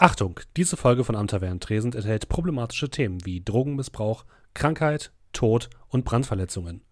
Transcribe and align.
Achtung, 0.00 0.38
diese 0.56 0.76
Folge 0.76 1.02
von 1.02 1.16
Am 1.16 1.26
Tavernentresend 1.26 1.96
enthält 1.96 2.28
problematische 2.28 2.88
Themen 2.88 3.18
wie 3.24 3.40
Drogenmissbrauch, 3.40 4.24
Krankheit, 4.54 5.10
Tod 5.32 5.70
und 5.88 6.04
Brandverletzungen. 6.04 6.82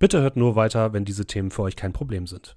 Bitte 0.00 0.20
hört 0.20 0.36
nur 0.36 0.56
weiter, 0.56 0.92
wenn 0.92 1.04
diese 1.04 1.26
Themen 1.26 1.52
für 1.52 1.62
euch 1.62 1.76
kein 1.76 1.92
Problem 1.92 2.26
sind. 2.26 2.56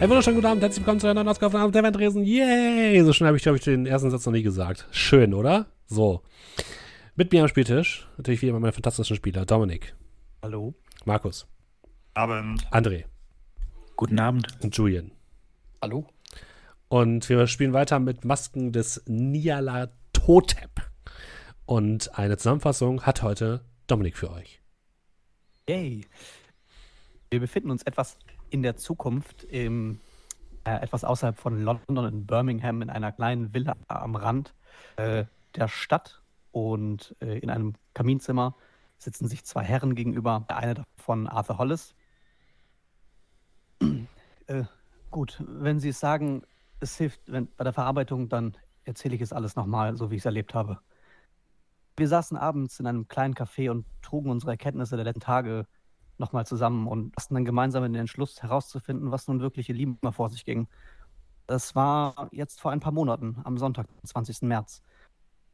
Einen 0.00 0.08
wunderschönen 0.08 0.36
guten 0.36 0.46
Abend, 0.46 0.62
herzlich 0.62 0.80
willkommen 0.80 0.98
zu 0.98 1.08
einer 1.08 1.12
neuen 1.16 1.28
Ausgabe 1.28 1.52
von 1.52 1.60
Abend 1.60 1.74
der 1.74 1.82
Wendresen. 1.82 2.24
Yay! 2.24 3.04
So 3.04 3.12
schnell 3.12 3.26
habe 3.26 3.36
ich, 3.36 3.42
glaube 3.42 3.58
ich, 3.58 3.64
den 3.64 3.84
ersten 3.84 4.10
Satz 4.10 4.24
noch 4.24 4.32
nie 4.32 4.42
gesagt. 4.42 4.86
Schön, 4.92 5.34
oder? 5.34 5.66
So. 5.88 6.22
Mit 7.16 7.30
mir 7.30 7.42
am 7.42 7.48
Spieltisch, 7.48 8.08
natürlich 8.16 8.40
wie 8.40 8.48
immer 8.48 8.60
meine 8.60 8.72
fantastischen 8.72 9.14
Spieler. 9.14 9.44
Dominik. 9.44 9.94
Hallo. 10.42 10.72
Markus. 11.04 11.46
Abend. 12.14 12.66
André. 12.70 13.04
Guten 13.96 14.18
Abend. 14.18 14.46
Und 14.62 14.74
Julian. 14.74 15.12
Hallo. 15.82 16.06
Und 16.88 17.28
wir 17.28 17.46
spielen 17.46 17.74
weiter 17.74 17.98
mit 17.98 18.24
Masken 18.24 18.72
des 18.72 19.02
Nialatotep. 19.06 20.80
Und 21.66 22.18
eine 22.18 22.38
Zusammenfassung 22.38 23.02
hat 23.02 23.22
heute 23.22 23.66
Dominik 23.86 24.16
für 24.16 24.30
euch. 24.30 24.62
Yay. 25.68 26.06
Wir 27.28 27.40
befinden 27.40 27.70
uns 27.70 27.82
etwas 27.82 28.16
in 28.50 28.62
der 28.62 28.76
Zukunft, 28.76 29.44
im, 29.44 30.00
äh, 30.64 30.80
etwas 30.82 31.04
außerhalb 31.04 31.38
von 31.38 31.62
London 31.62 32.06
in 32.06 32.26
Birmingham, 32.26 32.82
in 32.82 32.90
einer 32.90 33.12
kleinen 33.12 33.54
Villa 33.54 33.76
am 33.88 34.16
Rand 34.16 34.54
äh, 34.96 35.24
der 35.54 35.68
Stadt. 35.68 36.22
Und 36.52 37.14
äh, 37.20 37.38
in 37.38 37.48
einem 37.50 37.74
Kaminzimmer 37.94 38.56
sitzen 38.98 39.28
sich 39.28 39.44
zwei 39.44 39.62
Herren 39.62 39.94
gegenüber. 39.94 40.44
Der 40.48 40.56
eine 40.56 40.74
davon 40.74 41.26
Arthur 41.28 41.58
Hollis. 41.58 41.94
Äh, 44.46 44.64
gut, 45.10 45.40
wenn 45.46 45.78
Sie 45.78 45.90
es 45.90 46.00
sagen, 46.00 46.42
es 46.80 46.96
hilft 46.96 47.20
wenn, 47.26 47.48
bei 47.56 47.62
der 47.62 47.72
Verarbeitung, 47.72 48.28
dann 48.28 48.56
erzähle 48.84 49.14
ich 49.14 49.20
es 49.20 49.32
alles 49.32 49.54
nochmal, 49.54 49.96
so 49.96 50.10
wie 50.10 50.16
ich 50.16 50.22
es 50.22 50.26
erlebt 50.26 50.54
habe. 50.54 50.80
Wir 51.96 52.08
saßen 52.08 52.36
abends 52.36 52.80
in 52.80 52.86
einem 52.86 53.06
kleinen 53.06 53.34
Café 53.34 53.70
und 53.70 53.86
trugen 54.02 54.30
unsere 54.30 54.52
Erkenntnisse 54.52 54.96
der 54.96 55.04
letzten 55.04 55.20
Tage 55.20 55.66
nochmal 56.20 56.46
zusammen 56.46 56.86
und 56.86 57.12
fassten 57.14 57.34
dann 57.34 57.44
gemeinsam 57.44 57.82
den 57.82 57.94
Entschluss 57.96 58.42
herauszufinden, 58.42 59.10
was 59.10 59.26
nun 59.26 59.40
wirkliche 59.40 59.72
Liebe 59.72 60.12
vor 60.12 60.28
sich 60.28 60.44
ging. 60.44 60.68
Das 61.46 61.74
war 61.74 62.28
jetzt 62.30 62.60
vor 62.60 62.70
ein 62.70 62.78
paar 62.78 62.92
Monaten, 62.92 63.40
am 63.42 63.58
Sonntag, 63.58 63.88
den 63.88 64.06
20. 64.06 64.42
März. 64.42 64.82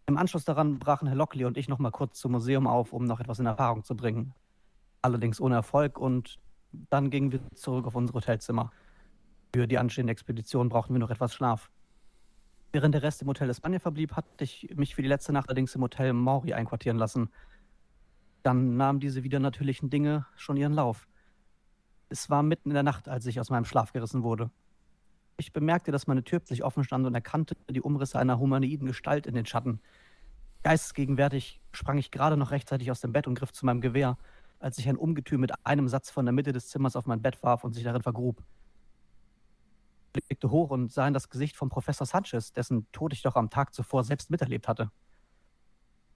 Im 0.07 0.19
Anschluss 0.19 0.45
daran 0.45 0.79
brachen 0.79 1.09
Herr 1.09 1.17
Lockley 1.17 1.47
und 1.47 1.57
ich 1.57 1.69
nochmal 1.69 1.93
kurz 1.93 2.19
zum 2.19 2.33
Museum 2.33 2.67
auf, 2.67 2.93
um 2.93 3.05
noch 3.05 3.21
etwas 3.21 3.39
in 3.39 3.47
Erfahrung 3.47 3.83
zu 3.83 3.97
bringen. 3.97 4.35
Allerdings 5.01 5.41
ohne 5.41 5.55
Erfolg 5.55 5.99
und 5.99 6.39
dann 6.91 7.11
gingen 7.11 7.33
wir 7.33 7.41
zurück 7.55 7.87
auf 7.87 7.95
unser 7.95 8.13
Hotelzimmer. 8.13 8.71
Für 9.55 9.67
die 9.67 9.79
anstehende 9.79 10.13
Expedition 10.13 10.69
brauchten 10.69 10.93
wir 10.93 11.01
noch 11.01 11.11
etwas 11.11 11.33
Schlaf. 11.33 11.71
Während 12.73 12.95
der 12.95 13.03
Rest 13.03 13.23
im 13.23 13.29
Hotel 13.29 13.49
Espanja 13.49 13.79
verblieb, 13.79 14.15
hatte 14.15 14.45
ich 14.45 14.75
mich 14.77 14.95
für 14.95 15.03
die 15.03 15.09
letzte 15.09 15.33
Nacht 15.33 15.49
allerdings 15.49 15.75
im 15.75 15.83
Hotel 15.83 16.13
Mauri 16.13 16.53
einquartieren 16.53 16.99
lassen– 16.99 17.31
dann 18.47 18.77
nahmen 18.77 19.01
diese 19.01 19.25
wieder 19.25 19.41
natürlichen 19.41 19.91
Dinge 19.91 20.27
schon 20.37 20.57
ihren 20.57 20.73
Lauf. 20.73 21.09
Es 22.09 22.31
war 22.31 22.45
mitten 22.45 22.71
in 22.71 22.75
der 22.75 22.85
Nacht, 22.85 23.09
als 23.09 23.27
ich 23.27 23.41
aus 23.41 23.51
meinem 23.51 23.65
Schlaf 23.65 23.93
gerissen 23.93 24.23
wurde. 24.23 24.51
Ich 25.37 25.53
bemerkte, 25.53 25.91
dass 25.91 26.07
meine 26.07 26.23
Tür 26.23 26.39
plötzlich 26.39 26.63
offen 26.63 26.85
stand 26.85 27.05
und 27.07 27.15
erkannte 27.15 27.57
die 27.69 27.83
Umrisse 27.83 28.19
einer 28.19 28.39
humanoiden 28.39 28.87
Gestalt 28.87 29.27
in 29.27 29.35
den 29.35 29.47
Schatten. 29.47 29.81
Geistesgegenwärtig 30.63 31.61
sprang 31.73 31.99
ich 31.99 32.13
gerade 32.13 32.37
noch 32.37 32.53
rechtzeitig 32.53 32.91
aus 32.91 33.01
dem 33.01 33.13
Bett 33.13 33.27
und 33.27 33.35
griff 33.35 33.53
zu 33.53 33.67
meinem 33.67 33.81
Gewehr, 33.81 34.17
als 34.61 34.77
sich 34.77 34.89
ein 34.89 34.97
Ungetüm 34.97 35.41
mit 35.41 35.67
einem 35.67 35.89
Satz 35.89 36.11
von 36.11 36.25
der 36.25 36.33
Mitte 36.33 36.53
des 36.53 36.69
Zimmers 36.69 36.97
auf 36.97 37.07
mein 37.07 37.21
Bett 37.21 37.43
warf 37.43 37.65
und 37.65 37.75
sich 37.75 37.83
darin 37.83 38.03
vergrub. 38.03 38.43
Ich 40.15 40.25
blickte 40.25 40.51
hoch 40.51 40.71
und 40.71 40.93
sah 40.93 41.07
in 41.07 41.15
das 41.15 41.29
Gesicht 41.29 41.57
von 41.57 41.69
Professor 41.69 42.07
Sanchez, 42.07 42.53
dessen 42.53 42.87
Tod 42.93 43.13
ich 43.13 43.23
doch 43.23 43.35
am 43.35 43.51
Tag 43.51 43.75
zuvor 43.75 44.05
selbst 44.05 44.31
miterlebt 44.31 44.69
hatte. 44.69 44.91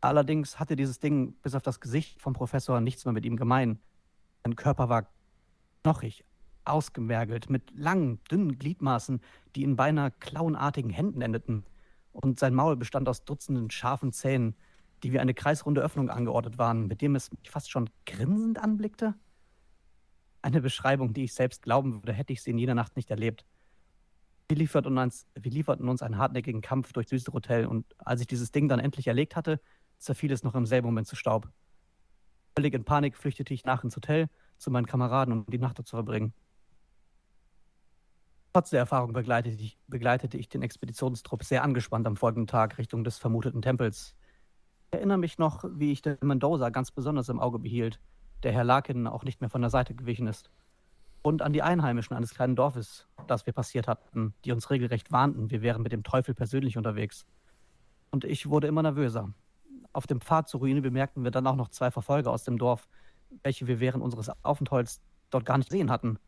Allerdings 0.01 0.59
hatte 0.59 0.77
dieses 0.77 0.99
Ding 0.99 1.35
bis 1.43 1.55
auf 1.55 1.63
das 1.63 1.81
Gesicht 1.81 2.21
vom 2.21 2.33
Professor 2.33 2.81
nichts 2.81 3.05
mehr 3.05 3.13
mit 3.13 3.27
ihm 3.27 3.37
gemein. 3.37 3.79
Sein 4.45 4.57
Körper 4.57 4.89
war 4.89 5.09
knochig, 5.83 6.25
ausgemergelt, 6.65 7.51
mit 7.51 7.71
langen, 7.77 8.23
dünnen 8.31 8.59
Gliedmaßen, 8.59 9.21
die 9.55 9.63
in 9.63 9.77
beinahe 9.77 10.11
klauenartigen 10.11 10.91
Händen 10.91 11.21
endeten. 11.21 11.65
Und 12.13 12.39
sein 12.39 12.55
Maul 12.55 12.77
bestand 12.77 13.09
aus 13.09 13.25
Dutzenden 13.25 13.71
scharfen 13.71 14.13
Zähnen, 14.13 14.57
die 15.03 15.13
wie 15.13 15.19
eine 15.19 15.35
kreisrunde 15.35 15.81
Öffnung 15.81 16.11
angeordnet 16.11 16.59
waren, 16.59 16.87
mit 16.87 17.03
dem 17.03 17.15
es 17.15 17.31
mich 17.33 17.51
fast 17.51 17.71
schon 17.71 17.91
grinsend 18.07 18.59
anblickte. 18.59 19.15
Eine 20.43 20.61
Beschreibung, 20.61 21.13
die 21.13 21.25
ich 21.25 21.35
selbst 21.35 21.63
glauben 21.63 21.95
würde, 21.95 22.13
hätte 22.13 22.33
ich 22.33 22.43
sie 22.43 22.51
in 22.51 22.59
jener 22.59 22.75
Nacht 22.75 22.97
nicht 22.97 23.11
erlebt. 23.11 23.45
Wir 24.49 24.57
lieferten 24.57 24.97
uns, 24.99 25.27
wir 25.39 25.53
lieferten 25.53 25.89
uns 25.89 26.03
einen 26.03 26.19
hartnäckigen 26.19 26.61
Kampf 26.61 26.93
durch 26.93 27.07
dieses 27.07 27.29
Hotel 27.33 27.67
und 27.67 27.87
als 27.99 28.21
ich 28.21 28.27
dieses 28.27 28.51
Ding 28.51 28.69
dann 28.69 28.81
endlich 28.81 29.07
erlegt 29.07 29.37
hatte, 29.37 29.61
zerfiel 30.01 30.33
es 30.33 30.43
noch 30.43 30.55
im 30.55 30.67
selben 30.67 30.87
Moment 30.87 31.07
zu 31.07 31.15
Staub. 31.15 31.49
Völlig 32.57 32.75
in 32.75 32.85
Panik 32.85 33.17
flüchtete 33.17 33.55
ich 33.55 33.65
nach 33.65 33.85
ins 33.85 33.95
Hotel 33.95 34.29
zu 34.59 34.71
meinen 34.71 34.87
Kameraden, 34.87 35.33
um 35.33 35.47
die 35.47 35.59
Nacht 35.59 35.79
dort 35.79 35.87
zu 35.87 35.97
verbringen. 35.97 36.33
Trotz 38.53 38.71
der 38.71 38.81
Erfahrung 38.81 39.13
begleitete 39.13 39.63
ich, 39.63 39.79
begleitete 39.87 40.37
ich 40.37 40.49
den 40.49 40.63
Expeditionstrupp 40.63 41.45
sehr 41.45 41.63
angespannt 41.63 42.07
am 42.09 42.17
folgenden 42.17 42.49
Tag 42.49 42.79
Richtung 42.79 43.05
des 43.05 43.19
vermuteten 43.19 43.63
Tempels. 43.63 44.17
Ich 44.91 44.99
erinnere 44.99 45.19
mich 45.19 45.39
noch, 45.39 45.65
wie 45.71 45.93
ich 45.93 46.03
den 46.03 46.19
Mendoza 46.21 46.71
ganz 46.71 46.91
besonders 46.91 47.29
im 47.29 47.39
Auge 47.39 47.61
behielt, 47.61 48.01
der 48.43 48.51
Herr 48.51 48.65
Larkin 48.65 49.07
auch 49.07 49.23
nicht 49.23 49.41
mehr 49.41 49.51
von 49.51 49.61
der 49.61 49.71
Seite 49.71 49.95
gewichen 49.95 50.27
ist. 50.27 50.51
Und 51.23 51.43
an 51.43 51.53
die 51.53 51.63
Einheimischen 51.63 52.17
eines 52.17 52.35
kleinen 52.35 52.57
Dorfes, 52.57 53.07
das 53.29 53.47
wir 53.47 53.53
passiert 53.53 53.87
hatten, 53.87 54.35
die 54.45 54.51
uns 54.51 54.71
regelrecht 54.71 55.13
warnten, 55.13 55.51
wir 55.51 55.63
wären 55.63 55.83
mit 55.83 55.93
dem 55.93 56.03
Teufel 56.03 56.35
persönlich 56.35 56.77
unterwegs. 56.77 57.27
Und 58.11 58.25
ich 58.25 58.49
wurde 58.49 58.67
immer 58.67 58.83
nervöser. 58.83 59.33
Auf 59.93 60.07
dem 60.07 60.21
Pfad 60.21 60.49
zur 60.49 60.61
Ruine 60.61 60.83
bemerkten 60.83 61.25
wir 61.25 61.31
dann 61.31 61.47
auch 61.47 61.57
noch 61.57 61.69
zwei 61.69 61.91
Verfolger 61.91 62.31
aus 62.31 62.45
dem 62.45 62.59
Dorf, 62.59 62.89
welche 63.43 63.67
wir 63.67 63.81
während 63.81 64.03
unseres 64.03 64.31
Aufenthalts 64.45 65.01
dort 65.31 65.45
gar 65.45 65.59
nicht 65.59 65.71
gesehen 65.71 65.91
hatten. 65.91 66.19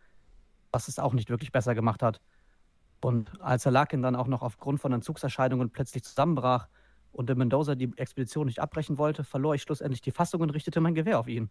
Was 0.73 0.89
es 0.89 0.99
auch 0.99 1.13
nicht 1.13 1.31
wirklich 1.31 1.53
besser 1.53 1.75
gemacht 1.75 2.03
hat. 2.03 2.21
Und 3.01 3.41
als 3.41 3.65
Herr 3.65 3.73
Larkin 3.73 4.03
dann 4.03 4.17
auch 4.17 4.29
noch 4.29 4.43
aufgrund 4.43 4.81
von 4.81 4.93
Entzugserscheinungen 4.93 5.71
plötzlich 5.71 6.05
zusammenbrach 6.05 6.69
und 7.11 7.29
der 7.29 7.37
Mendoza 7.37 7.75
die 7.75 7.93
Expedition 7.97 8.47
nicht 8.47 8.61
abbrechen 8.61 8.97
wollte, 8.97 9.25
verlor 9.25 9.55
ich 9.55 9.63
schlussendlich 9.63 10.01
die 10.01 10.13
Fassung 10.13 10.41
und 10.41 10.51
richtete 10.51 10.81
mein 10.81 10.95
Gewehr 10.95 11.19
auf 11.19 11.29
ihn. 11.29 11.51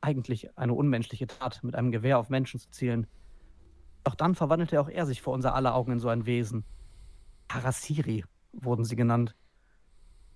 Eigentlich 0.00 0.56
eine 0.58 0.74
unmenschliche 0.74 1.26
Tat, 1.26 1.62
mit 1.62 1.74
einem 1.74 1.92
Gewehr 1.92 2.18
auf 2.18 2.28
Menschen 2.28 2.58
zu 2.58 2.70
zielen. 2.70 3.06
Doch 4.04 4.14
dann 4.14 4.34
verwandelte 4.34 4.80
auch 4.80 4.88
er 4.88 5.06
sich 5.06 5.22
vor 5.22 5.32
unser 5.32 5.54
aller 5.54 5.74
Augen 5.74 5.92
in 5.92 6.00
so 6.00 6.08
ein 6.08 6.26
Wesen. 6.26 6.64
Harasiri 7.50 8.24
wurden 8.52 8.84
sie 8.84 8.96
genannt 8.96 9.36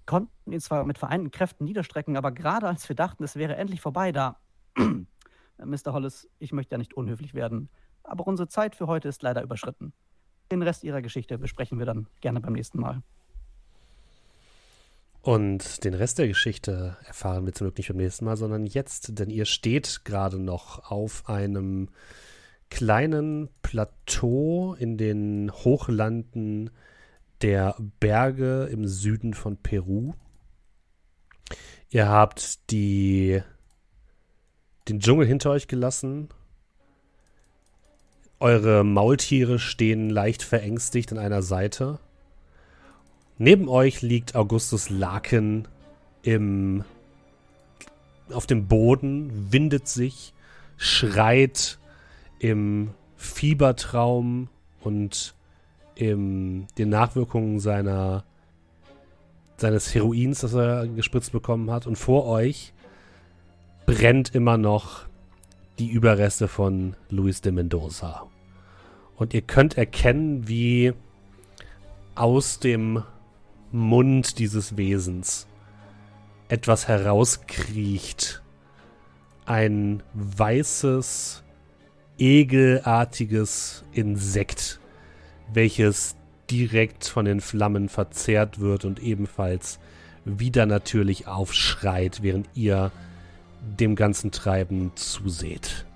konnten 0.06 0.52
ihn 0.52 0.60
zwar 0.60 0.84
mit 0.84 0.98
vereinten 0.98 1.30
Kräften 1.30 1.64
niederstrecken, 1.64 2.16
aber 2.16 2.32
gerade 2.32 2.66
als 2.68 2.88
wir 2.88 2.96
dachten, 2.96 3.24
es 3.24 3.36
wäre 3.36 3.56
endlich 3.56 3.80
vorbei, 3.80 4.12
da. 4.12 4.38
Mr. 4.78 5.92
Hollis, 5.92 6.28
ich 6.38 6.52
möchte 6.52 6.74
ja 6.74 6.78
nicht 6.78 6.94
unhöflich 6.94 7.34
werden, 7.34 7.68
aber 8.02 8.26
unsere 8.26 8.48
Zeit 8.48 8.74
für 8.76 8.86
heute 8.86 9.08
ist 9.08 9.22
leider 9.22 9.42
überschritten. 9.42 9.92
Den 10.50 10.62
Rest 10.62 10.84
Ihrer 10.84 11.02
Geschichte 11.02 11.38
besprechen 11.38 11.78
wir 11.78 11.86
dann 11.86 12.06
gerne 12.20 12.40
beim 12.40 12.52
nächsten 12.52 12.80
Mal. 12.80 13.02
Und 15.22 15.82
den 15.82 15.94
Rest 15.94 16.20
der 16.20 16.28
Geschichte 16.28 16.96
erfahren 17.04 17.46
wir 17.46 17.52
zum 17.52 17.64
Glück 17.64 17.78
nicht 17.78 17.88
beim 17.88 17.96
nächsten 17.96 18.24
Mal, 18.24 18.36
sondern 18.36 18.64
jetzt, 18.64 19.18
denn 19.18 19.28
ihr 19.28 19.44
steht 19.44 20.04
gerade 20.04 20.38
noch 20.38 20.88
auf 20.88 21.28
einem 21.28 21.88
kleinen 22.70 23.48
Plateau 23.62 24.74
in 24.74 24.96
den 24.96 25.50
Hochlanden 25.50 26.70
der 27.42 27.76
Berge 28.00 28.68
im 28.70 28.86
Süden 28.86 29.34
von 29.34 29.56
Peru. 29.56 30.14
Ihr 31.90 32.08
habt 32.08 32.70
die, 32.70 33.42
den 34.88 35.00
Dschungel 35.00 35.26
hinter 35.26 35.50
euch 35.50 35.68
gelassen. 35.68 36.28
Eure 38.38 38.84
Maultiere 38.84 39.58
stehen 39.58 40.10
leicht 40.10 40.42
verängstigt 40.42 41.12
an 41.12 41.18
einer 41.18 41.42
Seite. 41.42 41.98
Neben 43.38 43.68
euch 43.68 44.02
liegt 44.02 44.34
Augustus 44.34 44.90
Laken 44.90 45.68
im, 46.22 46.84
auf 48.30 48.46
dem 48.46 48.66
Boden, 48.66 49.52
windet 49.52 49.88
sich, 49.88 50.32
schreit 50.76 51.78
im 52.38 52.94
Fiebertraum 53.16 54.48
und 54.80 55.34
im, 55.96 56.66
den 56.78 56.90
Nachwirkungen 56.90 57.58
seiner, 57.58 58.24
seines 59.56 59.94
Heroins, 59.94 60.40
das 60.40 60.54
er 60.54 60.86
gespritzt 60.86 61.32
bekommen 61.32 61.70
hat. 61.70 61.86
Und 61.86 61.96
vor 61.96 62.26
euch 62.26 62.72
brennt 63.86 64.34
immer 64.34 64.58
noch 64.58 65.06
die 65.78 65.88
Überreste 65.88 66.48
von 66.48 66.94
Luis 67.10 67.40
de 67.40 67.52
Mendoza. 67.52 68.26
Und 69.16 69.34
ihr 69.34 69.42
könnt 69.42 69.78
erkennen, 69.78 70.46
wie 70.46 70.92
aus 72.14 72.58
dem 72.60 73.02
Mund 73.72 74.38
dieses 74.38 74.76
Wesens 74.76 75.46
etwas 76.48 76.88
herauskriecht. 76.88 78.42
Ein 79.44 80.02
weißes, 80.14 81.44
egelartiges 82.18 83.84
Insekt, 83.92 84.80
welches 85.52 86.16
direkt 86.50 87.06
von 87.06 87.24
den 87.24 87.40
Flammen 87.40 87.88
verzehrt 87.88 88.60
wird 88.60 88.84
und 88.84 89.02
ebenfalls 89.02 89.78
wieder 90.24 90.66
natürlich 90.66 91.26
aufschreit, 91.26 92.22
während 92.22 92.48
ihr 92.54 92.92
dem 93.60 93.96
ganzen 93.96 94.30
Treiben 94.30 94.92
zuseht. 94.94 95.86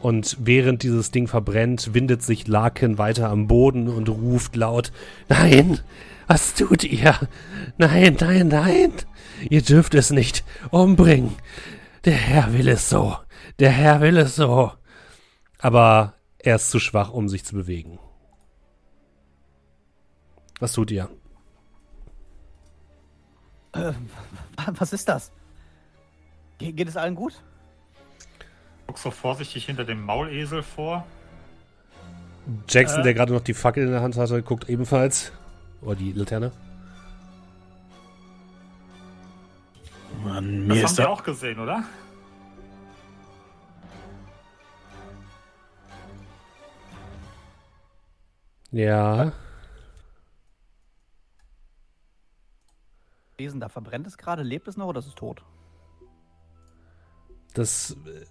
Und 0.00 0.38
während 0.40 0.82
dieses 0.82 1.10
Ding 1.10 1.26
verbrennt, 1.26 1.92
windet 1.92 2.22
sich 2.22 2.46
Larkin 2.46 2.96
weiter 2.96 3.28
am 3.28 3.46
Boden 3.46 3.88
und 3.88 4.08
ruft 4.08 4.56
laut: 4.56 4.92
Nein! 5.28 5.78
Was 6.26 6.54
tut 6.54 6.84
ihr? 6.84 7.16
Nein, 7.76 8.16
nein, 8.20 8.48
nein! 8.48 8.92
Ihr 9.48 9.62
dürft 9.62 9.94
es 9.94 10.10
nicht 10.10 10.44
umbringen! 10.70 11.34
Der 12.04 12.14
Herr 12.14 12.52
will 12.52 12.68
es 12.68 12.88
so! 12.88 13.16
Der 13.58 13.70
Herr 13.70 14.00
will 14.00 14.16
es 14.16 14.36
so! 14.36 14.70
Aber 15.58 16.14
er 16.38 16.56
ist 16.56 16.70
zu 16.70 16.78
schwach, 16.78 17.10
um 17.10 17.28
sich 17.28 17.44
zu 17.44 17.56
bewegen. 17.56 17.98
Was 20.60 20.72
tut 20.72 20.90
ihr? 20.90 21.08
Äh, 23.72 23.92
was 24.78 24.92
ist 24.92 25.08
das? 25.08 25.32
Ge 26.58 26.72
geht 26.72 26.88
es 26.88 26.96
allen 26.96 27.14
gut? 27.14 27.42
Guck 28.86 28.98
so 28.98 29.10
vorsichtig 29.10 29.64
hinter 29.66 29.84
dem 29.84 30.04
Maulesel 30.04 30.62
vor. 30.62 31.06
Jackson, 32.68 33.00
Äh. 33.00 33.04
der 33.04 33.14
gerade 33.14 33.32
noch 33.32 33.40
die 33.40 33.54
Fackel 33.54 33.84
in 33.84 33.90
der 33.92 34.02
Hand 34.02 34.16
hatte, 34.16 34.42
guckt 34.42 34.68
ebenfalls. 34.68 35.32
Oder 35.82 35.94
die 35.96 36.12
Laterne. 36.12 36.52
Mann, 40.24 40.68
Das 40.68 40.82
haben 40.90 40.98
wir 40.98 41.10
auch 41.10 41.22
gesehen, 41.22 41.58
oder? 41.60 41.84
Ja. 48.72 49.32
Wesen, 53.40 53.58
da 53.58 53.70
verbrennt 53.70 54.06
es 54.06 54.18
gerade, 54.18 54.42
lebt 54.42 54.68
es 54.68 54.76
noch 54.76 54.86
oder 54.86 54.98
ist 54.98 55.06
es 55.06 55.14
tot? 55.14 55.42
Das 57.54 57.96
äh, 58.06 58.26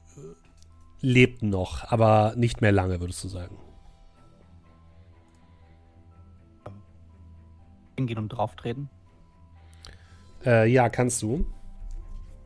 lebt 1.01 1.41
noch, 1.41 1.91
aber 1.91 2.33
nicht 2.35 2.61
mehr 2.61 2.71
lange, 2.71 2.99
würdest 3.01 3.23
du 3.23 3.27
sagen. 3.27 3.57
Hingehen 7.97 8.19
und 8.19 8.29
drauftreten? 8.29 8.87
Äh, 10.45 10.71
ja, 10.71 10.89
kannst 10.89 11.23
du. 11.23 11.45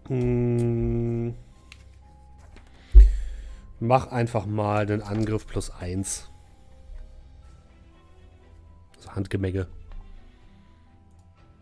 Hm. 0.07 1.35
Mach 3.81 4.07
einfach 4.07 4.45
mal 4.45 4.85
den 4.85 5.01
Angriff 5.01 5.45
plus 5.45 5.69
eins. 5.69 6.31
Also 8.95 9.11
Handgemenge, 9.11 9.67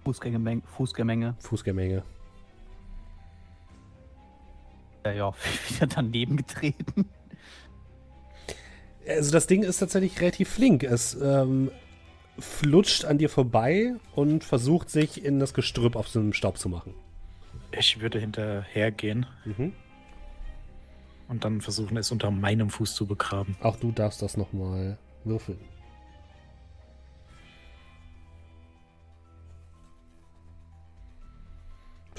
Fußgängermenge, 0.04 0.62
Fußgängermenge. 0.66 1.36
Fußgemenge. 1.40 2.04
Ja, 5.06 5.12
ja, 5.12 5.34
wieder 5.70 5.88
daneben 5.88 6.38
getreten. 6.38 7.10
Also 9.08 9.32
das 9.32 9.48
Ding 9.48 9.64
ist 9.64 9.78
tatsächlich 9.78 10.20
relativ 10.22 10.50
flink. 10.50 10.84
Es 10.84 11.16
ähm, 11.22 11.72
flutscht 12.38 13.06
an 13.06 13.18
dir 13.18 13.30
vorbei 13.30 13.96
und 14.16 14.44
versucht 14.44 14.90
sich 14.90 15.24
in 15.24 15.40
das 15.40 15.54
Gestrüpp 15.54 15.96
auf 15.96 16.08
so 16.08 16.20
einem 16.20 16.34
Staub 16.34 16.58
zu 16.58 16.70
machen. 16.70 16.94
Ich 17.72 18.00
würde 18.02 18.20
hinterhergehen 18.20 19.26
Mhm. 19.46 19.74
und 21.30 21.46
dann 21.46 21.62
versuchen, 21.62 21.98
es 21.98 22.12
unter 22.12 22.30
meinem 22.30 22.70
Fuß 22.70 22.94
zu 22.96 23.06
begraben. 23.08 23.56
Auch 23.62 23.78
du 23.78 23.92
darfst 23.92 24.22
das 24.22 24.38
nochmal 24.38 24.98
würfeln. 25.24 25.60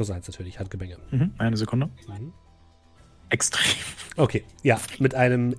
Plus 0.02 0.10
eins 0.10 0.26
natürlich, 0.26 0.58
Handgemenge. 0.58 0.98
Mhm. 1.12 1.32
Eine 1.38 1.56
Sekunde. 1.56 1.86
Mhm. 2.08 2.32
Extrem. 3.28 3.76
Okay, 4.16 4.42
ja, 4.64 4.80
mit 4.98 5.14
einem 5.14 5.54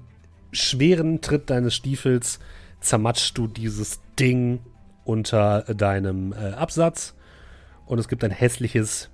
schweren 0.51 1.21
Tritt 1.21 1.49
deines 1.49 1.73
Stiefels 1.73 2.39
zermatschst 2.81 3.37
du 3.37 3.47
dieses 3.47 4.01
Ding 4.19 4.59
unter 5.05 5.61
deinem 5.61 6.33
äh, 6.33 6.51
Absatz 6.55 7.15
und 7.85 7.99
es 7.99 8.09
gibt 8.09 8.25
ein 8.25 8.31
hässliches, 8.31 9.11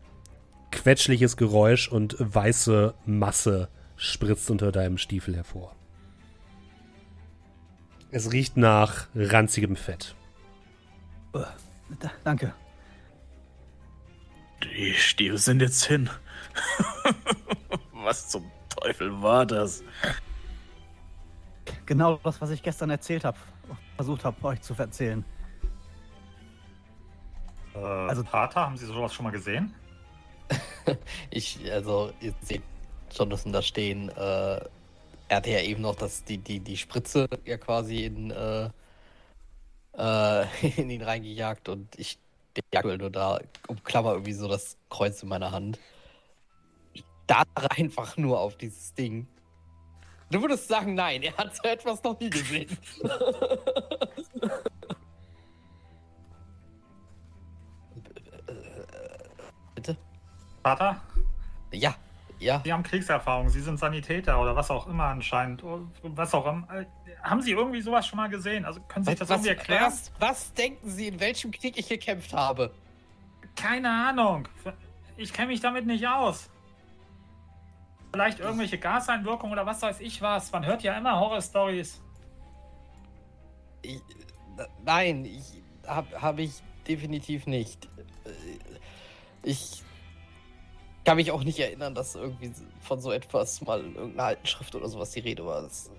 quetschliches 0.72 1.38
Geräusch 1.38 1.90
und 1.90 2.16
weiße 2.18 2.96
Masse 3.06 3.70
spritzt 3.98 4.50
unter 4.50 4.72
deinem 4.72 4.98
Stiefel 4.98 5.36
hervor. 5.36 5.76
Es 8.10 8.32
riecht 8.34 8.58
nach 8.58 9.10
ranzigem 9.14 9.76
Fett. 9.76 10.16
Da, 11.34 11.54
danke. 12.24 12.52
Die 14.64 14.94
Stiefel 14.94 15.38
sind 15.38 15.62
jetzt 15.62 15.86
hin. 15.86 16.10
Was 17.94 18.30
zum 18.30 18.50
Teufel 18.70 19.22
war 19.22 19.46
das? 19.46 19.84
Genau 21.86 22.20
das, 22.24 22.40
was 22.40 22.50
ich 22.52 22.62
gestern 22.64 22.90
erzählt 22.90 23.24
habe, 23.26 23.38
versucht 23.96 24.24
habe, 24.24 24.44
euch 24.48 24.62
zu 24.62 24.74
erzählen. 24.76 25.24
Äh, 27.76 27.78
Also- 27.80 28.24
Pater, 28.24 28.62
haben 28.62 28.78
Sie 28.78 28.86
sowas 28.86 29.14
schon 29.14 29.26
mal 29.26 29.32
gesehen? 29.32 29.74
Ich, 31.30 31.60
also, 31.72 32.12
ihr 32.20 32.34
seht 32.42 32.64
schon, 33.16 33.30
dass 33.30 33.44
da 33.44 33.62
stehen. 33.62 34.10
Äh, 34.10 34.16
er 35.28 35.38
hatte 35.38 35.52
ja 35.52 35.62
eben 35.62 35.82
noch 35.84 35.96
das, 35.96 36.24
die, 36.24 36.40
die, 36.40 36.60
die 36.60 36.78
Spritze 36.78 37.28
ja 37.46 37.58
quasi 37.58 38.06
in, 38.06 38.32
äh, 38.32 38.70
äh, 39.96 40.46
in 40.82 40.90
ihn 40.90 41.04
reingejagt 41.04 41.70
und 41.70 41.88
ich 42.00 42.18
der 42.56 42.64
aktuell 42.74 42.98
nur 42.98 43.10
da 43.10 43.40
umklammer 43.68 44.14
irgendwie 44.14 44.34
so 44.34 44.48
das 44.48 44.78
Kreuz 44.90 45.22
in 45.24 45.30
meiner 45.30 45.52
Hand. 45.52 45.80
Ich 46.94 47.04
starre 47.24 47.72
einfach 47.72 48.18
nur 48.18 48.40
auf 48.40 48.58
dieses 48.58 48.94
Ding. 48.94 49.28
Du 50.32 50.42
würdest 50.42 50.68
sagen, 50.68 50.94
nein, 50.94 51.24
er 51.24 51.36
hat 51.38 51.56
so 51.56 51.64
etwas 51.64 52.04
noch 52.04 52.20
nie 52.20 52.30
gesehen. 52.30 52.78
Bitte? 59.74 59.98
Pater, 60.62 61.02
Ja, 61.72 61.96
ja. 62.40 62.62
Sie 62.64 62.72
haben 62.72 62.84
Kriegserfahrung, 62.84 63.50
Sie 63.50 63.62
sind 63.62 63.80
Sanitäter 63.80 64.40
oder 64.40 64.56
was 64.56 64.70
auch 64.70 64.86
immer 64.88 65.06
anscheinend. 65.06 65.64
Was 66.04 66.34
auch 66.34 66.46
immer. 66.46 66.86
Haben 67.22 67.42
Sie 67.42 67.52
irgendwie 67.52 67.82
sowas 67.82 68.08
schon 68.08 68.18
mal 68.18 68.30
gesehen? 68.30 68.66
Also 68.66 68.80
können 68.82 69.06
Sie 69.06 69.12
sich 69.12 69.20
das 69.20 69.30
Was, 69.30 69.38
irgendwie 69.38 69.50
erklären? 69.58 69.86
was, 69.86 70.12
was 70.20 70.54
denken 70.54 70.90
Sie, 70.90 71.08
in 71.08 71.20
welchem 71.20 71.52
Krieg 71.52 71.78
ich 71.78 71.88
gekämpft 71.90 72.34
habe? 72.34 72.74
Keine 73.56 73.90
Ahnung. 73.90 74.48
Ich 75.18 75.34
kenne 75.34 75.48
mich 75.50 75.60
damit 75.60 75.86
nicht 75.86 76.08
aus. 76.08 76.50
Vielleicht 78.12 78.40
irgendwelche 78.40 78.78
Gaseinwirkungen 78.78 79.54
oder 79.54 79.66
was 79.66 79.82
weiß 79.82 80.00
ich 80.00 80.22
was. 80.22 80.52
Man 80.52 80.66
hört 80.66 80.82
ja 80.82 80.98
immer 80.98 81.20
Horror-Stories. 81.20 82.02
Nein, 84.84 85.26
ich 85.26 85.62
habe 85.86 86.22
hab 86.22 86.40
ich 86.40 86.54
definitiv 86.88 87.46
nicht. 87.48 87.88
Ich 89.44 89.84
kann 91.06 91.18
mich 91.18 91.32
auch 91.32 91.44
nicht 91.44 91.60
erinnern, 91.60 91.96
dass 91.96 92.16
irgendwie 92.16 92.52
von 92.82 93.00
so 93.02 93.12
etwas 93.12 93.62
mal 93.62 93.84
in 93.84 93.96
irgendeiner 93.96 94.28
alten 94.30 94.48
Schrift 94.48 94.76
oder 94.76 94.88
sowas 94.88 95.12
die 95.12 95.22
Rede 95.22 95.46
war. 95.46 95.62
Das, 95.62 95.90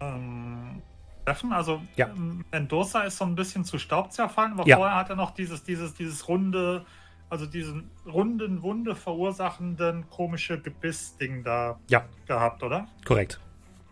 Ähm, 0.00 0.82
Steffen, 1.22 1.52
also 1.52 1.82
Ja. 1.96 2.08
ähm, 2.08 2.42
Mendoza 2.52 3.02
ist 3.02 3.18
so 3.18 3.24
ein 3.24 3.34
bisschen 3.34 3.64
zu 3.64 3.78
Staub 3.78 4.12
zerfallen, 4.12 4.52
aber 4.52 4.66
Ja. 4.66 4.76
vorher 4.76 4.96
hat 4.96 5.10
er 5.10 5.16
noch 5.16 5.32
dieses, 5.32 5.62
dieses, 5.62 5.94
dieses 5.94 6.26
runde, 6.28 6.86
also 7.28 7.44
diesen 7.44 7.90
runden, 8.06 8.62
Wunde 8.62 8.94
verursachenden 8.94 10.08
komische 10.08 10.60
Gebiss-Ding 10.60 11.44
da 11.44 11.78
Ja. 11.88 12.06
gehabt, 12.26 12.62
oder? 12.62 12.88
Korrekt. 13.04 13.40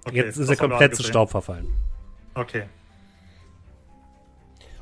Okay, 0.07 0.17
Jetzt 0.19 0.37
ist 0.39 0.49
er 0.49 0.57
komplett 0.57 0.95
zu. 0.95 1.03
Staub 1.03 1.31
verfallen. 1.31 1.67
Okay. 2.35 2.69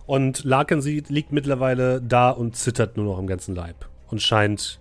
Und 0.07 0.45
Larkin 0.45 0.83
sieht, 0.83 1.09
liegt 1.09 1.33
mittlerweile 1.33 2.01
da 2.03 2.31
und 2.31 2.57
zittert 2.57 2.97
nur 2.97 3.07
noch 3.07 3.19
im 3.19 3.27
ganzen 3.27 3.55
Leib. 3.55 3.89
Und 4.09 4.21
scheint 4.21 4.81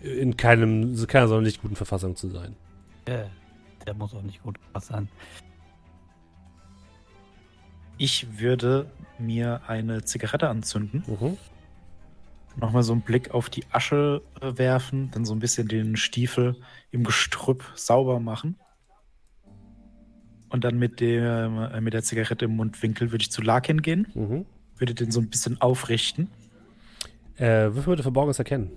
in 0.00 0.36
keinem, 0.36 0.94
keiner 1.08 1.28
sonderlich 1.28 1.60
guten 1.60 1.76
Verfassung 1.76 2.14
zu 2.14 2.28
sein. 2.28 2.54
Äh, 3.06 3.24
der 3.88 3.94
muss 3.94 4.12
auch 4.14 4.20
nicht 4.22 4.42
gut 4.42 4.58
sein. 4.80 5.08
Ich 7.96 8.38
würde 8.38 8.90
mir 9.18 9.62
eine 9.66 10.04
Zigarette 10.04 10.48
anzünden, 10.50 11.02
Mhm. 11.06 11.38
nochmal 12.56 12.82
so 12.82 12.92
einen 12.92 13.00
Blick 13.00 13.30
auf 13.32 13.48
die 13.48 13.64
Asche 13.72 14.22
äh, 14.42 14.58
werfen, 14.58 15.10
dann 15.10 15.24
so 15.24 15.34
ein 15.34 15.38
bisschen 15.38 15.68
den 15.68 15.96
Stiefel 15.96 16.56
im 16.90 17.02
Gestrüpp 17.02 17.64
sauber 17.76 18.20
machen. 18.20 18.56
Und 20.50 20.64
dann 20.64 20.78
mit, 20.78 21.00
dem, 21.00 21.58
äh, 21.58 21.80
mit 21.80 21.94
der 21.94 22.02
Zigarette 22.02 22.44
im 22.44 22.56
Mundwinkel 22.56 23.10
würde 23.10 23.22
ich 23.22 23.30
zu 23.32 23.40
Larkin 23.40 23.80
gehen, 23.80 24.06
Mhm. 24.14 24.44
würde 24.76 24.94
den 24.94 25.10
so 25.10 25.20
ein 25.20 25.30
bisschen 25.30 25.58
aufrichten. 25.62 26.28
Äh, 27.36 27.72
Würfel 27.74 27.92
bitte 27.92 28.02
Verborgenes 28.02 28.38
erkennen. 28.38 28.70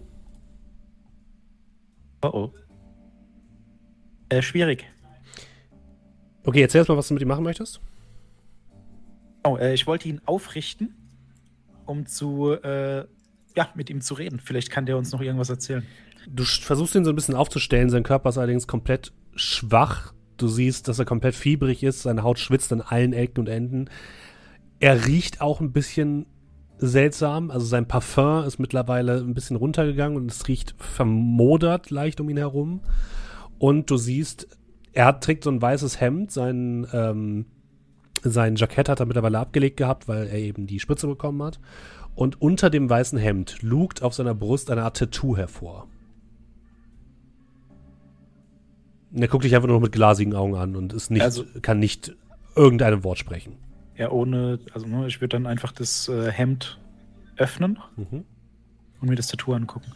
Oh 2.23 2.29
oh. 2.33 2.53
Äh, 4.29 4.41
schwierig. 4.41 4.87
Okay, 6.43 6.61
erzähl 6.61 6.79
erst 6.79 6.89
mal, 6.89 6.97
was 6.97 7.07
du 7.07 7.13
mit 7.13 7.21
ihm 7.21 7.27
machen 7.27 7.43
möchtest. 7.43 7.81
Oh, 9.43 9.57
äh, 9.57 9.73
ich 9.73 9.87
wollte 9.87 10.07
ihn 10.09 10.21
aufrichten, 10.25 10.95
um 11.85 12.05
zu, 12.05 12.51
äh, 12.51 13.05
ja, 13.55 13.69
mit 13.75 13.89
ihm 13.89 14.01
zu 14.01 14.13
reden. 14.13 14.39
Vielleicht 14.39 14.69
kann 14.69 14.85
der 14.85 14.97
uns 14.97 15.11
noch 15.11 15.21
irgendwas 15.21 15.49
erzählen. 15.49 15.85
Du 16.27 16.43
versuchst 16.43 16.95
ihn 16.95 17.03
so 17.05 17.11
ein 17.11 17.15
bisschen 17.15 17.35
aufzustellen, 17.35 17.89
sein 17.89 18.03
Körper 18.03 18.29
ist 18.29 18.37
allerdings 18.37 18.67
komplett 18.67 19.11
schwach. 19.35 20.13
Du 20.37 20.47
siehst, 20.47 20.87
dass 20.87 20.99
er 20.99 21.05
komplett 21.05 21.35
fiebrig 21.35 21.83
ist, 21.83 22.03
seine 22.03 22.23
Haut 22.23 22.39
schwitzt 22.39 22.71
an 22.71 22.81
allen 22.81 23.13
Ecken 23.13 23.41
und 23.41 23.47
Enden. 23.47 23.89
Er 24.79 25.05
riecht 25.05 25.41
auch 25.41 25.59
ein 25.61 25.71
bisschen 25.71 26.25
seltsam, 26.77 27.51
also 27.51 27.65
sein 27.65 27.87
Parfum 27.87 28.43
ist 28.43 28.57
mittlerweile 28.57 29.19
ein 29.19 29.35
bisschen 29.35 29.55
runtergegangen 29.55 30.17
und 30.17 30.31
es 30.31 30.47
riecht 30.47 30.75
vermodert 30.79 31.91
leicht 31.91 32.19
um 32.19 32.29
ihn 32.29 32.37
herum. 32.37 32.81
Und 33.59 33.91
du 33.91 33.97
siehst, 33.97 34.47
er 34.93 35.05
hat, 35.05 35.23
trägt 35.23 35.43
so 35.43 35.49
ein 35.51 35.61
weißes 35.61 35.99
Hemd, 36.01 36.31
sein, 36.31 36.85
ähm, 36.93 37.45
sein 38.23 38.55
Jackett 38.55 38.89
hat 38.89 38.99
er 38.99 39.05
mittlerweile 39.05 39.39
abgelegt 39.39 39.77
gehabt, 39.77 40.07
weil 40.07 40.27
er 40.27 40.37
eben 40.37 40.67
die 40.67 40.79
Spritze 40.79 41.07
bekommen 41.07 41.41
hat. 41.43 41.59
Und 42.13 42.41
unter 42.41 42.69
dem 42.69 42.89
weißen 42.89 43.17
Hemd 43.17 43.61
lugt 43.61 44.03
auf 44.03 44.13
seiner 44.13 44.35
Brust 44.35 44.69
eine 44.69 44.83
Art 44.83 44.97
Tattoo 44.97 45.37
hervor. 45.37 45.87
Und 49.13 49.21
er 49.21 49.27
guckt 49.27 49.43
dich 49.43 49.55
einfach 49.55 49.67
nur 49.67 49.81
mit 49.81 49.91
glasigen 49.91 50.33
Augen 50.35 50.55
an 50.55 50.75
und 50.75 50.93
ist 50.93 51.11
nicht, 51.11 51.21
Also- 51.21 51.45
kann 51.61 51.79
nicht 51.79 52.15
irgendein 52.55 53.03
Wort 53.03 53.17
sprechen. 53.17 53.53
Ja, 53.97 54.09
ohne, 54.11 54.59
also 54.73 54.87
ne, 54.87 55.07
ich 55.07 55.19
würde 55.21 55.35
dann 55.37 55.45
einfach 55.47 55.71
das 55.71 56.07
äh, 56.07 56.31
Hemd 56.31 56.79
öffnen 57.37 57.79
Mhm. 57.97 58.23
und 59.01 59.09
mir 59.09 59.15
das 59.15 59.27
Tattoo 59.27 59.53
angucken. 59.53 59.91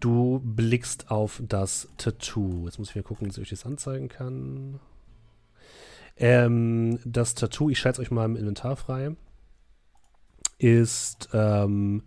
Du 0.00 0.40
blickst 0.44 1.10
auf 1.10 1.42
das 1.46 1.88
Tattoo. 1.96 2.66
Jetzt 2.66 2.78
muss 2.78 2.90
ich 2.90 2.96
mal 2.96 3.02
gucken, 3.02 3.30
ob 3.30 3.38
ich 3.38 3.50
das 3.50 3.64
anzeigen 3.64 4.08
kann. 4.08 4.80
Ähm, 6.16 6.98
das 7.04 7.34
Tattoo, 7.34 7.70
ich 7.70 7.78
schalte 7.78 8.00
es 8.00 8.06
euch 8.06 8.10
mal 8.10 8.24
im 8.24 8.36
Inventar 8.36 8.76
frei, 8.76 9.14
ist 10.58 11.28
ähm, 11.32 12.02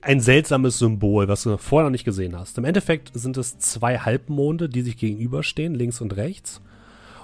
ein 0.00 0.20
seltsames 0.20 0.78
Symbol, 0.78 1.28
was 1.28 1.44
du 1.44 1.56
vorher 1.58 1.84
noch 1.84 1.92
nicht 1.92 2.04
gesehen 2.04 2.36
hast. 2.36 2.58
Im 2.58 2.64
Endeffekt 2.64 3.10
sind 3.14 3.36
es 3.36 3.58
zwei 3.58 3.98
Halbmonde, 3.98 4.68
die 4.68 4.82
sich 4.82 4.96
gegenüberstehen, 4.96 5.74
links 5.74 6.00
und 6.00 6.16
rechts. 6.16 6.60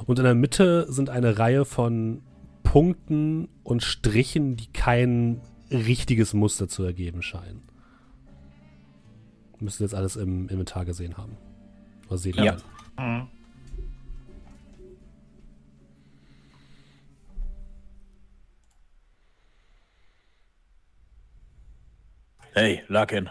Und 0.07 0.19
in 0.19 0.25
der 0.25 0.35
Mitte 0.35 0.87
sind 0.91 1.11
eine 1.11 1.39
Reihe 1.39 1.65
von 1.65 2.23
Punkten 2.63 3.49
und 3.65 3.83
Strichen, 3.83 4.57
die 4.57 4.69
kein 4.73 5.41
richtiges 5.71 6.35
Muster 6.35 6.69
zu 6.69 6.85
ergeben 6.85 7.23
scheinen. 7.23 7.68
Müsst 9.61 9.81
ihr 9.81 9.85
jetzt 9.85 9.95
alles 9.95 10.17
im 10.17 10.49
Inventar 10.49 10.85
gesehen 10.85 11.17
haben. 11.17 11.37
Oder 12.09 12.19
ihr 12.19 12.45
Ja. 12.45 12.57
Mhm. 12.99 13.29
Hey, 22.53 22.83
Larkin. 22.89 23.29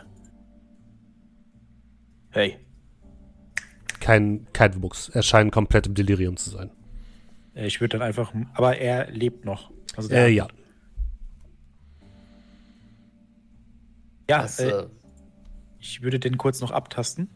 Hey. 2.29 2.57
Kein, 3.99 4.47
kein 4.53 4.81
Wuchs. 4.81 5.09
Er 5.09 5.21
scheint 5.21 5.51
komplett 5.51 5.87
im 5.87 5.95
Delirium 5.95 6.37
zu 6.37 6.49
sein. 6.49 6.69
Ich 7.55 7.81
würde 7.81 7.97
dann 7.97 8.07
einfach, 8.07 8.33
aber 8.53 8.77
er 8.77 9.09
lebt 9.11 9.43
noch. 9.43 9.71
Also 9.95 10.09
Äh, 10.13 10.29
ja. 10.29 10.47
Ja, 14.29 14.41
Das, 14.43 14.59
äh, 14.59 14.69
äh, 14.69 14.87
ich 15.79 16.01
würde 16.01 16.19
den 16.19 16.37
kurz 16.37 16.61
noch 16.61 16.71
abtasten. 16.71 17.29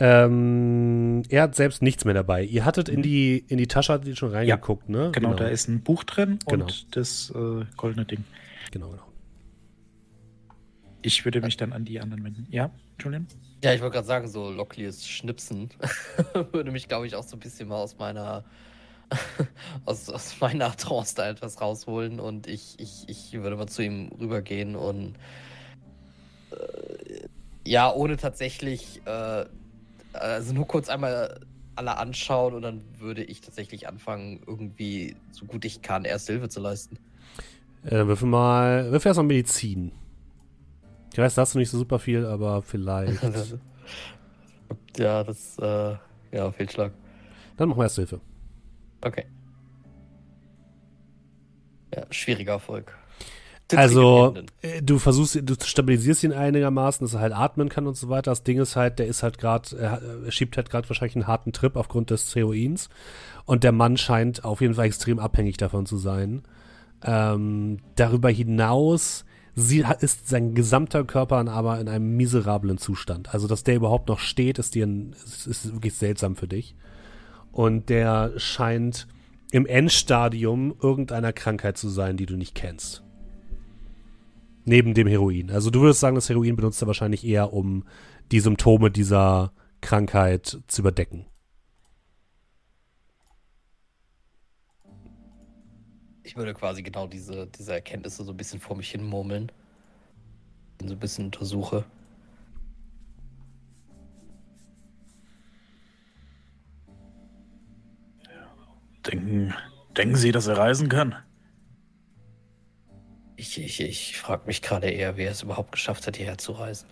Ähm, 0.00 1.22
er 1.28 1.42
hat 1.42 1.56
selbst 1.56 1.82
nichts 1.82 2.04
mehr 2.04 2.14
dabei. 2.14 2.44
Ihr 2.44 2.64
hattet 2.64 2.88
in 2.88 3.02
die, 3.02 3.38
in 3.48 3.58
die 3.58 3.66
Tasche 3.66 3.92
hattet 3.92 4.06
ihr 4.08 4.16
schon 4.16 4.30
reingeguckt, 4.30 4.88
ne? 4.88 5.10
Genau, 5.12 5.34
da 5.34 5.48
ist 5.48 5.68
ein 5.68 5.82
Buch 5.82 6.04
drin 6.04 6.38
Genau. 6.46 6.64
und 6.64 6.96
das 6.96 7.30
äh, 7.34 7.64
goldene 7.76 8.04
Ding. 8.04 8.24
Genau, 8.70 8.90
genau. 8.90 9.02
Ich 11.02 11.24
würde 11.24 11.40
mich 11.40 11.56
dann 11.56 11.72
an 11.72 11.84
die 11.84 12.00
anderen 12.00 12.22
wenden. 12.24 12.46
Ja, 12.50 12.70
Julian? 13.00 13.26
ja, 13.64 13.72
ich 13.74 13.80
wollte 13.80 13.94
gerade 13.94 14.06
sagen, 14.06 14.28
so 14.28 14.50
Locklears 14.50 15.06
Schnipsen 15.08 15.70
würde 16.52 16.70
mich, 16.70 16.86
glaube 16.86 17.06
ich, 17.08 17.16
auch 17.16 17.24
so 17.24 17.36
ein 17.36 17.40
bisschen 17.40 17.68
mal 17.68 17.76
aus 17.76 17.98
meiner 17.98 18.44
aus, 19.84 20.08
aus 20.10 20.36
meiner 20.40 20.76
Trance 20.76 21.14
da 21.16 21.28
etwas 21.28 21.60
rausholen 21.60 22.20
und 22.20 22.46
ich, 22.46 22.76
ich, 22.78 23.08
ich 23.08 23.32
würde 23.32 23.56
mal 23.56 23.66
zu 23.66 23.82
ihm 23.82 24.10
rübergehen 24.20 24.76
und 24.76 25.14
ja, 27.66 27.92
ohne 27.92 28.16
tatsächlich, 28.16 29.02
äh, 29.06 29.44
also 30.12 30.54
nur 30.54 30.66
kurz 30.66 30.88
einmal 30.88 31.40
alle 31.76 31.96
anschauen 31.96 32.54
und 32.54 32.62
dann 32.62 32.82
würde 32.98 33.22
ich 33.22 33.40
tatsächlich 33.40 33.86
anfangen, 33.88 34.42
irgendwie 34.46 35.16
so 35.30 35.46
gut 35.46 35.64
ich 35.64 35.80
kann, 35.82 36.04
erst 36.04 36.26
Hilfe 36.26 36.48
zu 36.48 36.60
leisten. 36.60 36.98
Äh, 37.84 37.90
dann 37.90 38.08
würfel 38.08 38.26
mal, 38.26 38.90
würfel 38.90 39.10
erst 39.10 39.18
mal 39.18 39.22
Medizin. 39.22 39.92
Ich 41.12 41.18
weiß, 41.18 41.34
da 41.34 41.42
hast 41.42 41.54
du 41.54 41.58
nicht 41.58 41.70
so 41.70 41.78
super 41.78 41.98
viel, 41.98 42.26
aber 42.26 42.62
vielleicht. 42.66 43.22
ja, 44.96 45.22
das, 45.22 45.58
äh, 45.58 45.96
ja, 46.32 46.50
Fehlschlag. 46.50 46.92
Dann 47.56 47.68
machen 47.68 47.78
wir 47.78 47.84
erst 47.84 47.96
Hilfe. 47.96 48.20
Okay. 49.00 49.26
Ja, 51.94 52.06
schwieriger 52.10 52.52
Erfolg. 52.52 52.97
Also, 53.74 54.34
äh, 54.62 54.82
du 54.82 54.98
versuchst, 54.98 55.38
du 55.42 55.54
stabilisierst 55.62 56.24
ihn 56.24 56.32
einigermaßen, 56.32 57.04
dass 57.04 57.14
er 57.14 57.20
halt 57.20 57.34
atmen 57.34 57.68
kann 57.68 57.86
und 57.86 57.96
so 57.96 58.08
weiter. 58.08 58.30
Das 58.30 58.42
Ding 58.42 58.58
ist 58.58 58.76
halt, 58.76 58.98
der 58.98 59.06
ist 59.06 59.22
halt 59.22 59.38
gerade, 59.38 59.76
er, 59.76 60.00
er 60.24 60.30
schiebt 60.30 60.56
halt 60.56 60.70
gerade 60.70 60.88
wahrscheinlich 60.88 61.16
einen 61.16 61.26
harten 61.26 61.52
Trip 61.52 61.76
aufgrund 61.76 62.10
des 62.10 62.34
Heroins. 62.34 62.88
Und 63.44 63.64
der 63.64 63.72
Mann 63.72 63.96
scheint 63.96 64.44
auf 64.44 64.60
jeden 64.62 64.74
Fall 64.74 64.86
extrem 64.86 65.18
abhängig 65.18 65.58
davon 65.58 65.84
zu 65.84 65.98
sein. 65.98 66.42
Ähm, 67.04 67.78
darüber 67.96 68.30
hinaus 68.30 69.24
sie, 69.54 69.84
ist 70.00 70.28
sein 70.28 70.54
gesamter 70.54 71.04
Körper 71.04 71.36
aber 71.36 71.80
in 71.80 71.88
einem 71.88 72.16
miserablen 72.16 72.78
Zustand. 72.78 73.34
Also, 73.34 73.46
dass 73.46 73.64
der 73.64 73.76
überhaupt 73.76 74.08
noch 74.08 74.18
steht, 74.18 74.58
ist 74.58 74.74
dir 74.74 74.86
ein, 74.86 75.14
ist, 75.24 75.46
ist 75.46 75.72
wirklich 75.74 75.94
seltsam 75.94 76.36
für 76.36 76.48
dich. 76.48 76.74
Und 77.52 77.88
der 77.88 78.32
scheint 78.36 79.08
im 79.50 79.66
Endstadium 79.66 80.74
irgendeiner 80.80 81.32
Krankheit 81.32 81.76
zu 81.76 81.88
sein, 81.88 82.16
die 82.16 82.26
du 82.26 82.36
nicht 82.36 82.54
kennst. 82.54 83.02
Neben 84.68 84.92
dem 84.92 85.06
Heroin. 85.06 85.50
Also 85.50 85.70
du 85.70 85.80
würdest 85.80 86.00
sagen, 86.00 86.14
das 86.14 86.28
Heroin 86.28 86.54
benutzt 86.54 86.82
er 86.82 86.86
wahrscheinlich 86.86 87.24
eher, 87.26 87.54
um 87.54 87.84
die 88.30 88.40
Symptome 88.40 88.90
dieser 88.90 89.50
Krankheit 89.80 90.58
zu 90.66 90.82
überdecken. 90.82 91.24
Ich 96.22 96.36
würde 96.36 96.52
quasi 96.52 96.82
genau 96.82 97.06
diese, 97.06 97.46
diese 97.46 97.72
Erkenntnisse 97.72 98.24
so 98.24 98.32
ein 98.32 98.36
bisschen 98.36 98.60
vor 98.60 98.76
mich 98.76 98.90
hin 98.90 99.02
murmeln. 99.02 99.50
So 100.82 100.92
ein 100.92 100.98
bisschen 100.98 101.24
untersuche. 101.24 101.86
Denken, 109.06 109.54
denken 109.96 110.16
Sie, 110.16 110.30
dass 110.30 110.46
er 110.46 110.58
reisen 110.58 110.90
kann? 110.90 111.14
Ich, 113.38 113.56
ich, 113.56 113.80
ich 113.80 114.18
frage 114.18 114.46
mich 114.46 114.62
gerade 114.62 114.90
eher, 114.90 115.16
wie 115.16 115.22
er 115.22 115.30
es 115.30 115.44
überhaupt 115.44 115.70
geschafft 115.70 116.08
hat, 116.08 116.16
hierher 116.16 116.38
zu 116.38 116.50
reisen. 116.50 116.88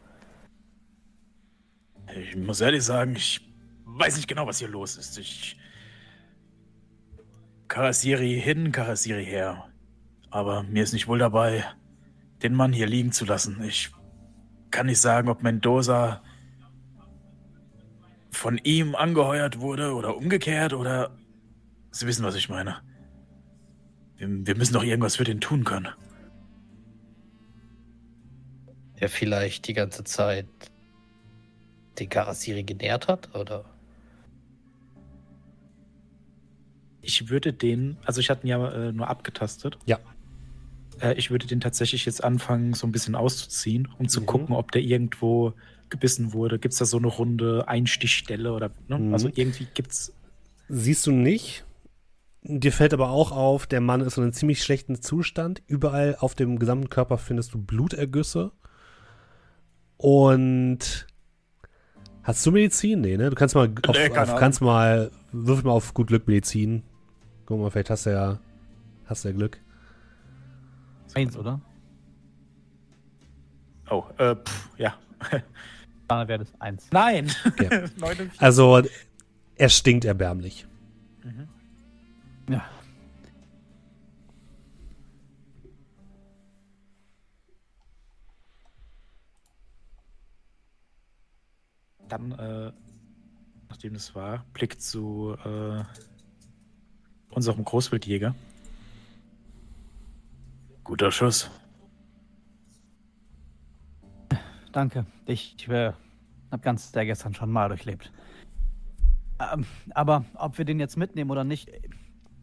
Ich 2.17 2.37
muss 2.37 2.61
ehrlich 2.61 2.85
sagen, 2.85 3.17
ich 3.17 3.41
weiß 3.85 4.15
nicht 4.15 4.29
genau, 4.29 4.47
was 4.47 4.61
hier 4.61 4.69
los 4.69 4.97
ist. 4.97 5.19
Ich. 5.19 5.59
Karasiri 7.67 8.41
hin, 8.41 8.71
Karasiri 8.71 9.27
her. 9.27 9.65
Aber 10.31 10.63
mir 10.63 10.85
ist 10.85 10.93
nicht 10.93 11.09
wohl 11.09 11.19
dabei, 11.19 11.65
den 12.45 12.55
Mann 12.55 12.73
hier 12.73 12.87
liegen 12.87 13.11
zu 13.11 13.25
lassen. 13.25 13.61
Ich 13.65 13.91
kann 14.71 14.87
nicht 14.87 15.01
sagen, 15.01 15.29
ob 15.29 15.43
Mendoza 15.43 16.23
von 18.31 18.59
ihm 18.59 18.95
angeheuert 18.95 19.59
wurde 19.59 19.95
oder 19.95 20.17
umgekehrt 20.17 20.75
oder. 20.75 21.11
Sie 21.91 22.07
wissen, 22.07 22.25
was 22.25 22.37
ich 22.37 22.49
meine. 22.49 22.83
Wir, 24.17 24.29
wir 24.47 24.57
müssen 24.57 24.75
doch 24.75 24.85
irgendwas 24.85 25.17
für 25.17 25.25
den 25.25 25.41
tun 25.41 25.65
können. 25.65 25.89
Er 28.97 29.09
vielleicht 29.09 29.69
die 29.69 29.75
ganze 29.75 30.05
Zeit 30.05 30.47
den 31.99 32.09
Karasiri 32.09 32.63
genährt 32.63 33.09
hat, 33.09 33.35
oder? 33.35 33.65
Ich 37.03 37.29
würde 37.29 37.53
den, 37.53 37.97
also 38.05 38.21
ich 38.21 38.31
hatte 38.31 38.47
ihn 38.47 38.51
ja 38.51 38.69
äh, 38.73 38.93
nur 38.93 39.09
abgetastet. 39.09 39.79
Ja. 39.87 39.99
Äh, 41.01 41.15
ich 41.15 41.31
würde 41.31 41.47
den 41.47 41.61
tatsächlich 41.61 42.05
jetzt 42.05 42.25
anfangen, 42.25 42.75
so 42.75 42.87
ein 42.87 42.93
bisschen 42.93 43.15
auszuziehen, 43.15 43.89
um 43.99 44.09
zu 44.09 44.23
Mhm. 44.23 44.27
gucken, 44.27 44.55
ob 44.57 44.73
der 44.73 44.83
irgendwo 44.83 45.53
gebissen 45.89 46.33
wurde. 46.33 46.59
Gibt 46.59 46.73
es 46.73 46.79
da 46.79 46.85
so 46.85 46.97
eine 46.97 47.07
runde 47.07 47.69
Einstichstelle 47.69 48.53
oder, 48.53 48.73
ne? 48.89 48.99
Mhm. 48.99 49.13
Also 49.13 49.31
irgendwie 49.33 49.69
gibt's. 49.73 50.13
Siehst 50.69 51.07
du 51.07 51.13
nicht. 51.13 51.65
Dir 52.43 52.73
fällt 52.73 52.93
aber 52.93 53.11
auch 53.11 53.31
auf, 53.33 53.67
der 53.67 53.81
Mann 53.81 54.01
ist 54.01 54.17
in 54.17 54.25
einem 54.25 54.33
ziemlich 54.33 54.63
schlechten 54.63 55.01
Zustand. 55.01 55.63
Überall 55.69 56.17
auf 56.19 56.35
dem 56.35 56.59
gesamten 56.59 56.91
Körper 56.91 57.19
findest 57.19 57.55
du 57.55 57.59
Blutergüsse. 57.59 58.53
Und 59.99 61.07
hast 62.23 62.45
du 62.45 62.53
Medizin? 62.53 63.01
Nee, 63.01 63.17
ne? 63.17 63.31
Du 63.31 63.37
kannst 63.37 63.55
mal 63.55 63.73
auf, 63.87 63.97
Nee, 63.97 64.11
auf 64.17 64.37
kannst 64.37 64.61
mal, 64.61 65.11
wirf 65.33 65.63
mal 65.65 65.73
auf 65.73 65.95
gut 65.95 66.09
Glück 66.09 66.27
Medizin. 66.27 66.83
Guck 67.47 67.61
mal, 67.61 67.71
vielleicht 67.71 67.91
hast 67.91 68.07
du 68.07 68.11
ja, 68.11 68.39
hast 69.07 69.25
du 69.25 69.29
ja 69.29 69.35
Glück. 69.35 69.61
Eins, 71.15 71.37
oder? 71.37 71.61
Oh, 73.91 74.05
äh, 74.19 74.35
pff, 74.35 74.71
ja. 74.77 74.95
Dann 76.09 76.29
wäre 76.29 76.41
das 76.41 76.61
eins. 76.61 76.87
Nein! 76.93 77.31
Okay. 77.45 77.89
49. 77.97 78.31
Also, 78.41 78.83
er 79.57 79.69
stinkt 79.69 80.05
erbärmlich. 80.05 80.67
Mhm. 81.25 81.49
Ja. 82.51 82.65
Dann, 92.09 92.33
äh, 92.33 92.73
nachdem 93.69 93.95
es 93.95 94.15
war, 94.15 94.45
Blick 94.53 94.81
zu 94.81 95.37
äh, 95.45 95.83
unserem 97.31 97.65
Großwildjäger. 97.65 98.35
Guter 100.85 101.11
Schuss. 101.11 101.51
Danke. 104.73 105.07
Ich 105.25 105.69
äh, 105.69 105.93
habe 106.51 106.63
ganz 106.63 106.93
der 106.93 107.07
gestern 107.07 107.35
schon 107.35 107.51
mal 107.51 107.69
durchlebt. 107.69 108.13
Ähm, 109.39 109.67
aber 109.95 110.25
ob 110.35 110.59
wir 110.59 110.65
den 110.65 110.79
jetzt 110.81 110.97
mitnehmen 110.97 111.31
oder 111.31 111.45
nicht, 111.45 111.69
äh, 111.69 111.81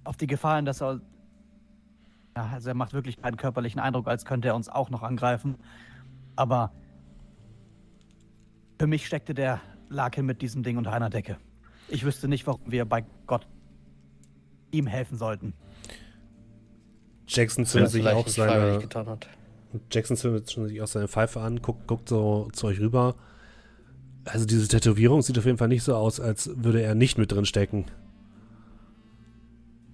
auf 0.03 0.17
die 0.17 0.27
Gefahr 0.27 0.57
hin, 0.57 0.65
dass 0.65 0.81
er. 0.81 0.99
Ja, 2.35 2.49
also 2.51 2.69
er 2.69 2.75
macht 2.75 2.93
wirklich 2.93 3.21
keinen 3.21 3.37
körperlichen 3.37 3.79
Eindruck, 3.79 4.07
als 4.07 4.25
könnte 4.25 4.47
er 4.47 4.55
uns 4.55 4.67
auch 4.67 4.89
noch 4.89 5.03
angreifen. 5.03 5.55
Aber 6.35 6.71
für 8.79 8.87
mich 8.87 9.05
steckte 9.05 9.33
der 9.33 9.61
Laken 9.89 10.25
mit 10.25 10.41
diesem 10.41 10.63
Ding 10.63 10.77
unter 10.77 10.91
einer 10.91 11.09
Decke. 11.09 11.37
Ich 11.87 12.05
wüsste 12.05 12.27
nicht, 12.27 12.47
warum 12.47 12.61
wir 12.65 12.85
bei 12.85 13.05
Gott 13.27 13.47
ihm 14.71 14.87
helfen 14.87 15.17
sollten. 15.17 15.53
Jackson 17.27 17.65
zündet 17.65 17.91
sich 17.91 18.07
auch 18.07 18.27
seine, 18.27 18.79
getan 18.79 19.07
hat. 19.07 19.27
Jackson 19.91 20.17
zündet 20.17 20.47
sich 20.47 20.81
auch 20.81 20.87
seine 20.87 21.07
Pfeife 21.07 21.41
an, 21.41 21.61
guckt, 21.61 21.87
guckt 21.87 22.09
so 22.09 22.49
zu 22.53 22.67
euch 22.67 22.79
rüber. 22.79 23.15
Also 24.25 24.45
diese 24.45 24.67
Tätowierung 24.67 25.21
sieht 25.21 25.37
auf 25.37 25.45
jeden 25.45 25.57
Fall 25.57 25.67
nicht 25.67 25.83
so 25.83 25.95
aus, 25.95 26.19
als 26.19 26.49
würde 26.55 26.81
er 26.81 26.95
nicht 26.95 27.17
mit 27.17 27.31
drin 27.31 27.45
stecken. 27.45 27.85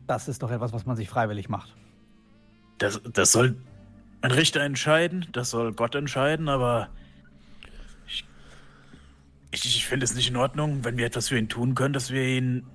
Das 0.07 0.27
ist 0.27 0.43
doch 0.43 0.51
etwas, 0.51 0.74
was 0.74 0.86
man 0.86 0.95
sich 0.95 1.09
freiwillig 1.09 1.50
macht. 1.50 1.75
Das, 2.77 3.01
das 3.12 3.31
soll 3.31 3.55
ein 4.21 4.31
Richter 4.31 4.62
entscheiden, 4.62 5.27
das 5.31 5.50
soll 5.50 5.74
Gott 5.74 5.95
entscheiden, 5.95 6.50
aber 6.50 6.89
ich, 9.51 9.65
ich 9.65 9.86
finde 9.88 10.03
es 10.03 10.13
nicht 10.15 10.29
in 10.29 10.36
Ordnung, 10.38 10.84
wenn 10.84 10.98
wir 10.98 11.06
etwas 11.06 11.29
für 11.29 11.38
ihn 11.38 11.50
tun 11.50 11.75
können, 11.75 11.94
dass 11.94 12.12
wir 12.12 12.24
ihn. 12.24 12.65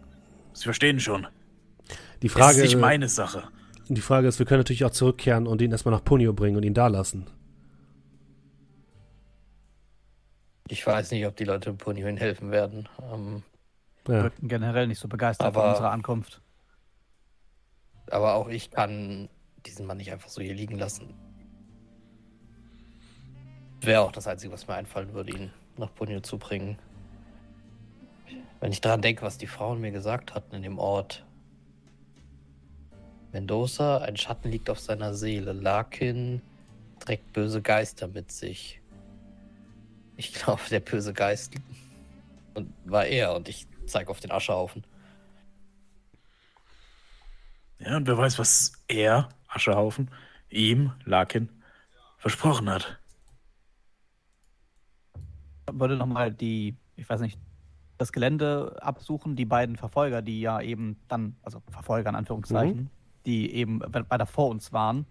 Sie 0.53 0.65
verstehen 0.65 1.01
schon. 1.01 1.27
Die 2.23 2.29
Das 2.29 2.37
Frage, 2.37 2.59
ist 2.59 2.63
nicht 2.65 2.79
meine 2.81 3.09
Sache. 3.09 3.49
die 3.89 4.01
Frage 4.01 4.29
ist, 4.29 4.39
wir 4.39 4.47
können 4.47 4.61
natürlich 4.61 4.85
auch 4.85 4.91
zurückkehren 4.91 5.47
und 5.47 5.61
ihn 5.63 5.73
erstmal 5.73 5.95
nach 5.95 6.05
Punio 6.05 6.33
bringen 6.33 6.57
und 6.57 6.63
ihn 6.63 6.75
da 6.75 6.87
lassen. 6.87 7.27
Ich 10.69 10.87
weiß 10.87 11.11
nicht, 11.11 11.27
ob 11.27 11.37
die 11.37 11.45
Leute 11.45 11.71
im 11.71 11.77
Ponyoin 11.79 12.17
helfen 12.17 12.51
werden. 12.51 12.89
Ähm, 13.13 13.43
Wir 14.07 14.17
Ja. 14.17 14.23
wirkten 14.25 14.49
generell 14.49 14.87
nicht 14.87 14.99
so 14.99 15.09
begeistert 15.09 15.53
von 15.55 15.63
Aber- 15.63 15.71
unserer 15.73 15.91
Ankunft. 15.91 16.41
aber 18.11 18.35
auch 18.35 18.49
ich 18.49 18.71
kann 18.71 19.29
diesen 19.65 19.87
Mann 19.87 19.97
nicht 19.97 20.13
einfach 20.13 20.29
so 20.29 20.43
hier 20.43 20.55
liegen 20.55 20.79
lassen. 20.79 21.15
Wäre 23.81 24.03
auch 24.03 24.13
das 24.13 24.27
Einzige, 24.27 24.53
was 24.53 24.67
mir 24.69 24.75
einfallen 24.75 25.13
würde, 25.15 25.33
ihn 25.33 25.51
nach 25.79 25.95
Ponyo 25.95 26.21
zu 26.21 26.39
bringen. 26.39 26.79
Wenn 28.61 28.73
ich 28.73 28.81
daran 28.81 29.03
denke, 29.03 29.23
was 29.23 29.39
die 29.39 29.47
Frauen 29.47 29.81
mir 29.81 29.91
gesagt 29.91 30.35
hatten 30.35 30.55
in 30.55 30.63
dem 30.63 30.79
Ort. 30.79 31.25
Mendoza, 33.33 33.99
ein 33.99 34.17
Schatten 34.17 34.51
liegt 34.51 34.71
auf 34.71 34.79
seiner 34.79 35.15
Seele. 35.15 35.53
Larkin 35.53 36.41
trägt 37.01 37.33
böse 37.33 37.61
Geister 37.61 38.09
mit 38.09 38.33
sich. 38.33 38.81
Ich 40.17 40.33
glaube, 40.33 40.63
der 40.71 40.81
böse 40.81 41.13
Geist 41.13 41.55
und 42.55 42.73
war 42.85 43.07
er 43.07 43.35
und 43.35 43.49
ich 43.49 43.67
zeige 43.87 44.11
auf 44.11 44.21
den 44.21 44.31
Aschehaufen. 44.31 44.85
Ja, 47.81 47.97
und 47.97 48.07
wer 48.07 48.17
weiß, 48.17 48.39
was 48.39 48.73
er, 48.89 49.29
Aschehaufen, 49.49 50.11
ihm, 50.49 50.93
Larkin, 51.05 51.49
versprochen 52.19 52.71
hat. 52.71 52.99
Würde 55.79 55.97
nochmal 55.97 56.33
die, 56.33 56.77
ich 56.97 57.09
weiß 57.09 57.21
nicht, 57.21 57.39
das 57.99 58.13
Gelände 58.13 58.77
absuchen, 58.83 59.37
die 59.37 59.45
beiden 59.45 59.77
Verfolger, 59.77 60.23
die 60.23 60.41
ja 60.41 60.61
eben 60.61 60.97
dann, 61.09 61.37
also 61.43 61.63
Verfolger 61.71 62.09
in 62.11 62.17
Anführungszeichen, 62.17 62.91
die 63.27 63.53
eben 63.53 63.81
we- 63.81 64.05
weiter 64.09 64.27
vor 64.27 64.49
uns 64.49 64.73
waren, 64.73 65.07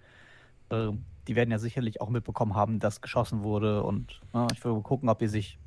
äh, 0.70 0.90
die 1.28 1.36
werden 1.36 1.52
ja 1.52 1.60
sicherlich 1.60 2.02
auch 2.02 2.10
mitbekommen 2.10 2.56
haben, 2.56 2.80
dass 2.80 3.00
geschossen 3.02 3.44
wurde 3.44 3.84
und 3.84 4.20
ja, 4.34 4.48
ich 4.54 4.64
würde 4.64 4.82
gucken, 4.82 5.08
ob 5.10 5.20
die 5.20 5.28
sich 5.28 5.58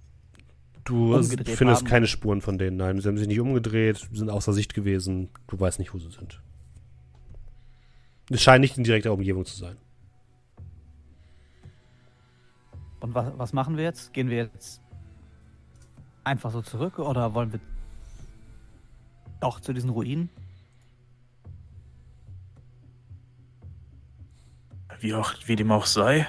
Du 0.84 1.20
findest 1.20 1.82
haben. 1.82 1.84
keine 1.88 2.06
Spuren 2.06 2.40
von 2.42 2.58
denen. 2.58 2.76
Nein, 2.76 3.00
sie 3.00 3.08
haben 3.08 3.18
sich 3.18 3.26
nicht 3.26 3.40
umgedreht, 3.40 4.08
sind 4.12 4.30
außer 4.30 4.52
Sicht 4.52 4.72
gewesen. 4.72 5.30
Du 5.48 5.58
weißt 5.58 5.80
nicht, 5.80 5.92
wo 5.92 5.98
sie 5.98 6.10
sind. 6.10 6.40
Es 8.30 8.40
scheint 8.40 8.60
nicht 8.60 8.78
in 8.78 8.84
direkter 8.84 9.12
Umgebung 9.12 9.44
zu 9.44 9.56
sein. 9.56 9.76
Und 13.00 13.14
was, 13.14 13.32
was 13.36 13.52
machen 13.52 13.76
wir 13.76 13.82
jetzt? 13.82 14.12
Gehen 14.12 14.30
wir 14.30 14.36
jetzt 14.36 14.80
einfach 16.26 16.50
so 16.50 16.60
zurück 16.60 16.98
oder 16.98 17.34
wollen 17.34 17.52
wir 17.52 17.60
doch 19.40 19.60
zu 19.60 19.72
diesen 19.72 19.90
Ruinen? 19.90 20.28
Wie, 25.00 25.14
auch, 25.14 25.32
wie 25.46 25.56
dem 25.56 25.70
auch 25.70 25.86
sei. 25.86 26.26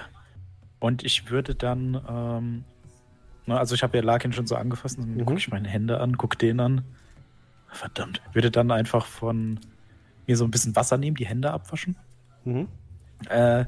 Und 0.79 1.03
ich 1.03 1.31
würde 1.31 1.55
dann, 1.55 1.99
ähm, 2.07 2.63
na, 3.47 3.57
also 3.57 3.73
ich 3.73 3.81
habe 3.81 3.97
ja 3.97 4.03
Larkin 4.03 4.33
schon 4.33 4.45
so 4.45 4.55
angefasst, 4.55 4.99
dann 4.99 5.15
Mhm. 5.15 5.25
gucke 5.25 5.39
ich 5.39 5.49
meine 5.49 5.67
Hände 5.67 5.99
an, 5.99 6.17
gucke 6.17 6.37
den 6.37 6.59
an. 6.59 6.83
Verdammt. 7.69 8.21
Würde 8.33 8.51
dann 8.51 8.71
einfach 8.71 9.05
von 9.05 9.59
mir 10.27 10.37
so 10.37 10.43
ein 10.45 10.51
bisschen 10.51 10.75
Wasser 10.75 10.97
nehmen, 10.97 11.15
die 11.15 11.25
Hände 11.25 11.51
abwaschen. 11.51 11.95
Mhm. 12.45 12.67
Äh, 13.29 13.65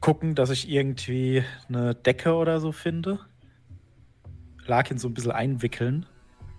gucken, 0.00 0.34
dass 0.34 0.50
ich 0.50 0.68
irgendwie 0.68 1.44
eine 1.68 1.94
Decke 1.94 2.34
oder 2.34 2.60
so 2.60 2.72
finde. 2.72 3.18
Larkin 4.66 4.98
so 4.98 5.08
ein 5.08 5.14
bisschen 5.14 5.32
einwickeln, 5.32 6.06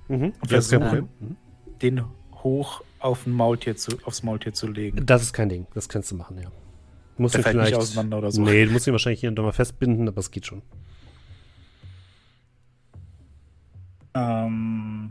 Mhm. 0.07 0.33
Und 0.39 0.47
versuchen-. 0.47 1.09
Mhm. 1.19 1.35
den 1.81 2.03
hoch 2.43 2.83
auf 2.99 3.25
ein 3.25 3.31
Maultier 3.31 3.75
zu, 3.75 3.97
aufs 4.05 4.21
Maultier 4.21 4.53
zu 4.53 4.67
legen. 4.67 5.03
Das 5.05 5.23
ist 5.23 5.33
kein 5.33 5.49
Ding. 5.49 5.65
Das 5.73 5.89
kannst 5.89 6.11
du 6.11 6.15
machen, 6.15 6.37
ja. 6.37 6.49
Du 7.15 7.21
musst 7.23 7.33
Der 7.33 7.39
ihn 7.39 7.43
fällt 7.43 7.55
nicht 7.55 7.65
vielleicht. 7.67 7.81
auseinander 7.81 8.17
oder 8.19 8.31
so. 8.31 8.41
Nee, 8.43 8.65
du 8.65 8.71
musst 8.71 8.85
ihn 8.87 8.93
wahrscheinlich 8.93 9.19
hier 9.21 9.29
und 9.29 9.35
da 9.35 9.41
mal 9.41 9.51
festbinden, 9.51 10.07
aber 10.07 10.19
es 10.19 10.29
geht 10.29 10.45
schon. 10.45 10.61
Ähm, 14.13 15.09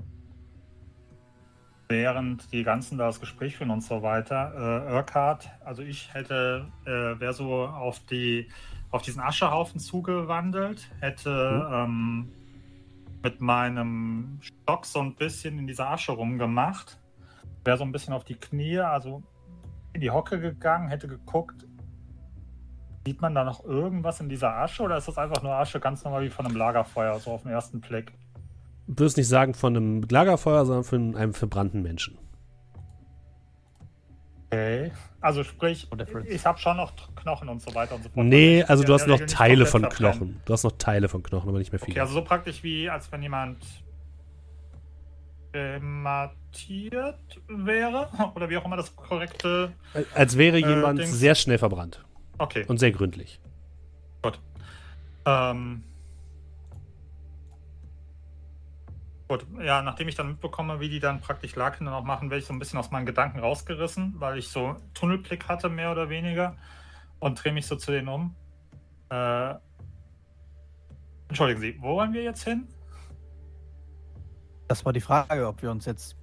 während 1.89 2.51
die 2.53 2.63
ganzen 2.63 2.97
da 2.99 3.07
das 3.07 3.21
Gespräch 3.21 3.57
führen 3.57 3.71
und 3.71 3.83
so 3.83 4.03
weiter, 4.03 4.87
äh, 4.89 4.93
Urquhart, 4.95 5.51
also 5.65 5.83
ich 5.83 6.13
hätte, 6.15 6.67
äh, 6.87 7.19
wäre 7.21 7.33
so 7.35 7.67
auf 7.67 8.01
die 8.07 8.49
auf 8.91 9.03
diesen 9.03 9.21
Aschehaufen 9.21 9.81
zugewandelt, 9.81 10.89
hätte 11.01 11.69
ähm, 11.73 12.29
mit 13.25 13.41
meinem 13.41 14.39
Stock 14.43 14.85
so 14.85 15.01
ein 15.01 15.15
bisschen 15.17 15.59
in 15.59 15.67
dieser 15.67 15.91
Asche 15.91 16.13
rumgemacht, 16.13 17.01
wäre 17.65 17.79
so 17.79 17.85
ein 17.85 17.91
bisschen 17.91 18.13
auf 18.13 18.23
die 18.23 18.35
Knie, 18.35 18.79
also 18.79 19.23
in 19.95 20.03
die 20.03 20.11
Hocke 20.11 20.39
gegangen, 20.39 20.89
hätte 20.89 21.09
geguckt, 21.09 21.67
sieht 23.07 23.23
man 23.23 23.35
da 23.35 23.43
noch 23.43 23.65
irgendwas 23.65 24.21
in 24.21 24.29
dieser 24.29 24.55
Asche 24.55 24.83
oder 24.83 24.99
ist 24.99 25.09
das 25.09 25.17
einfach 25.17 25.43
nur 25.43 25.55
Asche 25.55 25.81
ganz 25.81 26.05
normal 26.05 26.23
wie 26.23 26.31
von 26.31 26.47
einem 26.47 26.57
Lagerfeuer, 26.57 27.19
so 27.19 27.33
auf 27.33 27.43
den 27.43 27.53
ersten 27.53 27.81
Blick? 27.81 28.13
Du 28.87 29.05
wirst 29.05 29.17
nicht 29.17 29.29
sagen 29.29 29.55
von 29.55 29.75
einem 29.75 30.03
Lagerfeuer, 30.03 30.67
sondern 30.67 30.85
von 30.85 31.17
einem 31.17 31.33
verbrannten 31.33 31.83
Menschen. 31.83 32.19
Okay. 34.51 34.93
Also 35.21 35.43
sprich, 35.43 35.89
ich 36.29 36.47
habe 36.47 36.59
schon 36.59 36.77
noch 36.77 36.93
Knochen 37.17 37.49
und 37.49 37.61
so 37.63 37.75
weiter 37.75 37.95
und 37.97 38.03
so 38.05 38.11
fort. 38.11 38.27
Nee, 38.27 38.63
also 38.63 38.85
du 38.85 38.93
hast 38.95 39.07
noch 39.07 39.15
Regel 39.21 39.27
Teile 39.27 39.67
von. 39.67 39.89
Knochen. 39.89 40.41
Du 40.45 40.53
hast 40.53 40.63
noch 40.65 40.73
Teile 40.79 41.09
von 41.09 41.23
Knochen, 41.23 41.49
aber 41.49 41.59
nicht 41.59 41.73
mehr 41.73 41.79
viele. 41.81 41.93
Okay, 41.93 42.01
also 42.01 42.15
so 42.15 42.23
praktisch 42.23 42.63
wie 42.63 42.89
als 42.89 43.11
wenn 43.11 43.23
jemand 43.23 43.65
krematiert 45.53 47.41
wäre. 47.49 48.09
Oder 48.35 48.51
wie 48.51 48.57
auch 48.57 48.65
immer 48.65 48.77
das 48.77 48.95
korrekte. 48.95 49.73
Als 50.15 50.37
wäre 50.37 50.57
Äh, 50.59 50.69
jemand 50.69 50.99
Dings. 50.99 51.13
sehr 51.19 51.35
schnell 51.35 51.59
verbrannt 51.59 52.05
Okay, 52.39 52.65
und 52.67 52.79
sehr 52.79 52.91
gründlich. 52.91 53.41
gut. 54.23 54.41
Ähm. 55.27 55.85
Gut, 59.27 59.47
ja, 59.59 59.81
nachdem 59.81 60.09
ich 60.09 60.15
dann 60.17 60.29
mitbekomme, 60.29 60.81
wie 60.81 60.91
die 60.91 61.01
dann 61.01 61.21
praktisch 61.21 61.57
Laken 61.57 61.87
dann 61.87 61.95
auch 61.95 62.05
machen, 62.05 62.31
werde 62.31 62.41
ich 62.41 62.47
so 62.47 62.53
ein 62.53 62.59
bisschen 62.59 62.79
aus 62.79 62.91
meinen 62.91 63.07
Gedanken 63.07 63.39
rausgerissen, 63.39 64.15
weil 64.19 64.37
ich 64.39 64.49
so 64.49 64.77
Tunnelblick 64.93 65.49
hatte, 65.49 65.71
mehr 65.71 65.91
oder 65.91 66.11
weniger, 66.11 66.57
und 67.21 67.43
drehe 67.43 67.53
mich 67.53 67.67
so 67.67 67.77
zu 67.77 67.91
denen 67.91 68.09
um. 68.09 68.37
Äh, 69.11 69.55
entschuldigen 71.29 71.61
Sie, 71.61 71.79
wo 71.81 71.97
wollen 71.97 72.13
wir 72.13 72.23
jetzt 72.23 72.45
hin? 72.45 72.69
Das 74.69 74.85
war 74.85 74.93
die 74.93 75.01
Frage, 75.01 75.47
ob 75.49 75.63
wir 75.63 75.71
uns 75.71 75.87
jetzt 75.87 76.17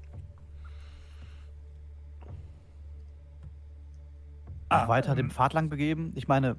Ah, 4.69 4.87
weiter 4.87 5.11
ähm, 5.11 5.17
dem 5.17 5.31
Pfad 5.31 5.53
lang 5.53 5.69
begeben. 5.69 6.11
Ich 6.15 6.27
meine, 6.27 6.55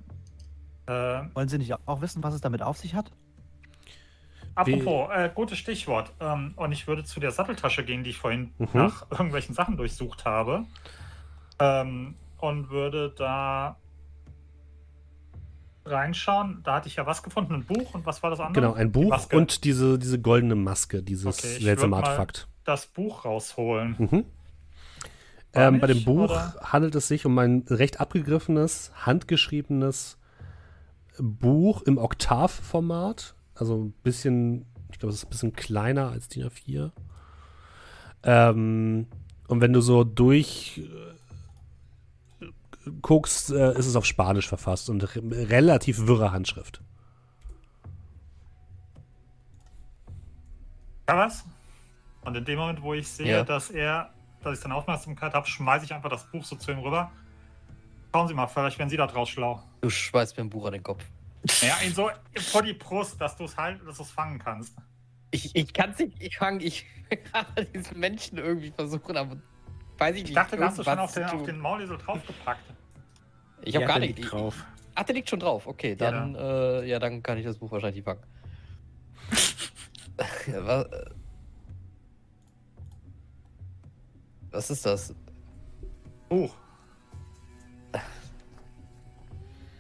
Äh, 0.87 1.23
wollen 1.35 1.49
Sie 1.49 1.59
nicht 1.59 1.73
auch 1.87 2.01
wissen, 2.01 2.23
was 2.23 2.35
es 2.35 2.41
damit 2.41 2.63
auf 2.63 2.77
sich 2.77 2.95
hat? 2.95 3.13
Apropos, 4.55 5.09
äh, 5.15 5.31
gutes 5.35 5.59
Stichwort. 5.59 6.13
Ähm, 6.21 6.53
und 6.57 6.73
ich 6.73 6.87
würde 6.87 7.05
zu 7.05 7.21
der 7.21 7.31
Satteltasche 7.31 7.85
gehen, 7.85 8.05
die 8.05 8.11
ich 8.11 8.19
vorhin 8.19 8.53
Mhm. 8.59 8.69
nach 8.75 9.11
irgendwelchen 9.11 9.55
Sachen 9.55 9.77
durchsucht 9.77 10.25
habe. 10.25 10.65
Ähm, 11.59 12.15
und 12.39 12.71
würde 12.71 13.15
da 13.17 13.77
reinschauen. 15.85 16.61
Da 16.65 16.77
hatte 16.77 16.89
ich 16.89 16.97
ja 16.97 17.07
was 17.07 17.23
gefunden, 17.23 17.55
ein 17.55 17.65
Buch 17.65 17.95
und 17.95 18.07
was 18.07 18.23
war 18.23 18.31
das 18.31 18.41
andere? 18.41 18.63
Genau, 18.63 18.75
ein 18.75 18.89
Die 18.93 18.99
Buch 19.01 19.11
Maske. 19.11 19.37
und 19.37 19.65
diese, 19.65 19.99
diese 19.99 20.21
goldene 20.21 20.55
Maske, 20.55 21.03
dieses 21.03 21.39
Okay, 21.39 21.61
seltsame 21.61 21.97
Artefakt. 21.97 22.49
das 22.65 22.87
Buch 22.87 23.25
rausholen. 23.25 23.97
Mhm. 23.99 24.25
Ähm, 25.55 25.81
bei 25.81 25.87
dem 25.87 26.03
Buch 26.05 26.31
oder? 26.31 26.55
handelt 26.63 26.95
es 26.95 27.09
sich 27.09 27.27
um 27.27 27.39
ein 27.39 27.65
recht 27.69 28.01
abgegriffenes, 28.01 28.91
handgeschriebenes 28.95 30.19
Buch 31.19 31.83
im 31.83 31.99
Oktav-Format. 31.99 33.35
Also 33.55 33.77
ein 33.77 33.93
bisschen, 34.03 34.65
ich 34.91 34.99
glaube, 34.99 35.11
es 35.11 35.17
ist 35.21 35.27
ein 35.27 35.31
bisschen 35.31 35.53
kleiner 35.53 36.09
als 36.11 36.29
DIN 36.29 36.49
A4. 36.49 36.91
Ähm, 38.25 39.07
und 39.49 39.61
wenn 39.61 39.73
du 39.73 39.81
so 39.81 40.05
durch 40.05 40.81
äh, 42.41 42.47
guckst, 43.03 43.51
äh, 43.51 43.73
ist 43.79 43.87
es 43.87 43.97
auf 43.97 44.07
Spanisch 44.07 44.49
verfasst 44.49 44.89
und 44.91 45.03
re 45.17 45.21
relativ 45.51 46.07
wirre 46.07 46.33
Handschrift. 46.33 46.81
Ja, 51.09 51.17
was? 51.19 51.45
Und 52.25 52.37
in 52.37 52.45
dem 52.45 52.59
Moment, 52.59 52.81
wo 52.83 52.95
ich 52.95 53.09
sehe, 53.09 53.27
Ja. 53.27 53.45
dass 53.45 53.71
er, 53.71 54.11
dass 54.43 54.55
ich 54.55 54.61
seine 54.61 54.75
Aufmerksamkeit 54.77 55.35
habe, 55.35 55.47
schmeiße 55.47 55.85
ich 55.85 55.93
einfach 55.93 56.11
das 56.11 56.25
Buch 56.31 56.45
so 56.45 56.57
zu 56.57 56.71
ihm 56.71 56.79
rüber. 56.79 57.11
Schauen 58.15 58.29
Sie 58.29 58.35
mal, 58.35 58.47
vielleicht 58.47 58.79
werden 58.79 58.89
Sie 58.91 58.97
da 58.97 59.07
draus 59.07 59.29
schlau. 59.29 59.63
Du 59.81 59.91
schmeißt 59.91 60.37
mir 60.37 60.45
ein 60.45 60.51
Buch 60.51 60.67
an 60.67 60.73
den 60.75 60.83
Kopf. 60.83 61.05
Ja, 61.61 61.77
ihn 61.85 61.93
so 61.93 62.11
vor 62.39 62.63
die 62.63 62.73
Brust, 62.73 63.21
dass 63.21 63.37
du 63.37 63.45
es 63.45 63.57
halt, 63.57 63.87
dass 63.87 63.97
du 63.97 64.03
es 64.05 64.11
fangen 64.11 64.39
kannst. 64.39 64.77
Ich, 65.33 65.55
ich 65.57 65.73
kann 65.73 65.91
es 65.91 65.99
nicht, 65.99 66.21
ich 66.23 66.37
fange, 66.37 66.63
ich 66.63 66.87
will 67.11 67.19
gerade 67.19 67.65
diesen 67.67 67.99
Menschen 67.99 68.39
irgendwie 68.39 68.71
versuchen, 68.71 69.17
aber 69.17 69.37
weiß 69.99 70.15
ich 70.17 70.23
nicht. 70.23 70.31
Ich 70.31 70.35
dachte, 70.37 70.57
da 70.57 70.67
hast 70.67 70.79
du 70.79 70.85
schon 70.85 70.99
auf 70.99 71.13
den, 71.13 71.25
auf 71.25 71.43
den 71.43 71.59
Maulesel 71.59 71.99
draufgepackt. 71.99 72.63
Ich 73.63 73.75
habe 73.75 73.83
Ja, 73.83 73.89
gar 73.89 73.99
nicht. 73.99 74.19
liegt 74.19 74.33
drauf. 74.33 74.65
Ach, 74.95 75.05
der 75.05 75.15
liegt 75.15 75.31
schon 75.31 75.41
drauf. 75.41 75.67
Okay, 75.67 75.91
Ja. 75.91 76.11
dann, 76.11 76.35
äh, 76.35 76.85
ja, 76.85 76.99
dann 76.99 77.23
kann 77.23 77.39
ich 77.39 77.45
das 77.45 77.59
Buch 77.59 77.71
wahrscheinlich 77.73 78.05
fangen. 78.05 78.23
Ja, 80.47 80.65
was, 80.67 80.85
äh, 80.93 81.11
was 84.51 84.71
ist 84.71 84.85
das? 84.87 85.15
Buch. 86.29 86.55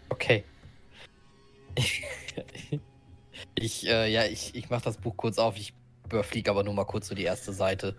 Okay. 0.08 0.44
ich, 3.54 3.86
äh, 3.86 4.10
ja, 4.12 4.24
ich, 4.24 4.54
ich 4.54 4.70
mach 4.70 4.80
das 4.80 4.96
Buch 4.96 5.16
kurz 5.16 5.38
auf. 5.38 5.56
Ich 5.56 5.74
überfliege 6.04 6.50
aber 6.50 6.64
nur 6.64 6.74
mal 6.74 6.84
kurz 6.84 7.08
so 7.08 7.14
die 7.14 7.24
erste 7.24 7.52
Seite. 7.52 7.96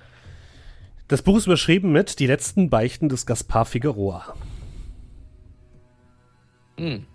Das 1.08 1.22
Buch 1.22 1.38
ist 1.38 1.46
überschrieben 1.46 1.92
mit 1.92 2.20
Die 2.20 2.28
letzten 2.28 2.70
Beichten 2.70 3.10
des 3.10 3.26
Gaspar 3.26 3.66
Figueroa. 3.66 4.36
Hm. 6.78 7.06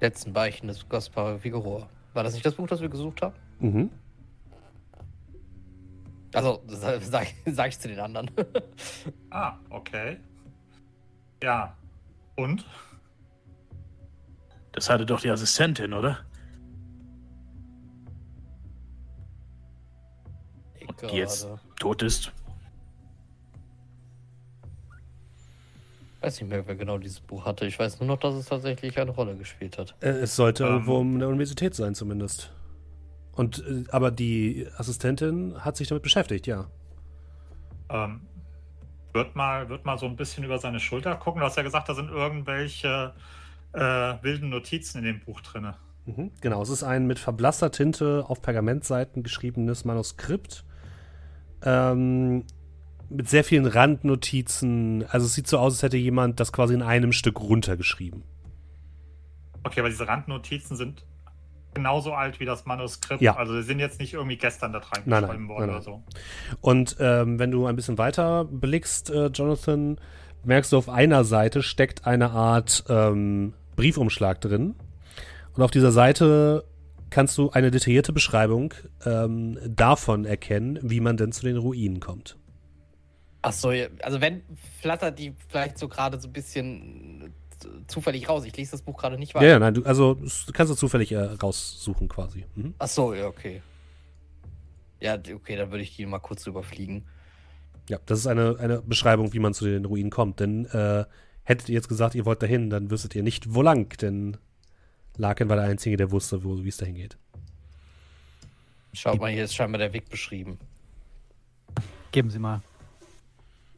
Letzten 0.00 0.32
Beichten 0.32 0.68
des 0.68 0.88
Gaspar 0.88 1.38
Figueroa. 1.38 1.88
War 2.14 2.22
das 2.22 2.34
nicht 2.34 2.46
das 2.46 2.54
Buch, 2.54 2.66
das 2.66 2.80
wir 2.80 2.88
gesucht 2.88 3.22
haben? 3.22 3.34
Mhm. 3.60 3.90
Also, 6.34 6.62
sag, 6.66 7.02
sag, 7.02 7.26
sag 7.46 7.68
ich 7.68 7.78
zu 7.78 7.88
den 7.88 8.00
anderen. 8.00 8.30
Ah, 9.30 9.58
okay. 9.70 10.18
Ja. 11.42 11.76
Und? 12.36 12.64
Das 14.78 14.88
hatte 14.88 15.04
doch 15.04 15.20
die 15.20 15.28
Assistentin, 15.28 15.92
oder? 15.92 16.18
Ich 20.78 20.86
die 21.10 21.16
jetzt- 21.16 21.48
Tot 21.80 22.02
ist. 22.02 22.30
weiß 26.20 26.40
nicht 26.40 26.48
mehr, 26.50 26.64
wer 26.66 26.76
genau 26.76 26.96
dieses 26.98 27.18
Buch 27.18 27.44
hatte. 27.44 27.66
Ich 27.66 27.76
weiß 27.76 27.98
nur 27.98 28.06
noch, 28.06 28.18
dass 28.18 28.34
es 28.36 28.46
tatsächlich 28.46 28.96
eine 29.00 29.10
Rolle 29.10 29.36
gespielt 29.36 29.78
hat. 29.78 29.96
Äh, 30.00 30.10
Es 30.10 30.36
sollte 30.36 30.62
Ähm. 30.64 30.70
irgendwo 30.70 30.98
um 30.98 31.14
eine 31.16 31.26
Universität 31.26 31.74
sein, 31.74 31.96
zumindest. 31.96 32.52
Und, 33.32 33.58
äh, 33.68 33.82
aber 33.90 34.12
die 34.12 34.68
Assistentin 34.76 35.56
hat 35.64 35.76
sich 35.76 35.88
damit 35.88 36.04
beschäftigt, 36.04 36.46
ja. 36.46 36.66
Ähm, 37.88 38.20
wird, 39.12 39.34
mal, 39.34 39.68
wird 39.68 39.84
mal 39.84 39.98
so 39.98 40.06
ein 40.06 40.14
bisschen 40.14 40.44
über 40.44 40.58
seine 40.58 40.78
Schulter 40.78 41.16
gucken. 41.16 41.40
Du 41.40 41.46
hast 41.46 41.56
ja 41.56 41.62
gesagt, 41.64 41.88
da 41.88 41.94
sind 41.94 42.10
irgendwelche 42.10 43.12
äh, 43.72 43.80
wilden 43.80 44.50
Notizen 44.50 44.98
in 44.98 45.04
dem 45.04 45.20
Buch 45.20 45.40
drin. 45.40 45.72
Mhm. 46.06 46.30
Genau, 46.40 46.62
es 46.62 46.70
ist 46.70 46.82
ein 46.82 47.06
mit 47.06 47.18
verblasster 47.18 47.70
Tinte 47.70 48.24
auf 48.26 48.40
Pergamentseiten 48.40 49.22
geschriebenes 49.22 49.84
Manuskript. 49.84 50.64
Ähm, 51.62 52.44
mit 53.10 53.28
sehr 53.28 53.44
vielen 53.44 53.66
Randnotizen. 53.66 55.04
Also 55.08 55.26
es 55.26 55.34
sieht 55.34 55.46
so 55.46 55.58
aus, 55.58 55.74
als 55.74 55.82
hätte 55.82 55.96
jemand 55.96 56.40
das 56.40 56.52
quasi 56.52 56.74
in 56.74 56.82
einem 56.82 57.12
Stück 57.12 57.40
runtergeschrieben. 57.40 58.22
Okay, 59.64 59.80
aber 59.80 59.88
diese 59.88 60.06
Randnotizen 60.06 60.76
sind 60.76 61.04
genauso 61.74 62.12
alt 62.12 62.40
wie 62.40 62.44
das 62.44 62.64
Manuskript. 62.64 63.20
Ja. 63.20 63.36
Also 63.36 63.54
sie 63.54 63.62
sind 63.62 63.78
jetzt 63.78 64.00
nicht 64.00 64.14
irgendwie 64.14 64.36
gestern 64.36 64.72
da 64.72 64.80
Nein, 64.80 65.02
nein, 65.04 65.14
reingeschrieben 65.24 65.48
worden 65.48 65.66
nein, 65.66 65.70
oder 65.76 65.82
so. 65.82 66.02
Und 66.60 66.96
ähm, 67.00 67.38
wenn 67.38 67.50
du 67.50 67.66
ein 67.66 67.76
bisschen 67.76 67.98
weiter 67.98 68.44
blickst, 68.44 69.10
äh, 69.10 69.26
Jonathan, 69.26 69.98
merkst 70.44 70.72
du, 70.72 70.78
auf 70.78 70.88
einer 70.88 71.24
Seite 71.24 71.62
steckt 71.62 72.06
eine 72.06 72.30
Art 72.30 72.84
ähm, 72.88 73.54
Briefumschlag 73.78 74.40
drin. 74.40 74.74
Und 75.54 75.62
auf 75.62 75.70
dieser 75.70 75.92
Seite 75.92 76.64
kannst 77.10 77.38
du 77.38 77.50
eine 77.50 77.70
detaillierte 77.70 78.12
Beschreibung 78.12 78.74
ähm, 79.06 79.56
davon 79.66 80.24
erkennen, 80.24 80.78
wie 80.82 81.00
man 81.00 81.16
denn 81.16 81.30
zu 81.32 81.42
den 81.46 81.56
Ruinen 81.56 82.00
kommt. 82.00 82.36
Achso, 83.40 83.70
also 84.02 84.20
wenn 84.20 84.42
flattert 84.80 85.18
die 85.18 85.32
vielleicht 85.48 85.78
so 85.78 85.86
gerade 85.88 86.20
so 86.20 86.28
ein 86.28 86.32
bisschen 86.32 87.32
äh, 87.64 87.66
zufällig 87.86 88.28
raus. 88.28 88.44
Ich 88.44 88.56
lese 88.56 88.72
das 88.72 88.82
Buch 88.82 88.98
gerade 88.98 89.16
nicht 89.16 89.34
Ja, 89.34 89.40
weiter. 89.40 89.48
ja, 89.48 89.58
nein, 89.60 89.74
du, 89.74 89.84
also 89.84 90.18
kannst 90.52 90.72
du 90.72 90.76
zufällig 90.76 91.12
äh, 91.12 91.18
raussuchen 91.18 92.08
quasi. 92.08 92.44
Mhm. 92.56 92.74
Achso, 92.78 93.14
ja, 93.14 93.26
okay. 93.26 93.62
Ja, 95.00 95.14
okay, 95.14 95.54
dann 95.54 95.70
würde 95.70 95.84
ich 95.84 95.94
die 95.94 96.04
mal 96.04 96.18
kurz 96.18 96.44
überfliegen. 96.48 97.06
Ja, 97.88 97.98
das 98.06 98.18
ist 98.18 98.26
eine, 98.26 98.56
eine 98.58 98.82
Beschreibung, 98.82 99.32
wie 99.32 99.38
man 99.38 99.54
zu 99.54 99.64
den 99.64 99.84
Ruinen 99.84 100.10
kommt. 100.10 100.40
Denn 100.40 100.66
äh, 100.66 101.04
hättet 101.48 101.68
ihr 101.70 101.74
jetzt 101.74 101.88
gesagt, 101.88 102.14
ihr 102.14 102.26
wollt 102.26 102.42
dahin, 102.42 102.68
dann 102.68 102.90
wüsstet 102.90 103.14
ihr 103.14 103.22
nicht, 103.22 103.54
wo 103.54 103.62
lang, 103.62 103.96
denn 104.00 104.36
Larkin 105.16 105.48
war 105.48 105.56
der 105.56 105.64
Einzige, 105.64 105.96
der 105.96 106.10
wusste, 106.10 106.44
wo 106.44 106.62
wie 106.62 106.68
es 106.68 106.76
dahin 106.76 106.94
geht. 106.94 107.16
Schaut 108.92 109.18
mal, 109.18 109.30
hier 109.30 109.44
ist 109.44 109.54
scheinbar 109.54 109.78
der 109.78 109.92
Weg 109.94 110.08
beschrieben. 110.10 110.58
Geben 112.12 112.30
Sie 112.30 112.38
mal. 112.38 112.60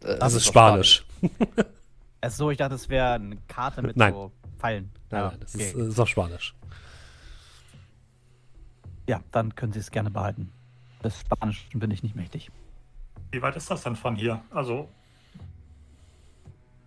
Äh, 0.02 0.18
Das 0.18 0.34
ist 0.34 0.48
auf 0.48 0.52
Spanisch. 0.52 1.04
Es 2.20 2.32
ist 2.32 2.38
so, 2.38 2.50
ich 2.50 2.58
dachte, 2.58 2.74
es 2.74 2.88
wäre 2.88 3.12
eine 3.14 3.36
Karte 3.48 3.82
mit 3.82 3.96
Nein. 3.96 4.12
so 4.14 4.32
Pfeilen. 4.58 4.90
Nein, 5.10 5.20
Ja, 5.22 5.28
nein, 5.30 5.40
das 5.40 5.54
okay. 5.54 5.64
ist, 5.64 5.74
äh, 5.76 5.88
ist 5.88 6.00
auf 6.00 6.08
Spanisch. 6.08 6.54
ja, 9.08 9.22
dann 9.30 9.54
können 9.54 9.72
Sie 9.72 9.78
es 9.78 9.90
gerne 9.90 10.10
behalten. 10.10 10.52
Des 11.04 11.20
Spanischen 11.20 11.78
bin 11.78 11.90
ich 11.92 12.02
nicht 12.02 12.14
mächtig. 12.16 12.50
Wie 13.30 13.40
weit 13.42 13.54
ist 13.56 13.70
das 13.70 13.82
denn 13.84 13.96
von 13.96 14.16
hier? 14.16 14.42
Also, 14.50 14.88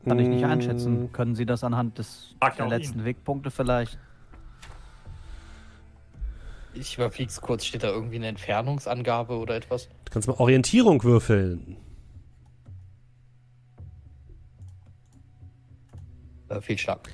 Kann 0.06 0.20
ich 0.20 0.28
nicht 0.28 0.44
Mm, 0.44 0.50
einschätzen. 0.50 1.12
Können 1.14 1.36
Sie 1.36 1.46
das 1.46 1.64
anhand 1.64 1.98
des 1.98 2.36
Frag 2.40 2.58
der 2.58 2.68
letzten 2.68 3.00
ihn. 3.00 3.06
Wegpunkte 3.06 3.52
vielleicht? 3.52 3.98
Ich 6.74 6.96
überfliege 6.96 7.30
es 7.30 7.40
kurz. 7.40 7.66
Steht 7.66 7.84
da 7.84 7.90
irgendwie 7.90 8.16
eine 8.16 8.28
Entfernungsangabe 8.28 9.38
oder 9.38 9.56
etwas? 9.56 9.88
Du 10.06 10.12
kannst 10.12 10.28
mal 10.28 10.36
Orientierung 10.36 11.04
würfeln. 11.04 11.78
Äh, 16.50 16.62
viel 16.62 16.78
Schlag. 16.78 17.10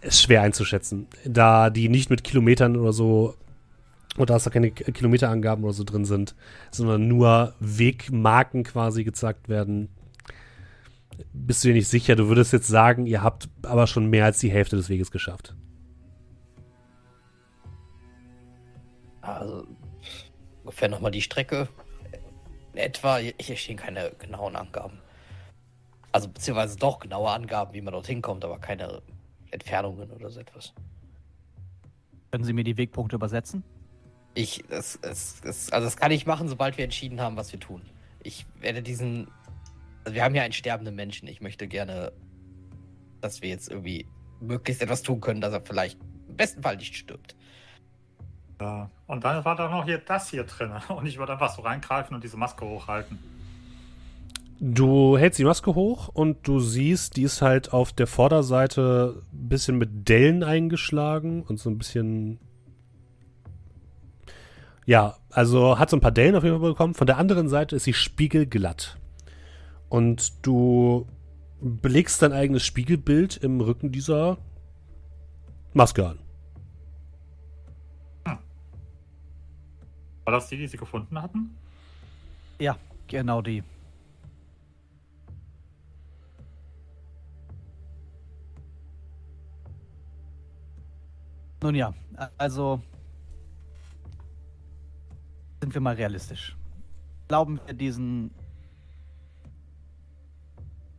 Ist 0.00 0.22
schwer 0.22 0.42
einzuschätzen, 0.42 1.08
da 1.26 1.68
die 1.68 1.90
nicht 1.90 2.08
mit 2.08 2.24
Kilometern 2.24 2.76
oder 2.76 2.92
so 2.92 3.34
oder 4.16 4.34
dass 4.34 4.44
da 4.44 4.50
keine 4.50 4.70
Kilometerangaben 4.70 5.62
oder 5.62 5.74
so 5.74 5.84
drin 5.84 6.04
sind, 6.04 6.34
sondern 6.70 7.06
nur 7.06 7.54
Wegmarken 7.60 8.64
quasi 8.64 9.04
gezeigt 9.04 9.48
werden. 9.48 9.88
Bist 11.32 11.64
du 11.64 11.68
dir 11.68 11.74
nicht 11.74 11.88
sicher? 11.88 12.16
Du 12.16 12.28
würdest 12.28 12.52
jetzt 12.52 12.68
sagen, 12.68 13.06
ihr 13.06 13.22
habt 13.22 13.48
aber 13.62 13.86
schon 13.86 14.06
mehr 14.06 14.24
als 14.24 14.38
die 14.38 14.50
Hälfte 14.50 14.76
des 14.76 14.88
Weges 14.88 15.10
geschafft. 15.10 15.54
Also 19.20 19.66
ungefähr 20.62 20.88
nochmal 20.88 21.10
die 21.10 21.22
Strecke. 21.22 21.68
Etwa, 22.74 23.18
hier 23.18 23.56
stehen 23.56 23.76
keine 23.76 24.12
genauen 24.18 24.56
Angaben. 24.56 24.98
Also 26.12 26.28
beziehungsweise 26.28 26.76
doch 26.76 26.98
genaue 26.98 27.30
Angaben, 27.30 27.72
wie 27.74 27.80
man 27.80 27.92
dorthin 27.92 28.22
kommt, 28.22 28.44
aber 28.44 28.58
keine 28.58 29.02
Entfernungen 29.50 30.10
oder 30.10 30.30
so 30.30 30.40
etwas. 30.40 30.72
Können 32.30 32.44
Sie 32.44 32.52
mir 32.52 32.64
die 32.64 32.76
Wegpunkte 32.76 33.16
übersetzen? 33.16 33.64
Ich, 34.34 34.64
es, 34.70 34.98
es, 35.02 35.40
es, 35.44 35.72
also 35.72 35.86
das 35.86 35.96
kann 35.96 36.12
ich 36.12 36.26
machen, 36.26 36.48
sobald 36.48 36.78
wir 36.78 36.84
entschieden 36.84 37.20
haben, 37.20 37.36
was 37.36 37.52
wir 37.52 37.58
tun. 37.58 37.82
Ich 38.22 38.46
werde 38.60 38.82
diesen, 38.82 39.28
also 40.10 40.16
wir 40.16 40.24
haben 40.24 40.34
ja 40.34 40.42
einen 40.42 40.52
sterbenden 40.52 40.96
Menschen. 40.96 41.28
Ich 41.28 41.40
möchte 41.40 41.68
gerne, 41.68 42.10
dass 43.20 43.42
wir 43.42 43.48
jetzt 43.48 43.70
irgendwie 43.70 44.08
möglichst 44.40 44.82
etwas 44.82 45.02
tun 45.02 45.20
können, 45.20 45.40
dass 45.40 45.52
er 45.52 45.60
vielleicht 45.60 46.00
im 46.26 46.36
besten 46.36 46.64
Fall 46.64 46.76
nicht 46.78 46.96
stirbt. 46.96 47.36
Ja. 48.60 48.90
Und 49.06 49.22
dann 49.22 49.44
war 49.44 49.54
da 49.54 49.70
noch 49.70 49.84
hier 49.84 49.98
das 49.98 50.28
hier 50.28 50.42
drin. 50.42 50.72
Und 50.88 51.06
ich 51.06 51.16
würde 51.16 51.34
einfach 51.34 51.54
so 51.54 51.62
reingreifen 51.62 52.16
und 52.16 52.24
diese 52.24 52.36
Maske 52.36 52.64
hochhalten. 52.64 53.20
Du 54.58 55.16
hältst 55.16 55.38
die 55.38 55.44
Maske 55.44 55.76
hoch 55.76 56.08
und 56.08 56.46
du 56.46 56.58
siehst, 56.58 57.16
die 57.16 57.22
ist 57.22 57.40
halt 57.40 57.72
auf 57.72 57.92
der 57.92 58.08
Vorderseite 58.08 59.22
ein 59.32 59.48
bisschen 59.48 59.78
mit 59.78 60.08
Dellen 60.08 60.42
eingeschlagen 60.42 61.44
und 61.44 61.58
so 61.58 61.70
ein 61.70 61.78
bisschen. 61.78 62.40
Ja, 64.86 65.16
also 65.30 65.78
hat 65.78 65.88
so 65.88 65.96
ein 65.96 66.00
paar 66.00 66.10
Dellen 66.10 66.34
auf 66.34 66.42
jeden 66.42 66.60
Fall 66.60 66.68
bekommen. 66.70 66.94
Von 66.94 67.06
der 67.06 67.16
anderen 67.16 67.48
Seite 67.48 67.76
ist 67.76 67.84
sie 67.84 67.94
spiegelglatt. 67.94 68.99
Und 69.90 70.46
du 70.46 71.06
belegst 71.60 72.22
dein 72.22 72.32
eigenes 72.32 72.64
Spiegelbild 72.64 73.36
im 73.38 73.60
Rücken 73.60 73.90
dieser 73.90 74.38
Maske 75.74 76.06
an. 76.08 76.18
Hm. 78.26 78.38
War 80.24 80.32
das 80.32 80.48
die, 80.48 80.56
die 80.56 80.68
sie 80.68 80.76
gefunden 80.76 81.20
hatten? 81.20 81.56
Ja, 82.60 82.78
genau 83.08 83.42
die. 83.42 83.64
Nun 91.62 91.74
ja, 91.74 91.92
also 92.38 92.80
sind 95.60 95.74
wir 95.74 95.80
mal 95.80 95.96
realistisch. 95.96 96.56
Glauben 97.28 97.60
wir 97.66 97.74
diesen 97.74 98.30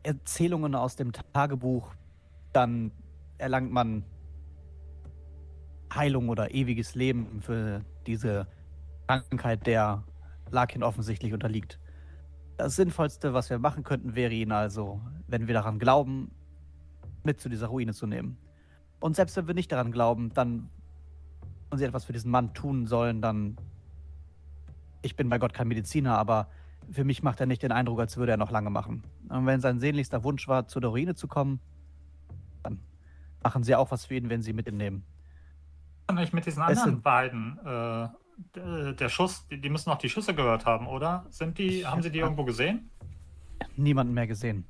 Erzählungen 0.03 0.75
aus 0.75 0.95
dem 0.95 1.11
Tagebuch, 1.11 1.93
dann 2.53 2.91
erlangt 3.37 3.71
man 3.71 4.03
Heilung 5.93 6.29
oder 6.29 6.53
ewiges 6.53 6.95
Leben 6.95 7.41
für 7.41 7.81
diese 8.07 8.47
Krankheit, 9.07 9.67
der 9.67 10.03
Larkin 10.49 10.83
offensichtlich 10.83 11.33
unterliegt. 11.33 11.79
Das 12.57 12.75
Sinnvollste, 12.75 13.33
was 13.33 13.49
wir 13.49 13.59
machen 13.59 13.83
könnten, 13.83 14.15
wäre 14.15 14.33
ihn 14.33 14.51
also, 14.51 15.01
wenn 15.27 15.47
wir 15.47 15.53
daran 15.53 15.79
glauben, 15.79 16.31
mit 17.23 17.39
zu 17.39 17.49
dieser 17.49 17.67
Ruine 17.67 17.93
zu 17.93 18.07
nehmen. 18.07 18.37
Und 18.99 19.15
selbst 19.15 19.35
wenn 19.35 19.47
wir 19.47 19.53
nicht 19.53 19.71
daran 19.71 19.91
glauben, 19.91 20.31
dann 20.33 20.69
und 21.71 21.77
sie 21.77 21.85
etwas 21.85 22.03
für 22.03 22.13
diesen 22.13 22.29
Mann 22.29 22.53
tun 22.53 22.85
sollen, 22.85 23.21
dann. 23.21 23.57
Ich 25.01 25.15
bin 25.15 25.29
bei 25.29 25.39
Gott 25.39 25.53
kein 25.53 25.67
Mediziner, 25.67 26.17
aber 26.17 26.47
für 26.91 27.04
mich 27.04 27.23
macht 27.23 27.39
er 27.39 27.45
nicht 27.45 27.63
den 27.63 27.71
Eindruck, 27.71 27.99
als 27.99 28.17
würde 28.17 28.34
er 28.34 28.38
noch 28.38 28.51
lange 28.51 28.69
machen. 28.69 29.04
Und 29.30 29.45
wenn 29.45 29.62
sein 29.62 29.80
sehnlichster 29.80 30.23
Wunsch 30.23 30.47
war, 30.47 30.67
zu 30.67 30.80
der 30.80 30.89
Ruine 30.89 31.15
zu 31.15 31.27
kommen, 31.27 31.60
dann 32.63 32.80
machen 33.43 33.63
sie 33.63 33.75
auch 33.75 33.91
was 33.91 34.06
für 34.06 34.15
ihn, 34.15 34.30
wenn 34.30 34.41
sie 34.41 34.54
mit 34.54 34.67
ihm 34.67 34.77
nehmen. 34.77 35.04
Nicht 36.13 36.34
mit 36.34 36.45
diesen 36.45 36.62
anderen 36.62 37.01
beiden. 37.01 37.58
Äh, 37.65 38.10
der 38.56 39.10
Schuss, 39.10 39.47
die, 39.47 39.62
die, 39.62 39.69
müssen 39.69 39.89
auch 39.91 39.97
die 39.97 40.10
Schüsse 40.10 40.34
gehört 40.34 40.65
haben, 40.65 40.88
oder? 40.88 41.25
Sind 41.30 41.58
die, 41.58 41.86
haben 41.86 42.01
sie 42.01 42.12
die 42.12 42.19
irgendwo 42.19 42.43
gesehen? 42.43 42.89
Niemanden 43.77 44.13
mehr 44.13 44.27
gesehen. 44.27 44.65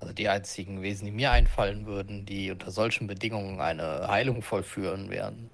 Also 0.00 0.12
die 0.12 0.28
einzigen 0.28 0.82
Wesen, 0.82 1.06
die 1.06 1.12
mir 1.12 1.30
einfallen 1.30 1.86
würden, 1.86 2.26
die 2.26 2.50
unter 2.50 2.70
solchen 2.70 3.06
Bedingungen 3.06 3.60
eine 3.60 4.08
Heilung 4.08 4.42
vollführen, 4.42 5.08
wären 5.08 5.50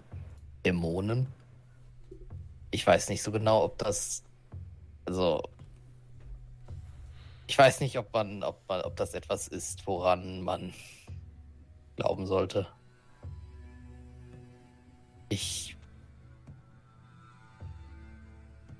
Dämonen. 0.64 1.28
Ich 2.74 2.84
weiß 2.84 3.08
nicht 3.08 3.22
so 3.22 3.30
genau, 3.30 3.62
ob 3.62 3.78
das. 3.78 4.24
Also. 5.04 5.40
Ich 7.46 7.56
weiß 7.56 7.78
nicht, 7.78 7.96
ob 7.98 8.12
man, 8.12 8.42
ob 8.42 8.58
man, 8.68 8.80
ob 8.80 8.96
das 8.96 9.14
etwas 9.14 9.46
ist, 9.46 9.86
woran 9.86 10.40
man 10.40 10.74
glauben 11.94 12.26
sollte. 12.26 12.66
Ich. 15.28 15.76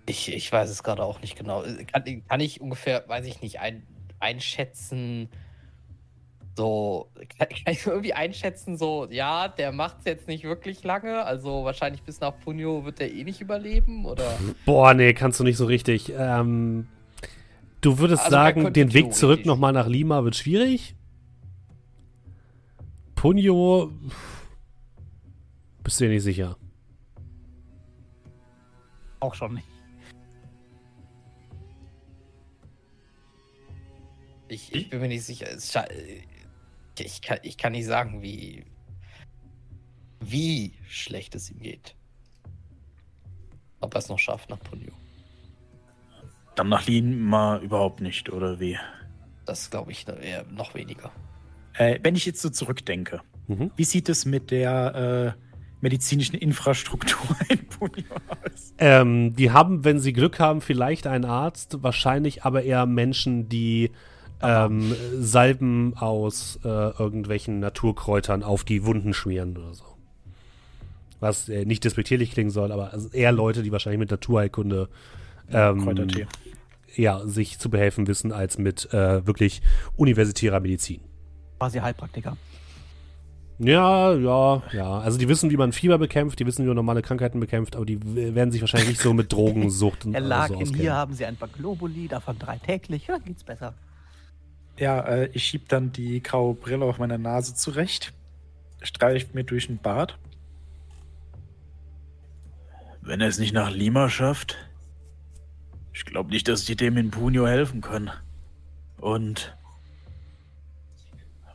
Ich, 0.07 0.33
ich 0.33 0.51
weiß 0.51 0.71
es 0.71 0.83
gerade 0.83 1.05
auch 1.05 1.21
nicht 1.21 1.37
genau. 1.37 1.63
Kann, 1.63 2.27
kann 2.27 2.41
ich 2.41 2.61
ungefähr, 2.61 3.09
weiß 3.09 3.27
ich 3.27 3.43
nicht, 3.43 3.61
ein, 3.61 3.87
einschätzen, 4.19 5.31
so, 6.57 7.09
kann, 7.39 7.49
kann, 7.49 7.75
ich 7.75 7.87
irgendwie 7.87 8.13
einschätzen, 8.13 8.77
so, 8.77 9.09
ja, 9.11 9.49
der 9.49 9.73
macht 9.73 9.99
es 10.01 10.05
jetzt 10.05 10.29
nicht 10.29 10.45
wirklich 10.45 10.85
lange, 10.85 11.25
also 11.25 11.65
wahrscheinlich 11.65 12.03
bis 12.03 12.21
nach 12.21 12.39
Punio 12.45 12.85
wird 12.85 13.01
er 13.01 13.13
eh 13.13 13.25
nicht 13.25 13.41
überleben, 13.41 14.07
oder? 14.07 14.39
Boah, 14.65 14.95
nee, 14.95 15.15
kannst 15.15 15.41
du 15.41 15.45
nicht 15.45 15.57
so 15.57 15.67
richtig. 15.67 16.13
Ähm, 16.17 16.87
du 17.81 17.99
würdest 17.99 18.23
also 18.25 18.31
sagen, 18.31 18.73
den 18.73 18.95
Weg 18.95 19.15
zurück 19.15 19.47
nochmal 19.47 19.73
nach 19.73 19.89
Lima 19.89 20.23
wird 20.23 20.37
schwierig? 20.37 20.95
Punio, 23.17 23.91
bist 25.83 26.01
du 26.01 26.05
dir 26.05 26.11
nicht 26.11 26.23
sicher? 26.23 26.57
Auch 29.19 29.35
schon 29.35 29.55
nicht. 29.55 29.67
Ich, 34.49 34.73
ich 34.75 34.91
bin 34.91 35.01
mir 35.01 35.09
nicht 35.09 35.25
sicher 35.25 35.59
ich 37.01 37.23
kann, 37.23 37.39
ich 37.43 37.57
kann 37.57 37.73
nicht 37.73 37.87
sagen, 37.87 38.23
wie, 38.23 38.65
wie 40.21 40.75
schlecht 40.89 41.35
es 41.35 41.51
ihm 41.51 41.61
geht. 41.61 41.95
Ob 43.81 43.95
er 43.95 43.99
es 43.99 44.09
noch 44.09 44.19
schafft 44.19 44.51
nach 44.51 44.61
Punio. 44.61 44.93
Dann 46.55 46.69
nach 46.69 46.87
Lima 46.87 47.59
überhaupt 47.59 48.01
nicht, 48.01 48.31
oder 48.31 48.61
wie? 48.61 48.79
Das 49.45 49.71
glaube 49.71 49.93
ich 49.93 50.07
eher 50.09 50.45
noch 50.45 50.75
weniger. 50.75 51.11
Äh, 51.75 51.99
wenn 52.03 52.15
ich 52.15 52.25
jetzt 52.25 52.41
so 52.41 52.49
zurückdenke, 52.51 53.21
mhm. 53.49 53.71
wie 53.77 53.85
sieht 53.85 54.09
es 54.09 54.25
mit 54.25 54.51
der 54.51 55.35
äh, 55.37 55.41
medizinischen 55.81 56.37
Infrastruktur 56.37 57.37
in 57.49 57.67
Punio 57.67 58.15
aus? 58.29 58.75
Ähm, 58.79 59.35
die 59.35 59.51
haben, 59.51 59.85
wenn 59.85 59.99
sie 59.99 60.13
Glück 60.13 60.39
haben, 60.39 60.61
vielleicht 60.61 61.07
einen 61.07 61.25
Arzt, 61.25 61.83
wahrscheinlich 61.83 62.45
aber 62.45 62.63
eher 62.63 62.87
Menschen, 62.87 63.49
die 63.49 63.91
ähm, 64.43 64.95
Salben 65.19 65.95
aus 65.97 66.59
äh, 66.65 66.69
irgendwelchen 66.69 67.61
Naturkräutern 67.61 68.43
auf 68.43 68.65
die 68.65 68.85
Wunden 68.85 69.15
schmieren 69.15 69.57
oder 69.57 69.75
so. 69.75 69.85
Was 71.21 71.49
äh, 71.49 71.65
nicht 71.65 71.85
despektierlich 71.85 72.33
klingen 72.33 72.51
soll, 72.51 72.73
aber 72.73 72.93
eher 73.13 73.33
Leute, 73.33 73.63
die 73.63 73.73
wahrscheinlich 73.73 74.01
mit 74.01 74.11
Naturheilkunde 74.11 74.89
ähm, 75.51 76.09
ja, 76.97 77.27
sich 77.27 77.59
zu 77.59 77.71
behelfen 77.71 78.07
wissen, 78.07 78.33
als 78.33 78.59
mit 78.59 78.93
äh, 78.93 79.27
wirklich 79.27 79.63
universitärer 79.97 80.61
Medizin. 80.61 81.01
Quasi 81.59 81.79
Heilpraktiker. 81.79 82.37
Ja, 83.59 84.13
ja, 84.15 84.63
ja. 84.73 84.99
Also 84.99 85.17
die 85.17 85.29
wissen, 85.29 85.51
wie 85.51 85.57
man 85.57 85.73
Fieber 85.73 85.97
bekämpft, 85.99 86.41
die 86.41 86.47
wissen, 86.47 86.65
wie 86.65 86.67
man 86.67 86.77
normale 86.77 87.03
Krankheiten 87.03 87.39
bekämpft, 87.39 87.77
aber 87.77 87.87
die 87.87 88.35
werden 88.35 88.51
sich 88.51 88.61
wahrscheinlich 88.61 88.89
nicht 88.91 89.01
so 89.01 89.15
mit 89.15 89.33
Drogensucht 89.33 90.05
und 90.05 90.15
Herr 90.15 90.21
Larkin, 90.21 90.67
so 90.67 90.75
hier 90.75 90.95
haben 90.95 91.15
Sie 91.15 91.25
ein 91.25 91.37
paar 91.37 91.49
Globuli, 91.49 92.09
davon 92.09 92.39
drei 92.39 92.59
täglich, 92.59 93.07
ja, 93.07 93.19
geht's 93.19 93.45
besser. 93.45 93.75
Ja, 94.79 95.01
äh, 95.01 95.31
ich 95.33 95.45
schieb 95.45 95.69
dann 95.69 95.93
die 95.93 96.23
graue 96.23 96.55
Brille 96.55 96.85
auf 96.85 96.99
meiner 96.99 97.19
Nase 97.19 97.55
zurecht, 97.55 98.13
streicht 98.83 99.35
mir 99.35 99.45
durch 99.45 99.69
den 99.69 99.79
Bart. 99.79 100.19
Wenn 103.01 103.21
er 103.21 103.29
es 103.29 103.39
nicht 103.39 103.53
nach 103.53 103.71
Lima 103.71 104.09
schafft, 104.09 104.57
ich 105.93 106.05
glaube 106.05 106.31
nicht, 106.31 106.49
dass 106.49 106.65
die 106.65 106.75
dem 106.75 106.97
in 106.97 107.11
Punio 107.11 107.47
helfen 107.47 107.81
können. 107.81 108.11
Und 108.99 109.57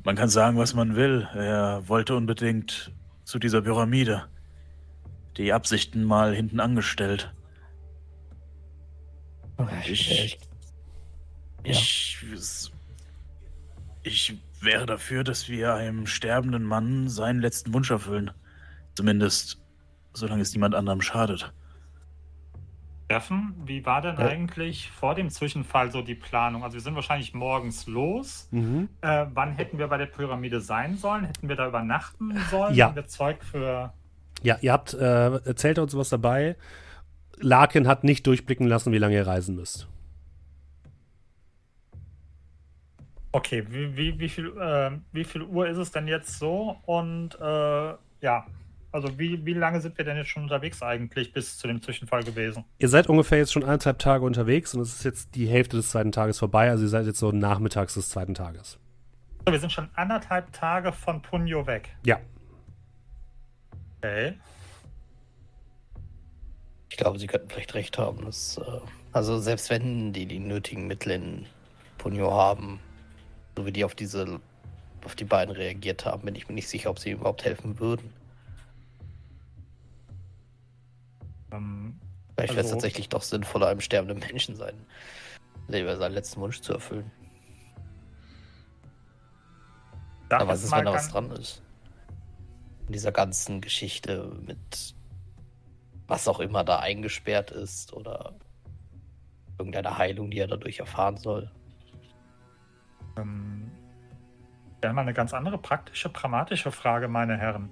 man 0.03 0.15
kann 0.15 0.29
sagen, 0.29 0.57
was 0.57 0.73
man 0.73 0.95
will. 0.95 1.27
Er 1.33 1.87
wollte 1.87 2.15
unbedingt 2.15 2.91
zu 3.25 3.37
dieser 3.37 3.61
Pyramide. 3.61 4.27
Die 5.37 5.51
Absichten 5.51 6.03
mal 6.03 6.33
hinten 6.33 6.59
angestellt. 6.59 7.33
Ich, 9.85 10.39
ich, 11.63 12.17
ich, 12.23 12.71
Ich 14.11 14.33
wäre 14.61 14.87
dafür, 14.87 15.23
dass 15.23 15.49
wir 15.49 15.75
einem 15.75 16.07
sterbenden 16.07 16.63
Mann 16.63 17.07
seinen 17.09 17.41
letzten 17.41 17.73
Wunsch 17.75 17.91
erfüllen. 17.91 18.31
Zumindest, 18.95 19.61
solange 20.13 20.41
es 20.41 20.51
niemand 20.51 20.73
anderem 20.73 20.99
schadet. 21.01 21.53
Steffen, 23.05 23.53
wie 23.65 23.85
war 23.85 24.01
denn 24.01 24.15
Ja. 24.17 24.27
eigentlich 24.27 24.89
vor 24.89 25.13
dem 25.13 25.29
Zwischenfall 25.29 25.91
so 25.91 26.01
die 26.01 26.15
Planung? 26.15 26.63
Also 26.63 26.73
wir 26.75 26.81
sind 26.81 26.95
wahrscheinlich 26.95 27.35
morgens 27.35 27.85
los. 27.85 28.47
Mhm. 28.51 28.89
Äh, 29.01 29.27
wann 29.31 29.53
hätten 29.53 29.77
wir 29.77 29.87
bei 29.87 29.97
der 29.97 30.07
Pyramide 30.07 30.59
sein 30.59 30.97
sollen? 30.97 31.25
Hätten 31.25 31.47
wir 31.47 31.55
da 31.55 31.67
übernachten 31.67 32.35
sollen? 32.49 32.73
Ja. 32.73 32.87
Haben 32.87 32.95
wir 32.95 33.05
Zeug 33.07 33.43
für... 33.43 33.93
Ja, 34.41 34.57
ihr 34.61 34.71
habt, 34.73 34.93
äh, 34.95 35.35
erzählt 35.45 35.77
uns 35.79 35.95
was 35.95 36.09
dabei. 36.09 36.55
Larkin 37.37 37.87
hat 37.87 38.03
nicht 38.03 38.25
durchblicken 38.25 38.65
lassen, 38.67 38.91
wie 38.91 38.97
lange 38.97 39.15
ihr 39.15 39.27
reisen 39.27 39.55
müsst. 39.55 39.87
Okay, 43.31 43.63
wie, 43.69 43.95
wie, 43.95 44.19
wie, 44.19 44.29
viel, 44.29 44.47
äh, 44.57 44.91
wie 45.11 45.23
viel 45.23 45.43
Uhr 45.43 45.67
ist 45.67 45.77
es 45.77 45.91
denn 45.91 46.07
jetzt 46.07 46.39
so? 46.39 46.77
Und 46.85 47.35
äh, 47.39 47.93
ja, 48.21 48.45
also 48.91 49.19
wie, 49.19 49.45
wie 49.45 49.53
lange 49.53 49.81
sind 49.81 49.97
wir 49.97 50.05
denn 50.05 50.17
jetzt 50.17 50.29
schon 50.29 50.43
unterwegs 50.43 50.81
eigentlich 50.81 51.31
bis 51.31 51.57
zu 51.57 51.67
dem 51.67 51.81
Zwischenfall 51.81 52.23
gewesen? 52.23 52.65
Ihr 52.79 52.89
seid 52.89 53.07
ungefähr 53.07 53.37
jetzt 53.37 53.53
schon 53.53 53.63
anderthalb 53.63 53.99
Tage 53.99 54.25
unterwegs 54.25 54.73
und 54.73 54.81
es 54.81 54.95
ist 54.95 55.03
jetzt 55.03 55.35
die 55.35 55.47
Hälfte 55.47 55.77
des 55.77 55.91
zweiten 55.91 56.11
Tages 56.11 56.39
vorbei. 56.39 56.71
Also 56.71 56.85
ihr 56.85 56.89
seid 56.89 57.05
jetzt 57.05 57.19
so 57.19 57.31
nachmittags 57.31 57.93
des 57.93 58.09
zweiten 58.09 58.33
Tages. 58.33 58.79
So, 59.45 59.51
wir 59.53 59.59
sind 59.59 59.71
schon 59.71 59.89
anderthalb 59.93 60.51
Tage 60.51 60.91
von 60.91 61.21
Punjo 61.21 61.67
weg. 61.67 61.89
Ja. 62.03 62.19
Okay. 63.99 64.33
Ich 66.89 66.97
glaube, 66.97 67.19
Sie 67.19 67.27
könnten 67.27 67.49
vielleicht 67.49 67.75
recht 67.75 67.97
haben. 67.99 68.25
Dass, 68.25 68.57
äh, 68.57 68.61
also 69.11 69.37
selbst 69.37 69.69
wenn 69.69 70.13
die 70.13 70.25
die 70.25 70.39
nötigen 70.39 70.87
Mittel 70.87 71.11
in 71.11 71.45
Punyo 71.99 72.33
haben, 72.33 72.79
so 73.55 73.65
wie 73.65 73.71
die 73.71 73.83
auf 73.83 73.95
diese, 73.95 74.39
auf 75.05 75.15
die 75.15 75.25
beiden 75.25 75.53
reagiert 75.55 76.05
haben, 76.05 76.23
bin 76.23 76.35
ich 76.35 76.47
mir 76.47 76.55
nicht 76.55 76.69
sicher, 76.69 76.89
ob 76.89 76.99
sie 76.99 77.11
überhaupt 77.11 77.43
helfen 77.43 77.79
würden. 77.79 78.13
Ähm, 81.51 81.99
Vielleicht 82.35 82.53
wäre 82.53 82.61
es 82.61 82.65
Also- 82.67 82.75
tatsächlich 82.75 83.09
doch 83.09 83.21
sinnvoller, 83.23 83.67
einem 83.67 83.81
sterbenden 83.81 84.19
Menschen 84.19 84.55
sein, 84.55 84.75
seinen 85.67 86.13
letzten 86.13 86.39
Wunsch 86.39 86.61
zu 86.61 86.73
erfüllen. 86.73 87.11
Aber 90.29 90.47
was 90.47 90.63
ist, 90.63 90.71
wenn 90.71 90.85
da 90.85 90.93
was 90.93 91.09
dran 91.09 91.31
ist? 91.31 91.61
In 92.87 92.93
dieser 92.93 93.11
ganzen 93.11 93.61
Geschichte 93.61 94.31
mit 94.45 94.95
was 96.07 96.27
auch 96.27 96.39
immer 96.39 96.63
da 96.63 96.79
eingesperrt 96.79 97.51
ist 97.51 97.93
oder 97.93 98.33
irgendeine 99.57 99.97
Heilung, 99.97 100.31
die 100.31 100.39
er 100.39 100.47
dadurch 100.47 100.79
erfahren 100.79 101.17
soll. 101.17 101.51
Ähm, 103.17 103.71
ja, 104.83 104.93
mal 104.93 105.01
eine 105.01 105.13
ganz 105.13 105.33
andere 105.33 105.57
praktische, 105.57 106.09
pragmatische 106.09 106.71
Frage, 106.71 107.07
meine 107.07 107.37
Herren. 107.37 107.69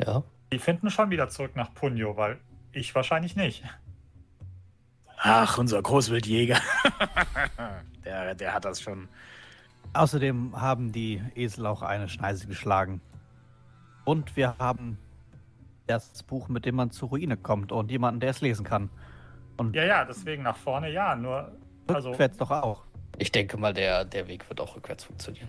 Ja. 0.00 0.22
Die 0.52 0.58
finden 0.58 0.90
schon 0.90 1.10
wieder 1.10 1.28
zurück 1.28 1.54
nach 1.56 1.72
Punjo, 1.74 2.16
weil 2.16 2.38
ich 2.72 2.94
wahrscheinlich 2.94 3.36
nicht. 3.36 3.64
Ach, 5.18 5.58
unser 5.58 5.82
Großwildjäger. 5.82 6.58
der, 8.04 8.34
der 8.34 8.54
hat 8.54 8.64
das 8.64 8.80
schon. 8.80 9.08
Außerdem 9.92 10.60
haben 10.60 10.92
die 10.92 11.22
Esel 11.34 11.66
auch 11.66 11.82
eine 11.82 12.08
Schneise 12.08 12.46
geschlagen. 12.46 13.00
Und 14.04 14.36
wir 14.36 14.56
haben 14.58 14.98
das 15.86 16.22
Buch, 16.22 16.48
mit 16.48 16.64
dem 16.66 16.76
man 16.76 16.90
zur 16.90 17.08
Ruine 17.08 17.36
kommt 17.36 17.72
und 17.72 17.90
jemanden, 17.90 18.20
der 18.20 18.30
es 18.30 18.40
lesen 18.40 18.64
kann. 18.64 18.90
Und 19.56 19.74
Ja, 19.74 19.84
ja, 19.84 20.04
deswegen 20.04 20.42
nach 20.44 20.56
vorne 20.56 20.90
ja, 20.90 21.16
nur 21.16 21.52
also 21.94 22.10
rückwärts 22.10 22.36
doch 22.36 22.50
auch. 22.50 22.84
Ich 23.18 23.32
denke 23.32 23.56
mal, 23.56 23.74
der, 23.74 24.04
der 24.04 24.28
Weg 24.28 24.48
wird 24.48 24.60
auch 24.60 24.76
rückwärts 24.76 25.04
funktionieren. 25.04 25.48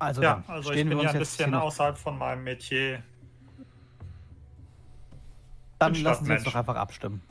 Also, 0.00 0.22
ja, 0.22 0.44
also 0.46 0.70
ich 0.70 0.76
stehen 0.76 0.88
bin 0.88 0.98
wir 0.98 1.04
ja 1.04 1.10
ein 1.10 1.18
bisschen 1.18 1.54
außerhalb 1.54 1.98
von 1.98 2.16
meinem 2.16 2.44
Metier. 2.44 3.02
Dann 5.80 5.94
lassen 5.94 6.24
Sie 6.24 6.32
uns 6.32 6.44
doch 6.44 6.54
einfach 6.54 6.76
abstimmen. 6.76 7.22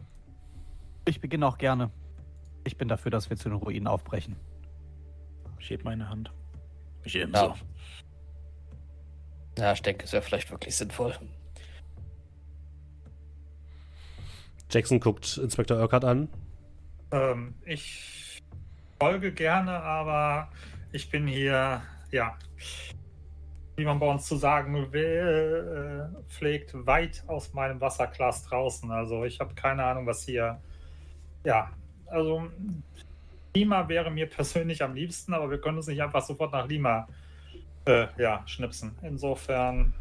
Ich 1.06 1.22
beginne 1.22 1.48
auch 1.48 1.58
gerne. 1.58 1.92
Ich 2.66 2.78
bin 2.78 2.88
dafür, 2.88 3.12
dass 3.12 3.30
wir 3.30 3.38
zu 3.38 3.50
den 3.50 3.58
Ruinen 3.58 3.88
aufbrechen. 3.88 4.36
Ich 5.60 5.70
heb 5.70 5.84
meine 5.86 6.10
Hand. 6.10 6.32
Ich 7.04 7.16
ebenso. 7.16 7.46
Ja. 7.46 7.56
Ja, 9.58 9.74
ich 9.74 9.82
denke, 9.82 10.06
es 10.06 10.14
wäre 10.14 10.22
vielleicht 10.22 10.52
wirklich 10.52 10.76
sinnvoll. 10.76 11.16
Jackson 14.70 15.00
guckt 15.00 15.38
Inspektor 15.38 15.80
Urquhart 15.80 16.06
an. 16.06 16.30
Ähm, 17.12 17.56
ich 17.66 18.40
folge 19.00 19.32
gerne, 19.32 19.72
aber 19.72 20.50
ich 20.92 21.10
bin 21.10 21.26
hier, 21.26 21.82
ja, 22.12 22.38
wie 23.78 23.86
man 23.86 24.00
bei 24.00 24.08
uns 24.08 24.26
zu 24.26 24.36
sagen 24.36 24.92
will, 24.92 26.12
äh, 26.14 26.30
pflegt, 26.30 26.74
weit 26.86 27.24
aus 27.28 27.54
meinem 27.54 27.80
Wasserglas 27.80 28.44
draußen. 28.44 28.92
Also 28.92 29.24
ich 29.24 29.40
habe 29.40 29.56
keine 29.56 29.84
Ahnung, 29.86 30.06
was 30.06 30.24
hier, 30.24 30.62
ja, 31.46 31.72
also 32.08 32.48
Lima 33.56 33.88
wäre 33.88 34.12
mir 34.12 34.28
persönlich 34.28 34.84
am 34.84 34.94
liebsten, 34.94 35.34
aber 35.34 35.50
wir 35.50 35.62
können 35.62 35.78
uns 35.78 35.88
nicht 35.88 36.02
einfach 36.02 36.24
sofort 36.24 36.52
nach 36.52 36.68
Lima, 36.68 37.08
äh, 37.88 38.08
ja, 38.18 38.44
schnipsen. 38.46 38.92
Insofern 39.02 39.94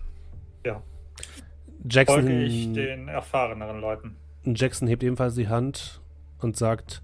Jackson, 1.88 2.22
folge 2.22 2.44
ich 2.44 2.72
den 2.72 3.09
erfahreneren 3.09 3.81
Leuten. 3.81 4.16
Jackson 4.44 4.88
hebt 4.88 5.03
ebenfalls 5.03 5.35
die 5.35 5.49
Hand 5.49 6.01
und 6.38 6.57
sagt, 6.57 7.03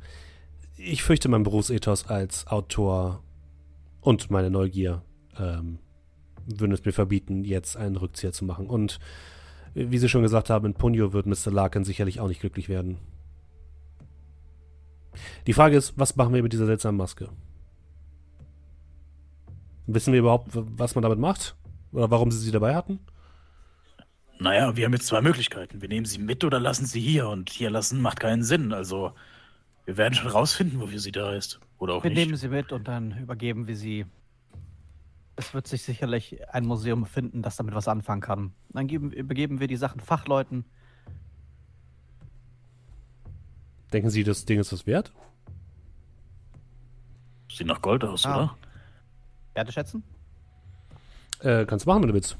ich 0.76 1.02
fürchte 1.02 1.28
mein 1.28 1.42
Berufsethos 1.42 2.08
als 2.08 2.46
Autor 2.46 3.22
und 4.00 4.30
meine 4.30 4.50
Neugier 4.50 5.02
ähm, 5.38 5.78
würden 6.46 6.72
es 6.72 6.84
mir 6.84 6.92
verbieten, 6.92 7.44
jetzt 7.44 7.76
einen 7.76 7.96
Rückzieher 7.96 8.32
zu 8.32 8.44
machen. 8.44 8.66
Und 8.66 8.98
wie 9.74 9.98
Sie 9.98 10.08
schon 10.08 10.22
gesagt 10.22 10.50
haben, 10.50 10.66
in 10.66 10.74
Punjo 10.74 11.12
wird 11.12 11.26
Mr. 11.26 11.52
Larkin 11.52 11.84
sicherlich 11.84 12.20
auch 12.20 12.28
nicht 12.28 12.40
glücklich 12.40 12.68
werden. 12.68 12.98
Die 15.46 15.52
Frage 15.52 15.76
ist, 15.76 15.94
was 15.96 16.16
machen 16.16 16.34
wir 16.34 16.42
mit 16.42 16.52
dieser 16.52 16.66
seltsamen 16.66 16.98
Maske? 16.98 17.28
Wissen 19.86 20.12
wir 20.12 20.20
überhaupt, 20.20 20.48
was 20.52 20.94
man 20.94 21.02
damit 21.02 21.18
macht? 21.18 21.56
Oder 21.92 22.10
warum 22.10 22.30
Sie 22.30 22.38
sie 22.38 22.52
dabei 22.52 22.74
hatten? 22.74 23.00
Naja, 24.38 24.76
wir 24.76 24.86
haben 24.86 24.92
jetzt 24.92 25.06
zwei 25.06 25.20
Möglichkeiten. 25.20 25.80
Wir 25.82 25.88
nehmen 25.88 26.06
sie 26.06 26.18
mit 26.18 26.42
oder 26.44 26.58
lassen 26.58 26.86
sie 26.86 27.00
hier. 27.00 27.28
Und 27.28 27.50
hier 27.50 27.70
lassen 27.70 28.00
macht 28.00 28.18
keinen 28.20 28.42
Sinn. 28.42 28.72
Also, 28.72 29.12
wir 29.84 29.96
werden 29.96 30.14
schon 30.14 30.28
rausfinden, 30.30 30.80
wofür 30.80 30.98
sie 30.98 31.12
da 31.12 31.32
ist. 31.32 31.60
Oder 31.78 31.94
auch 31.94 32.02
Wir 32.02 32.10
nicht. 32.10 32.18
nehmen 32.18 32.36
sie 32.36 32.48
mit 32.48 32.72
und 32.72 32.88
dann 32.88 33.16
übergeben 33.18 33.68
wir 33.68 33.76
sie. 33.76 34.06
Es 35.36 35.54
wird 35.54 35.66
sich 35.68 35.82
sicherlich 35.82 36.38
ein 36.52 36.64
Museum 36.66 37.06
finden, 37.06 37.42
das 37.42 37.56
damit 37.56 37.74
was 37.74 37.86
anfangen 37.88 38.20
kann. 38.20 38.52
Dann 38.70 38.86
geben, 38.88 39.12
übergeben 39.12 39.60
wir 39.60 39.66
die 39.68 39.76
Sachen 39.76 40.00
Fachleuten. 40.00 40.64
Denken 43.92 44.10
Sie, 44.10 44.24
das 44.24 44.44
Ding 44.44 44.58
ist 44.58 44.72
was 44.72 44.86
wert? 44.86 45.12
Sieht 47.50 47.66
nach 47.66 47.82
Gold 47.82 48.04
aus, 48.04 48.24
Ah. 48.26 48.36
oder? 48.36 48.56
Werte 49.54 49.72
schätzen? 49.72 50.02
Äh, 51.40 51.64
kannst 51.66 51.86
du 51.86 51.90
machen, 51.90 52.02
wenn 52.02 52.08
du 52.08 52.14
willst. 52.14 52.36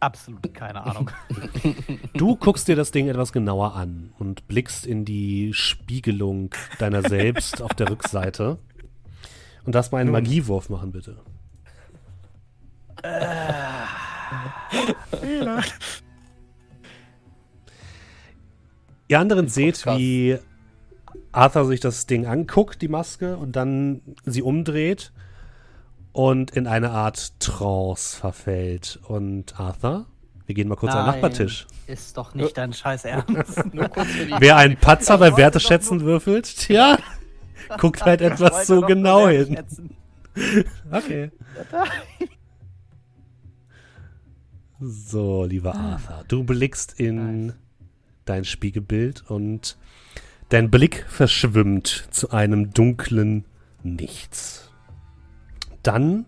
Absolut 0.00 0.54
keine 0.54 0.82
Ahnung. 0.84 1.10
Du 2.14 2.36
guckst 2.36 2.68
dir 2.68 2.76
das 2.76 2.90
Ding 2.90 3.08
etwas 3.08 3.32
genauer 3.32 3.74
an 3.76 4.12
und 4.18 4.48
blickst 4.48 4.86
in 4.86 5.04
die 5.04 5.52
Spiegelung 5.52 6.50
deiner 6.78 7.02
selbst 7.02 7.62
auf 7.62 7.72
der 7.74 7.90
Rückseite. 7.90 8.58
Und 9.64 9.74
darfst 9.74 9.92
mal 9.92 9.98
einen. 9.98 10.10
Magiewurf 10.10 10.70
machen, 10.70 10.92
bitte. 10.92 11.18
Ihr 19.08 19.18
anderen 19.18 19.48
seht, 19.48 19.84
wie 19.86 20.38
Arthur 21.32 21.66
sich 21.66 21.80
das 21.80 22.06
Ding 22.06 22.26
anguckt, 22.26 22.82
die 22.82 22.88
Maske, 22.88 23.36
und 23.36 23.56
dann 23.56 24.02
sie 24.24 24.42
umdreht 24.42 25.12
und 26.12 26.50
in 26.50 26.66
eine 26.66 26.90
Art 26.90 27.38
Trance 27.40 28.16
verfällt. 28.16 28.98
Und 29.06 29.58
Arthur, 29.58 30.06
wir 30.46 30.54
gehen 30.54 30.68
mal 30.68 30.76
kurz 30.76 30.92
an 30.92 31.06
den 31.06 31.14
Nachbartisch. 31.14 31.66
Ist 31.86 32.16
doch 32.16 32.34
nicht 32.34 32.56
dein 32.58 32.72
Scheiß 32.72 33.04
Ernst. 33.04 33.58
Wer 34.38 34.56
einen 34.56 34.76
Patzer 34.76 35.18
bei 35.18 35.36
Werteschätzen 35.36 36.00
würfelt, 36.00 36.56
tja, 36.56 36.98
guckt 37.78 38.02
halt 38.02 38.20
etwas 38.20 38.66
so 38.66 38.80
genau 38.80 39.28
hin. 39.28 39.58
Okay. 40.92 41.32
So, 44.78 45.44
lieber 45.44 45.74
Arthur, 45.74 46.24
du 46.28 46.44
blickst 46.44 46.98
in 46.98 47.46
Nice. 47.46 47.54
dein 48.24 48.44
Spiegelbild 48.44 49.28
und 49.28 49.76
dein 50.50 50.70
Blick 50.70 51.06
verschwimmt 51.08 52.08
zu 52.10 52.30
einem 52.30 52.72
dunklen 52.72 53.46
Nichts. 53.82 54.70
Dann 55.82 56.26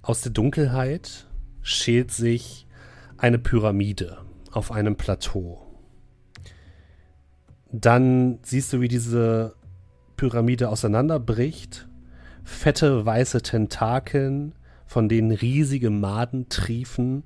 aus 0.00 0.22
der 0.22 0.32
Dunkelheit 0.32 1.26
schält 1.60 2.12
sich 2.12 2.66
eine 3.18 3.38
Pyramide 3.38 4.18
auf 4.52 4.72
einem 4.72 4.96
Plateau. 4.96 5.60
Dann 7.72 8.38
siehst 8.42 8.72
du, 8.72 8.80
wie 8.80 8.88
diese 8.88 9.54
Pyramide 10.16 10.70
auseinanderbricht. 10.70 11.88
Fette 12.44 13.04
weiße 13.04 13.42
Tentakeln, 13.42 14.54
von 14.86 15.08
denen 15.08 15.32
riesige 15.32 15.90
Maden 15.90 16.48
triefen, 16.48 17.24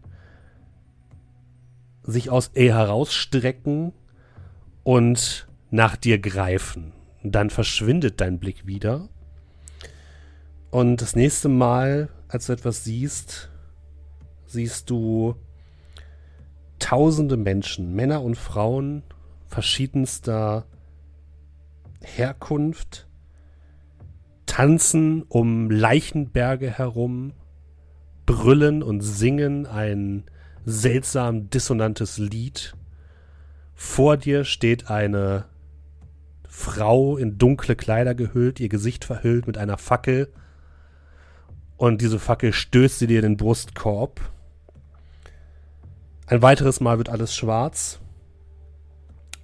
sich 2.03 2.30
aus 2.30 2.51
ihr 2.55 2.74
herausstrecken 2.74 3.92
und 4.82 5.46
nach 5.70 5.96
dir 5.96 6.18
greifen. 6.18 6.92
Dann 7.22 7.50
verschwindet 7.50 8.20
dein 8.20 8.38
Blick 8.38 8.66
wieder. 8.66 9.08
Und 10.70 11.02
das 11.02 11.16
nächste 11.16 11.48
Mal, 11.48 12.08
als 12.28 12.46
du 12.46 12.52
etwas 12.52 12.84
siehst, 12.84 13.50
siehst 14.46 14.90
du 14.90 15.36
tausende 16.78 17.36
Menschen, 17.36 17.94
Männer 17.94 18.22
und 18.22 18.36
Frauen 18.36 19.02
verschiedenster 19.46 20.66
Herkunft, 22.02 23.08
tanzen 24.46 25.22
um 25.22 25.70
Leichenberge 25.70 26.70
herum, 26.70 27.32
brüllen 28.26 28.82
und 28.82 29.00
singen 29.00 29.66
ein 29.66 30.24
seltsam 30.64 31.50
dissonantes 31.50 32.18
Lied. 32.18 32.74
Vor 33.74 34.16
dir 34.16 34.44
steht 34.44 34.90
eine 34.90 35.46
Frau 36.53 37.16
in 37.16 37.38
dunkle 37.38 37.76
Kleider 37.76 38.16
gehüllt, 38.16 38.59
ihr 38.59 38.68
Gesicht 38.68 39.05
verhüllt 39.05 39.46
mit 39.46 39.57
einer 39.57 39.78
Fackel. 39.78 40.32
Und 41.76 42.03
diese 42.03 42.18
Fackel 42.18 42.53
stößt 42.53 42.98
sie 42.98 43.07
dir 43.07 43.20
in 43.20 43.22
den 43.22 43.36
Brustkorb. 43.36 44.20
Ein 46.26 46.42
weiteres 46.42 46.80
Mal 46.80 46.98
wird 46.98 47.09
alles 47.09 47.34
schwarz. 47.34 48.01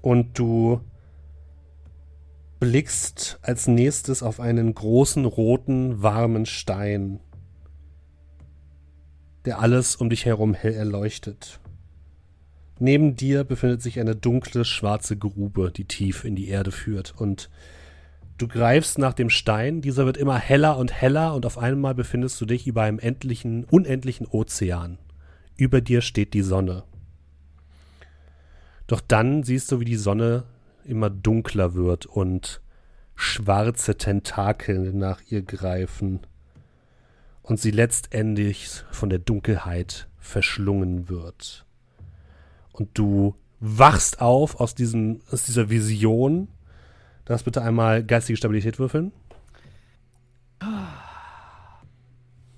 Und 0.03 0.37
du 0.37 0.81
blickst 2.59 3.39
als 3.41 3.69
nächstes 3.69 4.25
auf 4.25 4.41
einen 4.41 4.75
großen, 4.75 5.25
roten, 5.27 6.03
warmen 6.03 6.45
Stein, 6.45 7.21
der 9.45 9.61
alles 9.61 9.95
um 9.95 10.11
dich 10.11 10.25
herum 10.25 10.55
hell 10.55 10.75
erleuchtet. 10.75 11.61
Neben 12.79 13.16
dir 13.16 13.45
befindet 13.45 13.81
sich 13.81 13.99
eine 14.01 14.14
dunkle, 14.14 14.64
schwarze 14.64 15.16
Grube, 15.16 15.72
die 15.74 15.87
tief 15.87 16.24
in 16.24 16.37
die 16.37 16.49
Erde 16.49 16.70
führt. 16.70 17.14
Und 17.16 17.49
du 18.37 18.49
greifst 18.49 18.99
nach 18.99 19.14
dem 19.14 19.31
Stein, 19.31 19.81
dieser 19.81 20.05
wird 20.05 20.18
immer 20.18 20.39
heller 20.39 20.77
und 20.77 20.93
heller 20.93 21.35
und 21.35 21.47
auf 21.47 21.57
einmal 21.57 21.95
befindest 21.95 22.39
du 22.41 22.45
dich 22.45 22.66
über 22.66 22.83
einem 22.83 22.99
endlichen, 22.99 23.64
unendlichen 23.64 24.27
Ozean. 24.27 24.99
Über 25.57 25.81
dir 25.81 26.03
steht 26.03 26.35
die 26.35 26.43
Sonne. 26.43 26.85
Doch 28.87 29.01
dann 29.01 29.43
siehst 29.43 29.72
du, 29.72 29.81
wie 29.81 29.87
die 29.87 29.97
Sonne 29.97 30.45
immer 30.85 31.09
dunkler 31.09 31.74
wird 31.74 32.05
und 32.05 32.61
schwarze 33.14 33.97
Tentakel 33.97 34.93
nach 34.93 35.22
ihr 35.31 35.41
greifen 35.41 36.20
und 37.43 37.59
sie 37.59 37.70
letztendlich 37.70 38.85
von 38.91 39.09
der 39.09 39.18
Dunkelheit 39.18 40.09
verschlungen 40.18 41.09
wird 41.09 41.66
und 42.79 42.97
du 42.97 43.35
wachst 43.61 44.20
auf 44.20 44.61
aus, 44.61 44.74
diesem, 44.74 45.20
aus 45.31 45.45
dieser 45.45 45.70
Vision. 45.70 46.49
Darfst 47.24 47.45
bitte 47.45 47.62
einmal 47.62 48.05
geistige 48.05 48.37
Stabilität 48.37 48.79
würfeln. 48.79 49.12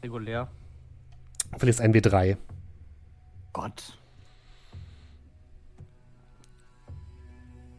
Regulär. 0.03 0.49
Verlierst 1.57 1.81
ein 1.81 1.95
W3. 1.95 2.37
Gott. 3.53 3.99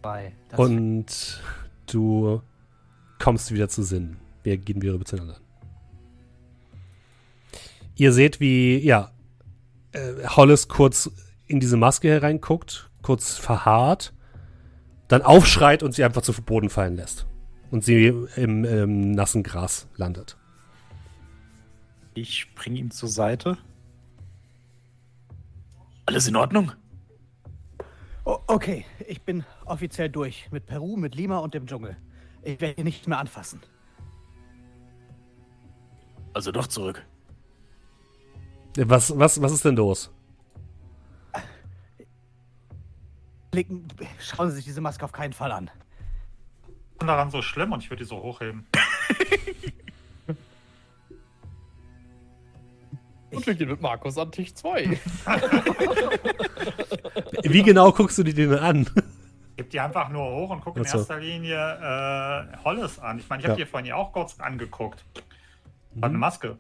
Bei. 0.02 0.34
Und 0.56 1.42
du 1.86 2.42
kommst 3.20 3.54
wieder 3.54 3.70
zu 3.70 3.84
Sinn. 3.84 4.18
Wir 4.44 4.58
gehen 4.58 4.82
wieder 4.82 4.94
rüber 4.94 5.06
zueinander. 5.06 5.38
Ihr 7.96 8.14
seht, 8.14 8.40
wie, 8.40 8.78
ja, 8.78 9.12
äh, 9.92 10.26
Hollis 10.26 10.70
kurz 10.70 11.12
in 11.50 11.60
diese 11.60 11.78
Maske 11.78 12.08
hereinguckt, 12.08 12.90
kurz 13.02 13.36
verharrt, 13.36 14.14
dann 15.08 15.24
aufschreit 15.24 15.84
und 15.84 15.94
sie 15.94 16.04
einfach 16.04 16.22
zu 16.22 16.32
Boden 16.34 16.70
fallen 16.70 16.96
lässt. 16.96 17.26
Und 17.72 17.84
sie 17.84 18.08
im, 18.36 18.64
im 18.64 19.12
nassen 19.12 19.44
Gras 19.44 19.88
landet. 19.96 20.38
Ich 22.14 22.40
spring 22.40 22.76
ihm 22.76 22.92
zur 22.92 23.10
Seite. 23.10 23.58
Alles 26.06 26.28
in 26.28 26.36
Ordnung? 26.36 26.72
Okay, 28.24 28.86
ich 29.08 29.24
bin 29.24 29.44
offiziell 29.66 30.10
durch. 30.10 30.50
Mit 30.52 30.68
Peru, 30.68 30.98
mit 30.98 31.16
Lima 31.16 31.40
und 31.40 31.56
dem 31.56 31.66
Dschungel. 31.66 31.98
Ich 32.44 32.62
werde 32.62 32.76
hier 32.76 32.84
nicht 32.84 33.08
mehr 33.08 33.18
anfassen. 33.18 33.62
Also 36.34 36.52
doch 36.52 36.68
zurück. 36.68 37.06
Was, 38.78 39.18
was, 39.18 39.42
was 39.42 39.52
ist 39.52 39.66
denn 39.66 39.76
los? 39.76 40.12
Blicken, 43.52 43.88
schauen 44.20 44.50
Sie 44.50 44.58
sich 44.58 44.66
diese 44.66 44.82
Maske 44.82 45.04
auf 45.06 45.12
keinen 45.12 45.34
Fall 45.34 45.52
an. 45.52 45.70
Ich 46.94 47.00
bin 47.00 47.08
daran 47.08 47.32
so 47.32 47.42
schlimm 47.42 47.72
und 47.72 47.84
ich 47.84 47.90
würde 47.90 48.04
die 48.04 48.08
so 48.10 48.22
hochheben. 48.22 48.66
Und 53.32 53.46
wir 53.46 53.54
gehen 53.54 53.70
mit 53.70 53.80
Markus 53.80 54.18
an 54.18 54.32
Tisch 54.32 54.56
2. 54.56 54.90
Wie 57.44 57.62
genau 57.62 57.92
guckst 57.92 58.18
du 58.18 58.24
dir 58.24 58.34
den 58.34 58.56
an? 58.56 58.90
Gib 59.56 59.70
die 59.70 59.80
einfach 59.80 60.10
nur 60.10 60.26
hoch 60.32 60.50
und 60.50 60.62
guck 60.62 60.78
in 60.78 60.84
erster 60.86 61.20
Linie 61.20 61.56
äh, 61.56 62.58
Hollis 62.64 62.98
an. 62.98 63.20
Ich 63.20 63.30
meine, 63.30 63.42
ich 63.42 63.48
habe 63.48 63.60
Ja. 63.60 63.66
dir 63.66 63.70
vorhin 63.70 63.86
ja 63.88 63.96
auch 63.98 64.14
kurz 64.14 64.40
angeguckt. 64.40 65.04
Hat 65.98 66.06
eine 66.06 66.14
Mhm. 66.16 66.20
Maske. 66.20 66.58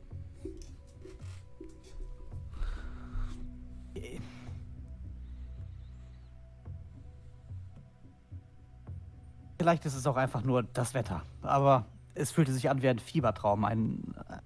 Vielleicht 9.60 9.86
ist 9.86 9.93
es 9.93 10.07
auch 10.07 10.16
einfach 10.16 10.41
nur 10.41 10.64
das 10.64 10.93
Wetter. 10.93 11.22
Aber 11.41 11.86
es 12.16 12.32
fühlte 12.32 12.53
sich 12.53 12.70
an 12.70 12.82
wie 12.82 12.88
ein 12.88 12.97
Fiebertraum, 12.97 13.66
ein, 13.66 14.16
äh, 14.30 14.38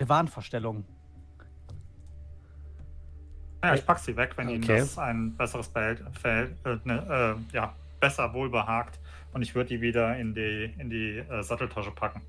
eine 0.00 0.08
Wahnvorstellung. 0.08 0.84
Ja, 3.62 3.74
ich 3.74 3.86
pack 3.86 4.00
sie 4.00 4.16
weg, 4.16 4.32
wenn 4.36 4.48
Ihnen 4.48 4.64
Okay. 4.64 4.80
das 4.80 4.98
ein 4.98 5.36
besseres 5.36 5.68
Bild 5.68 6.02
fällt, 6.18 6.56
äh, 6.66 6.78
ne, 6.84 7.36
äh, 7.52 7.54
ja, 7.54 7.72
besser 8.00 8.32
wohlbehagt. 8.34 8.98
Und 9.34 9.42
ich 9.42 9.54
würde 9.54 9.68
die 9.68 9.80
wieder 9.80 10.16
in 10.16 10.34
die, 10.34 10.74
in 10.78 10.90
die 10.90 11.18
äh, 11.18 11.42
Satteltasche 11.42 11.92
packen. 11.92 12.22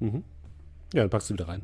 Mhm. 0.00 0.22
Ja, 0.92 1.02
dann 1.02 1.10
packst 1.10 1.30
du 1.30 1.34
wieder 1.34 1.48
rein. 1.48 1.62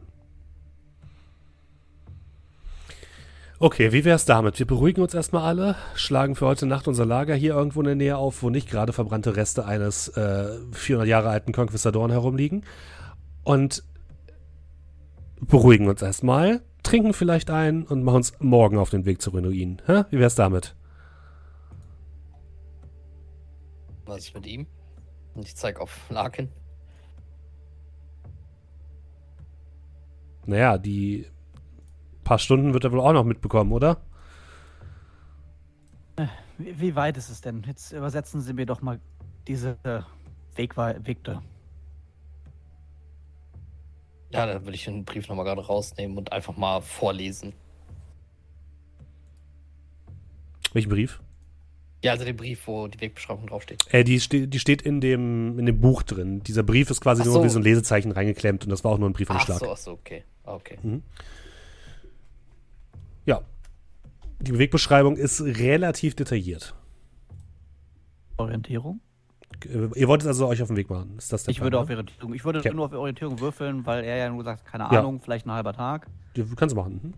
Okay, 3.65 3.93
wie 3.93 4.05
wär's 4.05 4.27
damit? 4.27 4.59
Wir 4.59 4.67
beruhigen 4.67 5.01
uns 5.01 5.15
erstmal 5.15 5.45
alle, 5.45 5.77
schlagen 5.95 6.37
für 6.37 6.45
heute 6.45 6.67
Nacht 6.67 6.87
unser 6.87 7.07
Lager 7.07 7.35
hier 7.35 7.55
irgendwo 7.55 7.81
in 7.81 7.87
der 7.87 7.95
Nähe 7.95 8.19
auf, 8.19 8.43
wo 8.43 8.51
nicht 8.51 8.69
gerade 8.69 8.93
verbrannte 8.93 9.37
Reste 9.37 9.65
eines 9.65 10.09
äh, 10.09 10.59
400 10.73 11.09
Jahre 11.09 11.31
alten 11.31 11.53
Conquistadoren 11.53 12.11
herumliegen. 12.11 12.65
Und 13.43 13.83
beruhigen 15.41 15.89
uns 15.89 16.03
erstmal, 16.03 16.61
trinken 16.83 17.15
vielleicht 17.15 17.49
ein 17.49 17.85
und 17.85 18.03
machen 18.03 18.17
uns 18.17 18.35
morgen 18.39 18.77
auf 18.77 18.91
den 18.91 19.07
Weg 19.07 19.23
zu 19.23 19.31
Ruinen. 19.31 19.81
Hä? 19.87 20.05
Wie 20.11 20.19
wär's 20.19 20.35
damit? 20.35 20.77
Was 24.05 24.27
ist 24.27 24.35
mit 24.35 24.45
ihm? 24.45 24.67
Und 25.33 25.47
ich 25.47 25.57
zeig 25.57 25.81
auf 25.81 26.11
Larkin. 26.11 26.51
Naja, 30.45 30.77
die 30.77 31.29
paar 32.25 32.39
Stunden 32.39 32.73
wird 32.75 32.85
er 32.85 32.93
wohl 32.93 33.01
auch 33.01 33.13
noch 33.13 33.25
mitbekommen, 33.25 33.73
oder? 33.73 33.99
Wie, 36.59 36.81
wie 36.81 36.95
weit 36.97 37.17
ist 37.17 37.29
es 37.31 37.41
denn? 37.41 37.63
Jetzt 37.67 37.93
übersetzen 37.93 38.41
Sie 38.41 38.53
mir 38.53 38.67
doch 38.67 38.81
mal 38.81 39.01
diese 39.49 39.77
äh, 39.85 40.01
Wegwe 40.57 40.97
Wegte. 41.03 41.43
Ja, 44.33 44.47
dann 44.47 44.65
würde 44.65 44.75
ich 44.75 44.85
den 44.85 45.05
Brief 45.05 45.29
nochmal 45.29 45.45
gerade 45.45 45.65
rausnehmen 45.65 46.17
und 46.19 46.33
einfach 46.33 46.57
mal 46.57 46.81
vorlesen. 46.81 47.53
Welchen 50.73 50.89
Brief? 50.91 51.21
Ja, 52.03 52.13
also 52.13 52.25
den 52.25 52.37
Brief, 52.37 52.67
wo 52.67 52.87
die 52.89 53.01
Wegbeschreibung 53.01 53.47
draufsteht. 53.47 53.87
Äh, 53.93 54.05
die, 54.05 54.21
ste 54.21 54.47
die 54.49 54.59
steht 54.59 54.83
in 54.83 55.01
dem, 55.01 55.59
in 55.59 55.67
dem 55.67 55.81
Buch 55.81 56.03
drin. 56.03 56.43
Dieser 56.43 56.63
Brief 56.63 56.91
ist 56.91 57.01
quasi 57.01 57.23
Ach 57.23 57.27
nur 57.27 57.35
so. 57.37 57.45
wie 57.45 57.49
so 57.49 57.59
ein 57.61 57.63
Lesezeichen 57.63 58.13
reingeklemmt 58.13 58.65
und 58.65 58.71
das 58.71 58.85
war 58.85 58.93
auch 58.93 58.99
nur 58.99 59.09
ein 59.09 59.13
Ach 59.13 59.17
Briefumschlag. 59.17 59.59
so, 59.61 59.71
ach 59.73 59.77
so, 59.77 59.93
okay. 59.93 60.25
Ah, 60.45 60.55
Okay. 60.55 60.79
Ja. 63.27 63.41
Die 64.41 64.59
Wegbeschreibung 64.59 65.17
ist 65.17 65.41
relativ 65.41 66.15
detailliert. 66.15 66.75
Orientierung? 68.37 69.01
Äh, 69.65 69.89
Ihr 69.99 70.09
wolltet 70.09 70.29
also 70.29 70.47
euch 70.49 70.61
auf 70.61 70.69
den 70.69 70.77
Weg 70.77 70.91
machen. 70.91 71.17
Ist 71.17 71.33
das 71.33 71.45
der 71.45 71.53
Ich 71.53 71.59
Plan, 71.59 71.67
würde 71.67 71.77
ne? 71.77 71.83
auf 71.83 71.89
Orientierung, 71.91 72.35
ich 72.35 72.45
würde 72.45 72.59
Okay. 72.59 72.75
nur 72.75 72.87
auf 72.87 72.93
Orientierung 72.93 73.41
würfeln, 73.41 73.87
weil 73.87 74.05
er 74.05 74.17
ja 74.17 74.29
nur 74.31 74.43
sagt, 74.45 74.65
keine 74.67 74.85
Ja. 74.85 75.01
Ahnung, 75.01 75.21
vielleicht 75.21 75.47
ein 75.47 75.53
halber 75.53 75.73
Tag. 75.73 76.09
Du 76.35 76.45
kannst 76.57 76.75
machen. 76.75 77.01
Mhm. 77.03 77.15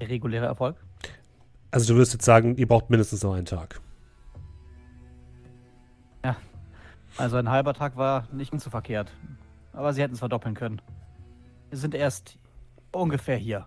Der 0.00 0.08
reguläre 0.08 0.46
Erfolg. 0.46 0.76
Also 1.70 1.92
du 1.92 1.96
würdest 1.96 2.14
jetzt 2.14 2.24
sagen, 2.24 2.56
ihr 2.56 2.66
braucht 2.66 2.90
mindestens 2.90 3.22
noch 3.22 3.34
einen 3.34 3.46
Tag. 3.46 3.80
Also 7.18 7.36
ein 7.36 7.50
halber 7.50 7.74
Tag 7.74 7.98
war 7.98 8.26
nicht 8.32 8.52
ganz 8.52 8.64
so 8.64 8.70
verkehrt. 8.70 9.12
Aber 9.74 9.92
sie 9.92 10.00
hätten 10.00 10.14
es 10.14 10.20
verdoppeln 10.20 10.54
können. 10.54 10.80
Wir 11.68 11.76
sind 11.78 11.94
erst 11.94 12.38
ungefähr 12.92 13.36
hier. 13.36 13.66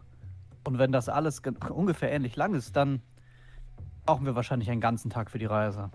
Und 0.63 0.77
wenn 0.77 0.91
das 0.91 1.09
alles 1.09 1.43
ge- 1.43 1.53
ungefähr 1.69 2.11
ähnlich 2.11 2.35
lang 2.35 2.53
ist, 2.55 2.75
dann 2.75 3.01
brauchen 4.05 4.25
wir 4.25 4.35
wahrscheinlich 4.35 4.69
einen 4.71 4.81
ganzen 4.81 5.09
Tag 5.09 5.29
für 5.31 5.39
die 5.39 5.45
Reise. 5.45 5.91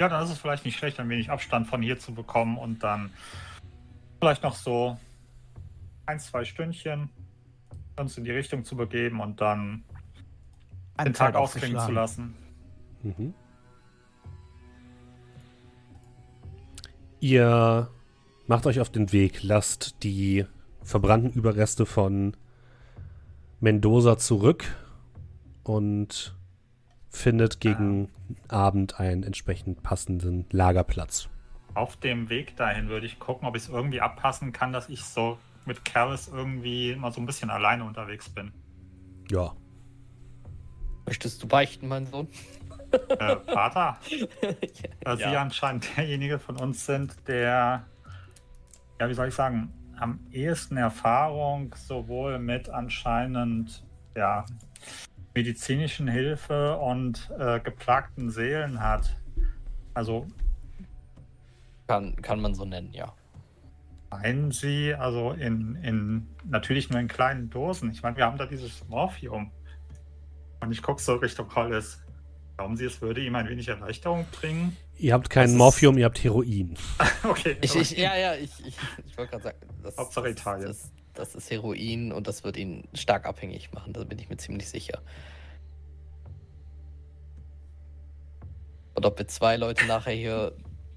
Ja, 0.00 0.08
dann 0.08 0.24
ist 0.24 0.30
es 0.30 0.38
vielleicht 0.38 0.64
nicht 0.64 0.76
schlecht, 0.76 0.98
ein 0.98 1.08
wenig 1.08 1.30
Abstand 1.30 1.68
von 1.68 1.80
hier 1.80 1.98
zu 1.98 2.12
bekommen 2.12 2.58
und 2.58 2.82
dann 2.82 3.10
vielleicht 4.20 4.42
noch 4.42 4.56
so 4.56 4.98
ein, 6.06 6.18
zwei 6.18 6.44
Stündchen 6.44 7.08
uns 7.98 8.18
in 8.18 8.24
die 8.24 8.32
Richtung 8.32 8.64
zu 8.64 8.76
begeben 8.76 9.20
und 9.20 9.40
dann 9.40 9.84
Eine 10.96 11.10
den 11.10 11.14
Tag 11.14 11.28
Zeit 11.28 11.36
ausklingen 11.36 11.78
zu 11.78 11.92
lassen. 11.92 12.34
Mhm. 13.02 13.34
Ihr 17.22 17.88
macht 18.48 18.66
euch 18.66 18.80
auf 18.80 18.90
den 18.90 19.12
Weg, 19.12 19.44
lasst 19.44 20.02
die 20.02 20.44
verbrannten 20.82 21.30
Überreste 21.30 21.86
von 21.86 22.36
Mendoza 23.60 24.18
zurück 24.18 24.64
und 25.62 26.34
findet 27.10 27.60
gegen 27.60 28.08
Abend 28.48 28.98
einen 28.98 29.22
entsprechend 29.22 29.84
passenden 29.84 30.46
Lagerplatz. 30.50 31.28
Auf 31.74 31.94
dem 31.94 32.28
Weg 32.28 32.56
dahin 32.56 32.88
würde 32.88 33.06
ich 33.06 33.20
gucken, 33.20 33.46
ob 33.46 33.54
ich 33.54 33.62
es 33.62 33.68
irgendwie 33.68 34.00
abpassen 34.00 34.52
kann, 34.52 34.72
dass 34.72 34.88
ich 34.88 35.04
so 35.04 35.38
mit 35.64 35.84
Karis 35.84 36.26
irgendwie 36.26 36.96
mal 36.96 37.12
so 37.12 37.20
ein 37.20 37.26
bisschen 37.26 37.50
alleine 37.50 37.84
unterwegs 37.84 38.30
bin. 38.30 38.50
Ja. 39.30 39.54
Möchtest 41.06 41.40
du 41.40 41.46
beichten, 41.46 41.86
mein 41.86 42.04
Sohn? 42.06 42.26
Äh, 42.92 43.36
Vater, 43.52 43.98
da 45.00 45.16
Sie 45.16 45.22
Ja. 45.22 45.40
anscheinend 45.40 45.96
derjenige 45.96 46.38
von 46.38 46.56
uns 46.56 46.84
sind, 46.86 47.16
der, 47.28 47.84
ja, 49.00 49.08
wie 49.08 49.14
soll 49.14 49.28
ich 49.28 49.34
sagen, 49.34 49.72
am 49.98 50.20
ehesten 50.30 50.76
Erfahrung 50.76 51.74
sowohl 51.76 52.38
mit 52.38 52.68
anscheinend, 52.68 53.84
ja, 54.16 54.44
medizinischen 55.34 56.08
Hilfe 56.08 56.76
und 56.78 57.30
äh, 57.38 57.60
geplagten 57.60 58.30
Seelen 58.30 58.80
hat. 58.80 59.16
Also 59.94 60.26
Kann, 61.86 62.14
kann 62.16 62.40
man 62.40 62.54
so 62.54 62.64
nennen, 62.64 62.92
ja. 62.92 63.12
meinen 64.10 64.50
Sie, 64.50 64.94
also 64.94 65.32
in, 65.32 65.76
in 65.76 66.26
natürlich 66.44 66.90
nur 66.90 67.00
in 67.00 67.08
kleinen 67.08 67.48
Dosen. 67.48 67.90
Ich 67.90 68.02
meine, 68.02 68.16
wir 68.16 68.26
haben 68.26 68.36
da 68.38 68.46
dieses 68.46 68.86
Morphium. 68.88 69.50
Und 70.60 70.70
ich 70.72 70.82
gucke 70.82 71.00
so 71.00 71.14
Richtung 71.14 71.52
Hollis. 71.54 72.02
Glauben 72.56 72.76
Sie, 72.76 72.84
es 72.84 73.00
würde 73.00 73.20
ihm 73.24 73.34
ein 73.34 73.48
wenig 73.48 73.66
Erleichterung 73.68 74.26
bringen? 74.30 74.76
Ihr 74.98 75.14
habt 75.14 75.30
kein 75.30 75.44
Das 75.44 75.52
ist- 75.52 75.58
Morphium, 75.58 75.98
ihr 75.98 76.04
habt 76.04 76.22
Heroin. 76.22 76.76
Okay. 77.24 77.56
Ich, 77.60 77.74
ich, 77.76 77.90
ja, 77.92 78.16
ja, 78.16 78.34
ich, 78.34 78.50
ich, 78.66 78.76
ich 79.06 79.16
wollte 79.16 79.30
gerade 79.32 79.42
sagen, 79.44 79.58
das, 79.82 79.96
Hauptsache 79.96 80.28
Italien. 80.30 80.66
Das, 80.68 80.90
das 81.14 81.34
ist 81.34 81.50
Heroin 81.50 82.12
und 82.12 82.26
das 82.26 82.42
wird 82.44 82.56
ihn 82.56 82.84
stark 82.94 83.26
abhängig 83.26 83.72
machen, 83.72 83.92
da 83.92 84.02
bin 84.04 84.18
ich 84.18 84.28
mir 84.28 84.36
ziemlich 84.36 84.68
sicher. 84.68 85.00
Und 88.94 89.06
ob 89.06 89.18
wir 89.18 89.26
zwei 89.28 89.56
Leute 89.56 89.86
nachher 89.86 90.12
hier 90.14 90.52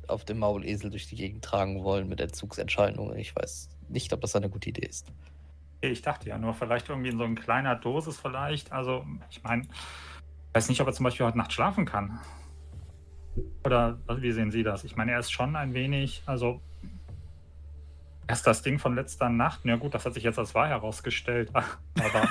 auf 0.07 0.25
dem 0.25 0.39
Maulesel 0.39 0.89
durch 0.89 1.07
die 1.07 1.15
Gegend 1.15 1.43
tragen 1.43 1.83
wollen 1.83 2.07
mit 2.09 2.19
Entzugsentscheidungen, 2.19 3.17
ich 3.17 3.35
weiß 3.35 3.69
nicht, 3.89 4.11
ob 4.13 4.21
das 4.21 4.35
eine 4.35 4.49
gute 4.49 4.69
Idee 4.69 4.85
ist. 4.87 5.07
Ich 5.81 6.01
dachte 6.01 6.29
ja 6.29 6.37
nur, 6.37 6.53
vielleicht 6.53 6.89
irgendwie 6.89 7.09
in 7.09 7.17
so 7.17 7.23
einer 7.23 7.35
kleiner 7.35 7.75
Dosis 7.75 8.17
vielleicht. 8.19 8.71
Also, 8.71 9.05
ich 9.29 9.43
meine, 9.43 9.63
weiß 10.55 10.69
nicht, 10.69 10.79
ob 10.79 10.87
er 10.87 10.93
zum 10.93 11.03
Beispiel 11.03 11.25
heute 11.25 11.37
Nacht 11.37 11.51
schlafen 11.51 11.85
kann. 11.85 12.17
Oder 13.65 13.99
was- 14.05 14.21
wie 14.21 14.31
sehen 14.31 14.51
Sie 14.51 14.63
das? 14.63 14.85
Ich 14.85 14.95
meine, 14.95 15.11
er 15.11 15.19
ist 15.19 15.31
schon 15.31 15.55
ein 15.57 15.73
wenig, 15.73 16.23
also 16.25 16.61
erst 18.27 18.47
das 18.47 18.61
Ding 18.61 18.79
von 18.79 18.95
letzter 18.95 19.27
Nacht. 19.29 19.61
Na 19.63 19.75
gut, 19.75 19.93
das 19.93 20.05
hat 20.05 20.13
sich 20.13 20.23
jetzt 20.23 20.39
als 20.39 20.55
wahr 20.55 20.69
herausgestellt. 20.69 21.51
Aber 21.55 22.29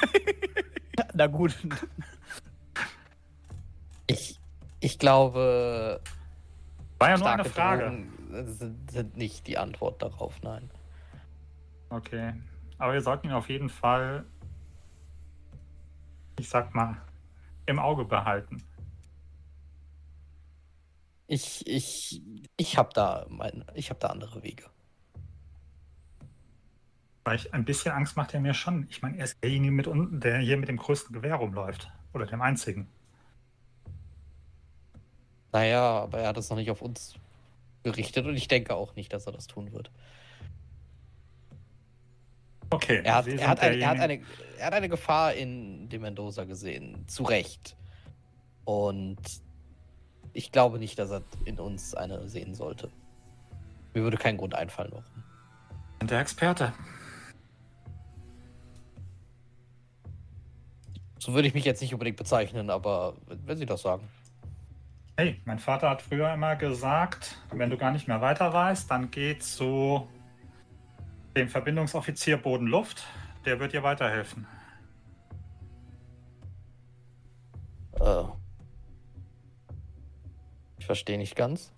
Na 1.15 1.27
gut. 1.27 1.55
Ich, 4.07 4.41
ich 4.81 4.99
glaube, 4.99 6.01
war 6.99 7.11
ja 7.11 7.19
nur 7.19 7.29
eine 7.31 7.45
starke 7.45 7.51
Frage. 7.51 8.05
Sind, 8.45 8.91
sind 8.91 9.17
nicht 9.17 9.47
die 9.47 9.59
Antwort 9.59 10.03
darauf, 10.03 10.41
nein. 10.43 10.71
Okay. 11.91 12.33
Aber 12.79 12.95
wir 12.95 13.01
sollten 13.03 13.29
ihn 13.29 13.33
auf 13.35 13.49
jeden 13.49 13.69
Fall, 13.69 14.25
ich 16.39 16.49
sag 16.49 16.75
mal, 16.75 16.97
im 17.67 17.79
Auge 17.79 18.05
behalten. 18.05 18.63
Ich, 21.27 21.67
ich, 21.67 22.23
ich 22.57 22.77
habe 22.77 22.91
da, 22.93 23.27
mein, 23.29 23.65
ich 23.75 23.91
hab 23.91 24.01
da 24.01 24.09
andere 24.09 24.43
Wege. 24.43 24.65
Weil 27.25 27.37
ich, 27.37 27.55
ein 27.55 27.65
bisschen 27.65 27.93
Angst 27.93 28.17
macht 28.17 28.35
er 28.35 28.41
mir 28.41 28.53
schon. 28.53 28.87
Ich 28.91 29.01
meine, 29.01 29.17
er 29.17 29.25
ist 29.25 29.43
derjenige, 29.43 29.73
mit 29.73 29.87
unten, 29.87 30.21
der 30.21 30.39
hier 30.39 30.59
mit 30.59 30.69
dem 30.69 30.77
größten 30.77 31.15
Gewehr 31.15 31.37
rumläuft. 31.37 31.91
Oder 32.13 32.27
dem 32.27 32.43
einzigen. 32.43 32.87
Naja, 35.53 36.03
aber 36.03 36.19
er 36.19 36.29
hat 36.29 36.37
es 36.37 36.51
noch 36.51 36.57
nicht 36.57 36.71
auf 36.71 36.83
uns 36.83 37.15
gerichtet 37.83 38.27
und 38.27 38.35
ich 38.35 38.49
denke 38.49 38.75
auch 38.75 38.95
nicht, 38.97 39.13
dass 39.13 39.27
er 39.27 39.33
das 39.33 39.47
tun 39.47 39.73
wird. 39.73 39.91
Okay. 42.75 43.03
Er 43.05 43.15
hat, 43.15 43.27
er 43.29 43.49
hat, 43.49 43.61
eine, 43.61 43.77
er, 43.77 43.89
hat 43.89 44.01
eine, 44.01 44.21
er 44.59 44.67
hat 44.67 44.75
eine 44.75 44.89
Gefahr 44.89 45.35
in 45.35 45.89
dem 45.89 46.03
Mendoza 46.03 46.45
gesehen. 46.45 47.07
Zu 47.07 47.23
Recht. 47.23 47.77
Und 48.65 49.19
ich 50.33 50.51
glaube 50.51 50.79
nicht, 50.79 50.99
dass 50.99 51.11
er 51.11 51.23
in 51.45 51.61
uns 51.61 51.95
eine 51.95 52.29
sehen 52.29 52.55
sollte. 52.55 52.91
Mir 53.95 54.03
würde 54.03 54.17
kein 54.17 54.37
Grund 54.37 54.55
einfallen, 54.55 54.91
warum. 54.91 55.05
der 56.09 56.21
Experte. 56.21 56.73
So 61.19 61.33
würde 61.33 61.49
ich 61.49 61.55
mich 61.55 61.65
jetzt 61.65 61.81
nicht 61.81 61.93
unbedingt 61.93 62.17
bezeichnen, 62.17 62.69
aber 62.71 63.15
wenn 63.27 63.57
Sie 63.57 63.67
das 63.67 63.83
sagen. 63.83 64.09
Hey, 65.17 65.41
mein 65.45 65.61
Vater 65.61 65.89
hat 65.91 66.03
früher 66.03 66.35
immer 66.35 66.57
gesagt, 66.57 67.39
wenn 67.53 67.71
du 67.71 67.77
gar 67.77 67.93
nicht 67.93 68.09
mehr 68.09 68.21
weiter 68.21 68.53
weißt, 68.53 68.91
dann 68.91 69.13
geh 69.13 69.39
zu 69.39 70.09
dem 71.37 71.49
Verbindungsoffizier 71.49 72.37
Boden-Luft. 72.37 73.05
Der 73.45 73.61
wird 73.61 73.73
dir 73.73 73.83
weiterhelfen. 73.83 74.47
Äh, 78.01 78.25
ich 80.79 80.87
verstehe 80.87 81.19
nicht 81.19 81.37
ganz. 81.37 81.73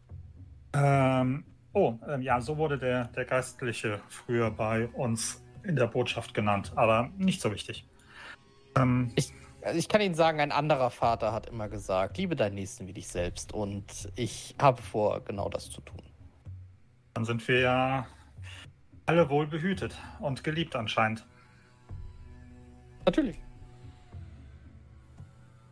Ähm, 0.72 1.44
oh, 1.72 1.94
ähm, 2.08 2.22
ja, 2.22 2.40
so 2.40 2.56
wurde 2.56 2.78
der, 2.78 3.06
der 3.08 3.24
Geistliche 3.24 4.00
früher 4.08 4.50
bei 4.50 4.88
uns 4.88 5.42
in 5.62 5.76
der 5.76 5.86
Botschaft 5.86 6.34
genannt, 6.34 6.72
aber 6.76 7.10
nicht 7.16 7.40
so 7.40 7.52
wichtig. 7.52 7.86
Ähm, 8.76 9.12
Also 9.62 9.78
ich 9.80 9.88
kann 9.88 10.00
Ihnen 10.00 10.14
sagen, 10.14 10.38
ein 10.38 10.52
anderer 10.52 10.90
Vater 10.90 11.32
hat 11.32 11.46
immer 11.46 11.68
gesagt, 11.68 12.18
liebe 12.18 12.36
deinen 12.36 12.54
Nächsten 12.54 12.86
wie 12.86 12.92
dich 12.92 13.08
selbst. 13.08 13.52
Und 13.52 14.08
ich 14.14 14.54
habe 14.60 14.80
vor, 14.80 15.24
genau 15.24 15.48
das 15.48 15.70
zu 15.70 15.80
tun. 15.80 16.02
dann 17.14 17.24
sind 17.24 17.46
wir 17.48 17.60
ja 17.60 18.06
alle 19.06 19.30
wohl 19.30 19.46
behütet 19.46 19.96
und 20.20 20.44
geliebt 20.44 20.76
anscheinend. 20.76 21.26
Natürlich. 23.04 23.38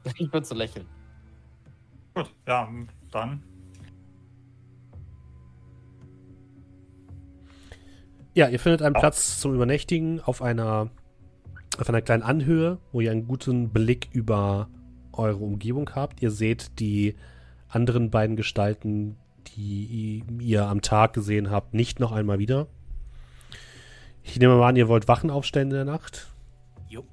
Ich 0.18 0.30
würde 0.30 0.46
so 0.46 0.54
lächeln. 0.54 0.86
Gut, 2.14 2.30
ja, 2.46 2.68
dann. 3.10 3.42
Ja, 8.34 8.48
ihr 8.48 8.60
findet 8.60 8.82
einen 8.82 8.94
Ja. 8.94 9.00
Platz 9.00 9.40
zum 9.40 9.54
Übernächtigen 9.54 10.20
auf 10.20 10.42
einer, 10.42 10.90
auf 11.78 11.88
einer 11.88 12.02
kleinen 12.02 12.22
Anhöhe, 12.22 12.78
wo 12.92 13.00
ihr 13.00 13.12
einen 13.12 13.26
guten 13.26 13.70
Blick 13.70 14.10
über 14.12 14.68
eure 15.12 15.38
Umgebung 15.38 15.88
habt. 15.94 16.20
Ihr 16.20 16.30
seht 16.30 16.78
die 16.80 17.14
anderen 17.68 18.10
beiden 18.10 18.36
Gestalten, 18.36 19.16
die 19.56 20.22
ihr 20.40 20.66
am 20.66 20.82
Tag 20.82 21.14
gesehen 21.14 21.50
habt, 21.50 21.72
nicht 21.72 21.98
noch 21.98 22.12
einmal 22.12 22.38
wieder. 22.38 22.66
Ich 24.24 24.38
nehme 24.40 24.56
mal 24.56 24.70
an, 24.70 24.76
ihr 24.76 24.88
wollt 24.88 25.06
Wachen 25.06 25.30
aufstellen 25.30 25.68
in 25.68 25.76
der 25.76 25.84
Nacht. 25.84 26.32
Jo. 26.88 27.04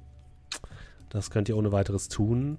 Das 1.10 1.30
könnt 1.30 1.48
ihr 1.48 1.56
ohne 1.56 1.70
weiteres 1.70 2.08
tun. 2.08 2.58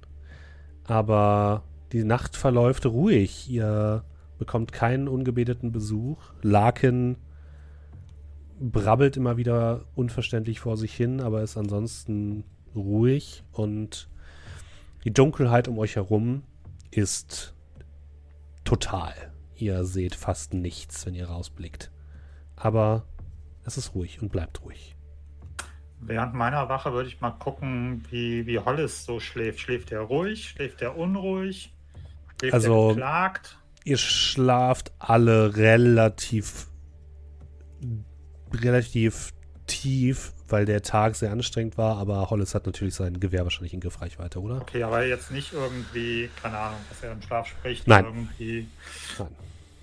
Aber 0.85 1.63
die 1.91 2.03
Nacht 2.03 2.37
verläuft 2.37 2.85
ruhig. 2.85 3.49
Ihr 3.49 4.05
bekommt 4.37 4.71
keinen 4.71 5.09
ungebeteten 5.09 5.71
Besuch. 5.71 6.19
Laken 6.41 7.17
brabbelt 8.59 9.17
immer 9.17 9.35
wieder 9.37 9.85
unverständlich 9.95 10.59
vor 10.59 10.77
sich 10.77 10.93
hin, 10.93 11.19
aber 11.19 11.41
ist 11.41 11.57
ansonsten 11.57 12.45
ruhig 12.75 13.43
und 13.51 14.07
die 15.03 15.11
Dunkelheit 15.11 15.67
um 15.67 15.77
euch 15.79 15.95
herum 15.95 16.43
ist 16.91 17.53
total. 18.63 19.13
Ihr 19.55 19.83
seht 19.83 20.15
fast 20.15 20.53
nichts, 20.53 21.05
wenn 21.05 21.15
ihr 21.15 21.27
rausblickt. 21.27 21.91
Aber 22.55 23.05
es 23.65 23.77
ist 23.77 23.93
ruhig 23.95 24.21
und 24.21 24.31
bleibt 24.31 24.63
ruhig. 24.63 24.95
Während 25.99 26.33
meiner 26.33 26.67
Wache 26.67 26.91
würde 26.91 27.07
ich 27.07 27.21
mal 27.21 27.31
gucken, 27.31 28.03
wie, 28.11 28.45
wie 28.45 28.59
Hollis 28.59 29.05
so 29.05 29.19
schläft. 29.21 29.59
Schläft 29.61 29.91
er 29.91 30.01
ruhig? 30.01 30.49
Schläft 30.49 30.81
er 30.81 30.97
unruhig? 30.97 31.73
Schläft 32.39 32.53
Also- 32.53 32.89
er 32.89 32.93
geklagt? 32.95 33.57
Ihr 33.85 33.97
schlaft 33.97 34.93
alle 34.99 35.55
relativ 35.57 36.67
relativ 38.53 39.31
tief, 39.67 40.33
weil 40.47 40.65
der 40.65 40.81
Tag 40.83 41.15
sehr 41.15 41.31
anstrengend 41.31 41.77
war, 41.77 41.97
aber 41.97 42.29
Hollis 42.29 42.53
hat 42.53 42.65
natürlich 42.65 42.95
sein 42.95 43.19
Gewehr 43.19 43.43
wahrscheinlich 43.43 43.73
in 43.73 43.79
Griffreichweite, 43.79 44.39
oder? 44.39 44.61
Okay, 44.61 44.83
aber 44.83 45.05
jetzt 45.05 45.31
nicht 45.31 45.53
irgendwie, 45.53 46.29
keine 46.41 46.57
Ahnung, 46.57 46.79
dass 46.89 47.01
er 47.03 47.11
im 47.13 47.21
Schlaf 47.21 47.47
spricht, 47.47 47.87
Nein. 47.87 48.05
irgendwie 48.05 48.67
Nein. 49.17 49.27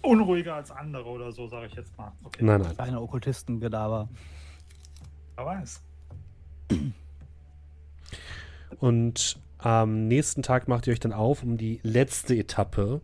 Unruhiger 0.03 0.55
als 0.55 0.71
andere 0.71 1.09
oder 1.09 1.33
so, 1.33 1.47
sage 1.47 1.67
ich 1.67 1.75
jetzt 1.75 1.97
mal. 1.99 2.13
Okay, 2.25 2.45
Nein, 2.45 2.63
nein. 2.63 2.75
Kleine 2.75 3.01
Okkultistengelaber. 3.01 4.09
wer 5.37 5.47
weiß. 5.47 5.83
Und 8.79 9.41
am 9.59 10.07
nächsten 10.09 10.43
Tag 10.43 10.69
macht 10.69 10.87
ihr 10.87 10.93
euch 10.93 11.01
dann 11.01 11.13
auf, 11.13 11.43
um 11.43 11.57
die 11.57 11.81
letzte 11.83 12.37
Etappe 12.37 13.01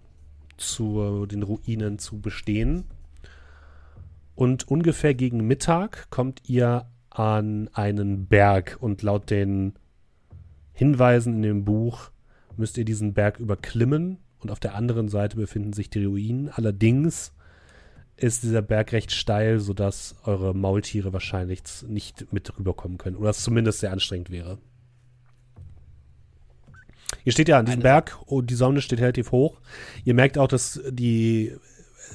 zu 0.57 1.27
den 1.27 1.43
Ruinen 1.43 1.99
zu 1.99 2.21
bestehen. 2.21 2.85
Und 4.35 4.69
ungefähr 4.69 5.15
gegen 5.15 5.47
Mittag 5.47 6.09
kommt 6.11 6.49
ihr 6.49 6.87
an 7.11 7.69
einen 7.73 8.27
Berg 8.27 8.79
und 8.81 9.03
laut 9.03 9.31
den 9.31 9.75
Hinweisen 10.73 11.35
in 11.35 11.43
dem 11.43 11.65
Buch 11.65 12.11
müsst 12.57 12.77
ihr 12.79 12.85
diesen 12.85 13.15
Berg 13.15 13.39
überklimmen 13.39 14.19
und 14.47 14.53
auf 14.53 14.61
der 14.61 14.77
anderen 14.77 15.09
Seite 15.09 15.37
befinden 15.37 15.73
sich 15.73 15.91
die 15.91 16.05
Ruinen. 16.05 16.49
Allerdings 16.51 17.33
ist 18.17 18.45
dieser 18.45 18.63
Berg 18.63 18.93
recht 18.93 19.11
steil, 19.11 19.59
sodass 19.59 20.15
eure 20.23 20.55
Maultiere 20.55 21.13
wahrscheinlich 21.13 21.63
nicht 21.89 22.33
mit 22.33 22.57
rüberkommen 22.57 22.97
können 22.97 23.17
oder 23.17 23.31
es 23.31 23.43
zumindest 23.43 23.81
sehr 23.81 23.91
anstrengend 23.91 24.31
wäre. 24.31 24.59
Ihr 27.25 27.33
steht 27.33 27.49
ja 27.49 27.59
an 27.59 27.67
diesem 27.67 27.81
Eine- 27.81 27.83
Berg 27.83 28.19
und 28.27 28.49
die 28.51 28.55
Sonne 28.55 28.81
steht 28.81 29.01
relativ 29.01 29.33
hoch. 29.33 29.61
Ihr 30.05 30.15
merkt 30.15 30.39
auch, 30.39 30.49
dass 30.49 30.81
die, 30.89 31.57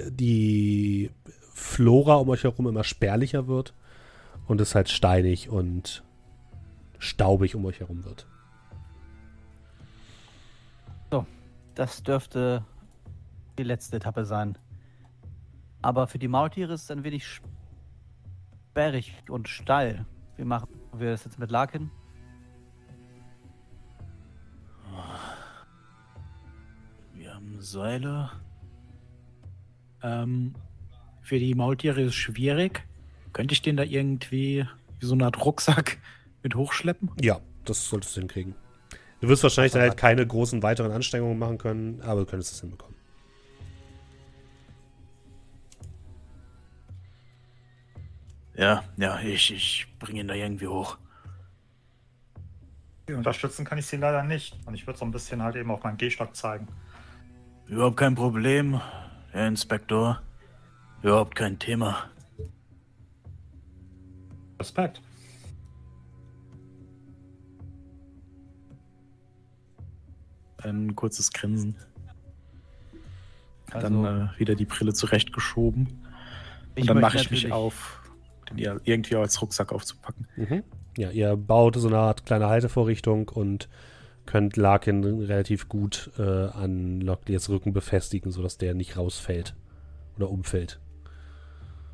die 0.09 1.11
Flora 1.53 2.15
um 2.15 2.29
euch 2.29 2.45
herum 2.45 2.67
immer 2.67 2.85
spärlicher 2.85 3.47
wird 3.47 3.73
und 4.47 4.61
es 4.61 4.73
halt 4.73 4.87
steinig 4.89 5.49
und 5.49 6.03
staubig 6.97 7.55
um 7.55 7.65
euch 7.65 7.81
herum 7.81 8.05
wird. 8.05 8.25
Das 11.75 12.03
dürfte 12.03 12.65
die 13.57 13.63
letzte 13.63 13.97
Etappe 13.97 14.25
sein. 14.25 14.57
Aber 15.81 16.07
für 16.07 16.19
die 16.19 16.27
Maultiere 16.27 16.73
ist 16.73 16.83
es 16.83 16.91
ein 16.91 17.03
wenig 17.03 17.41
sperrig 18.71 19.15
und 19.29 19.47
steil. 19.47 20.05
Wie 20.37 20.43
machen 20.43 20.69
wir 20.93 21.11
das 21.11 21.25
jetzt 21.25 21.39
mit 21.39 21.49
Larkin? 21.49 21.89
Wir 27.13 27.33
haben 27.33 27.61
Seile. 27.61 28.31
Ähm, 30.03 30.53
für 31.21 31.39
die 31.39 31.55
Maultiere 31.55 32.01
ist 32.01 32.09
es 32.09 32.15
schwierig. 32.15 32.85
Könnte 33.33 33.53
ich 33.53 33.61
den 33.61 33.77
da 33.77 33.83
irgendwie 33.83 34.67
wie 34.99 35.05
so 35.05 35.13
eine 35.13 35.25
Art 35.25 35.43
Rucksack 35.43 35.99
mit 36.43 36.55
hochschleppen? 36.55 37.11
Ja, 37.21 37.39
das 37.65 37.87
solltest 37.87 38.15
du 38.15 38.21
hinkriegen. 38.21 38.55
Du 39.21 39.27
wirst 39.27 39.43
wahrscheinlich 39.43 39.73
dann 39.73 39.83
halt 39.83 39.97
keine 39.97 40.25
großen 40.25 40.63
weiteren 40.63 40.91
Anstrengungen 40.91 41.37
machen 41.37 41.59
können, 41.59 42.01
aber 42.01 42.21
du 42.21 42.25
könntest 42.25 42.53
es 42.53 42.61
hinbekommen. 42.61 42.95
Ja, 48.55 48.83
ja, 48.97 49.19
ich, 49.21 49.53
ich 49.53 49.87
bringe 49.99 50.21
ihn 50.21 50.27
da 50.27 50.33
irgendwie 50.33 50.67
hoch. 50.67 50.97
Unterstützen 53.07 53.65
kann 53.65 53.77
ich 53.77 53.85
sie 53.85 53.97
leider 53.97 54.23
nicht. 54.23 54.57
Und 54.65 54.73
ich 54.73 54.87
würde 54.87 54.97
so 54.97 55.05
ein 55.05 55.11
bisschen 55.11 55.43
halt 55.43 55.55
eben 55.55 55.69
auf 55.69 55.83
meinen 55.83 55.97
Gehstock 55.97 56.35
zeigen. 56.35 56.67
Überhaupt 57.67 57.97
kein 57.97 58.15
Problem, 58.15 58.81
Herr 59.31 59.47
Inspektor. 59.47 60.21
Überhaupt 61.03 61.35
kein 61.35 61.59
Thema. 61.59 62.09
Respekt. 64.59 65.01
Ein 70.63 70.95
kurzes 70.95 71.31
Grinsen. 71.31 71.75
Also, 73.71 74.03
dann 74.03 74.29
äh, 74.35 74.39
wieder 74.39 74.55
die 74.55 74.65
Brille 74.65 74.93
zurechtgeschoben. 74.93 75.87
ich 76.75 76.81
Und 76.81 76.89
dann 76.89 77.01
mache 77.01 77.17
ich 77.17 77.31
mich 77.31 77.51
auf, 77.51 78.01
den 78.49 78.57
ihr 78.57 78.79
irgendwie 78.83 79.15
als 79.15 79.41
Rucksack 79.41 79.71
aufzupacken. 79.71 80.27
Mhm. 80.35 80.63
Ja, 80.97 81.09
ihr 81.09 81.37
baut 81.37 81.75
so 81.77 81.87
eine 81.87 81.99
Art 81.99 82.25
kleine 82.25 82.47
Haltevorrichtung 82.47 83.29
und 83.29 83.69
könnt 84.25 84.57
Larkin 84.57 85.03
relativ 85.03 85.69
gut 85.69 86.11
äh, 86.17 86.21
an 86.21 87.01
Locklears 87.01 87.49
Rücken 87.49 87.73
befestigen, 87.73 88.31
sodass 88.31 88.57
der 88.57 88.73
nicht 88.73 88.97
rausfällt 88.97 89.55
oder 90.17 90.29
umfällt. 90.29 90.79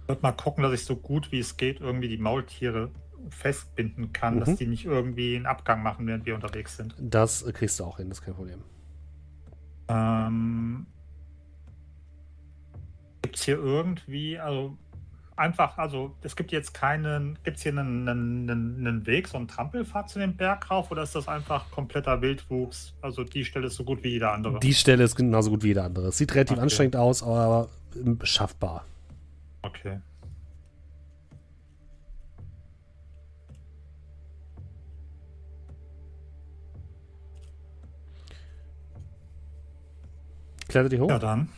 Ich 0.01 0.09
würde 0.09 0.21
mal 0.21 0.31
gucken, 0.31 0.63
dass 0.63 0.73
ich 0.73 0.85
so 0.85 0.95
gut 0.95 1.31
wie 1.31 1.39
es 1.39 1.57
geht 1.57 1.79
irgendwie 1.79 2.07
die 2.07 2.17
Maultiere 2.17 2.89
festbinden 3.29 4.13
kann, 4.13 4.35
Mhm. 4.35 4.39
dass 4.41 4.55
die 4.55 4.67
nicht 4.67 4.85
irgendwie 4.85 5.35
einen 5.35 5.45
Abgang 5.45 5.81
machen, 5.83 6.07
während 6.07 6.25
wir 6.25 6.35
unterwegs 6.35 6.77
sind. 6.77 6.95
Das 6.99 7.45
kriegst 7.53 7.79
du 7.79 7.83
auch 7.85 7.97
hin, 7.97 8.09
das 8.09 8.19
ist 8.19 8.25
kein 8.25 8.33
Problem. 8.33 8.59
Ähm, 9.89 10.85
gibt 13.21 13.35
es 13.37 13.43
hier 13.43 13.57
irgendwie, 13.57 14.37
also 14.37 14.77
einfach, 15.35 15.77
also 15.77 16.15
es 16.23 16.35
gibt 16.35 16.51
jetzt 16.51 16.73
keinen, 16.73 17.37
gibt 17.43 17.57
es 17.57 17.63
hier 17.63 17.71
einen, 17.77 18.07
einen, 18.09 18.49
einen 18.49 19.05
Weg, 19.05 19.27
so 19.27 19.37
einen 19.37 19.47
Trampelpfad 19.47 20.09
zu 20.09 20.19
dem 20.19 20.35
Berg 20.35 20.69
rauf 20.71 20.89
oder 20.91 21.03
ist 21.03 21.15
das 21.15 21.27
einfach 21.27 21.69
kompletter 21.71 22.21
Wildwuchs? 22.21 22.93
Also 23.01 23.23
die 23.23 23.45
Stelle 23.45 23.67
ist 23.67 23.75
so 23.75 23.83
gut 23.83 24.03
wie 24.03 24.09
jede 24.09 24.29
andere. 24.29 24.59
Die 24.59 24.73
Stelle 24.73 25.03
ist 25.03 25.15
genauso 25.15 25.51
gut 25.51 25.63
wie 25.63 25.67
jede 25.67 25.83
andere. 25.83 26.07
Es 26.07 26.17
sieht 26.17 26.33
relativ 26.33 26.53
Okay. 26.57 26.63
anstrengend 26.63 26.95
aus, 26.95 27.21
aber 27.23 27.69
schaffbar. 28.23 28.85
Okay. 29.61 29.99
Klettert 40.67 40.93
ihr 40.93 40.99
hoch? 40.99 41.09
Ja, 41.09 41.19
dann. 41.19 41.49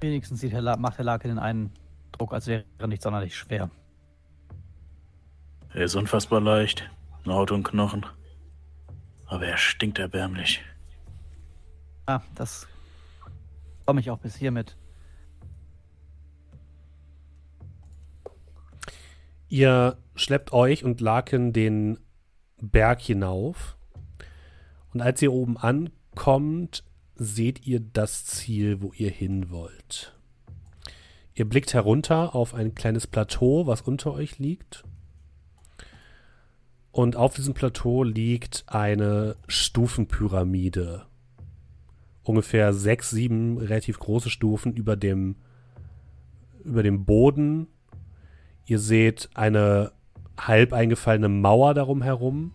Wenigstens 0.00 0.40
sieht 0.40 0.52
Herr 0.52 0.76
macht 0.76 0.98
Herr 0.98 1.04
Larkin 1.04 1.30
den 1.30 1.38
Eindruck, 1.38 2.32
als 2.32 2.46
wäre 2.46 2.64
er 2.78 2.86
nicht 2.86 3.02
sonderlich 3.02 3.36
schwer. 3.36 3.70
Er 5.72 5.84
ist 5.84 5.94
unfassbar 5.94 6.40
leicht. 6.40 6.88
Nur 7.24 7.36
Haut 7.36 7.50
und 7.50 7.64
Knochen. 7.64 8.06
Aber 9.26 9.46
er 9.46 9.56
stinkt 9.56 9.98
erbärmlich. 9.98 10.62
Ah, 12.06 12.20
das 12.34 12.68
komme 13.86 14.00
ich 14.00 14.10
auch 14.10 14.18
bis 14.18 14.36
hier 14.36 14.50
mit. 14.50 14.76
Ihr 19.48 19.96
schleppt 20.14 20.52
euch 20.52 20.84
und 20.84 21.00
Larkin 21.00 21.52
den 21.52 21.98
Berg 22.60 23.00
hinauf. 23.00 23.73
Und 24.94 25.02
als 25.02 25.20
ihr 25.20 25.32
oben 25.32 25.58
ankommt, 25.58 26.84
seht 27.16 27.66
ihr 27.66 27.80
das 27.80 28.24
Ziel, 28.24 28.80
wo 28.80 28.92
ihr 28.96 29.10
hin 29.10 29.50
wollt. 29.50 30.16
Ihr 31.34 31.48
blickt 31.48 31.74
herunter 31.74 32.34
auf 32.34 32.54
ein 32.54 32.74
kleines 32.74 33.06
Plateau, 33.06 33.66
was 33.66 33.82
unter 33.82 34.12
euch 34.14 34.38
liegt. 34.38 34.84
Und 36.92 37.16
auf 37.16 37.34
diesem 37.34 37.54
Plateau 37.54 38.04
liegt 38.04 38.64
eine 38.68 39.36
Stufenpyramide. 39.48 41.06
Ungefähr 42.22 42.72
sechs, 42.72 43.10
sieben 43.10 43.58
relativ 43.58 43.98
große 43.98 44.30
Stufen 44.30 44.72
über 44.74 44.96
dem, 44.96 45.36
über 46.64 46.82
dem 46.82 47.04
Boden 47.04 47.66
Ihr 48.66 48.78
seht 48.78 49.28
eine 49.34 49.92
halb 50.38 50.72
eingefallene 50.72 51.28
Mauer 51.28 51.74
darum 51.74 52.02
herum. 52.02 52.52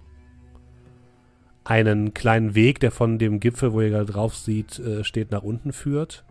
Einen 1.70 2.16
kleinen 2.16 2.56
Weg, 2.56 2.80
der 2.80 2.90
von 2.90 3.20
dem 3.20 3.40
Gipfel, 3.40 3.74
wo 3.74 3.82
ihr 3.82 3.92
gerade 3.92 4.12
drauf 4.12 4.36
sieht, 4.36 4.80
äh, 4.80 5.04
steht, 5.04 5.30
nach 5.30 5.44
unten 5.44 5.72
führt. 5.72 6.26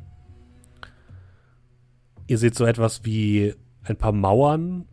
Ihr 2.26 2.38
seht 2.38 2.56
so 2.56 2.64
etwas 2.64 3.04
wie 3.04 3.54
ein 3.84 3.94
paar 3.94 4.10
Mauern 4.10 4.86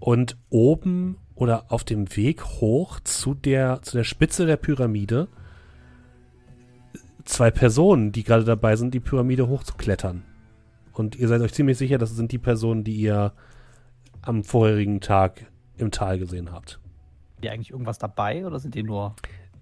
und 0.00 0.36
oben 0.50 1.18
oder 1.36 1.70
auf 1.70 1.84
dem 1.84 2.16
Weg 2.16 2.44
hoch 2.44 2.98
zu 2.98 3.34
der, 3.34 3.80
zu 3.82 3.96
der 3.96 4.02
Spitze 4.02 4.44
der 4.44 4.56
Pyramide 4.56 5.28
zwei 7.24 7.52
Personen, 7.52 8.10
die 8.10 8.24
gerade 8.24 8.42
dabei 8.42 8.74
sind, 8.74 8.92
die 8.92 8.98
Pyramide 8.98 9.46
hochzuklettern. 9.46 10.24
Und 10.94 11.14
ihr 11.14 11.28
seid 11.28 11.42
euch 11.42 11.54
ziemlich 11.54 11.78
sicher, 11.78 11.98
das 11.98 12.10
sind 12.10 12.32
die 12.32 12.38
Personen, 12.38 12.82
die 12.82 12.96
ihr 12.96 13.34
am 14.22 14.42
vorherigen 14.42 15.00
Tag 15.00 15.46
im 15.76 15.92
Tal 15.92 16.18
gesehen 16.18 16.50
habt. 16.50 16.80
die 17.40 17.50
eigentlich 17.50 17.70
irgendwas 17.70 17.98
dabei 17.98 18.44
oder 18.46 18.58
sind 18.58 18.74
die 18.74 18.82
nur 18.82 19.14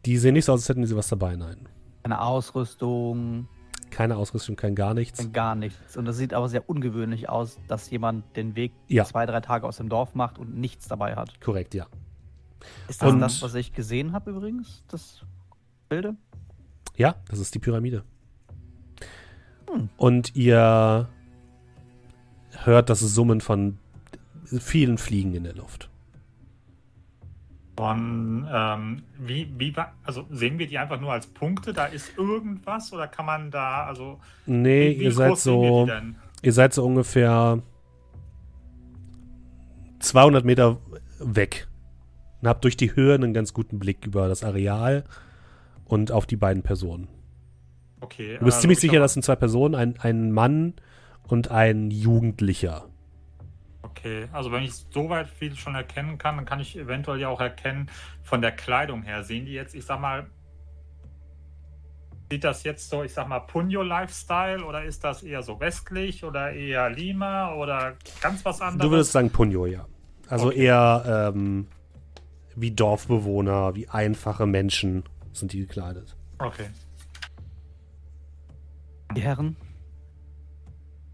Die 0.07 0.17
sehen 0.19 0.35
nicht 0.35 0.45
so 0.45 0.53
aus, 0.53 0.61
als 0.61 0.69
hätten 0.69 0.87
sie 0.87 0.97
was 0.97 1.09
dabei, 1.09 1.37
nein. 1.37 1.69
eine 2.03 2.21
Ausrüstung, 2.21 3.49
Keine 3.91 4.17
Ausrüstung, 4.17 4.57
kein 4.57 4.75
gar 4.75 4.93
nichts. 4.93 5.33
gar 5.33 5.55
nichts? 5.55 5.97
Und 5.97 6.05
das 6.05 6.17
sieht 6.19 6.35
aber 6.35 6.49
sehr 6.49 6.69
ungewöhnlich 6.69 7.29
aus, 7.29 7.59
dass 7.69 7.89
jemand 7.91 8.37
den 8.37 8.57
Weg 8.57 8.73
Ja. 8.89 9.05
zwei, 9.05 9.25
drei 9.25 9.41
Tage 9.41 9.67
aus 9.67 9.79
dem 9.79 9.89
Dorf 9.89 10.15
macht 10.15 10.39
und 10.39 10.57
nichts 10.57 10.87
dabei 10.89 11.17
hat. 11.17 11.41
Korrekt, 11.41 11.75
ja. 11.75 11.87
Ist 12.89 13.01
das 13.03 13.13
Und- 13.13 13.21
das, 13.21 13.41
was 13.43 13.55
ich 13.55 13.73
gesehen 13.73 14.13
habe 14.13 14.31
übrigens? 14.33 14.83
Das 14.89 15.25
Bilde? 15.89 16.17
Ja, 16.97 17.15
das 17.29 17.39
ist 17.39 17.55
die 17.55 17.59
Pyramide. 17.59 18.05
Hm. 19.71 19.89
Und 19.97 20.35
ihr 20.37 21.09
hört 22.65 22.91
das 22.91 23.01
Summen 23.01 23.41
von 23.41 23.79
vielen 24.45 24.99
Fliegen 24.99 25.35
in 25.35 25.45
der 25.45 25.55
Luft. 25.55 25.89
Von, 27.77 28.49
ähm, 28.53 29.03
wie, 29.19 29.53
wie, 29.59 29.75
also 30.05 30.27
sehen 30.31 30.59
wir 30.59 30.69
die 30.69 30.79
einfach 30.79 31.01
nur 31.01 31.13
als 31.13 31.27
Punkte? 31.27 31.73
Da 31.73 31.87
ist 31.87 32.17
irgendwas 32.17 32.93
oder 32.93 33.09
kann 33.09 33.27
man 33.27 33.51
da, 33.51 33.85
also, 33.87 34.21
Nee, 34.47 34.91
wie, 34.91 35.01
wie 35.01 35.05
ihr 35.05 35.13
seid 35.13 35.39
so, 35.39 35.89
ihr 36.43 36.53
seid 36.53 36.73
so 36.73 36.85
ungefähr 36.85 37.61
200 39.99 40.45
Meter 40.45 40.79
weg 41.19 41.67
und 42.41 42.49
habt 42.49 42.63
durch 42.63 42.77
die 42.77 42.95
Höhe 42.95 43.15
einen 43.15 43.35
ganz 43.35 43.55
guten 43.55 43.79
Blick 43.79 44.07
über 44.07 44.29
das 44.29 44.45
Areal 44.45 45.05
und 45.87 46.13
auf 46.13 46.27
die 46.27 46.37
beiden 46.37 46.63
Personen. 46.63 47.09
Okay. 48.01 48.37
Du 48.39 48.45
bist 48.45 48.59
äh, 48.59 48.61
ziemlich 48.63 48.79
sicher, 48.79 49.01
das 49.01 49.15
sind 49.15 49.23
zwei 49.23 49.37
Personen, 49.37 49.75
ein, 49.75 49.95
ein 49.99 50.31
Mann 50.31 50.75
und 51.27 51.51
ein 51.51 51.91
Jugendlicher. 51.91 52.85
Okay, 53.97 54.29
also 54.33 54.51
wenn 54.51 54.65
ich 54.65 54.75
so 54.75 55.09
weit 55.09 55.29
viel 55.29 55.55
schon 55.55 55.77
erkennen 55.77 56.19
kann, 56.19 56.37
dann 56.37 56.45
kann 56.45 56.59
ich 56.59 56.77
eventuell 56.77 57.21
ja 57.21 57.29
auch 57.29 57.41
erkennen, 57.41 57.89
von 58.23 58.43
der 58.43 58.51
Kleidung 58.53 59.03
her, 59.03 59.23
sehen 59.23 59.47
die 59.47 59.53
jetzt, 59.53 59.75
ich 59.75 59.85
sag 59.85 60.01
mal, 60.01 60.27
sieht 62.31 62.43
das 62.43 62.65
jetzt 62.65 62.91
so, 62.91 63.05
ich 63.05 63.15
sag 63.15 63.29
mal, 63.29 63.41
Punyo-Lifestyle 63.41 64.65
oder 64.65 64.85
ist 64.85 65.05
das 65.05 65.23
eher 65.23 65.43
so 65.43 65.61
westlich 65.61 66.25
oder 66.25 66.53
eher 66.53 66.91
Lima 66.91 67.55
oder 67.55 67.95
ganz 68.21 68.45
was 68.45 68.61
anderes? 68.61 68.83
Du 68.83 68.91
würdest 68.91 69.13
sagen 69.13 69.31
Punyo, 69.31 69.67
ja. 69.67 69.87
Also 70.29 70.49
Okay. 70.49 70.65
eher 70.65 71.33
ähm, 71.35 71.69
wie 72.57 72.73
Dorfbewohner, 72.73 73.77
wie 73.77 73.89
einfache 73.89 74.47
Menschen 74.47 75.05
sind 75.33 75.53
die 75.53 75.61
gekleidet. 75.61 76.17
Okay. 76.39 76.67
Die 79.15 79.21
Herren, 79.21 79.57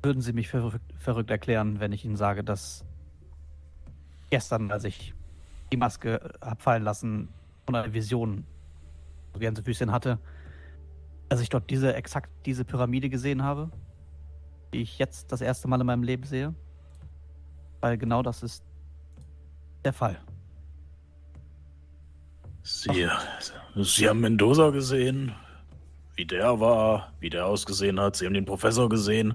würden 0.02 0.22
Sie 0.22 0.32
mich 0.32 0.48
verrückt, 0.48 0.80
verrückt 0.98 1.30
erklären, 1.30 1.80
wenn 1.80 1.92
ich 1.92 2.04
Ihnen 2.04 2.16
sage, 2.16 2.42
dass 2.42 2.84
gestern, 4.30 4.70
als 4.70 4.84
ich 4.84 5.14
die 5.72 5.76
Maske 5.76 6.32
hab 6.40 6.62
fallen 6.62 6.82
lassen 6.82 7.28
und 7.66 7.74
eine 7.74 7.92
Vision 7.92 8.44
so 9.32 9.40
Gänsefüßchen 9.40 9.92
hatte, 9.92 10.18
dass 11.28 11.40
ich 11.40 11.48
dort 11.48 11.70
diese 11.70 11.94
exakt 11.94 12.30
diese 12.46 12.64
Pyramide 12.64 13.08
gesehen 13.08 13.42
habe, 13.42 13.70
die 14.72 14.82
ich 14.82 14.98
jetzt 14.98 15.30
das 15.32 15.40
erste 15.40 15.68
Mal 15.68 15.80
in 15.80 15.86
meinem 15.86 16.02
Leben 16.02 16.24
sehe? 16.24 16.54
Weil 17.80 17.98
genau 17.98 18.22
das 18.22 18.42
ist 18.42 18.64
der 19.84 19.92
Fall. 19.92 20.18
Sie, 22.62 23.08
Sie 23.76 24.08
haben 24.08 24.20
Mendoza 24.20 24.70
gesehen, 24.70 25.34
wie 26.14 26.26
der 26.26 26.60
war, 26.60 27.12
wie 27.20 27.30
der 27.30 27.46
ausgesehen 27.46 27.98
hat. 27.98 28.16
Sie 28.16 28.26
haben 28.26 28.34
den 28.34 28.44
Professor 28.44 28.88
gesehen 28.88 29.34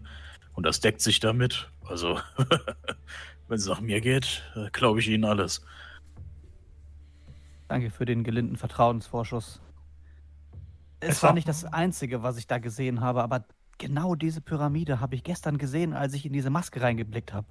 und 0.55 0.65
das 0.65 0.79
deckt 0.79 1.01
sich 1.01 1.19
damit. 1.19 1.69
Also, 1.87 2.19
wenn 3.47 3.57
es 3.57 3.67
nach 3.67 3.81
mir 3.81 4.01
geht, 4.01 4.43
glaube 4.71 4.99
ich 4.99 5.07
Ihnen 5.07 5.25
alles. 5.25 5.63
Danke 7.67 7.89
für 7.89 8.05
den 8.05 8.23
gelinden 8.23 8.57
Vertrauensvorschuss. 8.57 9.61
Es 10.99 11.17
Es 11.17 11.23
war 11.23 11.33
nicht 11.33 11.47
das 11.47 11.65
Einzige, 11.65 12.23
was 12.23 12.37
ich 12.37 12.47
da 12.47 12.57
gesehen 12.57 13.01
habe, 13.01 13.23
aber 13.23 13.45
genau 13.77 14.15
diese 14.15 14.41
Pyramide 14.41 14.99
habe 14.99 15.15
ich 15.15 15.23
gestern 15.23 15.57
gesehen, 15.57 15.93
als 15.93 16.13
ich 16.13 16.25
in 16.25 16.33
diese 16.33 16.49
Maske 16.49 16.81
reingeblickt 16.81 17.33
habe. 17.33 17.47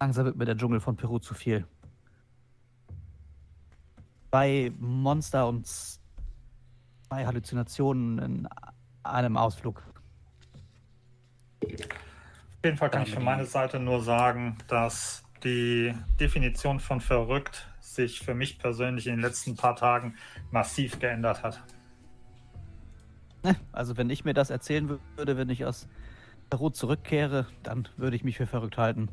Langsam 0.00 0.26
wird 0.26 0.36
mir 0.36 0.44
der 0.44 0.56
Dschungel 0.56 0.80
von 0.80 0.96
Peru 0.96 1.18
zu 1.18 1.34
viel. 1.34 1.66
Zwei 4.30 4.72
Monster 4.78 5.48
und 5.48 5.66
zwei 7.08 7.26
Halluzinationen 7.26 8.18
in 8.18 8.48
einem 9.02 9.36
Ausflug. 9.36 9.82
Auf 11.62 12.64
jeden 12.64 12.76
Fall 12.76 12.90
kann 12.90 13.02
ich 13.02 13.14
von 13.14 13.24
meiner 13.24 13.44
Seite 13.44 13.78
nur 13.78 14.02
sagen, 14.02 14.56
dass 14.68 15.22
die 15.44 15.94
Definition 16.18 16.80
von 16.80 17.00
verrückt 17.00 17.68
sich 17.80 18.20
für 18.20 18.34
mich 18.34 18.58
persönlich 18.58 19.06
in 19.06 19.14
den 19.14 19.20
letzten 19.20 19.56
paar 19.56 19.76
Tagen 19.76 20.16
massiv 20.50 20.98
geändert 20.98 21.42
hat. 21.42 21.62
Ne, 23.44 23.54
Also 23.72 23.96
wenn 23.96 24.10
ich 24.10 24.24
mir 24.24 24.34
das 24.34 24.50
erzählen 24.50 24.88
wür- 24.88 24.98
würde, 25.16 25.36
wenn 25.36 25.48
ich 25.48 25.64
aus 25.64 25.86
Peru 26.50 26.70
zurückkehre, 26.70 27.46
dann 27.62 27.88
würde 27.96 28.16
ich 28.16 28.24
mich 28.24 28.36
für 28.36 28.46
verrückt 28.46 28.78
halten. 28.78 29.08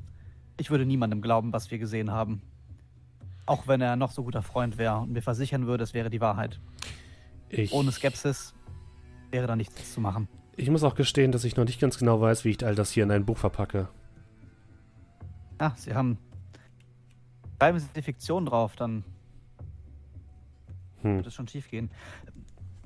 Ich 0.57 0.71
würde 0.71 0.85
niemandem 0.85 1.21
glauben, 1.21 1.53
was 1.53 1.71
wir 1.71 1.77
gesehen 1.77 2.11
haben. 2.11 2.41
Auch 3.45 3.67
wenn 3.67 3.81
er 3.81 3.95
noch 3.95 4.11
so 4.11 4.23
guter 4.23 4.41
Freund 4.41 4.77
wäre 4.77 4.97
und 4.99 5.11
mir 5.11 5.21
versichern 5.21 5.67
würde, 5.67 5.83
es 5.83 5.93
wäre 5.93 6.09
die 6.09 6.21
Wahrheit. 6.21 6.59
Ich, 7.53 7.71
Ohne 7.73 7.91
Skepsis 7.91 8.53
wäre 9.31 9.47
da 9.47 9.55
nichts 9.55 9.93
zu 9.93 10.01
machen. 10.01 10.27
ich 10.55 10.69
muss 10.69 10.83
auch 10.83 10.95
gestehen, 10.95 11.31
dass 11.31 11.43
ich 11.43 11.55
noch 11.55 11.65
nicht 11.65 11.79
ganz 11.79 11.97
genau 11.97 12.19
weiß, 12.21 12.45
wie 12.45 12.49
ich 12.49 12.65
all 12.65 12.75
das 12.75 12.91
hier 12.91 13.03
in 13.03 13.11
ein 13.11 13.25
Buch 13.25 13.37
verpacke. 13.37 13.87
Ah, 15.59 15.71
Sie 15.75 15.93
haben. 15.93 16.17
Schreiben 17.59 17.79
Sie 17.79 17.87
die 17.95 18.01
Fiktion 18.01 18.45
drauf, 18.45 18.75
dann 18.75 19.03
Hm. 21.01 21.17
wird 21.17 21.27
es 21.27 21.33
schon 21.33 21.47
schief 21.47 21.69
gehen. 21.69 21.89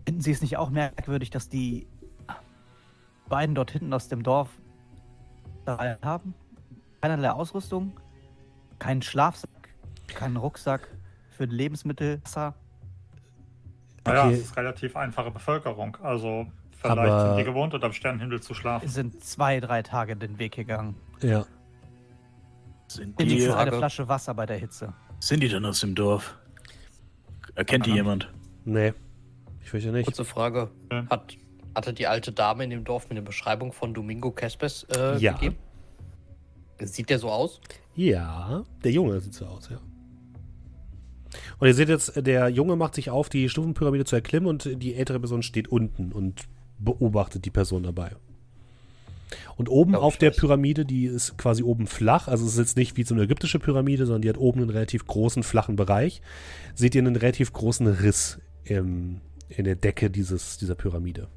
Finden 0.06 0.22
Sie 0.22 0.32
es 0.32 0.42
nicht 0.42 0.58
auch 0.58 0.70
merkwürdig, 0.70 1.30
dass 1.30 1.50
die 1.50 1.88
beiden 3.30 3.56
dort 3.56 3.72
hinten 3.72 3.94
aus 3.94 4.08
dem 4.08 4.24
Dorf 4.24 4.50
da 5.66 5.98
haben? 6.02 6.34
Keinerlei 7.02 7.32
Ausrüstung, 7.32 7.94
keinen 8.80 9.02
Schlafsack, 9.02 9.50
keinen 10.08 10.38
Rucksack 10.38 10.88
für 11.32 11.46
Lebensmittel, 11.46 12.22
Wasser. 12.24 12.56
Naja, 14.08 14.26
Okay. 14.26 14.34
es 14.36 14.40
ist 14.42 14.58
relativ 14.58 14.96
einfache 14.96 15.32
Bevölkerung. 15.32 15.98
Also 16.02 16.48
vielleicht 16.72 16.98
Aber- 16.98 17.28
sind 17.30 17.38
die 17.40 17.44
gewohnt, 17.44 17.74
unter 17.74 17.88
dem 17.90 17.94
Sternenhimmel 17.94 18.42
zu 18.42 18.54
schlafen. 18.54 18.88
Sind 18.88 19.24
zwei, 19.24 19.60
drei 19.60 19.82
Tage 19.84 20.16
den 20.16 20.40
Weg 20.40 20.54
gegangen. 20.56 20.96
Ja. 21.22 21.46
Sind 22.88 23.20
die, 23.20 23.26
Wenigstens 23.26 23.54
eine. 23.56 23.72
Flasche 23.74 24.08
Wasser 24.08 24.34
bei 24.34 24.46
der 24.46 24.58
Hitze. 24.58 24.94
sind 25.20 25.42
die 25.42 25.50
denn 25.50 25.66
aus 25.66 25.80
dem 25.82 25.94
Dorf? 25.96 26.38
Erkennt 27.56 27.86
die 27.86 27.92
jemand? 27.94 28.32
Nee. 28.66 28.94
Ich 29.62 29.70
fürchte 29.72 29.92
nicht. 29.92 30.06
Kurze 30.06 30.24
Frage. 30.26 30.70
Ja. 30.92 31.06
Hat, 31.10 31.36
hatte 31.76 31.92
die 31.94 32.08
alte 32.08 32.32
Dame 32.32 32.64
in 32.64 32.70
dem 32.70 32.84
Dorf 32.84 33.06
mir 33.10 33.12
eine 33.12 33.22
Beschreibung 33.24 33.74
von 33.74 33.94
Domingo 33.94 34.32
Cespes 34.40 34.84
äh, 34.96 35.18
Ja. 35.18 35.34
gegeben? 35.34 35.58
Sieht 36.80 37.10
der 37.10 37.18
so 37.20 37.30
aus? 37.30 37.60
Ja, 37.96 38.64
der 38.84 38.92
Junge 38.92 39.20
sieht 39.20 39.34
so 39.34 39.48
aus, 39.48 39.68
ja. 39.70 39.80
Und 41.60 41.68
ihr 41.68 41.74
seht 41.74 41.90
jetzt, 41.90 42.14
der 42.16 42.50
Junge 42.50 42.76
macht 42.76 42.96
sich 42.96 43.10
auf, 43.10 43.30
die 43.30 43.50
Stufenpyramide 43.50 44.06
zu 44.06 44.16
erklimmen 44.16 44.48
und 44.48 44.82
die 44.82 44.96
ältere 44.96 45.20
Person 45.20 45.44
steht 45.44 45.68
unten 45.68 46.12
und 46.12 46.46
beobachtet 46.80 47.46
die 47.46 47.50
Person 47.52 47.84
dabei. 47.84 48.12
Und 49.58 49.70
oben 49.70 49.96
auf 49.96 50.18
der 50.18 50.32
weiß. 50.32 50.38
Pyramide, 50.38 50.86
die 50.86 51.06
ist 51.06 51.38
quasi 51.38 51.64
oben 51.64 51.88
flach, 51.88 52.28
also 52.28 52.46
es 52.46 52.54
ist 52.54 52.60
jetzt 52.60 52.78
nicht 52.78 52.96
wie 52.96 53.04
so 53.04 53.14
eine 53.14 53.24
ägyptische 53.24 53.60
Pyramide, 53.60 54.06
sondern 54.06 54.22
die 54.22 54.30
hat 54.30 54.38
oben 54.38 54.62
einen 54.62 54.70
relativ 54.70 55.06
großen, 55.06 55.44
flachen 55.44 55.76
Bereich. 55.76 56.22
Seht 56.76 56.96
ihr 56.96 57.02
einen 57.02 57.16
relativ 57.16 57.52
großen 57.52 57.88
Riss 57.88 58.40
im, 58.64 59.20
in 59.50 59.66
der 59.66 59.76
Decke 59.76 60.10
dieses, 60.10 60.58
dieser 60.60 60.76
Pyramide. 60.76 61.28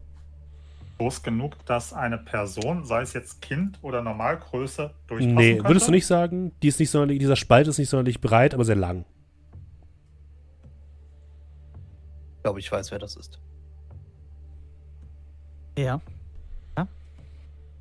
Groß 0.99 1.23
genug, 1.23 1.65
dass 1.65 1.93
eine 1.95 2.19
Person, 2.19 2.85
sei 2.85 3.01
es 3.03 3.15
jetzt 3.15 3.41
Kind 3.41 3.79
oder 3.81 4.03
Normalgröße, 4.03 4.93
durchpassen 5.07 5.35
Nee, 5.35 5.55
könnte? 5.55 5.69
würdest 5.71 5.89
du 5.89 5.93
nicht 5.93 6.07
sagen, 6.07 6.53
die 6.63 6.69
ist 6.69 6.79
nicht 6.79 6.91
sonderlich, 6.91 7.19
dieser 7.19 7.37
Spalt 7.37 7.67
ist 7.69 7.79
nicht 7.79 7.89
sonderlich 7.89 8.21
breit, 8.21 8.53
aber 8.55 8.67
sehr 8.67 8.77
lang. 8.77 9.07
Ich 12.41 12.43
glaube, 12.43 12.59
ich 12.59 12.73
weiß, 12.73 12.91
wer 12.91 12.99
das 12.99 13.17
ist. 13.17 13.39
Ja. 15.77 16.01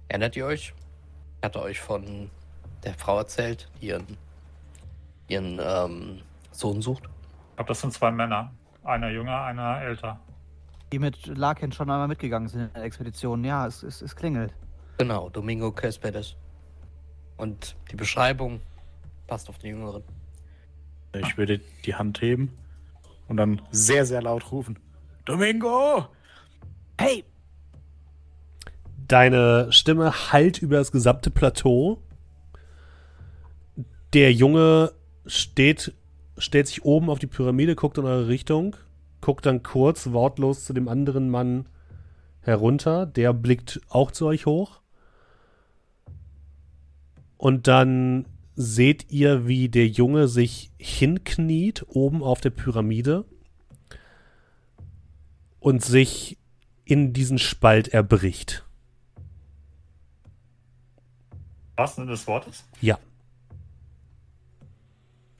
Erinnert 0.09 0.35
ihr 0.35 0.45
euch? 0.47 0.73
Ich 1.37 1.45
hatte 1.45 1.61
euch 1.61 1.79
von 1.79 2.29
der 2.83 2.93
Frau 2.95 3.19
erzählt, 3.19 3.69
die 3.79 3.87
ihren, 3.87 4.17
ihren 5.29 5.61
ähm, 5.63 6.21
Sohn 6.51 6.81
sucht. 6.81 7.03
Ich 7.05 7.55
glaube, 7.55 7.69
das 7.69 7.79
sind 7.79 7.93
zwei 7.93 8.11
Männer. 8.11 8.51
Einer 8.83 9.09
jünger, 9.11 9.43
einer 9.43 9.81
älter. 9.81 10.19
Die 10.91 10.99
mit 10.99 11.25
Larkin 11.27 11.71
schon 11.71 11.89
einmal 11.89 12.09
mitgegangen 12.09 12.49
sind 12.49 12.63
in 12.63 12.73
der 12.73 12.83
Expedition. 12.83 13.45
Ja, 13.45 13.65
es, 13.65 13.81
es, 13.81 14.01
es 14.01 14.13
klingelt. 14.13 14.53
Genau, 14.97 15.29
Domingo 15.29 15.71
Cespedes. 15.71 16.35
Und 17.37 17.77
die 17.91 17.95
Beschreibung 17.95 18.59
passt 19.25 19.47
auf 19.47 19.57
den 19.59 19.69
Jüngeren. 19.69 20.03
Ich 21.13 21.37
würde 21.37 21.61
die 21.85 21.95
Hand 21.95 22.19
heben 22.21 22.51
und 23.29 23.37
dann 23.37 23.61
sehr, 23.71 24.05
sehr 24.05 24.21
laut 24.21 24.51
rufen. 24.51 24.77
Domingo! 25.25 26.07
Hey! 26.99 27.23
Deine 29.07 29.71
Stimme 29.71 30.11
hallt 30.31 30.61
über 30.61 30.77
das 30.77 30.91
gesamte 30.91 31.31
Plateau. 31.31 32.01
Der 34.13 34.33
Junge 34.33 34.91
steht, 35.25 35.93
stellt 36.37 36.67
sich 36.67 36.83
oben 36.83 37.09
auf 37.09 37.19
die 37.19 37.27
Pyramide, 37.27 37.75
guckt 37.75 37.97
in 37.97 38.05
eure 38.05 38.27
Richtung, 38.27 38.75
guckt 39.21 39.45
dann 39.45 39.63
kurz 39.63 40.11
wortlos 40.11 40.65
zu 40.65 40.73
dem 40.73 40.87
anderen 40.87 41.29
Mann 41.29 41.67
herunter. 42.41 43.05
Der 43.05 43.33
blickt 43.33 43.81
auch 43.89 44.11
zu 44.11 44.25
euch 44.25 44.45
hoch. 44.45 44.81
Und 47.37 47.67
dann 47.67 48.25
seht 48.61 49.09
ihr, 49.09 49.47
wie 49.47 49.69
der 49.69 49.87
Junge 49.87 50.27
sich 50.27 50.69
hinkniet 50.77 51.85
oben 51.87 52.21
auf 52.21 52.41
der 52.41 52.49
Pyramide 52.49 53.23
und 55.61 55.81
sich 55.81 56.37
in 56.83 57.13
diesen 57.13 57.37
Spalt 57.37 57.87
erbricht. 57.87 58.65
Was 61.77 61.95
denn 61.95 62.07
des 62.07 62.27
Wortes? 62.27 62.65
Ja. 62.81 62.99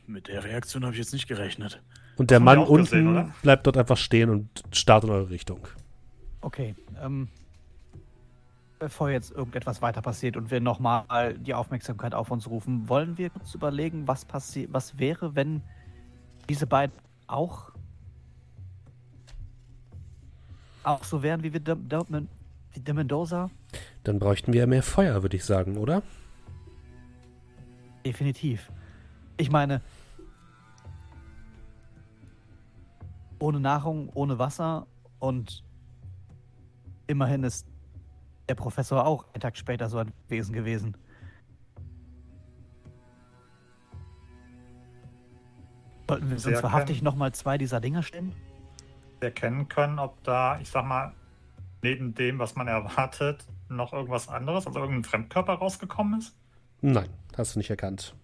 Mit 0.07 0.29
der 0.29 0.45
Reaktion 0.45 0.85
habe 0.85 0.93
ich 0.93 0.99
jetzt 0.99 1.11
nicht 1.11 1.27
gerechnet. 1.27 1.83
Und 2.15 2.31
der 2.31 2.39
Mann 2.39 2.59
unten 2.59 2.85
gesehen, 2.85 3.33
bleibt 3.41 3.67
dort 3.67 3.75
einfach 3.75 3.97
stehen 3.97 4.29
und 4.29 4.63
starrt 4.71 5.03
in 5.03 5.09
eure 5.09 5.29
Richtung. 5.29 5.67
Okay, 6.39 6.73
ähm, 7.01 7.27
bevor 8.79 9.09
jetzt 9.09 9.31
irgendetwas 9.31 9.81
weiter 9.81 10.01
passiert 10.01 10.37
und 10.37 10.49
wir 10.49 10.61
nochmal 10.61 11.37
die 11.37 11.53
Aufmerksamkeit 11.53 12.15
auf 12.15 12.31
uns 12.31 12.49
rufen, 12.49 12.87
wollen 12.87 13.17
wir 13.17 13.29
kurz 13.29 13.53
überlegen, 13.53 14.07
was 14.07 14.25
passiert, 14.25 14.73
was 14.73 14.97
wäre, 14.97 15.35
wenn 15.35 15.61
diese 16.47 16.65
beiden 16.65 16.95
auch 17.27 17.71
auch 20.83 21.03
so 21.03 21.21
wären 21.21 21.43
wie 21.43 21.53
wir 21.53 21.59
de, 21.59 21.75
de, 21.75 21.99
wie 22.71 22.79
de 22.79 22.93
Mendoza? 22.93 23.49
Dann 24.03 24.17
bräuchten 24.17 24.53
wir 24.53 24.65
mehr 24.65 24.81
Feuer, 24.81 25.21
würde 25.21 25.35
ich 25.35 25.43
sagen, 25.43 25.77
oder? 25.77 26.01
Definitiv. 28.05 28.71
Ich 29.37 29.51
meine, 29.51 29.81
ohne 33.39 33.59
Nahrung, 33.59 34.09
ohne 34.13 34.39
Wasser 34.39 34.87
und 35.19 35.63
immerhin 37.07 37.43
ist 37.43 37.68
der 38.49 38.55
Professor 38.55 39.05
auch 39.05 39.25
einen 39.33 39.41
Tag 39.41 39.55
später 39.55 39.87
so 39.89 39.99
ein 39.99 40.11
Wesen 40.27 40.53
gewesen. 40.53 40.97
Sollten 46.09 46.27
wir 46.27 46.33
uns 46.33 46.43
Sehr 46.43 46.63
wahrhaftig 46.63 47.03
nochmal 47.03 47.31
zwei 47.33 47.59
dieser 47.59 47.79
Dinger 47.79 48.01
stellen? 48.01 48.33
Erkennen 49.19 49.67
können, 49.69 49.99
ob 49.99 50.23
da, 50.23 50.59
ich 50.59 50.69
sag 50.69 50.85
mal, 50.85 51.13
neben 51.83 52.15
dem, 52.15 52.39
was 52.39 52.55
man 52.55 52.67
erwartet, 52.67 53.45
noch 53.69 53.93
irgendwas 53.93 54.27
anderes, 54.27 54.65
also 54.65 54.79
irgendein 54.79 55.03
Fremdkörper 55.03 55.53
rausgekommen 55.53 56.19
ist? 56.19 56.35
Nein, 56.81 57.09
hast 57.37 57.55
du 57.55 57.59
nicht 57.59 57.69
erkannt. 57.69 58.15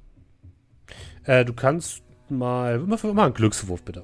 Äh, 1.25 1.45
du 1.45 1.53
kannst 1.53 2.03
mal. 2.29 2.79
Mach 2.79 3.03
mal 3.03 3.25
einen 3.25 3.33
Glückswurf, 3.33 3.83
bitte. 3.83 4.03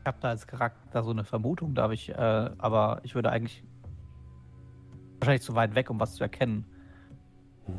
Ich 0.00 0.06
habe 0.06 0.18
da 0.20 0.28
als 0.30 0.46
Charakter 0.46 1.02
so 1.02 1.10
eine 1.10 1.24
Vermutung, 1.24 1.74
darf 1.74 1.92
ich, 1.92 2.08
äh, 2.08 2.14
aber 2.14 3.00
ich 3.02 3.14
würde 3.14 3.30
eigentlich 3.30 3.62
wahrscheinlich 5.18 5.42
zu 5.42 5.54
weit 5.54 5.74
weg, 5.74 5.90
um 5.90 6.00
was 6.00 6.14
zu 6.14 6.22
erkennen. 6.22 6.64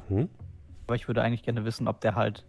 Mhm. 0.09 0.30
Aber 0.86 0.95
ich 0.95 1.07
würde 1.07 1.24
eigentlich 1.24 1.43
gerne 1.43 1.65
wissen, 1.65 1.88
ob 1.88 1.99
der 2.01 2.15
halt 2.15 2.45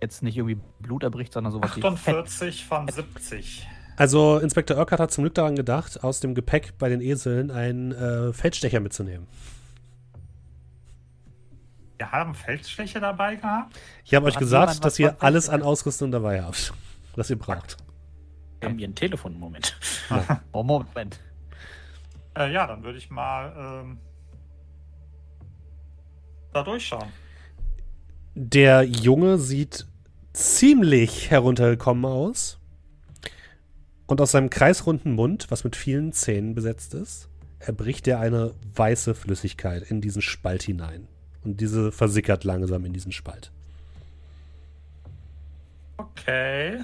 jetzt 0.00 0.22
nicht 0.22 0.36
irgendwie 0.36 0.60
Blut 0.78 1.02
erbricht, 1.02 1.32
sondern 1.32 1.52
sowas 1.52 1.76
wie 1.76 1.80
Fett. 1.80 1.92
48 1.92 2.64
von 2.64 2.88
70. 2.88 3.66
Also, 3.96 4.38
Inspektor 4.38 4.76
Urquhart 4.76 5.00
hat 5.00 5.10
zum 5.10 5.24
Glück 5.24 5.34
daran 5.34 5.56
gedacht, 5.56 6.04
aus 6.04 6.20
dem 6.20 6.34
Gepäck 6.34 6.76
bei 6.78 6.88
den 6.88 7.00
Eseln 7.00 7.50
einen 7.50 7.92
äh, 7.92 8.32
Feldstecher 8.32 8.80
mitzunehmen. 8.80 9.26
Wir 11.96 12.12
haben 12.12 12.34
Feldsteche 12.34 13.00
dabei 13.00 13.36
gehabt. 13.36 13.74
Ich 14.04 14.14
habe 14.14 14.26
euch 14.26 14.36
gesagt, 14.36 14.84
dass 14.84 14.98
ihr 14.98 15.16
alles 15.20 15.48
an 15.48 15.60
Feldstecher? 15.60 15.66
Ausrüstung 15.66 16.10
dabei 16.10 16.42
habt, 16.42 16.74
was 17.16 17.30
ihr 17.30 17.38
braucht. 17.38 17.78
Haben 18.62 18.78
wir 18.78 18.88
ein 18.88 18.94
Telefon? 18.94 19.38
Moment. 19.38 19.76
Oh, 20.52 20.62
Moment. 20.62 21.20
Äh, 22.36 22.52
ja, 22.52 22.66
dann 22.66 22.82
würde 22.84 22.98
ich 22.98 23.10
mal 23.10 23.82
ähm, 23.82 23.98
da 26.52 26.62
durchschauen. 26.62 27.08
Der 28.34 28.82
Junge 28.82 29.38
sieht 29.38 29.86
ziemlich 30.32 31.30
heruntergekommen 31.30 32.04
aus. 32.04 32.58
Und 34.06 34.20
aus 34.20 34.30
seinem 34.30 34.50
kreisrunden 34.50 35.12
Mund, 35.12 35.50
was 35.50 35.64
mit 35.64 35.74
vielen 35.74 36.12
Zähnen 36.12 36.54
besetzt 36.54 36.94
ist, 36.94 37.28
erbricht 37.58 38.06
er 38.06 38.20
eine 38.20 38.54
weiße 38.74 39.14
Flüssigkeit 39.14 39.82
in 39.90 40.00
diesen 40.00 40.22
Spalt 40.22 40.62
hinein. 40.62 41.08
Und 41.42 41.60
diese 41.60 41.90
versickert 41.90 42.44
langsam 42.44 42.84
in 42.84 42.92
diesen 42.92 43.12
Spalt. 43.12 43.50
Okay. 45.96 46.80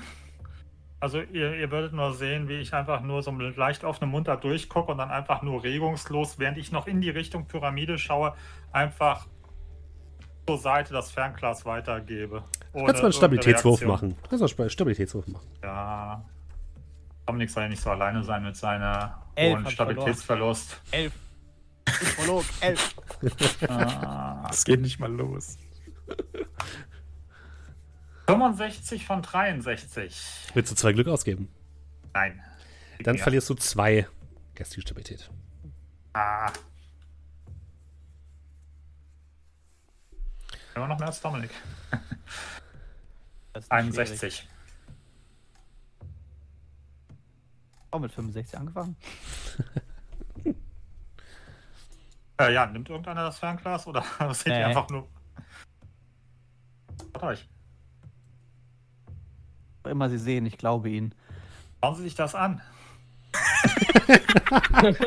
Also 1.02 1.20
ihr, 1.20 1.56
ihr 1.56 1.68
würdet 1.72 1.92
nur 1.94 2.14
sehen, 2.14 2.48
wie 2.48 2.60
ich 2.60 2.72
einfach 2.74 3.00
nur 3.00 3.24
so 3.24 3.32
mit 3.32 3.56
leicht 3.56 3.82
offenem 3.82 4.10
Mund 4.12 4.28
da 4.28 4.36
durchgucke 4.36 4.92
und 4.92 4.98
dann 4.98 5.10
einfach 5.10 5.42
nur 5.42 5.64
regungslos, 5.64 6.38
während 6.38 6.58
ich 6.58 6.70
noch 6.70 6.86
in 6.86 7.00
die 7.00 7.10
Richtung 7.10 7.48
Pyramide 7.48 7.98
schaue, 7.98 8.36
einfach 8.70 9.26
zur 10.46 10.58
Seite 10.58 10.92
das 10.92 11.10
Fernglas 11.10 11.66
weitergebe. 11.66 12.44
Du 12.72 12.84
kannst 12.84 13.02
mal 13.02 13.06
einen 13.06 13.12
Stabilitätswurf 13.14 13.84
machen. 13.84 14.10
Du 14.22 14.28
kannst 14.28 14.56
mal 14.56 14.62
einen 14.62 14.70
Stabilitätswurf 14.70 15.26
machen. 15.26 15.48
Ja. 15.64 16.24
Dominik 17.26 17.50
soll 17.50 17.64
ja 17.64 17.68
nicht 17.68 17.82
so 17.82 17.90
alleine 17.90 18.22
sein 18.22 18.44
mit 18.44 18.54
seiner 18.54 19.24
Elf 19.34 19.56
hohen 19.56 19.70
Stabilitätsverlust. 19.72 20.80
Elf. 20.92 21.12
Psycholog, 21.84 22.44
elf. 22.60 22.94
Ah, 23.68 24.44
Das 24.46 24.64
geht 24.64 24.80
nicht 24.80 25.00
mal 25.00 25.10
los. 25.10 25.58
65 28.26 29.06
von 29.06 29.22
63. 29.22 30.50
Willst 30.54 30.70
du 30.70 30.76
zwei 30.76 30.92
Glück 30.92 31.08
ausgeben? 31.08 31.48
Nein. 32.14 32.40
Dann 33.02 33.16
Ja. 33.16 33.22
verlierst 33.22 33.50
du 33.50 33.54
zwei 33.54 34.06
geistige 34.54 34.82
Stabilität. 34.82 35.30
Ah. 36.12 36.52
Immer 40.74 40.88
noch 40.88 40.98
mehr 40.98 41.08
als 41.08 41.20
Dominik. 41.20 41.50
Das 43.52 43.64
ist 43.64 43.72
nicht 43.72 43.94
schwierig. 43.94 44.10
61. 44.10 44.48
Auch 47.90 47.98
mit 48.00 48.12
65 48.12 48.58
angefangen? 48.58 48.96
Äh, 52.38 52.54
ja, 52.54 52.64
nimmt 52.66 52.88
irgendeiner 52.88 53.24
das 53.24 53.38
Fernglas 53.38 53.86
oder 53.86 54.02
seht 54.34 54.46
Nee. 54.48 54.58
ihr 54.60 54.66
einfach 54.68 54.88
nur. 54.88 55.06
Schaut 57.12 57.22
euch. 57.24 57.48
Immer 59.88 60.08
Sie 60.08 60.18
sehen, 60.18 60.46
ich 60.46 60.58
glaube 60.58 60.88
Ihnen. 60.90 61.14
Schauen 61.82 61.96
Sie 61.96 62.02
sich 62.04 62.14
das 62.14 62.34
an. 62.34 62.60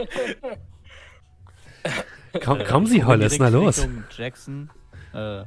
Komm, 2.44 2.60
Äh, 2.60 2.64
kommen 2.66 2.86
Sie, 2.86 3.04
Hollis, 3.04 3.40
na 3.40 3.48
los. 3.50 3.78
Richtung 3.80 4.04
Jackson. 4.16 4.70
Äh, 5.14 5.44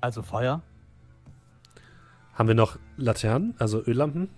also 0.00 0.22
Feuer. 0.22 0.62
Haben 2.34 2.48
wir 2.48 2.54
noch 2.54 2.78
Laternen, 2.96 3.54
also 3.58 3.82
Öllampen? 3.84 4.28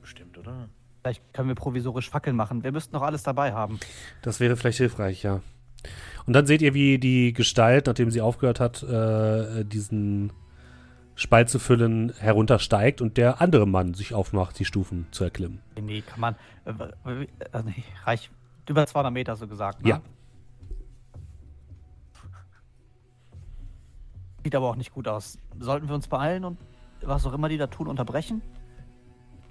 Bestimmt, 0.00 0.36
oder? 0.38 0.68
Vielleicht 1.02 1.32
können 1.32 1.48
wir 1.48 1.54
provisorisch 1.54 2.10
Fackeln 2.10 2.36
machen. 2.36 2.62
Wir 2.62 2.72
müssten 2.72 2.94
noch 2.94 3.02
alles 3.02 3.22
dabei 3.22 3.52
haben. 3.52 3.80
Das 4.22 4.38
wäre 4.40 4.56
vielleicht 4.56 4.78
hilfreich, 4.78 5.22
ja. 5.22 5.40
Und 6.26 6.34
dann 6.34 6.46
seht 6.46 6.60
ihr, 6.60 6.74
wie 6.74 6.98
die 6.98 7.32
Gestalt, 7.32 7.86
nachdem 7.86 8.10
sie 8.10 8.20
aufgehört 8.20 8.60
hat, 8.60 8.82
äh, 8.82 9.64
diesen 9.64 10.32
Spalt 11.20 11.50
zu 11.50 11.58
füllen, 11.58 12.14
heruntersteigt 12.18 13.02
und 13.02 13.18
der 13.18 13.42
andere 13.42 13.66
Mann 13.66 13.92
sich 13.92 14.14
aufmacht, 14.14 14.58
die 14.58 14.64
Stufen 14.64 15.06
zu 15.10 15.22
erklimmen. 15.22 15.60
Nee, 15.78 16.00
kann 16.00 16.18
man. 16.18 16.34
Äh, 16.64 16.70
äh, 16.70 17.62
nee, 17.62 17.84
reich. 18.04 18.30
Über 18.66 18.86
200 18.86 19.12
Meter 19.12 19.36
so 19.36 19.46
gesagt. 19.46 19.82
Ne? 19.82 19.90
Ja. 19.90 20.00
Sieht 24.42 24.54
aber 24.54 24.70
auch 24.70 24.76
nicht 24.76 24.94
gut 24.94 25.08
aus. 25.08 25.38
Sollten 25.58 25.88
wir 25.88 25.94
uns 25.94 26.08
beeilen 26.08 26.46
und 26.46 26.58
was 27.02 27.26
auch 27.26 27.34
immer 27.34 27.50
die 27.50 27.58
da 27.58 27.66
tun, 27.66 27.88
unterbrechen? 27.88 28.40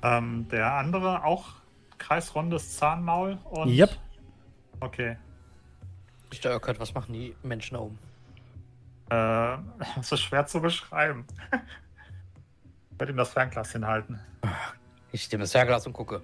Ähm, 0.02 0.48
der 0.50 0.74
andere 0.74 1.24
auch 1.24 1.50
kreisrundes 2.00 2.78
Zahnmaul 2.78 3.38
und. 3.44 3.70
Yep. 3.70 3.92
Okay. 4.80 5.18
Urquhart, 6.46 6.80
was 6.80 6.96
machen 6.96 7.14
die 7.14 7.36
Menschen 7.44 7.76
da 7.76 7.82
oben? 7.82 8.00
Äh, 9.10 9.58
das 9.96 10.12
ist 10.12 10.22
schwer 10.22 10.46
zu 10.46 10.62
beschreiben. 10.62 11.26
Ich 12.92 13.02
werde 13.02 13.14
ihm 13.14 13.18
das 13.18 13.30
Fernglas 13.30 13.72
hinhalten. 13.72 14.20
Ich 15.14 15.32
nehme 15.32 15.44
das 15.44 15.54
Fernglas 15.54 15.88
und 15.88 15.94
gucke. 15.94 16.22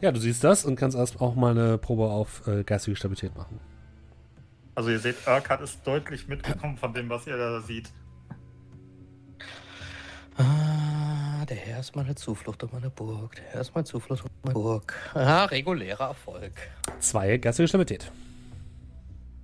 Ja, 0.00 0.10
du 0.10 0.18
siehst 0.18 0.42
das 0.42 0.64
und 0.64 0.74
kannst 0.74 0.96
erst 0.96 1.20
auch 1.20 1.36
mal 1.36 1.52
eine 1.52 1.78
Probe 1.78 2.06
auf 2.10 2.44
äh, 2.48 2.64
geistige 2.64 2.96
Stabilität 2.96 3.36
machen. 3.36 3.60
Also 4.74 4.90
ihr 4.90 4.98
seht, 4.98 5.24
Urquhart 5.26 5.62
ist 5.62 5.86
deutlich 5.86 6.26
mitgekommen 6.26 6.76
von 6.76 6.92
dem, 6.92 7.08
was 7.08 7.28
ihr 7.28 7.36
da 7.36 7.60
seht. 7.60 7.90
Ah, 10.36 11.46
der 11.46 11.56
Herr 11.56 11.80
ist 11.80 11.96
meine 11.96 12.14
Zuflucht 12.14 12.62
und 12.62 12.72
meine 12.74 12.90
Burg. 12.90 13.36
Der 13.36 13.44
Herr 13.44 13.60
ist 13.62 13.74
meine 13.74 13.84
Zuflucht 13.84 14.24
und 14.24 14.30
meine 14.42 14.52
Burg. 14.52 14.94
Ah, 15.14 15.44
regulärer 15.44 16.08
Erfolg. 16.08 16.52
Zwei 16.98 17.38
geistige 17.38 17.68
Stabilität. 17.68 18.12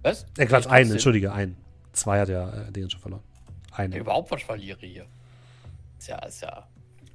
Was? 0.03 0.26
Äh, 0.36 0.47
Quatsch, 0.47 0.64
trotzdem 0.64 0.90
entschuldige, 0.90 1.32
einen. 1.32 1.57
Zwei 1.93 2.20
hat 2.20 2.28
ja 2.28 2.49
äh, 2.68 2.72
den 2.72 2.88
schon 2.90 3.01
verloren. 3.01 3.22
Einen. 3.72 3.93
Überhaupt 3.95 4.30
was 4.30 4.43
verliere 4.43 4.78
hier. 4.80 5.07
Ist 5.99 6.09
ja, 6.09 6.18
ist 6.24 6.43
ja. 6.43 6.66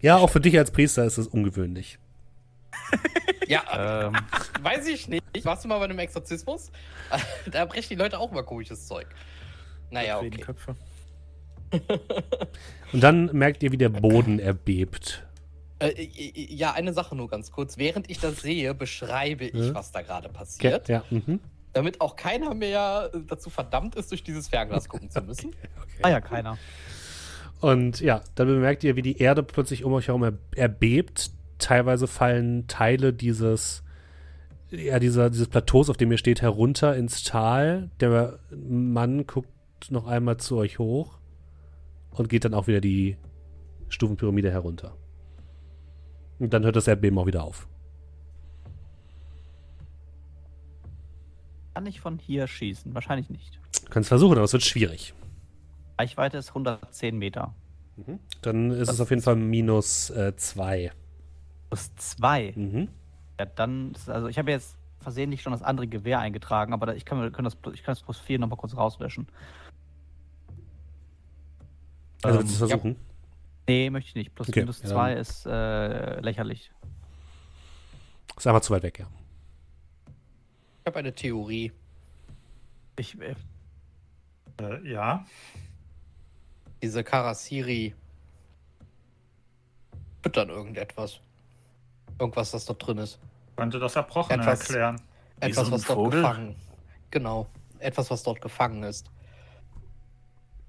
Ja, 0.01 0.17
auch 0.17 0.29
für 0.29 0.39
dich 0.39 0.57
als 0.57 0.71
Priester 0.71 1.03
ist 1.05 1.17
es 1.17 1.27
ungewöhnlich. 1.27 1.97
Ja, 3.47 4.07
Ähm, 4.07 4.17
weiß 4.61 4.87
ich 4.87 5.07
nicht. 5.07 5.23
Warst 5.43 5.63
du 5.63 5.69
mal 5.69 5.77
bei 5.79 5.85
einem 5.85 5.99
Exorzismus? 5.99 6.69
da 7.51 7.63
brechen 7.63 7.87
die 7.91 7.95
Leute 7.95 8.19
auch 8.19 8.29
mal 8.29 8.43
komisches 8.43 8.85
Zeug. 8.87 9.07
Naja, 9.89 10.17
okay. 10.17 10.31
Köpfe. 10.31 10.75
Und 12.91 13.01
dann 13.01 13.27
merkt 13.27 13.63
ihr, 13.63 13.71
wie 13.71 13.77
der 13.77 13.87
Boden 13.87 14.39
erbebt. 14.39 15.25
Äh, 15.79 15.93
ja, 16.33 16.73
eine 16.73 16.91
Sache 16.91 17.15
nur 17.15 17.29
ganz 17.29 17.51
kurz. 17.51 17.77
Während 17.77 18.09
ich 18.09 18.19
das 18.19 18.41
sehe, 18.41 18.73
beschreibe 18.73 19.45
ich, 19.45 19.53
Ja. 19.53 19.73
was 19.75 19.91
da 19.93 20.01
gerade 20.01 20.27
Ge- 20.27 20.37
passiert. 20.37 20.89
Ja, 20.89 21.03
mhm. 21.09 21.39
Damit 21.77 22.01
auch 22.01 22.15
keiner 22.15 22.53
mehr 22.53 23.11
äh, 23.13 23.19
dazu 23.27 23.49
verdammt 23.49 23.95
ist, 23.95 24.11
durch 24.11 24.23
dieses 24.23 24.47
Fernglas 24.47 24.89
gucken 24.89 25.09
zu 25.09 25.21
müssen. 25.21 25.55
ah 26.01 26.09
ja, 26.09 26.21
keiner. 26.21 26.57
Und 27.59 28.01
ja, 28.01 28.21
dann 28.35 28.47
bemerkt 28.47 28.83
ihr, 28.83 28.95
wie 28.95 29.01
die 29.01 29.17
Erde 29.17 29.43
plötzlich 29.43 29.83
um 29.83 29.93
euch 29.93 30.07
herum 30.07 30.23
er 30.23 30.33
erbebt. 30.55 31.31
Teilweise 31.59 32.07
fallen 32.07 32.67
Teile 32.67 33.13
dieses, 33.13 33.83
ja, 34.69 34.99
dieser, 34.99 35.29
dieses 35.29 35.47
Plateaus, 35.47 35.89
auf 35.89 35.97
dem 35.97 36.11
ihr 36.11 36.17
steht, 36.17 36.41
herunter 36.41 36.95
ins 36.95 37.23
Tal. 37.23 37.89
Der 37.99 38.39
Mann 38.51 39.25
guckt 39.25 39.49
noch 39.89 40.07
einmal 40.07 40.37
zu 40.37 40.57
euch 40.57 40.79
hoch 40.79 41.17
und 42.11 42.29
geht 42.29 42.45
dann 42.45 42.53
auch 42.53 42.67
wieder 42.67 42.81
die 42.81 43.17
Stufenpyramide 43.89 44.51
herunter. 44.51 44.95
Und 46.39 46.53
dann 46.53 46.63
hört 46.63 46.75
das 46.75 46.87
Erdbeben 46.87 47.17
auch 47.17 47.25
wieder 47.25 47.43
auf. 47.43 47.67
Kann 51.77 51.85
ich 51.85 51.99
von 52.01 52.17
hier 52.17 52.47
schießen? 52.47 52.95
Wahrscheinlich 52.95 53.29
nicht. 53.29 53.59
Du 53.85 53.89
kannst 53.91 54.09
versuchen, 54.09 54.33
aber 54.35 54.45
es 54.45 54.51
wird 54.53 54.63
schwierig. 54.63 55.13
Reichweite 55.99 56.39
ist 56.39 56.47
110 56.49 57.15
Meter. 57.19 57.53
Dann 58.41 58.71
ist 58.71 58.87
Das 58.87 58.95
es 58.95 58.99
auf 59.01 59.11
jeden 59.11 59.21
Fall 59.21 59.35
minus 59.35 60.09
äh, 60.09 60.35
zwei. 60.37 60.91
Plus 61.69 61.93
zwei. 61.97 62.51
Mhm. 62.55 62.87
Ja, 63.39 63.45
dann, 63.45 63.91
ist- 63.91 64.09
also 64.09 64.27
ich 64.27 64.39
habe 64.39 64.49
jetzt 64.49 64.75
versehentlich 65.01 65.43
schon 65.43 65.51
das 65.51 65.61
andere 65.61 65.87
Gewehr 65.87 66.17
eingetragen, 66.17 66.73
aber 66.73 66.95
ich 66.95 67.05
kann, 67.05 67.31
kann 67.31 67.45
das, 67.45 67.55
ich 67.71 67.83
kann 67.83 67.93
das 67.93 68.01
plus 68.01 68.17
vier 68.17 68.39
nochmal 68.39 68.57
kurz 68.57 68.75
rauslöschen. 68.75 69.27
Also 72.23 72.39
Ähm, 72.39 72.43
willst 72.43 72.59
du 72.59 72.63
es 72.65 72.71
versuchen? 72.71 72.95
Nee, 73.67 73.91
möchte 73.91 74.09
ich 74.09 74.15
nicht. 74.15 74.33
Plus 74.33 74.49
Okay, 74.49 74.61
minus 74.61 74.81
ja, 74.81 74.89
zwei 74.89 75.11
dann- 75.11 75.21
ist 75.21 75.45
äh, 75.45 76.19
lächerlich. 76.21 76.71
Ist 78.35 78.47
einfach 78.47 78.61
zu 78.61 78.73
weit 78.73 78.81
weg, 78.81 78.97
ja. 78.97 79.05
Ich 80.87 80.89
habe 80.89 80.99
eine 80.99 81.13
Theorie. 81.13 81.73
Ich, 82.97 83.19
äh, 83.19 83.35
Äh, 84.61 84.89
ja. 84.89 85.25
Diese 86.81 87.03
Karasiri 87.03 87.93
füttern 90.23 90.47
irgendetwas. 90.47 91.19
Irgendwas, 92.17 92.51
das 92.51 92.63
dort 92.63 92.87
drin 92.87 92.99
ist. 92.99 93.19
Könnte 93.57 93.79
das 93.79 93.97
Erbrochene 93.97 94.41
Etwas- 94.41 94.61
erklären. 94.61 95.01
Etwas, 95.41 95.55
so 95.57 95.61
ein 95.65 95.71
was 95.73 95.83
dort 95.83 95.97
Vogel? 95.97 96.21
gefangen. 96.21 96.55
Genau. 97.11 97.47
Etwas, 97.79 98.09
was 98.09 98.23
dort 98.23 98.39
gefangen 98.39 98.83
ist. 98.83 99.11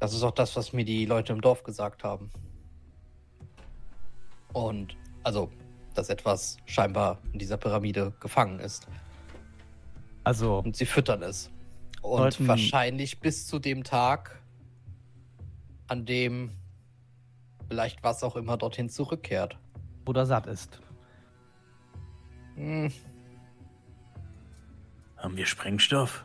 Das 0.01 0.13
ist 0.13 0.25
auch 0.25 0.33
das, 0.35 0.57
was 0.57 0.73
mir 0.73 0.85
die 0.85 1.07
Leute 1.07 1.33
im 1.33 1.41
Dorf 1.41 1.63
gesagt 1.63 2.03
haben. 2.03 2.29
Und 4.53 4.97
also, 5.23 5.53
dass 5.95 6.09
etwas 6.09 6.57
scheinbar 6.67 7.19
in 7.33 7.39
dieser 7.39 7.57
Pyramide 7.57 8.13
gefangen 8.19 8.59
ist. 8.59 8.89
Also, 10.25 10.59
Und 10.59 10.77
sie 10.77 10.87
füttern 10.87 11.23
es. 11.23 11.51
Und 12.03 12.19
Sollten- 12.19 12.49
wahrscheinlich 12.49 13.21
bis 13.21 13.47
zu 13.47 13.59
dem 13.59 13.85
Tag, 13.85 14.41
an 15.89 16.05
dem 16.07 16.53
vielleicht 17.69 18.03
was 18.03 18.23
auch 18.23 18.37
immer 18.37 18.57
dorthin 18.57 18.89
zurückkehrt. 18.89 19.59
oder 20.07 20.25
satt 20.25 20.47
ist. 20.47 20.81
Hm, 22.55 22.91
Haben 25.19 25.37
wir 25.37 25.45
Sprengstoff? 25.47 26.25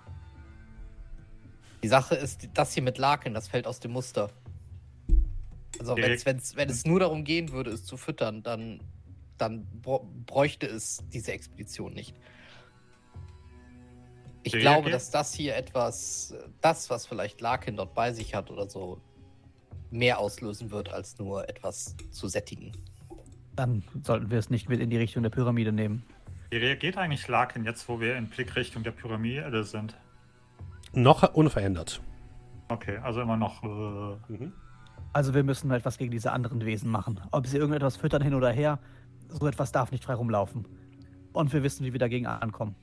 Die 1.83 1.87
Sache 1.89 2.15
ist, 2.15 2.47
das 2.53 2.73
hier 2.73 2.83
mit 2.83 2.97
Laken, 2.97 3.33
das 3.33 3.49
fällt 3.49 3.67
aus 3.67 3.81
dem 3.81 3.91
Muster. 3.91 4.29
Also 5.79 5.97
wenn's, 5.97 6.25
wenn's, 6.25 6.55
wenn 6.55 6.69
es 6.69 6.85
nur 6.85 7.01
darum 7.01 7.25
gehen 7.25 7.51
würde, 7.51 7.71
es 7.71 7.83
zu 7.83 7.97
füttern, 7.97 8.41
dann, 8.41 8.79
dann 9.37 9.65
br- 9.81 10.05
bräuchte 10.25 10.65
es 10.65 11.03
diese 11.11 11.33
Expedition 11.33 11.93
nicht. 11.93 12.15
Ich 14.43 14.53
glaube, 14.53 14.91
dass 14.91 15.09
das 15.09 15.33
hier 15.33 15.55
etwas, 15.55 16.33
das, 16.61 16.89
was 16.89 17.05
vielleicht 17.05 17.39
Larkin 17.41 17.77
dort 17.77 17.93
bei 17.93 18.11
sich 18.11 18.35
hat 18.35 18.51
oder 18.51 18.69
so, 18.69 18.99
mehr 19.89 20.19
auslösen 20.19 20.71
wird, 20.71 20.91
als 20.91 21.17
nur 21.17 21.47
etwas 21.47 21.95
zu 22.11 22.27
sättigen. 22.27 22.71
Dann 23.55 23.83
sollten 24.03 24.31
wir 24.31 24.39
es 24.39 24.49
nicht 24.49 24.67
mit 24.67 24.79
in 24.79 24.89
die 24.89 24.97
Richtung 24.97 25.23
der 25.23 25.29
Pyramide 25.29 25.71
nehmen. 25.71 26.03
Wie 26.49 26.57
reagiert 26.57 26.97
eigentlich 26.97 27.27
Larkin 27.27 27.63
jetzt, 27.63 27.87
wo 27.87 27.99
wir 27.99 28.15
in 28.17 28.27
Blickrichtung 28.27 28.83
der 28.83 28.91
Pyramide 28.91 29.63
sind? 29.63 29.95
Noch 30.93 31.33
unverändert. 31.33 32.01
Okay, 32.69 32.97
also 32.97 33.21
immer 33.21 33.37
noch. 33.37 33.63
Äh, 33.63 34.49
Also 35.13 35.33
wir 35.33 35.43
müssen 35.43 35.69
etwas 35.71 35.97
gegen 35.97 36.11
diese 36.11 36.31
anderen 36.31 36.65
Wesen 36.65 36.89
machen. 36.89 37.19
Ob 37.31 37.45
sie 37.47 37.57
irgendetwas 37.57 37.97
füttern 37.97 38.21
hin 38.21 38.33
oder 38.33 38.51
her, 38.51 38.79
so 39.29 39.47
etwas 39.47 39.71
darf 39.71 39.91
nicht 39.91 40.03
frei 40.03 40.15
rumlaufen. 40.15 40.67
Und 41.33 41.53
wir 41.53 41.63
wissen, 41.63 41.85
wie 41.85 41.93
wir 41.93 41.99
dagegen 41.99 42.25
ankommen. 42.25 42.75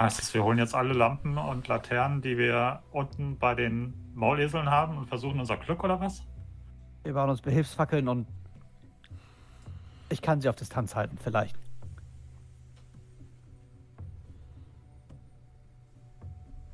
Heißt 0.00 0.20
es, 0.20 0.34
wir 0.34 0.44
holen 0.44 0.58
jetzt 0.58 0.74
alle 0.74 0.92
Lampen 0.92 1.38
und 1.38 1.68
Laternen, 1.68 2.20
die 2.22 2.36
wir 2.36 2.82
unten 2.90 3.38
bei 3.38 3.54
den 3.54 3.94
Mauleseln 4.14 4.70
haben 4.70 4.98
und 4.98 5.06
versuchen 5.06 5.40
unser 5.40 5.56
Glück 5.56 5.84
oder 5.84 6.00
was? 6.00 6.22
Wir 7.04 7.14
bauen 7.14 7.30
uns 7.30 7.40
Behilfsfackeln 7.40 8.08
und 8.08 8.26
ich 10.08 10.22
kann 10.22 10.40
sie 10.40 10.48
auf 10.48 10.56
Distanz 10.56 10.94
halten, 10.94 11.18
vielleicht. 11.18 11.56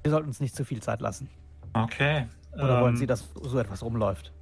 Wir 0.02 0.10
sollten 0.10 0.28
uns 0.28 0.40
nicht 0.40 0.56
zu 0.56 0.64
viel 0.64 0.82
Zeit 0.82 1.00
lassen. 1.00 1.28
Okay. 1.74 2.26
Oder 2.54 2.82
wollen 2.82 2.94
ähm, 2.94 2.96
Sie, 2.96 3.06
dass 3.06 3.30
so 3.34 3.58
etwas 3.58 3.82
rumläuft? 3.82 4.32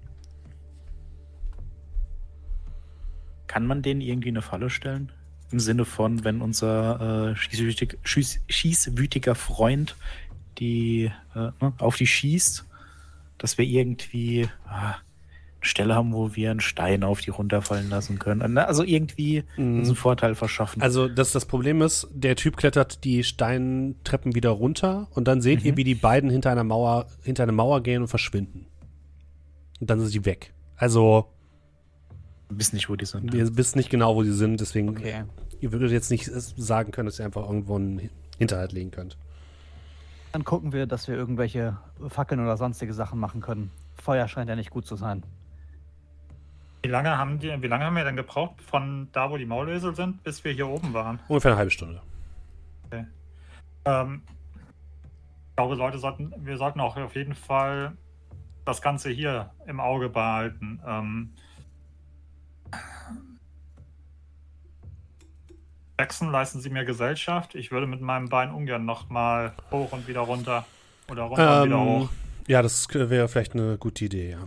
Kann 3.46 3.66
man 3.66 3.82
denen 3.82 4.00
irgendwie 4.00 4.28
eine 4.30 4.42
Falle 4.42 4.70
stellen? 4.70 5.12
Im 5.52 5.58
Sinne 5.60 5.84
von, 5.84 6.24
wenn 6.24 6.40
unser 6.42 7.30
äh, 7.32 7.36
schießwütig, 7.36 7.98
schieß, 8.04 8.40
schießwütiger 8.48 9.34
Freund 9.34 9.96
die 10.58 11.10
äh, 11.34 11.38
ne, 11.60 11.72
auf 11.78 11.96
die 11.96 12.06
schießt, 12.06 12.66
dass 13.38 13.56
wir 13.58 13.64
irgendwie 13.64 14.48
ah, 14.68 14.88
eine 14.90 14.96
Stelle 15.62 15.94
haben, 15.94 16.12
wo 16.12 16.36
wir 16.36 16.50
einen 16.50 16.60
Stein 16.60 17.02
auf 17.02 17.20
die 17.20 17.30
runterfallen 17.30 17.88
lassen 17.88 18.18
können. 18.18 18.58
Also 18.58 18.82
irgendwie 18.84 19.44
uns 19.56 19.88
einen 19.88 19.96
Vorteil 19.96 20.34
verschaffen. 20.34 20.82
Also 20.82 21.08
das, 21.08 21.32
das 21.32 21.46
Problem 21.46 21.80
ist, 21.82 22.08
der 22.12 22.36
Typ 22.36 22.56
klettert 22.56 23.04
die 23.04 23.24
Steintreppen 23.24 24.34
wieder 24.34 24.50
runter 24.50 25.08
und 25.12 25.26
dann 25.26 25.40
seht 25.40 25.64
ihr, 25.64 25.72
Mhm. 25.72 25.76
wie 25.78 25.84
die 25.84 25.94
beiden 25.94 26.30
hinter 26.30 26.50
einer 26.50 26.64
Mauer, 26.64 27.06
hinter 27.22 27.42
eine 27.44 27.52
Mauer 27.52 27.82
gehen 27.82 28.02
und 28.02 28.08
verschwinden. 28.08 28.66
Und 29.80 29.88
dann 29.88 29.98
sind 29.98 30.08
sie 30.08 30.24
weg. 30.26 30.52
Also, 30.76 31.26
wissen 32.50 32.76
nicht, 32.76 32.88
wo 32.88 32.96
die 32.96 33.04
sind. 33.06 33.32
ihr 33.34 33.56
wisst 33.56 33.76
nicht 33.76 33.90
genau, 33.90 34.14
wo 34.14 34.22
sie 34.22 34.32
sind, 34.32 34.60
deswegen, 34.60 34.90
Okay. 34.90 35.24
ihr 35.60 35.72
würdet 35.72 35.90
jetzt 35.90 36.10
nicht 36.10 36.26
sagen 36.26 36.92
können, 36.92 37.06
dass 37.06 37.18
ihr 37.18 37.24
einfach 37.24 37.46
irgendwo 37.46 37.76
einen 37.76 38.10
Hinterhalt 38.38 38.72
legen 38.72 38.90
könnt. 38.90 39.16
Dann 40.32 40.44
gucken 40.44 40.72
wir, 40.72 40.86
dass 40.86 41.08
wir 41.08 41.14
irgendwelche 41.16 41.76
Fackeln 42.08 42.40
oder 42.40 42.56
sonstige 42.56 42.92
Sachen 42.94 43.18
machen 43.18 43.40
können. 43.40 43.70
Feuer 44.00 44.28
scheint 44.28 44.48
ja 44.48 44.56
nicht 44.56 44.70
gut 44.70 44.86
zu 44.86 44.96
sein. 44.96 45.24
Wie 46.82 46.88
lange, 46.88 47.16
haben 47.18 47.38
die, 47.38 47.50
wie 47.60 47.66
lange 47.66 47.84
haben 47.84 47.96
wir 47.96 48.04
denn 48.04 48.16
gebraucht 48.16 48.62
von 48.62 49.08
da, 49.12 49.30
wo 49.30 49.36
die 49.36 49.44
Maulesel 49.44 49.94
sind, 49.94 50.22
bis 50.22 50.42
wir 50.44 50.52
hier 50.52 50.68
oben 50.68 50.94
waren? 50.94 51.18
Ungefähr 51.28 51.50
eine 51.50 51.58
halbe 51.58 51.70
Stunde. 51.70 52.00
Ähm, 53.84 54.22
ich 55.50 55.56
glaube, 55.56 55.74
Leute 55.74 55.98
sollten, 55.98 56.32
wir 56.38 56.56
sollten 56.58 56.80
auch 56.80 56.96
auf 56.96 57.14
jeden 57.16 57.34
Fall 57.34 57.92
das 58.64 58.82
Ganze 58.82 59.10
hier 59.10 59.50
im 59.66 59.80
Auge 59.80 60.08
behalten. 60.08 60.80
Ähm, 60.86 61.30
Jackson, 66.00 66.32
leisten 66.32 66.60
Sie 66.62 66.70
mir 66.70 66.86
Gesellschaft. 66.86 67.54
Ich 67.54 67.70
würde 67.70 67.86
mit 67.86 68.00
meinem 68.00 68.30
Bein 68.30 68.50
ungern 68.52 68.86
nochmal 68.86 69.52
hoch 69.70 69.92
und 69.92 70.08
wieder 70.08 70.20
runter. 70.20 70.64
Oder 71.10 71.24
runter 71.24 71.60
und 71.62 71.66
wieder 71.68 71.76
Ähm, 71.76 71.84
hoch. 72.04 72.08
ja, 72.48 72.62
das 72.62 72.88
wäre 72.94 73.28
vielleicht 73.28 73.52
eine 73.52 73.76
gute 73.76 74.06
Idee, 74.06 74.30
ja. 74.30 74.38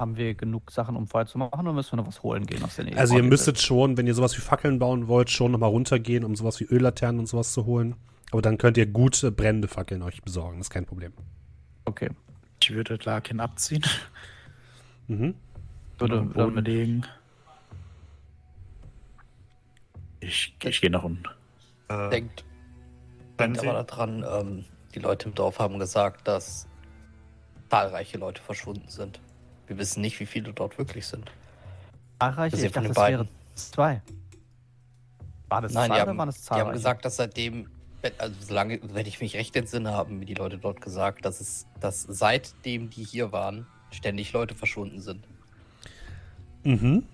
Haben 0.00 0.16
wir 0.16 0.34
genug 0.34 0.72
Sachen, 0.72 0.96
um 0.96 1.06
Feuer 1.06 1.26
zu 1.26 1.38
machen, 1.38 1.60
oder 1.60 1.72
müssen 1.72 1.92
wir 1.92 1.98
noch 1.98 2.08
was 2.08 2.24
holen 2.24 2.44
gehen 2.44 2.64
aus 2.64 2.74
der 2.74 2.86
Nähe? 2.86 2.96
Also 2.98 3.14
ihr 3.14 3.22
müsstet 3.22 3.60
schon, 3.60 3.96
wenn 3.96 4.08
ihr 4.08 4.14
sowas 4.14 4.36
wie 4.36 4.40
Fackeln 4.40 4.80
bauen 4.80 5.06
wollt, 5.06 5.30
schon 5.30 5.52
nochmal 5.52 5.70
runtergehen, 5.70 6.24
um 6.24 6.34
sowas 6.34 6.58
wie 6.58 6.64
Öllaternen 6.64 7.20
und 7.20 7.26
sowas 7.26 7.52
zu 7.52 7.66
holen. 7.66 7.94
Aber 8.32 8.42
dann 8.42 8.58
könnt 8.58 8.76
ihr 8.76 8.86
gute 8.86 9.30
brennende 9.30 9.68
Fackeln 9.68 10.02
euch 10.02 10.22
besorgen, 10.22 10.58
das 10.58 10.66
ist 10.66 10.70
kein 10.72 10.86
Problem. 10.86 11.12
Okay. 11.84 12.10
Ich 12.60 12.74
würde 12.74 12.98
Larkin 13.04 13.38
abziehen. 13.38 13.84
Mhm. 15.06 15.34
Würde 15.98 16.16
den 16.16 16.30
Boden 16.30 16.54
damit- 16.56 16.66
legen. 16.66 17.06
Ich, 20.26 20.54
ich 20.62 20.80
gehe 20.80 20.90
nach 20.90 21.02
unten. 21.02 21.24
Äh, 21.88 22.10
Denkt, 22.10 22.44
denkt 23.38 23.60
Sie, 23.60 23.68
aber 23.68 23.84
daran, 23.84 24.24
ähm, 24.28 24.64
die 24.94 24.98
Leute 25.00 25.28
im 25.28 25.34
Dorf 25.34 25.58
haben 25.58 25.78
gesagt, 25.78 26.26
dass 26.26 26.66
zahlreiche 27.70 28.18
Leute 28.18 28.40
verschwunden 28.40 28.88
sind. 28.88 29.20
Wir 29.66 29.76
wissen 29.78 30.00
nicht, 30.00 30.18
wie 30.20 30.26
viele 30.26 30.52
dort 30.52 30.78
wirklich 30.78 31.06
sind. 31.06 31.30
Zahlreiche? 32.20 32.56
Ich 32.56 32.62
von 32.62 32.84
dachte, 32.84 32.88
den 32.88 32.90
es 32.90 32.96
wären 32.96 33.28
zwei. 33.54 34.02
War 35.48 35.60
das 35.62 35.72
Nein, 35.72 35.88
zwei 35.88 35.94
die 35.96 36.00
oder 36.02 36.10
haben, 36.10 36.18
waren 36.18 36.28
es 36.28 36.36
die 36.36 36.42
zahlreiche? 36.42 36.66
haben 36.68 36.72
gesagt, 36.74 37.04
dass 37.04 37.16
seitdem, 37.16 37.68
wenn- 38.02 38.12
also 38.18 38.34
solange, 38.40 38.80
wenn 38.94 39.06
ich 39.06 39.20
mich 39.20 39.36
recht 39.36 39.54
entsinne, 39.56 39.92
haben 39.92 40.18
mir 40.20 40.26
die 40.26 40.34
Leute 40.34 40.58
dort 40.58 40.80
gesagt, 40.80 41.24
dass 41.24 41.40
es, 41.40 41.66
dass 41.80 42.02
seitdem 42.02 42.90
die 42.90 43.04
hier 43.04 43.32
waren, 43.32 43.66
ständig 43.90 44.32
Leute 44.32 44.54
verschwunden 44.54 45.00
sind. 45.00 45.26
Mhm. 46.64 47.04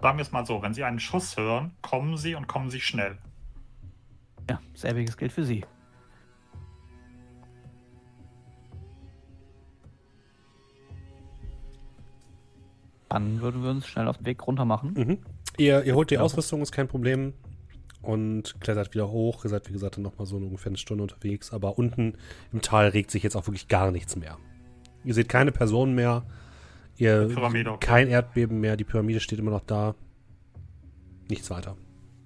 Sagen 0.00 0.18
wir 0.18 0.22
es 0.22 0.32
mal 0.32 0.46
so, 0.46 0.62
wenn 0.62 0.74
Sie 0.74 0.84
einen 0.84 1.00
Schuss 1.00 1.36
hören, 1.36 1.72
kommen 1.82 2.16
Sie 2.16 2.34
und 2.34 2.46
kommen 2.46 2.70
Sie 2.70 2.80
schnell. 2.80 3.18
Ja, 4.48 4.60
selbiges 4.74 5.16
gilt 5.16 5.32
für 5.32 5.44
Sie. 5.44 5.64
Dann 13.08 13.40
würden 13.40 13.62
wir 13.62 13.70
uns 13.70 13.86
schnell 13.86 14.06
auf 14.06 14.18
den 14.18 14.26
Weg 14.26 14.46
runter 14.46 14.64
machen. 14.64 14.92
Mhm. 14.94 15.18
Ihr, 15.56 15.82
ihr 15.84 15.94
holt 15.94 16.10
die 16.10 16.16
Ja. 16.16 16.20
Ausrüstung, 16.20 16.60
ist 16.60 16.72
kein 16.72 16.88
Problem. 16.88 17.32
Und 18.02 18.60
klettert 18.60 18.94
wieder 18.94 19.10
hoch. 19.10 19.44
Ihr 19.44 19.50
seid, 19.50 19.68
wie 19.68 19.72
gesagt, 19.72 19.96
dann 19.96 20.02
nochmal 20.02 20.26
so 20.26 20.36
ungefähr 20.36 20.70
eine 20.70 20.76
Stunde 20.78 21.02
unterwegs. 21.02 21.52
Aber 21.52 21.78
unten 21.78 22.14
im 22.52 22.60
Tal 22.60 22.88
regt 22.88 23.10
sich 23.10 23.22
jetzt 23.22 23.34
auch 23.34 23.46
wirklich 23.46 23.68
gar 23.68 23.90
nichts 23.90 24.14
mehr. 24.14 24.36
Ihr 25.04 25.14
seht 25.14 25.28
keine 25.28 25.52
Personen 25.52 25.94
mehr. 25.94 26.24
Ihr. 26.98 27.28
Kein 27.80 28.08
Erdbeben 28.08 28.60
mehr. 28.60 28.76
Die 28.76 28.84
Pyramide 28.84 29.20
steht 29.20 29.38
immer 29.38 29.50
noch 29.52 29.64
da. 29.66 29.94
Nichts 31.28 31.50
weiter. 31.50 31.76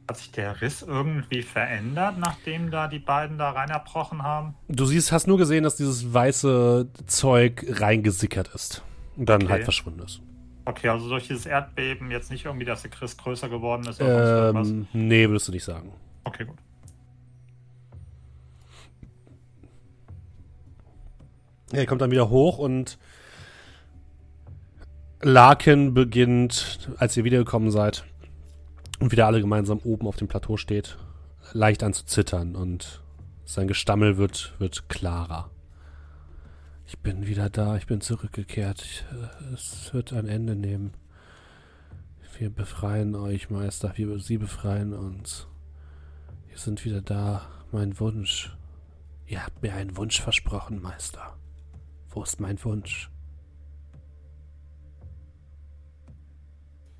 Hat 0.08 0.16
sich 0.16 0.32
der 0.32 0.60
Riss 0.60 0.82
irgendwie 0.82 1.42
verändert, 1.42 2.18
nachdem 2.18 2.70
da 2.70 2.88
die 2.88 2.98
beiden 2.98 3.38
da 3.38 3.50
rein 3.50 3.70
erbrochen 3.70 4.22
haben? 4.22 4.54
Du 4.68 4.84
siehst, 4.84 5.12
hast 5.12 5.26
nur 5.26 5.38
gesehen, 5.38 5.62
dass 5.62 5.76
dieses 5.76 6.12
weiße 6.12 6.88
Zeug 7.06 7.64
reingesickert 7.68 8.48
ist. 8.54 8.82
Und 9.16 9.28
dann 9.28 9.42
Okay. 9.42 9.52
halt 9.52 9.64
verschwunden 9.64 10.00
ist. 10.00 10.20
Okay, 10.64 10.88
also 10.88 11.08
durch 11.08 11.26
dieses 11.28 11.44
Erdbeben 11.46 12.10
jetzt 12.10 12.30
nicht 12.30 12.44
irgendwie, 12.44 12.64
dass 12.64 12.82
der 12.82 12.90
Chris 12.90 13.16
größer 13.16 13.48
geworden 13.48 13.86
ist 13.88 14.00
oder 14.00 14.52
sonst? 14.52 14.70
Ähm, 14.70 14.86
nee, 14.92 15.28
würdest 15.28 15.48
du 15.48 15.52
nicht 15.52 15.64
sagen. 15.64 15.92
Okay, 16.24 16.44
gut. 16.44 16.56
Er 21.72 21.86
kommt 21.86 22.00
dann 22.02 22.10
wieder 22.10 22.28
hoch 22.28 22.58
und 22.58 22.98
Larkin 25.24 25.94
beginnt, 25.94 26.90
als 26.98 27.16
ihr 27.16 27.22
wiedergekommen 27.22 27.70
seid 27.70 28.04
und 28.98 29.12
wieder 29.12 29.26
alle 29.26 29.40
gemeinsam 29.40 29.78
oben 29.84 30.08
auf 30.08 30.16
dem 30.16 30.26
Plateau 30.26 30.56
steht, 30.56 30.98
leicht 31.52 31.84
an 31.84 31.92
zu 31.92 32.04
zittern 32.04 32.56
und 32.56 33.02
sein 33.44 33.68
Gestammel 33.68 34.16
wird, 34.16 34.54
wird 34.58 34.88
klarer. 34.88 35.50
Ich 36.86 36.98
bin 36.98 37.26
wieder 37.26 37.50
da, 37.50 37.76
ich 37.76 37.86
bin 37.86 38.00
zurückgekehrt. 38.00 39.04
Äh, 39.12 39.54
es 39.54 39.94
wird 39.94 40.12
ein 40.12 40.26
Ende 40.26 40.56
nehmen. 40.56 40.92
Wir 42.38 42.50
befreien 42.50 43.14
euch, 43.14 43.48
Meister. 43.48 43.92
Wir, 43.96 44.18
sie 44.18 44.38
befreien 44.38 44.92
uns. 44.92 45.46
Wir 46.48 46.58
sind 46.58 46.84
wieder 46.84 47.00
da. 47.00 47.42
Mein 47.70 47.98
Wunsch. 48.00 48.56
Ihr 49.26 49.44
habt 49.44 49.62
mir 49.62 49.74
einen 49.74 49.96
Wunsch 49.96 50.20
versprochen, 50.20 50.82
Meister. 50.82 51.36
Wo 52.10 52.22
ist 52.22 52.40
mein 52.40 52.62
Wunsch? 52.64 53.10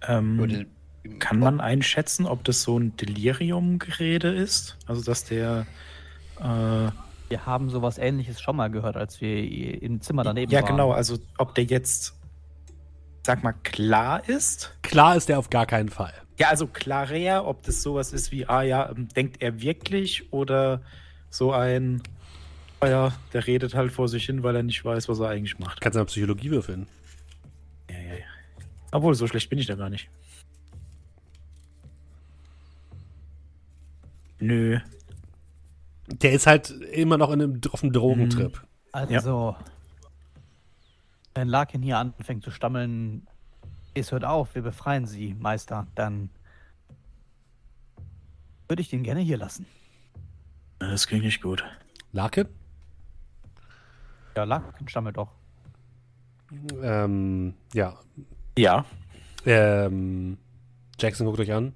Ähm, 0.08 0.38
Würde, 0.38 0.66
kann 1.18 1.38
man 1.38 1.60
einschätzen, 1.60 2.26
ob 2.26 2.44
das 2.44 2.62
so 2.62 2.78
ein 2.78 2.96
Delirium-Gerede 2.96 4.28
ist? 4.28 4.78
Also, 4.86 5.02
dass 5.02 5.24
der. 5.24 5.66
Äh, 6.38 6.90
Wir 7.28 7.46
haben 7.46 7.70
sowas 7.70 7.98
ähnliches 7.98 8.40
schon 8.40 8.56
mal 8.56 8.68
gehört, 8.68 8.96
als 8.96 9.20
wir 9.20 9.82
im 9.82 10.00
Zimmer 10.00 10.22
daneben 10.22 10.52
ja, 10.52 10.62
waren. 10.62 10.70
genau. 10.70 10.92
Also, 10.92 11.18
ob 11.38 11.54
der 11.54 11.64
jetzt, 11.64 12.14
sag 13.26 13.42
mal, 13.42 13.54
klar 13.64 14.28
ist. 14.28 14.76
Klar 14.82 15.16
ist 15.16 15.28
er 15.30 15.38
auf 15.38 15.50
gar 15.50 15.66
keinen 15.66 15.88
Fall. 15.88 16.12
Ja, 16.38 16.48
also 16.48 16.66
klarer, 16.66 17.46
ob 17.46 17.62
das 17.62 17.82
sowas 17.82 18.12
ist 18.12 18.32
wie, 18.32 18.46
ah 18.46 18.62
ja, 18.62 18.90
ähm, 18.90 19.08
denkt 19.08 19.42
er 19.42 19.60
wirklich 19.60 20.32
oder 20.32 20.82
so 21.30 21.52
ein, 21.52 22.02
ah 22.80 22.88
ja, 22.88 23.12
der 23.32 23.46
redet 23.46 23.74
halt 23.74 23.92
vor 23.92 24.08
sich 24.08 24.26
hin, 24.26 24.42
weil 24.42 24.56
er 24.56 24.62
nicht 24.62 24.84
weiß, 24.84 25.08
was 25.08 25.20
er 25.20 25.28
eigentlich 25.28 25.58
macht. 25.58 25.80
Kannst 25.80 25.96
du 25.96 26.00
eine 26.00 26.06
Psychologie 26.06 26.50
würfeln? 26.50 26.86
Ja, 28.92 28.98
ja, 28.98 28.98
ja. 28.98 28.98
Obwohl, 28.98 29.14
so 29.14 29.26
schlecht 29.26 29.48
bin 29.50 29.58
ich 29.58 29.66
da 29.66 29.74
gar 29.74 29.90
nicht. 29.90 30.10
Nö. 34.38 34.80
Der 36.08 36.32
ist 36.32 36.46
halt 36.46 36.70
immer 36.70 37.16
noch 37.16 37.30
in 37.30 37.40
einem, 37.42 37.60
auf 37.70 37.82
einem 37.82 37.92
Drogentrip. 37.92 38.66
Also, 38.92 39.56
wenn 41.34 41.48
Larkin 41.48 41.82
hier 41.82 41.98
anfängt 41.98 42.44
zu 42.44 42.50
stammeln, 42.50 43.26
es 43.94 44.12
hört 44.12 44.24
auf, 44.24 44.54
wir 44.54 44.62
befreien 44.62 45.06
sie, 45.06 45.34
Meister, 45.34 45.86
dann 45.94 46.30
würde 48.68 48.82
ich 48.82 48.90
den 48.90 49.02
gerne 49.02 49.20
hier 49.20 49.38
lassen. 49.38 49.66
Das 50.78 51.06
klingt 51.06 51.24
nicht 51.24 51.40
gut. 51.40 51.64
Larkin? 52.12 52.48
Ja, 54.36 54.44
Larkin 54.44 54.88
stammelt 54.88 55.16
doch. 55.16 55.30
Ähm, 56.82 57.54
ja. 57.72 57.98
Ja. 58.56 58.84
Ähm, 59.44 60.38
Jackson 60.98 61.26
guckt 61.26 61.40
euch 61.40 61.52
an. 61.52 61.74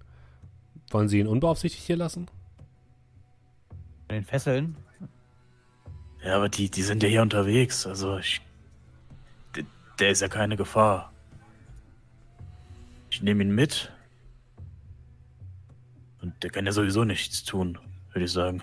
Wollen 0.91 1.09
Sie 1.09 1.19
ihn 1.19 1.27
unbeaufsichtigt 1.27 1.85
hier 1.85 1.97
lassen? 1.97 2.29
Mit 4.09 4.19
den 4.19 4.25
Fesseln. 4.25 4.77
Ja, 6.25 6.37
aber 6.37 6.49
die, 6.49 6.71
die 6.71 6.83
sind 6.83 7.03
ja 7.03 7.09
hier 7.09 7.23
unterwegs. 7.23 7.87
Also 7.87 8.19
ich. 8.19 8.41
Der, 9.55 9.65
der 9.99 10.11
ist 10.11 10.23
ja 10.23 10.29
keine 10.29 10.57
Gefahr. 10.57 11.13
Ich 13.11 13.23
nehme 13.23 13.43
ihn 13.43 13.55
mit. 13.55 13.93
Und 16.21 16.43
der 16.43 16.51
kann 16.51 16.67
ja 16.67 16.73
sowieso 16.73 17.05
nichts 17.05 17.45
tun, 17.45 17.79
würde 18.13 18.25
ich 18.25 18.33
sagen. 18.33 18.63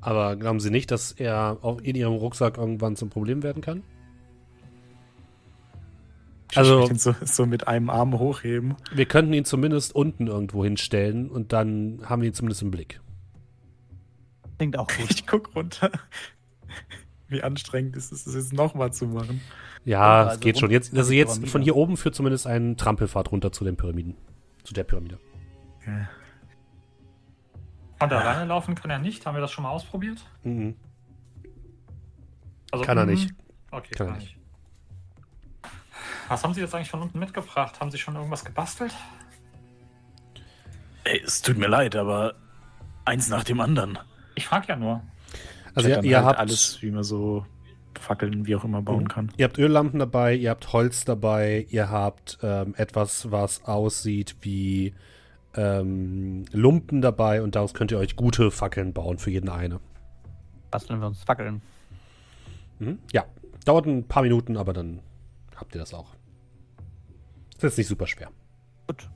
Aber 0.00 0.36
glauben 0.36 0.60
Sie 0.60 0.70
nicht, 0.70 0.90
dass 0.90 1.12
er 1.12 1.58
auch 1.62 1.80
in 1.80 1.96
Ihrem 1.96 2.14
Rucksack 2.14 2.56
irgendwann 2.56 2.96
zum 2.96 3.10
Problem 3.10 3.42
werden 3.42 3.62
kann? 3.62 3.82
Also- 6.54 6.88
so, 6.94 7.14
so 7.22 7.46
mit 7.46 7.68
einem 7.68 7.90
Arm 7.90 8.18
hochheben. 8.18 8.76
Wir 8.92 9.06
könnten 9.06 9.32
ihn 9.32 9.44
zumindest 9.44 9.94
unten 9.94 10.26
irgendwo 10.26 10.64
hinstellen 10.64 11.28
und 11.30 11.52
dann 11.52 12.00
haben 12.04 12.22
wir 12.22 12.28
ihn 12.28 12.34
zumindest 12.34 12.62
im 12.62 12.70
Blick. 12.70 13.00
Klingt 14.56 14.78
auch 14.78 14.88
gut. 14.88 15.10
Ich 15.10 15.26
guck 15.26 15.54
runter. 15.54 15.90
Wie 17.28 17.42
anstrengend 17.42 17.96
ist 17.96 18.10
es, 18.10 18.24
das 18.24 18.34
jetzt 18.34 18.52
nochmal 18.52 18.92
zu 18.92 19.06
machen. 19.06 19.40
Ja, 19.84 20.20
Also 20.20 20.34
es 20.34 20.40
geht 20.40 20.56
runter 20.56 20.60
schon. 20.60 20.70
Jetzt, 20.70 20.96
also 20.96 21.12
jetzt 21.12 21.46
von 21.48 21.62
hier 21.62 21.76
oben 21.76 21.96
führt 21.96 22.14
zumindest 22.14 22.46
ein 22.46 22.76
Trampelpfad 22.76 23.30
runter 23.30 23.52
zu 23.52 23.64
den 23.64 23.76
Pyramiden. 23.76 24.16
Zu 24.64 24.74
der 24.74 24.84
Pyramide. 24.84 25.18
Ja. 25.86 26.08
Und 28.00 28.12
alleine 28.12 28.46
laufen 28.46 28.74
kann 28.74 28.90
er 28.90 28.98
nicht. 28.98 29.26
Haben 29.26 29.36
wir 29.36 29.40
das 29.40 29.50
schon 29.50 29.64
mal 29.64 29.70
ausprobiert? 29.70 30.24
Mhm. 30.44 30.76
Also, 32.70 32.84
Kann 32.84 32.98
er 32.98 33.04
mhm. 33.06 33.12
nicht. 33.12 33.34
Okay, 33.70 33.90
Kann 33.94 34.06
kann, 34.06 34.16
er 34.16 34.18
er 34.18 34.20
nicht. 34.20 34.37
Was 36.28 36.44
haben 36.44 36.54
Sie 36.54 36.60
jetzt 36.60 36.74
eigentlich 36.74 36.90
von 36.90 37.02
unten 37.02 37.18
mitgebracht? 37.18 37.80
Haben 37.80 37.90
Sie 37.90 37.98
schon 37.98 38.14
irgendwas 38.14 38.44
gebastelt? 38.44 38.94
Ey, 41.04 41.22
es 41.24 41.40
tut 41.42 41.56
mir 41.56 41.68
leid, 41.68 41.96
aber 41.96 42.34
eins 43.04 43.28
nach 43.28 43.44
dem 43.44 43.60
anderen. 43.60 43.98
Ich 44.34 44.46
frage 44.46 44.68
ja 44.68 44.76
nur. 44.76 45.02
Also 45.74 45.88
ihr, 45.88 46.02
ihr 46.04 46.16
halt 46.18 46.26
habt 46.26 46.38
alles, 46.38 46.82
wie 46.82 46.90
man 46.90 47.02
so 47.02 47.46
Fackeln, 47.98 48.46
wie 48.46 48.54
auch 48.56 48.64
immer 48.64 48.82
bauen 48.82 49.04
Mhm. 49.04 49.08
kann. 49.08 49.32
Ihr 49.36 49.44
habt 49.44 49.58
Öllampen 49.58 49.98
dabei, 49.98 50.34
ihr 50.34 50.50
habt 50.50 50.72
Holz 50.72 51.04
dabei, 51.04 51.66
ihr 51.70 51.90
habt 51.90 52.38
ähm, 52.42 52.74
etwas, 52.76 53.30
was 53.30 53.64
aussieht 53.64 54.36
wie 54.42 54.94
ähm, 55.56 56.44
Lumpen 56.52 57.00
dabei 57.00 57.42
und 57.42 57.54
daraus 57.56 57.74
könnt 57.74 57.90
ihr 57.90 57.98
euch 57.98 58.14
gute 58.16 58.50
Fackeln 58.50 58.92
bauen 58.92 59.18
für 59.18 59.30
jeden 59.30 59.48
eine. 59.48 59.80
Basteln 60.70 61.00
wir 61.00 61.06
uns 61.06 61.22
Fackeln. 61.24 61.62
Mhm. 62.78 62.98
Ja, 63.12 63.24
dauert 63.64 63.86
ein 63.86 64.06
paar 64.06 64.22
Minuten, 64.22 64.56
aber 64.56 64.72
dann 64.74 65.00
habt 65.56 65.74
ihr 65.74 65.80
das 65.80 65.94
auch. 65.94 66.14
Ist 67.58 67.64
jetzt 67.64 67.78
nicht 67.78 67.88
super 67.88 68.06
schwer. 68.06 68.30
Gut. 68.86 69.10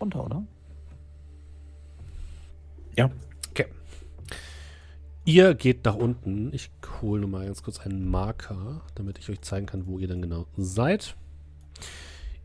Runter, 0.00 0.24
oder? 0.24 0.44
Ja. 2.96 3.10
Okay. 3.50 3.66
Ihr 5.24 5.56
geht 5.56 5.84
nach 5.84 5.96
unten. 5.96 6.54
Ich 6.54 6.70
hole 7.00 7.22
nur 7.22 7.28
mal 7.28 7.46
ganz 7.46 7.64
kurz 7.64 7.80
einen 7.80 8.08
Marker, 8.08 8.82
damit 8.94 9.18
ich 9.18 9.30
euch 9.30 9.40
zeigen 9.40 9.66
kann, 9.66 9.88
wo 9.88 9.98
ihr 9.98 10.06
dann 10.06 10.22
genau 10.22 10.46
seid. 10.56 11.16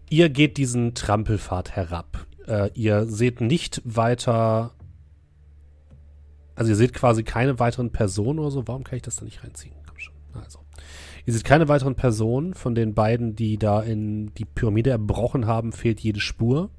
Ihr 0.09 0.29
geht 0.29 0.57
diesen 0.57 0.95
Trampelpfad 0.95 1.75
herab. 1.75 2.25
Äh, 2.47 2.71
ihr 2.73 3.05
seht 3.05 3.41
nicht 3.41 3.83
weiter. 3.85 4.71
Also 6.55 6.71
ihr 6.71 6.75
seht 6.75 6.93
quasi 6.93 7.23
keine 7.23 7.59
weiteren 7.59 7.91
Personen 7.91 8.39
oder 8.39 8.49
so. 8.49 8.67
Warum 8.67 8.83
kann 8.83 8.95
ich 8.95 9.03
das 9.03 9.17
da 9.17 9.25
nicht 9.25 9.43
reinziehen? 9.43 9.75
Komm 9.85 9.99
schon. 9.99 10.15
Also. 10.33 10.66
Ihr 11.27 11.33
seht 11.33 11.43
keine 11.43 11.67
weiteren 11.67 11.95
Personen. 11.95 12.53
Von 12.53 12.73
den 12.73 12.93
beiden, 12.93 13.35
die 13.35 13.57
da 13.57 13.81
in 13.81 14.33
die 14.35 14.45
Pyramide 14.45 14.91
erbrochen 14.91 15.45
haben, 15.45 15.73
fehlt 15.73 15.99
jede 15.99 16.21
Spur. 16.21 16.69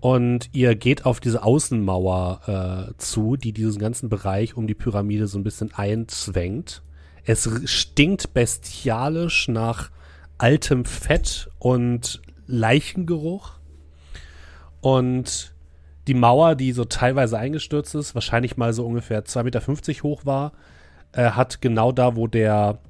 Und 0.00 0.50
ihr 0.52 0.74
geht 0.74 1.06
auf 1.06 1.20
diese 1.20 1.44
Außenmauer 1.44 2.88
äh, 2.90 2.98
zu, 2.98 3.36
die 3.36 3.52
diesen 3.52 3.78
ganzen 3.78 4.08
Bereich 4.08 4.56
um 4.56 4.66
die 4.66 4.74
Pyramide 4.74 5.28
so 5.28 5.38
ein 5.38 5.44
bisschen 5.44 5.72
einzwängt. 5.72 6.82
Es 7.24 7.48
stinkt 7.66 8.34
bestialisch 8.34 9.46
nach 9.46 9.92
altem 10.36 10.84
Fett 10.84 11.50
und 11.60 12.20
Leichengeruch. 12.48 13.60
Und 14.80 15.54
die 16.08 16.14
Mauer, 16.14 16.56
die 16.56 16.72
so 16.72 16.84
teilweise 16.84 17.38
eingestürzt 17.38 17.94
ist, 17.94 18.16
wahrscheinlich 18.16 18.56
mal 18.56 18.72
so 18.72 18.84
ungefähr 18.84 19.24
2,50 19.24 19.42
Meter 19.44 20.02
hoch 20.02 20.26
war, 20.26 20.52
äh, 21.12 21.30
hat 21.30 21.60
genau 21.60 21.92
da, 21.92 22.16
wo 22.16 22.26
der 22.26 22.80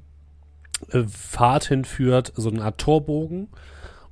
äh, 0.89 1.05
Pfad 1.05 1.65
hinführt, 1.65 2.33
so 2.37 2.51
eine 2.51 2.63
Art 2.63 2.79
Torbogen. 2.79 3.49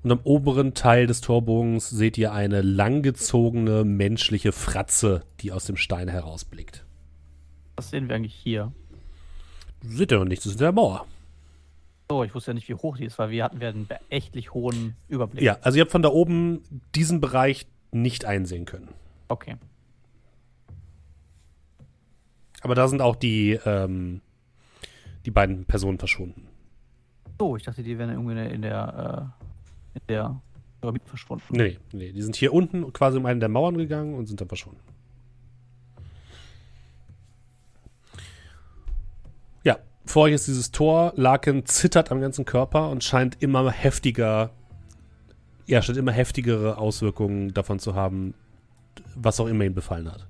Und 0.02 0.12
am 0.12 0.20
oberen 0.22 0.74
Teil 0.74 1.06
des 1.06 1.20
Torbogens 1.20 1.90
seht 1.90 2.16
ihr 2.18 2.32
eine 2.32 2.62
langgezogene 2.62 3.84
menschliche 3.84 4.52
Fratze, 4.52 5.22
die 5.40 5.50
aus 5.50 5.64
dem 5.64 5.76
Stein 5.76 6.08
herausblickt. 6.08 6.84
Was 7.76 7.90
sehen 7.90 8.08
wir 8.08 8.16
eigentlich 8.16 8.34
hier? 8.34 8.72
Seht 9.82 10.12
ihr 10.12 10.18
noch 10.18 10.24
nichts, 10.24 10.44
das 10.44 10.52
ist 10.52 10.60
der 10.60 10.72
Mauer. 10.72 11.06
So, 12.10 12.24
ich 12.24 12.34
wusste 12.34 12.52
ja 12.52 12.54
nicht, 12.54 12.68
wie 12.68 12.74
hoch 12.74 12.96
die 12.96 13.04
ist, 13.04 13.18
weil 13.18 13.30
wir 13.30 13.44
hatten 13.44 13.60
wir 13.60 13.68
einen 13.68 13.86
beachtlich 13.86 14.54
hohen 14.54 14.96
Überblick. 15.08 15.42
Ja, 15.42 15.58
also 15.60 15.76
ihr 15.76 15.82
habt 15.82 15.92
von 15.92 16.02
da 16.02 16.08
oben 16.08 16.62
diesen 16.94 17.20
Bereich 17.20 17.66
nicht 17.90 18.24
einsehen 18.24 18.64
können. 18.64 18.88
Okay. 19.28 19.56
Aber 22.62 22.74
da 22.74 22.88
sind 22.88 23.02
auch 23.02 23.14
die, 23.14 23.58
ähm, 23.64 24.20
die 25.26 25.30
beiden 25.30 25.66
Personen 25.66 25.98
verschwunden. 25.98 26.48
So, 27.38 27.56
ich 27.56 27.62
dachte, 27.62 27.82
die 27.82 27.96
wären 27.98 28.10
irgendwie 28.10 28.32
in 28.32 28.62
der, 28.62 29.32
in 29.94 30.02
der, 30.08 30.34
äh, 30.34 30.48
Pyramide 30.80 31.04
verschwunden. 31.06 31.44
Nee, 31.50 31.78
nee, 31.92 32.12
die 32.12 32.22
sind 32.22 32.36
hier 32.36 32.52
unten 32.52 32.92
quasi 32.92 33.18
um 33.18 33.26
eine 33.26 33.40
der 33.40 33.48
Mauern 33.48 33.76
gegangen 33.76 34.14
und 34.14 34.26
sind 34.26 34.40
dann 34.40 34.48
verschwunden. 34.48 34.80
Ja, 39.64 39.78
vor 40.04 40.24
euch 40.24 40.34
ist 40.34 40.46
dieses 40.46 40.70
Tor. 40.70 41.12
Larkin 41.16 41.66
zittert 41.66 42.10
am 42.12 42.20
ganzen 42.20 42.44
Körper 42.44 42.90
und 42.90 43.02
scheint 43.02 43.42
immer 43.42 43.70
heftiger, 43.70 44.50
ja, 45.66 45.82
scheint 45.82 45.98
immer 45.98 46.12
heftigere 46.12 46.78
Auswirkungen 46.78 47.52
davon 47.54 47.78
zu 47.78 47.94
haben, 47.94 48.34
was 49.14 49.40
auch 49.40 49.46
immer 49.46 49.64
ihn 49.64 49.74
befallen 49.74 50.10
hat. 50.10 50.28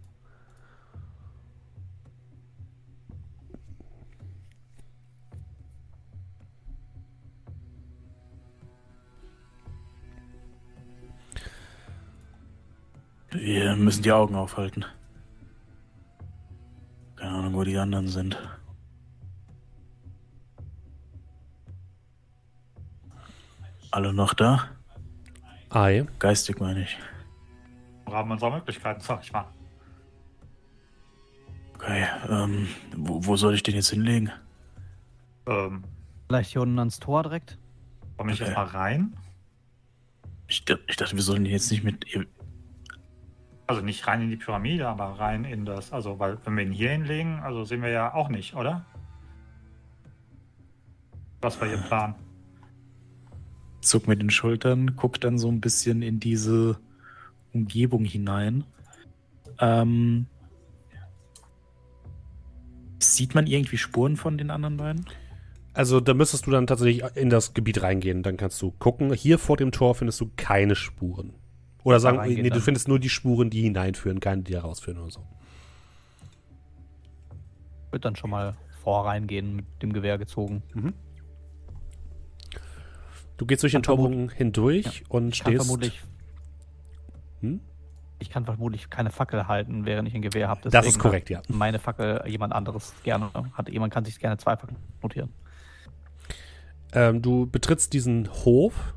Wir 13.30 13.76
müssen 13.76 14.02
die 14.02 14.12
Augen 14.12 14.34
aufhalten. 14.34 14.84
Keine 17.16 17.32
Ahnung, 17.32 17.54
wo 17.54 17.64
die 17.64 17.76
anderen 17.76 18.08
sind. 18.08 18.38
Alle 23.90 24.12
noch 24.12 24.34
da? 24.34 24.68
Ei. 25.70 26.06
Geistig 26.18 26.60
meine 26.60 26.82
ich. 26.82 26.98
Im 28.06 28.12
Rahmen 28.12 28.32
unserer 28.32 28.50
Möglichkeiten, 28.56 29.00
sag 29.00 29.22
ich 29.22 29.32
mal. 29.32 29.46
Okay, 31.74 32.06
ähm, 32.28 32.68
wo, 32.96 33.24
wo 33.24 33.36
soll 33.36 33.54
ich 33.54 33.62
den 33.62 33.74
jetzt 33.74 33.90
hinlegen? 33.90 34.30
Ähm, 35.46 35.84
Vielleicht 36.28 36.52
hier 36.52 36.62
unten 36.62 36.78
ans 36.78 36.98
Tor 36.98 37.22
direkt? 37.22 37.58
komme 38.16 38.32
ich 38.32 38.40
Okay. 38.40 38.48
jetzt 38.50 38.56
mal 38.56 38.64
rein? 38.64 39.16
Ich, 40.48 40.64
ich 40.88 40.96
dachte, 40.96 41.14
wir 41.14 41.22
sollen 41.22 41.44
den 41.44 41.52
jetzt 41.52 41.70
nicht 41.70 41.84
mit. 41.84 42.04
Also 43.68 43.82
nicht 43.82 44.06
rein 44.06 44.22
in 44.22 44.30
die 44.30 44.36
Pyramide, 44.36 44.88
aber 44.88 45.20
rein 45.20 45.44
in 45.44 45.66
das. 45.66 45.92
Also, 45.92 46.18
weil, 46.18 46.38
wenn 46.44 46.56
wir 46.56 46.64
ihn 46.64 46.72
hier 46.72 46.90
hinlegen, 46.90 47.40
also 47.40 47.64
sehen 47.64 47.82
wir 47.82 47.90
ja 47.90 48.14
auch 48.14 48.30
nicht, 48.30 48.54
oder? 48.54 48.86
Was 51.42 51.60
wir 51.60 51.68
hier 51.68 51.76
planen. 51.76 52.14
Zuck 53.82 54.08
mit 54.08 54.22
den 54.22 54.30
Schultern, 54.30 54.96
guck 54.96 55.20
dann 55.20 55.38
so 55.38 55.50
ein 55.50 55.60
bisschen 55.60 56.00
in 56.00 56.18
diese 56.18 56.80
Umgebung 57.52 58.06
hinein. 58.06 58.64
Ähm, 59.60 60.26
sieht 62.98 63.34
man 63.34 63.46
irgendwie 63.46 63.76
Spuren 63.76 64.16
von 64.16 64.38
den 64.38 64.50
anderen 64.50 64.78
beiden? 64.78 65.04
Also 65.74 66.00
da 66.00 66.14
müsstest 66.14 66.46
du 66.46 66.50
dann 66.52 66.66
tatsächlich 66.66 67.04
in 67.16 67.28
das 67.28 67.52
Gebiet 67.52 67.82
reingehen. 67.82 68.22
Dann 68.22 68.38
kannst 68.38 68.62
du 68.62 68.70
gucken. 68.70 69.12
Hier 69.12 69.38
vor 69.38 69.58
dem 69.58 69.72
Tor 69.72 69.94
findest 69.94 70.22
du 70.22 70.30
keine 70.36 70.74
Spuren. 70.74 71.34
Oder 71.88 72.00
sagen, 72.00 72.20
nee, 72.22 72.50
du 72.50 72.60
findest 72.60 72.86
nur 72.86 72.98
die 72.98 73.08
Spuren, 73.08 73.48
die 73.48 73.62
hineinführen, 73.62 74.20
keine, 74.20 74.42
die 74.42 74.54
herausführen 74.54 74.98
oder 74.98 75.10
so. 75.10 75.26
Wird 77.90 78.04
dann 78.04 78.14
schon 78.14 78.28
mal 78.28 78.56
vor 78.82 79.06
reingehen 79.06 79.56
mit 79.56 79.64
dem 79.80 79.94
Gewehr 79.94 80.18
gezogen. 80.18 80.62
Du 83.38 83.46
gehst 83.46 83.62
durch 83.62 83.72
den 83.72 83.82
Torbogen 83.82 84.28
hindurch 84.28 85.04
und 85.08 85.32
Ich 85.34 85.42
kann 85.42 85.52
stehst. 85.52 85.64
vermutlich. 85.64 86.02
Hm? 87.40 87.60
Ich 88.18 88.28
kann 88.28 88.44
vermutlich 88.44 88.90
keine 88.90 89.10
Fackel 89.10 89.48
halten, 89.48 89.86
während 89.86 90.08
ich 90.08 90.14
ein 90.14 90.20
Gewehr 90.20 90.48
habe. 90.48 90.68
Das 90.68 90.86
ist 90.86 90.98
korrekt, 90.98 91.30
ja. 91.30 91.40
Meine 91.48 91.78
Fackel 91.78 92.22
jemand 92.26 92.52
anderes 92.52 92.92
gerne 93.02 93.30
hat. 93.54 93.70
Jemand 93.70 93.94
kann 93.94 94.04
sich 94.04 94.18
gerne 94.18 94.36
zwei 94.36 94.58
Fackeln 94.58 94.76
notieren. 95.02 95.32
Ähm, 96.92 97.22
du 97.22 97.46
betrittst 97.46 97.94
diesen 97.94 98.28
Hof. 98.44 98.92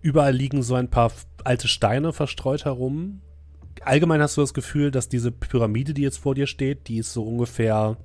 Überall 0.00 0.34
liegen 0.34 0.62
so 0.62 0.74
ein 0.74 0.88
paar 0.88 1.12
alte 1.44 1.68
Steine 1.68 2.12
verstreut 2.12 2.64
herum. 2.64 3.20
Allgemein 3.82 4.20
hast 4.20 4.36
du 4.36 4.40
das 4.40 4.54
Gefühl, 4.54 4.90
dass 4.90 5.08
diese 5.08 5.32
Pyramide, 5.32 5.94
die 5.94 6.02
jetzt 6.02 6.18
vor 6.18 6.34
dir 6.34 6.46
steht, 6.46 6.88
die 6.88 6.98
ist 6.98 7.12
so 7.12 7.22
ungefähr 7.24 7.96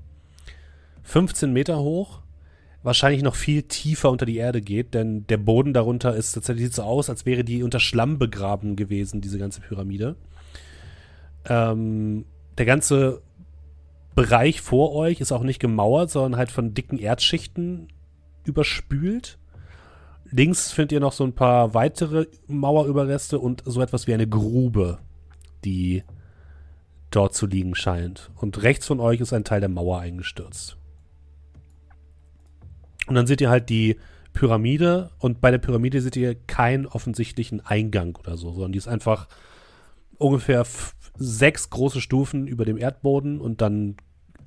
15 1.04 1.52
Meter 1.52 1.80
hoch. 1.80 2.22
Wahrscheinlich 2.84 3.24
noch 3.24 3.36
viel 3.36 3.64
tiefer 3.64 4.10
unter 4.10 4.26
die 4.26 4.38
Erde 4.38 4.62
geht, 4.62 4.94
denn 4.94 5.26
der 5.28 5.38
Boden 5.38 5.74
darunter 5.74 6.16
ist 6.16 6.34
tatsächlich 6.34 6.66
sieht 6.66 6.76
so 6.76 6.84
aus, 6.84 7.10
als 7.10 7.26
wäre 7.26 7.44
die 7.44 7.64
unter 7.64 7.80
Schlamm 7.80 8.20
begraben 8.20 8.76
gewesen, 8.76 9.22
diese 9.22 9.40
ganze 9.40 9.62
Pyramide. 9.62 10.16
Ähm, 11.46 12.26
der 12.58 12.66
ganze 12.66 13.22
Bereich 14.16 14.62
vor 14.62 14.94
euch 14.94 15.22
ist 15.22 15.32
auch 15.32 15.44
nicht 15.44 15.60
gemauert, 15.60 16.12
sondern 16.12 16.38
halt 16.38 16.52
von 16.52 16.74
dicken 16.74 17.00
Erdschichten 17.00 17.88
überspült. 18.44 19.38
Links 20.36 20.72
findet 20.72 20.94
ihr 20.94 21.00
noch 21.00 21.14
so 21.14 21.24
ein 21.24 21.34
paar 21.34 21.76
weitere 21.76 22.26
Mauerüberreste 22.48 23.38
und 23.38 23.62
so 23.66 23.82
etwas 23.82 24.08
wie 24.08 24.16
eine 24.16 24.28
Grube, 24.28 24.98
die 25.64 26.04
dort 27.12 27.36
zu 27.36 27.46
liegen 27.46 27.76
scheint. 27.76 28.32
Und 28.38 28.64
rechts 28.64 28.88
von 28.88 29.00
euch 29.00 29.22
ist 29.22 29.32
ein 29.32 29.44
Teil 29.44 29.60
der 29.60 29.70
Mauer 29.70 30.00
eingestürzt. 30.00 30.78
Und 33.06 33.14
dann 33.14 33.28
seht 33.28 33.42
ihr 33.42 33.52
halt 33.52 33.70
die 33.70 33.98
Pyramide 34.34 35.12
und 35.20 35.40
bei 35.40 35.52
der 35.52 35.60
Pyramide 35.60 36.02
seht 36.02 36.16
ihr 36.16 36.34
keinen 36.34 36.88
offensichtlichen 36.88 37.62
Eingang 37.64 38.16
oder 38.16 38.36
so, 38.36 38.52
sondern 38.54 38.72
die 38.72 38.80
ist 38.80 38.88
einfach 38.88 39.28
ungefähr 40.18 40.66
sechs 41.16 41.70
große 41.70 42.02
Stufen 42.02 42.48
über 42.48 42.66
dem 42.66 42.78
Erdboden 42.78 43.40
und 43.40 43.62
dann 43.62 43.98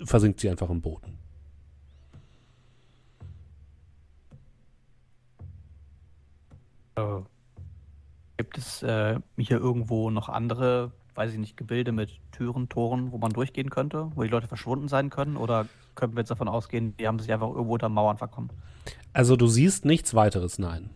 versinkt 0.04 0.40
sie 0.40 0.50
einfach 0.50 0.70
im 0.70 0.80
Boden. 0.80 1.18
Äh, 6.97 7.20
gibt 8.36 8.59
es 8.59 8.82
äh, 8.82 9.18
hier 9.39 9.59
irgendwo 9.59 10.10
noch 10.10 10.28
andere, 10.28 10.93
weiß 11.14 11.32
ich 11.32 11.39
nicht, 11.39 11.56
Gebilde 11.56 11.93
mit 11.93 12.20
Türen, 12.32 12.68
Toren, 12.68 13.12
wo 13.12 13.18
man 13.18 13.32
durchgehen 13.32 13.70
könnte, 13.70 14.10
wo 14.14 14.23
die 14.23 14.28
Leute 14.28 14.48
verschwunden 14.48 14.89
sein 14.89 15.10
können? 15.10 15.36
Oder 15.36 15.66
können 15.94 16.14
wir 16.14 16.20
jetzt 16.20 16.31
davon 16.31 16.48
ausgehen, 16.48 16.97
die 16.97 17.06
haben 17.06 17.18
sich 17.18 17.32
einfach 17.32 17.48
irgendwo 17.48 17.74
unter 17.74 17.89
Mauern 17.89 18.18
verkommen? 18.18 18.51
Also 19.12 19.36
du 19.36 19.47
siehst 19.47 19.85
nichts 19.85 20.14
weiteres, 20.14 20.59
nein. 20.59 20.90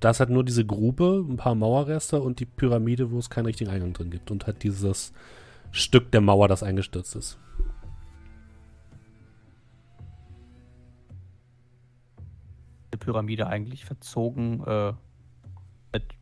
Da 0.00 0.10
ist 0.10 0.20
halt 0.20 0.30
nur 0.30 0.44
diese 0.44 0.64
Grube, 0.64 1.24
ein 1.28 1.36
paar 1.36 1.56
Mauerreste 1.56 2.20
und 2.20 2.38
die 2.38 2.46
Pyramide, 2.46 3.10
wo 3.10 3.18
es 3.18 3.30
keinen 3.30 3.46
richtigen 3.46 3.70
Eingang 3.70 3.92
drin 3.92 4.10
gibt. 4.10 4.30
Und 4.30 4.46
halt 4.46 4.62
dieses 4.62 5.12
Stück 5.72 6.12
der 6.12 6.20
Mauer, 6.20 6.46
das 6.46 6.62
eingestürzt 6.62 7.16
ist. 7.16 7.38
Die 12.94 12.96
Pyramide 12.96 13.48
eigentlich 13.48 13.84
verzogen 13.84 14.62
äh, 14.64 14.92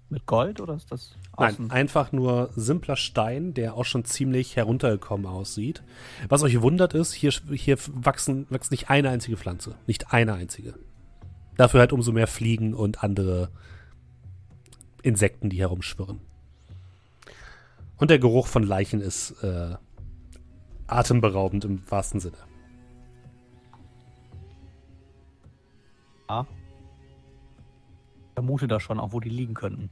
mit, 0.08 0.26
Gold 0.26 0.60
oder 0.60 0.74
ist 0.74 0.90
das 0.92 1.16
Nein, 1.38 1.70
einfach 1.70 2.12
nur 2.12 2.50
simpler 2.54 2.96
Stein, 2.96 3.54
der 3.54 3.74
auch 3.74 3.84
schon 3.84 4.04
ziemlich 4.04 4.56
heruntergekommen 4.56 5.26
aussieht. 5.26 5.82
Was 6.28 6.42
euch 6.42 6.60
wundert 6.62 6.94
ist, 6.94 7.12
hier, 7.12 7.32
hier 7.52 7.76
wachsen, 7.92 8.46
wächst 8.50 8.70
nicht 8.70 8.90
eine 8.90 9.10
einzige 9.10 9.36
Pflanze. 9.36 9.74
Nicht 9.86 10.12
eine 10.12 10.34
einzige. 10.34 10.74
Dafür 11.56 11.80
halt 11.80 11.92
umso 11.92 12.12
mehr 12.12 12.26
Fliegen 12.26 12.74
und 12.74 13.02
andere 13.02 13.50
Insekten, 15.02 15.50
die 15.50 15.60
herumschwirren. 15.60 16.20
Und 17.96 18.10
der 18.10 18.18
Geruch 18.18 18.46
von 18.46 18.62
Leichen 18.62 19.00
ist 19.00 19.42
äh, 19.42 19.76
atemberaubend 20.86 21.64
im 21.64 21.90
wahrsten 21.90 22.20
Sinne. 22.20 22.36
Ja. 26.28 26.46
Ich 28.36 28.38
vermute 28.38 28.68
da 28.68 28.78
schon 28.80 29.00
auch, 29.00 29.14
wo 29.14 29.20
die 29.20 29.30
liegen 29.30 29.54
könnten. 29.54 29.88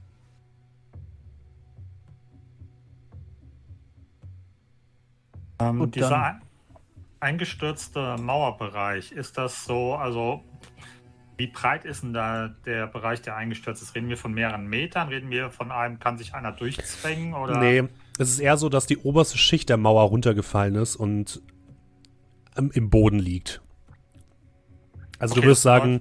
Ähm, 5.58 5.78
Gut, 5.78 5.94
dieser 5.94 6.10
dann- 6.10 6.22
ein- 6.22 6.40
eingestürzte 7.20 8.16
Mauerbereich, 8.18 9.12
ist 9.12 9.38
das 9.38 9.64
so, 9.64 9.94
also 9.94 10.44
wie 11.38 11.46
breit 11.46 11.86
ist 11.86 12.02
denn 12.02 12.12
da 12.12 12.48
der 12.66 12.86
Bereich, 12.86 13.22
der 13.22 13.34
eingestürzt 13.34 13.80
ist? 13.82 13.94
Reden 13.94 14.10
wir 14.10 14.18
von 14.18 14.34
mehreren 14.34 14.66
Metern? 14.66 15.08
Reden 15.08 15.30
wir 15.30 15.50
von 15.50 15.72
einem, 15.72 15.98
kann 15.98 16.18
sich 16.18 16.34
einer 16.34 16.52
durchzwängen? 16.52 17.32
Oder? 17.32 17.58
Nee, 17.60 17.84
es 18.18 18.28
ist 18.28 18.40
eher 18.40 18.58
so, 18.58 18.68
dass 18.68 18.86
die 18.86 18.98
oberste 18.98 19.38
Schicht 19.38 19.70
der 19.70 19.78
Mauer 19.78 20.02
runtergefallen 20.02 20.74
ist 20.74 20.96
und 20.96 21.40
im, 22.56 22.90
Boden 22.90 23.18
liegt. 23.18 23.62
Also 25.18 25.32
Okay, 25.32 25.40
du 25.40 25.46
wirst 25.48 25.60
das 25.60 25.62
sagen, 25.62 26.00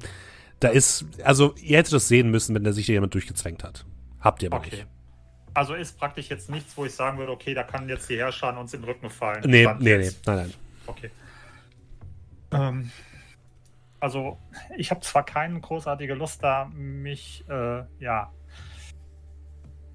da 0.64 0.70
ist, 0.70 1.06
also 1.24 1.54
ihr 1.62 1.78
hättet 1.78 1.94
das 1.94 2.08
sehen 2.08 2.32
müssen, 2.32 2.56
wenn 2.56 2.64
da 2.64 2.72
sich 2.72 2.88
jemand 2.88 3.14
durchgezwängt 3.14 3.64
hat. 3.64 3.86
Habt 4.20 4.42
ihr 4.44 4.50
aber 4.52 4.58
Okay. 4.58 4.76
nicht. 4.78 4.88
Also 5.56 5.76
ist 5.76 6.00
praktisch 6.00 6.30
jetzt 6.30 6.50
nichts, 6.50 6.76
wo 6.78 6.86
ich 6.86 6.94
sagen 6.94 7.18
würde, 7.18 7.32
okay, 7.32 7.54
da 7.54 7.64
kann 7.64 7.88
jetzt 7.88 8.10
die 8.10 8.18
Herrscher 8.18 8.58
uns 8.58 8.74
in 8.74 8.82
den 8.82 8.90
Rücken 8.90 9.10
fallen. 9.10 9.44
Nee, 9.46 9.64
Stand 9.64 9.82
nee, 9.82 9.98
nee, 9.98 10.12
nein, 10.26 10.36
nein. 10.38 10.54
Okay. 10.88 11.12
Ähm, 12.52 12.92
also, 14.00 14.38
ich 14.78 14.90
habe 14.90 15.02
zwar 15.02 15.24
keine 15.24 15.60
großartige 15.60 16.16
Lust 16.16 16.44
da, 16.44 16.66
mich 16.74 17.46
äh, 17.50 17.84
ja 18.00 18.32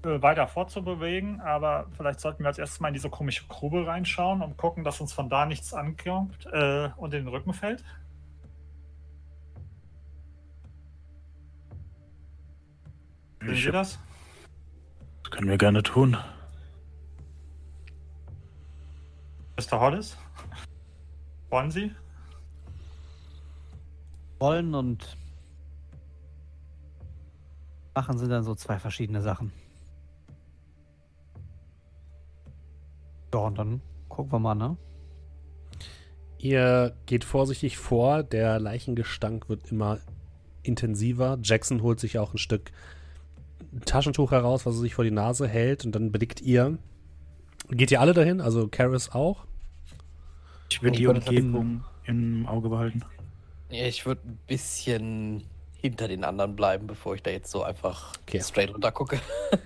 äh, 0.03 0.21
weiter 0.21 0.47
fortzubewegen, 0.47 1.41
aber 1.41 1.87
vielleicht 1.95 2.21
sollten 2.21 2.43
wir 2.43 2.47
als 2.47 2.57
erstes 2.57 2.79
mal 2.79 2.87
in 2.87 2.93
diese 2.93 3.09
komische 3.09 3.45
Grube 3.47 3.85
reinschauen 3.85 4.41
und 4.41 4.55
gucken, 4.55 4.85
dass 4.85 5.01
uns 5.01 5.11
von 5.11 5.29
da 5.29 5.45
nichts 5.45 5.73
ankommt 5.73 6.45
äh, 6.53 6.89
und 6.95 7.13
in 7.13 7.25
den 7.25 7.27
Rücken 7.27 7.53
fällt. 7.53 7.83
Sehen 13.41 13.53
Ich 13.53 13.63
Sie 13.63 13.71
das? 13.71 13.99
Das 15.23 15.31
können 15.31 15.49
wir 15.49 15.57
gerne 15.57 15.83
tun. 15.83 16.17
Mr. 19.57 19.79
Hollis? 19.79 20.17
Wollen 21.49 21.71
Sie? 21.71 21.91
Wollen 24.39 24.73
und 24.73 25.17
machen 27.95 28.17
sind 28.17 28.29
dann 28.29 28.43
so 28.43 28.55
zwei 28.55 28.79
verschiedene 28.79 29.21
Sachen. 29.21 29.51
Ja, 33.33 33.39
und 33.41 33.57
dann 33.57 33.81
gucken 34.07 34.31
wir 34.31 34.39
mal, 34.39 34.55
ne? 34.55 34.77
Ihr 36.37 36.95
geht 37.05 37.25
vorsichtig 37.25 37.77
vor, 37.77 38.23
der 38.23 38.59
Leichengestank 38.59 39.49
wird 39.49 39.71
immer 39.71 39.99
intensiver. 40.63 41.37
Jackson 41.43 41.81
holt 41.81 41.99
sich 41.99 42.17
auch 42.17 42.33
ein 42.33 42.37
Stück 42.37 42.71
Taschentuch 43.85 44.31
heraus, 44.31 44.65
was 44.65 44.75
er 44.75 44.81
sich 44.81 44.95
vor 44.95 45.03
die 45.03 45.11
Nase 45.11 45.47
hält 45.47 45.85
und 45.85 45.93
dann 45.93 46.11
blickt 46.11 46.41
ihr. 46.41 46.77
Geht 47.69 47.91
ihr 47.91 48.01
alle 48.01 48.13
dahin? 48.13 48.41
Also 48.41 48.67
Karis 48.67 49.09
auch? 49.09 49.45
Ich 50.69 50.81
will 50.81 50.91
Ich 50.91 50.97
die 50.97 51.05
würde 51.07 51.19
Umgebung 51.19 51.83
im 52.05 52.45
Auge 52.47 52.69
behalten. 52.69 53.03
Ja, 53.69 53.85
ich 53.85 54.05
würde 54.05 54.21
ein 54.27 54.39
bisschen 54.47 55.43
hinter 55.81 56.07
den 56.07 56.23
anderen 56.23 56.55
bleiben, 56.55 56.87
bevor 56.87 57.15
ich 57.15 57.23
da 57.23 57.31
jetzt 57.31 57.51
so 57.51 57.63
einfach 57.63 58.13
Okay. 58.23 58.41
straight 58.41 58.73
runter 58.73 58.91
gucke. 58.91 59.19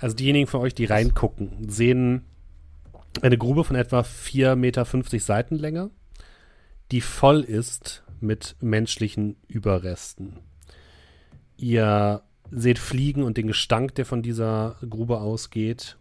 Also 0.00 0.16
diejenigen 0.16 0.48
von 0.48 0.62
euch, 0.62 0.74
die 0.74 0.84
reingucken, 0.84 1.70
sehen 1.70 2.24
eine 3.20 3.38
Grube 3.38 3.62
von 3.62 3.76
etwa 3.76 4.00
4,50 4.00 4.56
Meter 4.56 4.84
Seitenlänge, 5.20 5.90
die 6.90 7.00
voll 7.00 7.42
ist 7.42 8.02
mit 8.18 8.56
menschlichen 8.60 9.36
Überresten. 9.46 10.40
Ihr 11.56 12.22
seht 12.54 12.78
Fliegen 12.78 13.22
und 13.22 13.38
den 13.38 13.46
Gestank, 13.46 13.94
der 13.94 14.04
von 14.04 14.22
dieser 14.22 14.76
Grube 14.88 15.20
ausgeht. 15.20 15.96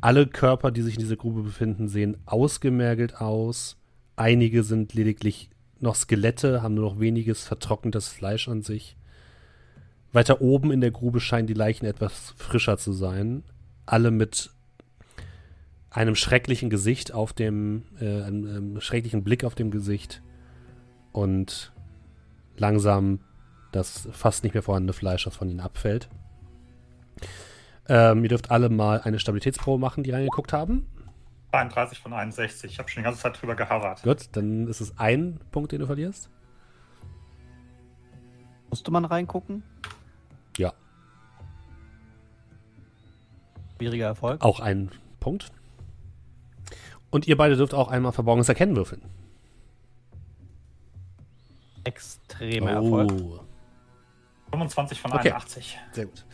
Alle 0.00 0.26
Körper, 0.26 0.70
die 0.70 0.82
sich 0.82 0.94
in 0.94 1.00
dieser 1.00 1.16
Grube 1.16 1.42
befinden, 1.42 1.88
sehen 1.88 2.16
ausgemergelt 2.24 3.20
aus. 3.20 3.76
Einige 4.14 4.62
sind 4.62 4.94
lediglich 4.94 5.50
noch 5.80 5.96
Skelette, 5.96 6.62
haben 6.62 6.74
nur 6.74 6.90
noch 6.90 7.00
weniges 7.00 7.44
vertrocknetes 7.44 8.08
Fleisch 8.08 8.48
an 8.48 8.62
sich. 8.62 8.96
Weiter 10.12 10.40
oben 10.40 10.70
in 10.70 10.80
der 10.80 10.92
Grube 10.92 11.20
scheinen 11.20 11.46
die 11.46 11.54
Leichen 11.54 11.84
etwas 11.84 12.34
frischer 12.36 12.78
zu 12.78 12.92
sein. 12.92 13.42
Alle 13.84 14.10
mit 14.10 14.50
einem 15.90 16.14
schrecklichen 16.14 16.70
Gesicht 16.70 17.12
auf 17.12 17.32
dem, 17.32 17.82
äh, 18.00 18.22
einem, 18.22 18.46
einem 18.48 18.80
schrecklichen 18.80 19.24
Blick 19.24 19.44
auf 19.44 19.54
dem 19.54 19.70
Gesicht 19.70 20.22
und 21.12 21.72
langsam 22.56 23.20
das 23.76 24.08
fast 24.12 24.44
nicht 24.44 24.54
mehr 24.54 24.62
vorhandene 24.62 24.92
Fleisch, 24.92 25.26
was 25.26 25.36
von 25.36 25.48
ihnen 25.48 25.60
abfällt. 25.60 26.08
Ähm, 27.88 28.22
ihr 28.24 28.28
dürft 28.28 28.50
alle 28.50 28.68
mal 28.68 29.00
eine 29.00 29.18
Stabilitätsprobe 29.18 29.80
machen, 29.80 30.02
die 30.02 30.10
reingeguckt 30.10 30.52
haben. 30.52 30.86
32 31.50 32.00
von 32.00 32.12
61. 32.12 32.72
Ich 32.72 32.78
habe 32.78 32.88
schon 32.88 33.02
die 33.02 33.04
ganze 33.04 33.20
Zeit 33.20 33.40
drüber 33.40 33.54
geharvert. 33.54 34.02
Gut, 34.02 34.28
dann 34.32 34.66
ist 34.66 34.80
es 34.80 34.98
ein 34.98 35.40
Punkt, 35.52 35.72
den 35.72 35.80
du 35.80 35.86
verlierst. 35.86 36.28
Musste 38.68 38.90
man 38.90 39.04
reingucken? 39.04 39.62
Ja. 40.58 40.72
Schwieriger 43.76 44.06
Erfolg. 44.06 44.42
Auch 44.44 44.60
ein 44.60 44.90
Punkt. 45.20 45.52
Und 47.10 47.28
ihr 47.28 47.36
beide 47.36 47.56
dürft 47.56 47.72
auch 47.72 47.88
einmal 47.88 48.12
Verborgenes 48.12 48.48
Erkennen 48.48 48.76
würfeln. 48.76 49.02
Extremer 51.84 52.72
Erfolg. 52.72 53.45
Oh. 54.48 54.52
25 54.52 55.00
von 55.00 55.12
Okay. 55.12 55.30
81. 55.32 55.78
Sehr 55.92 56.06
gut. 56.06 56.24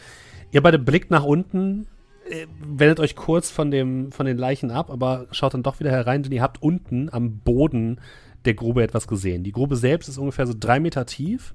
Ihr 0.50 0.62
beide 0.62 0.78
blickt 0.78 1.10
nach 1.10 1.24
unten, 1.24 1.86
äh, 2.28 2.46
wendet 2.60 3.00
euch 3.00 3.16
kurz 3.16 3.50
von, 3.50 3.70
dem, 3.70 4.12
von 4.12 4.26
den 4.26 4.38
Leichen 4.38 4.70
ab, 4.70 4.90
aber 4.90 5.26
schaut 5.30 5.54
dann 5.54 5.62
doch 5.62 5.80
wieder 5.80 5.90
herein, 5.90 6.22
denn 6.22 6.32
ihr 6.32 6.42
habt 6.42 6.62
unten 6.62 7.08
am 7.12 7.38
Boden 7.38 8.00
der 8.44 8.54
Grube 8.54 8.82
etwas 8.82 9.06
gesehen. 9.06 9.44
Die 9.44 9.52
Grube 9.52 9.76
selbst 9.76 10.08
ist 10.08 10.18
ungefähr 10.18 10.46
so 10.46 10.54
drei 10.58 10.80
Meter 10.80 11.06
tief. 11.06 11.54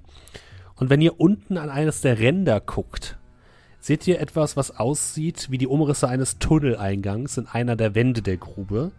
Und 0.76 0.90
wenn 0.90 1.02
ihr 1.02 1.20
unten 1.20 1.58
an 1.58 1.70
eines 1.70 2.02
der 2.02 2.20
Ränder 2.20 2.60
guckt, 2.62 3.18
seht 3.80 4.08
ihr 4.08 4.20
etwas, 4.20 4.58
was 4.58 4.78
aussieht 4.78 5.48
wie 5.50 5.58
die 5.58 5.68
Umrisse 5.68 6.08
eines 6.08 6.40
Tunneleingangs 6.40 7.38
in 7.38 7.48
einer 7.48 7.76
der 7.76 7.96
Wände 7.96 8.22
der 8.22 8.38
Grube 8.38 8.92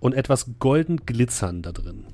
und 0.00 0.14
etwas 0.14 0.58
golden 0.58 1.04
glitzern 1.06 1.62
da 1.62 1.72
drin. 1.72 2.04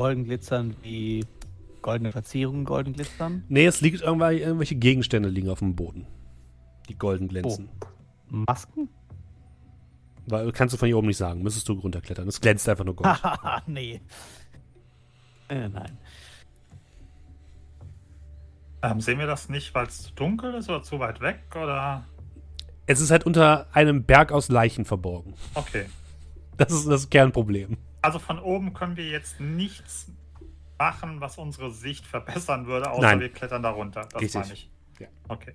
Golden 0.00 0.24
glitzern 0.24 0.76
wie 0.80 1.26
goldene 1.82 2.10
Verzierungen, 2.10 2.64
golden 2.64 2.94
glitzern. 2.94 3.44
Nee, 3.50 3.66
es 3.66 3.82
liegt 3.82 4.00
irgendwann, 4.00 4.34
irgendwelche 4.34 4.76
Gegenstände 4.76 5.28
liegen 5.28 5.50
auf 5.50 5.58
dem 5.58 5.76
Boden. 5.76 6.06
Die 6.88 6.96
golden 6.96 7.28
glänzen. 7.28 7.68
Masken? 8.30 8.88
Weil, 10.24 10.52
kannst 10.52 10.72
du 10.72 10.78
von 10.78 10.86
hier 10.86 10.96
oben 10.96 11.08
nicht 11.08 11.18
sagen. 11.18 11.42
Müsstest 11.42 11.68
du 11.68 11.74
runterklettern. 11.74 12.26
Es 12.28 12.40
glänzt 12.40 12.66
einfach 12.66 12.86
nur 12.86 12.96
Gold. 12.96 13.22
Haha, 13.22 13.62
nee. 13.66 14.00
Äh, 15.50 15.68
nein. 15.68 15.98
Ähm, 18.80 19.02
sehen 19.02 19.18
wir 19.18 19.26
das 19.26 19.50
nicht, 19.50 19.74
weil 19.74 19.86
es 19.86 20.04
zu 20.04 20.14
dunkel 20.14 20.54
ist 20.54 20.70
oder 20.70 20.82
zu 20.82 20.98
weit 20.98 21.20
weg? 21.20 21.40
Oder? 21.54 22.06
es 22.86 23.02
ist 23.02 23.10
halt 23.10 23.26
unter 23.26 23.66
einem 23.74 24.04
Berg 24.04 24.32
aus 24.32 24.48
Leichen 24.48 24.86
verborgen. 24.86 25.34
Okay. 25.52 25.84
Das 26.56 26.72
ist 26.72 26.88
das 26.88 27.10
Kernproblem. 27.10 27.76
Also 28.02 28.18
von 28.18 28.38
oben 28.38 28.72
können 28.72 28.96
wir 28.96 29.08
jetzt 29.08 29.40
nichts 29.40 30.10
machen, 30.78 31.20
was 31.20 31.36
unsere 31.36 31.70
Sicht 31.70 32.06
verbessern 32.06 32.66
würde, 32.66 32.90
außer 32.90 33.02
Nein. 33.02 33.20
wir 33.20 33.28
klettern 33.30 33.62
da 33.62 33.70
runter. 33.70 34.08
Das 34.12 34.22
Richtig. 34.22 34.40
meine 34.40 34.52
ich. 34.54 34.70
Ja. 34.98 35.08
Okay. 35.28 35.54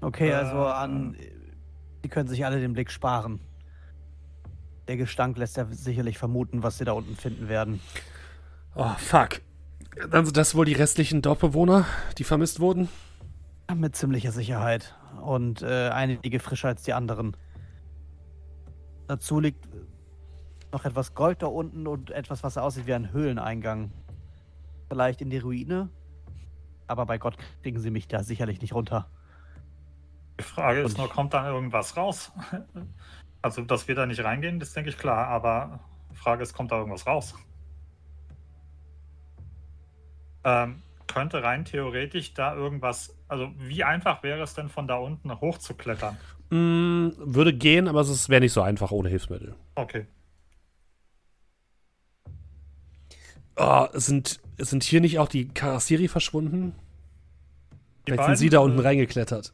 Okay, 0.00 0.32
also 0.32 0.56
Äh, 0.56 0.72
an. 0.72 1.16
Die 2.04 2.08
können 2.08 2.28
sich 2.28 2.44
alle 2.44 2.60
den 2.60 2.72
Blick 2.72 2.90
sparen. 2.90 3.40
Der 4.88 4.96
Gestank 4.96 5.36
lässt 5.38 5.56
ja 5.56 5.66
sicherlich 5.70 6.18
vermuten, 6.18 6.62
was 6.62 6.78
sie 6.78 6.84
da 6.84 6.92
unten 6.92 7.16
finden 7.16 7.48
werden. 7.48 7.80
Oh, 8.74 8.92
fuck. 8.98 9.40
Dann 10.10 10.24
sind 10.24 10.36
das 10.36 10.54
wohl 10.54 10.64
die 10.66 10.74
restlichen 10.74 11.22
Dorfbewohner, 11.22 11.86
die 12.18 12.24
vermisst 12.24 12.60
wurden? 12.60 12.88
Mit 13.74 13.96
ziemlicher 13.96 14.30
Sicherheit. 14.30 14.94
Und 15.22 15.62
äh, 15.62 15.88
einige 15.88 16.38
frischer 16.38 16.68
als 16.68 16.82
die 16.82 16.92
anderen. 16.92 17.36
Dazu 19.08 19.40
liegt 19.40 19.66
noch 20.72 20.84
etwas 20.84 21.14
Gold 21.14 21.42
da 21.42 21.46
unten 21.46 21.86
und 21.86 22.10
etwas, 22.10 22.42
was 22.42 22.58
aussieht 22.58 22.86
wie 22.86 22.94
ein 22.94 23.12
Höhleneingang. 23.12 23.92
Vielleicht 24.88 25.20
in 25.20 25.30
die 25.30 25.38
Ruine. 25.38 25.88
Aber 26.86 27.06
bei 27.06 27.18
Gott 27.18 27.36
kriegen 27.62 27.78
sie 27.80 27.90
mich 27.90 28.06
da 28.08 28.22
sicherlich 28.22 28.60
nicht 28.60 28.74
runter. 28.74 29.08
Die 30.38 30.44
Frage 30.44 30.80
ist 30.82 30.92
Und- 30.92 30.98
nur, 30.98 31.08
kommt 31.08 31.34
da 31.34 31.48
irgendwas 31.48 31.96
raus? 31.96 32.30
Also, 33.42 33.62
dass 33.62 33.88
wir 33.88 33.94
da 33.94 34.06
nicht 34.06 34.22
reingehen, 34.22 34.58
das 34.60 34.72
denke 34.72 34.90
ich 34.90 34.98
klar, 34.98 35.28
aber 35.28 35.80
die 36.10 36.16
Frage 36.16 36.42
ist, 36.42 36.52
kommt 36.52 36.72
da 36.72 36.78
irgendwas 36.78 37.06
raus? 37.06 37.34
Ähm, 40.44 40.82
könnte 41.06 41.42
rein 41.42 41.64
theoretisch 41.64 42.34
da 42.34 42.54
irgendwas, 42.54 43.16
also 43.28 43.50
wie 43.58 43.84
einfach 43.84 44.22
wäre 44.22 44.42
es 44.42 44.54
denn 44.54 44.68
von 44.68 44.86
da 44.86 44.96
unten 44.96 45.32
hochzuklettern? 45.40 46.16
Mm, 46.50 47.08
würde 47.16 47.52
gehen, 47.52 47.88
aber 47.88 48.00
es 48.00 48.28
wäre 48.28 48.40
nicht 48.40 48.52
so 48.52 48.62
einfach 48.62 48.90
ohne 48.90 49.08
Hilfsmittel. 49.08 49.54
Okay. 49.74 50.06
Oh, 53.56 53.86
sind, 53.94 54.40
sind 54.58 54.82
hier 54.84 55.00
nicht 55.00 55.18
auch 55.18 55.28
die 55.28 55.48
Karasiri 55.48 56.08
verschwunden? 56.08 56.74
Die 58.06 58.12
Vielleicht 58.12 58.24
sind 58.26 58.36
sie 58.36 58.48
da 58.50 58.58
unten 58.60 58.78
äh, 58.78 58.82
reingeklettert. 58.82 59.52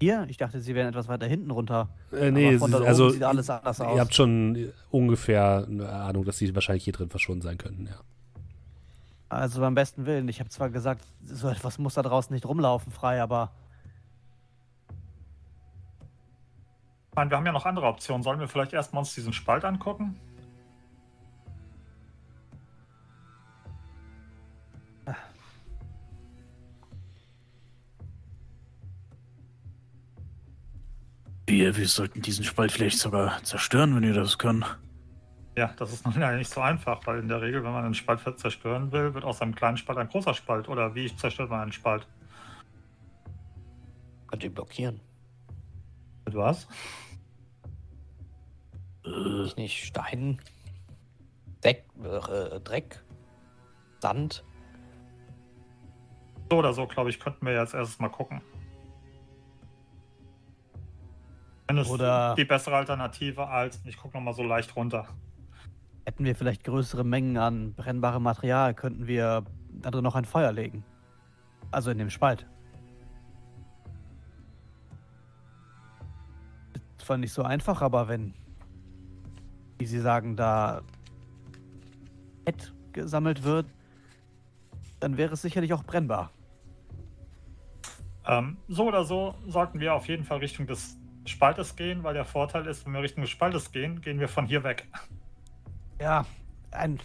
Hier? 0.00 0.26
Ich 0.28 0.36
dachte, 0.36 0.60
sie 0.60 0.74
wären 0.74 0.88
etwas 0.88 1.08
weiter 1.08 1.26
hinten 1.26 1.50
runter. 1.50 1.88
Äh, 2.12 2.30
nee, 2.30 2.48
Aber 2.50 2.58
von 2.60 2.70
sie- 2.72 2.86
also 2.86 3.10
sieht 3.10 3.22
alles 3.22 3.50
anders 3.50 3.80
aus. 3.80 3.94
ihr 3.94 4.00
habt 4.00 4.14
schon 4.14 4.72
ungefähr 4.90 5.66
eine 5.68 5.88
Ahnung, 5.88 6.24
dass 6.24 6.38
sie 6.38 6.54
wahrscheinlich 6.54 6.84
hier 6.84 6.92
drin 6.92 7.10
verschwunden 7.10 7.42
sein 7.42 7.58
könnten, 7.58 7.86
ja. 7.86 8.00
Also 9.28 9.60
beim 9.60 9.74
besten 9.74 10.04
Willen. 10.04 10.28
Ich 10.28 10.40
habe 10.40 10.50
zwar 10.50 10.68
gesagt, 10.70 11.04
so 11.24 11.48
etwas 11.48 11.78
muss 11.78 11.94
da 11.94 12.02
draußen 12.02 12.34
nicht 12.34 12.44
rumlaufen 12.46 12.92
frei, 12.92 13.22
aber 13.22 13.50
Ich 17.10 17.16
meine, 17.16 17.30
wir 17.30 17.36
haben 17.36 17.46
ja 17.46 17.52
noch 17.52 17.66
andere 17.66 17.86
Optionen. 17.86 18.22
Sollen 18.22 18.40
wir 18.40 18.48
vielleicht 18.48 18.72
erstmal 18.72 19.00
uns 19.00 19.14
diesen 19.14 19.32
Spalt 19.32 19.64
angucken? 19.64 20.16
Wir, 31.52 31.76
wir 31.76 31.86
sollten 31.86 32.22
diesen 32.22 32.46
Spalt 32.46 32.72
vielleicht 32.72 32.98
sogar 32.98 33.44
zerstören, 33.44 33.94
wenn 33.94 34.04
wir 34.04 34.14
das 34.14 34.38
können. 34.38 34.64
Ja, 35.54 35.70
das 35.76 35.92
ist 35.92 36.06
nun 36.06 36.18
ja 36.18 36.34
nicht 36.34 36.50
so 36.50 36.62
einfach, 36.62 37.06
weil 37.06 37.18
in 37.18 37.28
der 37.28 37.42
Regel, 37.42 37.62
wenn 37.62 37.72
man 37.72 37.84
einen 37.84 37.92
Spalt 37.92 38.22
zerstören 38.40 38.90
will, 38.90 39.12
wird 39.12 39.22
aus 39.22 39.42
einem 39.42 39.54
kleinen 39.54 39.76
Spalt 39.76 39.98
ein 39.98 40.08
großer 40.08 40.32
Spalt. 40.32 40.66
Oder 40.66 40.94
wie 40.94 41.14
zerstört 41.14 41.50
man 41.50 41.60
einen 41.60 41.72
Spalt? 41.72 42.08
Könnt 44.28 44.44
ihr 44.44 44.48
blockieren. 44.48 44.98
Mit 46.24 46.34
was? 46.36 46.66
Äh, 49.04 49.42
Ich 49.44 49.56
nicht 49.56 49.84
Stein, 49.84 50.40
Deck, 51.62 51.84
äh, 52.02 52.60
Dreck, 52.60 53.04
Sand. 54.00 54.42
So 56.50 56.56
oder 56.56 56.72
so, 56.72 56.86
glaube 56.86 57.10
ich, 57.10 57.20
könnten 57.20 57.44
wir 57.44 57.52
jetzt 57.52 57.74
erstes 57.74 57.98
mal 57.98 58.08
gucken. 58.08 58.40
Es 61.68 61.88
Oder- 61.88 62.34
die 62.36 62.44
bessere 62.44 62.76
Alternative 62.76 63.46
als, 63.48 63.80
ich 63.84 63.96
gucke 63.96 64.16
nochmal 64.16 64.34
so 64.34 64.42
leicht 64.42 64.74
runter. 64.76 65.08
hätten 66.04 66.24
wir 66.24 66.34
vielleicht 66.34 66.64
größere 66.64 67.04
Mengen 67.04 67.36
an 67.38 67.74
brennbarem 67.74 68.22
Material, 68.24 68.74
könnten 68.74 69.06
wir 69.06 69.44
da 69.70 69.90
drin 69.90 70.02
noch 70.02 70.16
ein 70.16 70.24
Feuer 70.24 70.50
legen. 70.52 70.84
Also 71.70 71.90
in 71.92 71.98
dem 71.98 72.10
Spalt. 72.10 72.46
Ist 76.74 77.06
zwar 77.06 77.16
nicht 77.18 77.32
so 77.32 77.42
einfach, 77.44 77.82
aber 77.82 78.08
wenn, 78.08 78.34
wie 79.78 79.86
Sie 79.86 80.00
sagen, 80.00 80.36
da 80.36 80.82
Fett 82.44 82.74
gesammelt 82.92 83.44
wird, 83.44 83.66
dann 85.00 85.16
wäre 85.16 85.34
es 85.34 85.42
sicherlich 85.42 85.72
auch 85.72 85.84
brennbar. 85.84 86.32
Ähm, 88.26 88.56
so 88.68 88.88
oder 88.88 89.04
so 89.04 89.34
sollten 89.46 89.80
wir 89.80 89.94
auf 89.94 90.08
jeden 90.08 90.24
Fall 90.24 90.38
Richtung 90.38 90.66
des 90.66 90.96
Spaltes 91.26 91.76
gehen, 91.76 92.02
weil 92.02 92.14
der 92.14 92.24
Vorteil 92.24 92.66
ist, 92.66 92.84
wenn 92.86 92.92
wir 92.92 93.02
Richtung 93.02 93.22
des 93.22 93.30
Spaltes 93.30 93.72
gehen, 93.72 94.00
gehen 94.00 94.18
wir 94.20 94.28
von 94.28 94.46
hier 94.46 94.64
weg. 94.64 94.88
Ja, 96.00 96.26
ein, 96.70 96.98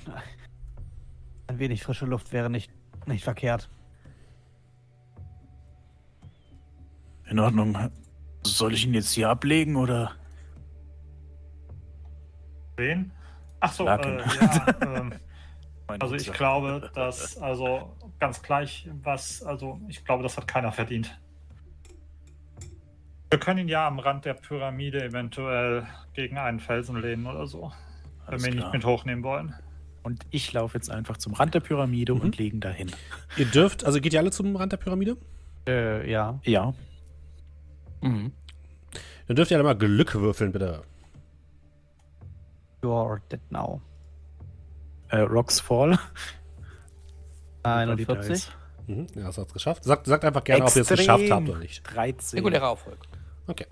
ein 1.47 1.59
wenig 1.59 1.83
frische 1.83 2.05
Luft 2.05 2.31
wäre 2.33 2.49
nicht, 2.49 2.71
nicht 3.05 3.23
verkehrt. 3.23 3.69
in 7.29 7.39
Ordnung. 7.39 7.77
Soll 8.43 8.73
ich 8.73 8.85
ihn 8.85 8.93
jetzt 8.93 9.11
hier 9.13 9.29
ablegen 9.29 9.75
oder? 9.75 10.11
Wen? 12.77 13.11
Ach 13.59 13.71
so, 13.71 13.85
Laken. 13.85 14.19
äh, 14.19 14.23
ja, 14.39 14.65
ähm, 14.81 15.13
also 15.87 16.15
ich 16.15 16.31
glaube, 16.31 16.91
dass, 16.93 17.37
also 17.37 17.95
ganz 18.19 18.41
gleich, 18.41 18.89
was, 19.03 19.41
also 19.43 19.81
ich 19.87 20.05
glaube, 20.05 20.23
das 20.23 20.37
hat 20.37 20.47
keiner 20.47 20.71
verdient. 20.71 21.19
Wir 23.29 23.39
können 23.39 23.59
ihn 23.59 23.67
ja 23.67 23.87
am 23.87 23.99
Rand 23.99 24.25
der 24.25 24.33
Pyramide 24.35 25.03
eventuell 25.03 25.85
gegen 26.13 26.37
einen 26.37 26.59
Felsen 26.59 26.95
lehnen 27.01 27.27
oder 27.27 27.45
so, 27.45 27.71
wenn 28.25 28.33
Alles 28.33 28.43
wir 28.45 28.51
ihn 28.51 28.57
nicht 28.59 28.73
mit 28.73 28.85
hochnehmen 28.85 29.23
wollen. 29.23 29.53
Und 30.03 30.25
ich 30.31 30.53
laufe 30.53 30.77
jetzt 30.77 30.89
einfach 30.89 31.17
zum 31.17 31.33
Rand 31.33 31.53
der 31.53 31.59
Pyramide 31.59 32.15
Mhm. 32.15 32.21
und 32.21 32.37
legen 32.37 32.61
dahin. 32.61 32.89
Ihr 33.35 33.45
dürft, 33.45 33.83
also 33.83 33.99
geht 33.99 34.13
ihr 34.13 34.19
alle 34.19 34.31
zum 34.31 34.55
Rand 34.55 34.71
der 34.71 34.77
Pyramide? 34.77 35.17
Äh, 35.67 36.09
ja. 36.09 36.39
Ja. 36.43 36.73
Mhm. 38.01 38.31
Dann 39.27 39.35
dürft 39.35 39.51
ihr 39.51 39.57
alle 39.57 39.65
mal 39.65 39.73
Glück 39.77 40.15
würfeln, 40.15 40.53
bitte. 40.53 40.83
You're 42.81 43.19
dead 43.29 43.41
now. 43.51 43.81
Äh, 45.09 45.17
Rocks 45.19 45.59
Fall. 45.59 45.99
41. 47.63 48.49
Mhm. 48.87 49.07
Ja, 49.15 49.23
das 49.23 49.37
hat's 49.37 49.51
geschafft. 49.51 49.83
Sagt, 49.83 50.05
sagt 50.05 50.23
einfach 50.23 50.43
gerne, 50.45 50.63
ob 50.63 50.69
ihr 50.75 50.81
es 50.81 50.89
Extrem. 50.91 50.97
geschafft 50.97 51.31
habt 51.31 51.49
oder 51.49 51.59
nicht. 51.59 51.83
13. 51.93 52.37
Regulärer 52.39 52.69
Erfolg. 52.69 52.97
Okay. 53.47 53.65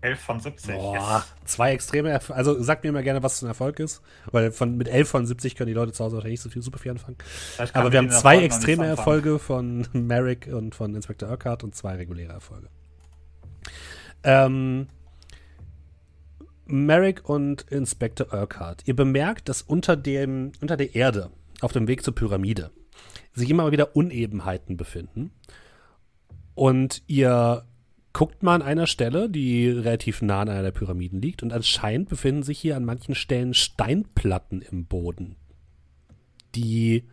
11 0.00 0.20
von 0.20 0.40
70. 0.40 0.74
Boah, 0.74 0.94
yes. 0.94 1.34
zwei 1.44 1.72
extreme 1.72 2.10
Erf 2.10 2.30
Also 2.30 2.60
sagt 2.62 2.84
mir 2.84 2.92
mal 2.92 3.02
gerne, 3.02 3.22
was 3.22 3.42
ein 3.42 3.48
Erfolg 3.48 3.80
ist. 3.80 4.00
Weil 4.30 4.52
von, 4.52 4.76
mit 4.76 4.88
11 4.88 5.08
von 5.08 5.26
70 5.26 5.56
können 5.56 5.68
die 5.68 5.74
Leute 5.74 5.92
zu 5.92 6.04
Hause 6.04 6.16
wahrscheinlich 6.16 6.38
nicht 6.38 6.44
so 6.44 6.50
viel 6.50 6.62
super 6.62 6.78
viel 6.78 6.92
anfangen. 6.92 7.16
Aber 7.72 7.90
wir 7.90 7.98
haben 7.98 8.10
zwei 8.10 8.34
Erfolgen 8.34 8.48
noch 8.48 8.56
extreme. 8.56 8.86
Erfolge 8.86 9.38
von 9.38 9.86
Merrick 9.92 10.48
und 10.52 10.74
von 10.74 10.94
Inspector 10.94 11.28
Urquhart 11.28 11.64
und 11.64 11.74
zwei 11.74 11.96
reguläre 11.96 12.32
Erfolge. 12.32 12.68
Ähm, 14.22 14.88
Merrick 16.66 17.28
und 17.28 17.62
Inspector 17.62 18.32
Urquhart. 18.32 18.82
Ihr 18.86 18.94
bemerkt, 18.94 19.48
dass 19.48 19.62
unter, 19.62 19.96
dem, 19.96 20.52
unter 20.60 20.76
der 20.76 20.94
Erde, 20.94 21.30
auf 21.60 21.72
dem 21.72 21.88
Weg 21.88 22.04
zur 22.04 22.14
Pyramide, 22.14 22.70
sich 23.32 23.50
immer 23.50 23.72
wieder 23.72 23.96
Unebenheiten 23.96 24.76
befinden. 24.76 25.32
Und 26.54 27.02
ihr 27.06 27.64
guckt 28.12 28.42
mal 28.42 28.54
an 28.54 28.62
einer 28.62 28.86
Stelle, 28.86 29.28
die 29.28 29.68
relativ 29.68 30.22
nah 30.22 30.40
an 30.40 30.48
einer 30.48 30.62
der 30.62 30.70
Pyramiden 30.72 31.20
liegt. 31.20 31.42
Und 31.42 31.52
anscheinend 31.52 32.08
befinden 32.08 32.42
sich 32.42 32.58
hier 32.58 32.76
an 32.76 32.84
manchen 32.84 33.14
Stellen 33.14 33.54
Steinplatten 33.54 34.62
im 34.62 34.86
Boden, 34.86 35.36
die 36.54 37.04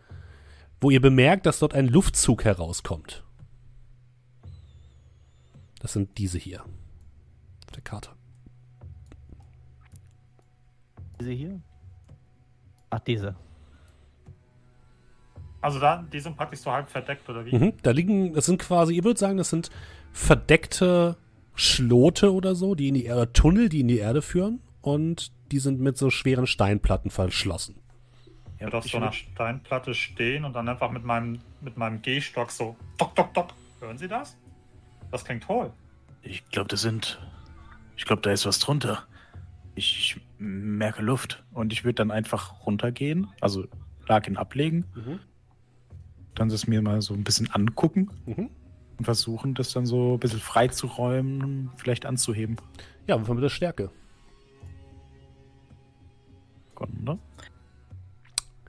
wo 0.80 0.90
ihr 0.90 1.00
bemerkt, 1.00 1.46
dass 1.46 1.58
dort 1.58 1.74
ein 1.74 1.88
Luftzug 1.88 2.44
herauskommt. 2.44 3.24
Das 5.80 5.92
sind 5.92 6.18
diese 6.18 6.38
hier. 6.38 6.60
Auf 6.60 7.72
der 7.74 7.82
Karte. 7.82 8.10
Diese 11.20 11.30
hier? 11.30 11.60
Ach, 12.90 13.00
diese. 13.00 13.36
Also 15.60 15.80
da, 15.80 16.04
die 16.12 16.20
sind 16.20 16.36
praktisch 16.36 16.60
so 16.60 16.70
halb 16.70 16.88
verdeckt, 16.88 17.28
oder 17.28 17.44
wie? 17.44 17.56
Mhm. 17.56 17.72
Da 17.82 17.90
liegen, 17.90 18.34
das 18.34 18.46
sind 18.46 18.58
quasi, 18.58 18.94
ihr 18.94 19.04
würdet 19.04 19.18
sagen, 19.18 19.36
das 19.36 19.50
sind 19.50 19.70
verdeckte 20.16 21.16
Schlote 21.54 22.32
oder 22.32 22.54
so, 22.54 22.74
die 22.74 22.88
in 22.88 22.94
die 22.94 23.04
Erde, 23.04 23.32
Tunnel, 23.32 23.68
die 23.68 23.80
in 23.80 23.88
die 23.88 23.98
Erde 23.98 24.22
führen. 24.22 24.60
Und 24.80 25.30
die 25.52 25.58
sind 25.58 25.80
mit 25.80 25.96
so 25.98 26.10
schweren 26.10 26.46
Steinplatten 26.46 27.10
verschlossen. 27.10 27.76
Ich 28.56 28.62
würde 28.62 28.78
auf 28.78 28.88
so 28.88 28.96
einer 28.96 29.12
Steinplatte 29.12 29.92
stehen 29.94 30.44
und 30.44 30.54
dann 30.54 30.68
einfach 30.68 30.90
mit 30.90 31.04
meinem, 31.04 31.40
mit 31.60 31.76
meinem 31.76 32.00
Gehstock 32.00 32.50
so 32.50 32.76
dock, 32.96 33.14
dock, 33.14 33.34
dock. 33.34 33.48
Hören 33.80 33.98
Sie 33.98 34.08
das? 34.08 34.36
Das 35.10 35.24
klingt 35.24 35.46
hohl. 35.48 35.70
Ich 36.22 36.48
glaube, 36.48 36.68
das 36.68 36.80
sind. 36.80 37.20
Ich 37.96 38.06
glaube, 38.06 38.22
da 38.22 38.30
ist 38.32 38.46
was 38.46 38.58
drunter. 38.58 39.04
Ich, 39.74 39.98
ich 40.16 40.20
merke 40.38 41.02
Luft. 41.02 41.44
Und 41.52 41.72
ich 41.74 41.84
würde 41.84 41.94
dann 41.96 42.10
einfach 42.10 42.64
runtergehen, 42.66 43.28
also 43.40 43.66
Laken 44.08 44.36
ablegen, 44.38 44.84
Mhm. 44.94 45.20
dann 46.34 46.48
das 46.48 46.66
mir 46.66 46.80
mal 46.80 47.02
so 47.02 47.12
ein 47.12 47.22
bisschen 47.24 47.50
angucken 47.50 48.10
Mhm. 48.24 48.50
Und 48.98 49.04
versuchen, 49.04 49.54
das 49.54 49.72
dann 49.72 49.86
so 49.86 50.14
ein 50.14 50.20
bisschen 50.20 50.40
freizuräumen, 50.40 51.70
vielleicht 51.76 52.06
anzuheben. 52.06 52.56
Ja, 53.06 53.20
wofür 53.20 53.34
mit 53.34 53.44
der 53.44 53.48
Stärke? 53.50 53.90
Sekunde. 56.70 57.18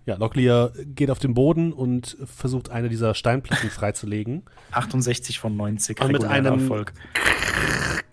Ja, 0.05 0.15
Locklear 0.15 0.71
geht 0.95 1.11
auf 1.11 1.19
den 1.19 1.33
Boden 1.33 1.73
und 1.73 2.17
versucht 2.25 2.69
eine 2.69 2.87
dieser 2.87 3.13
Steinplatten 3.13 3.69
freizulegen. 3.69 4.43
68 4.71 5.39
von 5.39 5.55
90 5.57 5.99
Und 6.01 6.11
mit 6.13 6.23
einem- 6.23 6.61
Erfolg. 6.61 6.93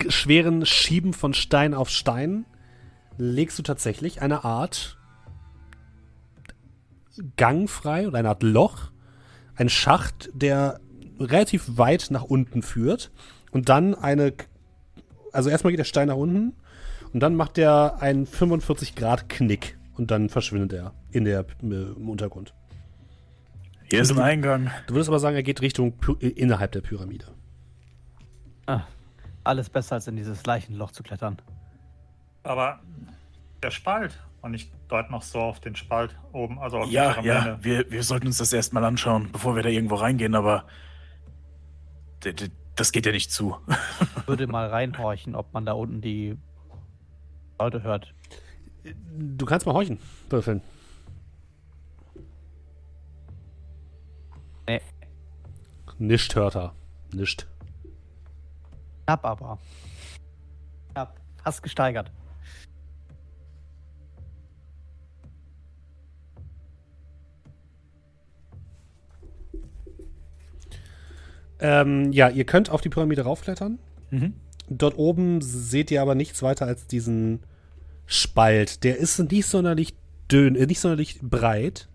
schweren 0.09 0.67
Schieben 0.67 1.13
von 1.13 1.35
Stein 1.35 1.73
auf 1.75 1.89
Stein 1.91 2.47
legst 3.17 3.59
du 3.61 3.63
tatsächlich 3.63 4.23
eine 4.23 4.43
Art 4.45 4.99
Gang 7.37 7.71
frei 7.71 8.09
oder 8.09 8.19
eine 8.19 8.29
Art 8.31 8.43
Loch, 8.43 8.91
ein 9.55 9.69
Schacht, 9.69 10.31
der 10.35 10.81
relativ 11.25 11.77
weit 11.79 12.09
nach 12.11 12.23
unten 12.25 12.63
führt 12.63 13.11
und 13.51 13.69
dann 13.69 13.95
eine, 13.95 14.33
also 15.33 15.51
erstmal 15.51 15.73
geht 15.73 15.79
der 15.81 15.85
Stein 15.85 16.09
nach 16.09 16.17
unten 16.17 16.55
und 17.13 17.21
dann 17.21 17.35
macht 17.37 17.59
er 17.59 18.01
einen 18.01 18.27
45 18.27 18.95
Grad 18.95 19.29
Knick 19.29 19.79
und 19.97 20.11
dann 20.11 20.29
verschwindet 20.29 20.73
er 20.73 20.93
in 21.13 21.25
der, 21.25 21.45
im 21.63 22.09
Untergrund. 22.09 22.55
Hier 23.91 24.01
ist 24.01 24.11
ein 24.11 24.19
Eingang. 24.19 24.71
Du 24.87 24.95
würdest 24.95 25.09
aber 25.09 25.21
sagen, 25.21 25.37
er 25.37 25.43
geht 25.43 25.61
Richtung 25.61 25.93
Py- 26.01 26.19
innerhalb 26.37 26.73
der 26.73 26.81
Pyramide. 26.81 27.27
Ah, 28.67 28.83
Alles 29.45 29.69
besser, 29.69 29.97
als 29.97 30.09
in 30.09 30.17
dieses 30.17 30.45
Leichenloch 30.47 30.91
zu 30.91 31.03
klettern. 31.03 31.37
Aber 32.43 32.81
der 33.63 33.71
Spalt. 33.71 34.19
Und 34.41 34.53
ich 34.53 34.71
deute 34.89 35.11
noch 35.11 35.23
so 35.23 35.39
auf 35.39 35.61
den 35.61 35.75
Spalt 35.75 36.15
oben, 36.33 36.59
also 36.59 36.79
auf 36.79 36.87
die 36.89 36.93
Ja, 36.95 37.13
Pyramide. 37.15 37.35
ja, 37.35 37.59
wir, 37.65 37.91
wir 37.91 38.03
sollten 38.03 38.27
uns 38.27 38.37
das 38.39 38.53
erstmal 38.53 38.85
anschauen, 38.85 39.31
bevor 39.33 39.57
wir 39.57 39.63
da 39.63 39.71
irgendwo 39.71 39.95
reingehen, 39.95 40.35
aber 40.35 40.65
das 42.77 42.93
geht 42.93 43.07
ja 43.07 43.13
nicht 43.13 43.31
zu. 43.31 43.57
Ich 44.17 44.29
würde 44.29 44.47
mal 44.47 44.69
reinhorchen, 44.69 45.35
ob 45.35 45.53
man 45.53 45.67
da 45.67 45.73
unten 45.73 46.01
die 46.01 46.37
Leute 47.59 47.83
hört. 47.83 48.15
Du 49.17 49.47
kannst 49.47 49.67
mal 49.67 49.75
horchen, 49.75 49.99
würfeln. 50.29 50.63
Nee. 54.67 54.81
Nischt 55.99 56.35
hört 56.35 56.57
er. 56.57 56.75
Nischt. 57.13 57.47
Knapp 59.07 59.25
aber. 59.25 59.59
Knapp. 60.93 61.21
Fast 61.43 61.63
gesteigert. 61.63 62.11
Ähm, 71.65 72.13
ja, 72.13 72.29
ihr 72.29 72.45
könnt 72.45 72.69
auf 72.69 72.83
die 72.83 72.91
Pyramide 72.91 73.23
raufklettern. 73.23 73.79
Mhm. 74.11 74.35
Dort 74.69 74.99
oben 74.99 75.41
seht 75.41 75.91
ihr 75.91 76.03
aber 76.03 76.15
nichts 76.15 76.43
weiter 76.43 76.67
als 76.67 76.87
diesen 76.87 77.41
Spalt. 78.05 78.85
Der 78.85 78.99
ist 78.99 79.19
nicht 79.19 79.47
sonderlich 79.47 79.95
dünn, 80.31 80.57
äh, 80.57 80.67
nicht 80.67 80.81
sonderlich 80.81 81.21
breit. 81.23 81.89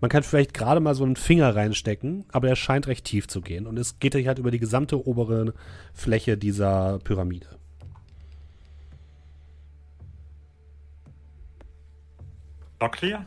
Man 0.00 0.10
kann 0.10 0.22
vielleicht 0.22 0.54
gerade 0.54 0.78
mal 0.78 0.94
so 0.94 1.02
einen 1.02 1.16
Finger 1.16 1.56
reinstecken, 1.56 2.24
aber 2.30 2.50
er 2.50 2.54
scheint 2.54 2.86
recht 2.86 3.04
tief 3.04 3.26
zu 3.26 3.40
gehen. 3.40 3.66
Und 3.66 3.80
es 3.80 3.98
geht 3.98 4.14
halt 4.14 4.38
über 4.38 4.52
die 4.52 4.60
gesamte 4.60 5.04
obere 5.04 5.54
Fläche 5.92 6.38
dieser 6.38 7.00
Pyramide. 7.00 7.48
Clear? 12.92 13.26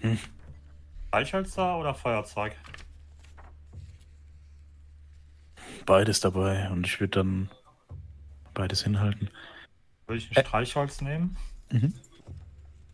Hm. 0.00 0.18
Streichhölzer 1.08 1.78
oder 1.78 1.94
Feuerzeug? 1.94 2.52
Beides 5.86 6.20
dabei 6.20 6.70
und 6.70 6.86
ich 6.86 7.00
würde 7.00 7.18
dann 7.18 7.50
beides 8.54 8.82
hinhalten. 8.84 9.30
Würde 10.06 10.18
ich 10.18 10.30
ein 10.30 10.34
Ä- 10.42 10.46
Streichholz 10.46 11.00
nehmen, 11.00 11.36
Mhm. 11.70 11.94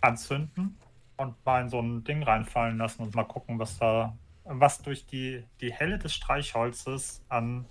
anzünden 0.01 0.77
und 1.17 1.35
mal 1.45 1.63
in 1.63 1.69
so 1.69 1.81
ein 1.81 2.05
Ding 2.05 2.23
reinfallen 2.23 2.79
lassen 2.79 3.03
und 3.03 3.15
mal 3.15 3.25
gucken, 3.25 3.59
was 3.59 3.79
da, 3.79 4.17
was 4.45 4.81
durch 4.83 5.07
die, 5.07 5.43
die 5.61 5.73
Helle 5.73 5.99
des 5.99 6.15
Streichholzes 6.15 7.23
an 7.29 7.67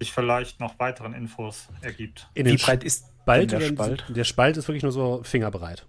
sich 0.00 0.12
vielleicht 0.12 0.60
noch 0.60 0.78
weiteren 0.78 1.14
Infos 1.14 1.68
ergibt. 1.80 2.28
In 2.34 2.44
Wie 2.46 2.50
den 2.50 2.58
breit 2.58 2.84
ist 2.84 3.06
Spalt, 3.22 3.50
der 3.52 3.60
Spalt? 3.60 4.04
der 4.08 4.24
Spalt 4.24 4.56
ist 4.56 4.68
wirklich 4.68 4.82
nur 4.82 4.92
so 4.92 5.22
fingerbreit. 5.22 5.86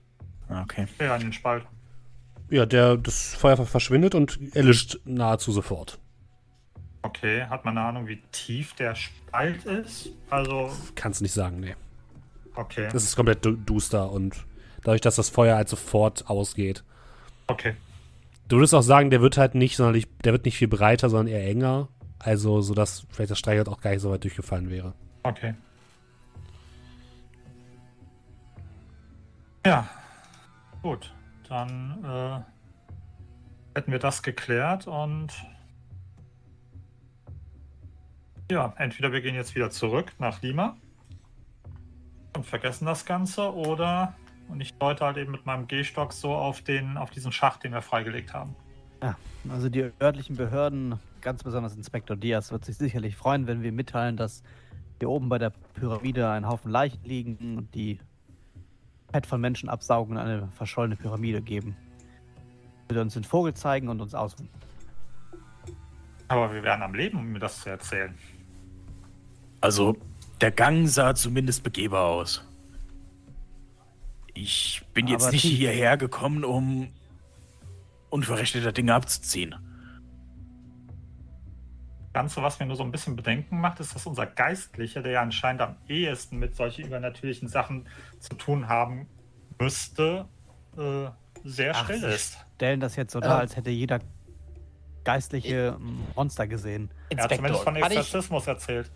Ah, 0.49 0.61
Okay. 0.61 0.87
Ja, 0.99 1.15
in 1.15 1.21
den 1.23 1.33
Spalt. 1.33 1.65
Ja, 2.49 2.65
der, 2.65 2.95
das 2.95 3.35
Feuer 3.35 3.57
verschwindet 3.65 4.15
und 4.15 4.39
erlischt 4.55 4.99
nahezu 5.03 5.51
sofort. 5.51 5.99
Okay, 7.07 7.45
hat 7.45 7.63
man 7.63 7.77
eine 7.77 7.87
Ahnung, 7.87 8.07
wie 8.07 8.21
tief 8.33 8.73
der 8.73 8.93
Spalt 8.93 9.63
ist? 9.65 10.09
Also, 10.29 10.69
Kannst 10.95 11.21
du 11.21 11.23
nicht 11.23 11.31
sagen, 11.33 11.61
nee. 11.61 11.73
okay, 12.55 12.89
Das 12.91 13.03
ist 13.03 13.15
komplett 13.15 13.45
du 13.45 13.51
duster 13.53 14.11
und 14.11 14.45
dadurch, 14.83 14.99
dass 15.01 15.15
das 15.15 15.29
Feuer 15.29 15.55
halt 15.55 15.69
sofort 15.69 16.29
ausgeht. 16.29 16.83
okay. 17.47 17.75
Du 18.49 18.55
würdest 18.57 18.73
auch 18.73 18.81
sagen, 18.81 19.09
der 19.09 19.21
wird 19.21 19.37
halt 19.37 19.55
nicht 19.55 19.75
sonderlich, 19.75 20.05
der 20.23 20.31
wird 20.31 20.45
nicht 20.45 20.57
viel 20.57 20.69
breiter, 20.69 21.09
sondern 21.09 21.27
eher 21.27 21.45
enger. 21.45 21.89
Also, 22.19 22.61
sodass 22.61 23.05
vielleicht 23.09 23.31
das 23.31 23.39
Streichholz 23.39 23.67
auch 23.67 23.81
gar 23.81 23.91
nicht 23.91 23.99
so 24.01 24.09
weit 24.09 24.23
durchgefallen 24.23 24.69
wäre. 24.69 24.93
Okay. 25.23 25.53
Ja, 29.65 29.87
gut. 30.81 31.13
Dann 31.49 32.03
äh, 32.05 33.77
hätten 33.77 33.91
wir 33.91 33.99
das 33.99 34.23
geklärt 34.23 34.87
und 34.87 35.27
ja, 38.51 38.73
entweder 38.77 39.11
wir 39.11 39.21
gehen 39.21 39.35
jetzt 39.35 39.55
wieder 39.55 39.69
zurück 39.69 40.13
nach 40.19 40.41
Lima 40.41 40.77
und 42.35 42.45
vergessen 42.45 42.85
das 42.85 43.05
Ganze 43.05 43.53
oder 43.53 44.15
und 44.49 44.61
ich 44.61 44.73
deute 44.75 45.05
halt 45.05 45.17
eben 45.17 45.31
mit 45.31 45.45
meinem 45.45 45.67
Gehstock 45.67 46.13
so 46.13 46.33
auf 46.33 46.61
den 46.61 46.97
auf 46.97 47.09
diesen 47.09 47.31
Schacht, 47.31 47.63
den 47.63 47.73
wir 47.73 47.81
freigelegt 47.81 48.33
haben. 48.33 48.55
Also 49.49 49.69
die 49.69 49.91
örtlichen 50.01 50.35
Behörden, 50.35 50.99
ganz 51.21 51.43
besonders 51.43 51.75
Inspektor 51.75 52.17
Diaz, 52.17 52.51
wird 52.51 52.65
sich 52.65 52.77
sicherlich 52.77 53.15
freuen, 53.15 53.47
wenn 53.47 53.61
wir 53.61 53.71
mitteilen, 53.71 54.17
dass 54.17 54.43
hier 54.99 55.09
oben 55.09 55.29
bei 55.29 55.37
der 55.37 55.51
Pyramide 55.75 56.29
ein 56.29 56.47
Haufen 56.47 56.71
Leichen 56.71 57.03
liegen 57.03 57.57
und 57.57 57.73
die 57.73 57.99
Fett 59.11 59.25
von 59.25 59.39
Menschen 59.39 59.69
absaugen 59.69 60.17
und 60.17 60.21
eine 60.21 60.47
verschollene 60.49 60.95
Pyramide 60.95 61.41
geben. 61.41 61.77
Wird 62.89 62.99
uns 62.99 63.13
den 63.13 63.23
Vogel 63.23 63.53
zeigen 63.53 63.87
und 63.87 64.01
uns 64.01 64.13
ausruhen. 64.13 64.49
Aber 66.27 66.53
wir 66.53 66.63
wären 66.63 66.81
am 66.81 66.93
Leben, 66.93 67.19
um 67.19 67.31
mir 67.31 67.39
das 67.39 67.61
zu 67.61 67.69
erzählen. 67.69 68.13
Also, 69.61 69.97
der 70.41 70.51
Gang 70.51 70.87
sah 70.87 71.15
zumindest 71.15 71.63
begehbar 71.63 72.05
aus. 72.05 72.43
Ich 74.33 74.83
bin 74.93 75.07
jetzt 75.07 75.23
Aber 75.23 75.31
nicht 75.31 75.41
tief. 75.41 75.57
hierher 75.57 75.97
gekommen, 75.97 76.43
um 76.43 76.89
unverrichteter 78.09 78.71
Dinge 78.71 78.93
abzuziehen. 78.93 79.55
Ganze, 82.13 82.41
was 82.41 82.59
mir 82.59 82.65
nur 82.65 82.75
so 82.75 82.83
ein 82.83 82.91
bisschen 82.91 83.15
Bedenken 83.15 83.59
macht, 83.59 83.79
ist, 83.79 83.93
dass 83.95 84.05
unser 84.07 84.25
Geistlicher, 84.25 85.01
der 85.01 85.11
ja 85.13 85.21
anscheinend 85.21 85.61
am 85.61 85.75
ehesten 85.87 86.37
mit 86.37 86.55
solchen 86.55 86.85
übernatürlichen 86.85 87.47
Sachen 87.47 87.87
zu 88.19 88.35
tun 88.35 88.67
haben 88.67 89.07
müsste, 89.59 90.27
äh, 90.77 91.09
sehr 91.43 91.73
Ach, 91.75 91.83
still 91.83 91.99
Sie 91.99 92.07
ist. 92.07 92.37
Stellen 92.55 92.79
das 92.79 92.95
jetzt 92.95 93.13
so 93.13 93.19
Ja. 93.19 93.27
dar, 93.27 93.37
als 93.39 93.55
hätte 93.55 93.69
jeder 93.69 93.99
geistliche 95.03 95.77
mm, 95.79 95.99
Monster 96.15 96.47
gesehen. 96.47 96.89
Er 97.09 97.23
hat 97.23 97.33
zumindest 97.35 97.63
von 97.63 97.75
ich, 97.75 97.83
Exorzismus 97.83 98.47
erzählt. 98.47 98.91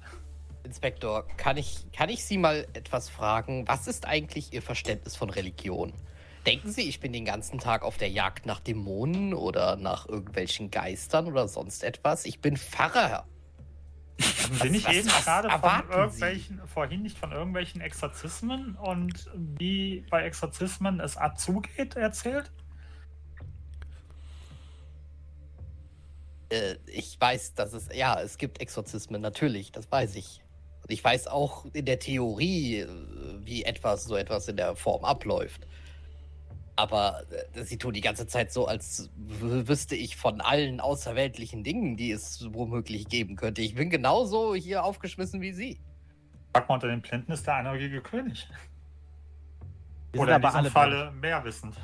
Inspektor, 0.64 1.28
kann 1.38 1.58
ich, 1.58 1.92
kann 1.92 2.10
ich 2.10 2.24
Sie 2.24 2.38
mal 2.38 2.68
etwas 2.74 3.10
fragen? 3.10 3.68
Was 3.68 3.88
ist 3.88 4.06
eigentlich 4.06 4.54
Ihr 4.54 4.62
Verständnis 4.62 5.16
von 5.16 5.30
Religion? 5.30 5.94
Denken 6.46 6.72
Sie, 6.72 6.82
ich 6.90 7.00
bin 7.00 7.14
den 7.14 7.26
ganzen 7.26 7.60
Tag 7.60 7.84
auf 7.84 7.98
der 7.98 8.10
Jagd 8.10 8.46
nach 8.46 8.60
Dämonen 8.60 9.34
oder 9.34 9.76
nach 9.76 10.08
irgendwelchen 10.08 10.72
Geistern 10.72 11.28
oder 11.28 11.48
sonst 11.48 11.84
etwas? 11.84 12.26
Ich 12.26 12.40
bin 12.40 12.58
Pfarrer. 12.58 13.26
Haben 14.44 14.56
Sie 14.62 14.70
nicht 14.70 14.88
was- 14.88 14.96
eben 14.96 15.08
was 15.08 15.24
gerade 15.24 15.50
von 15.50 15.90
irgendwelchen, 15.90 16.62
vorhin 16.68 17.02
nicht 17.04 17.18
von 17.18 17.32
irgendwelchen 17.32 17.82
Exorzismen 17.82 18.76
und 18.76 19.30
wie 19.36 20.06
bei 20.10 20.24
Exorzismen 20.24 21.00
es 21.00 21.18
zugeht, 21.38 21.96
erzählt? 21.96 22.52
Äh, 26.50 26.76
ich 26.88 27.20
weiß, 27.20 27.54
dass 27.56 27.74
es, 27.74 27.88
ja, 27.94 28.20
es 28.20 28.38
gibt 28.38 28.60
Exorzismen, 28.62 29.22
natürlich, 29.22 29.72
das 29.72 29.92
weiß 29.92 30.16
ich. 30.16 30.41
Und 30.84 30.92
ich 30.92 31.04
weiß 31.04 31.28
auch 31.28 31.66
in 31.74 31.86
der 31.86 32.00
Theorie, 32.00 32.80
äh, 32.80 32.88
wie 33.44 33.64
etwas, 33.64 34.06
so 34.06 34.16
etwas 34.16 34.48
in 34.48 34.58
der 34.58 34.76
Form 34.76 35.06
abläuft. 35.06 35.68
Aber 36.76 37.24
äh, 37.54 37.64
sie 37.64 37.78
tun 37.78 37.94
die 37.94 38.02
ganze 38.02 38.28
Zeit 38.28 38.52
so, 38.52 38.66
als 38.66 39.10
wüsste 39.16 39.96
ich 39.96 40.16
von 40.16 40.42
allen 40.42 40.80
außerweltlichen 40.80 41.64
Dingen, 41.64 41.98
die 41.98 42.12
es 42.12 42.48
womöglich 42.54 43.08
geben 43.08 43.36
könnte. 43.36 43.62
Ich 43.62 43.76
bin 43.76 43.90
genauso 43.90 44.56
hier 44.56 44.84
aufgeschmissen 44.84 45.42
wie 45.42 45.54
Sie. 45.54 45.80
Sag 46.54 46.68
mal, 46.68 46.76
unter 46.76 46.88
den 46.88 47.02
Plinten 47.02 47.32
ist 47.34 47.46
der 47.46 47.56
einäugige 47.56 48.02
König. 48.02 48.48
Wir 50.12 50.22
Oder 50.22 50.36
in 50.36 50.42
diesem 50.42 50.56
alle 50.56 50.72
Falle 50.72 51.12
mehr 51.12 51.44
wissend. 51.44 51.76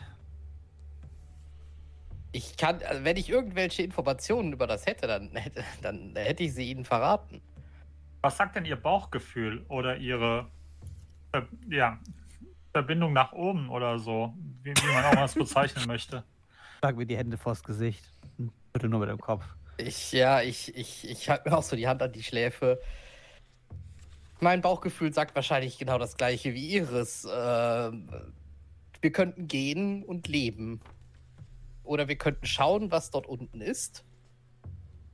Ich 2.34 2.58
kann, 2.58 2.82
also 2.84 3.04
wenn 3.04 3.18
ich 3.18 3.30
irgendwelche 3.30 3.84
Informationen 3.84 4.52
über 4.52 4.68
das 4.68 4.86
hätte, 4.86 5.08
dann 5.08 5.36
hätte, 5.36 5.64
dann 5.82 6.14
hätte 6.16 6.44
ich 6.44 6.54
sie 6.54 6.70
Ihnen 6.70 6.84
verraten. 6.84 7.42
Was 8.28 8.36
sagt 8.36 8.58
denn 8.58 8.66
Ihr 8.66 8.76
Bauchgefühl 8.76 9.64
oder 9.70 9.96
Ihre 9.96 10.52
äh, 11.32 11.44
ja, 11.70 11.98
Verbindung 12.74 13.14
nach 13.14 13.32
oben 13.32 13.70
oder 13.70 14.00
so, 14.00 14.34
wie, 14.64 14.72
wie 14.72 14.94
man 14.94 15.06
auch 15.06 15.16
das 15.16 15.34
bezeichnen 15.34 15.86
möchte? 15.88 16.26
Schlag 16.80 16.98
mir 16.98 17.06
die 17.06 17.16
Hände 17.16 17.38
vors 17.38 17.64
Gesicht. 17.64 18.04
Bitte 18.74 18.90
nur 18.90 19.00
mit 19.00 19.08
dem 19.08 19.22
Kopf. 19.22 19.46
Ich, 19.78 20.12
ja, 20.12 20.42
ich, 20.42 20.76
ich, 20.76 21.10
ich 21.10 21.30
halte 21.30 21.50
mir 21.50 21.58
auch 21.58 21.64
so 21.64 21.78
die 21.78 21.88
Hand 21.88 22.02
an 22.02 22.12
die 22.12 22.22
Schläfe. 22.22 22.82
Mein 24.42 24.60
Bauchgefühl 24.60 25.14
sagt 25.14 25.34
wahrscheinlich 25.34 25.78
genau 25.78 25.98
das 25.98 26.18
gleiche 26.18 26.54
wie 26.54 26.68
Ihres. 26.68 27.26
Ähm, 27.34 28.10
wir 29.00 29.12
könnten 29.14 29.48
gehen 29.48 30.04
und 30.04 30.28
leben. 30.28 30.82
Oder 31.86 32.10
wir 32.10 32.18
könnten 32.18 32.46
schauen, 32.46 32.92
was 32.92 33.10
dort 33.10 33.26
unten 33.26 33.62
ist. 33.62 34.04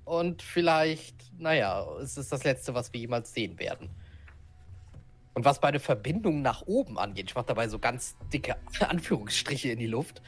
Und 0.05 0.41
vielleicht, 0.41 1.15
naja, 1.39 1.85
es 2.01 2.17
ist 2.17 2.31
das 2.31 2.43
Letzte, 2.43 2.73
was 2.73 2.91
wir 2.91 2.99
jemals 2.99 3.33
sehen 3.33 3.57
werden. 3.59 3.89
Und 5.33 5.45
was 5.45 5.61
meine 5.61 5.79
Verbindung 5.79 6.41
nach 6.41 6.61
oben 6.63 6.99
angeht, 6.99 7.29
ich 7.29 7.35
mache 7.35 7.47
dabei 7.47 7.67
so 7.67 7.79
ganz 7.79 8.15
dicke 8.31 8.55
Anführungsstriche 8.79 9.69
in 9.69 9.79
die 9.79 9.87
Luft, 9.87 10.21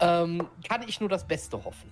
ähm, 0.00 0.48
kann 0.66 0.82
ich 0.88 1.00
nur 1.00 1.08
das 1.08 1.26
Beste 1.26 1.62
hoffen. 1.62 1.90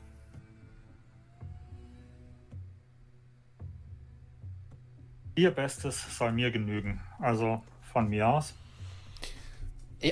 Ihr 5.35 5.51
Bestes 5.51 6.19
soll 6.19 6.33
mir 6.33 6.51
genügen. 6.51 7.01
Also 7.19 7.63
von 7.93 8.09
mir 8.09 8.29
aus. 8.29 8.55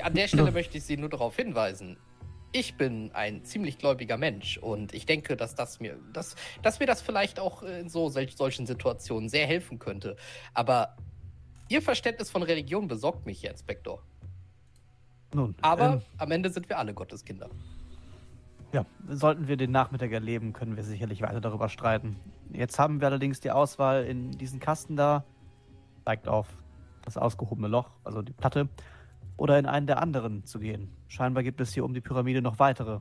An 0.01 0.13
der 0.13 0.27
Stelle 0.27 0.51
möchte 0.53 0.77
ich 0.77 0.83
Sie 0.83 0.97
nur 0.97 1.09
darauf 1.09 1.35
hinweisen. 1.35 1.97
Ich 2.51 2.75
bin 2.75 3.11
ein 3.13 3.43
ziemlich 3.43 3.77
gläubiger 3.77 4.17
Mensch 4.17 4.57
und 4.57 4.93
ich 4.93 5.05
denke, 5.05 5.37
dass 5.37 5.53
das 5.53 5.79
mir, 5.79 5.97
dass, 6.13 6.35
dass 6.63 6.79
mir 6.79 6.87
das 6.87 7.01
vielleicht 7.01 7.39
auch 7.39 7.61
in 7.61 7.89
so 7.89 8.09
solchen 8.09 8.65
Situationen 8.65 9.29
sehr 9.29 9.45
helfen 9.45 9.77
könnte. 9.77 10.15
Aber 10.53 10.95
Ihr 11.69 11.83
Verständnis 11.83 12.31
von 12.31 12.41
Religion 12.41 12.87
besorgt 12.87 13.27
mich, 13.27 13.43
Herr 13.43 13.51
Inspektor. 13.51 14.01
Nun, 15.33 15.53
Aber 15.61 15.93
ähm, 15.93 16.01
am 16.17 16.31
Ende 16.31 16.49
sind 16.49 16.67
wir 16.67 16.79
alle 16.79 16.95
Gotteskinder. 16.95 17.47
ja, 18.73 18.85
sollten 19.07 19.47
wir 19.47 19.55
den 19.55 19.69
Nachmittag 19.69 20.11
erleben, 20.11 20.51
können 20.53 20.75
wir 20.75 20.83
sicherlich 20.83 21.21
weiter 21.21 21.39
darüber 21.39 21.69
streiten. 21.69 22.15
Jetzt 22.51 22.79
haben 22.79 22.99
wir 22.99 23.07
allerdings 23.07 23.39
die 23.39 23.51
Auswahl 23.51 24.05
in 24.05 24.31
diesen 24.31 24.59
Kasten 24.59 24.95
da, 24.95 25.23
zeigt 26.05 26.27
auf 26.27 26.47
das 27.05 27.17
ausgehobene 27.17 27.67
Loch, 27.67 27.91
also 28.03 28.23
die 28.23 28.33
Platte, 28.33 28.67
oder 29.39 29.57
in 29.59 29.65
einen 29.65 29.87
der 29.87 30.01
anderen 30.01 30.45
zu 30.45 30.59
gehen. 30.59 30.89
Scheinbar 31.07 31.43
gibt 31.43 31.59
es 31.61 31.73
hier 31.73 31.83
um 31.85 31.93
die 31.93 32.01
Pyramide 32.01 32.41
noch 32.41 32.59
weitere. 32.59 32.99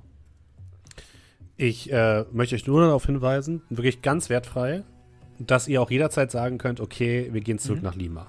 Ich 1.56 1.93
äh, 1.93 2.24
möchte 2.32 2.55
euch 2.55 2.66
nur 2.66 2.81
darauf 2.82 3.05
hinweisen, 3.06 3.62
wirklich 3.69 4.01
ganz 4.02 4.28
wertfrei, 4.31 4.85
dass 5.39 5.66
ihr 5.69 5.82
auch 5.82 5.90
jederzeit 5.90 6.31
sagen 6.31 6.59
könnt, 6.59 6.81
okay, 6.81 7.28
wir 7.32 7.40
gehen 7.40 7.59
zurück 7.59 7.78
Mhm. 7.78 7.85
nach 7.85 7.94
Lima. 7.97 8.27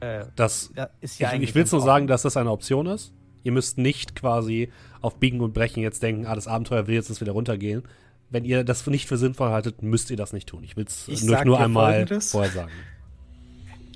Äh, 0.00 0.26
Das, 0.36 0.70
ja, 0.76 0.88
ist 1.00 1.14
ich 1.14 1.18
ja 1.20 1.30
eigentlich 1.30 1.50
ich 1.50 1.54
will 1.56 1.64
es 1.64 1.72
nur 1.72 1.80
sagen, 1.80 2.06
dass 2.06 2.22
das 2.22 2.36
eine 2.36 2.50
Option 2.50 2.86
ist. 2.86 3.12
Ihr 3.42 3.52
müsst 3.52 3.78
nicht 3.78 4.14
quasi 4.14 4.70
auf 5.00 5.16
Biegen 5.18 5.40
und 5.40 5.54
Brechen 5.54 5.82
jetzt 5.82 6.02
denken, 6.02 6.26
ah, 6.26 6.34
das 6.34 6.46
Abenteuer 6.46 6.86
will 6.86 6.94
jetzt 6.94 7.20
wieder 7.20 7.32
runtergehen. 7.32 7.82
Wenn 8.30 8.44
ihr 8.44 8.62
das 8.62 8.86
nicht 8.86 9.08
für 9.08 9.16
sinnvoll 9.16 9.50
haltet, 9.50 9.82
müsst 9.82 10.10
ihr 10.10 10.16
das 10.16 10.32
nicht 10.32 10.48
tun. 10.48 10.62
Ich 10.62 10.76
will 10.76 10.84
es 10.86 11.08
Ich 11.08 11.24
nur, 11.24 11.42
nur 11.44 11.58
einmal 11.58 11.92
Folgendes. 11.94 12.30
vorher 12.32 12.50
sagen. 12.52 12.72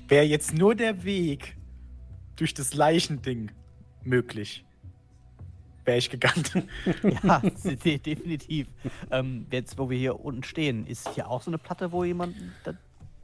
Wäre 0.07 0.25
jetzt 0.25 0.53
nur 0.53 0.75
der 0.75 1.03
Weg 1.03 1.55
durch 2.35 2.53
das 2.53 2.73
Leichending 2.73 3.51
möglich, 4.03 4.65
wäre 5.85 5.97
ich 5.97 6.09
gegangen. 6.09 6.43
Ja, 7.23 7.41
de 7.63 7.97
definitiv. 7.97 8.67
Ähm, 9.11 9.45
jetzt, 9.51 9.77
wo 9.77 9.89
wir 9.89 9.97
hier 9.97 10.19
unten 10.23 10.43
stehen, 10.43 10.85
ist 10.87 11.09
hier 11.09 11.29
auch 11.29 11.41
so 11.41 11.49
eine 11.51 11.57
Platte, 11.57 11.91
wo 11.91 12.03
jemand 12.03 12.35
da, 12.63 12.73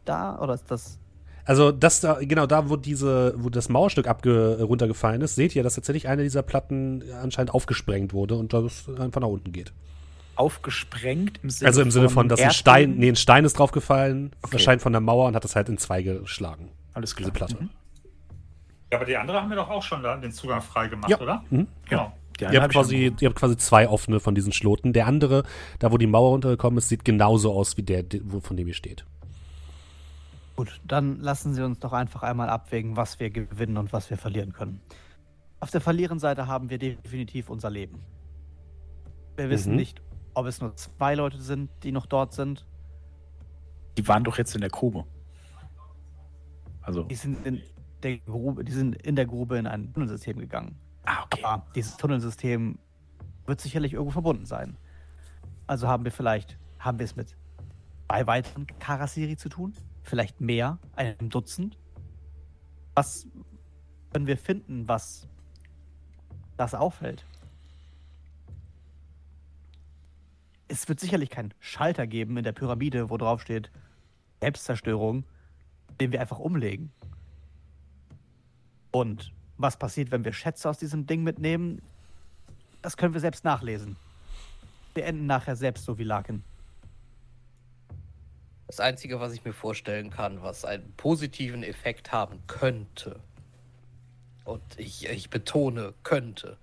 da 0.06 0.40
oder 0.40 0.54
ist 0.54 0.70
das. 0.70 1.00
Also 1.46 1.72
das 1.72 2.02
da, 2.02 2.20
genau 2.22 2.46
da, 2.46 2.70
wo 2.70 2.76
diese, 2.76 3.34
wo 3.38 3.50
das 3.50 3.70
Mauerstück 3.70 4.08
abge 4.08 4.62
runtergefallen 4.62 5.22
ist, 5.22 5.36
seht 5.36 5.56
ihr, 5.56 5.64
dass 5.64 5.76
tatsächlich 5.76 6.08
eine 6.08 6.22
dieser 6.24 6.44
Platten 6.44 7.04
anscheinend 7.24 7.54
aufgesprengt 7.54 8.14
wurde 8.14 8.36
und 8.36 8.54
das 8.54 8.88
einfach 9.00 9.22
nach 9.22 9.28
unten 9.30 9.52
geht. 9.52 9.74
Aufgesprengt 10.36 11.40
im 11.44 11.50
Sinne 11.50 11.68
Also 11.68 11.82
im 11.82 11.92
Sinne 11.92 12.10
von, 12.10 12.30
dass 12.30 12.40
ein? 12.40 12.52
Stein, 12.52 12.96
nee, 12.98 13.10
ein 13.10 13.16
Stein 13.16 13.46
ist 13.46 13.58
draufgefallen, 13.58 14.32
Okay. 14.42 14.54
wahrscheinlich 14.54 14.84
von 14.84 14.92
der 14.94 15.02
Mauer 15.02 15.28
und 15.28 15.36
hat 15.36 15.44
das 15.44 15.56
halt 15.56 15.70
in 15.70 15.78
zwei 15.78 16.02
geschlagen. 16.04 16.70
Alles 16.94 17.16
klar. 17.16 17.32
Diese 17.32 17.34
Platte. 17.34 17.64
Mhm. 17.64 17.70
Ja, 18.92 18.98
aber 18.98 19.06
die 19.06 19.18
andere 19.18 19.42
haben 19.42 19.50
wir 19.50 19.56
doch 19.58 19.70
auch 19.70 19.84
schon 19.84 20.02
da 20.04 20.18
den 20.18 20.32
Zugang 20.32 20.62
frei 20.62 20.88
gemacht, 20.88 21.10
Ja. 21.12 21.20
oder? 21.20 21.44
Mhm. 21.50 21.68
Genau. 21.88 22.12
Die 22.40 22.46
Ihr 22.46 22.62
habt, 22.62 22.72
quasi, 22.74 23.14
ihr 23.20 23.28
habt 23.30 23.38
quasi 23.38 23.58
zwei 23.58 23.90
offene 23.90 24.20
von 24.22 24.34
diesen 24.34 24.54
Schloten. 24.54 24.94
Der 24.94 25.06
andere, 25.08 25.44
da 25.80 25.92
wo 25.92 25.98
die 25.98 26.08
Mauer 26.08 26.30
runtergekommen 26.30 26.78
ist, 26.78 26.88
sieht 26.88 27.04
genauso 27.04 27.54
aus 27.54 27.76
wie 27.76 27.84
der, 27.84 28.02
de- 28.04 28.22
wo- 28.24 28.40
von 28.40 28.56
dem 28.56 28.68
ihr 28.68 28.74
steht. 28.74 29.06
Gut, 30.56 30.80
dann 30.86 31.20
lassen 31.20 31.54
Sie 31.54 31.62
uns 31.64 31.80
doch 31.80 31.92
einfach 31.94 32.24
einmal 32.24 32.50
abwägen, 32.50 32.96
was 32.96 33.20
wir 33.20 33.30
gewinnen 33.30 33.78
und 33.78 33.92
was 33.94 34.10
wir 34.10 34.18
verlieren 34.18 34.54
können. 34.54 34.82
Auf 35.60 35.70
der 35.72 35.82
Verlierenseite 35.82 36.48
haben 36.48 36.70
wir 36.70 36.78
definitiv 36.80 37.50
unser 37.50 37.70
Leben. 37.70 38.00
Wir 39.36 39.50
wissen 39.50 39.72
Mhm. 39.72 39.78
nicht, 39.78 40.02
ob 40.34 40.46
es 40.46 40.62
nur 40.62 40.76
zwei 40.78 41.16
Leute 41.16 41.42
sind, 41.42 41.70
die 41.84 41.92
noch 41.92 42.06
dort 42.06 42.34
sind. 42.34 42.66
Die 43.98 44.08
waren 44.08 44.24
doch 44.24 44.38
jetzt 44.38 44.56
in 44.56 44.62
der 44.62 44.70
Grube. 44.70 45.04
Also, 46.82 47.04
Die 47.04 47.16
sind 47.16 47.46
in 47.46 47.62
der 48.04 48.18
Grube, 48.20 48.64
die 48.64 48.72
sind 48.72 48.96
in 48.96 49.16
der 49.16 49.26
Grube 49.26 49.58
in 49.58 49.68
ein 49.68 49.94
Tunnelsystem 49.94 50.38
gegangen. 50.38 50.76
ah, 51.06 51.24
okay. 51.24 51.44
Aber 51.44 51.66
dieses 51.76 51.98
Tunnelsystem 51.98 52.78
wird 53.46 53.62
sicherlich 53.62 53.94
irgendwo 53.94 54.12
verbunden 54.12 54.46
sein. 54.46 54.78
Also 55.68 55.88
haben 55.88 56.04
wir 56.04 56.12
vielleicht, 56.12 56.58
haben 56.80 57.00
wir 57.00 57.06
es 57.06 57.16
mit 57.16 57.36
zwei 58.08 58.28
weiteren 58.28 58.68
Karasiri 58.80 59.38
zu 59.38 59.50
tun? 59.50 59.74
Vielleicht 60.04 60.42
mehr, 60.42 60.80
einem 60.96 61.30
Dutzend? 61.30 61.78
Was 62.96 63.28
können 64.12 64.28
wir 64.28 64.38
finden, 64.38 64.88
was 64.88 65.28
das 66.58 66.74
auffällt? 66.74 67.26
Es 70.68 70.88
wird 70.88 71.00
sicherlich 71.00 71.30
keinen 71.30 71.54
Schalter 71.60 72.08
geben 72.08 72.38
in 72.38 72.44
der 72.44 72.52
Pyramide, 72.52 73.10
wo 73.10 73.18
drauf 73.18 73.42
steht 73.42 73.72
Selbstzerstörung, 74.42 75.26
den 76.00 76.12
wir 76.12 76.22
einfach 76.22 76.40
umlegen. 76.40 76.92
Und 78.92 79.32
was 79.58 79.78
passiert, 79.78 80.12
wenn 80.12 80.26
wir 80.26 80.34
Schätze 80.34 80.70
aus 80.70 80.78
diesem 80.78 81.06
Ding 81.06 81.24
mitnehmen? 81.24 81.82
Das 82.82 82.98
können 82.98 83.14
wir 83.14 83.22
selbst 83.22 83.44
nachlesen. 83.44 83.98
Wir 84.94 85.06
enden 85.06 85.26
nachher 85.26 85.56
selbst 85.56 85.86
so 85.86 85.98
wie 85.98 86.04
Larkin. 86.04 86.44
Das 88.68 88.80
Einzige, 88.80 89.20
was 89.20 89.34
ich 89.34 89.44
mir 89.44 89.54
vorstellen 89.54 90.10
kann, 90.10 90.42
was 90.44 90.64
einen 90.64 90.94
positiven 90.96 91.64
Effekt 91.64 92.12
haben 92.12 92.40
könnte, 92.48 93.20
und 94.50 94.62
ich, 94.78 95.08
ich 95.08 95.30
betone 95.30 95.94
könnte, 96.04 96.58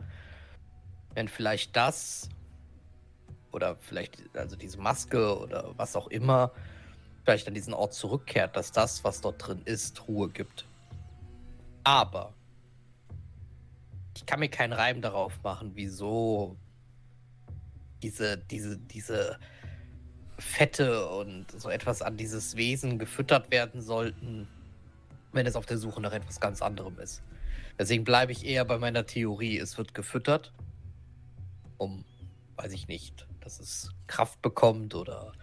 wenn 1.15 1.29
vielleicht 1.29 1.77
das 1.77 2.29
oder 3.53 3.77
vielleicht 3.77 4.37
also 4.37 4.57
diese 4.57 4.79
Maske 4.79 5.39
oder 5.39 5.73
was 5.77 5.95
auch 5.95 6.09
immer 6.09 6.51
vielleicht 7.25 7.49
an 7.49 7.55
diesen 7.55 7.75
Ort 7.75 7.95
zurückkehrt, 7.95 8.57
dass 8.57 8.73
das, 8.73 9.03
was 9.03 9.21
dort 9.21 9.47
drin 9.47 9.63
ist, 9.65 10.07
Ruhe 10.09 10.29
gibt. 10.29 10.67
Aber 11.87 12.35
ich 14.17 14.27
kann 14.27 14.41
mir 14.41 14.49
keinen 14.49 14.73
Reim 14.73 15.01
darauf 15.01 15.41
machen, 15.45 15.71
wieso 15.75 16.57
diese, 18.03 18.39
diese, 18.39 18.77
diese 18.77 19.39
Fette 20.37 21.09
und 21.09 21.49
so 21.53 21.71
etwas 21.71 22.03
an 22.03 22.17
dieses 22.17 22.57
Wesen 22.57 22.99
gefüttert 22.99 23.53
werden 23.53 23.83
sollten, 23.83 24.49
wenn 25.31 25.47
es 25.47 25.55
auf 25.55 25.65
der 25.65 25.79
Suche 25.79 26.01
nach 26.01 26.13
etwas 26.13 26.41
ganz 26.41 26.61
anderem 26.61 26.99
ist. 26.99 27.23
Deswegen 27.79 28.03
bleibe 28.03 28.33
ich 28.33 28.45
eher 28.45 28.65
bei 28.65 28.79
meiner 28.79 29.07
Theorie, 29.07 29.57
es 29.57 29.79
wird 29.79 29.95
gefüttert, 29.95 30.53
um, 31.79 32.05
weiß 32.57 32.73
ich 32.73 32.89
nicht, 32.89 33.29
dass 33.39 33.61
es 33.61 33.93
Kraft 34.09 34.43
bekommt 34.43 34.97
oder 34.97 35.35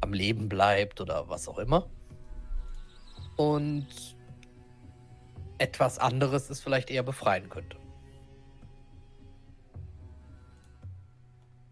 am 0.00 0.14
Leben 0.14 0.48
bleibt 0.48 1.02
oder 1.02 1.28
was 1.28 1.46
auch 1.48 1.58
immer. 1.58 1.86
Und 3.36 4.15
etwas 5.58 5.98
anderes 5.98 6.50
es 6.50 6.60
vielleicht 6.60 6.90
eher 6.90 7.02
befreien 7.02 7.48
könnte. 7.48 7.76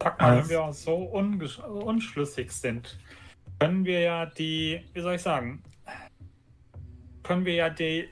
Sag 0.02 0.20
mal, 0.20 0.32
wenn 0.32 0.38
Also- 0.38 0.50
wir 0.50 0.72
so 0.72 0.94
unschlüssig 0.96 2.52
sind, 2.52 2.98
können 3.58 3.84
wir 3.84 4.00
ja 4.00 4.26
die, 4.26 4.84
wie 4.92 5.00
soll 5.00 5.14
ich 5.14 5.22
sagen, 5.22 5.62
können 7.22 7.44
wir 7.46 7.54
ja 7.54 7.70
die, 7.70 8.08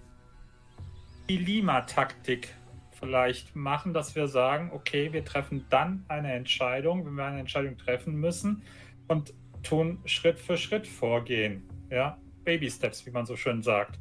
die 1.28 1.36
Lima-Taktik 1.36 2.54
vielleicht 2.92 3.54
machen, 3.54 3.92
dass 3.92 4.14
wir 4.14 4.28
sagen, 4.28 4.70
okay, 4.72 5.12
wir 5.12 5.24
treffen 5.24 5.66
dann 5.68 6.04
eine 6.08 6.32
Entscheidung, 6.32 7.04
wenn 7.04 7.14
wir 7.14 7.24
eine 7.24 7.40
Entscheidung 7.40 7.76
treffen 7.76 8.14
müssen 8.14 8.62
und 9.08 9.34
tun 9.62 9.98
Schritt 10.06 10.38
für 10.38 10.56
Schritt 10.56 10.86
vorgehen. 10.86 11.68
Ja, 11.90 12.16
Baby 12.44 12.70
Steps, 12.70 13.04
wie 13.04 13.10
man 13.10 13.26
so 13.26 13.36
schön 13.36 13.62
sagt. 13.62 13.98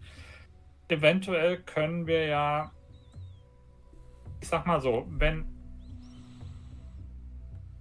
Eventuell 0.92 1.62
können 1.62 2.06
wir 2.06 2.26
ja, 2.26 2.72
ich 4.42 4.50
sag 4.50 4.68
mal 4.68 4.82
so, 4.82 5.08
wenn 5.10 5.46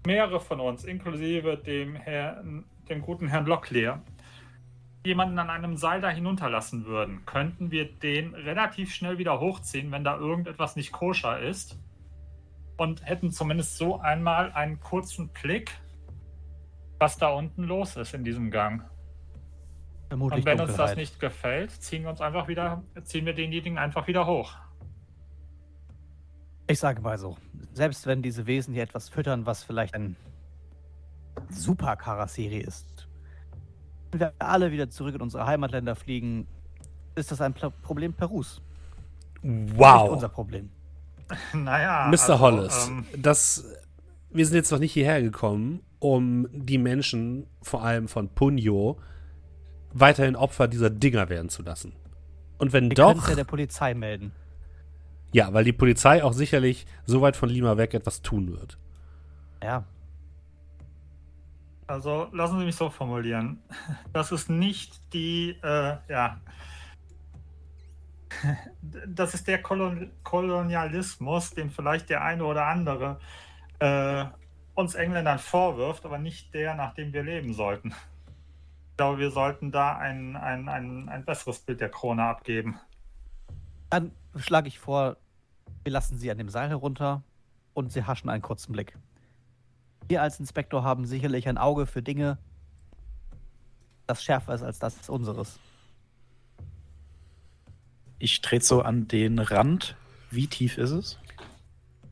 mehrere 0.07 0.39
von 0.39 0.61
uns, 0.61 0.85
inklusive 0.85 1.57
dem 1.57 1.97
Herrn, 1.97 2.65
dem 2.89 3.03
guten 3.03 3.27
Herrn 3.27 3.47
Locklear, 3.47 4.01
jemanden 5.05 5.41
an 5.41 5.51
einem 5.51 5.77
Seil 5.77 6.01
da 6.01 6.09
hinunterlassen 6.09 6.85
würden, 6.87 7.27
könnten 7.27 7.73
wir 7.73 7.91
den 7.93 8.32
relativ 8.35 8.95
schnell 8.95 9.19
wieder 9.19 9.41
hochziehen, 9.41 9.91
wenn 9.91 10.05
da 10.05 10.16
irgendetwas 10.16 10.77
nicht 10.77 10.93
koscher 10.93 11.41
ist. 11.41 11.81
Und 12.77 13.05
hätten 13.05 13.32
zumindest 13.32 13.77
so 13.77 13.99
einmal 13.99 14.53
einen 14.53 14.78
kurzen 14.78 15.31
Blick, 15.31 15.73
was 17.01 17.19
da 17.19 17.31
unten 17.31 17.65
los 17.65 17.97
ist 17.97 18.15
in 18.15 18.23
diesem 18.23 18.53
Gang. 18.53 18.89
Vermutlich 20.11 20.41
Und 20.41 20.47
wenn 20.47 20.59
uns 20.59 20.70
das 20.70 20.77
Dunkelheit. 20.77 20.97
nicht 20.97 21.20
gefällt, 21.20 21.70
ziehen 21.70 22.03
wir 22.03 22.11
uns 22.11 22.20
einfach 22.20 22.49
wieder, 22.49 22.82
ziehen 23.05 23.24
wir 23.27 23.32
denjenigen 23.32 23.78
einfach 23.78 24.09
wieder 24.09 24.27
hoch. 24.27 24.57
Ich 26.66 26.81
sage 26.81 27.01
mal 27.01 27.16
so, 27.16 27.37
selbst 27.74 28.09
wenn 28.09 28.20
diese 28.20 28.45
Wesen 28.49 28.74
hier 28.74 28.82
etwas 28.82 29.09
füttern, 29.09 29.47
was 29.47 29.62
vielleicht 29.62 29.95
ein 29.95 30.16
super 31.49 31.95
Karasiri 31.95 32.59
ist, 32.59 33.07
wenn 34.11 34.19
wir 34.19 34.32
alle 34.41 34.73
wieder 34.73 34.91
zurück 34.91 35.15
in 35.15 35.20
unsere 35.20 35.47
Heimatländer 35.47 35.95
fliegen, 35.95 36.49
ist 37.15 37.31
das 37.31 37.41
ein 37.41 37.55
Problem 37.55 38.12
Perus. 38.12 38.61
Nicht 39.43 39.78
Wow. 39.78 40.11
unser 40.11 40.28
Problem. 40.28 40.70
Naja. 41.55 42.09
Mr. 42.09 42.12
also, 42.12 42.41
Hollis, 42.41 42.89
ähm, 42.89 43.07
das, 43.16 43.65
wir 44.31 44.45
sind 44.45 44.57
jetzt 44.57 44.73
noch 44.73 44.81
nicht 44.81 44.93
hierher 44.93 45.23
gekommen, 45.23 45.85
um 46.01 46.49
die 46.53 46.78
Menschen, 46.78 47.47
vor 47.62 47.85
allem 47.85 48.09
von 48.09 48.28
Punyo, 48.31 48.99
weiterhin 49.92 50.36
Opfer 50.36 50.68
dieser 50.68 50.90
Dinger 50.90 51.28
werden 51.28 51.48
zu 51.48 51.62
lassen. 51.62 51.92
Und 52.58 52.72
wenn 52.72 52.90
es 52.90 52.94
doch, 52.96 53.28
ja 53.28 53.34
der 53.34 53.44
Polizei 53.44 53.94
melden. 53.94 54.32
ja, 55.32 55.52
weil 55.52 55.64
die 55.64 55.72
Polizei 55.72 56.22
auch 56.24 56.32
sicherlich 56.32 56.86
so 57.06 57.20
weit 57.22 57.36
von 57.36 57.48
Lima 57.48 57.76
weg 57.76 57.94
etwas 57.94 58.22
tun 58.22 58.52
wird. 58.52 58.78
Ja, 59.62 59.84
Also 61.86 62.28
lassen 62.32 62.58
Sie 62.60 62.64
mich 62.66 62.76
so 62.76 62.90
formulieren. 62.90 63.62
Das 64.12 64.32
ist 64.32 64.48
nicht 64.50 65.00
die, 65.12 65.58
äh, 65.62 65.96
ja. 66.08 66.40
Das 69.06 69.34
ist 69.34 69.48
der 69.48 69.60
Kolon 69.62 70.10
Kolonialismus, 70.22 71.50
den 71.50 71.70
vielleicht 71.70 72.08
der 72.10 72.22
eine 72.22 72.44
oder 72.44 72.66
andere 72.66 73.18
äh, 73.80 74.24
uns 74.74 74.94
Engländern 74.94 75.38
vorwirft, 75.38 76.04
aber 76.06 76.18
nicht 76.18 76.54
der, 76.54 76.74
nach 76.74 76.94
dem 76.94 77.12
wir 77.12 77.22
leben 77.24 77.54
sollten. 77.54 77.94
Ich 79.01 79.02
glaube, 79.02 79.18
wir 79.18 79.31
sollten 79.31 79.72
da 79.72 79.97
ein, 79.97 80.36
ein, 80.36 80.68
ein, 80.68 81.09
ein 81.09 81.24
besseres 81.24 81.60
Bild 81.60 81.81
der 81.81 81.89
Krone 81.89 82.22
abgeben. 82.22 82.78
dann 83.89 84.12
schlage 84.36 84.68
ich 84.68 84.78
vor, 84.78 85.16
wir 85.85 85.90
lassen 85.90 86.18
sie 86.18 86.31
an 86.31 86.36
dem 86.36 86.51
Seil 86.51 86.68
herunter 86.68 87.22
und 87.72 87.90
sie 87.90 88.05
haschen 88.05 88.28
einen 88.28 88.43
kurzen 88.43 88.72
Blick. 88.72 88.98
Wir 90.06 90.20
als 90.20 90.39
Inspektor 90.39 90.85
haben 90.85 91.06
sicherlich 91.06 91.48
ein 91.48 91.56
Auge 91.56 91.86
für 91.86 92.02
Dinge, 92.02 92.36
das 94.06 94.22
schärfer 94.22 94.52
ist 94.52 94.62
als 94.62 94.78
das 94.81 95.09
unseres. 95.09 95.59
Ich 98.18 98.43
trete 98.43 98.66
so 98.66 98.82
an 98.82 99.09
den 99.09 99.39
Rand. 99.39 99.97
Wie 100.31 100.47
tief 100.47 100.77
ist 100.77 100.90
es? 100.90 101.18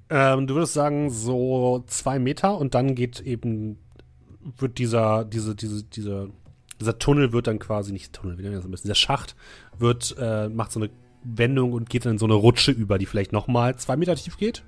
Ähm, 0.09 0.47
du 0.47 0.55
würdest 0.55 0.73
sagen, 0.73 1.11
so 1.11 1.85
zwei 1.87 2.19
Meter 2.19 2.57
und 2.57 2.75
dann 2.75 2.95
geht 2.95 3.21
eben, 3.21 3.79
wird 4.41 4.79
dieser, 4.79 5.27
diese, 5.27 5.55
diese, 5.55 5.85
dieser, 5.85 6.29
dieser 6.81 6.99
Tunnel 6.99 7.33
wird 7.33 7.47
dann 7.47 7.59
quasi, 7.59 7.93
nicht 7.93 8.13
Tunnel, 8.13 8.39
wie 8.39 8.43
nennen 8.43 8.55
wir 8.55 8.59
das 8.59 8.65
am 8.65 8.71
besten, 8.71 8.89
dieser 8.89 8.95
Schacht 8.95 9.37
wird, 9.79 10.17
äh, 10.19 10.49
macht 10.49 10.73
so 10.73 10.81
eine 10.81 10.91
Wendung 11.23 11.73
und 11.73 11.91
geht 11.91 12.05
dann 12.05 12.13
in 12.13 12.19
so 12.19 12.27
eine 12.27 12.35
Rutsche 12.35 12.71
über, 12.71 12.99
die 12.99 13.07
vielleicht 13.07 13.33
nochmal 13.33 13.77
zwei 13.77 13.97
Meter 13.97 14.15
tief 14.17 14.37
geht. 14.37 14.63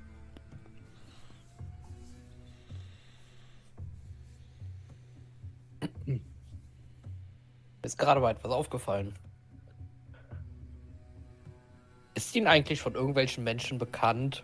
Mir 6.05 6.19
ist 7.83 7.97
gerade 7.97 8.21
mal 8.21 8.31
etwas 8.31 8.51
aufgefallen. 8.51 9.13
Ist 12.13 12.35
Ihnen 12.35 12.47
eigentlich 12.47 12.81
von 12.81 12.93
irgendwelchen 12.93 13.43
Menschen 13.43 13.77
bekannt, 13.79 14.43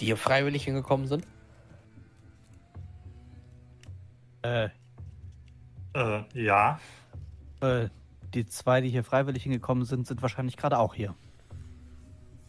die 0.00 0.06
hier 0.06 0.16
freiwillig 0.16 0.64
hingekommen 0.64 1.08
sind? 1.08 1.26
Äh, 4.42 4.70
Äh, 5.94 6.22
ja. 6.34 6.80
äh, 7.60 7.88
die 8.34 8.46
zwei, 8.46 8.80
die 8.80 8.88
hier 8.88 9.04
freiwillig 9.04 9.42
hingekommen 9.42 9.84
sind, 9.84 10.06
sind 10.06 10.22
wahrscheinlich 10.22 10.56
gerade 10.56 10.78
auch 10.78 10.94
hier. 10.94 11.14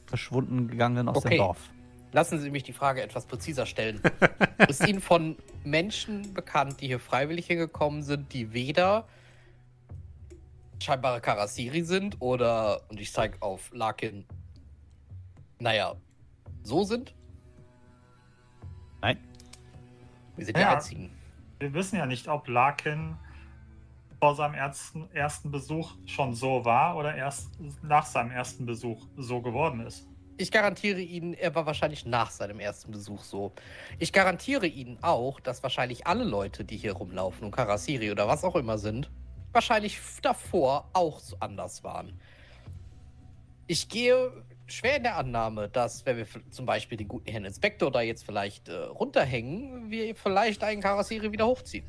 Verschwunden 0.05 0.67
gegangen 0.67 1.09
aus 1.09 1.17
Okay. 1.17 1.29
dem 1.29 1.37
Dorf. 1.39 1.69
Lassen 2.13 2.39
Sie 2.39 2.51
mich 2.51 2.63
die 2.63 2.73
Frage 2.73 3.01
etwas 3.01 3.25
präziser 3.25 3.65
stellen. 3.65 3.99
ist 4.67 4.87
Ihnen 4.87 5.01
von 5.01 5.35
Menschen 5.63 6.33
bekannt, 6.33 6.79
die 6.79 6.87
hier 6.87 6.99
freiwillig 6.99 7.47
hingekommen 7.47 8.03
sind, 8.03 8.31
die 8.33 8.53
weder 8.53 9.07
scheinbare 10.79 11.21
Karasiri 11.21 11.81
sind 11.83 12.17
oder, 12.21 12.81
und 12.89 12.99
ich 12.99 13.11
zeige 13.11 13.41
auf 13.41 13.71
Larkin, 13.73 14.25
naja, 15.59 15.95
so 16.61 16.83
sind? 16.83 17.15
Nein. 19.01 19.17
Wir 20.35 20.45
sind 20.45 20.57
die 20.57 20.61
Ja. 20.61 20.73
Einzigen. 20.75 21.11
Wir 21.59 21.73
wissen 21.73 21.95
ja 21.97 22.05
nicht, 22.05 22.27
ob 22.27 22.47
Larkin 22.47 23.15
vor 24.23 24.35
seinem 24.35 24.53
ersten, 24.53 25.11
ersten 25.11 25.51
Besuch 25.51 25.95
schon 26.05 26.33
so 26.33 26.63
war 26.63 26.95
oder 26.95 27.13
erst 27.13 27.49
nach 27.81 28.05
seinem 28.05 28.31
ersten 28.31 28.65
Besuch 28.65 29.05
so 29.17 29.41
geworden 29.41 29.85
ist. 29.85 30.07
Ich 30.37 30.49
garantiere 30.49 31.01
Ihnen, 31.01 31.33
er 31.33 31.53
war 31.55 31.65
wahrscheinlich 31.65 32.05
nach 32.05 32.31
seinem 32.31 32.61
ersten 32.61 32.93
Besuch 32.93 33.21
so. 33.21 33.51
Ich 33.99 34.13
garantiere 34.13 34.65
Ihnen 34.65 34.97
auch, 35.01 35.41
dass 35.41 35.61
wahrscheinlich 35.61 36.07
alle 36.07 36.23
Leute, 36.23 36.63
die 36.63 36.77
hier 36.77 36.93
rumlaufen 36.93 37.43
und 37.43 37.51
Karasiri 37.51 38.11
oder 38.11 38.25
was 38.25 38.45
auch 38.45 38.55
immer 38.55 38.77
sind, 38.77 39.11
wahrscheinlich 39.51 39.99
davor 40.21 40.89
auch 40.93 41.19
anders 41.41 41.83
waren. 41.83 42.17
Ich 43.67 43.89
gehe 43.89 44.31
schwer 44.67 44.95
in 44.95 45.03
der 45.03 45.17
Annahme, 45.17 45.67
dass, 45.67 46.05
wenn 46.05 46.15
wir 46.15 46.27
zum 46.49 46.65
Beispiel 46.65 46.97
den 46.97 47.09
guten 47.09 47.29
Herrn 47.29 47.43
Inspektor 47.43 47.91
da 47.91 47.99
jetzt 47.99 48.23
vielleicht 48.23 48.69
äh, 48.69 48.73
runterhängen, 48.73 49.91
wir 49.91 50.15
vielleicht 50.15 50.63
einen 50.63 50.79
Karasiri 50.79 51.33
wieder 51.33 51.45
hochziehen. 51.45 51.83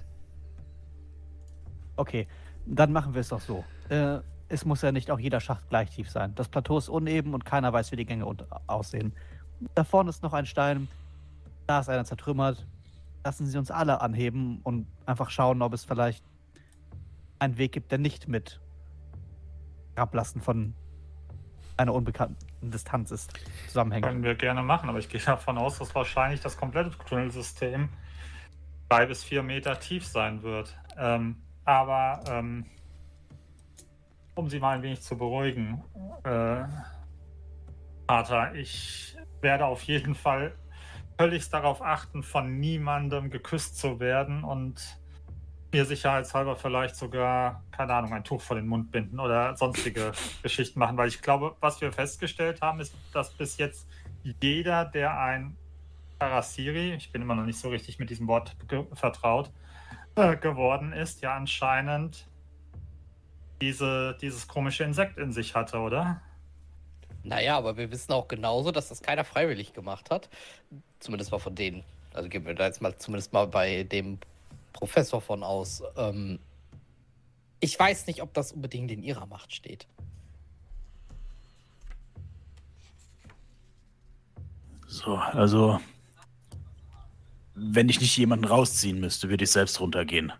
Okay, 1.96 2.26
dann 2.66 2.92
machen 2.92 3.14
wir 3.14 3.20
es 3.20 3.28
doch 3.28 3.40
so. 3.40 3.64
Äh, 3.88 4.18
es 4.48 4.64
muss 4.64 4.82
ja 4.82 4.92
nicht 4.92 5.10
auch 5.10 5.18
jeder 5.18 5.40
Schacht 5.40 5.68
gleich 5.68 5.90
tief 5.90 6.10
sein. 6.10 6.34
Das 6.34 6.48
Plateau 6.48 6.78
ist 6.78 6.88
uneben 6.88 7.34
und 7.34 7.44
keiner 7.44 7.72
weiß, 7.72 7.92
wie 7.92 7.96
die 7.96 8.06
Gänge 8.06 8.26
unter- 8.26 8.60
aussehen. 8.66 9.12
Da 9.74 9.84
vorne 9.84 10.10
ist 10.10 10.22
noch 10.22 10.32
ein 10.32 10.46
Stein, 10.46 10.88
da 11.66 11.80
ist 11.80 11.88
einer 11.88 12.04
zertrümmert. 12.04 12.66
Lassen 13.24 13.46
Sie 13.46 13.56
uns 13.56 13.70
alle 13.70 14.00
anheben 14.00 14.60
und 14.64 14.86
einfach 15.06 15.30
schauen, 15.30 15.62
ob 15.62 15.72
es 15.72 15.84
vielleicht 15.84 16.22
einen 17.38 17.56
Weg 17.56 17.72
gibt, 17.72 17.90
der 17.90 17.98
nicht 17.98 18.28
mit 18.28 18.60
Ablassen 19.96 20.40
von 20.42 20.74
einer 21.76 21.94
unbekannten 21.94 22.36
Distanz 22.70 23.10
ist, 23.10 23.32
zusammenhängt. 23.66 24.04
Können 24.04 24.22
wir 24.22 24.34
gerne 24.34 24.62
machen, 24.62 24.88
aber 24.88 24.98
ich 24.98 25.08
gehe 25.08 25.20
davon 25.20 25.58
aus, 25.58 25.78
dass 25.78 25.94
wahrscheinlich 25.94 26.40
das 26.40 26.56
komplette 26.56 26.90
Tunnelsystem 27.08 27.88
drei 28.88 29.06
bis 29.06 29.24
vier 29.24 29.42
Meter 29.42 29.80
tief 29.80 30.06
sein 30.06 30.42
wird. 30.42 30.76
Ähm, 30.96 31.36
aber 31.64 32.20
ähm, 32.28 32.66
um 34.34 34.48
Sie 34.48 34.58
mal 34.58 34.76
ein 34.76 34.82
wenig 34.82 35.02
zu 35.02 35.16
beruhigen, 35.16 35.82
äh, 36.24 36.64
Vater, 38.06 38.54
ich 38.54 39.16
werde 39.40 39.66
auf 39.66 39.82
jeden 39.82 40.14
Fall 40.14 40.54
völlig 41.18 41.48
darauf 41.48 41.80
achten, 41.82 42.22
von 42.22 42.58
niemandem 42.58 43.30
geküsst 43.30 43.78
zu 43.78 44.00
werden 44.00 44.44
und 44.44 44.98
mir 45.72 45.84
sicherheitshalber 45.84 46.56
vielleicht 46.56 46.96
sogar, 46.96 47.64
keine 47.72 47.94
Ahnung, 47.94 48.12
ein 48.12 48.24
Tuch 48.24 48.40
vor 48.40 48.56
den 48.56 48.66
Mund 48.66 48.92
binden 48.92 49.18
oder 49.18 49.56
sonstige 49.56 50.12
Geschichten 50.42 50.78
machen, 50.78 50.96
weil 50.96 51.08
ich 51.08 51.20
glaube, 51.20 51.56
was 51.60 51.80
wir 51.80 51.92
festgestellt 51.92 52.62
haben, 52.62 52.80
ist, 52.80 52.94
dass 53.12 53.32
bis 53.32 53.56
jetzt 53.58 53.88
jeder, 54.22 54.84
der 54.84 55.18
ein 55.18 55.56
Karasiri, 56.18 56.94
ich 56.94 57.10
bin 57.10 57.22
immer 57.22 57.34
noch 57.34 57.44
nicht 57.44 57.58
so 57.58 57.68
richtig 57.68 57.98
mit 57.98 58.08
diesem 58.10 58.28
Wort 58.28 58.56
vertraut, 58.92 59.50
geworden 60.14 60.92
ist, 60.92 61.22
ja 61.22 61.36
anscheinend 61.36 62.28
diese, 63.60 64.16
dieses 64.20 64.46
komische 64.46 64.84
Insekt 64.84 65.18
in 65.18 65.32
sich 65.32 65.54
hatte, 65.54 65.78
oder? 65.78 66.20
Naja, 67.22 67.56
aber 67.56 67.76
wir 67.76 67.90
wissen 67.90 68.12
auch 68.12 68.28
genauso, 68.28 68.70
dass 68.70 68.90
das 68.90 69.02
keiner 69.02 69.24
freiwillig 69.24 69.72
gemacht 69.72 70.10
hat. 70.10 70.28
Zumindest 71.00 71.32
mal 71.32 71.38
von 71.38 71.54
denen. 71.54 71.82
Also 72.12 72.28
gehen 72.28 72.44
wir 72.44 72.54
da 72.54 72.66
jetzt 72.66 72.82
mal 72.82 72.96
zumindest 72.96 73.32
mal 73.32 73.46
bei 73.46 73.82
dem 73.84 74.18
Professor 74.72 75.20
von 75.20 75.42
aus. 75.42 75.82
Ähm, 75.96 76.38
ich 77.60 77.78
weiß 77.78 78.06
nicht, 78.06 78.22
ob 78.22 78.34
das 78.34 78.52
unbedingt 78.52 78.90
in 78.90 79.02
ihrer 79.02 79.26
Macht 79.26 79.54
steht. 79.54 79.86
So, 84.86 85.16
also. 85.16 85.80
Wenn 87.54 87.88
ich 87.88 88.00
nicht 88.00 88.16
jemanden 88.16 88.44
rausziehen 88.44 89.00
müsste, 89.00 89.28
würde 89.28 89.44
ich 89.44 89.50
selbst 89.50 89.80
runtergehen. 89.80 90.32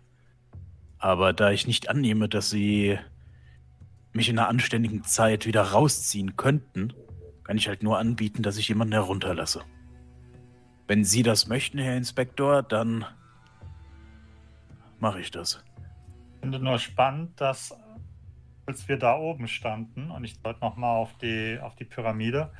Aber 0.97 1.33
da 1.33 1.51
ich 1.51 1.67
nicht 1.67 1.89
annehme, 1.89 2.27
dass 2.27 2.49
sie 2.49 2.97
mich 4.11 4.29
in 4.29 4.39
einer 4.39 4.49
anständigen 4.49 5.03
Zeit 5.03 5.45
wieder 5.45 5.61
rausziehen 5.61 6.35
könnten, 6.35 6.93
kann 7.43 7.57
ich 7.57 7.67
halt 7.67 7.83
nur 7.83 7.99
anbieten, 7.99 8.43
dass 8.43 8.57
ich 8.57 8.67
jemanden 8.67 8.93
herunterlasse. 8.93 9.63
Wenn 10.87 11.03
Sie 11.03 11.23
das 11.23 11.47
möchten, 11.47 11.77
Herr 11.79 11.97
Inspektor, 11.97 12.63
dann 12.63 13.05
mache 14.99 15.19
ich 15.19 15.31
das. 15.31 15.63
Ich 16.35 16.41
finde 16.41 16.59
nur 16.59 16.79
spannend, 16.79 17.39
dass 17.41 17.73
als 18.65 18.87
wir 18.87 18.97
da 18.97 19.17
oben 19.17 19.47
standen, 19.47 20.09
und 20.11 20.23
ich 20.23 20.41
deute 20.41 20.59
nochmal 20.61 20.95
auf 20.95 21.15
die, 21.17 21.59
auf 21.61 21.75
die 21.75 21.85
Pyramide, 21.85 22.51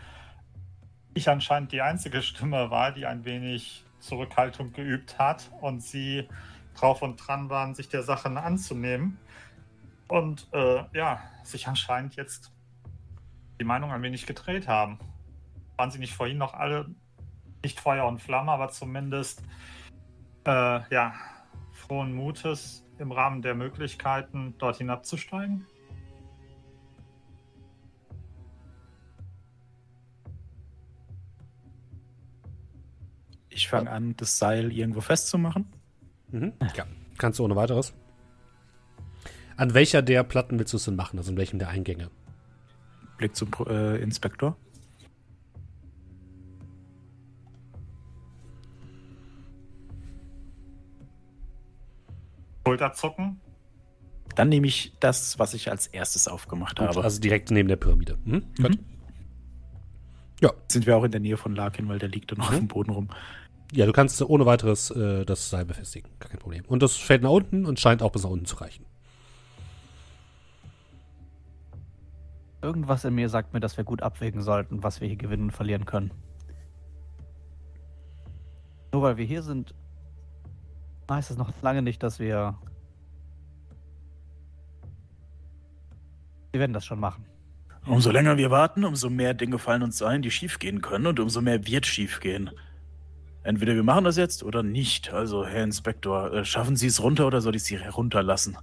ich 1.14 1.30
anscheinend 1.30 1.72
die 1.72 1.82
einzige 1.82 2.22
Stimme 2.22 2.69
war, 2.69 2.91
die 2.91 3.06
ein 3.06 3.26
wenig 3.26 3.85
Zurückhaltung 4.06 4.72
geübt 4.73 5.19
hat 5.19 5.52
und 5.61 5.82
sie 5.82 6.27
drauf 6.76 7.02
und 7.02 7.18
dran 7.18 7.49
waren, 7.49 7.73
sich 7.73 7.90
der 7.90 8.03
Sache 8.03 8.30
anzunehmen. 8.30 9.18
Und 10.07 10.48
äh, 10.53 10.84
ja, 10.94 11.19
sich 11.44 11.68
anscheinend 11.68 12.15
jetzt 12.15 12.52
die 13.60 13.64
Meinung 13.65 13.91
ein 13.91 14.02
wenig 14.02 14.26
gedreht 14.26 14.68
haben. 14.68 14.99
Waren 15.77 15.91
sie 15.91 15.99
nicht 15.99 16.14
vorhin 16.14 16.38
noch 16.38 16.53
alle 16.53 16.88
nicht 17.64 17.80
Feuer 17.80 18.06
und 18.06 18.22
Flamme, 18.22 18.52
aber 18.52 18.69
zumindest 18.69 19.41
äh, 20.45 20.94
ja, 20.94 21.14
frohen 21.72 22.14
Mutes 22.14 22.86
im 22.99 23.11
Rahmen 23.11 23.41
der 23.41 23.56
Möglichkeiten 23.56 24.53
dort 24.60 24.77
hinabzusteigen? 24.77 25.65
Ich 33.56 33.69
fange 33.69 33.90
an, 33.90 34.18
das 34.18 34.38
Seil 34.38 34.73
irgendwo 34.73 34.99
festzumachen. 34.99 35.65
Mhm. 36.30 36.52
Ja, 36.76 36.86
kannst 37.18 37.40
du 37.40 37.45
ohne 37.45 37.56
weiteres. 37.56 37.94
An 39.56 39.73
welcher 39.73 40.02
der 40.02 40.23
Platten 40.23 40.60
willst 40.60 40.73
du 40.73 40.77
es 40.77 40.84
denn 40.84 40.98
machen? 40.98 41.18
Also 41.18 41.32
in 41.32 41.38
welchem 41.38 41.57
der 41.57 41.69
Eingänge? 41.69 42.11
Blick 43.18 43.34
zum 43.34 43.49
äh, 43.65 43.95
Inspektor. 44.02 44.57
Schulterzucken. 52.68 53.40
Dann 54.36 54.49
nehme 54.49 54.68
ich 54.68 54.91
das, 54.99 55.40
was 55.40 55.53
ich 55.53 55.72
als 55.72 55.88
erstes 55.88 56.27
aufgemacht 56.27 56.77
Gut, 56.77 56.90
habe. 56.90 57.03
also 57.06 57.22
direkt 57.22 57.52
neben 57.52 57.69
der 57.69 57.77
Pyramide. 57.77 58.18
Mhm. 58.26 58.44
Gut. 58.61 58.80
Sind 60.68 60.86
wir 60.86 60.98
auch 60.98 61.03
in 61.03 61.11
der 61.11 61.22
Nähe 61.22 61.38
von 61.38 61.56
Larkin, 61.56 61.88
weil 61.88 61.99
der 61.99 62.10
liegt 62.10 62.32
dann 62.32 62.40
noch 62.40 62.49
auf 62.49 62.57
dem 62.57 62.68
Boden 62.68 62.91
rum. 62.91 63.07
Ja, 63.76 63.85
du 63.85 63.91
kannst 63.91 64.22
ohne 64.22 64.45
weiteres 64.45 64.89
äh, 64.91 65.26
das 65.26 65.49
Seil 65.49 65.65
befestigen. 65.65 66.10
Gar 66.19 66.30
kein 66.30 66.39
Problem. 66.39 66.64
Und 66.65 66.81
das 66.81 66.95
fällt 66.95 67.23
nach 67.23 67.31
unten 67.31 67.65
und 67.65 67.77
scheint 67.77 68.02
auch 68.02 68.11
bis 68.11 68.23
nach 68.23 68.30
unten 68.30 68.45
zu 68.45 68.56
reichen. 68.56 68.85
Irgendwas 72.61 73.03
in 73.03 73.14
mir 73.14 73.27
sagt 73.27 73.53
mir, 73.53 73.60
dass 73.60 73.76
wir 73.76 73.84
gut 73.84 74.02
abwägen 74.02 74.41
sollten, 74.41 74.81
was 74.81 75.02
wir 75.02 75.10
hier 75.10 75.18
gewinnen 75.18 75.43
und 75.43 75.52
verlieren 75.52 75.84
können. 75.84 76.11
Nur 78.93 79.02
weil 79.02 79.18
wir 79.18 79.26
hier 79.26 79.43
sind, 79.43 79.76
heißt 81.11 81.31
es 81.31 81.38
noch 81.38 81.52
lange 81.61 81.81
nicht, 81.81 82.02
dass 82.02 82.18
wir. 82.18 82.57
Wir 86.53 86.61
werden 86.61 86.72
das 86.72 86.85
schon 86.85 87.02
machen. 87.02 87.26
Umso 87.85 88.10
länger 88.10 88.38
wir 88.38 88.52
warten, 88.52 88.85
umso 88.85 89.10
mehr 89.10 89.34
Dinge 89.34 89.60
fallen 89.60 89.84
uns 89.84 90.02
ein, 90.02 90.22
die 90.22 90.31
schiefgehen 90.31 90.81
können 90.81 91.07
und 91.07 91.19
umso 91.19 91.41
mehr 91.41 91.68
wird 91.68 91.85
schiefgehen. 91.85 92.52
Entweder 93.45 93.76
wir 93.76 93.84
machen 93.84 94.03
das 94.05 94.17
jetzt 94.17 94.43
oder 94.43 94.63
nicht. 94.63 95.13
Also, 95.13 95.45
Herr 95.45 95.63
Inspektor, 95.63 96.34
äh, 96.34 96.45
schaffen 96.45 96.76
Sie 96.76 96.88
es 96.88 97.01
runter 97.01 97.27
oder 97.27 97.41
soll 97.41 97.55
ich 97.55 97.63
Sie 97.63 97.77
herunterlassen? 97.77 98.57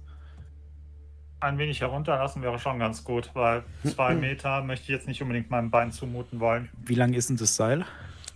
Ein 1.39 1.57
wenig 1.57 1.79
herunterlassen 1.79 2.41
wäre 2.41 2.59
schon 2.59 2.79
ganz 2.79 3.03
gut, 3.05 3.29
weil 3.33 3.63
zwei 3.83 4.13
Meter 4.13 4.61
möchte 4.61 4.83
ich 4.83 4.89
jetzt 4.89 5.07
nicht 5.07 5.21
unbedingt 5.21 5.49
meinem 5.49 5.71
Bein 5.71 5.91
zumuten 5.93 6.41
wollen. 6.41 6.69
Wie 6.85 6.95
lang 6.95 7.13
ist 7.13 7.29
denn 7.29 7.37
das 7.37 7.55
Seil? 7.55 7.85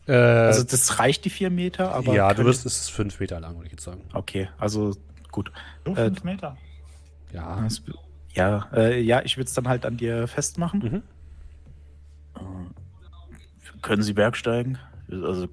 Äh, 0.08 0.14
Also 0.14 0.64
das 0.64 1.00
reicht 1.00 1.26
die 1.26 1.30
vier 1.30 1.50
Meter, 1.50 1.94
aber. 1.94 2.14
ja, 2.14 2.34
du 2.34 2.46
wirst, 2.46 2.66
es 2.66 2.80
ist 2.80 2.90
fünf 2.92 3.20
Meter 3.20 3.42
lang, 3.42 3.56
würde 3.56 3.66
ich 3.66 3.72
jetzt 3.74 3.84
sagen. 3.84 4.02
Okay, 4.14 4.50
also 4.58 4.96
gut. 5.32 5.52
So, 5.86 5.92
Äh, 5.92 6.06
fünf 6.06 6.24
Meter. 6.24 6.58
Ja. 7.34 7.60
Das- 7.62 7.82
Ja, 8.34 8.68
äh, 8.74 9.02
ja, 9.02 9.22
ich 9.24 9.36
würde 9.36 9.48
es 9.48 9.54
dann 9.54 9.68
halt 9.68 9.86
an 9.86 9.98
dir 9.98 10.28
festmachen. 10.30 10.80
Mhm. 10.80 11.04
Können 13.82 14.02
Sie 14.04 14.14
bergsteigen? 14.14 14.78
Also, 15.12 15.48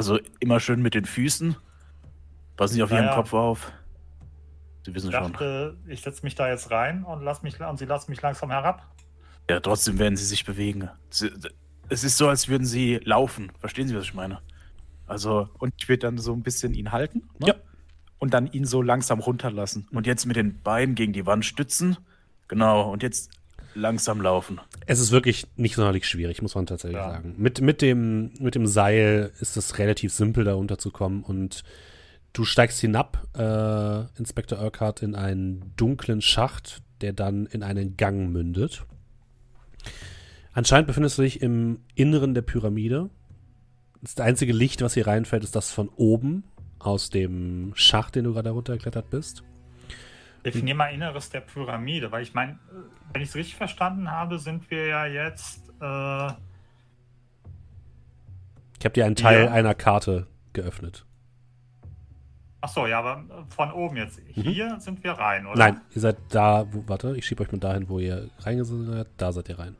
also 0.00 0.18
immer 0.40 0.60
schön 0.60 0.80
mit 0.80 0.94
den 0.94 1.04
Füßen. 1.04 1.56
Passen 2.56 2.74
Sie 2.74 2.82
auf 2.82 2.90
Ihren 2.90 3.04
Naja. 3.04 3.16
Kopf 3.16 3.34
auf. 3.34 3.70
Sie 4.86 4.94
wissen 4.94 5.10
Ich 5.10 5.14
schon. 5.16 5.32
dachte, 5.32 5.76
ich 5.86 6.00
setze 6.00 6.22
mich 6.24 6.34
da 6.34 6.48
jetzt 6.48 6.70
rein 6.70 7.04
und, 7.04 7.22
lass 7.22 7.42
mich, 7.42 7.60
und 7.60 7.78
sie 7.78 7.84
lassen 7.84 8.10
mich 8.10 8.22
langsam 8.22 8.50
herab. 8.50 8.86
Ja, 9.50 9.60
trotzdem 9.60 9.98
werden 9.98 10.16
Sie 10.16 10.24
sich 10.24 10.46
bewegen. 10.46 10.88
Sie, 11.10 11.30
es 11.90 12.02
ist 12.02 12.16
so, 12.16 12.28
als 12.30 12.48
würden 12.48 12.64
Sie 12.66 12.98
laufen. 13.04 13.52
Verstehen 13.58 13.88
Sie, 13.88 13.94
was 13.94 14.04
ich 14.04 14.14
meine? 14.14 14.40
Also, 15.06 15.50
Und 15.58 15.74
ich 15.78 15.86
würde 15.88 15.98
dann 16.06 16.16
so 16.18 16.32
ein 16.32 16.42
bisschen 16.42 16.72
ihn 16.72 16.92
halten. 16.92 17.28
Ne? 17.38 17.48
Ja. 17.48 17.54
Und 18.18 18.32
dann 18.32 18.46
ihn 18.46 18.64
so 18.64 18.80
langsam 18.80 19.18
runterlassen. 19.20 19.86
und 19.92 20.06
jetzt 20.06 20.24
mit 20.24 20.36
den 20.36 20.62
Beinen 20.62 20.94
gegen 20.94 21.12
die 21.12 21.26
Wand 21.26 21.44
stützen. 21.44 21.98
Genau, 22.48 22.90
und 22.90 23.02
jetzt 23.02 23.30
langsam 23.74 24.20
laufen. 24.20 24.60
Es 24.86 24.98
ist 25.00 25.10
wirklich 25.12 25.46
nicht 25.56 25.74
sonderlich 25.76 26.06
schwierig, 26.08 26.42
muss 26.42 26.54
man 26.54 26.66
tatsächlich 26.66 26.98
Ja. 27.00 27.10
sagen. 27.10 27.34
Mit, 27.38 27.60
mit, 27.60 27.82
dem, 27.82 28.32
mit 28.38 28.54
dem 28.54 28.66
Seil 28.66 29.32
ist 29.40 29.56
es 29.56 29.78
relativ 29.78 30.12
simpel, 30.12 30.44
da 30.44 30.54
runterzukommen 30.54 31.22
und 31.22 31.62
du 32.32 32.44
steigst 32.44 32.80
hinab, 32.80 33.26
äh, 33.36 34.18
Inspektor 34.18 34.60
Urquhart, 34.60 35.02
in 35.02 35.14
einen 35.14 35.72
dunklen 35.76 36.20
Schacht, 36.20 36.82
der 37.00 37.12
dann 37.12 37.46
in 37.46 37.62
einen 37.62 37.96
Gang 37.96 38.30
mündet. 38.30 38.84
Anscheinend 40.52 40.86
befindest 40.88 41.18
du 41.18 41.22
dich 41.22 41.40
im 41.42 41.80
Inneren 41.94 42.34
der 42.34 42.42
Pyramide. 42.42 43.08
Das 44.02 44.16
einzige 44.18 44.52
Licht, 44.52 44.82
was 44.82 44.94
hier 44.94 45.06
reinfällt, 45.06 45.44
ist 45.44 45.54
das 45.56 45.70
von 45.72 45.88
oben 45.90 46.44
aus 46.78 47.10
dem 47.10 47.72
Schacht, 47.74 48.14
den 48.14 48.24
du 48.24 48.32
gerade 48.32 48.50
runtergeklettert 48.50 49.10
bist. 49.10 49.42
Definier 50.44 50.74
mal 50.74 50.88
Inneres 50.92 51.28
der 51.30 51.40
Pyramide, 51.40 52.10
weil 52.12 52.22
ich 52.22 52.32
meine, 52.34 52.58
wenn 53.12 53.22
ich 53.22 53.28
es 53.30 53.34
richtig 53.34 53.56
verstanden 53.56 54.10
habe, 54.10 54.38
sind 54.38 54.70
wir 54.70 54.86
ja 54.86 55.06
jetzt. 55.06 55.68
Äh, 55.80 56.32
Ich 58.78 58.84
habe 58.84 58.94
dir 58.94 59.04
einen 59.04 59.16
Teil 59.16 59.44
Ja. 59.44 59.52
einer 59.52 59.74
Karte 59.74 60.26
geöffnet. 60.52 61.04
achso, 62.62 62.86
ja, 62.86 62.98
aber 63.00 63.24
von 63.48 63.72
oben 63.72 63.96
jetzt. 63.96 64.20
Hier 64.28 64.78
sind 64.80 65.02
wir 65.04 65.12
rein, 65.12 65.46
oder? 65.46 65.54
Mhm. 65.54 65.58
Nein, 65.76 65.80
ihr 65.94 66.00
seid 66.00 66.16
da, 66.30 66.66
wo, 66.72 66.84
warte, 66.86 67.16
ich 67.16 67.26
schiebe 67.26 67.42
euch 67.42 67.52
mal 67.52 67.58
dahin, 67.58 67.88
wo 67.88 67.98
ihr 67.98 68.30
reingesetzt 68.40 68.86
seid. 68.86 69.06
Da 69.16 69.32
seid 69.32 69.48
ihr 69.48 69.58
rein. 69.58 69.76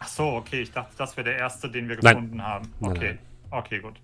Ach 0.00 0.08
so, 0.08 0.28
okay, 0.34 0.62
ich 0.62 0.72
dachte, 0.72 0.94
das 0.98 1.16
wäre 1.16 1.24
der 1.30 1.38
erste, 1.38 1.70
den 1.70 1.88
wir 1.88 1.96
Nein. 2.02 2.14
gefunden 2.16 2.42
haben. 2.44 2.72
Nein, 2.80 2.90
Okay, 2.90 3.18
okay, 3.50 3.78
gut. 3.80 4.00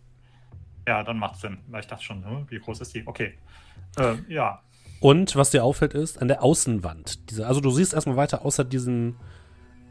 Ja, 0.87 1.03
dann 1.03 1.19
macht 1.19 1.37
Sinn, 1.37 1.59
weil 1.69 1.81
ich 1.81 1.87
dachte 1.89 2.03
schon, 2.05 2.25
hm, 2.25 2.47
wie 2.51 2.59
groß 2.61 2.81
ist 2.81 2.95
die? 2.95 3.05
Okay. 3.07 3.37
Ähm, 3.99 4.25
ja, 4.29 4.63
Und 5.01 5.37
was 5.37 5.51
dir 5.51 5.65
auffällt, 5.65 5.95
ist 5.95 6.21
an 6.21 6.29
der 6.29 6.43
Außenwand. 6.43 7.31
Diese, 7.31 7.47
also 7.47 7.61
du 7.61 7.71
siehst 7.71 7.95
erstmal 7.95 8.17
weiter 8.17 8.45
außer 8.45 8.65
diesem, 8.65 9.17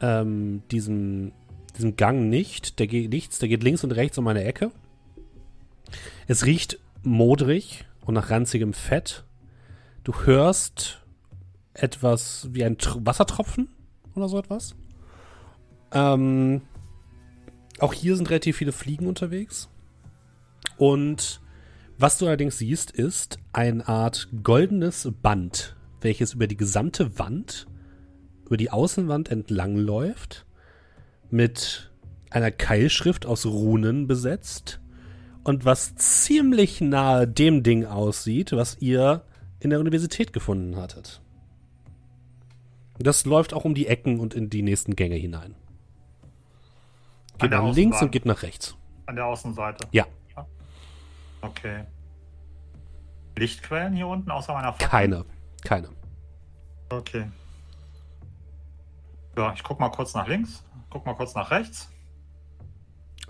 ähm, 0.00 0.62
diesem, 0.70 1.32
diesem 1.76 1.96
Gang 1.96 2.28
nicht. 2.28 2.78
Der 2.78 2.86
geht 2.86 3.10
nichts, 3.10 3.38
der 3.38 3.48
geht 3.48 3.62
links 3.62 3.84
und 3.84 3.92
rechts 3.92 4.18
um 4.18 4.26
eine 4.28 4.44
Ecke. 4.44 4.70
Es 6.26 6.44
riecht 6.44 6.78
modrig 7.02 7.86
und 8.04 8.14
nach 8.14 8.30
ranzigem 8.30 8.74
Fett. 8.74 9.24
Du 10.04 10.12
hörst 10.24 11.02
etwas 11.72 12.48
wie 12.52 12.64
ein 12.64 12.76
Tr 12.76 13.04
Wassertropfen 13.04 13.68
oder 14.14 14.28
so 14.28 14.38
etwas. 14.38 14.74
Ähm, 15.92 16.62
auch 17.78 17.94
hier 17.94 18.16
sind 18.16 18.28
relativ 18.28 18.56
viele 18.56 18.72
Fliegen 18.72 19.06
unterwegs. 19.06 19.68
Und 20.76 21.40
was 21.98 22.18
du 22.18 22.26
allerdings 22.26 22.58
siehst, 22.58 22.90
ist 22.90 23.38
eine 23.52 23.86
Art 23.88 24.28
goldenes 24.42 25.10
Band, 25.20 25.76
welches 26.00 26.34
über 26.34 26.46
die 26.46 26.56
gesamte 26.56 27.18
Wand, 27.18 27.66
über 28.46 28.56
die 28.56 28.70
Außenwand 28.70 29.30
entlang 29.30 29.76
läuft, 29.76 30.46
mit 31.30 31.90
einer 32.30 32.50
Keilschrift 32.50 33.26
aus 33.26 33.46
Runen 33.46 34.06
besetzt 34.06 34.80
und 35.44 35.64
was 35.64 35.94
ziemlich 35.96 36.80
nahe 36.80 37.26
dem 37.26 37.62
Ding 37.62 37.84
aussieht, 37.84 38.52
was 38.52 38.76
ihr 38.80 39.24
in 39.60 39.70
der 39.70 39.80
Universität 39.80 40.32
gefunden 40.32 40.76
hattet. 40.76 41.20
Das 42.98 43.24
läuft 43.24 43.54
auch 43.54 43.64
um 43.64 43.74
die 43.74 43.86
Ecken 43.86 44.20
und 44.20 44.34
in 44.34 44.50
die 44.50 44.62
nächsten 44.62 44.96
Gänge 44.96 45.16
hinein. 45.16 45.54
Geht 47.38 47.52
nach 47.52 47.74
links 47.74 48.02
und 48.02 48.10
geht 48.10 48.26
nach 48.26 48.42
rechts. 48.42 48.76
an 49.06 49.16
der 49.16 49.26
Außenseite. 49.26 49.86
Ja. 49.92 50.06
Okay. 51.42 51.84
Lichtquellen 53.36 53.94
hier 53.94 54.06
unten 54.08 54.30
außer 54.30 54.52
meiner 54.52 54.72
Fackel? 54.72 54.88
Keine. 54.88 55.24
Keine. 55.64 55.88
Okay. 56.90 57.30
Ja, 59.36 59.52
ich 59.52 59.62
guck 59.62 59.78
mal 59.78 59.90
kurz 59.90 60.14
nach 60.14 60.26
links, 60.26 60.64
guck 60.90 61.06
mal 61.06 61.14
kurz 61.14 61.34
nach 61.34 61.50
rechts. 61.50 61.90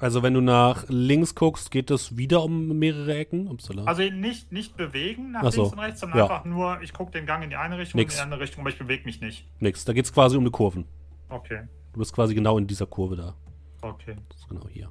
Also 0.00 0.22
wenn 0.22 0.32
du 0.32 0.40
nach 0.40 0.84
links 0.88 1.34
guckst, 1.34 1.70
geht 1.72 1.90
es 1.90 2.16
wieder 2.16 2.42
um 2.44 2.78
mehrere 2.78 3.16
Ecken. 3.16 3.48
Upsala. 3.48 3.84
Also 3.84 4.02
nicht, 4.02 4.52
nicht 4.52 4.76
bewegen 4.76 5.32
nach 5.32 5.42
Ach 5.44 5.52
so. 5.52 5.62
links 5.62 5.72
und 5.74 5.78
rechts, 5.80 6.00
sondern 6.00 6.18
Ja. 6.18 6.24
einfach 6.24 6.44
nur, 6.44 6.80
ich 6.82 6.92
gucke 6.92 7.10
den 7.10 7.26
Gang 7.26 7.42
in 7.42 7.50
die 7.50 7.56
eine 7.56 7.78
Richtung 7.78 7.98
Nix. 7.98 8.14
und 8.14 8.16
in 8.16 8.20
die 8.20 8.22
andere 8.24 8.40
Richtung, 8.40 8.60
aber 8.62 8.70
ich 8.70 8.78
bewege 8.78 9.04
mich 9.04 9.20
nicht. 9.20 9.46
Nix. 9.60 9.84
Da 9.84 9.92
geht 9.92 10.04
es 10.04 10.12
quasi 10.12 10.36
um 10.36 10.44
eine 10.44 10.50
Kurven. 10.52 10.86
Okay, 11.28 11.66
Du 11.92 11.98
bist 11.98 12.12
quasi 12.14 12.34
genau 12.34 12.56
in 12.58 12.66
dieser 12.68 12.86
Kurve 12.86 13.16
da. 13.16 13.34
okay. 13.82 14.16
Das 14.28 14.38
ist 14.38 14.48
genau 14.48 14.68
hier. 14.68 14.88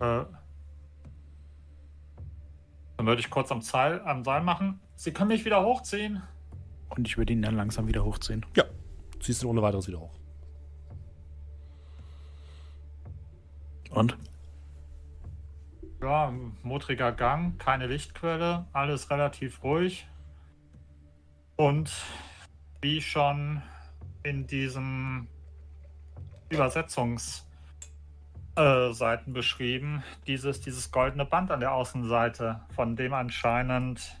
Äh, 0.00 0.24
dann 3.02 3.08
würde 3.08 3.20
ich 3.20 3.30
kurz 3.30 3.50
am 3.50 3.62
Seil, 3.62 4.00
am 4.02 4.22
Seil 4.22 4.42
machen. 4.42 4.80
Sie 4.94 5.12
können 5.12 5.26
mich 5.26 5.44
wieder 5.44 5.64
hochziehen. 5.64 6.22
Und 6.88 7.08
ich 7.08 7.18
würde 7.18 7.32
ihn 7.32 7.42
dann 7.42 7.56
langsam 7.56 7.88
wieder 7.88 8.04
hochziehen. 8.04 8.46
Ja. 8.56 8.62
Ziehst 9.18 9.42
ihn 9.42 9.48
ohne 9.48 9.60
weiteres 9.60 9.88
wieder 9.88 9.98
hoch. 9.98 10.14
Und? 13.90 14.16
Ja, 16.00 16.32
modriger 16.62 17.10
Gang, 17.10 17.58
keine 17.58 17.88
Lichtquelle, 17.88 18.66
alles 18.72 19.10
relativ 19.10 19.64
ruhig. 19.64 20.06
Und 21.56 21.92
wie 22.82 23.00
schon 23.00 23.62
in 24.22 24.46
diesem 24.46 25.26
Übersetzungsseiten 26.50 27.51
äh, 28.56 28.92
Seiten 28.92 29.32
beschrieben, 29.32 30.02
dieses, 30.26 30.60
dieses 30.60 30.90
goldene 30.90 31.24
Band 31.24 31.50
an 31.50 31.60
der 31.60 31.72
Außenseite, 31.72 32.60
von 32.74 32.96
dem 32.96 33.14
anscheinend, 33.14 34.16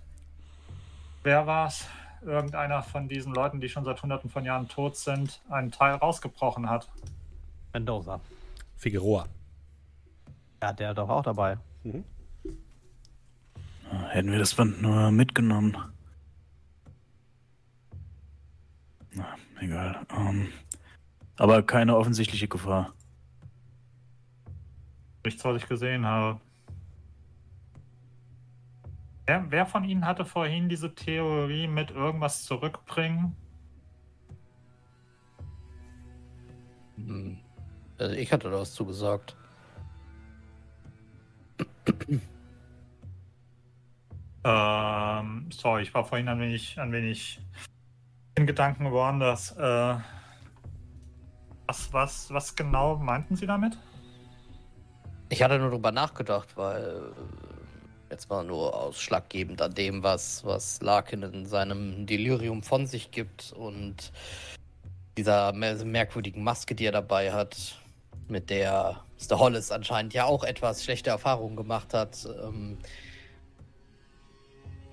wer 1.22 1.46
war's? 1.46 1.86
Irgendeiner 2.24 2.82
von 2.82 3.08
diesen 3.08 3.34
Leuten, 3.34 3.60
die 3.60 3.68
schon 3.68 3.84
seit 3.84 4.00
hunderten 4.02 4.30
von 4.30 4.44
Jahren 4.44 4.68
tot 4.68 4.96
sind, 4.96 5.40
einen 5.50 5.72
Teil 5.72 5.96
rausgebrochen 5.96 6.70
hat. 6.70 6.88
Mendoza. 7.72 8.20
Figueroa. 8.76 9.26
Ja, 10.62 10.72
der 10.72 10.94
doch 10.94 11.08
auch 11.08 11.22
dabei. 11.22 11.58
Hätten 14.10 14.30
wir 14.30 14.38
das 14.38 14.54
Band 14.54 14.80
nur 14.80 15.10
mitgenommen. 15.10 15.76
Egal. 19.60 20.06
Ähm, 20.16 20.48
aber 21.36 21.62
keine 21.62 21.96
offensichtliche 21.96 22.48
Gefahr. 22.48 22.92
Nichts, 25.24 25.44
was 25.44 25.56
ich 25.56 25.68
gesehen 25.68 26.04
habe. 26.04 26.40
Wer, 29.26 29.50
wer 29.50 29.66
von 29.66 29.84
Ihnen 29.84 30.04
hatte 30.04 30.24
vorhin 30.24 30.68
diese 30.68 30.94
Theorie 30.94 31.68
mit 31.68 31.90
irgendwas 31.92 32.44
zurückbringen? 32.44 33.36
Hm. 36.96 37.38
Also 37.98 38.14
ich 38.16 38.32
hatte 38.32 38.50
da 38.50 38.58
was 38.58 38.74
zugesagt. 38.74 39.36
Ähm, 44.44 45.48
sorry, 45.52 45.82
ich 45.82 45.94
war 45.94 46.04
vorhin 46.04 46.28
ein 46.28 46.40
wenig, 46.40 46.78
ein 46.80 46.90
wenig 46.90 47.40
in 48.34 48.46
Gedanken 48.46 48.90
woanders. 48.90 49.52
Äh, 49.56 49.96
was, 51.66 51.92
was, 51.92 52.32
was 52.32 52.56
genau 52.56 52.96
meinten 52.96 53.36
Sie 53.36 53.46
damit? 53.46 53.78
Ich 55.32 55.42
hatte 55.42 55.58
nur 55.58 55.70
drüber 55.70 55.92
nachgedacht, 55.92 56.58
weil 56.58 56.82
äh, 56.82 58.10
jetzt 58.10 58.28
mal 58.28 58.44
nur 58.44 58.76
ausschlaggebend 58.78 59.62
an 59.62 59.72
dem, 59.72 60.02
was, 60.02 60.44
was 60.44 60.82
Larkin 60.82 61.22
in 61.22 61.46
seinem 61.46 62.04
Delirium 62.04 62.62
von 62.62 62.86
sich 62.86 63.12
gibt 63.12 63.50
und 63.54 64.12
dieser 65.16 65.54
mer 65.54 65.82
merkwürdigen 65.86 66.44
Maske, 66.44 66.74
die 66.74 66.84
er 66.84 66.92
dabei 66.92 67.32
hat, 67.32 67.78
mit 68.28 68.50
der 68.50 69.04
Mr. 69.18 69.38
Hollis 69.38 69.70
anscheinend 69.70 70.12
ja 70.12 70.26
auch 70.26 70.44
etwas 70.44 70.84
schlechte 70.84 71.08
Erfahrungen 71.08 71.56
gemacht 71.56 71.94
hat. 71.94 72.28
Ähm, 72.44 72.76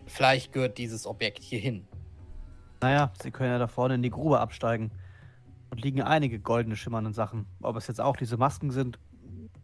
vielleicht 0.06 0.54
gehört 0.54 0.78
dieses 0.78 1.06
Objekt 1.06 1.44
hier 1.44 1.60
hin. 1.60 1.86
Naja, 2.80 3.12
Sie 3.22 3.32
können 3.32 3.52
ja 3.52 3.60
da 3.60 3.68
vorne 3.68 3.96
in 3.96 4.04
die 4.04 4.10
Grube 4.10 4.40
absteigen. 4.40 4.90
Und 5.70 5.84
liegen 5.84 6.02
einige 6.02 6.40
goldene 6.40 6.78
schimmernde 6.78 7.12
Sachen. 7.12 7.46
Ob 7.62 7.76
es 7.76 7.88
jetzt 7.88 8.00
auch 8.00 8.16
diese 8.16 8.38
Masken 8.38 8.72
sind, 8.72 8.98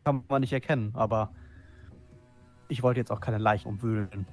kann 0.05 0.23
man 0.29 0.41
nicht 0.41 0.53
erkennen. 0.53 0.91
Aber 0.93 1.31
ich 2.69 2.83
wollte 2.83 2.99
jetzt 2.99 3.11
auch 3.11 3.19
keine 3.19 3.39
Leichen 3.39 3.67
umwühlen, 3.67 4.25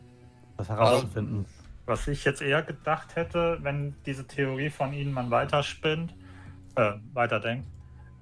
das 0.56 0.68
herauszufinden. 0.68 1.46
Was 1.86 2.06
ich 2.06 2.24
jetzt 2.24 2.42
eher 2.42 2.62
gedacht 2.62 3.16
hätte, 3.16 3.58
wenn 3.62 3.96
diese 4.06 4.26
Theorie 4.26 4.70
von 4.70 4.92
Ihnen 4.92 5.12
man 5.12 5.30
weiterspinnt, 5.30 6.14
äh, 6.76 6.92
weiterdenkt, 7.12 7.66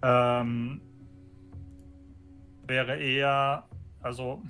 ähm, 0.02 0.80
wäre 2.66 2.96
eher, 2.96 3.64
also, 4.00 4.42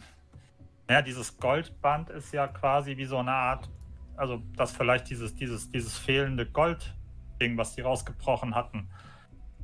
naja, 0.86 1.02
dieses 1.02 1.36
Goldband 1.38 2.10
ist 2.10 2.32
ja 2.32 2.46
quasi 2.46 2.96
wie 2.96 3.06
so 3.06 3.18
eine 3.18 3.32
Art, 3.32 3.68
also, 4.16 4.42
dass 4.56 4.72
vielleicht 4.72 5.10
dieses, 5.10 5.34
dieses, 5.34 5.70
dieses 5.70 5.98
fehlende 5.98 6.46
Goldding, 6.46 7.56
was 7.56 7.74
die 7.74 7.80
rausgebrochen 7.80 8.54
hatten, 8.54 8.88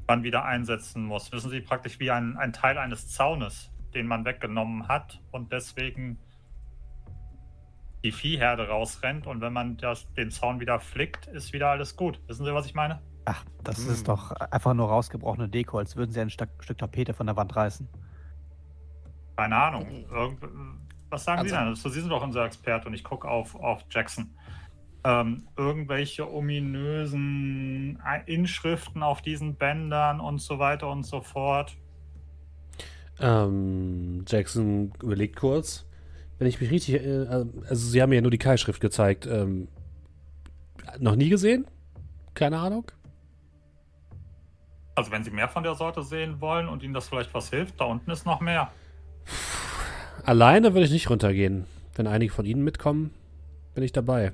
man 0.06 0.22
wieder 0.22 0.44
einsetzen 0.44 1.04
muss. 1.04 1.32
Wissen 1.32 1.50
Sie, 1.50 1.60
praktisch 1.60 1.98
wie 2.00 2.10
ein, 2.10 2.36
ein 2.36 2.52
Teil 2.52 2.78
eines 2.78 3.08
Zaunes, 3.08 3.70
den 3.94 4.06
man 4.06 4.24
weggenommen 4.24 4.88
hat 4.88 5.20
und 5.32 5.52
deswegen 5.52 6.18
die 8.04 8.12
Viehherde 8.12 8.68
rausrennt 8.68 9.26
und 9.26 9.40
wenn 9.40 9.52
man 9.52 9.76
das, 9.78 10.12
den 10.14 10.30
Zaun 10.30 10.60
wieder 10.60 10.78
flickt, 10.78 11.26
ist 11.26 11.52
wieder 11.52 11.68
alles 11.70 11.96
gut. 11.96 12.20
Wissen 12.28 12.44
Sie, 12.44 12.54
was 12.54 12.66
ich 12.66 12.74
meine? 12.74 13.00
Ach, 13.24 13.44
das 13.64 13.78
Hm. 13.78 13.90
ist 13.90 14.06
doch 14.08 14.30
einfach 14.32 14.74
nur 14.74 14.88
rausgebrochene 14.88 15.48
Deko, 15.48 15.78
als 15.78 15.96
würden 15.96 16.12
Sie 16.12 16.20
ein 16.20 16.30
Stück, 16.30 16.50
Stück 16.60 16.78
Tapete 16.78 17.12
von 17.14 17.26
der 17.26 17.36
Wand 17.36 17.56
reißen. 17.56 17.88
Keine 19.36 19.56
Ahnung. 19.56 20.04
Irgend, 20.08 20.40
was 21.10 21.24
sagen 21.24 21.40
Sie 21.48 21.52
Also- 21.52 21.56
denn? 21.56 21.68
Also, 21.68 21.88
Sie 21.88 22.00
sind 22.00 22.10
doch 22.10 22.22
unser 22.22 22.44
Experte 22.44 22.86
und 22.86 22.94
ich 22.94 23.02
gucke 23.02 23.28
auf, 23.28 23.56
auf 23.56 23.84
Jackson. 23.90 24.30
Ähm, 25.06 25.46
irgendwelche 25.56 26.28
ominösen 26.28 28.02
Inschriften 28.26 29.04
auf 29.04 29.22
diesen 29.22 29.54
Bändern 29.54 30.18
und 30.18 30.40
so 30.40 30.58
weiter 30.58 30.90
und 30.90 31.06
so 31.06 31.20
fort. 31.20 31.76
Ähm, 33.20 34.24
Jackson 34.26 34.92
überlegt 35.00 35.36
kurz. 35.36 35.86
Wenn 36.38 36.48
ich 36.48 36.60
mich 36.60 36.72
richtig, 36.72 36.96
äh, 36.96 37.24
also 37.68 37.88
Sie 37.88 38.02
haben 38.02 38.10
mir 38.10 38.16
ja 38.16 38.20
nur 38.20 38.32
die 38.32 38.38
Keilschrift 38.38 38.80
gezeigt. 38.80 39.26
Ähm, 39.26 39.68
noch 40.98 41.14
nie 41.14 41.28
gesehen? 41.28 41.66
Keine 42.34 42.58
Ahnung. 42.58 42.90
Also 44.96 45.12
wenn 45.12 45.22
Sie 45.22 45.30
mehr 45.30 45.48
von 45.48 45.62
der 45.62 45.76
Sorte 45.76 46.02
sehen 46.02 46.40
wollen 46.40 46.68
und 46.68 46.82
Ihnen 46.82 46.94
das 46.94 47.08
vielleicht 47.08 47.32
was 47.32 47.50
hilft, 47.50 47.80
da 47.80 47.84
unten 47.84 48.10
ist 48.10 48.26
noch 48.26 48.40
mehr. 48.40 48.72
Alleine 50.24 50.74
würde 50.74 50.86
ich 50.86 50.90
nicht 50.90 51.08
runtergehen. 51.10 51.66
Wenn 51.94 52.08
einige 52.08 52.32
von 52.32 52.44
Ihnen 52.44 52.64
mitkommen, 52.64 53.14
bin 53.72 53.84
ich 53.84 53.92
dabei. 53.92 54.32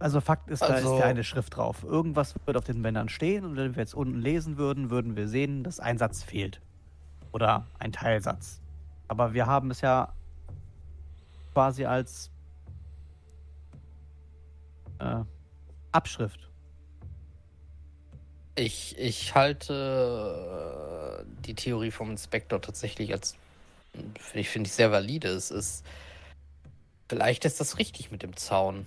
Also 0.00 0.20
Fakt 0.22 0.50
ist, 0.50 0.62
da 0.62 0.66
Also- 0.68 0.94
ist 0.94 1.00
ja 1.00 1.06
eine 1.06 1.22
Schrift 1.22 1.56
drauf. 1.56 1.84
Irgendwas 1.84 2.34
wird 2.46 2.56
auf 2.56 2.64
den 2.64 2.80
Bändern 2.82 3.08
stehen 3.10 3.44
und 3.44 3.56
wenn 3.56 3.76
wir 3.76 3.82
jetzt 3.82 3.94
unten 3.94 4.18
lesen 4.18 4.56
würden, 4.56 4.90
würden 4.90 5.14
wir 5.14 5.28
sehen, 5.28 5.62
dass 5.62 5.78
ein 5.78 5.98
Satz 5.98 6.22
fehlt. 6.22 6.60
Oder 7.32 7.66
ein 7.78 7.92
Teilsatz. 7.92 8.60
Aber 9.08 9.34
wir 9.34 9.46
haben 9.46 9.70
es 9.70 9.82
ja 9.82 10.12
quasi 11.52 11.84
als 11.84 12.30
äh, 15.00 15.22
Abschrift. 15.92 16.48
Ich, 18.54 18.98
ich 18.98 19.34
halte 19.34 21.20
äh, 21.20 21.24
die 21.44 21.54
Theorie 21.54 21.90
vom 21.90 22.10
Inspektor 22.10 22.60
tatsächlich 22.60 23.12
als, 23.12 23.36
finde 23.92 24.40
ich, 24.40 24.48
finde 24.48 24.68
ich 24.68 24.72
sehr 24.74 24.90
valide. 24.90 25.28
Es 25.28 25.50
ist, 25.50 25.84
vielleicht 27.08 27.44
ist 27.44 27.60
das 27.60 27.78
richtig 27.78 28.10
mit 28.10 28.22
dem 28.22 28.34
Zaun. 28.36 28.86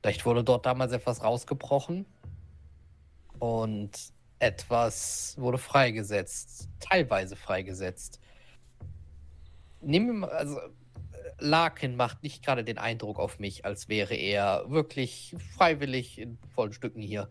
Vielleicht 0.00 0.24
wurde 0.24 0.44
dort 0.44 0.66
damals 0.66 0.92
etwas 0.92 1.22
rausgebrochen 1.22 2.06
und 3.38 3.90
etwas 4.38 5.34
wurde 5.38 5.58
freigesetzt, 5.58 6.68
teilweise 6.80 7.36
freigesetzt. 7.36 8.20
Mal, 9.80 10.28
also 10.30 10.58
Larkin 11.38 11.96
macht 11.96 12.22
nicht 12.22 12.44
gerade 12.44 12.64
den 12.64 12.78
Eindruck 12.78 13.18
auf 13.18 13.38
mich, 13.38 13.64
als 13.64 13.88
wäre 13.88 14.14
er 14.14 14.64
wirklich 14.68 15.36
freiwillig 15.56 16.18
in 16.18 16.38
vollen 16.54 16.72
Stücken 16.72 17.02
hier. 17.02 17.28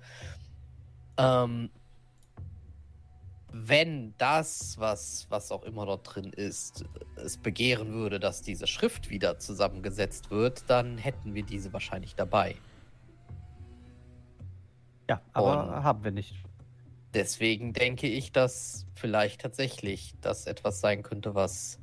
Ähm, 1.18 1.70
wenn 3.58 4.14
das, 4.18 4.78
was, 4.80 5.28
was 5.30 5.50
auch 5.50 5.64
immer 5.64 5.86
dort 5.86 6.14
drin 6.14 6.34
ist, 6.34 6.84
es 7.16 7.38
begehren 7.38 7.94
würde, 7.94 8.20
dass 8.20 8.42
diese 8.42 8.68
Schrift 8.68 9.10
wieder 9.10 9.40
zusammengesetzt 9.40 10.30
wird, 10.30 10.70
dann 10.70 10.98
hätten 10.98 11.34
wir 11.34 11.44
diese 11.44 11.72
wahrscheinlich 11.72 12.16
dabei. 12.16 12.58
Ja, 15.10 15.22
aber 15.32 15.64
Und- 15.64 15.84
haben 15.84 16.04
wir 16.04 16.12
nicht. 16.12 16.36
Deswegen 17.14 17.72
denke 17.72 18.08
ich, 18.08 18.34
dass 18.34 18.88
vielleicht 18.94 19.40
tatsächlich 19.40 20.16
das 20.20 20.48
etwas 20.48 20.82
sein 20.82 21.02
könnte, 21.02 21.34
was, 21.34 21.80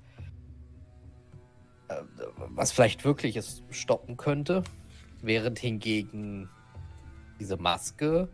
äh, 1.89 2.03
was 2.37 2.71
vielleicht 2.71 3.03
wirklich 3.07 3.37
es 3.37 3.63
stoppen 3.71 4.19
könnte, 4.19 4.63
während 5.23 5.59
hingegen 5.59 6.51
diese 7.41 7.57
Maske 7.57 8.29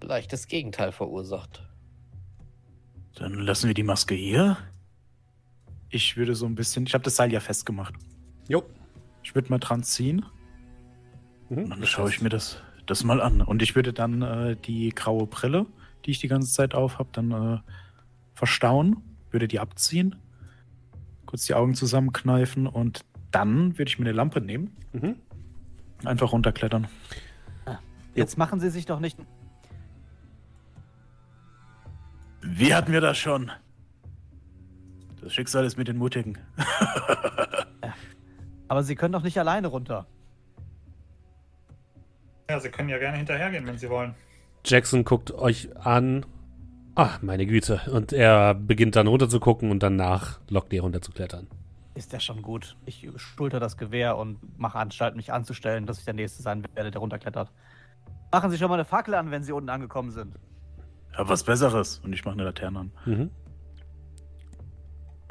vielleicht 0.00 0.32
das 0.32 0.46
Gegenteil 0.46 0.90
verursacht. 0.90 1.68
Dann 3.16 3.34
lassen 3.34 3.66
wir 3.66 3.74
die 3.74 3.82
Maske 3.82 4.14
hier. 4.14 4.56
Ich 5.90 6.16
würde 6.16 6.34
so 6.34 6.46
ein 6.46 6.54
bisschen. 6.54 6.86
Ich 6.86 6.94
habe 6.94 7.04
das 7.04 7.16
Seil 7.16 7.32
ja 7.32 7.40
festgemacht. 7.40 7.94
Jo. 8.48 8.62
Ich 9.22 9.34
würde 9.34 9.50
mal 9.50 9.58
dran 9.58 9.82
ziehen. 9.82 10.24
Mhm, 11.48 11.58
Und 11.64 11.70
dann 11.70 11.86
schaue 11.86 12.08
ich 12.10 12.20
mir 12.22 12.28
das, 12.30 12.58
das 12.86 13.04
mal 13.04 13.20
an. 13.20 13.40
Und 13.42 13.62
ich 13.62 13.76
würde 13.76 13.92
dann 13.92 14.22
äh, 14.22 14.56
die 14.56 14.88
graue 14.90 15.26
Brille, 15.26 15.66
die 16.04 16.10
ich 16.12 16.18
die 16.20 16.28
ganze 16.28 16.52
Zeit 16.52 16.74
auf 16.74 16.98
habe, 16.98 17.10
dann 17.12 17.30
äh, 17.30 17.58
verstauen, 18.34 18.96
würde 19.30 19.46
die 19.48 19.60
abziehen, 19.60 20.16
kurz 21.26 21.44
die 21.46 21.54
Augen 21.54 21.74
zusammenkneifen 21.74 22.66
und 22.66 23.04
dann 23.30 23.78
würde 23.78 23.88
ich 23.88 23.98
mir 23.98 24.06
eine 24.06 24.12
Lampe 24.16 24.40
nehmen, 24.40 24.76
Mhm. 24.92 25.16
einfach 26.04 26.32
runterklettern. 26.32 26.88
Jetzt 28.14 28.36
machen 28.36 28.60
Sie 28.60 28.68
sich 28.68 28.84
doch 28.84 29.00
nicht. 29.00 29.16
Wie 32.42 32.74
hatten 32.74 32.92
wir 32.92 33.00
das 33.00 33.18
schon? 33.18 33.50
Das 35.20 35.32
Schicksal 35.32 35.64
ist 35.64 35.78
mit 35.78 35.88
den 35.88 35.96
Mutigen. 35.96 36.38
Aber 38.68 38.82
Sie 38.82 38.96
können 38.96 39.12
doch 39.12 39.22
nicht 39.22 39.38
alleine 39.38 39.68
runter. 39.68 40.06
Ja, 42.50 42.58
Sie 42.58 42.68
können 42.68 42.88
ja 42.88 42.98
gerne 42.98 43.16
hinterhergehen, 43.16 43.66
wenn 43.66 43.78
Sie 43.78 43.88
wollen. 43.88 44.14
Jackson 44.64 45.04
guckt 45.04 45.32
euch 45.32 45.74
an. 45.76 46.26
Ah, 46.94 47.18
meine 47.22 47.46
Güte. 47.46 47.80
Und 47.92 48.12
er 48.12 48.54
beginnt 48.54 48.96
dann 48.96 49.06
runter 49.06 49.28
zu 49.28 49.40
gucken 49.40 49.70
und 49.70 49.82
danach 49.82 50.40
lockt 50.48 50.72
ihr 50.72 50.82
runter 50.82 51.00
zu 51.00 51.12
klettern. 51.12 51.46
Ist 51.94 52.12
ja 52.12 52.20
schon 52.20 52.42
gut. 52.42 52.76
Ich 52.84 53.08
schulter 53.16 53.60
das 53.60 53.76
Gewehr 53.76 54.16
und 54.16 54.38
mache 54.58 54.78
Anstalt, 54.78 55.14
mich 55.14 55.32
anzustellen, 55.32 55.86
dass 55.86 55.98
ich 55.98 56.04
der 56.04 56.14
Nächste 56.14 56.42
sein 56.42 56.64
werde, 56.74 56.90
der 56.90 57.00
runterklettert. 57.00 57.50
Machen 58.32 58.50
Sie 58.50 58.58
schon 58.58 58.68
mal 58.68 58.74
eine 58.74 58.84
Fackel 58.84 59.14
an, 59.14 59.30
wenn 59.30 59.44
Sie 59.44 59.52
unten 59.52 59.68
angekommen 59.68 60.10
sind. 60.10 60.34
Ja, 61.16 61.28
was 61.28 61.44
Besseres. 61.44 61.98
Und 61.98 62.12
ich 62.12 62.24
mache 62.24 62.34
eine 62.34 62.44
Laterne 62.44 62.80
an. 62.80 62.92
Mhm. 63.04 63.30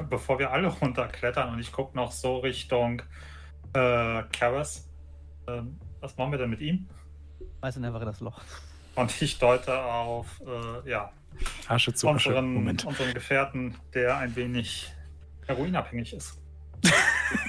Bevor 0.08 0.38
wir 0.38 0.50
alle 0.50 0.68
runterklettern 0.80 1.52
und 1.52 1.58
ich 1.58 1.72
gucke 1.72 1.96
noch 1.96 2.12
so 2.12 2.38
Richtung 2.38 3.02
äh, 3.74 4.22
Karas. 4.32 4.88
Ähm, 5.48 5.78
was 6.00 6.16
machen 6.16 6.32
wir 6.32 6.38
denn 6.38 6.50
mit 6.50 6.60
ihm? 6.60 6.88
Weiß 7.60 7.76
in 7.76 7.84
einfach 7.84 8.00
in 8.00 8.06
das 8.06 8.20
Loch. 8.20 8.40
Und 8.94 9.22
ich 9.22 9.38
deute 9.38 9.82
auf, 9.82 10.40
äh, 10.46 10.90
ja, 10.90 11.12
Asche 11.68 11.94
zu 11.94 12.08
Asche. 12.08 12.28
unseren, 12.28 12.54
Moment. 12.54 12.84
unseren 12.84 13.14
Gefährten, 13.14 13.76
der 13.94 14.18
ein 14.18 14.36
wenig 14.36 14.92
heroinabhängig 15.46 16.12
ist. 16.12 16.38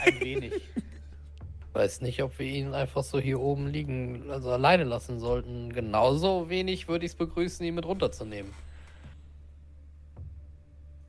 Ein 0.06 0.20
wenig. 0.22 0.54
Ich 1.74 1.80
weiß 1.80 2.02
nicht, 2.02 2.22
ob 2.22 2.38
wir 2.38 2.46
ihn 2.46 2.76
einfach 2.76 3.02
so 3.04 3.20
hier 3.20 3.40
oben 3.40 3.66
liegen, 3.66 4.30
also 4.30 4.52
alleine 4.52 4.84
lassen 4.84 5.18
sollten. 5.18 5.74
Genauso 5.74 6.48
wenig 6.48 6.88
würde 6.88 7.04
ich 7.04 7.14
es 7.14 7.18
begrüßen, 7.18 7.66
ihn 7.66 7.74
mit 7.74 7.84
runterzunehmen. 7.88 8.54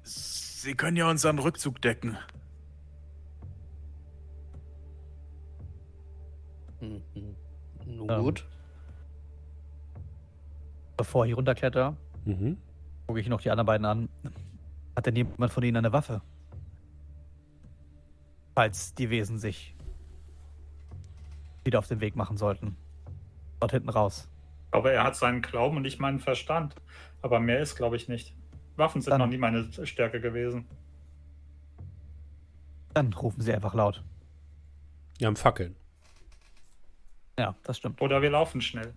Sie 0.04 0.74
können 0.74 0.96
ja 0.96 1.10
unseren 1.10 1.38
Rückzug 1.38 1.82
decken. 1.82 2.16
Hm, 6.80 7.02
hm. 7.12 7.36
Nun 7.84 8.10
Ähm. 8.10 8.22
gut. 8.22 8.46
Bevor 10.96 11.26
ich 11.26 11.36
runterkletter, 11.36 11.94
Mhm. 12.24 12.56
gucke 13.06 13.20
ich 13.20 13.28
noch 13.28 13.42
die 13.42 13.50
anderen 13.50 13.66
beiden 13.66 13.84
an. 13.84 14.08
Hat 14.96 15.04
denn 15.04 15.14
jemand 15.14 15.52
von 15.52 15.62
ihnen 15.62 15.76
eine 15.76 15.92
Waffe? 15.92 16.22
Falls 18.54 18.94
die 18.94 19.10
Wesen 19.10 19.38
sich 19.38 19.73
wieder 21.64 21.78
auf 21.78 21.88
den 21.88 22.00
Weg 22.00 22.16
machen 22.16 22.36
sollten. 22.36 22.76
Dort 23.60 23.72
hinten 23.72 23.88
raus. 23.88 24.28
Ich 24.66 24.70
glaube, 24.72 24.92
er 24.92 25.04
hat 25.04 25.16
seinen 25.16 25.42
Glauben 25.42 25.76
und 25.76 25.82
nicht 25.82 26.00
meinen 26.00 26.18
Verstand. 26.20 26.74
Aber 27.22 27.40
mehr 27.40 27.60
ist, 27.60 27.76
glaube 27.76 27.96
ich, 27.96 28.08
nicht. 28.08 28.34
Waffen 28.76 29.00
sind 29.00 29.12
Dann- 29.12 29.20
noch 29.20 29.28
nie 29.28 29.38
meine 29.38 29.70
Stärke 29.86 30.20
gewesen. 30.20 30.66
Dann 32.92 33.12
rufen 33.12 33.40
sie 33.40 33.52
einfach 33.52 33.74
laut. 33.74 34.02
Wir 35.18 35.26
haben 35.26 35.36
Fackeln. 35.36 35.76
Ja, 37.38 37.54
das 37.64 37.78
stimmt. 37.78 38.00
Oder 38.00 38.22
wir 38.22 38.30
laufen 38.30 38.60
schnell. 38.60 38.94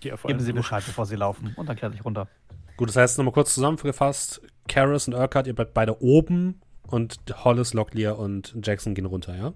Geben 0.00 0.18
Sie 0.40 0.52
durch. 0.52 0.64
Bescheid, 0.64 0.84
bevor 0.86 1.06
Sie 1.06 1.16
laufen. 1.16 1.54
Und 1.56 1.68
dann 1.68 1.76
kletter 1.76 1.94
ich 1.94 2.04
runter. 2.04 2.28
Gut, 2.76 2.88
das 2.88 2.96
heißt 2.96 3.16
nochmal 3.18 3.32
kurz 3.32 3.54
zusammengefasst: 3.54 4.42
Karis 4.68 5.08
und 5.08 5.14
Urquhart, 5.14 5.46
ihr 5.46 5.54
bleibt 5.54 5.72
beide 5.74 6.00
oben 6.02 6.60
und 6.86 7.18
Hollis, 7.44 7.72
Locklear 7.74 8.18
und 8.18 8.54
Jackson 8.62 8.94
gehen 8.94 9.06
runter, 9.06 9.34
ja? 9.36 9.52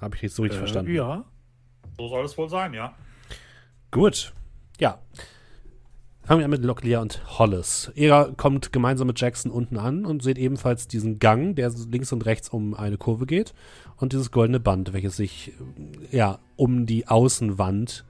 Habe 0.00 0.16
ich 0.16 0.22
jetzt 0.22 0.36
so 0.36 0.42
richtig 0.42 0.58
Äh, 0.58 0.60
verstanden? 0.60 0.94
Ja. 0.94 1.24
So 1.96 2.08
soll 2.08 2.24
es 2.24 2.36
wohl 2.38 2.48
sein, 2.48 2.72
ja. 2.74 2.94
Gut. 3.90 4.32
Ja. 4.78 4.98
Fangen 6.22 6.40
wir 6.40 6.44
an 6.44 6.50
mit 6.50 6.64
Locklear 6.64 7.02
und 7.02 7.22
Hollis. 7.38 7.90
Ihr 7.94 8.32
kommt 8.36 8.72
gemeinsam 8.72 9.08
mit 9.08 9.20
Jackson 9.20 9.50
unten 9.50 9.76
an 9.78 10.04
und 10.06 10.22
seht 10.22 10.38
ebenfalls 10.38 10.86
diesen 10.86 11.18
Gang, 11.18 11.56
der 11.56 11.70
links 11.90 12.12
und 12.12 12.24
rechts 12.24 12.48
um 12.50 12.74
eine 12.74 12.98
Kurve 12.98 13.26
geht 13.26 13.52
und 13.96 14.12
dieses 14.12 14.30
goldene 14.30 14.60
Band, 14.60 14.92
welches 14.92 15.16
sich 15.16 15.52
äh, 16.12 16.16
ja 16.16 16.38
um 16.56 16.86
die 16.86 17.08
Außenwand 17.08 18.04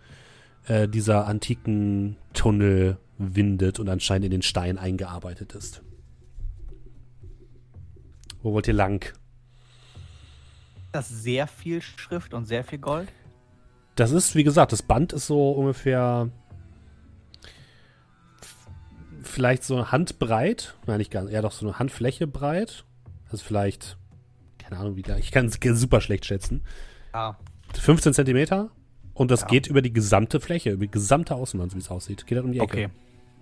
äh, 0.67 0.87
dieser 0.87 1.27
antiken 1.27 2.17
Tunnel 2.35 2.99
windet 3.17 3.81
und 3.81 3.89
anscheinend 3.89 4.27
in 4.27 4.33
den 4.33 4.43
Stein 4.43 4.77
eingearbeitet 4.79 5.55
ist. 5.55 5.83
Wo 8.43 8.53
wollt 8.53 8.69
ihr 8.69 8.75
lang? 8.75 9.12
Das 10.93 11.11
ist 11.11 11.23
sehr 11.23 11.47
viel 11.47 11.81
Schrift 11.83 12.35
und 12.35 12.47
sehr 12.47 12.65
viel 12.65 12.79
Gold. 12.79 13.12
Das 13.95 14.11
ist, 14.11 14.35
wie 14.35 14.45
gesagt, 14.45 14.73
das 14.73 14.83
Band 14.83 15.12
ist 15.12 15.27
so 15.27 15.53
ungefähr 15.53 16.31
vielleicht 19.23 19.65
so 19.65 19.77
eine 19.77 19.93
Handbreit. 19.93 20.75
Nein, 20.87 20.99
nicht 20.99 21.11
ganz, 21.11 21.31
eher 21.31 21.43
doch 21.43 21.53
so 21.53 21.67
eine 21.67 21.79
Handfläche 21.79 22.27
breit. 22.27 22.85
Also 23.31 23.45
vielleicht, 23.45 23.97
keine 24.59 24.79
Ahnung, 24.81 24.97
wie 24.97 25.03
da, 25.03 25.17
ich 25.17 25.31
kann 25.31 25.47
es 25.47 25.59
super 25.79 26.01
schlecht 26.01 26.27
schätzen. 26.27 26.62
Ja. 27.15 27.37
15 27.75 28.15
Zentimeter 28.15 28.71
und 29.15 29.31
das 29.31 29.43
Ja. 29.43 29.47
geht 29.47 29.67
über 29.69 29.83
die 29.83 29.93
gesamte 29.93 30.41
Fläche, 30.41 30.71
über 30.71 30.87
die 30.87 30.91
gesamte 30.91 31.35
Außenwand, 31.35 31.71
so 31.73 31.77
wie 31.77 31.81
es 31.81 31.91
aussieht. 31.91 32.27
Geht 32.27 32.37
halt 32.37 32.47
um 32.47 32.53
die 32.53 32.59
Ecke. 32.59 32.85
Okay. 32.87 32.89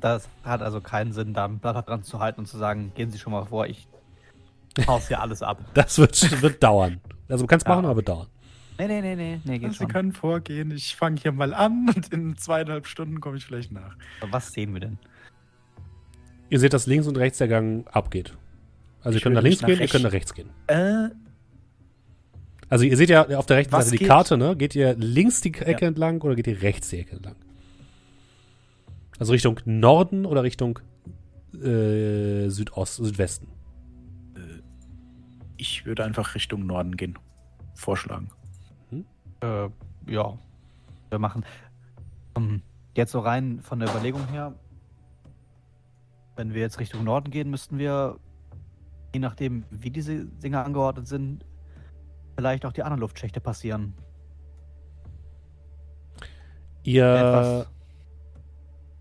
Das 0.00 0.28
hat 0.44 0.62
also 0.62 0.80
keinen 0.80 1.12
Sinn, 1.12 1.34
da 1.34 1.46
ein 1.46 1.58
Blatt 1.58 1.88
dran 1.88 2.02
zu 2.02 2.20
halten 2.20 2.40
und 2.40 2.46
zu 2.46 2.58
sagen, 2.58 2.92
gehen 2.94 3.10
Sie 3.10 3.18
schon 3.18 3.32
mal 3.32 3.46
vor, 3.46 3.66
ich 3.66 3.88
hau's 4.86 5.08
hier 5.08 5.20
alles 5.20 5.42
ab. 5.42 5.58
Das 5.74 5.98
wird, 5.98 6.42
wird 6.42 6.62
dauern. 6.62 7.00
Also 7.28 7.44
du 7.44 7.46
kannst 7.48 7.66
Ja, 7.66 7.74
machen, 7.74 7.86
aber 7.86 8.02
dauern. 8.02 8.26
Nee, 8.78 8.86
nee, 8.86 9.00
nee, 9.00 9.16
nee, 9.16 9.40
nee, 9.44 9.58
geht 9.58 9.72
Sie 9.72 9.76
schon. 9.78 9.88
können 9.88 10.12
vorgehen. 10.12 10.70
Ich 10.70 10.94
fange 10.96 11.20
hier 11.20 11.32
mal 11.32 11.52
an 11.52 11.88
und 11.94 12.12
in 12.12 12.36
zweieinhalb 12.36 12.86
Stunden 12.86 13.20
komme 13.20 13.36
ich 13.36 13.44
vielleicht 13.44 13.72
nach. 13.72 13.96
Was 14.30 14.52
sehen 14.52 14.72
wir 14.72 14.80
denn? 14.80 14.98
Ihr 16.50 16.60
seht, 16.60 16.72
dass 16.72 16.86
links 16.86 17.06
und 17.06 17.18
rechts 17.18 17.38
der 17.38 17.48
Gang 17.48 17.86
abgeht. 17.88 18.34
Also 19.02 19.10
ihr 19.10 19.16
Ich 19.16 19.22
könnt 19.22 19.34
nach 19.34 19.42
links 19.42 19.60
nach 19.60 19.68
gehen, 19.68 19.80
ihr 19.80 19.88
könnt 19.88 20.04
nach 20.04 20.12
rechts 20.12 20.32
gehen. 20.32 20.48
Äh, 20.68 21.08
Also 22.70 22.84
ihr 22.84 22.96
seht 22.96 23.10
ja 23.10 23.26
auf 23.36 23.46
der 23.46 23.58
rechten 23.58 23.72
Was 23.72 23.86
Seite 23.86 23.92
die 23.92 23.98
geht? 23.98 24.08
Karte, 24.08 24.36
ne? 24.38 24.56
Geht 24.56 24.74
ihr 24.74 24.94
links 24.94 25.40
die 25.40 25.52
Ecke 25.54 25.82
Ja. 25.82 25.88
entlang 25.88 26.20
oder 26.22 26.34
geht 26.36 26.46
ihr 26.46 26.62
rechts 26.62 26.88
die 26.90 26.98
Ecke 27.00 27.16
entlang? 27.16 27.34
Also 29.18 29.32
Richtung 29.32 29.58
Norden 29.64 30.24
oder 30.24 30.42
Richtung 30.44 30.78
äh, 31.54 32.48
Südost, 32.48 32.96
Südwesten? 32.96 33.48
Ich 35.58 35.84
würde 35.84 36.04
einfach 36.04 36.34
Richtung 36.34 36.66
Norden 36.66 36.96
gehen. 36.96 37.18
Vorschlagen. 37.74 38.30
Äh, 39.40 39.68
ja. 40.06 40.38
Wir 41.10 41.18
machen. 41.18 41.44
Ähm, 42.36 42.62
jetzt 42.96 43.12
so 43.12 43.20
rein 43.20 43.60
von 43.60 43.78
der 43.78 43.88
Überlegung 43.90 44.26
her, 44.28 44.54
wenn 46.36 46.54
wir 46.54 46.60
jetzt 46.60 46.80
Richtung 46.80 47.04
Norden 47.04 47.30
gehen, 47.30 47.50
müssten 47.50 47.78
wir, 47.78 48.18
je 49.12 49.20
nachdem, 49.20 49.64
wie 49.70 49.90
diese 49.90 50.24
Dinger 50.24 50.64
angeordnet 50.64 51.06
sind, 51.06 51.44
vielleicht 52.36 52.64
auch 52.64 52.72
die 52.72 52.82
anderen 52.82 53.00
Luftschächte 53.00 53.40
passieren. 53.40 53.94
Ihr, 56.84 57.04
Etwas. 57.04 57.70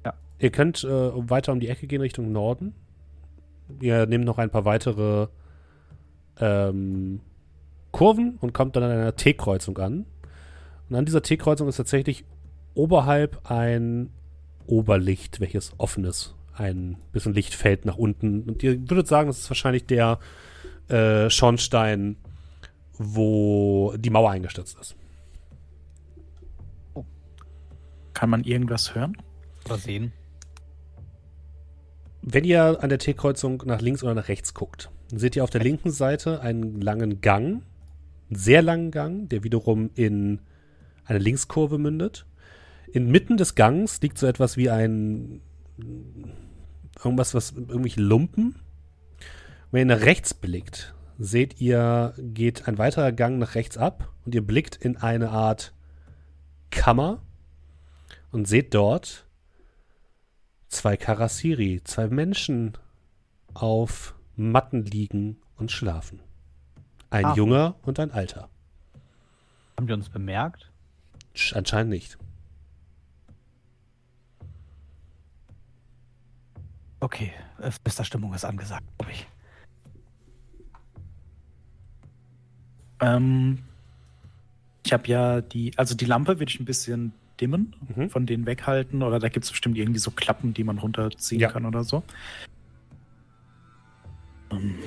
Ja. 0.06 0.14
ihr 0.40 0.52
könnt 0.52 0.84
äh, 0.84 1.30
weiter 1.30 1.52
um 1.52 1.60
die 1.60 1.70
Ecke 1.70 1.88
gehen 1.88 2.02
Richtung 2.02 2.32
Norden. 2.32 2.74
Ihr 3.82 4.06
nehmt 4.08 4.26
noch 4.26 4.38
ein 4.38 4.50
paar 4.50 4.66
weitere 4.66 5.28
ähm, 6.40 7.22
Kurven 7.92 8.38
und 8.42 8.54
kommt 8.54 8.76
dann 8.76 8.84
an 8.84 8.92
einer 8.92 9.16
T-Kreuzung 9.16 9.78
an. 9.78 10.06
Und 10.90 10.96
an 10.96 11.06
dieser 11.06 11.22
T-Kreuzung 11.22 11.68
ist 11.68 11.78
tatsächlich 11.78 12.26
oberhalb 12.74 13.50
ein 13.50 14.12
Oberlicht, 14.68 15.40
welches 15.40 15.74
offen 15.78 16.04
ist. 16.04 16.36
Ein 16.54 16.98
bisschen 17.12 17.34
Licht 17.34 17.56
fällt 17.56 17.86
nach 17.86 17.98
unten. 17.98 18.44
Und 18.44 18.64
ihr 18.64 18.80
würdet 18.90 19.08
sagen, 19.08 19.28
das 19.28 19.40
ist 19.40 19.50
wahrscheinlich 19.50 19.86
der 19.86 20.20
äh, 20.90 21.30
Schornstein, 21.30 22.18
wo 22.94 23.94
die 23.98 24.10
Mauer 24.10 24.32
eingestürzt 24.32 24.78
ist. 24.80 24.96
Kann 28.14 28.30
man 28.30 28.44
irgendwas 28.44 28.96
hören? 28.96 29.16
Oder 29.66 29.78
sehen. 29.78 30.12
Wenn 32.22 32.44
ihr 32.44 32.84
an 32.84 32.90
der 32.90 33.00
T-Kreuzung 33.00 33.64
nach 33.66 33.82
links 33.82 34.04
oder 34.04 34.16
nach 34.16 34.28
rechts 34.28 34.54
guckt, 34.54 34.90
dann 35.10 35.20
seht 35.20 35.36
ihr 35.36 35.44
auf 35.44 35.50
der 35.50 35.62
linken 35.62 35.92
Seite 35.92 36.42
einen 36.42 36.82
langen 36.82 37.22
Gang, 37.22 37.62
einen 38.30 38.40
sehr 38.40 38.62
langen 38.62 38.92
Gang, 38.92 39.30
der 39.30 39.44
wiederum 39.44 39.90
in 39.96 40.40
eine 41.06 41.20
Linkskurve 41.20 41.78
mündet. 41.78 42.26
Inmitten 42.92 43.38
des 43.38 43.56
Gangs 43.56 44.02
liegt 44.02 44.18
so 44.18 44.28
etwas 44.28 44.58
wie 44.58 44.70
ein 44.70 45.42
irgendwas, 47.04 47.34
was 47.34 47.52
irgendwelche 47.52 48.02
Lumpen. 48.02 48.56
Wenn 49.72 49.90
ihr 49.90 49.96
nach 49.96 50.06
rechts 50.06 50.34
blickt, 50.34 50.94
seht 51.20 51.60
ihr, 51.62 52.14
geht 52.18 52.68
ein 52.68 52.78
weiterer 52.78 53.12
Gang 53.12 53.40
nach 53.40 53.56
rechts 53.56 53.78
ab 53.78 54.14
und 54.26 54.36
ihr 54.36 54.46
blickt 54.46 54.76
in 54.76 54.98
eine 54.98 55.30
Art 55.30 55.74
Kammer 56.72 57.22
und 58.32 58.48
seht 58.48 58.74
dort 58.74 59.26
zwei 60.68 60.98
Karasiri, 60.98 61.82
zwei 61.84 62.08
Menschen 62.08 62.74
auf 63.54 64.17
Matten 64.38 64.86
liegen 64.86 65.38
und 65.58 65.72
schlafen. 65.72 66.20
Ein 67.10 67.26
Ah. 67.26 67.34
junger 67.36 67.76
und 67.82 68.00
ein 68.00 68.12
alter. 68.12 68.50
Haben 69.78 69.88
die 69.88 69.94
uns 69.94 70.10
bemerkt? 70.10 70.70
Sch- 71.36 71.54
Anscheinend 71.56 71.90
nicht. 71.92 72.18
Okay, 77.00 77.32
äh, 77.60 77.72
Stimmung 78.06 78.34
ist 78.34 78.44
angesagt, 78.46 78.86
glaube 78.98 79.12
ich. 79.12 79.28
Ähm, 83.00 83.60
ich 84.84 84.94
habe 84.94 85.08
ja 85.08 85.42
die, 85.42 85.72
also 85.78 85.96
die 85.96 86.06
Lampe 86.06 86.40
würde 86.40 86.52
ich 86.52 86.60
ein 86.60 86.66
bisschen 86.66 87.14
dimmen, 87.40 87.76
Mhm. 87.96 88.10
von 88.10 88.26
denen 88.26 88.46
weghalten. 88.48 89.04
Oder 89.04 89.20
da 89.20 89.30
gibt 89.30 89.46
es 89.46 89.52
bestimmt 89.52 89.78
irgendwie 89.78 90.00
so 90.00 90.10
Klappen, 90.12 90.54
die 90.56 90.64
man 90.64 90.80
runterziehen 90.80 91.40
Ja. 91.40 91.52
kann 91.52 91.66
oder 91.66 91.84
so. 91.84 92.04
Ähm, 94.52 94.80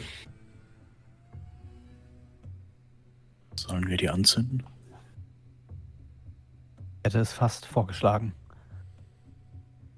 sollen 3.56 3.88
wir 3.88 3.96
die 3.96 4.08
anzünden? 4.08 4.62
Hätte 7.04 7.18
es 7.18 7.32
fast 7.32 7.66
vorgeschlagen. 7.66 8.32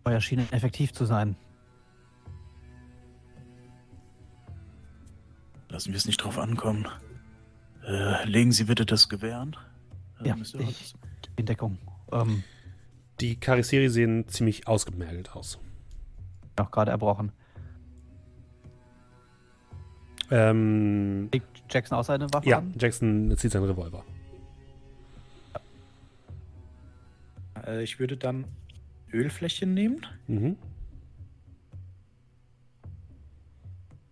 Feuer 0.05 0.21
schien 0.21 0.41
effektiv 0.53 0.93
zu 0.93 1.05
sein. 1.05 1.37
Lassen 5.69 5.91
wir 5.93 5.97
es 5.97 6.07
nicht 6.07 6.19
drauf 6.19 6.39
ankommen. 6.39 6.87
Äh, 7.87 8.25
legen 8.29 8.53
Sie 8.53 8.65
bitte 8.65 8.85
das 8.87 9.09
Gewehr 9.09 9.39
an. 9.39 9.57
Äh, 10.23 10.29
Ja, 10.29 10.37
ich 10.59 10.95
in 11.37 11.47
Deckung. 11.47 11.79
Ähm, 12.13 12.45
Die 13.21 13.39
Charaktere 13.39 13.89
sehen 13.89 14.29
ziemlich 14.29 14.67
ausgemergelt 14.69 15.33
aus. 15.35 15.59
Auch 16.57 16.71
gerade 16.71 16.91
erbrochen. 16.91 17.33
Ähm, 20.35 21.29
Legt 21.31 21.63
Jackson 21.71 21.99
auch 21.99 22.05
seine 22.05 22.33
Waffe 22.33 22.49
ja, 22.49 22.59
an? 22.59 22.73
Jackson 22.79 23.37
zieht 23.37 23.53
seinen 23.53 23.65
Revolver. 23.65 24.03
Äh, 27.67 27.83
ich 27.83 27.99
würde 27.99 28.17
dann 28.17 28.47
Ölfläschchen 29.13 29.75
nehmen. 29.75 30.07
Mhm. 30.29 30.57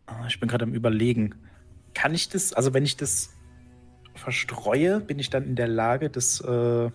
Ah, 0.07 0.27
Ich 0.27 0.39
bin 0.41 0.49
gerade 0.49 0.65
am 0.65 0.75
Überlegen. 0.75 1.35
Kann 1.95 2.15
ich 2.15 2.29
das, 2.29 2.53
also 2.53 2.75
wenn 2.75 2.85
ich 2.85 2.97
das 2.99 3.31
verstreue, 4.15 5.01
bin 5.01 5.19
ich 5.19 5.31
dann 5.31 5.45
in 5.45 5.57
der 5.57 5.69
Lage, 5.69 6.11
das, 6.11 6.41
äh, 6.43 6.91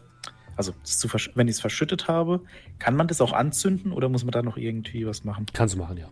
also 0.56 0.73
das 0.84 0.99
zu 0.99 1.07
versch- 1.07 1.31
wenn 1.34 1.47
ich 1.47 1.56
es 1.56 1.61
verschüttet 1.61 2.07
habe, 2.07 2.41
kann 2.77 2.95
man 2.95 3.07
das 3.07 3.22
auch 3.22 3.34
anzünden 3.34 3.91
oder 3.91 4.07
muss 4.10 4.23
man 4.23 4.31
da 4.31 4.43
noch 4.43 4.57
irgendwie 4.57 5.07
was 5.07 5.23
machen? 5.23 5.47
Kannst 5.53 5.73
du 5.73 5.80
machen, 5.80 5.97
ja. 5.97 6.10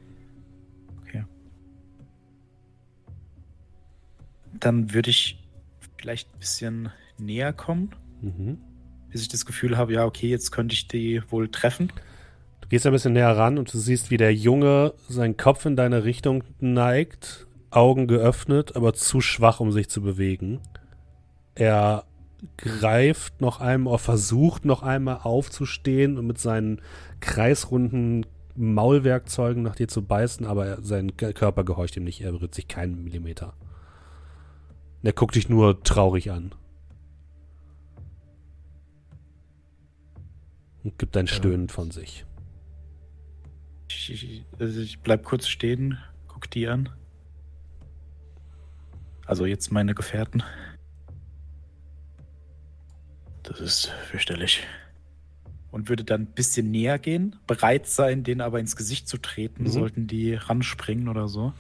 Dann 4.64 4.94
würde 4.94 5.10
ich 5.10 5.44
vielleicht 5.98 6.34
ein 6.34 6.40
bisschen 6.40 6.90
näher 7.18 7.52
kommen, 7.52 7.92
Mhm. 8.22 8.60
bis 9.12 9.22
ich 9.22 9.28
das 9.28 9.46
Gefühl 9.46 9.78
habe, 9.78 9.92
ja, 9.92 10.06
okay, 10.06 10.30
jetzt 10.30 10.52
könnte 10.52 10.74
ich 10.74 10.88
die 10.88 11.22
wohl 11.30 11.50
treffen. 11.50 11.92
Du 12.62 12.70
gehst 12.70 12.86
ein 12.86 12.94
bisschen 12.94 13.12
näher 13.12 13.36
ran 13.38 13.58
und 13.58 13.74
du 13.74 13.78
siehst, 13.78 14.10
wie 14.10 14.16
der 14.16 14.34
Junge 14.34 14.94
seinen 15.10 15.36
Kopf 15.36 15.66
in 15.66 15.76
deine 15.76 16.06
Richtung 16.06 16.46
neigt, 16.62 17.46
Augen 17.72 18.08
geöffnet, 18.08 18.78
aber 18.78 18.94
zu 18.94 19.20
schwach, 19.20 19.60
um 19.60 19.74
sich 19.74 19.90
zu 19.90 20.02
bewegen. 20.02 20.62
Er 21.56 22.06
greift 22.56 23.42
noch 23.42 23.60
einmal, 23.60 23.98
versucht 23.98 24.64
noch 24.64 24.82
einmal 24.82 25.20
aufzustehen 25.24 26.18
und 26.18 26.26
mit 26.26 26.38
seinen 26.40 26.82
kreisrunden 27.20 28.26
Maulwerkzeugen 28.56 29.62
nach 29.62 29.76
dir 29.76 29.90
zu 29.90 30.04
beißen, 30.04 30.46
aber 30.46 30.66
er, 30.66 30.82
sein 30.82 31.18
Körper 31.18 31.66
gehorcht 31.66 31.98
ihm 31.98 32.06
nicht, 32.06 32.22
er 32.22 32.32
berührt 32.32 32.56
sich 32.56 32.68
keinen 32.70 33.04
Millimeter. 33.04 33.54
Er 35.04 35.14
guckt 35.14 35.36
dich 35.36 35.50
nur 35.50 35.84
traurig 35.84 36.32
an. 36.32 36.56
Und 40.84 40.98
gibt 40.98 41.16
ein 41.18 41.28
Stöhnen 41.28 41.70
von 41.70 41.92
sich. 41.92 42.26
Ich, 43.90 44.12
ich, 44.12 44.46
also 44.60 44.80
ich 44.82 45.00
bleib 45.00 45.24
kurz 45.24 45.48
stehen, 45.48 45.98
guck 46.28 46.50
die 46.50 46.68
an. 46.68 46.90
Also 49.26 49.46
jetzt 49.46 49.72
meine 49.72 49.94
Gefährten. 49.96 50.44
Das 53.44 53.60
ist 53.60 53.86
fürchterlich. 54.10 54.66
Und 55.72 55.90
würde 55.90 56.04
dann 56.04 56.22
ein 56.24 56.34
bisschen 56.34 56.70
näher 56.72 57.00
gehen, 57.00 57.36
bereit 57.48 57.88
sein, 57.88 58.24
denen 58.24 58.42
aber 58.42 58.60
ins 58.60 58.76
Gesicht 58.76 59.08
zu 59.08 59.18
treten, 59.18 59.64
Mhm. 59.64 59.68
sollten 59.70 60.08
die 60.08 60.34
ranspringen 60.36 61.08
oder 61.08 61.28
so. 61.28 61.54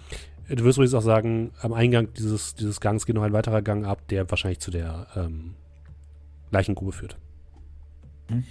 Du 0.50 0.64
wirst 0.64 0.78
übrigens 0.78 0.94
auch 0.94 1.02
sagen, 1.02 1.52
am 1.62 1.74
Eingang 1.74 2.14
dieses, 2.14 2.56
dieses 2.56 2.82
Gangs 2.82 3.06
geht 3.06 3.16
noch 3.16 3.24
ein 3.24 3.34
weiterer 3.34 3.62
Gang 3.62 3.86
ab, 3.86 4.08
der 4.10 4.30
wahrscheinlich 4.30 4.60
zu 4.60 4.72
der 4.72 5.08
ähm, 5.16 5.56
Leichengrube 6.52 6.92
führt. 6.92 7.18
Hm. 8.28 8.44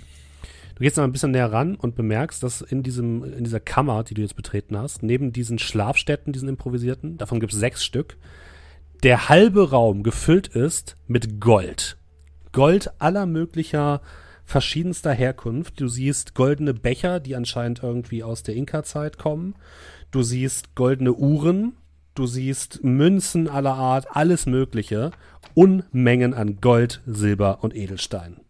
Du 0.74 0.80
gehst 0.80 0.96
noch 0.96 1.04
ein 1.04 1.12
bisschen 1.12 1.32
näher 1.32 1.52
ran 1.52 1.74
und 1.74 1.94
bemerkst, 1.94 2.42
dass 2.42 2.62
in, 2.62 2.82
diesem, 2.82 3.24
in 3.24 3.44
dieser 3.44 3.60
Kammer, 3.60 4.04
die 4.04 4.14
du 4.14 4.22
jetzt 4.22 4.36
betreten 4.36 4.76
hast, 4.78 5.02
neben 5.02 5.32
diesen 5.32 5.58
Schlafstätten, 5.58 6.32
diesen 6.32 6.48
improvisierten, 6.48 7.18
davon 7.18 7.40
gibt 7.40 7.52
es 7.52 7.58
sechs 7.58 7.84
Stück, 7.84 8.16
der 9.02 9.28
halbe 9.28 9.70
Raum 9.70 10.02
gefüllt 10.02 10.48
ist 10.48 10.96
mit 11.06 11.40
Gold. 11.40 11.98
Gold 12.52 12.90
aller 13.00 13.26
möglicher 13.26 14.00
verschiedenster 14.44 15.12
Herkunft. 15.12 15.80
Du 15.80 15.88
siehst 15.88 16.34
goldene 16.34 16.74
Becher, 16.74 17.20
die 17.20 17.36
anscheinend 17.36 17.82
irgendwie 17.82 18.22
aus 18.22 18.42
der 18.42 18.54
Inka-Zeit 18.54 19.18
kommen. 19.18 19.54
Du 20.10 20.22
siehst 20.22 20.74
goldene 20.74 21.14
Uhren. 21.14 21.76
Du 22.14 22.26
siehst 22.26 22.84
Münzen 22.84 23.48
aller 23.48 23.74
Art, 23.74 24.06
alles 24.14 24.44
Mögliche. 24.46 25.12
Unmengen 25.54 26.34
an 26.34 26.60
Gold, 26.60 27.00
Silber 27.06 27.62
und 27.62 27.74
Edelstein. 27.74 28.40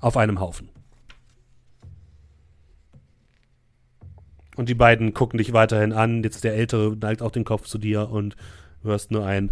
Auf 0.00 0.16
einem 0.16 0.40
Haufen. 0.40 0.68
Und 4.56 4.68
die 4.68 4.74
beiden 4.74 5.14
gucken 5.14 5.38
dich 5.38 5.52
weiterhin 5.52 5.92
an. 5.92 6.22
Jetzt 6.22 6.44
der 6.44 6.54
Ältere 6.54 6.96
neigt 6.96 7.22
auch 7.22 7.30
den 7.30 7.44
Kopf 7.44 7.66
zu 7.66 7.78
dir 7.78 8.10
und 8.10 8.36
hörst 8.82 9.10
nur 9.10 9.26
ein 9.26 9.50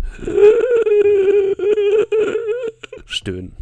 Stöhnen. 3.06 3.56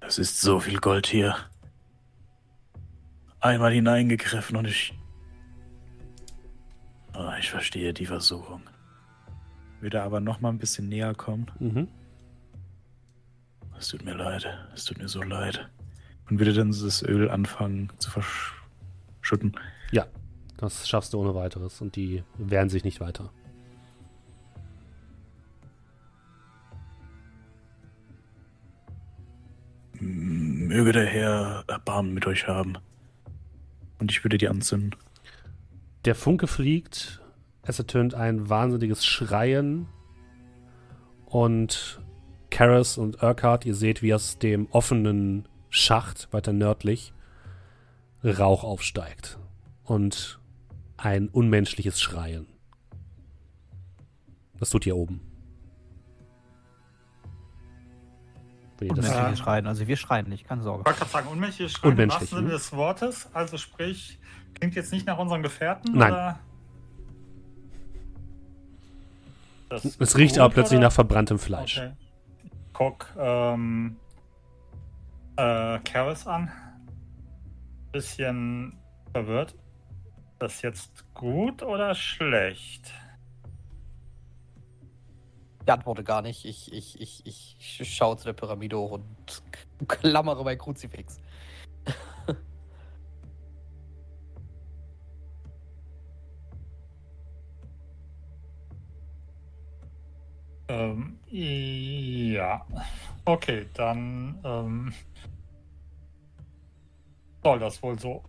Es 0.00 0.18
ist 0.18 0.40
so 0.40 0.60
viel 0.60 0.78
Gold 0.78 1.06
hier. 1.06 1.36
Einmal 3.46 3.72
hineingegriffen 3.72 4.56
und 4.56 4.66
ich. 4.66 4.92
Ah, 7.12 7.36
ich 7.38 7.48
verstehe 7.48 7.94
die 7.94 8.06
Versuchung. 8.06 8.62
Würde 9.80 10.02
aber 10.02 10.18
noch 10.18 10.40
mal 10.40 10.48
ein 10.48 10.58
bisschen 10.58 10.88
näher 10.88 11.14
kommen 11.14 11.46
Mhm. 11.60 11.86
Es 13.78 13.88
tut 13.88 14.04
mir 14.04 14.14
leid. 14.14 14.46
Es 14.74 14.84
tut 14.84 14.98
mir 14.98 15.06
so 15.08 15.22
leid. 15.22 15.68
und 16.28 16.40
würde 16.40 16.54
dann 16.54 16.72
das 16.72 17.02
Öl 17.04 17.30
anfangen 17.30 17.92
zu 17.98 18.10
verschütten. 18.10 19.54
Ja, 19.92 20.06
das 20.56 20.88
schaffst 20.88 21.12
du 21.12 21.20
ohne 21.20 21.36
weiteres 21.36 21.80
und 21.80 21.94
die 21.94 22.24
wehren 22.38 22.68
sich 22.68 22.82
nicht 22.82 22.98
weiter. 22.98 23.30
Möge 30.00 30.92
der 30.92 31.06
Herr 31.06 31.64
Erbarmen 31.68 32.12
mit 32.12 32.26
euch 32.26 32.46
haben. 32.48 32.78
Und 33.98 34.10
ich 34.10 34.24
würde 34.24 34.38
die 34.38 34.48
anzünden. 34.48 34.94
Der 36.04 36.14
Funke 36.14 36.46
fliegt, 36.46 37.22
es 37.62 37.78
ertönt 37.78 38.14
ein 38.14 38.48
wahnsinniges 38.48 39.04
Schreien 39.04 39.88
und 41.24 42.00
Karas 42.50 42.96
und 42.96 43.22
Urquhart, 43.22 43.66
ihr 43.66 43.74
seht, 43.74 44.02
wie 44.02 44.14
aus 44.14 44.38
dem 44.38 44.66
offenen 44.70 45.48
Schacht 45.68 46.32
weiter 46.32 46.52
nördlich 46.52 47.12
Rauch 48.24 48.64
aufsteigt 48.64 49.38
und 49.84 50.40
ein 50.96 51.28
unmenschliches 51.28 52.00
Schreien. 52.00 52.46
Das 54.58 54.70
tut 54.70 54.86
ihr 54.86 54.96
oben. 54.96 55.20
Das, 58.78 58.90
Unmenschliches 58.90 59.38
Schreien. 59.38 59.66
Also 59.66 59.86
wir 59.86 59.96
schreien 59.96 60.28
nicht, 60.28 60.46
keine 60.46 60.62
Sorge. 60.62 60.82
Ich 60.82 60.86
wollte 60.86 60.98
gerade 60.98 61.10
sagen, 61.10 61.28
unmenschliches 61.28 61.72
Schreien 61.72 61.92
im 61.92 61.98
Unmenschlich, 61.98 62.20
wahrsten 62.20 62.38
Sinne 62.38 62.50
des 62.50 62.72
Wortes. 62.72 63.28
Also 63.32 63.56
sprich, 63.56 64.18
klingt 64.54 64.74
jetzt 64.74 64.92
nicht 64.92 65.06
nach 65.06 65.18
unseren 65.18 65.42
Gefährten? 65.42 65.96
Nein. 65.96 66.12
Oder? 66.12 66.38
Das 69.68 69.84
es 69.84 70.16
riecht 70.16 70.34
gut, 70.34 70.42
aber 70.42 70.54
plötzlich 70.54 70.78
oder? 70.78 70.88
nach 70.88 70.92
verbranntem 70.92 71.38
Fleisch. 71.38 71.78
Okay. 71.78 71.92
Guck 72.72 73.06
ähm, 73.18 73.96
äh, 75.36 75.78
Karis 75.80 76.26
an. 76.26 76.50
Bisschen 77.92 78.78
verwirrt. 79.12 79.52
Ist 79.52 80.40
das 80.40 80.62
jetzt 80.62 81.14
gut 81.14 81.62
oder 81.62 81.94
schlecht? 81.94 82.92
Ich 85.66 85.72
antworte 85.72 86.04
gar 86.04 86.22
nicht. 86.22 86.44
Ich, 86.44 86.72
ich, 86.72 87.00
ich, 87.00 87.26
ich 87.26 87.92
schaue 87.92 88.16
zu 88.16 88.24
der 88.26 88.34
Pyramide 88.34 88.78
hoch 88.78 88.92
und 88.92 89.04
klammere 89.88 90.44
mein 90.44 90.58
Kruzifix. 90.58 91.20
Ähm, 100.68 101.20
ja. 101.30 102.66
Okay, 103.24 103.66
dann 103.74 104.40
ähm, 104.44 104.92
soll 107.44 107.60
das 107.60 107.80
wohl 107.84 107.96
so. 108.00 108.24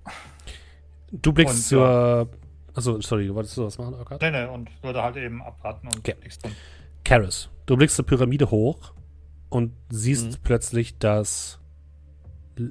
Du 1.12 1.34
blickst 1.34 1.56
Und, 1.56 1.62
zur. 1.64 2.30
Achso, 2.76 3.02
sorry, 3.02 3.34
wolltest 3.34 3.58
du 3.58 3.66
was 3.66 3.80
machen, 3.80 3.96
Urquhart? 3.96 4.22
Nee, 4.22 4.30
nee, 4.30 4.46
und 4.46 4.70
würde 4.84 5.02
halt 5.02 5.16
eben 5.18 5.42
abwarten 5.42 5.88
und 5.88 5.98
Okay. 5.98 6.16
nichts 6.22 6.38
tun. 6.38 6.56
Karis, 7.08 7.50
du 7.68 7.78
blickst 7.78 7.96
zur 7.96 8.06
Pyramide 8.06 8.52
hoch 8.52 8.92
und 9.48 9.72
siehst 9.90 10.26
Mhm. 10.26 10.36
plötzlich, 10.44 10.98
dass 10.98 11.58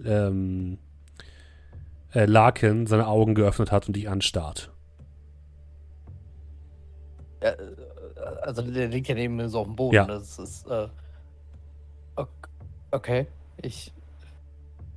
ähm, 0.05 0.77
äh, 2.13 2.27
Larkin 2.27 2.87
seine 2.87 3.07
Augen 3.07 3.35
geöffnet 3.35 3.73
hat 3.73 3.87
und 3.87 3.97
dich 3.97 4.11
anstarrt. 4.11 4.71
Äh, 7.41 7.49
äh, 7.49 7.55
also 8.43 8.61
der 8.61 8.89
liegt 8.89 9.09
ja 9.09 9.15
neben 9.15 9.37
mir 9.37 9.49
so 9.49 9.61
auf 9.61 9.67
dem 9.69 9.77
Boden. 9.77 9.95
Ja. 9.95 10.05
Das 10.05 10.39
ist. 10.39 10.67
Äh, 10.67 10.89
ok- 12.17 12.49
okay, 12.91 13.27
ich 13.63 13.91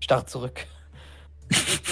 starre 0.01 0.25
zurück. 0.25 0.65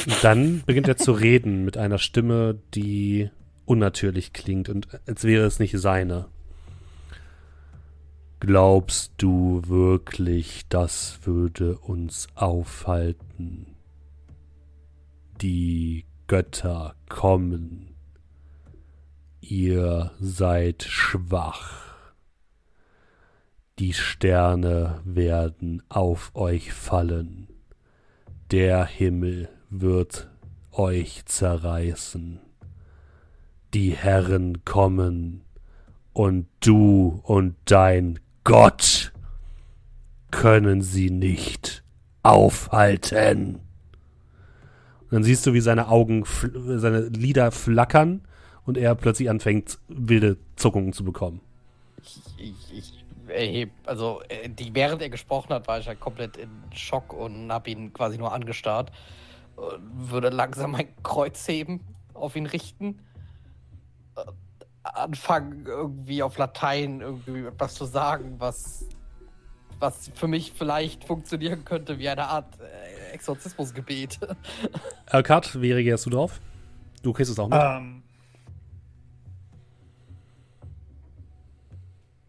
Und 0.06 0.22
dann 0.22 0.64
beginnt 0.66 0.90
er 0.90 0.98
zu 0.98 1.14
reden 1.14 1.64
mit 1.64 1.78
einer 1.78 1.98
Stimme, 1.98 2.60
die 2.76 3.30
unnatürlich 3.64 4.34
klingt 4.34 4.68
und 4.68 4.88
als 5.08 5.24
wäre 5.24 5.46
es 5.46 5.60
nicht 5.60 5.78
seine. 5.78 6.26
Glaubst 8.40 9.14
du 9.18 9.64
wirklich, 9.66 10.68
das 10.70 11.22
würde 11.24 11.80
uns 11.80 12.28
aufhalten? 12.36 13.76
Die 15.42 16.06
Götter 16.28 16.94
kommen. 17.10 17.96
Ihr 19.42 20.12
seid 20.20 20.84
schwach. 20.84 22.14
Die 23.80 23.94
Sterne 23.94 25.02
werden 25.04 25.82
auf 25.90 26.36
euch 26.36 26.74
fallen. 26.74 27.48
Der 28.52 28.86
Himmel 28.86 29.50
wird 29.72 30.30
euch 30.72 31.26
zerreißen. 31.26 32.40
Die 33.74 33.92
Herren 33.96 34.64
kommen, 34.64 35.42
und 36.18 36.48
du 36.62 37.22
und 37.26 37.56
dein 37.66 38.20
Gott 38.48 39.12
können 40.32 40.82
sie 40.82 41.10
nicht 41.10 41.84
aufhalten. 42.24 43.56
Und 45.02 45.12
dann 45.12 45.24
siehst 45.24 45.46
du, 45.46 45.52
wie 45.52 45.60
seine 45.60 45.90
Augen, 45.90 46.24
seine 46.56 47.10
Lider 47.10 47.52
flackern 47.52 48.26
und 48.66 48.78
er 48.78 48.96
plötzlich 48.96 49.30
anfängt, 49.30 49.80
wilde 49.90 50.38
Zuckungen 50.56 50.94
zu 50.94 51.04
bekommen. 51.04 51.42
Ich, 52.02 52.22
ich, 52.38 52.74
ich 52.74 53.06
erheb, 53.28 53.72
also 53.84 54.22
äh, 54.30 54.48
die, 54.48 54.74
während 54.74 55.02
er 55.02 55.10
gesprochen 55.10 55.54
hat, 55.54 55.68
war 55.68 55.80
ich 55.80 55.88
halt 55.90 56.00
komplett 56.00 56.38
in 56.38 56.50
Schock 56.74 57.12
und 57.12 57.52
habe 57.52 57.70
ihn 57.70 57.92
quasi 57.92 58.18
nur 58.18 58.32
angestarrt. 58.32 58.94
Und 59.58 60.10
würde 60.10 60.30
langsam 60.30 60.72
mein 60.72 60.88
Kreuz 61.04 61.46
heben, 61.50 61.82
auf 62.14 62.38
ihn 62.38 62.46
richten. 62.46 63.00
Anfangen, 64.96 65.66
irgendwie 65.66 66.24
auf 66.24 66.38
Latein 66.38 67.02
irgendwie 67.02 67.46
etwas 67.46 67.76
zu 67.76 67.86
sagen, 67.86 68.36
was, 68.38 68.88
was 69.80 70.12
für 70.14 70.28
mich 70.28 70.54
vielleicht 70.56 71.04
funktionieren 71.04 71.66
könnte 71.66 72.00
wie 72.00 72.10
eine 72.10 72.26
Art 72.26 72.60
äh, 72.60 73.14
Exorzismusgebet. 73.14 74.20
Alkat, 75.08 75.62
wie 75.62 75.72
reagierst 75.72 76.06
du 76.06 76.10
drauf? 76.10 76.40
Du 77.04 77.14
kriegst 77.14 77.32
es 77.32 77.40
auch 77.40 77.50
mit. 77.50 77.60
Ähm, 77.62 78.04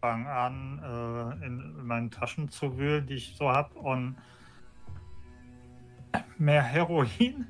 fang 0.01 0.27
an, 0.27 0.79
äh, 1.41 1.45
in 1.45 1.85
meinen 1.85 2.11
Taschen 2.11 2.49
zu 2.49 2.77
wühlen, 2.77 3.05
die 3.05 3.15
ich 3.15 3.35
so 3.37 3.49
habe 3.49 3.77
und 3.79 4.15
mehr 6.37 6.63
Heroin. 6.63 7.47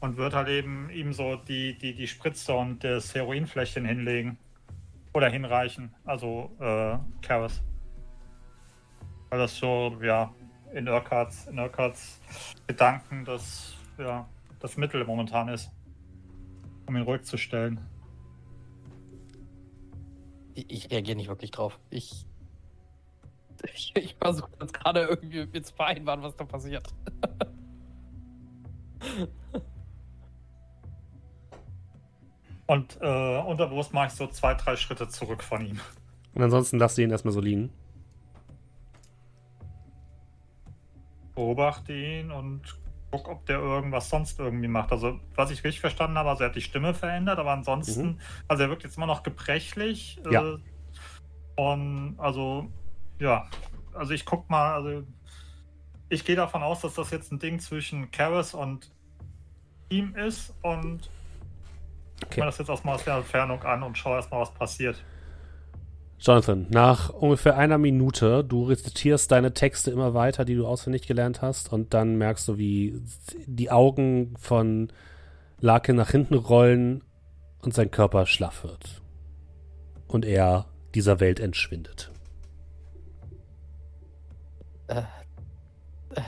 Und 0.00 0.16
wird 0.16 0.34
halt 0.34 0.48
eben 0.48 0.90
ihm 0.90 1.12
so 1.12 1.36
die, 1.36 1.76
die, 1.76 1.94
die 1.94 2.06
Spritze 2.06 2.54
und 2.54 2.84
das 2.84 3.14
Heroinfläschchen 3.14 3.84
hinlegen. 3.84 4.38
Oder 5.12 5.28
hinreichen. 5.28 5.94
Also 6.04 6.50
äh, 6.60 6.98
Karas. 7.22 7.62
Weil 9.30 9.38
das 9.38 9.56
so, 9.56 9.96
ja, 10.02 10.32
in 10.72 10.88
Urquharts, 10.88 11.46
in 11.46 11.58
Urquharts 11.58 12.20
Gedanken 12.66 13.24
das, 13.24 13.74
ja, 13.98 14.28
das 14.60 14.76
Mittel 14.76 15.04
momentan 15.04 15.48
ist. 15.48 15.70
Um 16.86 16.96
ihn 16.96 17.02
ruhig 17.02 17.22
zu 17.22 17.36
stellen. 17.36 17.80
Ich, 20.54 20.70
ich 20.70 20.90
reagiere 20.90 21.16
nicht 21.16 21.28
wirklich 21.28 21.50
drauf. 21.50 21.78
Ich. 21.90 22.26
Ich, 23.74 23.92
ich 23.96 24.14
versuche 24.14 24.50
jetzt 24.60 24.72
gerade 24.72 25.00
irgendwie 25.00 25.46
mit 25.46 25.66
zu 25.66 25.74
vereinbaren, 25.74 26.22
was 26.22 26.36
da 26.36 26.44
passiert. 26.44 26.94
Und 32.68 32.98
äh, 33.00 33.38
unterbewusst 33.38 33.94
mache 33.94 34.08
ich 34.08 34.12
so 34.12 34.26
zwei, 34.26 34.52
drei 34.52 34.76
Schritte 34.76 35.08
zurück 35.08 35.42
von 35.42 35.64
ihm. 35.64 35.80
Und 36.34 36.42
ansonsten 36.42 36.78
lasst 36.78 36.98
ihr 36.98 37.04
ihn 37.04 37.10
erstmal 37.10 37.32
so 37.32 37.40
liegen. 37.40 37.72
Beobachte 41.34 41.94
ihn 41.94 42.30
und 42.30 42.78
guck, 43.10 43.26
ob 43.28 43.46
der 43.46 43.58
irgendwas 43.58 44.10
sonst 44.10 44.38
irgendwie 44.38 44.68
macht. 44.68 44.92
Also, 44.92 45.18
was 45.34 45.50
ich 45.50 45.64
richtig 45.64 45.80
verstanden 45.80 46.18
habe, 46.18 46.28
also 46.28 46.42
er 46.44 46.50
hat 46.50 46.56
die 46.56 46.60
Stimme 46.60 46.92
verändert, 46.92 47.38
aber 47.38 47.52
ansonsten, 47.52 48.06
Mhm. 48.06 48.20
also 48.48 48.64
er 48.64 48.68
wirkt 48.68 48.82
jetzt 48.84 48.98
immer 48.98 49.06
noch 49.06 49.22
gebrechlich. 49.22 50.20
Ja. 50.30 50.42
Äh, 50.44 50.58
und 51.56 52.16
also, 52.18 52.68
ja, 53.18 53.48
also 53.94 54.12
ich 54.12 54.26
guck 54.26 54.50
mal, 54.50 54.74
also 54.74 55.06
ich 56.10 56.24
gehe 56.26 56.36
davon 56.36 56.62
aus, 56.62 56.82
dass 56.82 56.94
das 56.94 57.10
jetzt 57.12 57.32
ein 57.32 57.38
Ding 57.38 57.60
zwischen 57.60 58.10
Karis 58.10 58.52
und 58.52 58.92
ihm 59.88 60.14
ist 60.16 60.54
und 60.60 61.08
Okay. 62.24 62.40
mir 62.40 62.46
das 62.46 62.58
jetzt 62.58 62.68
erstmal 62.68 62.96
aus 62.96 63.04
der 63.04 63.16
Entfernung 63.16 63.62
an 63.62 63.82
und 63.82 63.96
schau 63.96 64.14
erstmal, 64.14 64.40
was 64.40 64.52
passiert. 64.52 65.02
Jonathan, 66.20 66.66
nach 66.70 67.10
ungefähr 67.10 67.56
einer 67.56 67.78
Minute, 67.78 68.42
du 68.42 68.64
rezitierst 68.64 69.30
deine 69.30 69.54
Texte 69.54 69.92
immer 69.92 70.14
weiter, 70.14 70.44
die 70.44 70.56
du 70.56 70.66
auswendig 70.66 71.06
gelernt 71.06 71.42
hast, 71.42 71.72
und 71.72 71.94
dann 71.94 72.16
merkst 72.16 72.48
du, 72.48 72.58
wie 72.58 73.00
die 73.46 73.70
Augen 73.70 74.34
von 74.36 74.92
Larkin 75.60 75.94
nach 75.94 76.10
hinten 76.10 76.34
rollen 76.34 77.04
und 77.62 77.72
sein 77.72 77.92
Körper 77.92 78.26
schlaff 78.26 78.64
wird. 78.64 79.00
Und 80.08 80.24
er 80.24 80.66
dieser 80.94 81.20
Welt 81.20 81.38
entschwindet. 81.38 82.10
Äh, 84.88 85.02
äh. 86.14 86.22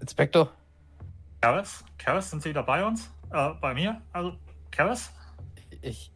Inspektor? 0.00 0.52
Karis? 1.40 1.84
Karis, 1.98 2.30
sind 2.30 2.42
Sie 2.42 2.50
wieder 2.50 2.62
bei 2.62 2.84
uns? 2.84 3.10
Äh, 3.30 3.50
bei 3.60 3.74
mir? 3.74 4.00
Also, 4.12 4.36
Karis? 4.70 5.10
Ich. 5.80 6.12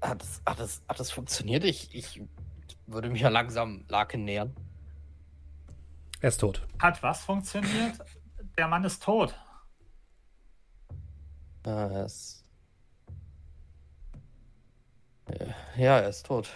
Hat 0.00 0.22
es, 0.22 0.42
hat 0.46 0.60
es, 0.60 0.82
hat 0.88 1.00
es 1.00 1.10
funktioniert? 1.10 1.64
Ich, 1.64 1.94
ich 1.94 2.22
würde 2.86 3.10
mich 3.10 3.20
ja 3.20 3.28
langsam 3.28 3.84
Larkin 3.88 4.24
nähern. 4.24 4.54
Er 6.20 6.28
ist 6.28 6.38
tot. 6.40 6.66
Hat 6.78 7.02
was 7.02 7.22
funktioniert? 7.22 7.98
Der 8.56 8.68
Mann 8.68 8.84
ist 8.84 9.02
tot. 9.02 9.34
Ah, 11.64 11.88
er 11.92 12.04
ist. 12.06 12.44
Ja, 15.76 15.98
er 15.98 16.08
ist 16.08 16.26
tot. 16.26 16.48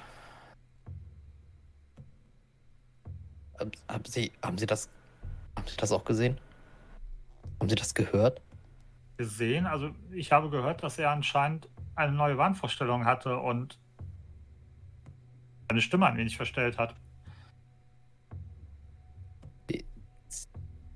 Haben, 3.59 4.05
Sie, 4.05 4.33
haben 4.43 4.59
Sie 4.59 4.67
das, 4.67 4.89
haben 5.57 5.67
Sie 5.67 5.77
das 5.77 5.93
auch 5.93 6.05
gesehen? 6.05 6.39
Haben 7.61 7.69
Sie 7.69 7.75
das 7.75 7.95
gehört? 7.95 8.41
Gesehen, 9.17 9.67
also 9.67 9.91
ich 10.13 10.31
habe 10.31 10.49
gehört, 10.49 10.83
dass 10.83 10.99
er 10.99 11.11
anscheinend 11.11 11.69
eine 11.97 12.13
neue 12.13 12.39
Wahnvorstellung 12.39 13.05
hatte 13.05 13.37
und 13.37 13.79
seine 15.69 15.81
Stimme 15.81 16.07
ein 16.07 16.17
wenig 16.17 16.37
verstellt 16.37 16.79
hat. 16.79 16.95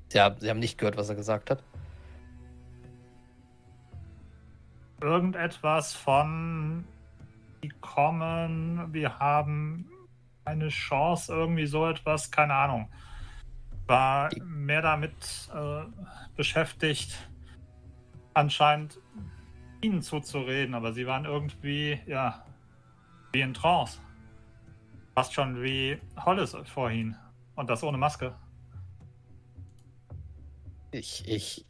Sie 0.08 0.20
haben, 0.20 0.38
Sie 0.38 0.50
haben 0.50 0.58
nicht 0.58 0.78
gehört, 0.78 0.96
was 0.96 1.08
er 1.08 1.14
gesagt 1.14 1.50
hat? 1.50 1.62
Irgendetwas 5.00 5.94
von, 5.94 6.84
die 7.62 7.70
kommen, 7.80 8.92
wir 8.92 9.18
haben 9.18 9.91
eine 10.44 10.68
Chance, 10.68 11.32
irgendwie 11.32 11.66
so 11.66 11.86
etwas, 11.86 12.30
keine 12.30 12.54
Ahnung. 12.54 12.88
War 13.86 14.30
mehr 14.44 14.82
damit 14.82 15.14
äh, 15.54 15.84
beschäftigt, 16.36 17.16
anscheinend 18.34 19.00
ihnen 19.80 20.02
zuzureden, 20.02 20.74
aber 20.74 20.92
sie 20.92 21.06
waren 21.06 21.24
irgendwie, 21.24 22.00
ja, 22.06 22.44
wie 23.32 23.40
in 23.40 23.54
Trance. 23.54 23.98
Fast 25.14 25.34
schon 25.34 25.62
wie 25.62 25.98
Hollis 26.24 26.56
vorhin. 26.64 27.16
Und 27.54 27.68
das 27.68 27.82
ohne 27.82 27.98
Maske. 27.98 28.34
Ich, 30.90 31.26
ich, 31.28 31.66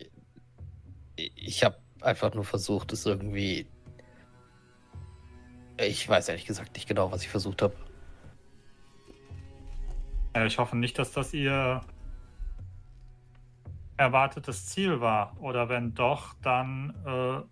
ich 1.16 1.64
habe 1.64 1.78
einfach 2.00 2.34
nur 2.34 2.44
versucht, 2.44 2.92
es 2.92 3.06
irgendwie. 3.06 3.66
Ich 5.78 6.08
weiß 6.08 6.28
ehrlich 6.28 6.46
gesagt 6.46 6.74
nicht 6.74 6.86
genau, 6.86 7.10
was 7.10 7.22
ich 7.22 7.28
versucht 7.28 7.62
habe. 7.62 7.74
Äh, 10.34 10.46
Ich 10.46 10.58
hoffe 10.58 10.76
nicht, 10.76 10.98
dass 10.98 11.12
das 11.12 11.32
ihr 11.34 11.80
erwartetes 13.96 14.66
Ziel 14.66 15.00
war. 15.00 15.36
Oder 15.40 15.68
wenn 15.68 15.94
doch, 15.94 16.34
dann 16.42 16.94
äh, 17.06 17.42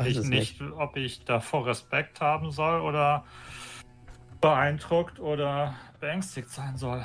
Weiß 0.00 0.06
ich 0.06 0.16
es 0.16 0.28
nicht, 0.28 0.62
ob 0.62 0.96
ich 0.96 1.24
davor 1.24 1.66
Respekt 1.66 2.20
haben 2.20 2.50
soll 2.50 2.80
oder 2.80 3.24
beeindruckt 4.40 5.20
oder 5.20 5.74
beängstigt 6.00 6.48
sein 6.48 6.76
soll. 6.78 7.04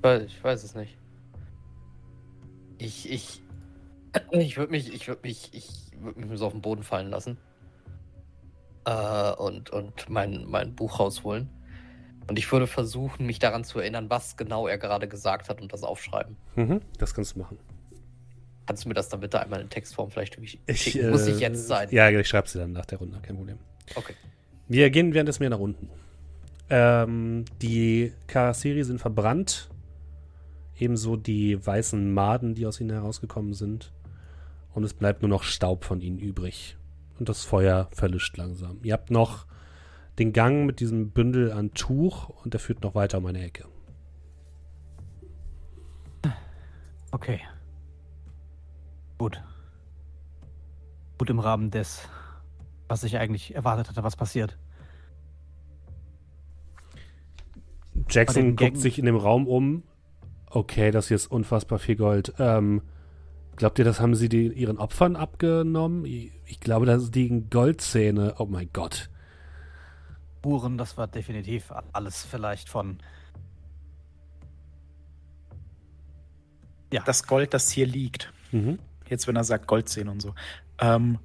Weil 0.00 0.22
ich 0.22 0.42
weiß 0.42 0.62
es 0.62 0.74
nicht. 0.76 0.96
Ich, 2.78 3.10
ich, 3.10 3.42
ich 4.30 4.56
würde 4.56 4.70
mich, 4.70 4.92
ich 4.92 5.08
würde 5.08 5.22
mich, 5.22 5.52
ich 5.52 5.90
würde 5.98 6.20
mich 6.20 6.38
so 6.38 6.46
auf 6.46 6.52
den 6.52 6.62
Boden 6.62 6.82
fallen 6.84 7.10
lassen. 7.10 7.36
Äh, 8.84 9.32
und, 9.32 9.70
und 9.70 10.08
mein, 10.08 10.44
mein 10.48 10.74
Buch 10.74 11.00
rausholen. 11.00 11.48
Und 12.28 12.38
ich 12.38 12.50
würde 12.52 12.66
versuchen, 12.66 13.26
mich 13.26 13.38
daran 13.38 13.64
zu 13.64 13.80
erinnern, 13.80 14.08
was 14.08 14.36
genau 14.36 14.66
er 14.66 14.78
gerade 14.78 15.08
gesagt 15.08 15.48
hat 15.48 15.60
und 15.60 15.72
das 15.72 15.82
aufschreiben. 15.82 16.36
Mhm, 16.54 16.80
das 16.98 17.14
kannst 17.14 17.34
du 17.34 17.40
machen. 17.40 17.58
Kannst 18.66 18.84
du 18.84 18.88
mir 18.88 18.94
das 18.94 19.08
dann 19.08 19.20
bitte 19.20 19.40
einmal 19.40 19.60
in 19.60 19.68
Textform 19.68 20.10
vielleicht 20.10 20.38
Ich, 20.38 20.60
schicken? 20.80 21.10
Muss 21.10 21.26
äh, 21.26 21.32
ich 21.32 21.40
jetzt 21.40 21.66
sein? 21.66 21.88
Ja, 21.90 22.08
ich 22.10 22.28
schreib's 22.28 22.52
dir 22.52 22.60
dann 22.60 22.72
nach 22.72 22.86
der 22.86 22.98
Runde, 22.98 23.18
kein 23.20 23.36
Problem. 23.36 23.58
Okay. 23.96 24.14
Wir 24.68 24.88
gehen 24.90 25.12
währenddessen 25.14 25.42
mehr 25.42 25.50
nach 25.50 25.58
unten. 25.58 25.90
Ähm, 26.70 27.44
die 27.60 28.12
Karasiri 28.28 28.84
sind 28.84 29.00
verbrannt. 29.00 29.68
Ebenso 30.78 31.16
die 31.16 31.64
weißen 31.64 32.14
Maden, 32.14 32.54
die 32.54 32.66
aus 32.66 32.80
ihnen 32.80 32.90
herausgekommen 32.90 33.52
sind. 33.52 33.92
Und 34.72 34.84
es 34.84 34.94
bleibt 34.94 35.22
nur 35.22 35.28
noch 35.28 35.42
Staub 35.42 35.84
von 35.84 36.00
ihnen 36.00 36.18
übrig. 36.18 36.76
Und 37.18 37.28
das 37.28 37.44
Feuer 37.44 37.88
verlischt 37.92 38.36
langsam. 38.36 38.80
Ihr 38.82 38.94
habt 38.94 39.10
noch 39.10 39.46
den 40.18 40.32
Gang 40.32 40.66
mit 40.66 40.80
diesem 40.80 41.10
Bündel 41.10 41.52
an 41.52 41.72
Tuch 41.74 42.28
und 42.28 42.52
der 42.52 42.60
führt 42.60 42.82
noch 42.82 42.94
weiter 42.94 43.18
um 43.18 43.26
eine 43.26 43.42
Ecke. 43.42 43.64
Okay. 47.10 47.40
Gut. 49.18 49.42
Gut 51.18 51.30
im 51.30 51.38
Rahmen 51.38 51.70
des, 51.70 52.08
was 52.88 53.04
ich 53.04 53.18
eigentlich 53.18 53.54
erwartet 53.54 53.88
hatte, 53.88 54.02
was 54.02 54.16
passiert. 54.16 54.58
Jackson 58.08 58.56
guckt 58.56 58.78
sich 58.78 58.98
in 58.98 59.04
dem 59.06 59.16
Raum 59.16 59.46
um. 59.46 59.82
Okay, 60.50 60.90
das 60.90 61.08
hier 61.08 61.14
ist 61.14 61.26
unfassbar 61.26 61.78
viel 61.78 61.96
Gold. 61.96 62.34
Ähm, 62.38 62.82
glaubt 63.62 63.78
ihr, 63.78 63.84
das 63.84 64.00
haben 64.00 64.16
sie 64.16 64.28
die, 64.28 64.48
ihren 64.48 64.76
Opfern 64.78 65.14
abgenommen? 65.14 66.04
Ich, 66.04 66.32
ich 66.46 66.58
glaube, 66.58 66.84
da 66.84 66.96
liegen 66.96 67.48
Goldzähne. 67.48 68.34
Oh 68.38 68.46
mein 68.46 68.68
Gott. 68.72 69.08
Spuren, 70.40 70.76
das 70.78 70.96
war 70.96 71.06
definitiv 71.06 71.72
alles 71.92 72.24
vielleicht 72.24 72.68
von. 72.68 72.98
Ja, 76.92 77.02
Das 77.06 77.24
Gold, 77.28 77.54
das 77.54 77.70
hier 77.70 77.86
liegt, 77.86 78.32
Mhm. 78.50 78.80
jetzt 79.08 79.28
wenn 79.28 79.36
er 79.36 79.44
sagt 79.44 79.68
Goldzähne 79.68 80.10
und 80.10 80.20
so, 80.20 80.34
ähm, 80.80 81.20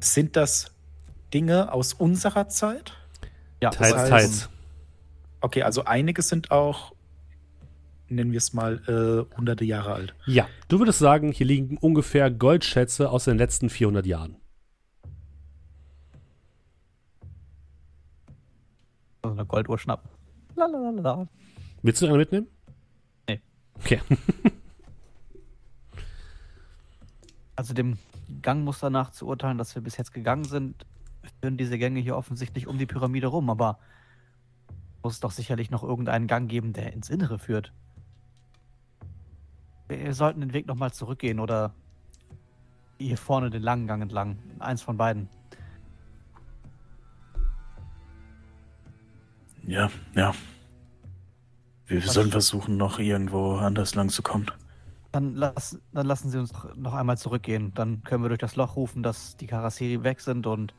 sind 0.00 0.34
das 0.34 0.74
Dinge 1.32 1.72
aus 1.72 1.94
unserer 1.94 2.48
Zeit? 2.48 2.94
ja, 3.62 3.70
Teils, 3.70 3.94
heißt- 3.94 4.08
teils. 4.08 4.50
Okay, 5.40 5.62
also 5.62 5.84
einige 5.84 6.20
sind 6.20 6.50
auch, 6.50 6.93
nennen 8.08 8.32
wir 8.32 8.38
es 8.38 8.52
mal, 8.52 8.80
äh, 8.86 9.36
hunderte 9.36 9.64
Jahre 9.64 9.94
alt. 9.94 10.14
Ja, 10.26 10.46
du 10.68 10.78
würdest 10.78 10.98
sagen, 10.98 11.32
hier 11.32 11.46
liegen 11.46 11.76
ungefähr 11.78 12.30
Goldschätze 12.30 13.10
aus 13.10 13.24
den 13.24 13.38
letzten 13.38 13.70
400 13.70 14.06
Jahren. 14.06 14.36
so 19.24 19.30
eine 19.30 19.46
Golduhr 19.46 19.78
schnappen. 19.78 20.08
Lalalala. 20.54 21.28
Willst 21.82 22.02
du 22.02 22.06
eine 22.06 22.16
mitnehmen? 22.16 22.46
Nee. 23.28 23.40
Okay. 23.76 24.00
Also 27.56 27.72
dem 27.72 27.98
Gangmuster 28.42 28.90
nach 28.90 29.12
zu 29.12 29.28
urteilen, 29.28 29.58
dass 29.58 29.76
wir 29.76 29.82
bis 29.82 29.96
jetzt 29.96 30.12
gegangen 30.12 30.42
sind, 30.42 30.86
führen 31.40 31.56
diese 31.56 31.78
Gänge 31.78 32.00
hier 32.00 32.16
offensichtlich 32.16 32.66
um 32.66 32.78
die 32.78 32.86
Pyramide 32.86 33.28
rum, 33.28 33.48
aber 33.48 33.78
muss 35.04 35.12
es 35.12 35.20
doch 35.20 35.30
sicherlich 35.30 35.70
noch 35.70 35.84
irgendeinen 35.84 36.26
Gang 36.26 36.50
geben, 36.50 36.72
der 36.72 36.92
ins 36.92 37.10
Innere 37.10 37.38
führt. 37.38 37.72
Wir 39.88 40.14
sollten 40.14 40.40
den 40.40 40.52
Weg 40.52 40.66
nochmal 40.66 40.92
zurückgehen 40.92 41.38
oder 41.40 41.72
hier 42.98 43.18
vorne 43.18 43.50
den 43.50 43.62
langen 43.62 43.86
Gang 43.86 44.02
entlang. 44.02 44.38
Eins 44.58 44.82
von 44.82 44.96
beiden. 44.96 45.28
Ja, 49.66 49.90
ja. 50.14 50.34
Wir 51.86 52.04
Was- 52.04 52.14
sollen 52.14 52.30
versuchen, 52.30 52.76
noch 52.76 52.98
irgendwo 52.98 53.56
anders 53.56 53.94
lang 53.94 54.08
zu 54.08 54.22
kommen. 54.22 54.46
Dann, 55.12 55.34
lass, 55.34 55.78
dann 55.92 56.06
lassen 56.06 56.30
Sie 56.30 56.38
uns 56.38 56.52
noch- 56.76 56.94
einmal 56.94 57.18
zurückgehen. 57.18 57.72
Dann 57.74 58.02
können 58.02 58.24
wir 58.24 58.28
durch 58.28 58.40
das 58.40 58.56
Loch 58.56 58.76
rufen, 58.76 59.02
dass 59.02 59.36
die 59.36 59.46
Karasiri 59.46 60.02
weg 60.02 60.20
sind 60.20 60.46
und 60.46 60.74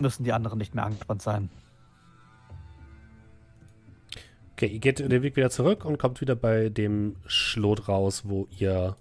müssen 0.00 0.24
die 0.24 0.32
anderen 0.32 0.58
nicht 0.58 0.74
mehr 0.74 0.84
angespannt 0.84 1.22
sein. 1.22 1.50
Okay, 4.62 4.74
ihr 4.74 4.78
geht 4.78 5.00
den 5.00 5.22
Weg 5.24 5.34
wieder 5.34 5.50
zurück 5.50 5.84
und 5.84 5.98
kommt 5.98 6.20
wieder 6.20 6.36
bei 6.36 6.68
dem 6.68 7.16
Schlot 7.26 7.88
raus, 7.88 8.22
wo 8.26 8.46
ihr 8.56 8.94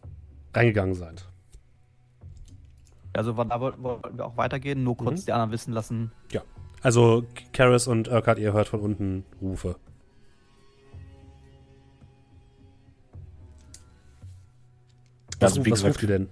reingegangen 0.56 0.96
seid. 0.96 1.28
Also 3.14 3.32
da 3.34 3.62
wollten 3.62 3.84
wir 3.84 4.26
auch 4.26 4.38
weitergehen, 4.38 4.84
nur 4.84 4.98
kurz 4.98 5.22
Mhm. 5.22 5.26
die 5.28 5.32
anderen 5.34 5.52
wissen 5.52 5.72
lassen. 5.72 6.12
Also, 6.82 7.28
Karis 7.54 7.86
und 7.86 8.08
Urquhart, 8.08 8.40
ihr 8.40 8.54
hört 8.54 8.70
von 8.70 8.80
unten 8.80 9.24
Rufe. 9.40 9.76
Was, 15.40 15.52
Also, 15.52 15.66
wie 15.66 15.72
was 15.72 15.84
ruft 15.84 16.02
ihr 16.02 16.08
denn? 16.08 16.30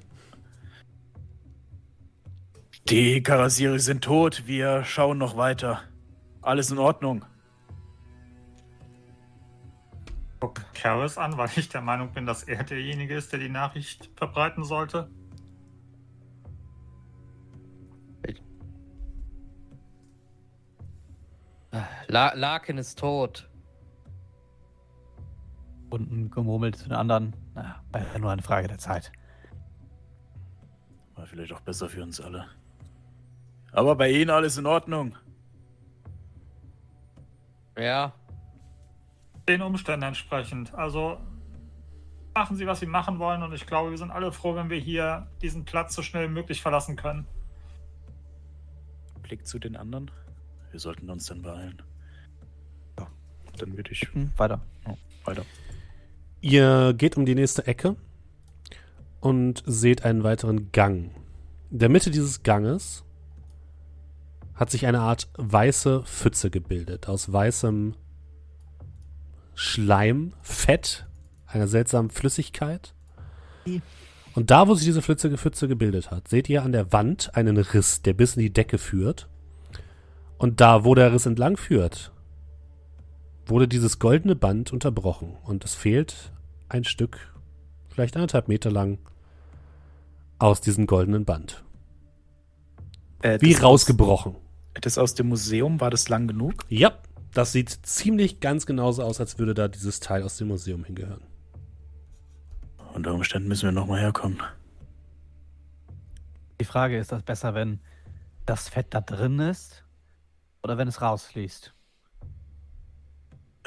Die 2.90 3.22
Karasiri 3.22 3.78
sind 3.78 4.04
tot, 4.04 4.48
wir 4.48 4.84
schauen 4.86 5.20
noch 5.20 5.38
weiter. 5.38 5.84
Alles 6.42 6.72
in 6.72 6.80
Ordnung. 6.80 7.26
Guck 10.40 10.62
Karis 10.74 11.18
an, 11.18 11.38
weil 11.38 11.50
ich 11.56 11.70
der 11.70 11.82
Meinung 11.82 12.14
bin, 12.14 12.26
dass 12.26 12.44
er 12.44 12.64
derjenige 12.64 13.16
ist, 13.16 13.32
der 13.34 13.40
die 13.40 13.50
Nachricht 13.50 14.10
verbreiten 14.16 14.64
sollte. 14.64 15.10
La 22.08 22.34
Larkin 22.34 22.78
ist 22.78 22.98
tot. 22.98 23.50
Unten 25.90 26.30
gemurmelt 26.32 26.76
zu 26.76 26.86
den 26.86 26.98
anderen. 26.98 27.36
Na, 27.54 27.84
war 27.92 28.02
ja 28.02 28.20
nur 28.20 28.32
eine 28.32 28.42
Frage 28.42 28.68
der 28.68 28.78
Zeit. 28.78 29.12
War 31.16 31.26
vielleicht 31.28 31.54
auch 31.54 31.62
besser 31.62 31.90
für 31.90 32.02
uns 32.02 32.20
alle. 32.22 32.48
Aber 33.72 33.96
bei 33.96 34.10
Ihnen 34.10 34.30
alles 34.30 34.58
in 34.58 34.66
Ordnung. 34.66 35.16
Ja, 37.78 38.14
Den 39.50 39.64
Umständen 39.64 40.04
entsprechend. 40.04 40.74
Also 40.76 41.18
machen 42.36 42.56
Sie, 42.56 42.68
was 42.68 42.80
Sie 42.80 42.86
machen 42.86 43.18
wollen 43.18 43.42
und 43.42 43.52
ich 43.52 43.66
glaube, 43.66 43.90
wir 43.90 43.98
sind 43.98 44.12
alle 44.12 44.32
froh, 44.32 44.54
wenn 44.56 44.70
wir 44.70 44.78
hier 44.78 45.28
diesen 45.42 45.66
Platz 45.66 45.96
so 45.96 46.04
schnell 46.04 46.30
wie 46.30 46.34
möglich 46.34 46.62
verlassen 46.62 46.96
können. 46.96 47.26
Blick 49.24 49.46
zu 49.48 49.58
den 49.58 49.76
anderen. 49.76 50.12
Wir 50.70 50.80
sollten 50.80 51.10
uns 51.10 51.26
dann 51.26 51.42
beeilen. 51.42 51.82
Dann 53.58 53.76
würde 53.76 53.92
ich 53.92 54.02
Hm, 54.14 54.32
weiter. 54.38 54.62
weiter. 55.26 55.42
Ihr 56.42 56.94
geht 56.94 57.18
um 57.18 57.26
die 57.26 57.36
nächste 57.36 57.66
Ecke 57.66 57.96
und 59.20 59.64
seht 59.66 60.06
einen 60.06 60.24
weiteren 60.24 60.72
Gang. 60.72 61.10
In 61.72 61.80
der 61.80 61.90
Mitte 61.90 62.12
dieses 62.12 62.44
Ganges 62.44 63.04
hat 64.54 64.70
sich 64.70 64.86
eine 64.86 65.00
Art 65.00 65.28
weiße 65.38 66.04
Pfütze 66.06 66.52
gebildet. 66.52 67.10
Aus 67.10 67.34
weißem 67.34 67.96
Schleim, 69.60 70.32
Fett, 70.42 71.06
einer 71.46 71.68
seltsamen 71.68 72.12
Flüssigkeit. 72.12 72.94
Und 74.34 74.52
da, 74.52 74.70
wo 74.70 74.74
sich 74.74 74.86
diese 74.86 75.02
Pfütze, 75.02 75.38
Pfütze 75.38 75.68
gebildet 75.68 76.12
hat, 76.12 76.30
seht 76.30 76.48
ihr 76.48 76.64
an 76.64 76.72
der 76.72 76.94
Wand 76.94 77.36
einen 77.36 77.58
Riss, 77.58 78.02
der 78.02 78.14
bis 78.14 78.38
in 78.38 78.42
die 78.42 78.54
Decke 78.54 78.78
führt. 78.78 79.28
Und 80.38 80.62
da, 80.62 80.86
wo 80.86 80.96
der 80.96 81.12
Riss 81.12 81.26
entlang 81.26 81.58
führt, 81.58 82.14
wurde 83.48 83.68
dieses 83.68 84.00
goldene 84.00 84.38
Band 84.38 84.72
unterbrochen 84.72 85.36
und 85.44 85.66
es 85.66 85.76
fehlt 85.76 86.32
ein 86.70 86.86
Stück, 86.86 87.34
vielleicht 87.90 88.16
anderthalb 88.16 88.48
Meter 88.48 88.72
lang, 88.72 88.98
aus 90.38 90.62
diesem 90.62 90.88
goldenen 90.88 91.26
Band. 91.26 91.66
Äh, 93.24 93.40
Wie 93.42 93.56
rausgebrochen. 93.56 94.36
Aus, 94.36 94.42
das 94.80 94.98
aus 94.98 95.16
dem 95.16 95.28
Museum, 95.28 95.82
war 95.82 95.90
das 95.90 96.08
lang 96.08 96.30
genug? 96.30 96.64
Ja, 96.70 96.94
das 97.34 97.52
sieht 97.52 97.70
ziemlich 97.70 98.40
ganz 98.40 98.66
genauso 98.66 99.04
aus, 99.04 99.20
als 99.20 99.38
würde 99.38 99.54
da 99.54 99.68
dieses 99.68 100.00
Teil 100.00 100.24
aus 100.24 100.38
dem 100.38 100.48
Museum 100.48 100.84
hingehören. 100.84 101.24
Unter 102.94 103.14
Umständen 103.14 103.48
müssen 103.48 103.66
wir 103.66 103.72
nochmal 103.72 104.00
herkommen. 104.00 104.42
Die 106.60 106.66
Frage 106.66 106.98
ist, 106.98 107.12
das 107.12 107.24
besser, 107.24 107.54
wenn 107.54 107.80
das 108.46 108.68
Fett 108.68 108.88
da 108.90 109.02
drin 109.02 109.40
ist 109.40 109.84
oder 110.64 110.78
wenn 110.78 110.88
es 110.88 111.02
rausfließt? 111.02 111.74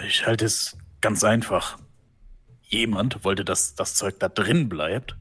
Ich 0.05 0.27
halte 0.27 0.45
es 0.45 0.77
ganz 1.01 1.23
einfach. 1.23 1.79
Jemand 2.63 3.25
wollte, 3.25 3.45
dass 3.45 3.75
das 3.75 3.95
Zeug 3.95 4.19
da 4.19 4.29
drin 4.29 4.69
bleibt. 4.69 5.17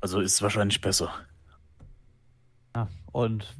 Also 0.00 0.20
ist 0.20 0.34
es 0.34 0.42
wahrscheinlich 0.42 0.80
besser. 0.80 1.12
Ja, 2.74 2.88
und 3.12 3.54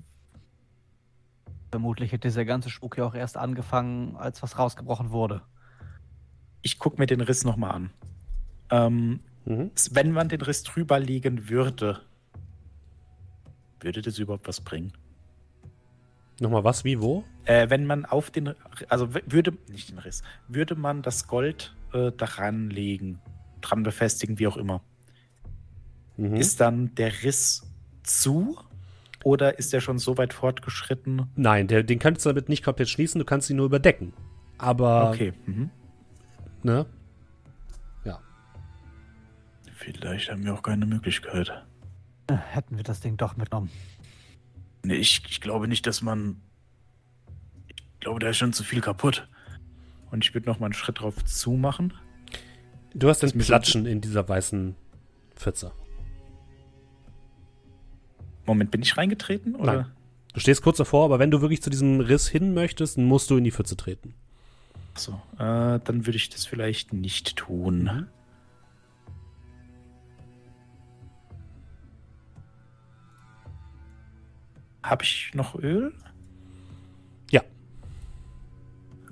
vermutlich 1.74 2.12
hätte 2.12 2.28
dieser 2.28 2.44
ganze 2.44 2.70
Spuk 2.70 2.96
ja 2.98 3.04
auch 3.04 3.16
erst 3.16 3.36
angefangen, 3.36 4.14
als 4.14 4.44
was 4.44 4.60
rausgebrochen 4.60 5.10
wurde. 5.10 5.42
Ich 6.62 6.78
gucke 6.78 7.00
mir 7.00 7.06
den 7.06 7.20
Riss 7.20 7.42
nochmal 7.42 7.72
an. 7.72 7.90
Ähm, 8.70 9.20
Mhm. 9.44 9.72
wenn 9.90 10.12
man 10.12 10.28
den 10.28 10.40
Riss 10.40 10.62
drüber 10.62 11.00
legen 11.00 11.48
würde, 11.48 12.00
Würde 13.80 14.00
das 14.02 14.18
überhaupt 14.18 14.46
was 14.46 14.60
bringen? 14.60 14.92
Nochmal 16.40 16.62
was, 16.64 16.84
wie, 16.84 17.00
wo? 17.02 17.24
Äh, 17.44 17.68
wenn 17.70 17.84
man 17.86 18.06
auf 18.06 18.30
den, 18.30 18.54
also 18.88 19.12
würde, 19.12 19.52
nicht 19.68 19.90
den 19.90 19.98
Riss, 19.98 20.22
würde 20.46 20.76
man 20.76 21.02
das 21.02 21.26
Gold 21.26 21.74
äh, 21.92 22.12
daran 22.12 22.70
legen, 22.70 23.20
dran 23.60 23.82
befestigen, 23.82 24.38
wie 24.38 24.46
auch 24.46 24.56
immer, 24.56 24.80
Mhm. 26.16 26.36
ist 26.36 26.60
dann 26.60 26.94
der 26.94 27.24
Riss 27.24 27.68
zu 28.04 28.56
oder 29.24 29.58
ist 29.58 29.72
der 29.72 29.80
schon 29.80 29.98
so 29.98 30.16
weit 30.18 30.32
fortgeschritten? 30.32 31.26
Nein, 31.34 31.66
der, 31.66 31.82
den 31.82 31.98
kannst 31.98 32.24
du 32.24 32.30
damit 32.30 32.48
nicht 32.48 32.64
komplett 32.64 32.88
schließen, 32.88 33.18
du 33.18 33.24
kannst 33.24 33.50
ihn 33.50 33.56
nur 33.56 33.66
überdecken. 33.66 34.12
Aber, 34.58 35.10
Okay. 35.10 35.32
Mhm. 35.46 35.70
ne? 36.62 36.86
Vielleicht 39.76 40.30
haben 40.30 40.44
wir 40.44 40.54
auch 40.54 40.62
keine 40.62 40.86
Möglichkeit. 40.86 41.50
Äh, 42.28 42.36
Hätten 42.36 42.76
wir 42.76 42.84
das 42.84 43.00
Ding 43.00 43.18
doch 43.18 43.36
mitgenommen. 43.36 43.70
Nee, 44.82 44.94
ich, 44.94 45.22
ich 45.28 45.40
glaube 45.42 45.68
nicht, 45.68 45.86
dass 45.86 46.00
man. 46.00 46.40
Ich 47.68 48.00
glaube, 48.00 48.18
da 48.20 48.28
ist 48.30 48.38
schon 48.38 48.52
zu 48.54 48.64
viel 48.64 48.80
kaputt. 48.80 49.28
Und 50.10 50.24
ich 50.24 50.32
würde 50.32 50.46
noch 50.46 50.58
mal 50.58 50.66
einen 50.66 50.74
Schritt 50.74 51.00
drauf 51.00 51.22
zumachen. 51.24 51.92
Du 52.94 53.08
hast 53.08 53.22
Das 53.22 53.32
Platschen 53.32 53.84
in 53.86 54.00
dieser 54.00 54.26
weißen 54.26 54.74
Pfütze. 55.36 55.72
Moment, 58.46 58.70
bin 58.70 58.82
ich 58.82 58.96
reingetreten? 58.96 59.54
Oder? 59.54 59.72
Nein. 59.72 59.86
Du 60.32 60.40
stehst 60.40 60.62
kurz 60.62 60.78
davor, 60.78 61.04
aber 61.04 61.18
wenn 61.18 61.30
du 61.30 61.40
wirklich 61.40 61.62
zu 61.62 61.70
diesem 61.70 62.00
Riss 62.00 62.28
hin 62.28 62.54
möchtest, 62.54 62.98
musst 62.98 63.30
du 63.30 63.36
in 63.36 63.44
die 63.44 63.52
Pfütze 63.52 63.76
treten. 63.76 64.14
Achso, 64.94 65.20
äh, 65.38 65.80
dann 65.80 66.06
würde 66.06 66.16
ich 66.16 66.28
das 66.28 66.44
vielleicht 66.44 66.92
nicht 66.92 67.36
tun. 67.36 67.84
Mhm. 67.84 68.06
Habe 74.82 75.04
ich 75.04 75.30
noch 75.34 75.54
Öl? 75.54 75.94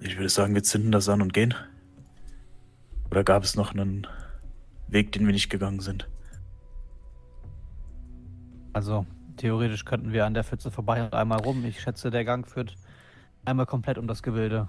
Ich 0.04 0.16
würde 0.16 0.28
sagen, 0.28 0.54
wir 0.54 0.64
zünden 0.64 0.90
das 0.90 1.08
an 1.08 1.22
und 1.22 1.32
gehen. 1.32 1.54
Oder 3.10 3.22
gab 3.22 3.44
es 3.44 3.54
noch 3.54 3.72
einen 3.72 4.06
Weg, 4.88 5.12
den 5.12 5.26
wir 5.26 5.32
nicht 5.32 5.48
gegangen 5.48 5.80
sind? 5.80 6.08
Also, 8.72 9.06
theoretisch 9.42 9.84
könnten 9.84 10.12
wir 10.12 10.24
an 10.24 10.34
der 10.34 10.44
Pfütze 10.44 10.70
vorbei 10.70 11.02
und 11.02 11.12
einmal 11.14 11.40
rum. 11.40 11.64
Ich 11.64 11.80
schätze, 11.80 12.12
der 12.12 12.24
Gang 12.24 12.48
führt 12.48 12.76
einmal 13.44 13.66
komplett 13.66 13.98
um 13.98 14.06
das 14.06 14.22
Gebilde. 14.22 14.68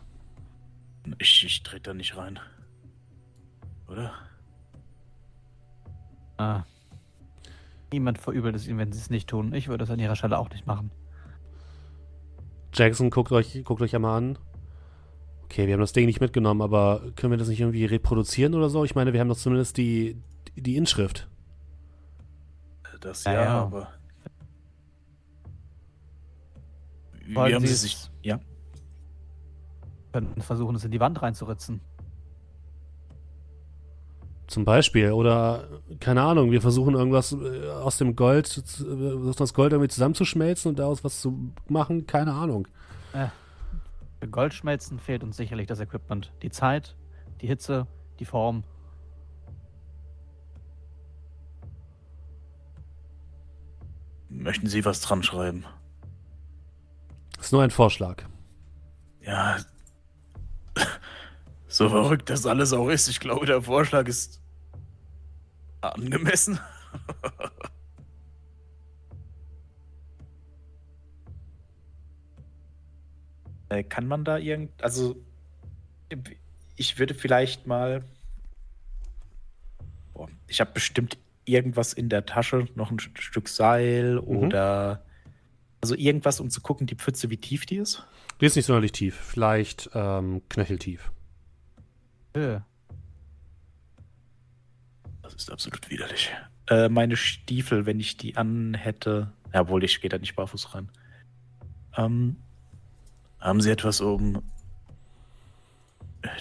Ich, 1.19 1.45
ich 1.45 1.61
trete 1.61 1.91
da 1.91 1.93
nicht 1.93 2.17
rein. 2.17 2.39
Oder? 3.87 4.13
Ah. 6.37 6.63
Niemand 7.91 8.17
verübelt 8.17 8.55
es 8.55 8.67
ihnen, 8.67 8.79
wenn 8.79 8.91
sie 8.91 8.99
es 8.99 9.11
nicht 9.11 9.29
tun. 9.29 9.53
Ich 9.53 9.67
würde 9.67 9.83
es 9.83 9.91
an 9.91 9.99
ihrer 9.99 10.15
Stelle 10.15 10.39
auch 10.39 10.49
nicht 10.49 10.65
machen. 10.65 10.89
Jackson, 12.73 13.11
guckt 13.11 13.31
euch, 13.31 13.63
guckt 13.63 13.83
euch 13.83 13.95
einmal 13.95 14.17
an. 14.17 14.39
Okay, 15.43 15.67
wir 15.67 15.73
haben 15.73 15.81
das 15.81 15.93
Ding 15.93 16.07
nicht 16.07 16.19
mitgenommen, 16.19 16.63
aber 16.63 17.11
können 17.15 17.29
wir 17.29 17.37
das 17.37 17.47
nicht 17.47 17.59
irgendwie 17.59 17.85
reproduzieren 17.85 18.55
oder 18.55 18.69
so? 18.69 18.83
Ich 18.83 18.95
meine, 18.95 19.13
wir 19.13 19.19
haben 19.19 19.27
doch 19.27 19.37
zumindest 19.37 19.77
die, 19.77 20.19
die 20.55 20.77
Inschrift. 20.77 21.29
Das 23.01 23.25
Ja, 23.25 23.33
ja, 23.33 23.43
ja. 23.43 23.61
aber. 23.61 24.02
Wie 27.25 27.35
Wollen 27.35 27.53
haben 27.55 27.61
Sie 27.61 27.67
sie 27.67 27.73
es- 27.73 27.81
sich. 27.81 28.11
Ja. 28.21 28.39
Könnten 30.11 30.41
versuchen, 30.41 30.75
es 30.75 30.83
in 30.85 30.91
die 30.91 30.99
Wand 30.99 31.21
reinzuritzen. 31.21 31.81
Zum 34.47 34.65
Beispiel. 34.65 35.11
Oder, 35.11 35.81
keine 35.99 36.21
Ahnung, 36.21 36.51
wir 36.51 36.61
versuchen 36.61 36.93
irgendwas 36.93 37.31
äh, 37.31 37.69
aus 37.69 37.97
dem 37.97 38.15
Gold, 38.15 38.57
äh, 38.57 39.33
das 39.35 39.53
Gold 39.53 39.71
irgendwie 39.73 39.89
zusammenzuschmelzen 39.89 40.69
und 40.69 40.79
daraus 40.79 41.03
was 41.03 41.21
zu 41.21 41.51
machen. 41.67 42.05
Keine 42.05 42.33
Ahnung. 42.33 42.67
Für 44.19 44.27
Goldschmelzen 44.29 44.99
fehlt 44.99 45.23
uns 45.23 45.35
sicherlich 45.37 45.67
das 45.67 45.79
Equipment. 45.79 46.31
Die 46.43 46.49
Zeit, 46.49 46.95
die 47.41 47.47
Hitze, 47.47 47.87
die 48.19 48.25
Form. 48.25 48.63
Möchten 54.29 54.67
Sie 54.67 54.83
was 54.85 55.01
dran 55.01 55.23
schreiben? 55.23 55.65
Das 57.43 57.49
ist 57.49 57.51
nur 57.51 57.63
ein 57.63 57.71
Vorschlag. 57.71 58.23
Ja. 59.19 59.57
So 61.67 61.89
verrückt 61.89 62.29
das 62.29 62.45
alles 62.45 62.71
auch 62.71 62.87
ist, 62.87 63.09
ich 63.09 63.19
glaube, 63.19 63.45
der 63.45 63.61
Vorschlag 63.61 64.07
ist 64.07 64.39
angemessen. 65.81 66.57
Äh, 73.69 73.83
kann 73.83 74.07
man 74.07 74.23
da 74.23 74.37
irgend. 74.37 74.81
Also, 74.83 75.15
ich 76.75 76.99
würde 76.99 77.13
vielleicht 77.13 77.67
mal. 77.67 78.03
Boah, 80.13 80.29
ich 80.47 80.61
habe 80.61 80.71
bestimmt 80.73 81.17
irgendwas 81.45 81.93
in 81.93 82.07
der 82.09 82.25
Tasche, 82.25 82.67
noch 82.75 82.91
ein 82.91 82.99
St- 82.99 83.19
Stück 83.19 83.49
Seil 83.49 84.17
oder. 84.19 85.03
Also 85.83 85.95
irgendwas, 85.95 86.39
um 86.39 86.49
zu 86.49 86.61
gucken, 86.61 86.87
die 86.87 86.95
Pfütze, 86.95 87.29
wie 87.29 87.35
tief 87.35 87.65
die 87.65 87.75
ist. 87.75 88.07
Die 88.39 88.45
ist 88.45 88.55
nicht 88.55 88.67
sonderlich 88.67 88.93
tief. 88.93 89.15
Vielleicht 89.19 89.89
ähm, 89.93 90.41
knöcheltief. 90.47 91.11
Äh, 92.31 92.59
Das 95.21 95.33
ist 95.33 95.51
absolut 95.51 95.89
widerlich. 95.89 96.31
Äh, 96.69 96.87
meine 96.87 97.17
Stiefel, 97.17 97.85
wenn 97.85 97.99
ich 97.99 98.15
die 98.15 98.37
anhätte. 98.37 99.33
Jawohl, 99.53 99.83
ich 99.83 99.99
gehe 99.99 100.09
da 100.09 100.17
nicht 100.17 100.37
barfuß 100.37 100.73
rein. 100.73 100.89
Ähm, 101.97 102.37
Haben 103.41 103.59
Sie 103.59 103.69
etwas, 103.69 103.99
um 103.99 104.41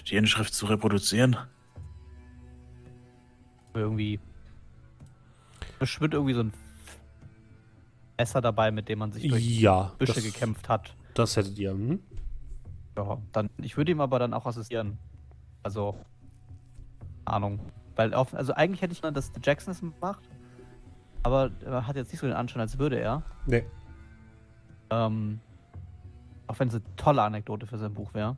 die 0.07 0.15
Inschrift 0.15 0.53
zu 0.53 0.67
reproduzieren? 0.67 1.35
irgendwie. 3.73 4.21
Es 5.81 5.89
schwimmt 5.89 6.13
irgendwie 6.13 6.33
so 6.33 6.43
ein 6.43 6.53
Messer 8.17 8.41
dabei, 8.41 8.71
mit 8.71 8.89
dem 8.89 8.99
man 8.99 9.11
sich 9.11 9.27
durch 9.27 9.43
Ja, 9.59 9.91
Büsche 9.97 10.13
das, 10.15 10.23
gekämpft 10.23 10.69
hat. 10.69 10.95
das 11.13 11.35
hättet 11.35 11.57
ihr. 11.57 11.71
Hm? 11.71 11.99
Ja, 12.97 13.17
dann, 13.31 13.49
ich 13.57 13.75
würde 13.77 13.91
ihm 13.91 14.01
aber 14.01 14.19
dann 14.19 14.33
auch 14.33 14.45
assistieren. 14.45 14.97
Also, 15.63 15.97
Ahnung. 17.25 17.59
Weil 17.95 18.13
auf, 18.13 18.33
also 18.33 18.53
eigentlich 18.53 18.81
hätte 18.81 18.93
ich 18.93 19.01
nur, 19.01 19.11
dass 19.11 19.31
Jackson 19.41 19.71
es 19.71 19.81
macht. 20.01 20.23
Aber 21.23 21.51
er 21.63 21.87
hat 21.87 21.95
jetzt 21.95 22.11
nicht 22.11 22.19
so 22.19 22.27
den 22.27 22.35
Anschein, 22.35 22.61
als 22.61 22.77
würde 22.77 22.99
er. 22.99 23.23
Nee. 23.45 23.65
Ähm, 24.89 25.39
auch 26.47 26.59
wenn 26.59 26.67
es 26.67 26.75
eine 26.75 26.83
tolle 26.97 27.21
Anekdote 27.23 27.65
für 27.65 27.77
sein 27.77 27.93
Buch 27.93 28.13
wäre. 28.13 28.35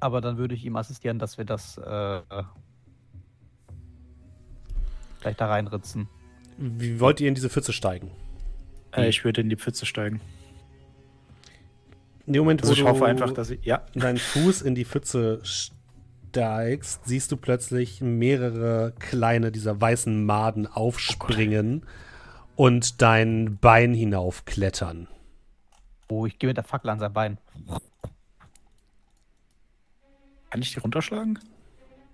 Aber 0.00 0.20
dann 0.20 0.36
würde 0.36 0.54
ich 0.54 0.64
ihm 0.64 0.74
assistieren, 0.76 1.18
dass 1.20 1.38
wir 1.38 1.44
das 1.44 1.78
äh, 1.78 2.22
gleich 5.20 5.36
da 5.36 5.46
reinritzen. 5.46 6.08
Wie 6.64 7.00
wollt 7.00 7.20
ihr 7.20 7.26
in 7.28 7.34
diese 7.34 7.50
Pfütze 7.50 7.72
steigen? 7.72 8.12
äh, 8.92 9.08
ich 9.08 9.24
würde 9.24 9.40
in 9.40 9.48
die 9.48 9.56
Pfütze 9.56 9.84
steigen. 9.84 10.20
In 12.26 12.34
dem 12.34 12.42
Moment, 12.44 12.62
wo 12.62 12.68
Also 12.68 12.74
ich 12.74 12.80
du 12.80 12.88
hoffe 12.88 13.04
einfach, 13.06 13.32
dass 13.32 13.50
ich. 13.50 13.64
Ja. 13.64 13.84
deinen 13.94 14.18
Fuß 14.18 14.62
in 14.62 14.76
die 14.76 14.84
Pfütze 14.84 15.40
steigst, 15.42 17.00
siehst 17.04 17.32
du 17.32 17.36
plötzlich 17.36 18.00
mehrere 18.00 18.92
kleine 19.00 19.50
dieser 19.50 19.80
weißen 19.80 20.24
Maden 20.24 20.68
aufspringen 20.68 21.84
und 22.54 23.02
dein 23.02 23.58
Bein 23.58 23.92
hinaufklettern. 23.92 25.08
Oh, 26.08 26.26
ich 26.26 26.38
gehe 26.38 26.46
mit 26.48 26.56
der 26.58 26.64
Fackel 26.64 26.90
an 26.90 27.00
sein 27.00 27.12
Bein. 27.12 27.38
Kann 30.50 30.62
ich 30.62 30.72
die 30.72 30.78
runterschlagen? 30.78 31.40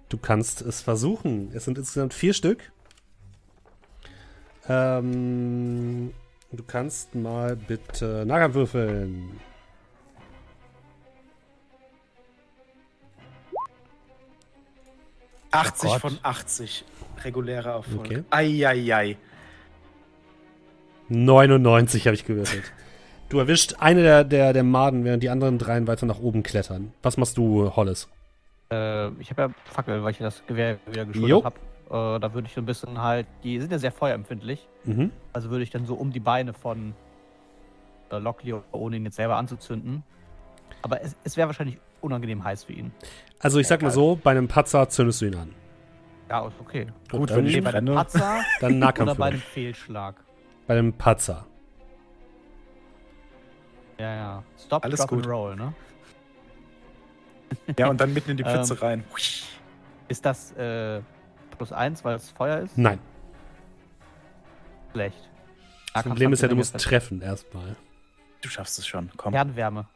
Du 0.09 0.17
kannst 0.17 0.63
es 0.63 0.81
versuchen. 0.81 1.51
Es 1.53 1.67
sind 1.67 1.77
insgesamt 1.77 2.15
vier 2.15 2.33
Stück. 2.33 2.73
Ähm, 4.69 6.13
du 6.53 6.63
kannst 6.67 7.15
mal 7.15 7.57
bitte 7.57 8.25
Nahkampf 8.27 8.55
würfeln. 8.55 9.41
Oh 13.55 13.59
80 15.53 15.91
Gott. 15.91 16.01
von 16.01 16.19
80. 16.23 16.85
Regulärer 17.25 17.73
Erfolg. 17.73 18.01
Okay. 18.01 18.25
Eieiei. 18.31 19.17
99 21.09 22.07
habe 22.07 22.15
ich 22.15 22.27
gewürfelt. 22.27 22.65
Du 23.31 23.39
erwischt 23.39 23.75
eine 23.79 24.03
der, 24.03 24.25
der, 24.25 24.53
der 24.53 24.63
Maden, 24.63 25.05
während 25.05 25.23
die 25.23 25.31
anderen 25.31 25.59
dreien 25.59 25.87
weiter 25.87 26.07
nach 26.07 26.19
oben 26.19 26.43
klettern. 26.43 26.93
Was 27.03 27.17
machst 27.17 27.37
du, 27.37 27.75
Hollis? 27.75 28.09
Äh, 28.71 29.09
ich 29.21 29.31
habe 29.31 29.43
ja 29.43 29.51
Fackel, 29.65 30.03
weil 30.03 30.13
ich 30.13 30.19
das 30.19 30.43
Gewehr 30.47 30.79
wieder 30.87 31.07
geschuldet 31.07 31.45
habe. 31.45 31.57
Äh, 31.91 32.21
da 32.21 32.35
würde 32.35 32.47
ich 32.47 32.55
so 32.55 32.61
ein 32.61 32.67
bisschen 32.67 33.01
halt, 33.03 33.27
die 33.43 33.59
sind 33.61 33.73
ja 33.73 33.79
sehr 33.79 33.93
feuerempfindlich. 33.93 34.69
Mhm. 34.85 35.11
Also 35.33 35.51
würde 35.51 35.63
ich 35.65 35.71
dann 35.71 35.87
so 35.87 35.95
um 35.95 36.13
die 36.13 36.21
Beine 36.21 36.53
von 36.53 36.95
äh, 38.11 38.19
Lockley, 38.19 38.55
ohne 38.73 38.97
ihn 38.97 39.05
jetzt 39.05 39.17
selber 39.17 39.37
anzuzünden. 39.37 40.03
Aber 40.83 41.03
es, 41.03 41.17
es 41.25 41.37
wäre 41.37 41.49
wahrscheinlich 41.49 41.79
unangenehm 42.01 42.45
heiß 42.45 42.65
für 42.65 42.73
ihn. 42.73 42.93
Also 43.41 43.59
ich 43.59 43.67
sag 43.67 43.83
mal 43.83 43.91
so, 43.91 44.17
bei 44.23 44.31
einem 44.33 44.49
Patzer 44.49 44.89
zündest 44.89 45.21
du 45.23 45.27
ihn 45.27 45.35
an. 45.35 45.55
Ja, 46.29 46.47
ist 46.47 46.55
okay. 46.61 46.87
Gut, 47.11 47.31
dann 47.31 47.39
wenn 47.39 47.47
ich 47.47 47.63
bei 47.65 47.71
brenne. 47.71 47.95
Patzer 47.95 48.41
Dann 48.61 48.73
oder 48.73 48.79
Nahkampf. 48.79 49.17
bei 49.17 49.27
einem 49.27 49.41
Fehlschlag. 49.41 50.17
Bei 50.67 50.75
dem 50.75 50.93
Patzer. 50.93 51.47
Ja, 53.99 54.15
ja. 54.15 54.43
Stop, 54.59 54.85
Alles 54.85 55.01
drop 55.01 55.09
gut. 55.09 55.19
and 55.21 55.27
roll, 55.29 55.57
ne? 55.57 55.73
Ja, 57.79 57.89
und 57.89 57.99
dann 58.01 58.13
mitten 58.13 58.31
in 58.33 58.37
die 58.37 58.45
Pfütze 58.45 58.75
Ähm, 58.75 58.81
rein. 58.81 59.05
Ist 60.09 60.25
das 60.25 60.53
äh, 60.53 61.01
plus 61.59 61.73
eins, 61.73 62.05
weil 62.05 62.17
es 62.17 62.31
Feuer 62.31 62.59
ist? 62.59 62.79
Nein. 62.79 62.99
Schlecht. 64.93 65.29
Das 65.95 66.05
Problem 66.05 66.33
ist 66.33 66.43
ja, 66.43 66.49
du 66.49 66.57
musst 66.57 66.79
treffen 66.79 67.21
erstmal. 67.21 67.77
Du 68.41 68.49
schaffst 68.49 68.79
es 68.79 68.87
schon. 68.87 69.11
Komm. 69.17 69.33
Fernwärme. 69.33 69.87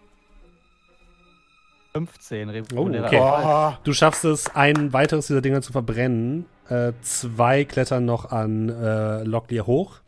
15 1.94 2.64
Oh, 2.74 2.86
okay. 2.86 3.20
Oh, 3.20 3.74
Du 3.84 3.93
schaffst 3.93 4.24
es, 4.24 4.48
ein 4.55 4.93
weiteres 4.93 5.26
dieser 5.26 5.43
Dinger 5.43 5.60
zu 5.60 5.72
verbrennen. 5.72 6.47
Äh, 6.68 6.93
zwei 7.02 7.64
klettern 7.64 8.05
noch 8.06 8.32
an 8.32 8.68
äh, 8.70 9.22
Locklear 9.24 9.66
hoch. 9.66 10.01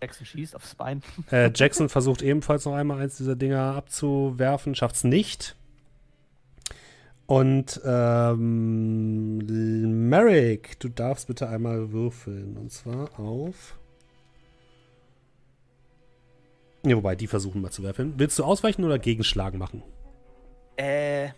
Jackson 0.00 0.26
schießt 0.26 0.56
aufs 0.56 0.74
Bein. 0.74 1.02
Äh, 1.30 1.50
Jackson 1.54 1.88
versucht 1.88 2.22
ebenfalls 2.22 2.64
noch 2.66 2.74
einmal 2.74 3.00
eins 3.00 3.16
dieser 3.16 3.36
Dinger 3.36 3.76
abzuwerfen, 3.76 4.74
schafft's 4.74 5.04
nicht. 5.04 5.56
Und 7.32 7.80
ähm, 7.82 9.38
Merrick, 10.10 10.78
du 10.80 10.90
darfst 10.90 11.28
bitte 11.28 11.48
einmal 11.48 11.90
würfeln. 11.90 12.58
Und 12.58 12.70
zwar 12.70 13.18
auf. 13.18 13.78
Ja, 16.84 16.94
wobei, 16.94 17.16
die 17.16 17.26
versuchen 17.26 17.62
mal 17.62 17.70
zu 17.70 17.82
werfeln. 17.82 18.12
Willst 18.18 18.38
du 18.38 18.44
ausweichen 18.44 18.84
oder 18.84 18.98
Gegenschlagen 18.98 19.58
machen? 19.58 19.82
Äh, 20.76 21.28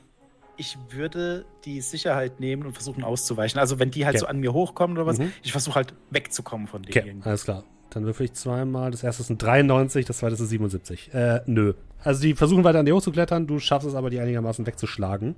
ich 0.56 0.76
würde 0.90 1.44
die 1.64 1.80
Sicherheit 1.80 2.40
nehmen 2.40 2.66
und 2.66 2.72
versuchen 2.72 3.04
auszuweichen. 3.04 3.60
Also 3.60 3.78
wenn 3.78 3.92
die 3.92 4.04
halt 4.04 4.16
Okay. 4.16 4.20
so 4.22 4.26
an 4.26 4.40
mir 4.40 4.52
hochkommen 4.52 4.96
oder 4.96 5.06
was, 5.06 5.18
Mhm. 5.18 5.30
ich 5.44 5.52
versuche 5.52 5.76
halt 5.76 5.94
wegzukommen 6.10 6.66
von 6.66 6.82
denen. 6.82 6.98
Okay, 6.98 7.08
irgendwie. 7.08 7.28
alles 7.28 7.44
klar. 7.44 7.62
Dann 7.90 8.04
würfel 8.04 8.26
ich 8.26 8.32
zweimal. 8.32 8.90
Das 8.90 9.04
erste 9.04 9.22
ist 9.22 9.30
ein 9.30 9.38
93, 9.38 10.04
das 10.06 10.18
zweite 10.18 10.34
ist 10.34 10.40
ein 10.40 10.46
77. 10.48 11.14
Äh, 11.14 11.42
nö. 11.46 11.74
Also 12.02 12.20
die 12.22 12.34
versuchen 12.34 12.64
weiter 12.64 12.80
an 12.80 12.86
dir 12.86 12.96
hochzuklettern, 12.96 13.46
du 13.46 13.60
schaffst 13.60 13.86
es 13.86 13.94
aber, 13.94 14.10
die 14.10 14.18
einigermaßen 14.18 14.66
wegzuschlagen. 14.66 15.36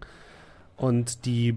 Und 0.77 1.25
die 1.27 1.57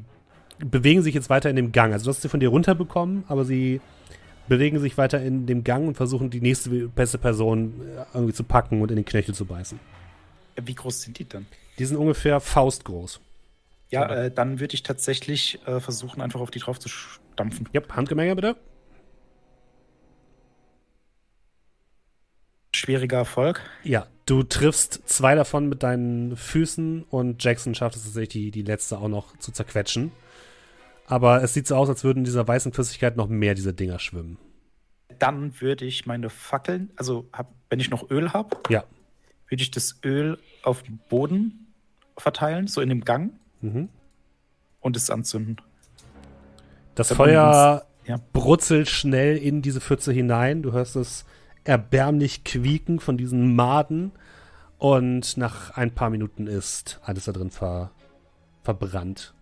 bewegen 0.59 1.01
sich 1.01 1.13
jetzt 1.13 1.29
weiter 1.29 1.49
in 1.49 1.55
dem 1.55 1.71
Gang. 1.71 1.93
Also 1.93 2.05
du 2.05 2.09
hast 2.09 2.21
sie 2.21 2.29
von 2.29 2.39
dir 2.39 2.49
runterbekommen, 2.49 3.23
aber 3.27 3.45
sie 3.45 3.81
bewegen 4.47 4.79
sich 4.79 4.97
weiter 4.97 5.21
in 5.21 5.45
dem 5.45 5.63
Gang 5.63 5.87
und 5.87 5.95
versuchen 5.95 6.29
die 6.29 6.41
nächste 6.41 6.69
beste 6.89 7.17
Person 7.17 7.73
äh, 7.81 8.05
irgendwie 8.13 8.33
zu 8.33 8.43
packen 8.43 8.81
und 8.81 8.89
in 8.89 8.97
den 8.97 9.05
Knöchel 9.05 9.33
zu 9.33 9.45
beißen. 9.45 9.79
Wie 10.61 10.75
groß 10.75 11.03
sind 11.03 11.19
die 11.19 11.29
dann? 11.29 11.45
Die 11.77 11.85
sind 11.85 11.97
ungefähr 11.97 12.39
faustgroß. 12.39 13.21
Ja, 13.91 14.07
äh, 14.09 14.31
dann 14.31 14.59
würde 14.59 14.73
ich 14.73 14.83
tatsächlich 14.83 15.59
äh, 15.65 15.79
versuchen, 15.79 16.21
einfach 16.21 16.41
auf 16.41 16.51
die 16.51 16.59
drauf 16.59 16.79
zu 16.79 16.89
stampfen. 16.89 17.69
Ja, 17.73 17.81
Handgemenge 17.89 18.35
bitte. 18.35 18.55
Schwieriger 22.79 23.17
Erfolg. 23.17 23.61
Ja, 23.83 24.07
du 24.25 24.43
triffst 24.43 25.01
zwei 25.07 25.35
davon 25.35 25.67
mit 25.69 25.83
deinen 25.83 26.35
Füßen 26.35 27.03
und 27.03 27.43
Jackson 27.43 27.75
schafft 27.75 27.95
es 27.97 28.03
tatsächlich, 28.03 28.29
die, 28.29 28.51
die 28.51 28.61
letzte 28.63 28.97
auch 28.97 29.07
noch 29.09 29.37
zu 29.37 29.51
zerquetschen. 29.51 30.11
Aber 31.07 31.43
es 31.43 31.53
sieht 31.53 31.67
so 31.67 31.75
aus, 31.75 31.89
als 31.89 32.03
würden 32.03 32.19
in 32.19 32.23
dieser 32.23 32.47
weißen 32.47 32.71
Flüssigkeit 32.71 33.17
noch 33.17 33.27
mehr 33.27 33.55
dieser 33.55 33.73
Dinger 33.73 33.99
schwimmen. 33.99 34.37
Dann 35.17 35.59
würde 35.59 35.85
ich 35.85 36.05
meine 36.05 36.29
Fackeln, 36.29 36.91
also 36.95 37.27
hab, 37.33 37.51
wenn 37.69 37.79
ich 37.79 37.89
noch 37.89 38.09
Öl 38.09 38.31
habe, 38.31 38.57
Ja. 38.69 38.83
würde 39.49 39.61
ich 39.63 39.71
das 39.71 39.99
Öl 40.05 40.37
auf 40.63 40.83
den 40.83 40.99
Boden 41.09 41.73
verteilen, 42.17 42.67
so 42.67 42.79
in 42.81 42.89
dem 42.89 43.03
Gang 43.03 43.33
Mhm. 43.61 43.89
und 44.79 44.95
es 44.95 45.09
anzünden. 45.09 45.57
Das 46.95 47.11
Feuer 47.11 47.85
ja. 48.05 48.19
brutzelt 48.33 48.87
schnell 48.89 49.37
in 49.37 49.61
diese 49.61 49.81
Pfütze 49.81 50.11
hinein. 50.13 50.61
Du 50.61 50.71
hörst 50.71 50.95
es 50.95 51.25
erbärmlich 51.63 52.43
quieken 52.43 52.99
von 52.99 53.17
diesen 53.17 53.55
Maden. 53.55 54.11
Und 54.77 55.37
nach 55.37 55.71
ein 55.71 55.93
paar 55.93 56.09
Minuten 56.09 56.47
ist 56.47 56.99
alles 57.03 57.25
da 57.25 57.31
drin 57.31 57.51
ver 57.51 57.91
verbrannt. 58.63 59.33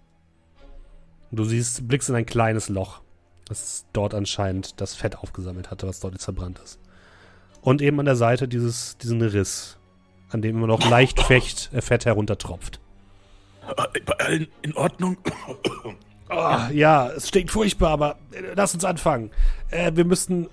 Du 1.32 1.44
siehst, 1.44 1.88
blickst 1.88 2.10
in 2.10 2.16
ein 2.16 2.26
kleines 2.26 2.70
Loch, 2.70 3.02
das 3.46 3.86
dort 3.92 4.14
anscheinend 4.14 4.80
das 4.80 4.96
Fett 4.96 5.18
aufgesammelt 5.18 5.70
hatte, 5.70 5.88
was 5.88 6.00
dort 6.00 6.14
jetzt 6.14 6.24
verbrannt 6.24 6.60
ist. 6.64 6.80
Und 7.62 7.82
eben 7.82 8.00
an 8.00 8.06
der 8.06 8.16
Seite 8.16 8.48
dieses, 8.48 8.98
diesen 8.98 9.22
Riss, 9.22 9.78
an 10.30 10.42
dem 10.42 10.58
immer 10.58 10.68
noch 10.68 10.90
leicht 10.90 11.20
Fecht, 11.22 11.70
äh, 11.74 11.82
Fett 11.82 12.06
heruntertropft. 12.06 12.80
Äh, 13.68 14.14
allen 14.24 14.48
in 14.62 14.74
Ordnung? 14.76 15.18
Ah, 16.30 16.70
ja, 16.72 17.10
es 17.10 17.30
stinkt 17.30 17.52
furchtbar, 17.52 17.92
aber 17.92 18.18
äh, 18.32 18.54
lass 18.56 18.74
uns 18.74 18.86
anfangen. 18.86 19.32
Äh, 19.70 19.92
wir 19.96 20.06
müssten. 20.06 20.50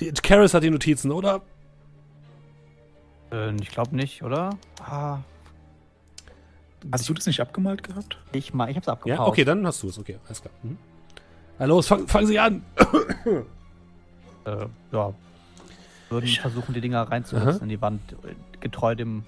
Die, 0.00 0.12
Karis 0.12 0.54
hat 0.54 0.62
die 0.62 0.70
Notizen, 0.70 1.10
oder? 1.10 1.42
Äh, 3.30 3.54
ich 3.56 3.70
glaube 3.70 3.94
nicht, 3.96 4.22
oder? 4.22 4.50
Ah, 4.84 5.18
Hast 6.90 7.08
du 7.08 7.14
das 7.14 7.26
nicht 7.26 7.40
abgemalt 7.40 7.82
gehabt? 7.84 8.18
ich 8.32 8.52
mal, 8.54 8.68
ich 8.68 8.76
hab's 8.76 8.88
abgepaust. 8.88 9.18
Ja, 9.20 9.26
okay, 9.26 9.44
dann 9.44 9.64
hast 9.66 9.82
du 9.82 9.88
es. 9.88 9.98
Okay, 9.98 10.18
alles 10.26 10.40
klar. 10.42 10.52
Mhm. 10.62 10.76
Na 11.58 11.66
los, 11.66 11.86
fang, 11.86 12.08
fangen 12.08 12.26
Sie 12.26 12.38
an. 12.38 12.62
Äh, 14.44 14.66
ja. 14.90 15.14
Würden 16.10 16.26
versuchen, 16.28 16.74
die 16.74 16.80
Dinger 16.80 17.02
reinzuritzen 17.02 17.62
in 17.62 17.68
die 17.68 17.80
Wand, 17.80 18.00
getreu 18.58 18.96
dem 18.96 19.22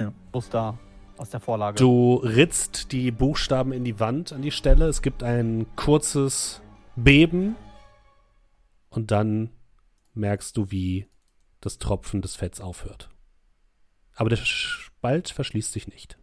Ja. 0.00 0.12
Muster 0.32 0.76
aus 1.16 1.30
der 1.30 1.38
Vorlage. 1.38 1.76
Du 1.78 2.16
ritzt 2.16 2.90
die 2.90 3.12
Buchstaben 3.12 3.70
in 3.70 3.84
die 3.84 4.00
Wand 4.00 4.32
an 4.32 4.42
die 4.42 4.50
Stelle. 4.50 4.86
Es 4.88 5.00
gibt 5.00 5.22
ein 5.22 5.66
kurzes 5.76 6.60
Beben. 6.96 7.54
Und 8.90 9.12
dann 9.12 9.50
merkst 10.18 10.56
du, 10.56 10.70
wie 10.70 11.06
das 11.60 11.78
Tropfen 11.78 12.22
des 12.22 12.36
Fetts 12.36 12.60
aufhört. 12.60 13.08
Aber 14.14 14.30
der 14.30 14.36
Spalt 14.36 15.30
verschließt 15.30 15.72
sich 15.72 15.88
nicht. 15.88 16.18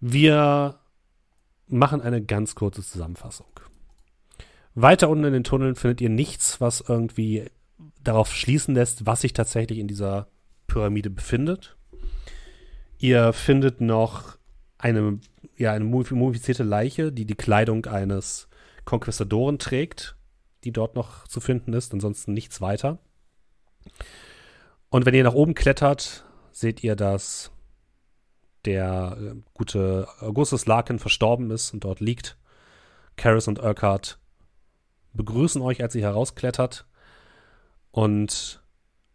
Wir 0.00 0.78
machen 1.68 2.00
eine 2.00 2.22
ganz 2.22 2.54
kurze 2.54 2.82
Zusammenfassung. 2.82 3.48
Weiter 4.74 5.08
unten 5.08 5.24
in 5.24 5.32
den 5.32 5.44
Tunneln 5.44 5.74
findet 5.74 6.00
ihr 6.02 6.10
nichts, 6.10 6.60
was 6.60 6.82
irgendwie 6.86 7.50
darauf 8.02 8.34
schließen 8.34 8.74
lässt, 8.74 9.06
was 9.06 9.22
sich 9.22 9.32
tatsächlich 9.32 9.78
in 9.78 9.88
dieser 9.88 10.28
Pyramide 10.66 11.10
befindet. 11.10 11.76
Ihr 12.98 13.32
findet 13.32 13.80
noch 13.80 14.36
eine, 14.78 15.18
ja, 15.56 15.72
eine 15.72 15.84
mumif- 15.84 16.14
mumifizierte 16.14 16.62
Leiche, 16.62 17.12
die 17.12 17.24
die 17.24 17.34
Kleidung 17.34 17.86
eines 17.86 18.48
Konquistadoren 18.84 19.58
trägt, 19.58 20.16
die 20.66 20.72
dort 20.72 20.96
noch 20.96 21.28
zu 21.28 21.40
finden 21.40 21.72
ist, 21.72 21.94
ansonsten 21.94 22.32
nichts 22.32 22.60
weiter. 22.60 22.98
Und 24.90 25.06
wenn 25.06 25.14
ihr 25.14 25.24
nach 25.24 25.34
oben 25.34 25.54
klettert, 25.54 26.24
seht 26.50 26.82
ihr, 26.82 26.96
dass 26.96 27.52
der 28.64 29.16
äh, 29.20 29.34
gute 29.54 30.08
Augustus 30.18 30.66
Larkin 30.66 30.98
verstorben 30.98 31.50
ist 31.50 31.72
und 31.72 31.84
dort 31.84 32.00
liegt. 32.00 32.36
Karis 33.16 33.46
und 33.46 33.62
Urquhart 33.62 34.18
begrüßen 35.14 35.62
euch, 35.62 35.82
als 35.82 35.94
ihr 35.94 36.02
herausklettert. 36.02 36.86
Und 37.92 38.62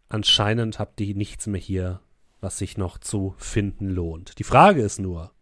anscheinend 0.08 0.78
habt 0.78 1.00
ihr 1.00 1.14
nichts 1.14 1.46
mehr 1.46 1.60
hier, 1.60 2.00
was 2.40 2.58
sich 2.58 2.78
noch 2.78 2.98
zu 2.98 3.34
finden 3.36 3.90
lohnt. 3.90 4.38
Die 4.38 4.44
Frage 4.44 4.82
ist 4.82 4.98
nur, 4.98 5.32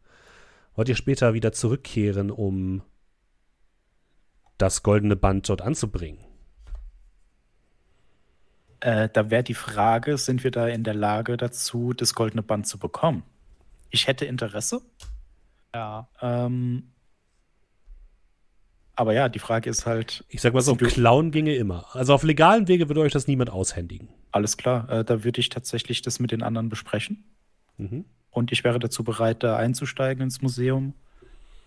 wollt 0.75 0.89
ihr 0.89 0.97
später 0.97 1.35
wieder 1.35 1.53
zurückkehren, 1.53 2.31
um 2.31 2.83
das 4.61 4.83
goldene 4.83 5.17
Band 5.17 5.49
dort 5.49 5.63
anzubringen? 5.63 6.19
Äh, 8.81 9.09
da 9.13 9.31
wäre 9.31 9.43
die 9.43 9.55
Frage, 9.55 10.17
sind 10.17 10.43
wir 10.43 10.51
da 10.51 10.67
in 10.67 10.85
der 10.85 10.95
Lage 10.95 11.37
dazu, 11.37 11.93
das 11.93 12.15
goldene 12.15 12.43
Band 12.43 12.67
zu 12.67 12.79
bekommen? 12.79 13.23
Ich 13.91 14.07
hätte 14.07 14.25
Interesse. 14.25 14.83
ja. 15.75 16.09
Ähm, 16.21 16.85
aber 18.97 19.15
ja, 19.15 19.31
die 19.31 19.39
Frage 19.39 19.71
ist 19.71 19.87
halt, 19.87 20.25
Ich 20.29 20.43
sag 20.43 20.53
mal 20.53 20.61
so, 20.61 20.77
klauen 20.77 21.31
ginge 21.31 21.55
immer. 21.55 21.87
Also 21.95 22.13
auf 22.13 22.23
legalen 22.23 22.69
Wege 22.69 22.89
würde 22.89 23.01
euch 23.01 23.13
das 23.13 23.27
niemand 23.27 23.49
aushändigen. 23.49 24.09
alles 24.31 24.59
klar, 24.59 24.91
äh, 24.91 25.05
da 25.05 25.25
würde 25.25 25.41
ich 25.41 25.49
tatsächlich 25.49 26.03
das 26.03 26.21
mit 26.21 26.33
den 26.33 26.43
anderen 26.43 26.69
besprechen. 26.69 27.25
Mhm. 27.79 28.05
Und 28.31 28.53
ich 28.53 28.63
wäre 28.63 28.79
dazu 28.79 29.03
bereit, 29.03 29.43
da 29.43 29.57
einzusteigen 29.57 30.23
ins 30.23 30.43
Museum, 30.43 30.93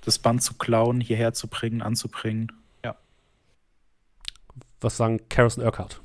das 0.05 0.19
Band 0.19 0.43
zu 0.43 0.53
klauen, 0.53 1.01
hierher 1.01 1.33
zu 1.33 1.47
bringen, 1.47 1.81
anzubringen. 1.81 2.51
Was 4.83 4.97
sagen 4.97 5.29
Karis 5.29 5.57
und 5.57 5.63
Urquhart? 5.63 6.01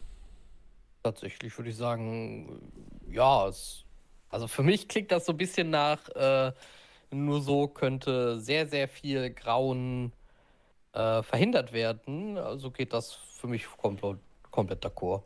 Tatsächlich 1.03 1.57
würde 1.59 1.71
ich 1.71 1.77
sagen, 1.77 2.71
ja, 3.11 3.49
es, 3.49 3.85
also 4.29 4.47
für 4.47 4.63
mich 4.63 4.89
klingt 4.89 5.11
das 5.11 5.27
so 5.27 5.33
ein 5.33 5.37
bisschen 5.37 5.71
nach, 5.71 6.09
äh, 6.11 6.53
nur 7.11 7.41
so 7.41 7.67
könnte 7.67 8.39
sehr, 8.39 8.69
sehr 8.69 8.89
viel 8.89 9.31
Grauen 9.31 10.13
äh, 10.93 11.23
verhindert 11.23 11.73
werden. 11.73 12.39
Also 12.39 12.71
geht 12.71 12.93
das 12.93 13.15
für 13.15 13.49
mich 13.49 13.67
komplett, 13.67 14.19
komplett 14.51 14.85
d'accord. 14.85 15.23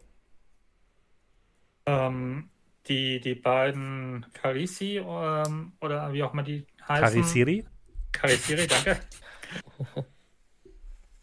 Ähm, 1.86 2.48
die, 2.86 3.20
die 3.20 3.34
beiden 3.34 4.24
Carisi 4.32 4.98
ähm, 4.98 5.72
oder 5.80 6.12
wie 6.12 6.22
auch 6.22 6.32
immer 6.32 6.42
die 6.42 6.66
heißen. 6.88 7.20
Karisiri? 7.20 7.66
Karisiri, 8.12 8.66
danke. 8.66 9.00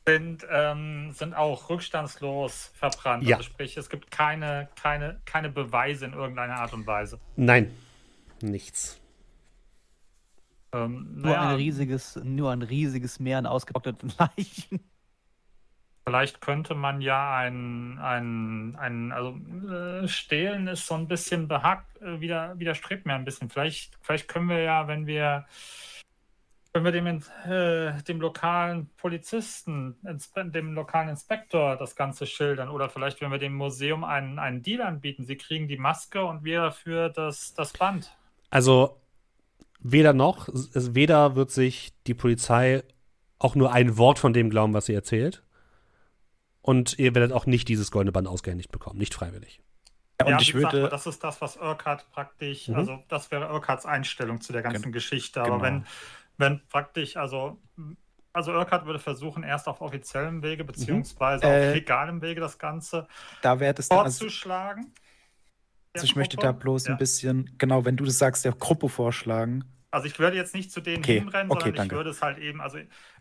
sind, 0.10 0.46
ähm, 0.50 1.12
sind 1.12 1.34
auch 1.34 1.70
rückstandslos 1.70 2.72
verbrannt. 2.74 3.24
Ja. 3.24 3.38
Also 3.38 3.50
sprich, 3.50 3.78
es 3.78 3.90
gibt 3.90 4.12
keine, 4.12 4.70
keine, 4.82 5.22
keine 5.26 5.50
Beweise 5.50 6.06
in 6.06 6.14
irgendeiner 6.14 6.56
Art 6.56 6.74
und 6.74 6.88
Weise. 6.88 7.20
Nein, 7.36 7.72
nichts. 8.42 9.00
Ähm, 10.72 11.16
Nur, 11.16 11.32
naja, 11.32 11.50
ein 11.50 11.56
riesiges, 11.56 12.20
nur 12.24 12.52
ein 12.52 12.62
riesiges 12.62 13.20
Meer 13.20 13.40
an 13.40 13.46
ausgetrockneten 13.46 14.14
Leichen. 14.20 14.80
Vielleicht 16.06 16.42
könnte 16.42 16.74
man 16.74 17.02
ja 17.02 17.38
ein, 17.38 18.00
ein, 18.00 18.76
ein 18.78 19.12
also 19.12 19.38
äh, 19.70 20.08
Stehlen 20.08 20.68
ist 20.68 20.88
so 20.88 20.96
ein 20.96 21.08
bisschen 21.08 21.48
behackt, 21.48 22.02
äh, 22.02 22.20
wieder, 22.20 22.58
widerstrebt 22.58 23.06
mir 23.06 23.14
ein 23.14 23.26
bisschen. 23.26 23.50
Vielleicht, 23.50 23.98
vielleicht 24.02 24.28
können 24.28 24.50
wir 24.50 24.62
ja, 24.62 24.88
wenn 24.88 25.06
wir, 25.06 25.46
wenn 26.74 26.84
wir 26.84 26.92
dem, 26.92 27.08
äh, 27.08 28.02
dem 28.04 28.22
lokalen 28.22 28.90
Polizisten, 28.98 29.96
dem 30.04 30.74
lokalen 30.74 31.10
Inspektor 31.10 31.76
das 31.78 31.96
Ganze 31.96 32.28
schildern 32.28 32.70
oder 32.70 32.90
vielleicht, 32.90 33.22
wenn 33.22 33.32
wir 33.32 33.40
dem 33.40 33.54
Museum 33.56 34.04
einen, 34.04 34.38
einen 34.40 34.62
Deal 34.62 34.82
anbieten. 34.82 35.26
Sie 35.26 35.36
kriegen 35.38 35.68
die 35.68 35.78
Maske 35.78 36.24
und 36.24 36.44
wir 36.44 36.62
dafür 36.62 37.10
das, 37.10 37.54
das 37.56 37.74
Band. 37.74 38.16
Also 38.52 39.02
weder 39.80 40.14
noch, 40.14 40.48
es, 40.48 40.94
weder 40.94 41.36
wird 41.36 41.50
sich 41.52 41.92
die 42.06 42.14
Polizei 42.14 42.84
auch 43.40 43.56
nur 43.56 43.72
ein 43.74 43.98
Wort 43.98 44.20
von 44.20 44.34
dem 44.34 44.50
glauben, 44.50 44.74
was 44.74 44.86
sie 44.86 44.94
erzählt. 44.94 45.44
Und 46.62 47.00
ihr 47.00 47.16
werdet 47.16 47.32
auch 47.32 47.46
nicht 47.46 47.68
dieses 47.68 47.90
goldene 47.90 48.12
Band 48.12 48.28
ausgehändigt 48.28 48.72
bekommen, 48.72 49.00
nicht 49.00 49.14
freiwillig. 49.16 49.62
Ja, 50.20 50.26
und 50.28 50.32
Ja, 50.34 50.40
ich 50.42 50.50
wie 50.50 50.58
gesagt, 50.58 50.74
würde. 50.74 50.90
das 50.90 51.08
ist 51.08 51.24
das, 51.24 51.42
was 51.42 51.58
Urquhart 51.58 52.12
praktisch, 52.12 52.68
Mhm. 52.68 52.76
also 52.76 53.00
das 53.08 53.32
wäre 53.32 53.52
Urquharts 53.52 53.86
Einstellung 53.86 54.42
zu 54.42 54.52
der 54.54 54.62
ganzen 54.62 54.84
Gen- 54.84 54.92
Geschichte. 54.92 55.40
Aber 55.42 55.52
genau. 55.52 55.62
wenn, 55.64 55.86
wenn 56.40 56.68
praktisch, 56.70 57.18
also, 57.18 57.62
also 58.34 58.54
Urquhart 58.54 58.86
würde 58.88 59.00
versuchen, 59.00 59.44
erst 59.44 59.68
auf 59.68 59.82
offiziellem 59.82 60.44
Wege, 60.44 60.64
beziehungsweise 60.66 61.46
Äh, 61.46 61.68
auf 61.68 61.74
legalem 61.74 62.22
Wege 62.24 62.42
das 62.42 62.60
Ganze 62.60 63.08
Da 63.42 63.60
wäre 63.60 63.74
das 63.74 63.90
dann. 63.90 64.00
Also, 64.00 64.26
vorzuschlagen. 64.26 64.94
der 65.96 66.02
also 66.02 66.06
ich 66.06 66.16
möchte 66.16 66.36
Gruppe. 66.38 66.48
da 66.48 66.52
bloß 66.52 66.86
Ja. 66.88 66.94
ein 66.94 66.98
bisschen, 66.98 67.56
genau, 67.58 67.86
wenn 67.86 67.98
du 67.98 68.06
das 68.06 68.18
sagst, 68.18 68.46
der 68.46 68.54
Gruppe 68.54 68.90
vorschlagen. 68.90 69.66
Also 69.92 70.08
ich 70.08 70.20
würde 70.20 70.38
jetzt 70.38 70.54
nicht 70.54 70.72
zu 70.72 70.82
denen 70.82 71.04
Okay, 71.04 71.20
hinrennen, 71.20 71.52
okay, 71.52 71.62
sondern 71.62 71.76
danke. 71.76 71.96
ich 71.96 71.98
würde 71.98 72.10
es 72.12 72.22
halt 72.22 72.38
eben, 72.38 72.62
also 72.62 72.78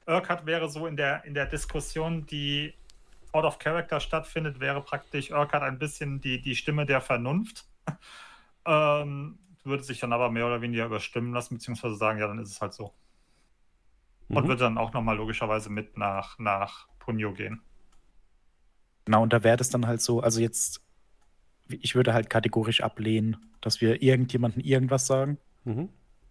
Urquhart 0.07 0.45
wäre 0.47 0.69
so 0.69 0.87
in 0.87 0.97
der, 0.97 1.25
in 1.25 1.35
der 1.35 1.47
Diskussion, 1.47 2.27
die 2.27 2.75
out 3.33 3.45
of 3.45 3.59
character 3.59 4.01
stattfindet, 4.01 4.61
wäre 4.61 4.83
praktisch 4.83 5.31
Urquhart 5.31 5.63
ein 5.63 5.79
bisschen 5.79 6.21
die, 6.21 6.41
die 6.43 6.57
Stimme 6.57 6.87
der 6.87 7.01
Vernunft. 7.01 7.67
ähm, 8.67 9.39
würde 9.65 9.83
sich 9.85 10.01
dann 10.01 10.13
aber 10.15 10.31
mehr 10.31 10.47
oder 10.47 10.63
weniger 10.63 10.87
überstimmen 10.87 11.33
lassen, 11.35 11.57
beziehungsweise 11.57 11.97
sagen, 11.97 12.19
ja, 12.21 12.27
dann 12.29 12.39
ist 12.39 12.51
es 12.53 12.61
halt 12.61 12.73
so. 12.75 12.95
Und 14.29 14.45
Mhm. 14.45 14.49
würde 14.49 14.65
dann 14.65 14.79
auch 14.79 14.93
nochmal 14.93 15.17
logischerweise 15.17 15.71
mit 15.71 15.97
nach, 15.97 16.39
nach 16.39 16.87
Punio 16.99 17.33
gehen. 17.33 17.63
Genau, 19.07 19.23
und 19.23 19.33
da 19.33 19.43
wäre 19.43 19.57
das 19.57 19.71
dann 19.71 19.87
halt 19.87 20.03
so, 20.03 20.21
also 20.21 20.41
jetzt, 20.41 20.83
ich 21.69 21.95
würde 21.95 22.13
halt 22.13 22.29
kategorisch 22.29 22.83
ablehnen, 22.83 23.37
dass 23.61 23.81
wir 23.81 24.03
irgendjemandem 24.03 24.63
irgendwas 24.63 25.07
sagen. 25.07 25.39
Mhm. 25.65 25.89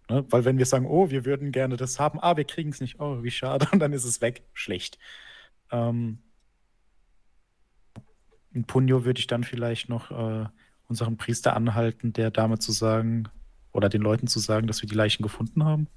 Ne? 0.08 0.24
Weil 0.30 0.44
wenn 0.44 0.58
wir 0.58 0.66
sagen, 0.66 0.86
oh, 0.86 1.10
wir 1.10 1.24
würden 1.24 1.52
gerne 1.52 1.76
das 1.76 1.98
haben, 1.98 2.20
ah, 2.20 2.36
wir 2.36 2.44
kriegen 2.44 2.70
es 2.70 2.80
nicht, 2.80 3.00
oh, 3.00 3.22
wie 3.22 3.30
schade, 3.30 3.66
und 3.72 3.78
dann 3.80 3.92
ist 3.92 4.04
es 4.04 4.20
weg, 4.20 4.42
schlecht. 4.54 4.98
Ähm, 5.70 6.20
in 8.52 8.64
Punyo 8.64 9.04
würde 9.04 9.20
ich 9.20 9.26
dann 9.26 9.44
vielleicht 9.44 9.88
noch 9.88 10.10
äh, 10.10 10.46
unseren 10.88 11.16
Priester 11.16 11.54
anhalten, 11.54 12.12
der 12.12 12.30
Dame 12.30 12.58
zu 12.58 12.72
sagen, 12.72 13.28
oder 13.72 13.88
den 13.88 14.02
Leuten 14.02 14.26
zu 14.26 14.38
sagen, 14.38 14.66
dass 14.66 14.82
wir 14.82 14.88
die 14.88 14.94
Leichen 14.94 15.22
gefunden 15.22 15.64
haben. 15.64 15.88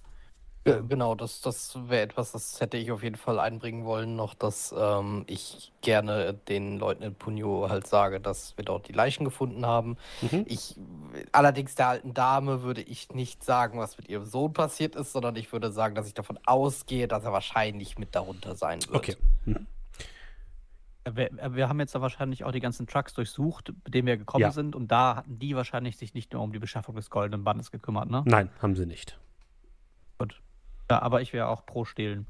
Ge- 0.63 0.83
Genau, 0.87 1.15
das, 1.15 1.41
das 1.41 1.75
wäre 1.89 2.03
etwas, 2.03 2.33
das 2.33 2.61
hätte 2.61 2.77
ich 2.77 2.91
auf 2.91 3.01
jeden 3.01 3.15
Fall 3.15 3.39
einbringen 3.39 3.83
wollen, 3.83 4.15
noch, 4.15 4.35
dass 4.35 4.73
ähm, 4.77 5.23
ich 5.27 5.71
gerne 5.81 6.33
den 6.47 6.77
Leuten 6.77 7.01
in 7.01 7.15
Punyo 7.15 7.67
halt 7.69 7.87
sage, 7.87 8.19
dass 8.19 8.55
wir 8.57 8.63
dort 8.65 8.87
die 8.87 8.91
Leichen 8.93 9.25
gefunden 9.25 9.65
haben. 9.65 9.97
Mhm. 10.21 10.45
Ich, 10.47 10.75
allerdings 11.31 11.73
der 11.75 11.87
alten 11.87 12.13
Dame 12.13 12.61
würde 12.61 12.81
ich 12.81 13.09
nicht 13.09 13.43
sagen, 13.43 13.79
was 13.79 13.97
mit 13.97 14.07
ihrem 14.07 14.25
Sohn 14.25 14.53
passiert 14.53 14.95
ist, 14.95 15.13
sondern 15.13 15.35
ich 15.35 15.51
würde 15.51 15.71
sagen, 15.71 15.95
dass 15.95 16.07
ich 16.07 16.13
davon 16.13 16.37
ausgehe, 16.45 17.07
dass 17.07 17.23
er 17.23 17.33
wahrscheinlich 17.33 17.97
mit 17.97 18.13
darunter 18.13 18.55
sein 18.55 18.81
wird. 18.83 18.95
Okay. 18.95 19.15
Mhm. 19.45 19.65
Wir, 21.11 21.31
wir 21.55 21.67
haben 21.67 21.79
jetzt 21.79 21.95
da 21.95 22.01
wahrscheinlich 22.01 22.43
auch 22.43 22.51
die 22.51 22.59
ganzen 22.59 22.85
Trucks 22.85 23.15
durchsucht, 23.15 23.73
mit 23.83 23.95
denen 23.95 24.05
wir 24.05 24.17
gekommen 24.17 24.43
Ja. 24.43 24.51
sind. 24.51 24.75
Und 24.75 24.91
da 24.91 25.15
hatten 25.15 25.39
die 25.39 25.55
wahrscheinlich 25.55 25.97
sich 25.97 26.13
nicht 26.13 26.31
nur 26.33 26.43
um 26.43 26.53
die 26.53 26.59
Beschaffung 26.59 26.95
des 26.95 27.09
goldenen 27.09 27.43
Bandes 27.43 27.71
gekümmert, 27.71 28.11
ne? 28.11 28.21
Nein, 28.27 28.51
haben 28.61 28.75
sie 28.75 28.85
nicht. 28.85 29.17
Ja, 30.91 31.01
aber 31.01 31.21
ich 31.21 31.33
wäre 31.33 31.47
auch 31.47 31.65
pro 31.65 31.85
Stehlen. 31.85 32.25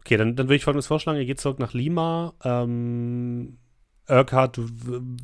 Okay, 0.00 0.16
dann, 0.16 0.34
dann 0.34 0.46
würde 0.46 0.56
ich 0.56 0.64
folgendes 0.64 0.86
vorschlagen: 0.86 1.18
Ihr 1.18 1.26
geht 1.26 1.40
zurück 1.40 1.58
nach 1.58 1.74
Lima. 1.74 2.34
Ähm, 2.44 3.58
Urquhart, 4.08 4.56
du 4.56 4.68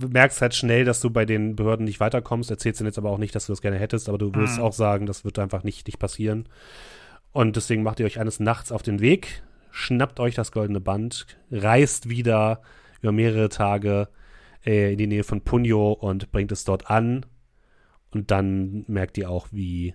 merkst 0.08 0.40
halt 0.40 0.54
schnell, 0.54 0.84
dass 0.84 1.00
du 1.00 1.10
bei 1.10 1.24
den 1.24 1.56
Behörden 1.56 1.84
nicht 1.84 1.98
weiterkommst. 1.98 2.50
Erzählst 2.50 2.80
ihnen 2.80 2.86
jetzt 2.86 2.98
aber 2.98 3.10
auch 3.10 3.18
nicht, 3.18 3.34
dass 3.34 3.46
du 3.46 3.52
das 3.52 3.60
gerne 3.60 3.78
hättest, 3.78 4.08
aber 4.08 4.18
du 4.18 4.34
willst 4.34 4.58
Mhm. 4.58 4.64
auch 4.64 4.72
sagen, 4.72 5.06
das 5.06 5.24
wird 5.24 5.38
einfach 5.38 5.64
nicht, 5.64 5.86
nicht 5.86 5.98
passieren. 5.98 6.48
Und 7.32 7.56
deswegen 7.56 7.82
macht 7.82 7.98
ihr 8.00 8.06
euch 8.06 8.20
eines 8.20 8.38
Nachts 8.38 8.70
auf 8.70 8.82
den 8.82 9.00
Weg, 9.00 9.42
schnappt 9.70 10.20
euch 10.20 10.34
das 10.36 10.52
goldene 10.52 10.80
Band, 10.80 11.26
reist 11.50 12.08
wieder 12.08 12.62
über 13.02 13.12
mehrere 13.12 13.48
Tage 13.48 14.08
äh, 14.64 14.92
in 14.92 14.98
die 14.98 15.06
Nähe 15.08 15.24
von 15.24 15.40
Punyo 15.40 15.92
und 15.92 16.30
bringt 16.30 16.52
es 16.52 16.64
dort 16.64 16.88
an. 16.88 17.26
Und 18.10 18.30
dann 18.30 18.84
merkt 18.88 19.18
ihr 19.18 19.28
auch, 19.28 19.48
wie 19.50 19.94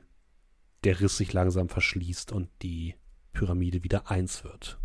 der 0.84 1.00
Riss 1.00 1.18
sich 1.18 1.34
langsam 1.34 1.70
verschließt 1.70 2.32
und 2.32 2.50
die 2.62 2.96
Pyramide 3.34 3.84
wieder 3.84 4.10
eins 4.12 4.44
wird. 4.44 4.78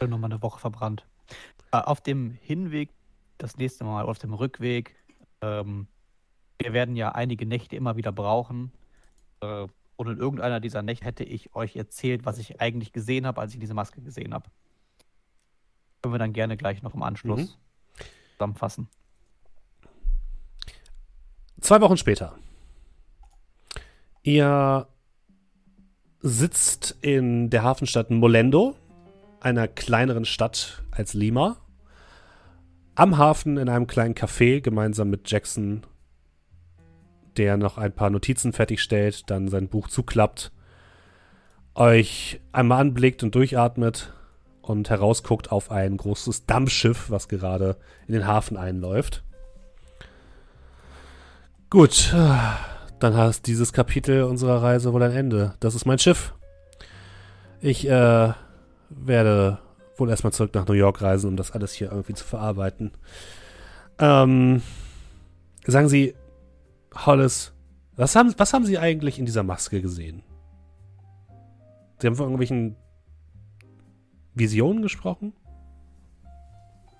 Nochmal 0.00 0.32
eine 0.32 0.42
Woche 0.42 0.58
verbrannt. 0.60 1.06
Äh, 1.72 1.76
Auf 1.78 2.00
dem 2.00 2.30
Hinweg, 2.42 2.90
das 3.38 3.56
nächste 3.56 3.84
Mal, 3.84 4.04
auf 4.04 4.18
dem 4.18 4.34
Rückweg, 4.34 4.96
ähm, 5.40 5.86
wir 6.58 6.72
werden 6.72 6.96
ja 6.96 7.12
einige 7.12 7.46
Nächte 7.46 7.76
immer 7.76 7.96
wieder 7.96 8.10
brauchen. 8.12 8.72
Äh, 9.40 9.66
und 9.96 10.08
in 10.08 10.18
irgendeiner 10.18 10.58
dieser 10.58 10.82
Nächte 10.82 11.04
hätte 11.04 11.22
ich 11.24 11.54
euch 11.54 11.76
erzählt, 11.76 12.24
was 12.26 12.38
ich 12.38 12.60
eigentlich 12.60 12.92
gesehen 12.92 13.26
habe, 13.26 13.40
als 13.40 13.54
ich 13.54 13.60
diese 13.60 13.74
Maske 13.74 14.00
gesehen 14.02 14.34
habe. 14.34 14.50
Können 16.02 16.14
wir 16.14 16.18
dann 16.18 16.32
gerne 16.32 16.56
gleich 16.56 16.82
noch 16.82 16.94
im 16.94 17.02
Anschluss 17.02 17.40
Mhm. 17.40 18.02
zusammenfassen. 18.32 18.88
Zwei 21.60 21.80
Wochen 21.80 21.96
später. 21.96 22.36
Ihr 24.24 24.88
sitzt 26.22 26.96
in 27.00 27.50
der 27.50 27.64
Hafenstadt 27.64 28.10
Molendo, 28.10 28.76
einer 29.40 29.66
kleineren 29.66 30.24
Stadt 30.24 30.82
als 30.92 31.14
Lima, 31.14 31.56
am 32.94 33.18
Hafen 33.18 33.56
in 33.56 33.68
einem 33.68 33.86
kleinen 33.86 34.14
Café 34.14 34.60
gemeinsam 34.60 35.10
mit 35.10 35.28
Jackson, 35.30 35.82
der 37.36 37.56
noch 37.56 37.76
ein 37.76 37.92
paar 37.92 38.10
Notizen 38.10 38.52
fertigstellt, 38.52 39.28
dann 39.30 39.48
sein 39.48 39.68
Buch 39.68 39.88
zuklappt, 39.88 40.52
euch 41.74 42.40
einmal 42.52 42.80
anblickt 42.80 43.22
und 43.22 43.34
durchatmet 43.34 44.12
und 44.60 44.90
herausguckt 44.90 45.50
auf 45.50 45.70
ein 45.70 45.96
großes 45.96 46.46
Dampfschiff, 46.46 47.10
was 47.10 47.28
gerade 47.28 47.76
in 48.06 48.14
den 48.14 48.26
Hafen 48.26 48.56
einläuft. 48.56 49.24
Gut, 51.70 52.14
dann 53.02 53.16
hat 53.16 53.46
dieses 53.46 53.72
Kapitel 53.72 54.22
unserer 54.22 54.62
Reise 54.62 54.92
wohl 54.92 55.02
ein 55.02 55.12
Ende. 55.12 55.54
Das 55.60 55.74
ist 55.74 55.86
mein 55.86 55.98
Schiff. 55.98 56.34
Ich 57.60 57.88
äh, 57.88 58.32
werde 58.90 59.58
wohl 59.96 60.10
erstmal 60.10 60.32
zurück 60.32 60.54
nach 60.54 60.66
New 60.66 60.74
York 60.74 61.02
reisen, 61.02 61.28
um 61.28 61.36
das 61.36 61.50
alles 61.50 61.72
hier 61.72 61.90
irgendwie 61.90 62.14
zu 62.14 62.24
verarbeiten. 62.24 62.92
Ähm, 63.98 64.62
sagen 65.66 65.88
Sie, 65.88 66.14
Hollis, 66.94 67.52
was 67.96 68.14
haben, 68.16 68.34
was 68.36 68.52
haben 68.52 68.64
Sie 68.64 68.78
eigentlich 68.78 69.18
in 69.18 69.26
dieser 69.26 69.42
Maske 69.42 69.82
gesehen? 69.82 70.22
Sie 71.98 72.06
haben 72.06 72.16
von 72.16 72.26
irgendwelchen 72.26 72.76
Visionen 74.34 74.82
gesprochen? 74.82 75.32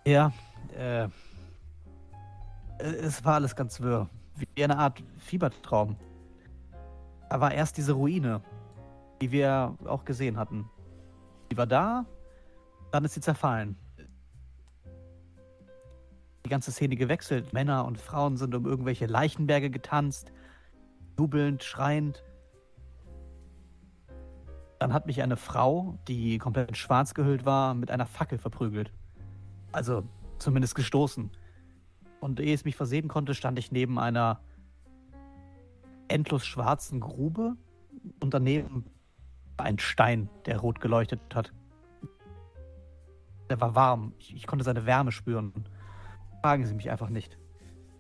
Ja, 0.05 0.33
äh, 0.77 1.09
es 2.79 3.25
war 3.25 3.35
alles 3.35 3.57
ganz 3.57 3.81
wirr. 3.81 4.09
Wie 4.37 4.65
eine 4.65 4.79
Art 4.79 5.03
Fiebertraum. 5.19 5.97
Da 7.29 7.41
war 7.41 7.53
erst 7.53 7.77
diese 7.77 7.93
Ruine, 7.93 8.43
die 9.21 9.33
wir 9.33 9.77
auch 9.85 10.05
gesehen 10.05 10.37
hatten. 10.37 10.69
Die 11.51 11.57
war 11.57 11.67
da, 11.67 12.07
dann 12.91 13.05
ist 13.05 13.15
sie 13.15 13.21
zerfallen. 13.21 13.77
Die 16.45 16.49
ganze 16.49 16.73
Szene 16.73 16.97
gewechselt. 16.97 17.53
Männer 17.53 17.85
und 17.85 18.01
Frauen 18.01 18.37
sind 18.37 18.55
um 18.55 18.67
irgendwelche 18.67 19.07
Leichenberge 19.07 19.71
getanzt, 19.71 20.33
jubelnd, 21.19 21.63
schreiend. 21.63 22.25
Dann 24.79 24.93
hat 24.93 25.07
mich 25.07 25.23
eine 25.23 25.37
Frau, 25.37 25.99
die 26.09 26.39
komplett 26.39 26.69
in 26.69 26.75
schwarz 26.75 27.15
gehüllt 27.15 27.47
war, 27.47 27.75
mit 27.75 27.91
einer 27.91 28.07
Fackel 28.07 28.39
verprügelt. 28.39 28.93
Also 29.71 30.03
zumindest 30.39 30.75
gestoßen. 30.75 31.31
Und 32.23 32.39
ehe 32.39 32.55
es 32.55 32.65
mich 32.65 32.77
versehen 32.77 33.09
konnte, 33.09 33.35
stand 33.35 33.59
ich 33.59 33.73
neben 33.73 33.99
einer 33.99 34.41
endlos 36.07 36.47
schwarzen 36.47 37.01
Grube 37.01 37.57
und 38.21 38.33
daneben 38.33 38.85
ein 39.57 39.81
Stein, 39.81 40.31
der 40.47 40.61
rot 40.61 40.81
geleuchtet 40.81 41.21
hat. 41.35 41.53
Der 43.51 43.61
war 43.61 43.75
warm. 43.75 44.15
Ich, 44.19 44.37
ich 44.37 44.47
konnte 44.47 44.65
seine 44.65 44.87
Wärme 44.87 45.11
spüren. 45.11 45.53
Fragen 46.43 46.65
Sie 46.65 46.75
mich 46.75 46.93
einfach 46.93 47.09
nicht. 47.09 47.39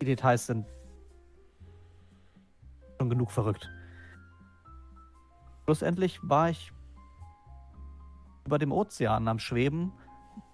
Die 0.00 0.06
Details 0.06 0.46
sind 0.46 0.66
schon 3.00 3.10
genug 3.10 3.32
verrückt. 3.32 3.68
Schlussendlich 5.64 6.20
war 6.22 6.48
ich 6.48 6.72
über 8.46 8.60
dem 8.60 8.70
Ozean 8.70 9.26
am 9.26 9.40
Schweben, 9.40 9.92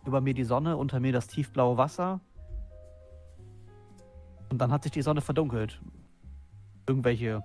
über 0.06 0.22
mir 0.22 0.32
die 0.32 0.44
Sonne, 0.44 0.78
unter 0.78 1.00
mir 1.00 1.12
das 1.12 1.26
tiefblaue 1.26 1.76
Wasser. 1.76 2.22
Und 4.50 4.58
dann 4.58 4.72
hat 4.72 4.82
sich 4.82 4.92
die 4.92 5.02
Sonne 5.02 5.20
verdunkelt. 5.20 5.80
Irgendwelche 6.86 7.42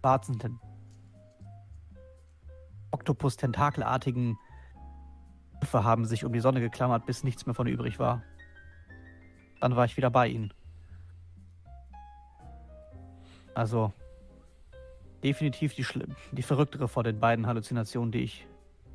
schwarzen, 0.00 0.38
Ten 0.38 0.58
Oktopus-tentakelartigen 2.92 4.38
Schiffe 5.60 5.84
haben 5.84 6.04
sich 6.06 6.24
um 6.24 6.32
die 6.32 6.40
Sonne 6.40 6.60
geklammert, 6.60 7.06
bis 7.06 7.22
nichts 7.22 7.46
mehr 7.46 7.54
von 7.54 7.66
übrig 7.66 7.98
war. 7.98 8.22
Dann 9.60 9.76
war 9.76 9.84
ich 9.84 9.96
wieder 9.96 10.10
bei 10.10 10.26
ihnen. 10.28 10.52
Also, 13.54 13.92
definitiv 15.22 15.74
die, 15.74 15.84
schlimm- 15.84 16.16
die 16.32 16.42
verrücktere 16.42 16.88
vor 16.88 17.04
den 17.04 17.20
beiden 17.20 17.46
Halluzinationen, 17.46 18.10
die 18.10 18.20
ich 18.22 18.46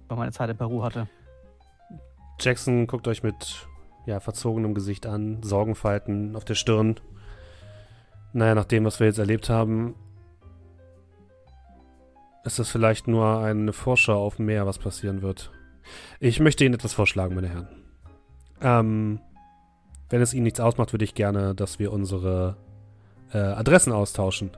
bei 0.08 0.16
meiner 0.16 0.32
Zeit 0.32 0.50
in 0.50 0.58
Peru 0.58 0.84
hatte. 0.84 1.08
Jackson 2.40 2.88
guckt 2.88 3.08
euch 3.08 3.24
mit 3.24 3.68
ja, 4.06 4.20
verzogenem 4.20 4.74
Gesicht 4.74 5.06
an, 5.06 5.42
Sorgenfalten 5.44 6.36
auf 6.36 6.46
der 6.46 6.56
Stirn. 6.56 6.96
Naja, 8.34 8.56
nach 8.56 8.66
dem, 8.66 8.86
was 8.86 9.00
wir 9.00 9.08
jetzt 9.08 9.20
erlebt 9.20 9.50
haben, 9.50 9.96
ist 12.44 12.60
das 12.60 12.70
vielleicht 12.70 13.08
nur 13.08 13.40
eine 13.40 13.74
Vorschau 13.74 14.24
auf 14.24 14.40
mehr, 14.40 14.66
was 14.68 14.78
passieren 14.78 15.22
wird. 15.22 15.52
Ich 16.20 16.40
möchte 16.40 16.64
Ihnen 16.64 16.76
etwas 16.76 16.94
vorschlagen, 16.94 17.36
meine 17.36 17.50
Herren. 17.50 17.68
Ähm, 18.62 19.20
wenn 20.10 20.22
es 20.22 20.34
Ihnen 20.34 20.44
nichts 20.44 20.60
ausmacht, 20.60 20.94
würde 20.94 21.06
ich 21.06 21.16
gerne, 21.16 21.56
dass 21.56 21.80
wir 21.80 21.92
unsere 21.92 22.58
äh, 23.34 23.38
Adressen 23.38 23.92
austauschen. 23.92 24.52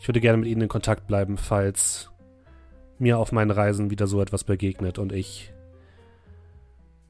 Ich 0.00 0.08
würde 0.08 0.20
gerne 0.20 0.38
mit 0.38 0.48
Ihnen 0.48 0.62
in 0.62 0.68
Kontakt 0.68 1.06
bleiben, 1.06 1.36
falls 1.36 2.10
mir 2.98 3.18
auf 3.18 3.32
meinen 3.32 3.50
Reisen 3.50 3.90
wieder 3.90 4.06
so 4.06 4.20
etwas 4.20 4.44
begegnet 4.44 4.98
und 4.98 5.12
ich 5.12 5.52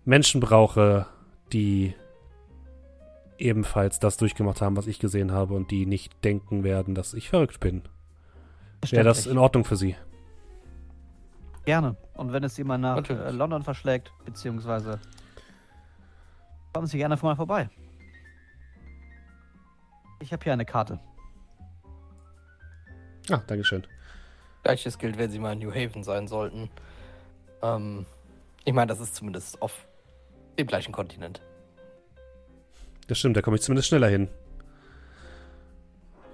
Menschen 0.05 0.40
brauche, 0.40 1.06
die 1.52 1.94
ebenfalls 3.39 3.99
das 3.99 4.17
durchgemacht 4.17 4.60
haben, 4.60 4.77
was 4.77 4.86
ich 4.86 4.99
gesehen 4.99 5.33
habe 5.33 5.55
und 5.55 5.70
die 5.70 5.86
nicht 5.86 6.25
denken 6.25 6.65
werden, 6.65 6.94
dass 6.94 7.15
ich 7.15 7.28
verrückt 7.28 7.60
bin. 7.60 7.83
Wäre 8.91 9.05
das 9.05 9.27
in 9.27 9.39
Ordnung 9.39 9.65
für 9.65 9.77
Sie? 9.77 9.97
Gerne. 11.65 11.97
Und 12.15 12.33
wenn 12.33 12.44
es 12.44 12.57
jemand 12.57 12.83
nach 12.83 12.97
Natürlich. 12.97 13.23
äh, 13.23 13.31
London 13.31 13.62
verschlägt, 13.62 14.12
beziehungsweise 14.25 15.01
kommen 16.73 16.86
Sie 16.86 16.99
gerne 16.99 17.17
mal 17.20 17.36
vorbei. 17.36 17.68
Ich 20.20 20.33
habe 20.33 20.43
hier 20.43 20.52
eine 20.52 20.65
Karte. 20.65 20.99
Ah, 23.31 23.43
Dankeschön. 23.47 23.86
Gleiches 24.62 24.99
gilt, 24.99 25.18
wenn 25.18 25.31
sie 25.31 25.39
mal 25.39 25.52
in 25.52 25.60
New 25.60 25.73
Haven 25.73 26.02
sein 26.02 26.27
sollten. 26.27 26.70
Ähm, 27.62 28.07
ich 28.65 28.73
meine, 28.73 28.89
das 28.89 29.01
ist 29.01 29.15
zumindest 29.15 29.60
auf 29.62 29.86
dem 30.58 30.66
gleichen 30.66 30.92
Kontinent. 30.92 31.40
Das 33.06 33.18
stimmt, 33.18 33.36
da 33.36 33.42
komme 33.42 33.56
ich 33.56 33.62
zumindest 33.62 33.88
schneller 33.88 34.08
hin. 34.08 34.28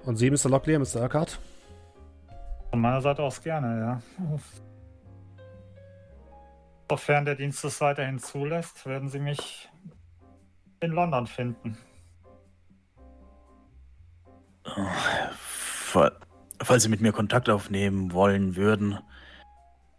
Und 0.04 0.16
Sie, 0.16 0.30
Mr. 0.30 0.48
Locklear, 0.50 0.78
Mr. 0.80 1.02
Urquhart? 1.02 1.38
Von 2.70 2.80
meiner 2.80 3.00
Seite 3.00 3.22
aus 3.22 3.40
gerne, 3.42 3.78
ja. 3.80 4.38
Sofern 6.90 7.24
der 7.24 7.34
Dienst 7.36 7.64
es 7.64 7.80
weiterhin 7.80 8.18
zulässt, 8.18 8.84
werden 8.86 9.08
Sie 9.08 9.20
mich 9.20 9.68
in 10.80 10.90
London 10.90 11.26
finden. 11.26 11.78
Fall- 15.32 16.18
Falls 16.62 16.82
Sie 16.84 16.88
mit 16.88 17.00
mir 17.00 17.12
Kontakt 17.12 17.48
aufnehmen 17.48 18.12
wollen 18.12 18.56
würden, 18.56 18.98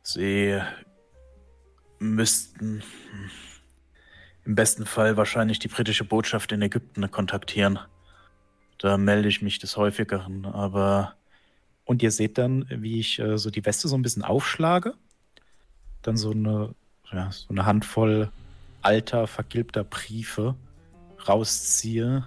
Sie 0.04 0.60
müssten 2.00 2.82
im 4.46 4.56
besten 4.56 4.86
Fall 4.86 5.18
wahrscheinlich 5.18 5.60
die 5.60 5.68
britische 5.68 6.04
Botschaft 6.06 6.52
in 6.52 6.62
Ägypten 6.62 7.10
kontaktieren. 7.12 7.80
Da 8.78 8.98
melde 8.98 9.28
ich 9.28 9.42
mich 9.42 9.60
des 9.60 9.76
Häufigeren, 9.78 10.46
aber 10.46 11.16
Und 11.86 12.02
ihr 12.04 12.12
seht 12.12 12.38
dann, 12.38 12.66
wie 12.70 13.00
ich 13.00 13.20
äh, 13.20 13.38
so 13.38 13.50
die 13.52 13.64
Weste 13.66 13.88
so 13.88 13.96
ein 13.96 14.02
bisschen 14.02 14.24
aufschlage. 14.24 14.94
Dann 16.02 16.18
so 16.18 16.32
eine, 16.32 16.74
ja, 17.12 17.32
so 17.32 17.50
eine 17.50 17.66
Handvoll 17.66 18.32
alter, 18.82 19.28
vergilbter 19.28 19.84
Briefe 19.84 20.56
rausziehe. 21.28 22.26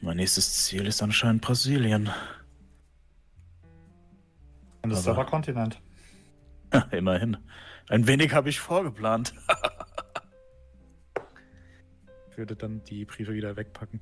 mein 0.00 0.16
nächstes 0.18 0.64
Ziel 0.64 0.86
ist 0.86 1.02
anscheinend 1.02 1.42
Brasilien. 1.42 2.10
Und 4.82 4.90
das 4.90 5.00
ist 5.00 5.08
Aber- 5.08 5.20
aber 5.22 5.30
Kontinent. 5.30 5.80
Immerhin. 6.92 7.36
Ein 7.88 8.06
wenig 8.06 8.32
habe 8.32 8.48
ich 8.48 8.60
vorgeplant. 8.60 9.34
Würde 12.36 12.56
dann 12.56 12.82
die 12.84 13.04
Briefe 13.04 13.32
wieder 13.32 13.56
wegpacken. 13.56 14.00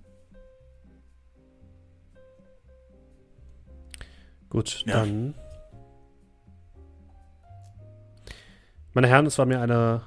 Gut, 4.49 4.85
Ja. 4.87 5.01
dann. 5.01 5.35
Meine 8.93 9.09
Herren, 9.09 9.27
es 9.27 9.39
war 9.39 9.47
mir 9.47 9.61
eine. 9.61 10.03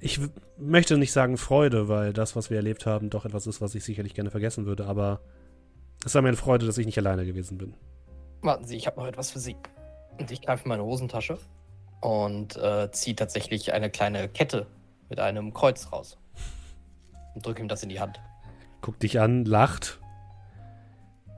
Ich 0.00 0.20
möchte 0.58 0.98
nicht 0.98 1.12
sagen 1.12 1.36
Freude, 1.38 1.88
weil 1.88 2.12
das, 2.12 2.36
was 2.36 2.50
wir 2.50 2.56
erlebt 2.58 2.84
haben, 2.86 3.08
doch 3.10 3.24
etwas 3.24 3.46
ist, 3.46 3.60
was 3.62 3.74
ich 3.74 3.84
sicherlich 3.84 4.12
gerne 4.14 4.30
vergessen 4.30 4.66
würde, 4.66 4.86
aber 4.86 5.20
es 6.04 6.14
war 6.14 6.20
mir 6.22 6.28
eine 6.28 6.36
Freude, 6.36 6.66
dass 6.66 6.76
ich 6.78 6.84
nicht 6.86 6.98
alleine 6.98 7.24
gewesen 7.24 7.56
bin. 7.58 7.74
Warten 8.42 8.66
Sie, 8.66 8.76
ich 8.76 8.86
habe 8.86 8.98
noch 9.00 9.06
etwas 9.06 9.30
für 9.30 9.38
Sie. 9.38 9.56
Und 10.18 10.30
ich 10.30 10.42
greife 10.42 10.64
in 10.64 10.68
meine 10.70 10.84
Hosentasche 10.84 11.38
und 12.00 12.56
äh, 12.56 12.90
ziehe 12.92 13.16
tatsächlich 13.16 13.72
eine 13.72 13.90
kleine 13.90 14.28
Kette 14.28 14.66
mit 15.08 15.20
einem 15.20 15.52
Kreuz 15.52 15.92
raus. 15.92 16.18
Und 17.34 17.44
drücke 17.46 17.62
ihm 17.62 17.68
das 17.68 17.82
in 17.82 17.88
die 17.88 18.00
Hand. 18.00 18.20
Guckt 18.80 19.02
dich 19.02 19.20
an, 19.20 19.44
lacht. 19.44 20.00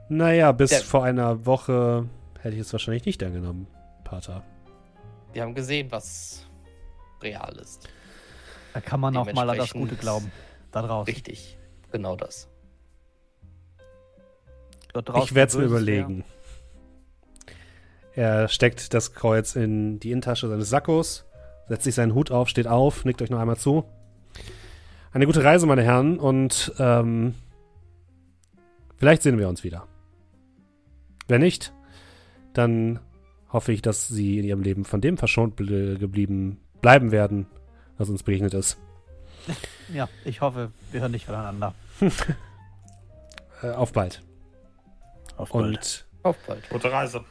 Naja, 0.09 0.51
bis 0.51 0.69
Der- 0.71 0.81
vor 0.81 1.03
einer 1.03 1.45
Woche 1.45 2.07
hätte 2.41 2.55
ich 2.55 2.61
es 2.61 2.71
wahrscheinlich 2.73 3.05
nicht 3.05 3.21
angenommen, 3.23 3.67
Pater. 4.03 4.43
Wir 5.33 5.41
haben 5.41 5.55
gesehen, 5.55 5.91
was 5.91 6.45
real 7.21 7.55
ist. 7.57 7.89
Da 8.73 8.81
kann 8.81 8.99
man 8.99 9.15
auch 9.17 9.31
mal 9.33 9.49
an 9.49 9.57
das 9.57 9.73
Gute 9.73 9.95
glauben. 9.95 10.31
Da 10.71 10.81
draußen. 10.81 11.13
Richtig. 11.13 11.57
Genau 11.91 12.15
das. 12.15 12.49
Ich 15.23 15.33
werde 15.33 15.49
es 15.49 15.57
mir 15.57 15.63
überlegen. 15.63 16.23
Er 18.15 18.47
steckt 18.47 18.93
das 18.93 19.13
Kreuz 19.13 19.55
in 19.55 19.99
die 19.99 20.11
Innentasche 20.11 20.47
seines 20.47 20.69
Sakkos, 20.69 21.25
setzt 21.67 21.83
sich 21.83 21.95
seinen 21.95 22.13
Hut 22.13 22.31
auf, 22.31 22.47
steht 22.49 22.67
auf, 22.67 23.05
nickt 23.05 23.21
euch 23.21 23.29
noch 23.29 23.39
einmal 23.39 23.57
zu. 23.57 23.85
Eine 25.11 25.25
gute 25.25 25.43
Reise, 25.43 25.65
meine 25.65 25.83
Herren, 25.83 26.19
und 26.19 26.73
ähm, 26.79 27.35
vielleicht 28.97 29.21
sehen 29.23 29.37
wir 29.37 29.49
uns 29.49 29.63
wieder. 29.63 29.87
Wenn 31.27 31.41
nicht, 31.41 31.73
dann 32.53 32.99
hoffe 33.51 33.71
ich, 33.71 33.81
dass 33.81 34.07
Sie 34.07 34.39
in 34.39 34.45
Ihrem 34.45 34.61
Leben 34.61 34.85
von 34.85 35.01
dem 35.01 35.17
verschont 35.17 35.57
geblieben 35.57 36.59
bleiben 36.81 37.11
werden, 37.11 37.47
was 37.97 38.09
uns 38.09 38.23
begegnet 38.23 38.53
ist. 38.53 38.77
Ja, 39.93 40.07
ich 40.23 40.39
hoffe, 40.39 40.71
wir 40.91 41.01
hören 41.01 41.11
nicht 41.11 41.25
voneinander. 41.25 41.73
Äh, 43.61 43.71
auf 43.71 43.93
bald. 43.93 44.21
Auf 45.37 45.51
bald. 45.51 45.65
Und 45.65 46.05
Auf 46.23 46.37
bald. 46.45 46.69
Gute 46.69 46.91
Reise. 46.91 47.23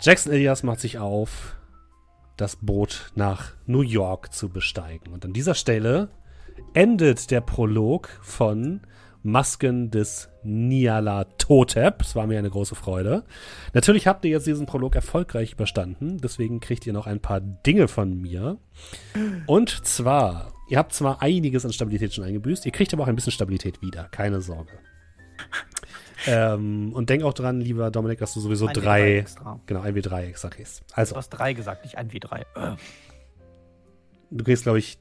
Jackson 0.00 0.32
Elias 0.32 0.62
macht 0.62 0.80
sich 0.80 0.98
auf, 0.98 1.56
das 2.36 2.56
Boot 2.56 3.10
nach 3.16 3.52
New 3.66 3.80
York 3.80 4.32
zu 4.32 4.48
besteigen. 4.48 5.12
Und 5.12 5.24
an 5.24 5.32
dieser 5.32 5.54
Stelle 5.54 6.10
endet 6.72 7.32
der 7.32 7.40
Prolog 7.40 8.08
von 8.22 8.80
Masken 9.24 9.90
des 9.90 10.28
Niala 10.44 11.24
Totep. 11.24 12.02
Es 12.02 12.14
war 12.14 12.28
mir 12.28 12.38
eine 12.38 12.50
große 12.50 12.76
Freude. 12.76 13.24
Natürlich 13.74 14.06
habt 14.06 14.24
ihr 14.24 14.30
jetzt 14.30 14.46
diesen 14.46 14.66
Prolog 14.66 14.94
erfolgreich 14.94 15.52
überstanden. 15.52 16.18
Deswegen 16.18 16.60
kriegt 16.60 16.86
ihr 16.86 16.92
noch 16.92 17.08
ein 17.08 17.20
paar 17.20 17.40
Dinge 17.40 17.88
von 17.88 18.20
mir. 18.20 18.58
Und 19.46 19.84
zwar, 19.84 20.52
ihr 20.68 20.78
habt 20.78 20.92
zwar 20.92 21.22
einiges 21.22 21.64
an 21.64 21.72
Stabilität 21.72 22.14
schon 22.14 22.24
eingebüßt, 22.24 22.64
ihr 22.66 22.72
kriegt 22.72 22.94
aber 22.94 23.02
auch 23.02 23.08
ein 23.08 23.16
bisschen 23.16 23.32
Stabilität 23.32 23.82
wieder. 23.82 24.04
Keine 24.04 24.40
Sorge. 24.40 24.78
Ähm, 26.28 26.92
und 26.92 27.10
denk 27.10 27.22
auch 27.24 27.34
dran, 27.34 27.60
lieber 27.60 27.90
Dominik, 27.90 28.18
dass 28.18 28.34
du 28.34 28.40
sowieso 28.40 28.66
Ein 28.66 28.74
W3 28.74 28.80
drei 28.80 29.18
Extra. 29.18 29.60
Genau, 29.66 29.80
1W3 29.82 30.22
extra 30.28 30.48
kriegst. 30.50 30.80
Du 30.80 30.96
Also, 30.96 31.16
hast 31.16 31.30
drei 31.30 31.52
gesagt, 31.52 31.84
nicht 31.84 31.96
ein 31.98 32.10
W3. 32.10 32.40
Äh, 32.54 32.76
du 34.30 34.44
kriegst, 34.44 34.62
glaube 34.64 34.78
ich. 34.78 34.98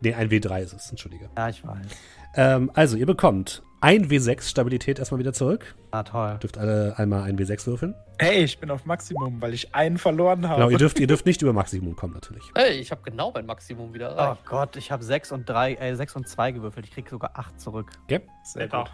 Nee, 0.00 0.14
1W3 0.14 0.60
ist 0.62 0.72
es, 0.74 0.90
entschuldige. 0.90 1.30
ja, 1.36 1.48
ich 1.48 1.66
weiß. 1.66 1.86
Ähm, 2.34 2.70
also, 2.74 2.96
ihr 2.98 3.06
bekommt 3.06 3.62
ein 3.80 4.08
W6 4.08 4.42
Stabilität 4.48 4.98
erstmal 4.98 5.18
wieder 5.20 5.32
zurück. 5.32 5.74
Ah, 5.90 6.02
toll. 6.02 6.38
Dürft 6.42 6.58
alle 6.58 6.98
einmal 6.98 7.22
ein 7.22 7.38
W6 7.38 7.66
würfeln. 7.66 7.94
Hey, 8.18 8.44
ich 8.44 8.58
bin 8.58 8.70
auf 8.70 8.84
Maximum, 8.84 9.40
weil 9.40 9.54
ich 9.54 9.74
einen 9.74 9.96
verloren 9.96 10.46
habe. 10.48 10.56
Genau, 10.60 10.70
ihr 10.70 10.78
dürft, 10.78 10.98
ihr 10.98 11.06
dürft 11.06 11.24
nicht 11.24 11.40
über 11.42 11.52
Maximum 11.54 11.96
kommen, 11.96 12.12
natürlich. 12.14 12.42
Hey, 12.54 12.72
ich 12.78 12.90
habe 12.90 13.00
genau 13.04 13.30
mein 13.32 13.46
Maximum 13.46 13.94
wieder 13.94 14.14
Oh. 14.18 14.36
Gott, 14.48 14.76
ich 14.76 14.90
habe 14.90 15.02
6 15.02 15.32
und 15.32 15.48
3, 15.48 15.74
äh, 15.74 15.94
6 15.96 16.16
und 16.16 16.28
2 16.28 16.52
gewürfelt. 16.52 16.86
Ich 16.86 16.92
krieg 16.92 17.08
sogar 17.08 17.30
8 17.38 17.58
zurück. 17.60 17.90
Okay. 18.04 18.20
Sehr 18.44 18.62
Geht 18.64 18.72
gut. 18.72 18.80
auch. 18.80 18.90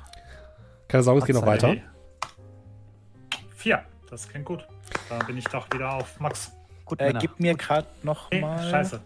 Keine 0.93 1.05
Sorge, 1.05 1.21
es 1.21 1.27
geht 1.27 1.35
noch 1.37 1.47
weiter. 1.47 1.75
Vier. 3.57 3.83
Das 4.11 4.29
klingt 4.29 4.45
gut. 4.45 4.69
Da 5.09 5.19
bin 5.25 5.39
ich 5.39 5.45
doch 5.47 5.67
wieder 5.73 5.91
auf 5.95 6.21
Max. 6.21 6.53
Gut, 6.85 7.01
Äh, 7.01 7.15
gib 7.19 7.41
mir 7.41 7.55
gerade 7.55 7.87
noch 8.03 8.31
Nee, 8.31 8.43
mal. 8.43 8.59
scheiße. 8.71 9.01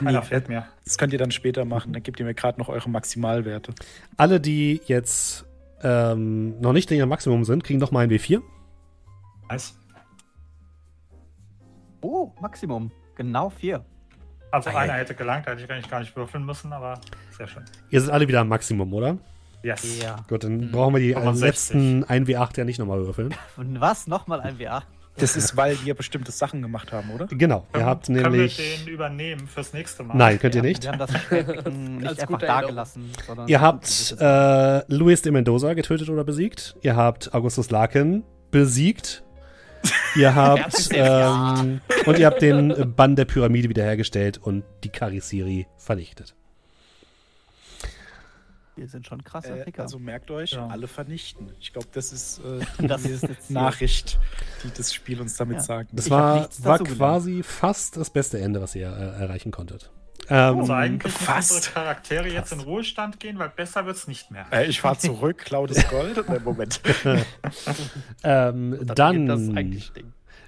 Nee, 0.00 0.06
Einer 0.06 0.22
fehlt 0.22 0.48
mir. 0.48 0.68
Das 0.84 0.96
könnt 0.96 1.12
ihr 1.12 1.18
dann 1.18 1.32
später 1.32 1.64
machen. 1.64 1.92
Dann 1.92 2.04
gebt 2.04 2.20
ihr 2.20 2.24
mir 2.26 2.34
gerade 2.34 2.60
noch 2.60 2.68
eure 2.68 2.88
Maximalwerte. 2.88 3.74
Alle, 4.16 4.38
die 4.40 4.80
jetzt 4.86 5.44
ähm, 5.82 6.60
noch 6.60 6.72
nicht 6.72 6.88
in 6.92 6.98
ihrem 6.98 7.08
Maximum 7.08 7.44
sind, 7.44 7.64
kriegen 7.64 7.80
noch 7.80 7.90
mal 7.90 8.04
ein 8.04 8.10
W4. 8.10 8.40
Nice. 9.50 9.76
Oh, 12.00 12.30
Maximum. 12.40 12.92
Genau 13.16 13.50
4. 13.50 13.84
Also 14.52 14.70
Ah, 14.70 14.78
einer 14.78 14.92
hätte 14.92 15.16
gelangt, 15.16 15.48
da 15.48 15.50
hätte 15.50 15.64
ich 15.64 15.70
eigentlich 15.70 15.90
gar 15.90 15.98
nicht 15.98 16.14
würfeln 16.14 16.44
müssen, 16.46 16.72
aber 16.72 17.00
sehr 17.36 17.48
schön. 17.48 17.64
Ihr 17.90 18.00
seid 18.00 18.10
alle 18.14 18.28
wieder 18.28 18.40
am 18.40 18.46
Maximum, 18.48 18.92
oder? 18.94 19.18
Yes. 19.64 20.00
Ja. 20.02 20.16
Gut, 20.28 20.44
dann 20.44 20.60
Hm. 20.60 20.70
brauchen 20.70 20.94
wir 20.94 21.00
die 21.00 21.10
äh, 21.12 21.14
65. 21.14 21.42
letzten 21.42 22.04
1W8 22.04 22.58
ja 22.58 22.64
nicht 22.64 22.78
nochmal 22.78 23.04
würfeln. 23.06 23.34
Und 23.56 23.80
was? 23.80 24.06
Nochmal 24.06 24.40
ein 24.42 24.58
WA? 24.60 24.82
Das 25.16 25.36
ist, 25.36 25.56
weil 25.56 25.76
wir 25.84 25.94
bestimmte 25.94 26.32
Sachen 26.32 26.60
gemacht 26.60 26.90
haben, 26.92 27.08
oder? 27.10 27.26
Genau, 27.28 27.58
ihr 27.68 27.72
Können- 27.72 27.84
habt 27.86 28.06
können 28.06 28.22
nämlich. 28.32 28.58
wir 28.58 28.78
den 28.84 28.88
übernehmen 28.94 29.46
fürs 29.46 29.72
nächste 29.72 30.02
Mal? 30.02 30.16
Nein, 30.16 30.40
könnt 30.40 30.56
ihr 30.56 30.62
nicht. 30.62 30.82
Wir 30.82 30.90
haben 30.90 30.98
das 30.98 31.12
nicht 31.12 31.30
Als 31.30 32.18
einfach 32.18 32.26
gute 32.26 32.46
da 32.46 32.52
Erinnerung. 32.54 32.66
gelassen. 32.70 33.10
Sondern 33.24 33.46
Ihr 33.48 33.60
habt 33.60 34.16
äh, 34.18 34.92
Luis 34.92 35.22
de 35.22 35.30
Mendoza 35.30 35.74
getötet 35.74 36.08
oder 36.10 36.24
besiegt. 36.24 36.74
Ihr 36.82 36.96
habt 36.96 37.32
Augustus 37.32 37.70
Larkin 37.70 38.24
besiegt. 38.50 39.22
Ihr 40.16 40.34
habt 40.34 40.88
ähm, 40.92 41.80
und 42.06 42.18
ihr 42.18 42.26
habt 42.26 42.42
den 42.42 42.94
Bann 42.96 43.14
der 43.14 43.24
Pyramide 43.26 43.68
wiederhergestellt 43.68 44.38
und 44.38 44.64
die 44.82 44.88
Karisiri 44.88 45.68
vernichtet. 45.76 46.34
Wir 48.76 48.88
sind 48.88 49.06
schon 49.06 49.22
krasse 49.24 49.58
Äh, 49.60 49.64
Ficker. 49.64 49.82
also 49.82 49.98
merkt 49.98 50.30
euch, 50.30 50.52
Ja. 50.52 50.66
alle 50.66 50.86
vernichten. 50.88 51.52
Ich 51.60 51.72
glaube, 51.72 51.88
das 51.92 52.12
ist 52.12 52.40
äh, 52.40 52.64
Das 52.86 53.02
die 53.02 53.08
ist. 53.10 53.50
Nachricht, 53.50 54.18
die 54.64 54.70
das 54.76 54.92
Spiel 54.92 55.20
uns 55.20 55.36
damit 55.36 55.56
Ja. 55.58 55.62
sagt. 55.62 55.90
Das 55.92 56.06
Ich 56.06 56.10
war, 56.10 56.48
war 56.62 56.78
quasi 56.80 57.42
fast 57.42 57.96
das 57.96 58.10
beste 58.10 58.40
Ende, 58.40 58.60
was 58.60 58.74
ihr 58.74 58.88
äh, 58.88 59.22
erreichen 59.22 59.50
konntet. 59.52 59.90
Ähm, 60.30 60.58
Also 60.60 60.72
eigentlich 60.72 61.12
Fast. 61.12 61.52
unsere 61.52 61.74
Charaktere 61.74 62.28
jetzt 62.28 62.50
in 62.52 62.60
Ruhestand 62.60 63.20
gehen, 63.20 63.38
weil 63.38 63.50
besser 63.50 63.84
wird's 63.84 64.08
nicht 64.08 64.30
mehr. 64.30 64.46
Äh, 64.50 64.66
ich 64.68 64.80
fahre 64.80 64.96
zurück, 64.96 65.38
klau 65.38 65.66
das 65.66 65.86
Gold. 65.88 66.16
Äh, 66.16 66.40
Moment. 66.40 66.80
ähm, 68.24 68.78
Dann, 68.94 69.26
dann 69.26 69.74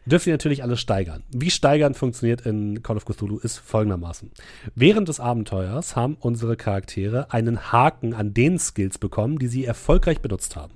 dürft 0.06 0.26
ihr 0.26 0.32
natürlich 0.32 0.62
alles 0.62 0.80
steigern. 0.80 1.24
Wie 1.30 1.50
steigern 1.50 1.94
funktioniert 1.94 2.42
in 2.42 2.82
Call 2.82 2.96
of 2.96 3.04
Cthulhu 3.04 3.38
ist 3.38 3.58
folgendermaßen. 3.58 4.30
Während 4.74 5.08
des 5.08 5.20
Abenteuers 5.20 5.96
haben 5.96 6.16
unsere 6.20 6.56
Charaktere 6.56 7.32
einen 7.32 7.72
Haken 7.72 8.14
an 8.14 8.32
den 8.32 8.58
Skills 8.58 8.98
bekommen, 8.98 9.38
die 9.38 9.48
sie 9.48 9.64
erfolgreich 9.64 10.20
benutzt 10.20 10.56
haben. 10.56 10.72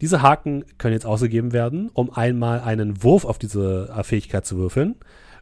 Diese 0.00 0.20
Haken 0.20 0.64
können 0.78 0.94
jetzt 0.94 1.06
ausgegeben 1.06 1.52
werden, 1.52 1.88
um 1.94 2.12
einmal 2.12 2.60
einen 2.60 3.04
Wurf 3.04 3.24
auf 3.24 3.38
diese 3.38 3.88
äh, 3.96 4.02
Fähigkeit 4.02 4.44
zu 4.44 4.56
würfeln. 4.56 4.96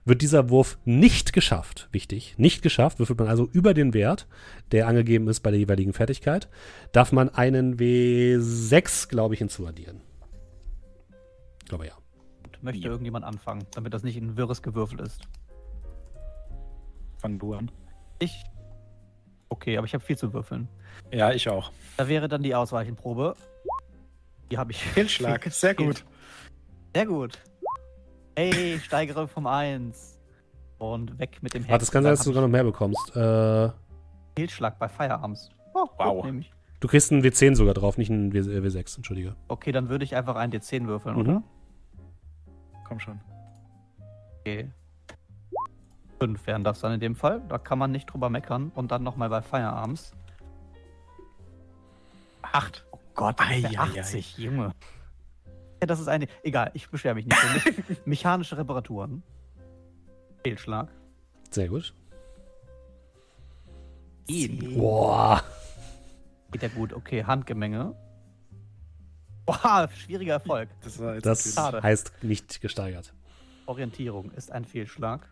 Wird 0.04 0.20
dieser 0.20 0.50
Wurf 0.50 0.78
nicht 0.84 1.32
geschafft, 1.32 1.88
wichtig, 1.92 2.34
nicht 2.36 2.62
geschafft, 2.62 2.98
würfelt 2.98 3.18
man 3.18 3.28
also 3.28 3.48
über 3.52 3.74
den 3.74 3.94
Wert, 3.94 4.26
der 4.72 4.86
angegeben 4.86 5.28
ist 5.28 5.40
bei 5.40 5.50
der 5.50 5.60
jeweiligen 5.60 5.92
Fertigkeit, 5.92 6.48
darf 6.92 7.12
man 7.12 7.28
einen 7.30 7.76
W6, 7.76 9.08
glaube 9.08 9.34
ich, 9.34 9.38
hinzuaddieren. 9.38 10.00
Ich 11.62 11.68
glaube 11.68 11.86
ja. 11.86 11.99
Möchte 12.62 12.88
irgendjemand 12.88 13.24
anfangen, 13.24 13.64
damit 13.74 13.94
das 13.94 14.02
nicht 14.02 14.16
ein 14.16 14.36
wirres 14.36 14.62
Gewürfel 14.62 15.00
ist? 15.00 15.22
Fang 17.18 17.38
du 17.38 17.54
an. 17.54 17.70
Ich? 18.18 18.44
Okay, 19.48 19.76
aber 19.76 19.86
ich 19.86 19.94
habe 19.94 20.04
viel 20.04 20.16
zu 20.16 20.32
würfeln. 20.32 20.68
Ja, 21.12 21.32
ich 21.32 21.48
auch. 21.48 21.72
Da 21.96 22.08
wäre 22.08 22.28
dann 22.28 22.42
die 22.42 22.54
Ausweichenprobe. 22.54 23.34
Die 24.50 24.58
habe 24.58 24.72
ich. 24.72 24.82
Fehlschlag. 24.82 25.44
Sehr 25.50 25.74
gut. 25.74 26.04
Sehr 26.94 27.06
gut. 27.06 27.38
Hey, 28.36 28.78
steigere 28.80 29.26
vom 29.28 29.46
1. 29.46 30.18
Und 30.78 31.18
weg 31.18 31.38
mit 31.42 31.52
dem 31.52 31.68
Warte, 31.68 31.80
das 31.80 31.90
kann 31.90 32.02
sein, 32.02 32.12
dass 32.12 32.20
du 32.20 32.26
sogar 32.30 32.42
noch 32.42 32.48
mehr 32.48 32.64
bekommst. 32.64 33.14
Äh, 33.14 33.70
Fehlschlag 34.36 34.78
bei 34.78 34.88
Firearms. 34.88 35.50
Oh, 35.74 35.86
Wow. 35.98 36.22
Gut, 36.24 36.46
du 36.80 36.88
kriegst 36.88 37.12
einen 37.12 37.22
W10 37.22 37.54
sogar 37.54 37.74
drauf, 37.74 37.98
nicht 37.98 38.10
einen 38.10 38.32
W 38.32 38.38
äh, 38.38 38.60
W6, 38.66 38.96
entschuldige. 38.96 39.36
Okay, 39.48 39.72
dann 39.72 39.88
würde 39.90 40.04
ich 40.04 40.16
einfach 40.16 40.36
einen 40.36 40.52
D10 40.52 40.86
würfeln, 40.86 41.16
Mhm. 41.16 41.20
oder? 41.20 41.42
Komm 42.90 42.98
schon. 42.98 43.20
Okay. 44.40 44.68
5 46.18 46.44
wären 46.48 46.64
das 46.64 46.80
dann 46.80 46.92
in 46.92 46.98
dem 46.98 47.14
Fall. 47.14 47.40
Da 47.48 47.56
kann 47.56 47.78
man 47.78 47.92
nicht 47.92 48.06
drüber 48.06 48.30
meckern. 48.30 48.72
Und 48.74 48.90
dann 48.90 49.04
nochmal 49.04 49.30
bei 49.30 49.42
Firearms. 49.42 50.12
Acht. 52.42 52.84
Oh 52.90 52.98
Gott, 53.14 53.40
ist 53.40 53.62
der 53.62 53.70
Ei, 53.70 53.94
ei, 53.94 54.00
80, 54.00 54.38
Junge. 54.38 54.74
Ja, 55.80 55.86
das 55.86 56.00
ist 56.00 56.08
eine. 56.08 56.26
Egal, 56.42 56.72
ich 56.74 56.90
beschwere 56.90 57.14
mich 57.14 57.26
nicht. 57.26 57.78
Me 57.78 57.96
mechanische 58.06 58.58
Reparaturen. 58.58 59.22
Fehlschlag. 60.42 60.88
Sehr 61.50 61.68
gut. 61.68 61.94
Boah. 64.74 65.44
Geht 66.50 66.62
ja 66.62 66.68
gut. 66.68 66.92
Okay, 66.92 67.22
Handgemenge. 67.22 67.94
Boah, 69.46 69.88
schwieriger 69.92 70.34
Erfolg. 70.34 70.68
Das 70.82 70.98
war 70.98 71.14
jetzt 71.14 71.26
Das 71.26 71.56
heißt 71.56 72.22
nicht 72.22 72.60
gesteigert. 72.60 73.12
Orientierung 73.66 74.30
ist 74.32 74.52
ein 74.52 74.64
Fehlschlag. 74.64 75.28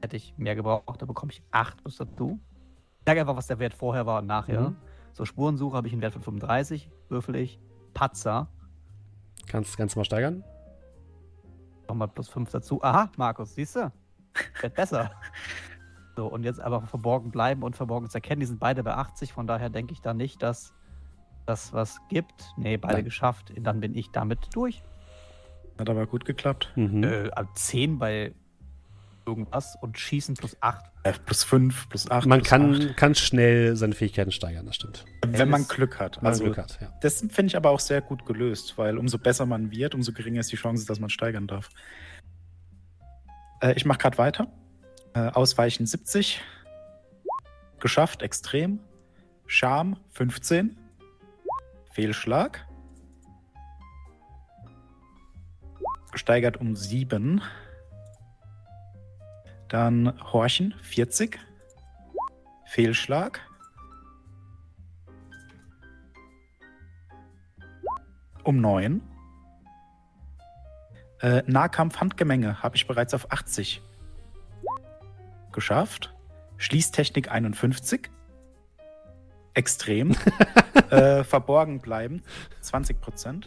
Hätte 0.00 0.16
ich 0.16 0.34
mehr 0.36 0.54
gebraucht, 0.54 1.00
da 1.00 1.06
bekomme 1.06 1.32
ich 1.32 1.42
8 1.50 1.82
plus 1.82 1.96
dazu. 1.96 2.40
Ich 3.00 3.04
sage 3.06 3.20
einfach, 3.20 3.36
was 3.36 3.46
der 3.46 3.58
Wert 3.58 3.74
vorher 3.74 4.06
war 4.06 4.20
und 4.20 4.26
nachher. 4.26 4.70
Mhm. 4.70 4.76
So, 5.12 5.24
Spurensuche 5.24 5.76
habe 5.76 5.86
ich 5.86 5.92
einen 5.92 6.02
Wert 6.02 6.12
von 6.14 6.22
35, 6.22 6.90
würfel 7.08 7.36
ich. 7.36 7.60
Patzer, 7.94 8.48
Kannst 9.46 9.78
du 9.78 9.98
mal 9.98 10.04
steigern? 10.04 10.44
nochmal 11.88 12.08
plus 12.08 12.28
5 12.28 12.50
dazu. 12.50 12.82
Aha, 12.82 13.10
Markus, 13.16 13.54
siehst 13.54 13.76
du? 13.76 13.92
Wird 14.62 14.74
besser. 14.74 15.10
So, 16.16 16.26
und 16.26 16.44
jetzt 16.44 16.60
aber 16.60 16.82
verborgen 16.82 17.30
bleiben 17.30 17.62
und 17.62 17.76
verborgen 17.76 18.08
zu 18.08 18.16
erkennen. 18.16 18.40
Die 18.40 18.46
sind 18.46 18.60
beide 18.60 18.82
bei 18.82 18.94
80, 18.94 19.32
von 19.32 19.46
daher 19.46 19.68
denke 19.68 19.92
ich 19.92 20.00
da 20.00 20.14
nicht, 20.14 20.42
dass 20.42 20.74
das 21.46 21.72
was 21.72 21.98
gibt. 22.08 22.52
Nee, 22.56 22.76
beide 22.76 22.94
Nein. 22.94 23.04
geschafft. 23.04 23.52
Dann 23.56 23.80
bin 23.80 23.94
ich 23.94 24.10
damit 24.10 24.38
durch. 24.54 24.82
Hat 25.78 25.88
aber 25.88 26.06
gut 26.06 26.24
geklappt. 26.24 26.72
Mhm. 26.76 27.02
Äh, 27.04 27.30
ab 27.30 27.48
10 27.56 27.98
bei 27.98 28.32
irgendwas 29.26 29.76
und 29.80 29.98
schießen 29.98 30.34
plus 30.34 30.56
8. 30.60 30.84
Äh, 31.04 31.12
plus 31.24 31.42
fünf, 31.42 31.88
plus 31.88 32.08
acht. 32.10 32.26
Man 32.26 32.40
plus 32.40 32.48
kann, 32.48 32.74
acht. 32.74 32.96
kann 32.96 33.14
schnell 33.16 33.74
seine 33.76 33.94
Fähigkeiten 33.94 34.30
steigern, 34.30 34.66
das 34.66 34.76
stimmt. 34.76 35.04
Wenn 35.26 35.48
man 35.48 35.66
Glück 35.66 35.98
hat. 35.98 36.16
Wenn 36.16 36.24
man 36.24 36.32
Also, 36.32 36.44
Glück 36.44 36.58
hat, 36.58 36.78
ja. 36.80 36.92
das 37.00 37.20
finde 37.20 37.46
ich 37.46 37.56
aber 37.56 37.70
auch 37.70 37.80
sehr 37.80 38.00
gut 38.00 38.24
gelöst, 38.24 38.78
weil 38.78 38.98
umso 38.98 39.18
besser 39.18 39.44
man 39.46 39.72
wird, 39.72 39.94
umso 39.96 40.12
geringer 40.12 40.40
ist 40.40 40.52
die 40.52 40.56
Chance, 40.56 40.86
dass 40.86 41.00
man 41.00 41.10
steigern 41.10 41.48
darf. 41.48 41.70
Äh, 43.60 43.74
ich 43.74 43.84
mache 43.84 43.98
gerade 43.98 44.18
weiter. 44.18 44.46
Äh, 45.14 45.28
Ausweichen 45.30 45.86
70. 45.86 46.40
Geschafft, 47.80 48.22
extrem. 48.22 48.78
Charme 49.46 49.96
15. 50.10 50.76
Fehlschlag. 51.92 52.66
Gesteigert 56.10 56.56
um 56.56 56.74
7. 56.74 57.42
Dann 59.68 60.12
Horchen 60.32 60.74
40. 60.82 61.38
Fehlschlag. 62.66 63.40
Um 68.44 68.60
9. 68.60 69.02
Äh, 71.20 71.42
Nahkampf-Handgemenge 71.46 72.62
habe 72.62 72.76
ich 72.76 72.86
bereits 72.86 73.14
auf 73.14 73.30
80 73.30 73.82
geschafft. 75.52 76.14
Schließtechnik 76.56 77.30
51. 77.30 78.10
Extrem. 79.54 80.16
äh, 80.90 81.24
verborgen 81.24 81.80
bleiben 81.80 82.22
20%. 82.62 83.46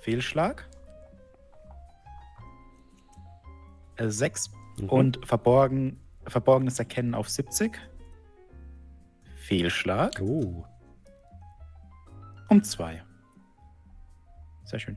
Fehlschlag. 0.00 0.68
Äh, 3.96 4.08
6. 4.08 4.50
Mhm. 4.78 4.88
Und 4.88 5.26
verborgen, 5.26 6.00
verborgenes 6.26 6.78
Erkennen 6.78 7.14
auf 7.14 7.28
70. 7.28 7.78
Fehlschlag. 9.36 10.20
Oh. 10.20 10.64
Um 12.48 12.62
2. 12.62 13.02
Sehr 14.64 14.78
schön. 14.78 14.96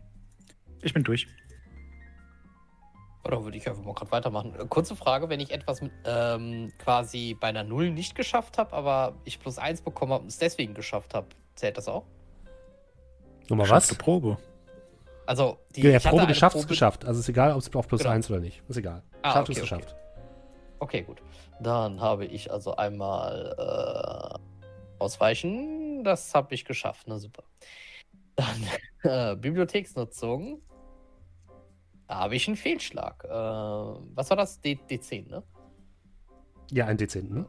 Ich 0.81 0.93
bin 0.93 1.03
durch. 1.03 1.27
Oder 3.25 3.43
würde 3.43 3.57
ich 3.57 3.67
einfach 3.67 3.83
mal 3.83 3.93
gerade 3.93 4.11
weitermachen? 4.11 4.53
Äh, 4.59 4.65
Kurze 4.67 4.95
Frage, 4.95 5.29
wenn 5.29 5.39
ich 5.39 5.51
etwas 5.51 5.81
mit, 5.81 5.91
ähm, 6.05 6.71
quasi 6.77 7.35
bei 7.39 7.47
einer 7.47 7.63
Null 7.63 7.89
nicht 7.91 8.15
geschafft 8.15 8.57
habe, 8.57 8.73
aber 8.73 9.13
ich 9.25 9.39
plus 9.39 9.57
eins 9.57 9.81
bekommen 9.81 10.13
habe 10.13 10.21
und 10.23 10.27
es 10.29 10.37
deswegen 10.37 10.73
geschafft 10.75 11.13
habe, 11.15 11.27
zählt 11.55 11.77
das 11.77 11.87
auch? 11.87 12.03
Nochmal 13.49 13.69
was? 13.69 13.93
Probe. 13.95 14.37
Also, 15.25 15.57
die 15.75 15.81
Ja, 15.81 15.99
Probe 15.99 16.27
geschafft 16.27 16.55
ist 16.55 16.63
Probe- 16.63 16.69
geschafft. 16.69 17.05
Also 17.05 17.19
ist 17.19 17.29
egal, 17.29 17.51
ob 17.53 17.59
es 17.59 17.73
auf 17.75 17.87
plus 17.87 18.01
Genau. 18.01 18.13
1 18.13 18.29
oder 18.29 18.39
nicht. 18.39 18.61
Ist 18.67 18.77
egal. 18.77 19.01
Ah, 19.23 19.29
geschafft 19.29 19.49
okay, 19.49 19.51
ist 19.51 19.57
okay. 19.71 19.81
geschafft. 19.81 19.95
Okay, 20.79 21.01
gut. 21.01 21.21
Dann 21.61 21.99
habe 22.01 22.25
ich 22.25 22.51
also 22.51 22.75
einmal 22.75 23.55
äh, 24.37 25.03
ausweichen. 25.03 26.03
Das 26.03 26.35
habe 26.35 26.53
ich 26.53 26.63
geschafft. 26.65 27.07
Na 27.07 27.17
super. 27.17 27.43
Dann 28.35 28.63
äh, 29.03 29.35
Bibliotheksnutzung. 29.35 30.61
Da 32.07 32.15
habe 32.15 32.35
ich 32.35 32.47
einen 32.47 32.57
Fehlschlag. 32.57 33.23
Äh, 33.23 33.29
was 33.29 34.29
war 34.29 34.37
das? 34.37 34.61
D 34.61 34.77
D10, 34.89 35.29
ne? 35.29 35.43
Ja, 36.71 36.85
ein 36.85 36.97
D10. 36.97 37.29
Hm? 37.29 37.47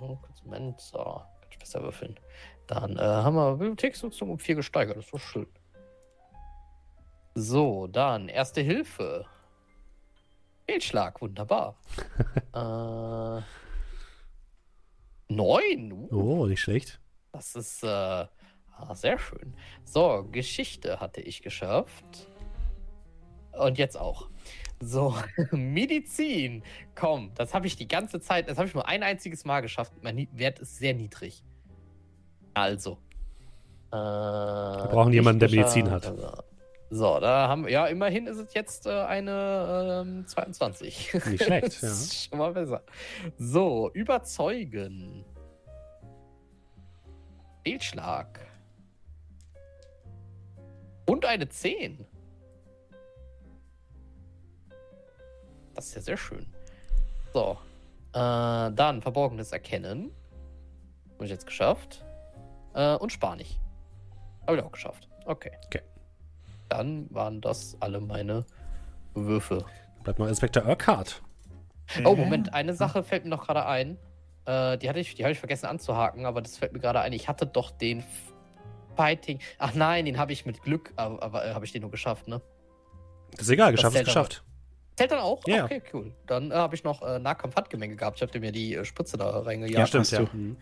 Oh, 0.00 0.18
Moment. 0.44 0.80
So, 0.80 0.98
kann 0.98 1.48
ich 1.50 1.58
besser 1.58 1.82
würfeln. 1.82 2.18
Dann 2.66 2.96
äh, 2.96 3.00
haben 3.00 3.34
wir 3.34 3.52
Bibliotheksnutzung 3.56 4.30
um 4.30 4.38
4 4.38 4.54
gesteigert. 4.56 4.96
Das 4.96 5.04
ist 5.06 5.12
doch 5.14 5.20
schön. 5.20 5.46
So, 7.34 7.86
dann 7.86 8.28
Erste 8.28 8.60
Hilfe. 8.60 9.26
Fehlschlag, 10.68 11.20
wunderbar. 11.20 11.76
äh, 12.54 13.42
neun. 15.32 15.92
Uh, 15.92 16.42
Oh, 16.42 16.46
nicht 16.46 16.60
schlecht. 16.60 17.00
Das 17.32 17.54
ist 17.56 17.82
äh, 17.82 17.86
ah, 17.86 18.94
sehr 18.94 19.18
schön. 19.18 19.56
So, 19.84 20.28
Geschichte 20.30 21.00
hatte 21.00 21.20
ich 21.20 21.42
geschafft. 21.42 22.28
Und 23.52 23.78
jetzt 23.78 23.98
auch. 23.98 24.28
So, 24.82 25.14
Medizin. 25.52 26.62
Komm, 26.94 27.32
das 27.34 27.52
habe 27.52 27.66
ich 27.66 27.76
die 27.76 27.88
ganze 27.88 28.20
Zeit, 28.20 28.48
das 28.48 28.56
habe 28.56 28.68
ich 28.68 28.74
nur 28.74 28.88
ein 28.88 29.02
einziges 29.02 29.44
Mal 29.44 29.60
geschafft. 29.60 29.92
Mein 30.02 30.28
Wert 30.32 30.58
ist 30.58 30.76
sehr 30.78 30.94
niedrig. 30.94 31.44
Also. 32.54 32.98
Äh, 33.92 33.96
Wir 33.96 34.88
brauchen 34.90 35.12
jemanden, 35.12 35.40
der 35.40 35.50
Medizin 35.50 35.90
hat. 35.90 36.12
So, 36.92 37.20
da 37.20 37.46
haben 37.46 37.66
wir, 37.66 37.70
ja, 37.72 37.86
immerhin 37.86 38.26
ist 38.26 38.38
es 38.38 38.52
jetzt 38.54 38.86
äh, 38.86 38.90
eine 38.90 40.04
ähm, 40.04 40.26
22. 40.26 41.14
Nicht 41.26 41.44
schlecht, 41.44 41.66
Das 41.66 41.80
ja. 41.82 41.88
ist 41.88 42.28
Schon 42.28 42.38
mal 42.38 42.52
besser. 42.52 42.82
So, 43.38 43.90
überzeugen. 43.92 45.24
Fehlschlag. 47.64 48.40
Und 51.06 51.24
eine 51.24 51.48
10. 51.48 52.06
Das 55.80 55.86
ist 55.86 55.94
ja 55.94 56.02
sehr 56.02 56.16
schön. 56.18 56.46
So. 57.32 57.56
Äh, 58.12 58.12
dann 58.12 59.00
verborgenes 59.00 59.50
Erkennen. 59.50 60.10
Habe 61.14 61.24
ich 61.24 61.30
jetzt 61.30 61.46
geschafft. 61.46 62.04
Äh, 62.74 62.96
und 62.96 63.10
Spanisch. 63.10 63.58
Habe 64.46 64.58
ich 64.58 64.62
auch 64.62 64.72
geschafft. 64.72 65.08
Okay. 65.24 65.52
Okay. 65.64 65.80
Dann 66.68 67.06
waren 67.14 67.40
das 67.40 67.78
alle 67.80 67.98
meine 67.98 68.44
Würfe. 69.14 69.64
Bleibt 70.04 70.18
noch 70.18 70.28
Inspektor 70.28 70.66
Urquhart. 70.66 71.22
Oh, 72.04 72.14
Moment, 72.14 72.52
eine 72.52 72.74
Sache 72.74 73.02
fällt 73.02 73.24
mir 73.24 73.30
noch 73.30 73.46
gerade 73.46 73.64
ein. 73.64 73.96
Äh, 74.44 74.76
die 74.76 74.86
hatte 74.86 74.98
ich, 74.98 75.14
die 75.14 75.24
habe 75.24 75.32
ich 75.32 75.38
vergessen 75.38 75.64
anzuhaken, 75.64 76.26
aber 76.26 76.42
das 76.42 76.58
fällt 76.58 76.74
mir 76.74 76.80
gerade 76.80 77.00
ein. 77.00 77.14
Ich 77.14 77.26
hatte 77.26 77.46
doch 77.46 77.70
den 77.70 78.04
Fighting. 78.96 79.38
Ach 79.58 79.72
nein, 79.72 80.04
den 80.04 80.18
habe 80.18 80.34
ich 80.34 80.44
mit 80.44 80.62
Glück, 80.62 80.92
aber, 80.96 81.22
aber 81.22 81.46
äh, 81.46 81.54
habe 81.54 81.64
ich 81.64 81.72
den 81.72 81.80
nur 81.80 81.90
geschafft, 81.90 82.28
ne? 82.28 82.42
Das 83.30 83.42
ist 83.42 83.48
egal, 83.48 83.72
geschafft 83.72 83.96
ist 83.96 84.04
geschafft. 84.04 84.44
Zählt 85.00 85.12
dann 85.12 85.20
auch? 85.20 85.40
Ja. 85.46 85.64
Okay, 85.64 85.80
cool. 85.94 86.12
Dann 86.26 86.50
äh, 86.50 86.54
habe 86.54 86.74
ich 86.74 86.84
noch 86.84 87.00
äh, 87.00 87.18
Nahkampf-Handgemenge 87.18 87.96
gehabt. 87.96 88.18
Ich 88.18 88.22
habe 88.22 88.38
mir 88.38 88.52
die 88.52 88.74
äh, 88.74 88.84
Spritze 88.84 89.16
da 89.16 89.30
Ja, 89.30 89.38
reingejagt. 89.38 89.88
stimmt, 89.88 90.02
hast 90.02 90.10
ja. 90.10 90.18
du. 90.24 90.36
Mhm. 90.36 90.56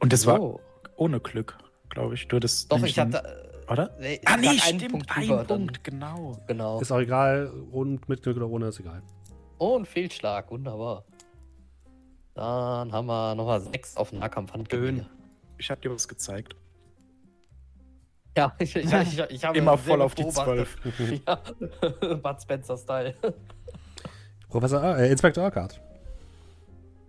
Und 0.00 0.12
das 0.12 0.26
war 0.26 0.38
So. 0.38 0.60
ohne 0.96 1.20
Glück, 1.20 1.56
glaube 1.90 2.14
ich. 2.14 2.26
Du 2.26 2.34
hattest 2.36 2.72
Doch, 2.72 2.82
ich 2.82 3.00
einen- 3.00 3.14
hatte. 3.14 3.48
äh, 3.68 3.72
Oder? 3.72 3.96
nee, 4.00 4.20
Ah, 4.24 4.34
ich 4.40 4.50
nee, 4.50 4.58
stimmt. 4.58 4.90
Punkt 4.90 5.16
ein 5.16 5.28
dann- 5.28 5.46
Punkt, 5.46 5.84
genau. 5.84 6.36
Genau. 6.48 6.80
Ist 6.80 6.90
auch 6.90 6.98
egal, 6.98 7.52
und 7.70 8.08
mit 8.08 8.22
Glück 8.24 8.36
oder 8.36 8.48
ohne, 8.48 8.66
ist 8.66 8.80
egal. 8.80 9.00
Und 9.58 9.86
Fehlschlag, 9.86 10.50
wunderbar. 10.50 11.04
Dann 12.34 12.90
haben 12.92 13.06
wir 13.06 13.34
nochmal 13.36 13.60
sechs 13.60 13.96
auf 13.96 14.10
Nahkampf-Handgemenge. 14.12 15.08
Ich 15.56 15.70
habe 15.70 15.80
dir 15.80 15.92
was 15.92 16.08
gezeigt. 16.08 16.56
Ja, 18.36 18.52
ich, 18.58 18.74
ich, 18.74 18.92
ich, 18.92 19.20
ich 19.30 19.44
habe 19.44 19.56
Immer 19.56 19.78
voll 19.78 20.02
auf 20.02 20.16
die. 20.16 20.26
12. 20.28 21.22
Ja, 21.28 21.36
Bud 22.16 22.42
Spencer-Style. 22.42 23.14
Professor, 24.54 24.96
äh, 24.96 25.10
Inspektor 25.10 25.42
Urquhart. 25.42 25.80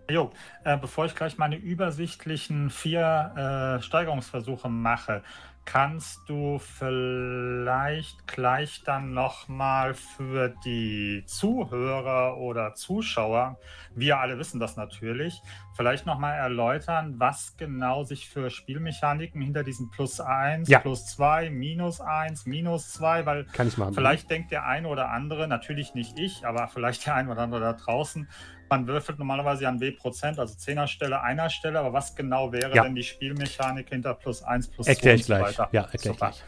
Jo, 0.09 0.31
äh, 0.63 0.77
bevor 0.77 1.05
ich 1.05 1.13
gleich 1.13 1.37
meine 1.37 1.55
übersichtlichen 1.55 2.71
vier 2.71 3.77
äh, 3.77 3.83
Steigerungsversuche 3.83 4.67
mache, 4.67 5.21
kannst 5.65 6.29
du 6.29 6.59
vielleicht 6.59 8.27
gleich 8.27 8.83
dann 8.85 9.13
nochmal 9.13 9.93
für 9.93 10.53
die 10.63 11.23
Zuhörer 11.25 12.37
oder 12.37 12.75
Zuschauer, 12.75 13.57
wir 13.95 14.19
alle 14.19 14.37
wissen 14.37 14.59
das 14.59 14.77
natürlich, 14.77 15.41
vielleicht 15.75 16.05
nochmal 16.05 16.37
erläutern, 16.37 17.15
was 17.17 17.57
genau 17.57 18.03
sich 18.03 18.29
für 18.29 18.49
Spielmechaniken 18.49 19.41
hinter 19.41 19.63
diesem 19.63 19.89
Plus 19.89 20.19
1, 20.19 20.69
Ja. 20.69 20.79
Plus 20.79 21.07
2, 21.07 21.49
Minus 21.49 21.99
1, 21.99 22.45
Minus 22.45 22.93
2, 22.93 23.25
weil 23.25 23.45
Kann 23.45 23.67
ich 23.67 23.77
machen. 23.77 23.93
Vielleicht 23.93 24.29
denkt 24.29 24.51
der 24.51 24.65
eine 24.65 24.87
oder 24.87 25.09
andere, 25.09 25.47
natürlich 25.47 25.95
nicht 25.95 26.17
ich, 26.19 26.45
aber 26.45 26.67
vielleicht 26.67 27.05
der 27.05 27.15
eine 27.15 27.31
oder 27.31 27.41
andere 27.41 27.61
da 27.61 27.73
draußen, 27.73 28.29
man 28.69 28.87
würfelt 28.87 29.19
normalerweise 29.19 29.67
an 29.67 29.79
W-Prozent, 29.79 30.39
also 30.39 30.55
Zehner 30.55 30.87
Stelle, 30.87 31.21
Einer 31.21 31.49
Stelle, 31.49 31.79
aber 31.79 31.93
was 31.93 32.15
genau 32.15 32.51
wäre 32.51 32.75
Ja. 32.75 32.83
denn 32.83 32.95
die 32.95 33.03
Spielmechanik 33.03 33.89
hinter 33.89 34.13
plus 34.15 34.41
1, 34.43 34.67
plus 34.69 34.85
2 34.87 34.91
Erkläre 34.91 35.13
und 35.15 35.19
ich 35.19 35.25
so 35.25 35.33
gleich. 35.35 35.59
weiter? 35.59 35.69
Ja, 35.71 35.81
erkläre 35.83 36.13
ich 36.13 36.17
gleich. 36.17 36.43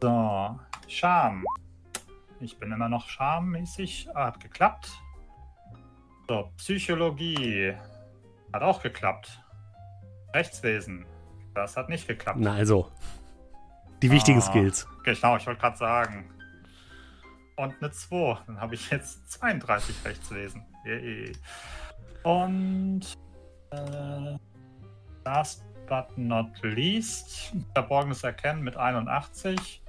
So, 0.00 0.60
Charme. 0.86 1.44
Ich 2.40 2.56
bin 2.58 2.70
immer 2.70 2.88
noch 2.88 3.08
charmmäßig. 3.08 4.08
Ah, 4.14 4.26
hat 4.26 4.40
geklappt. 4.40 4.90
So, 6.28 6.52
Psychologie. 6.56 7.74
Hat 8.52 8.62
auch 8.62 8.80
geklappt. 8.82 9.42
Rechtswesen. 10.34 11.04
Das 11.54 11.76
hat 11.76 11.88
nicht 11.88 12.06
geklappt. 12.06 12.38
Na 12.40 12.52
also. 12.54 12.92
Die 14.02 14.10
wichtigen 14.12 14.38
Ah. 14.38 14.42
Skills. 14.42 14.86
Genau, 15.02 15.36
ich 15.36 15.46
wollte 15.46 15.60
gerade 15.60 15.76
sagen. 15.76 16.30
Und 17.56 17.74
eine 17.80 17.90
2. 17.90 18.38
Dann 18.46 18.60
habe 18.60 18.76
ich 18.76 18.88
jetzt 18.90 19.28
32 19.32 20.04
Rechtswesen. 20.04 20.64
Yay. 20.88 21.32
Und 22.22 23.00
äh, 23.70 24.38
last 25.24 25.62
but 25.86 26.16
not 26.16 26.46
least, 26.62 27.52
verborgenes 27.74 28.22
Erkennen 28.24 28.62
mit 28.62 28.76
81. 28.76 29.82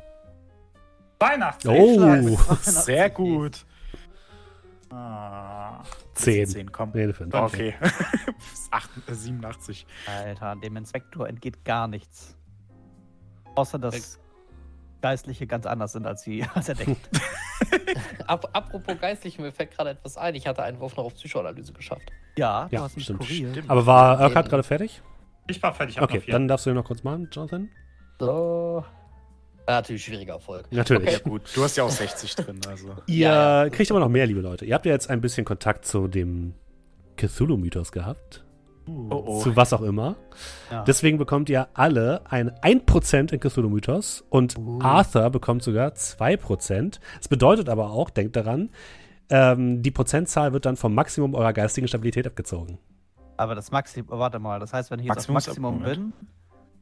82. 1.19 1.69
Oh, 1.69 2.55
Sehr 2.61 3.09
gut. 3.09 3.65
Ah, 4.91 5.83
10. 6.15 6.47
10, 6.47 6.71
komm. 6.71 6.91
Nee, 6.93 7.03
eine 7.03 7.13
fünf. 7.13 7.33
Okay. 7.33 7.75
Acht- 8.71 8.89
äh, 9.07 9.13
87. 9.13 9.85
Alter, 10.07 10.55
dem 10.55 10.75
Inspektor 10.77 11.27
entgeht 11.27 11.63
gar 11.63 11.87
nichts. 11.87 12.35
Außer, 13.55 13.77
dass 13.79 14.19
Geistliche 15.01 15.47
ganz 15.47 15.65
anders 15.65 15.93
sind, 15.93 16.07
als, 16.07 16.23
sie, 16.23 16.43
als 16.53 16.69
er 16.69 16.75
denkt. 16.75 17.09
Ap 18.27 18.49
apropos 18.53 18.95
geistlich, 18.99 19.37
mir 19.39 19.51
fällt 19.51 19.71
gerade 19.75 19.91
etwas 19.91 20.17
ein. 20.17 20.35
Ich 20.35 20.47
hatte 20.47 20.63
einen 20.63 20.79
Wurf 20.79 20.95
noch 20.95 21.05
auf 21.05 21.15
Psychoanalyse 21.15 21.73
geschafft. 21.73 22.11
Ja, 22.37 22.67
du 22.69 22.75
Ja, 22.75 22.89
stimmt. 22.89 23.19
kuriert. 23.19 23.63
Aber 23.67 23.85
war. 23.85 24.19
Urquhart 24.21 24.49
gerade 24.49 24.63
fertig? 24.63 25.01
ich 25.47 25.61
war 25.63 25.73
fertig. 25.73 25.99
Okay, 26.01 26.21
dann 26.27 26.47
darfst 26.47 26.65
du 26.65 26.69
ihn 26.69 26.75
noch 26.75 26.85
kurz 26.85 27.03
machen, 27.03 27.27
Jonathan. 27.31 27.69
So. 28.19 28.83
Natürlich 29.67 30.03
schwieriger 30.03 30.33
Erfolg. 30.33 30.65
Natürlich. 30.71 31.11
Ja, 31.11 31.19
gut. 31.19 31.43
Du 31.55 31.63
hast 31.63 31.75
ja 31.77 31.83
auch 31.83 31.89
60 31.91 32.35
drin, 32.35 32.59
also. 32.67 32.89
Ihr 33.07 33.17
Ja, 33.29 33.63
ja. 33.65 33.69
kriegt 33.69 33.89
aber 33.91 33.99
noch 33.99 34.09
mehr, 34.09 34.25
liebe 34.25 34.41
Leute. 34.41 34.65
Ihr 34.65 34.73
habt 34.73 34.85
ja 34.85 34.91
jetzt 34.91 35.09
ein 35.09 35.21
bisschen 35.21 35.45
Kontakt 35.45 35.85
zu 35.85 36.07
dem 36.07 36.53
Cthulhu-Mythos 37.17 37.91
gehabt. 37.91 38.43
Oh, 39.11 39.23
oh. 39.25 39.41
Zu 39.41 39.55
was 39.55 39.73
auch 39.73 39.81
immer. 39.81 40.15
Ja. 40.71 40.83
Deswegen 40.83 41.17
bekommt 41.17 41.49
ihr 41.49 41.67
alle 41.73 42.21
ein 42.29 42.51
1% 42.61 43.31
in 43.33 43.39
Cthulhu-Mythos 43.39 44.23
und 44.29 44.57
Uh. 44.57 44.79
Arthur 44.81 45.29
bekommt 45.29 45.63
sogar 45.63 45.91
2%. 45.95 46.99
Das 47.17 47.27
bedeutet 47.27 47.69
aber 47.69 47.91
auch, 47.91 48.09
denkt 48.09 48.35
daran, 48.35 48.69
ähm, 49.29 49.81
die 49.83 49.91
Prozentzahl 49.91 50.53
wird 50.53 50.65
dann 50.65 50.75
vom 50.75 50.93
Maximum 50.95 51.35
eurer 51.35 51.53
geistigen 51.53 51.87
Stabilität 51.87 52.25
abgezogen. 52.27 52.79
Aber 53.37 53.55
das 53.55 53.71
Maximum, 53.71 54.07
warte 54.19 54.39
mal, 54.39 54.59
das 54.59 54.73
heißt, 54.73 54.91
wenn 54.91 54.99
ich 54.99 55.05
jetzt 55.05 55.29
Maximum 55.29 55.75
auf 55.75 55.79
Maximum 55.81 55.83
bin, 55.83 56.13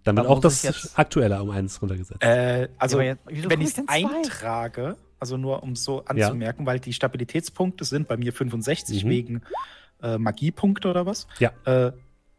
Dann 0.04 0.16
wird 0.18 0.28
auch 0.28 0.40
das 0.40 0.96
Aktuelle 0.98 1.42
um 1.44 1.50
eins 1.50 1.82
runtergesetzt. 1.82 2.24
Äh, 2.24 2.70
also, 2.78 2.98
aber 2.98 3.06
jetzt- 3.06 3.22
wenn 3.28 3.62
ich 3.62 3.78
es 3.78 3.84
eintrage, 3.88 4.96
also 5.20 5.36
nur 5.38 5.62
um 5.64 5.76
so 5.76 6.04
anzumerken, 6.06 6.66
weil 6.66 6.80
die 6.80 6.94
Stabilitätspunkte 6.94 7.84
sind 7.84 8.08
bei 8.08 8.16
mir 8.18 8.32
65 8.32 9.04
Mhm. 9.04 9.10
wegen 9.10 9.42
äh, 10.02 10.18
Magiepunkte 10.18 10.90
oder 10.90 11.06
was? 11.06 11.28
Ja. 11.40 11.52
Äh, 11.66 11.92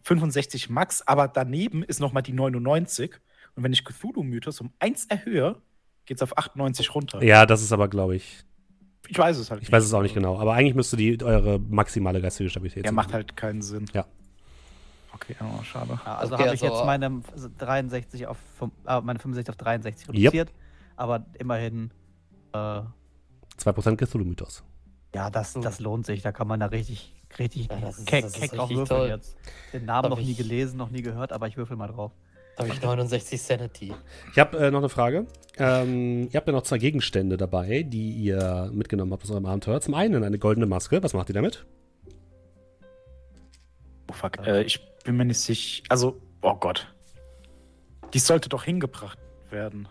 65 0.03 0.71
Max, 0.71 1.03
aber 1.07 1.29
daneben 1.29 1.83
ist 1.83 2.01
nochmal 2.01 2.23
die 2.23 2.33
99. 2.33 3.13
Und 3.57 3.63
wenn 3.65 3.73
ich 3.73 3.85
Cthulhu-Mythos 3.85 4.61
um 4.61 4.73
1 4.79 5.07
erhöhe, 5.07 5.57
geht 6.07 6.17
es 6.19 6.23
auf 6.23 6.39
98 6.39 6.95
runter. 6.95 7.23
Ja, 7.23 7.45
das 7.45 7.63
ist 7.63 7.73
aber, 7.73 7.89
glaube 7.89 8.17
ich, 8.17 8.45
Ich 9.09 9.19
weiß 9.19 9.37
es 9.39 9.51
halt 9.51 9.63
Ich 9.63 9.71
weiß 9.73 9.85
es 9.85 9.93
auch 9.93 10.03
nicht 10.03 10.15
genau, 10.15 10.39
aber 10.39 10.55
eigentlich 10.55 10.75
müsste 10.75 10.97
die 10.97 11.23
eure 11.23 11.59
maximale 11.59 12.21
geistige 12.21 12.49
Stabilität 12.51 12.85
sein. 12.87 12.95
macht 12.95 13.13
halt 13.13 13.37
keinen 13.37 13.61
Sinn. 13.63 13.87
Ja. 13.93 14.07
Okay, 15.13 15.35
oh, 15.41 15.63
schade. 15.65 15.99
Ja, 16.05 16.17
also 16.17 16.35
Okay, 16.35 16.45
habe 16.45 16.55
ich 16.55 16.63
also- 16.63 16.75
jetzt 16.77 16.87
meine 16.87 17.23
63 17.59 18.27
auf 18.29 18.39
äh, 18.87 19.01
meine 19.01 19.19
65 19.19 19.51
auf 19.51 19.57
63 19.57 20.09
reduziert. 20.11 20.53
Aber 20.97 21.27
immerhin, 21.39 21.91
äh, 22.53 22.81
2% 23.57 23.97
Cthulhu-Mythos. 23.99 24.63
ja, 25.15 25.29
das, 25.31 25.55
das 25.55 25.81
lohnt 25.81 26.07
sich. 26.07 26.23
Da 26.23 26.31
kann 26.33 26.47
man 26.47 26.61
da 26.61 26.67
richtig, 26.67 27.15
richtig 27.39 27.69
Ja, 27.71 27.81
das 27.81 27.99
ist- 27.99 28.07
keck, 28.07 28.23
das 28.25 28.35
ist 28.35 28.41
keck 28.41 28.53
auch 28.59 28.63
richtig 28.65 28.77
würfeln 28.79 29.01
toll. 29.01 29.09
jetzt. 29.09 29.37
Den 29.73 29.85
Namen 29.85 30.03
Darf 30.11 30.19
noch 30.19 30.25
nie 30.25 30.33
ich- 30.33 30.37
gelesen, 30.39 30.77
noch 30.77 30.91
nie 30.91 31.03
gehört, 31.03 31.33
aber 31.33 31.47
ich 31.49 31.57
würfel 31.57 31.77
mal 31.77 31.89
drauf. 31.89 32.13
Da 32.57 32.65
habe 32.65 32.73
ich 32.75 32.83
69 32.83 33.41
Sanity. 33.41 33.95
Ich 34.33 34.39
habe 34.39 34.59
äh, 34.59 34.71
noch 34.73 34.81
eine 34.81 34.89
Frage. 34.89 35.27
Ähm, 35.59 36.29
ihr 36.33 36.35
habt 36.35 36.47
ja 36.49 36.53
noch 36.53 36.63
zwei 36.63 36.79
Gegenstände 36.79 37.37
dabei, 37.37 37.85
die 37.85 38.11
ihr 38.13 38.71
mitgenommen 38.73 39.13
habt 39.13 39.23
aus 39.23 39.31
eurem 39.31 39.47
Abenteuer. 39.47 39.81
Zum 39.81 39.95
einen 39.95 40.25
eine 40.25 40.39
goldene 40.41 40.67
Maske. 40.67 41.01
Was 41.03 41.15
macht 41.15 41.29
ihr 41.31 41.35
damit? 41.35 41.65
Oh 44.11 44.13
fuck. 44.13 44.39
Äh, 44.47 44.63
ich 44.63 44.81
bin 45.05 45.17
mir 45.17 45.25
nicht 45.25 45.39
sicher. 45.39 45.83
Also, 45.89 46.21
oh 46.43 46.55
Gott. 46.55 46.93
Die 48.15 48.19
sollte 48.19 48.49
doch 48.49 48.65
hingebracht 48.65 49.19
werden. 49.51 49.87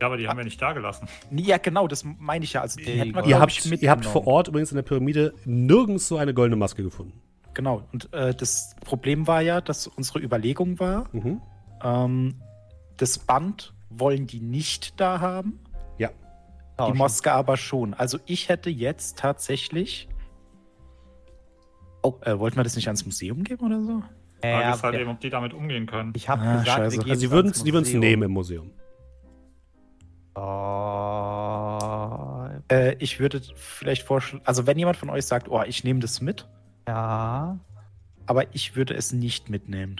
Ja, 0.00 0.06
aber 0.08 0.16
die 0.18 0.28
haben 0.28 0.36
wir 0.36 0.44
nicht 0.44 0.60
da 0.60 0.72
gelassen. 0.72 1.08
Ja, 1.30 1.58
genau, 1.58 1.88
das 1.88 2.04
meine 2.04 2.44
ich 2.44 2.52
ja. 2.52 2.60
Also, 2.62 2.78
die 2.78 2.84
Ihr 2.84 2.96
hätten 2.98 3.14
wir, 3.14 3.24
Ihr 3.26 3.40
habt, 3.40 3.52
ich, 3.52 3.82
ihr 3.82 3.90
habt 3.90 4.04
vor. 4.04 4.26
Ort 4.26 4.48
übrigens 4.48 4.70
in 4.72 4.76
der 4.76 4.82
Pyramide 4.82 5.32
nirgends 5.44 6.06
so 6.08 6.16
eine 6.18 6.34
goldene 6.34 6.56
Maske 6.56 6.82
gefunden. 6.82 7.20
Genau. 7.54 7.82
Und 7.92 8.12
äh, 8.12 8.34
das 8.34 8.76
Problem 8.84 9.26
war 9.26 9.40
ja, 9.40 9.60
dass 9.62 9.86
unsere 9.86 10.18
Überlegung 10.20 10.78
war, 10.78 11.06
Mhm. 11.12 11.40
ähm, 11.82 12.34
das 12.98 13.18
Band 13.18 13.72
wollen 13.88 14.26
die 14.26 14.40
nicht 14.40 15.00
da 15.00 15.20
haben, 15.20 15.60
Ja. 15.96 16.08
die 16.08 16.76
Tauschen. 16.76 16.98
Moske 16.98 17.32
aber 17.32 17.56
schon. 17.56 17.94
Also 17.94 18.18
ich 18.26 18.50
hätte 18.50 18.68
jetzt 18.68 19.18
tatsächlich. 19.18 20.08
Oh, 22.02 22.14
äh, 22.22 22.38
wollten 22.38 22.56
wir 22.56 22.64
das 22.64 22.76
nicht 22.76 22.86
ans 22.88 23.04
Museum 23.04 23.42
geben 23.42 23.64
oder 23.66 23.82
so? 23.82 24.02
Frage 24.40 24.62
Ja, 24.62 24.74
ist 24.74 24.82
halt 24.82 24.94
ja. 24.94 25.00
eben, 25.00 25.10
ob 25.10 25.20
die 25.20 25.30
damit 25.30 25.54
umgehen 25.54 25.86
können. 25.86 26.12
Ich 26.14 26.28
habe 26.28 26.42
Ah, 26.42 26.58
gesagt, 26.58 26.80
Also, 26.80 27.14
sie 27.14 27.30
würden 27.30 27.50
es 27.50 27.64
nehmen 27.94 28.22
im 28.22 28.30
Museum. 28.32 28.70
Oh, 30.36 31.78
Äh, 32.68 32.96
ich 32.98 33.20
würde 33.20 33.40
vielleicht 33.54 34.02
vorschlagen, 34.02 34.44
also 34.46 34.66
wenn 34.66 34.78
jemand 34.78 34.96
von 34.96 35.10
euch 35.10 35.24
sagt, 35.26 35.48
oh, 35.48 35.62
ich 35.62 35.84
nehme 35.84 36.00
das 36.00 36.20
mit, 36.20 36.48
ja, 36.88 37.58
aber 38.26 38.54
ich 38.54 38.74
würde 38.76 38.94
es 38.94 39.12
nicht 39.12 39.48
mitnehmen. 39.50 39.96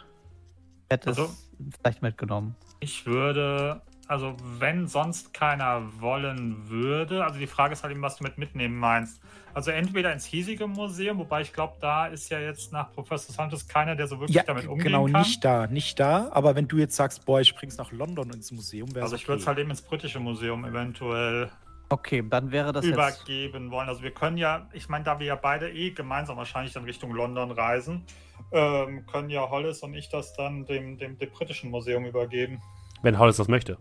ich 0.88 0.94
hätte 0.94 1.08
Also- 1.08 1.24
es 1.24 1.52
vielleicht 1.80 2.02
mitgenommen. 2.02 2.54
Ich 2.80 3.06
würde, 3.06 3.82
also 4.08 4.36
wenn 4.58 4.86
sonst 4.86 5.34
keiner 5.34 5.82
wollen 6.00 6.68
würde, 6.68 7.24
also 7.24 7.38
die 7.38 7.46
Frage 7.46 7.72
ist 7.72 7.82
halt 7.82 7.92
eben, 7.92 8.02
was 8.02 8.16
du 8.16 8.24
mit 8.24 8.38
mitnehmen 8.38 8.76
meinst. 8.76 9.20
Also 9.54 9.70
entweder 9.70 10.12
ins 10.12 10.24
hiesige 10.26 10.66
Museum, 10.66 11.18
wobei 11.18 11.40
ich 11.40 11.52
glaube, 11.52 11.74
da 11.80 12.06
ist 12.06 12.28
ja 12.30 12.38
jetzt 12.38 12.72
nach 12.72 12.92
Professor 12.92 13.34
Santos 13.34 13.66
keiner, 13.66 13.96
der 13.96 14.06
so 14.06 14.20
wirklich 14.20 14.36
Ja, 14.36 14.42
damit 14.42 14.66
umgehen 14.66 14.84
genau, 14.92 15.06
kann. 15.06 15.22
nicht 15.22 15.44
da, 15.44 15.66
nicht 15.66 15.98
da. 15.98 16.28
Aber 16.32 16.54
wenn 16.54 16.68
du 16.68 16.76
jetzt 16.76 16.94
sagst, 16.94 17.24
boah, 17.24 17.40
ich 17.40 17.54
bring's 17.54 17.78
nach 17.78 17.90
London 17.90 18.30
ins 18.30 18.52
Museum, 18.52 18.94
wäre 18.94 19.04
Also 19.04 19.16
ich 19.16 19.26
würde 19.26 19.40
es 19.40 19.46
halt 19.46 19.58
eben 19.58 19.70
ins 19.70 19.80
britische 19.82 20.20
Museum 20.20 20.64
eventuell 20.64 21.50
Okay, 21.88 22.22
dann 22.28 22.50
wäre 22.50 22.72
das 22.72 22.84
jetzt. 22.84 22.94
übergeben 22.94 23.70
wollen. 23.70 23.88
Also 23.88 24.02
wir 24.02 24.10
können 24.10 24.36
ja, 24.36 24.68
ich 24.72 24.88
meine, 24.88 25.04
da 25.04 25.20
wir 25.20 25.26
ja 25.26 25.36
beide 25.36 25.70
eh 25.70 25.90
gemeinsam 25.92 26.36
wahrscheinlich 26.36 26.72
dann 26.72 26.84
Richtung 26.84 27.12
London 27.12 27.52
reisen, 27.52 28.04
ähm, 28.52 29.06
können 29.06 29.30
ja 29.30 29.48
Hollis 29.48 29.82
und 29.82 29.94
ich 29.94 30.08
das 30.08 30.34
dann 30.34 30.64
dem, 30.66 30.98
dem, 30.98 31.16
dem 31.18 31.30
britischen 31.30 31.70
Museum 31.70 32.04
übergeben. 32.04 32.60
Wenn 33.02 33.18
Hollis 33.18 33.36
das 33.36 33.46
möchte. 33.48 33.78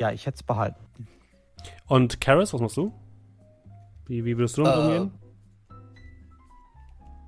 Ja, 0.00 0.12
ich 0.12 0.26
hätte 0.26 0.36
es 0.36 0.42
behalten. 0.42 0.78
Und 1.86 2.20
Karis, 2.20 2.52
was 2.54 2.60
machst 2.60 2.76
du? 2.76 2.92
Wie, 4.06 4.24
wie 4.24 4.36
würdest 4.36 4.56
du 4.58 4.62
damit 4.62 4.78
Äh, 4.78 4.98
umgehen? 5.00 5.18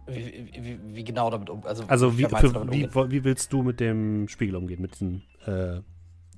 Wie, 0.07 0.51
wie, 0.65 0.95
wie 0.97 1.05
genau 1.05 1.31
damit 1.31 1.51
um? 1.51 1.65
Also, 1.65 1.85
Also, 1.87 2.19
wie, 2.19 2.25
für, 2.25 2.59
umgehen? 2.61 2.91
wie 3.11 3.25
willst 3.25 3.53
du 3.53 3.63
mit 3.63 3.79
dem 3.81 4.27
Spiegel 4.29 4.57
umgehen? 4.57 4.81
Mit, 4.81 4.95
diesem, 4.95 5.23
äh, 5.47 5.77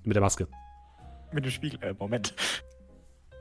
mit 0.04 0.14
der 0.14 0.20
Maske? 0.20 0.46
mit 1.32 1.46
dem 1.46 1.50
Spiegel. 1.50 1.82
Äh, 1.82 1.94
Moment. 1.98 2.34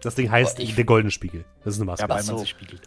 Das 0.01 0.15
Ding 0.15 0.31
heißt 0.31 0.59
Ich- 0.59 0.75
der 0.75 0.85
goldene 0.85 1.11
Spiegel. 1.11 1.43
Das 1.65 1.73
ist 1.75 1.79
eine 1.81 1.85
Maske. 1.87 2.03
Ja, 2.03 2.07
man 2.07 2.23
so. 2.23 2.37
sich 2.37 2.49
spiegelt. 2.49 2.81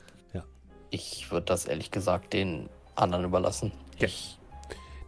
Ich 0.90 1.28
würde 1.32 1.46
das 1.46 1.64
ehrlich 1.64 1.90
gesagt 1.90 2.32
den 2.34 2.68
anderen 2.94 3.24
überlassen. 3.24 3.72
Okay. 3.96 4.04
Ich, 4.06 4.38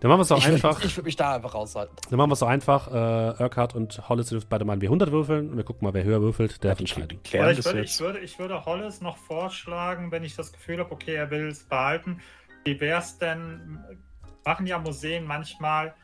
Dann 0.01 0.11
machen 0.11 0.19
wir 0.19 0.23
es 0.23 0.29
doch 0.29 0.39
ich 0.39 0.47
einfach. 0.47 0.77
Würd, 0.77 0.85
ich 0.85 0.97
würde 0.97 1.07
mich 1.07 1.17
da 1.17 1.35
einfach 1.35 1.55
raushalten. 1.55 1.97
Dann 2.11 2.19
machen 2.19 2.29
wir 2.29 2.35
es 2.35 2.41
doch 2.41 2.49
einfach. 2.49 2.89
Äh, 2.89 3.43
Urquhart 3.43 3.75
und 3.75 4.09
Hollis 4.09 4.29
dürfen 4.29 4.47
beide 4.49 4.65
mal 4.65 4.75
ein 4.75 4.81
W100 4.81 5.11
würfeln 5.11 5.51
und 5.51 5.57
wir 5.57 5.65
gucken 5.65 5.87
mal, 5.87 5.95
wer 5.95 6.05
höher 6.05 6.21
würfelt, 6.21 6.63
der 6.63 6.71
darf 6.71 6.79
die, 6.79 6.85
entscheiden. 6.85 7.19
ich 7.23 7.33
würde, 7.33 7.81
ich, 7.81 8.01
würde, 8.01 8.19
ich 8.21 8.39
würde 8.39 8.67
Hollis 8.67 9.01
noch 9.01 9.17
vorschlagen, 9.17 10.11
wenn 10.11 10.23
ich 10.23 10.37
das 10.37 10.53
Gefühl 10.53 10.79
habe, 10.79 10.93
okay, 10.93 11.15
er 11.15 11.31
will 11.31 11.49
es 11.49 11.65
behalten. 11.65 12.21
Wie 12.65 12.79
wäre 12.81 13.01
es 13.01 13.19
denn, 13.19 13.79
machen 14.45 14.67
ja 14.67 14.79
Museen 14.79 15.25
manchmal, 15.25 15.95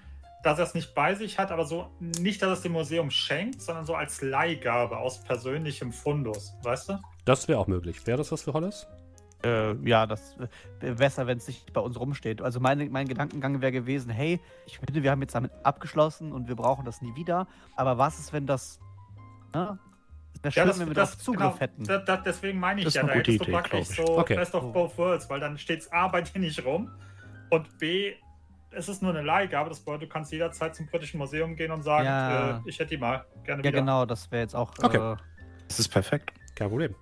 dass 0.42 0.58
er 0.58 0.64
es 0.64 0.74
nicht 0.74 0.94
bei 0.94 1.14
sich 1.14 1.38
hat, 1.38 1.50
aber 1.50 1.64
so 1.64 1.90
nicht, 2.00 2.42
dass 2.42 2.48
er 2.48 2.52
es 2.54 2.62
dem 2.62 2.72
Museum 2.72 3.10
schenkt, 3.10 3.60
sondern 3.60 3.84
so 3.84 3.94
als 3.94 4.22
Leihgabe 4.22 4.96
aus 4.96 5.22
persönlichem 5.22 5.92
Fundus, 5.92 6.54
weißt 6.62 6.88
du? 6.90 6.98
Das 7.24 7.46
wäre 7.46 7.58
auch 7.58 7.68
möglich. 7.68 8.06
Wäre 8.06 8.18
das 8.18 8.32
was 8.32 8.42
für 8.42 8.52
Hollis? 8.52 8.86
Äh, 9.44 9.74
ja, 9.88 10.06
das 10.06 10.36
wäre 10.80 10.94
besser, 10.94 11.26
wenn 11.26 11.38
es 11.38 11.48
nicht 11.48 11.72
bei 11.72 11.80
uns 11.80 11.98
rumsteht. 11.98 12.42
Also 12.42 12.60
meine, 12.60 12.84
mein 12.86 13.08
Gedankengang 13.08 13.60
wäre 13.60 13.72
gewesen, 13.72 14.10
hey, 14.10 14.40
ich 14.66 14.78
finde, 14.78 15.02
wir 15.02 15.10
haben 15.10 15.20
jetzt 15.20 15.34
damit 15.34 15.50
abgeschlossen 15.64 16.32
und 16.32 16.48
wir 16.48 16.56
brauchen 16.56 16.84
das 16.84 17.02
nie 17.02 17.14
wieder. 17.16 17.46
Aber 17.76 17.98
was 17.98 18.18
ist, 18.18 18.32
wenn 18.32 18.46
das... 18.46 18.80
Ne? 19.54 19.78
Wäre 20.42 20.52
schön, 20.52 20.80
wenn 20.80 20.88
wir 20.88 20.94
darauf 20.94 21.18
Zugriff 21.18 21.40
genau, 21.40 21.60
hätten. 21.60 21.84
Das, 21.84 22.04
das, 22.04 22.22
deswegen 22.24 22.58
meine 22.58 22.80
ich 22.80 22.84
Das 22.84 22.94
ja, 22.94 23.02
da 23.04 23.12
hättest 23.12 23.40
du 23.40 23.44
Idee, 23.44 23.52
praktisch 23.52 23.88
glaub 23.90 24.06
so 24.08 24.18
Okay. 24.18 24.36
Best 24.36 24.54
of 24.54 24.72
both 24.72 24.98
worlds, 24.98 25.30
weil 25.30 25.38
dann 25.38 25.56
steht 25.56 25.80
es 25.80 25.92
A 25.92 26.08
bei 26.08 26.22
dir 26.22 26.38
nicht 26.40 26.64
rum 26.64 26.90
und 27.50 27.78
B, 27.78 28.14
es 28.70 28.88
ist 28.88 29.02
nur 29.02 29.12
eine 29.12 29.22
Leihgabe, 29.22 29.68
das 29.68 29.80
bedeutet, 29.80 30.08
du 30.08 30.12
kannst 30.12 30.32
jederzeit 30.32 30.74
zum 30.74 30.86
britischen 30.86 31.18
Museum 31.18 31.54
gehen 31.54 31.70
und 31.70 31.82
sagen, 31.82 32.06
Ja. 32.06 32.56
äh, 32.56 32.60
ich 32.64 32.78
hätte 32.78 32.90
die 32.90 32.96
mal 32.96 33.24
gerne 33.44 33.62
ja, 33.62 33.68
wieder. 33.68 33.80
genau, 33.80 34.06
das 34.06 34.30
wäre 34.32 34.42
jetzt 34.42 34.56
auch, 34.56 34.72
Okay. 34.82 35.12
äh, 35.12 35.16
Das 35.68 35.78
ist 35.78 35.88
perfekt. 35.88 36.32
Kein 36.54 36.68
Problem. 36.70 36.94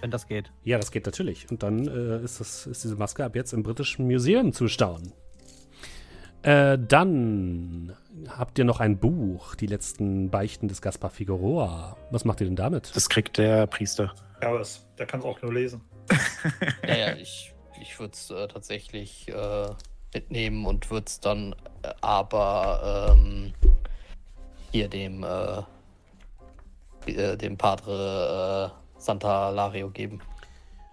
Wenn 0.00 0.10
das 0.10 0.26
geht. 0.26 0.52
Ja, 0.64 0.78
das 0.78 0.90
geht 0.90 1.06
natürlich. 1.06 1.50
Und 1.50 1.62
dann 1.62 1.86
äh, 1.86 2.22
ist, 2.22 2.40
das, 2.40 2.66
ist 2.66 2.84
diese 2.84 2.96
Maske 2.96 3.24
ab 3.24 3.36
jetzt 3.36 3.52
im 3.52 3.62
Britischen 3.62 4.06
Museum 4.06 4.52
zu 4.52 4.68
staunen. 4.68 5.12
Äh, 6.42 6.78
dann 6.78 7.96
habt 8.28 8.58
ihr 8.58 8.64
noch 8.64 8.80
ein 8.80 8.98
Buch, 8.98 9.56
die 9.56 9.66
letzten 9.66 10.30
Beichten 10.30 10.68
des 10.68 10.80
Gaspar 10.80 11.10
Figueroa. 11.10 11.96
Was 12.10 12.24
macht 12.24 12.40
ihr 12.40 12.46
denn 12.46 12.56
damit? 12.56 12.94
Das 12.94 13.08
kriegt 13.08 13.38
der 13.38 13.66
Priester. 13.66 14.14
Ja, 14.40 14.52
was, 14.52 14.86
der 14.98 15.06
kann 15.06 15.20
es 15.20 15.26
auch 15.26 15.40
nur 15.42 15.52
lesen. 15.52 15.80
Ja, 16.86 16.96
ja, 16.96 17.16
ich, 17.16 17.52
ich 17.80 17.98
würde 17.98 18.12
es 18.12 18.30
äh, 18.30 18.46
tatsächlich 18.46 19.26
äh, 19.28 19.68
mitnehmen 20.14 20.66
und 20.66 20.88
würde 20.90 21.06
es 21.08 21.18
dann 21.18 21.52
äh, 21.82 21.92
aber 22.00 23.16
ähm, 23.16 23.52
hier 24.70 24.88
dem, 24.88 25.24
äh, 25.24 25.62
äh, 27.10 27.36
dem 27.36 27.58
Padre 27.58 28.72
äh, 28.72 28.85
Santa 29.06 29.50
Lario 29.50 29.90
geben. 29.90 30.20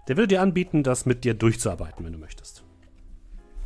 Der 0.08 0.16
würde 0.16 0.28
dir 0.28 0.42
anbieten, 0.42 0.82
das 0.82 1.06
mit 1.06 1.24
dir 1.24 1.34
durchzuarbeiten, 1.34 2.04
wenn 2.04 2.12
du 2.12 2.18
möchtest. 2.18 2.64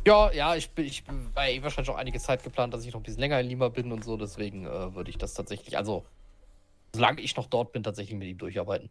Ja, 0.05 0.31
ja, 0.31 0.55
ich 0.55 0.71
bin, 0.71 0.85
ich 0.85 1.03
bin 1.03 1.33
war 1.35 1.47
eh 1.47 1.61
wahrscheinlich 1.61 1.89
auch 1.89 1.97
einige 1.97 2.19
Zeit 2.19 2.43
geplant, 2.43 2.73
dass 2.73 2.85
ich 2.85 2.93
noch 2.93 2.99
ein 2.99 3.03
bisschen 3.03 3.19
länger 3.19 3.39
in 3.39 3.47
Lima 3.47 3.69
bin 3.69 3.91
und 3.91 4.03
so, 4.03 4.17
deswegen 4.17 4.65
äh, 4.65 4.95
würde 4.95 5.09
ich 5.09 5.17
das 5.17 5.33
tatsächlich, 5.33 5.77
also 5.77 6.05
solange 6.95 7.21
ich 7.21 7.35
noch 7.35 7.47
dort 7.47 7.73
bin, 7.73 7.83
tatsächlich 7.83 8.17
mit 8.17 8.27
ihm 8.27 8.37
durcharbeiten. 8.37 8.89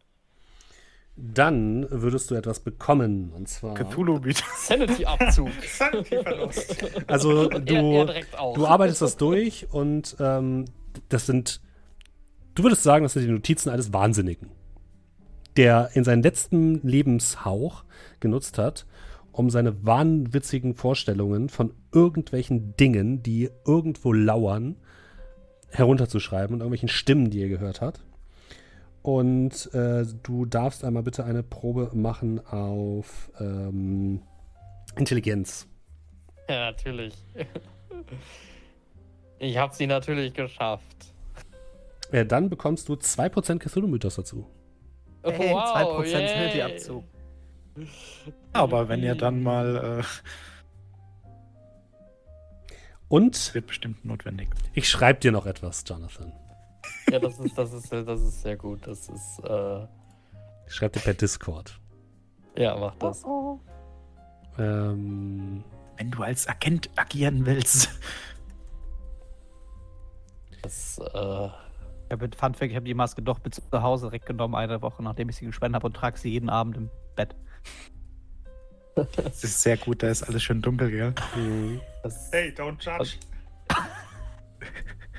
Dann 1.21 1.85
würdest 1.89 2.31
du 2.31 2.35
etwas 2.35 2.61
bekommen. 2.61 3.33
Und 3.35 3.49
zwar. 3.49 3.73
Cthulhu-Mythos. 3.73 4.45
Sanity-Abzug. 4.67 5.51
Sanity-Verlust. 5.63 6.85
Also 7.07 7.49
du, 7.49 8.05
er 8.05 8.23
du 8.53 8.65
arbeitest 8.65 9.01
das 9.01 9.17
durch 9.17 9.67
und 9.71 10.15
ähm, 10.19 10.65
das 11.09 11.25
sind. 11.25 11.61
Du 12.55 12.63
würdest 12.63 12.83
sagen, 12.83 13.03
das 13.03 13.13
sind 13.13 13.25
die 13.25 13.31
Notizen 13.31 13.69
eines 13.69 13.91
Wahnsinnigen, 13.91 14.49
der 15.57 15.89
in 15.93 16.03
seinen 16.03 16.23
letzten 16.23 16.81
Lebenshauch 16.87 17.83
genutzt 18.19 18.57
hat, 18.57 18.85
um 19.31 19.49
seine 19.49 19.85
wahnwitzigen 19.85 20.75
Vorstellungen 20.75 21.49
von 21.49 21.73
irgendwelchen 21.93 22.75
Dingen, 22.77 23.23
die 23.23 23.49
irgendwo 23.65 24.13
lauern, 24.13 24.75
herunterzuschreiben 25.69 26.55
und 26.55 26.59
irgendwelchen 26.61 26.89
Stimmen, 26.89 27.29
die 27.29 27.41
er 27.41 27.49
gehört 27.49 27.81
hat. 27.81 28.01
Und 29.01 29.73
äh, 29.73 30.05
du 30.23 30.45
darfst 30.45 30.83
einmal 30.83 31.03
bitte 31.03 31.23
eine 31.23 31.41
Probe 31.41 31.91
machen 31.93 32.45
auf 32.45 33.31
ähm, 33.39 34.21
Intelligenz. 34.97 35.67
Ja, 36.49 36.71
natürlich. 36.71 37.13
Ich 39.41 39.57
habe 39.57 39.73
sie 39.73 39.87
natürlich 39.87 40.33
geschafft. 40.33 41.13
Äh, 42.11 42.25
dann 42.25 42.49
bekommst 42.49 42.89
du 42.89 42.93
2% 42.93 43.59
Cthulhu-Mythos 43.59 44.15
dazu. 44.15 44.45
Hey, 45.23 45.53
wow, 45.53 45.99
2% 45.99 46.05
yay. 46.05 46.27
Sanity-Abzug. 46.27 47.03
Aber 48.53 48.89
wenn 48.89 49.03
ihr 49.03 49.15
dann 49.15 49.41
mal, 49.43 49.99
äh, 50.01 50.03
Und 53.07 53.53
wird 53.53 53.67
bestimmt 53.67 54.05
notwendig. 54.05 54.49
ich 54.73 54.89
schreibe 54.89 55.19
dir 55.19 55.31
noch 55.31 55.45
etwas, 55.45 55.83
Jonathan. 55.87 56.31
Ja, 57.11 57.19
das 57.19 57.39
ist, 57.39 57.57
das 57.57 57.73
ist, 57.73 57.91
das 57.91 58.21
ist 58.21 58.41
sehr 58.41 58.55
gut. 58.55 58.85
Das 58.85 59.09
ist, 59.09 59.39
äh, 59.43 59.83
Ich 60.67 60.75
schreibe 60.75 60.99
dir 60.99 61.03
per 61.03 61.13
Discord. 61.15 61.79
Ja, 62.55 62.75
mach 62.77 62.95
das. 62.95 63.23
Ähm, 64.57 65.63
Wenn 65.97 66.11
du 66.11 66.21
als 66.23 66.47
Agent 66.47 66.89
agieren 66.95 67.45
willst. 67.45 67.89
das 70.61 70.99
äh, 71.13 71.49
Ich 72.09 72.13
habe 72.13 72.27
Fun 72.35 72.55
Fact, 72.55 72.71
ich 72.71 72.75
habe 72.75 72.85
die 72.85 72.95
Maske 72.95 73.21
doch 73.21 73.39
mit 73.43 73.53
zu 73.53 73.61
Hause 73.71 74.07
direkt 74.07 74.25
genommen, 74.25 74.55
eine 74.55 74.81
Woche 74.81 75.03
nachdem 75.03 75.29
ich 75.29 75.35
sie 75.35 75.45
gespendet 75.45 75.75
habe 75.75 75.87
und 75.87 75.93
trage 75.93 76.17
sie 76.17 76.31
jeden 76.31 76.49
Abend 76.49 76.75
im 76.75 76.89
Bett. 77.15 77.35
Das 78.95 79.43
ist 79.43 79.61
sehr 79.61 79.77
gut, 79.77 80.01
da 80.01 80.09
ist 80.09 80.23
alles 80.23 80.41
schön 80.41 80.61
dunkel, 80.61 80.89
gell? 80.89 81.13
mh, 81.35 81.79
das 82.01 82.29
Hey, 82.31 82.49
don't 82.49 82.77
judge. 82.83 83.17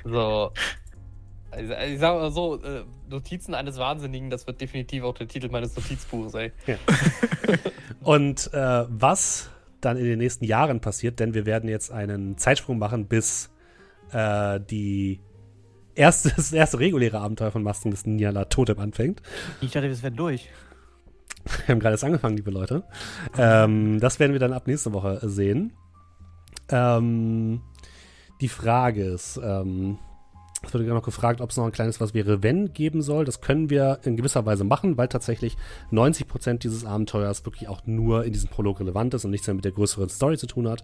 so. 0.03 0.51
Also, 1.49 1.73
ich 1.73 1.99
sag 1.99 2.15
mal 2.15 2.31
so, 2.31 2.61
äh, 2.61 2.83
Notizen 3.09 3.55
eines 3.55 3.77
Wahnsinnigen, 3.77 4.29
das 4.29 4.45
wird 4.45 4.59
definitiv 4.59 5.03
auch 5.03 5.13
der 5.13 5.27
Titel 5.29 5.49
meines 5.49 5.75
Notizbuches, 5.75 6.33
ey. 6.33 6.51
Und 8.03 8.53
äh, 8.53 8.85
was 8.89 9.49
dann 9.79 9.97
in 9.97 10.03
den 10.03 10.19
nächsten 10.19 10.43
Jahren 10.43 10.81
passiert, 10.81 11.19
denn 11.21 11.33
wir 11.33 11.45
werden 11.45 11.69
jetzt 11.69 11.91
einen 11.91 12.37
Zeitsprung 12.37 12.77
machen, 12.77 13.07
bis 13.07 13.49
äh, 14.11 14.59
die 14.59 15.21
erste, 15.95 16.29
das 16.35 16.51
erste 16.51 16.79
reguläre 16.79 17.19
Abenteuer 17.19 17.51
von 17.51 17.63
Masken 17.63 17.91
des 17.91 18.05
Niala 18.05 18.45
Totem 18.45 18.79
anfängt. 18.79 19.21
Ich 19.61 19.71
dachte, 19.71 19.89
wir 19.89 20.03
wären 20.03 20.15
durch. 20.15 20.49
Wir 21.65 21.73
haben 21.73 21.79
gerade 21.79 21.93
erst 21.93 22.03
angefangen, 22.03 22.37
liebe 22.37 22.51
Leute. 22.51 22.83
Ähm, 23.37 23.99
das 23.99 24.19
werden 24.19 24.33
wir 24.33 24.39
dann 24.39 24.53
ab 24.53 24.67
nächste 24.67 24.93
Woche 24.93 25.19
sehen. 25.23 25.73
Ähm, 26.69 27.61
die 28.41 28.47
Frage 28.47 29.03
ist, 29.03 29.39
ähm, 29.43 29.97
es 30.63 30.73
wurde 30.73 30.85
noch 30.85 31.03
gefragt, 31.03 31.41
ob 31.41 31.49
es 31.49 31.57
noch 31.57 31.65
ein 31.65 31.71
kleines 31.71 31.99
Was 31.99 32.13
wäre, 32.13 32.43
wenn 32.43 32.71
geben 32.73 33.01
soll. 33.01 33.25
Das 33.25 33.41
können 33.41 33.69
wir 33.69 33.99
in 34.03 34.15
gewisser 34.15 34.45
Weise 34.45 34.63
machen, 34.63 34.97
weil 34.97 35.07
tatsächlich 35.07 35.57
90% 35.91 36.59
dieses 36.59 36.85
Abenteuers 36.85 37.45
wirklich 37.45 37.67
auch 37.67 37.81
nur 37.85 38.25
in 38.25 38.33
diesem 38.33 38.49
Prolog 38.49 38.79
relevant 38.79 39.13
ist 39.13 39.25
und 39.25 39.31
nichts 39.31 39.47
mehr 39.47 39.55
mit 39.55 39.65
der 39.65 39.71
größeren 39.71 40.09
Story 40.09 40.37
zu 40.37 40.45
tun 40.45 40.69
hat. 40.69 40.83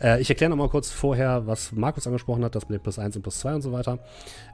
Äh, 0.00 0.20
ich 0.20 0.28
erkläre 0.28 0.50
nochmal 0.50 0.68
kurz 0.68 0.90
vorher, 0.90 1.46
was 1.46 1.72
Markus 1.72 2.06
angesprochen 2.06 2.44
hat, 2.44 2.54
das 2.54 2.68
mit 2.68 2.80
dem 2.80 2.82
Plus 2.82 2.98
1 2.98 3.16
und 3.16 3.22
Plus 3.22 3.38
2 3.38 3.54
und 3.54 3.62
so 3.62 3.72
weiter. 3.72 4.00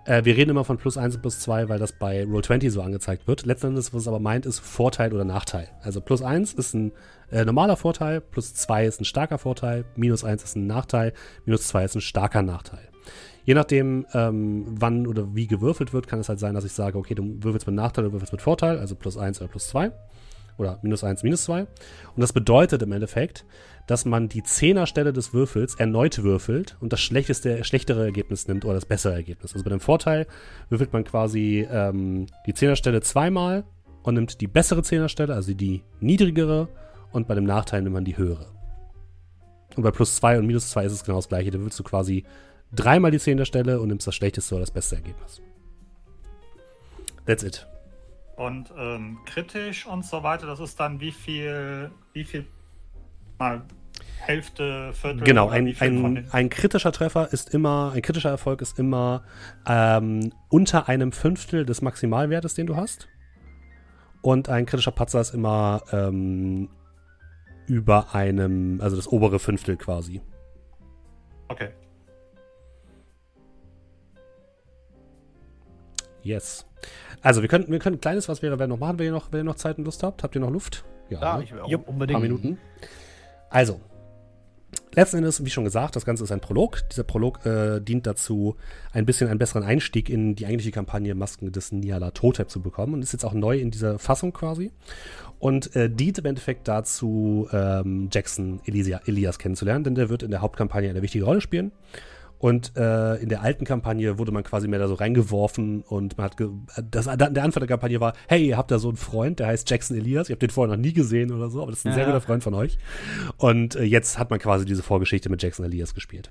Äh, 0.04 0.24
wir 0.24 0.36
reden 0.36 0.50
immer 0.50 0.64
von 0.64 0.76
Plus 0.76 0.98
1 0.98 1.16
und 1.16 1.22
Plus 1.22 1.40
2, 1.40 1.68
weil 1.68 1.78
das 1.78 1.92
bei 1.98 2.24
Roll20 2.24 2.70
so 2.70 2.82
angezeigt 2.82 3.26
wird. 3.26 3.46
Letzten 3.46 3.68
Endes, 3.68 3.94
was 3.94 4.02
es 4.02 4.08
aber 4.08 4.20
meint, 4.20 4.44
ist 4.44 4.58
Vorteil 4.58 5.12
oder 5.14 5.24
Nachteil. 5.24 5.68
Also 5.82 6.02
Plus 6.02 6.22
1 6.22 6.52
ist 6.54 6.74
ein 6.74 6.92
äh, 7.30 7.44
normaler 7.44 7.76
Vorteil, 7.76 8.20
Plus 8.20 8.54
2 8.54 8.86
ist 8.86 9.00
ein 9.00 9.04
starker 9.04 9.38
Vorteil, 9.38 9.84
Minus 9.96 10.22
1 10.22 10.44
ist 10.44 10.56
ein 10.56 10.66
Nachteil, 10.66 11.14
Minus 11.46 11.68
2 11.68 11.84
ist 11.84 11.94
ein 11.94 12.00
starker 12.00 12.42
Nachteil. 12.42 12.90
Je 13.44 13.54
nachdem, 13.54 14.06
ähm, 14.12 14.64
wann 14.68 15.06
oder 15.06 15.34
wie 15.34 15.46
gewürfelt 15.46 15.92
wird, 15.92 16.06
kann 16.06 16.20
es 16.20 16.28
halt 16.28 16.38
sein, 16.38 16.54
dass 16.54 16.64
ich 16.64 16.72
sage, 16.72 16.98
okay, 16.98 17.14
du 17.14 17.42
würfelst 17.42 17.66
mit 17.66 17.76
Nachteil 17.76 18.04
oder 18.04 18.12
würfelst 18.12 18.32
mit 18.32 18.42
Vorteil, 18.42 18.78
also 18.78 18.94
plus 18.94 19.16
1 19.16 19.40
oder 19.40 19.48
plus 19.48 19.68
2 19.68 19.92
oder 20.58 20.78
minus 20.82 21.04
1, 21.04 21.22
minus 21.22 21.44
2. 21.44 21.62
Und 21.62 21.68
das 22.16 22.32
bedeutet 22.32 22.82
im 22.82 22.92
Endeffekt, 22.92 23.44
dass 23.86 24.04
man 24.04 24.28
die 24.28 24.42
Zehnerstelle 24.42 25.12
des 25.12 25.32
Würfels 25.32 25.74
erneut 25.74 26.22
würfelt 26.22 26.76
und 26.80 26.92
das 26.92 27.00
schlechteste, 27.00 27.64
schlechtere 27.64 28.04
Ergebnis 28.04 28.46
nimmt 28.46 28.64
oder 28.64 28.74
das 28.74 28.86
bessere 28.86 29.14
Ergebnis. 29.14 29.52
Also 29.54 29.64
bei 29.64 29.70
dem 29.70 29.80
Vorteil 29.80 30.26
würfelt 30.68 30.92
man 30.92 31.04
quasi 31.04 31.66
ähm, 31.70 32.26
die 32.46 32.54
Zehnerstelle 32.54 33.00
zweimal 33.00 33.64
und 34.02 34.14
nimmt 34.14 34.40
die 34.40 34.46
bessere 34.46 34.82
Zehnerstelle, 34.82 35.34
also 35.34 35.54
die 35.54 35.82
niedrigere, 36.00 36.68
und 37.12 37.26
bei 37.26 37.34
dem 37.34 37.44
Nachteil 37.44 37.82
nimmt 37.82 37.94
man 37.94 38.04
die 38.04 38.16
höhere. 38.16 38.46
Und 39.76 39.82
bei 39.82 39.90
plus 39.90 40.16
2 40.16 40.38
und 40.38 40.46
minus 40.46 40.70
2 40.70 40.84
ist 40.84 40.92
es 40.92 41.04
genau 41.04 41.18
das 41.18 41.28
gleiche. 41.28 41.50
Da 41.50 41.58
würfelst 41.58 41.78
du 41.78 41.84
quasi 41.84 42.24
dreimal 42.72 43.10
die 43.10 43.18
Zehnerstelle 43.18 43.80
und 43.80 43.88
nimmst 43.88 44.06
das 44.06 44.14
schlechteste 44.14 44.54
oder 44.54 44.62
das 44.62 44.70
beste 44.70 44.96
Ergebnis. 44.96 45.42
That's 47.26 47.42
it. 47.42 47.66
Und 48.36 48.72
ähm, 48.78 49.18
kritisch 49.26 49.86
und 49.86 50.04
so 50.04 50.22
weiter, 50.22 50.46
das 50.46 50.60
ist 50.60 50.80
dann 50.80 51.00
wie 51.00 51.12
viel, 51.12 51.90
wie 52.12 52.24
viel 52.24 52.46
mal 53.38 53.62
Hälfte, 54.18 54.92
Viertel 54.92 55.22
Genau, 55.24 55.48
ein, 55.48 55.74
ein, 55.80 56.26
ein 56.30 56.50
kritischer 56.50 56.92
Treffer 56.92 57.32
ist 57.32 57.52
immer, 57.52 57.92
ein 57.94 58.02
kritischer 58.02 58.30
Erfolg 58.30 58.62
ist 58.62 58.78
immer 58.78 59.24
ähm, 59.66 60.32
unter 60.48 60.88
einem 60.88 61.12
Fünftel 61.12 61.64
des 61.64 61.82
Maximalwertes, 61.82 62.54
den 62.54 62.66
du 62.66 62.76
hast. 62.76 63.08
Und 64.22 64.48
ein 64.48 64.66
kritischer 64.66 64.90
Patzer 64.90 65.20
ist 65.20 65.34
immer 65.34 65.82
ähm, 65.92 66.68
über 67.66 68.14
einem, 68.14 68.80
also 68.80 68.96
das 68.96 69.08
obere 69.08 69.38
Fünftel 69.38 69.76
quasi. 69.76 70.20
Okay. 71.48 71.70
Yes. 76.30 76.64
Also 77.22 77.42
wir 77.42 77.48
könnten, 77.48 77.72
wir 77.72 77.80
können 77.80 77.96
ein 77.96 78.00
kleines 78.00 78.28
was 78.28 78.40
wäre, 78.40 78.58
wenn 78.60 78.70
noch 78.70 78.78
machen, 78.78 79.00
wenn 79.00 79.06
ihr 79.06 79.12
noch, 79.12 79.32
wenn 79.32 79.40
ihr 79.40 79.44
noch 79.44 79.56
Zeit 79.56 79.78
und 79.78 79.84
Lust 79.84 80.04
habt. 80.04 80.22
Habt 80.22 80.36
ihr 80.36 80.40
noch 80.40 80.50
Luft? 80.50 80.84
Ja, 81.08 81.38
ne? 81.38 81.44
ich 81.44 81.52
will 81.52 81.60
auch 81.60 81.68
Jupp, 81.68 81.88
unbedingt. 81.88 82.14
paar 82.14 82.22
Minuten. 82.22 82.58
Also, 83.50 83.80
letzten 84.94 85.18
Endes, 85.18 85.44
wie 85.44 85.50
schon 85.50 85.64
gesagt, 85.64 85.96
das 85.96 86.04
Ganze 86.04 86.22
ist 86.22 86.30
ein 86.30 86.40
Prolog. 86.40 86.88
Dieser 86.88 87.02
Prolog 87.02 87.44
äh, 87.44 87.80
dient 87.80 88.06
dazu, 88.06 88.54
ein 88.92 89.06
bisschen 89.06 89.28
einen 89.28 89.40
besseren 89.40 89.64
Einstieg 89.64 90.08
in 90.08 90.36
die 90.36 90.46
eigentliche 90.46 90.70
Kampagne 90.70 91.16
Masken 91.16 91.50
des 91.50 91.72
Niala 91.72 92.12
Totep 92.12 92.48
zu 92.48 92.62
bekommen 92.62 92.94
und 92.94 93.02
ist 93.02 93.12
jetzt 93.12 93.24
auch 93.24 93.34
neu 93.34 93.58
in 93.58 93.72
dieser 93.72 93.98
Fassung 93.98 94.32
quasi. 94.32 94.70
Und 95.40 95.74
äh, 95.74 95.90
dient 95.90 96.18
im 96.18 96.26
Endeffekt 96.26 96.68
dazu, 96.68 97.48
ähm, 97.52 98.08
Jackson 98.12 98.60
Elisia, 98.66 99.00
Elias 99.04 99.40
kennenzulernen, 99.40 99.82
denn 99.82 99.94
der 99.96 100.10
wird 100.10 100.22
in 100.22 100.30
der 100.30 100.42
Hauptkampagne 100.42 100.88
eine 100.88 101.02
wichtige 101.02 101.24
Rolle 101.24 101.40
spielen. 101.40 101.72
Und 102.40 102.74
äh, 102.74 103.16
in 103.16 103.28
der 103.28 103.42
alten 103.42 103.66
Kampagne 103.66 104.18
wurde 104.18 104.32
man 104.32 104.42
quasi 104.42 104.66
mehr 104.66 104.78
da 104.78 104.88
so 104.88 104.94
reingeworfen 104.94 105.82
und 105.82 106.16
man 106.16 106.24
hat 106.24 106.38
ge 106.38 106.48
das, 106.90 107.04
der 107.04 107.44
Anfang 107.44 107.60
der 107.60 107.66
Kampagne 107.68 108.00
war, 108.00 108.14
hey, 108.28 108.48
ihr 108.48 108.56
habt 108.56 108.70
da 108.70 108.78
so 108.78 108.88
einen 108.88 108.96
Freund, 108.96 109.40
der 109.40 109.48
heißt 109.48 109.68
Jackson 109.68 109.94
Elias, 109.96 110.30
ihr 110.30 110.32
habt 110.34 110.42
den 110.42 110.48
vorher 110.48 110.74
noch 110.74 110.82
nie 110.82 110.94
gesehen 110.94 111.32
oder 111.32 111.50
so, 111.50 111.60
aber 111.60 111.70
das 111.70 111.80
ist 111.80 111.84
ein 111.84 111.90
Ja, 111.90 111.94
sehr 111.96 112.04
ja. 112.04 112.08
guter 112.10 112.22
Freund 112.22 112.42
von 112.42 112.54
euch. 112.54 112.78
Und 113.36 113.76
äh, 113.76 113.82
jetzt 113.82 114.18
hat 114.18 114.30
man 114.30 114.38
quasi 114.38 114.64
diese 114.64 114.82
Vorgeschichte 114.82 115.28
mit 115.28 115.42
Jackson 115.42 115.66
Elias 115.66 115.94
gespielt. 115.94 116.30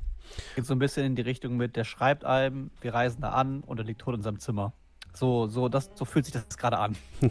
Geht 0.56 0.66
so 0.66 0.74
ein 0.74 0.80
bisschen 0.80 1.06
in 1.06 1.16
die 1.16 1.22
Richtung 1.22 1.58
mit, 1.58 1.76
der 1.76 1.84
schreibt 1.84 2.26
einem, 2.26 2.72
wir 2.82 2.92
reisen 2.94 3.22
da 3.22 3.30
an 3.30 3.62
und 3.62 3.78
er 3.78 3.86
liegt 3.86 4.02
tot 4.02 4.16
in 4.16 4.24
seinem 4.24 4.40
Zimmer. 4.40 4.74
So, 5.14 5.48
so, 5.48 5.70
das, 5.70 5.90
so 5.96 6.06
fühlt 6.06 6.26
sich 6.26 6.34
das 6.34 6.58
gerade 6.58 6.78
an. 6.78 6.96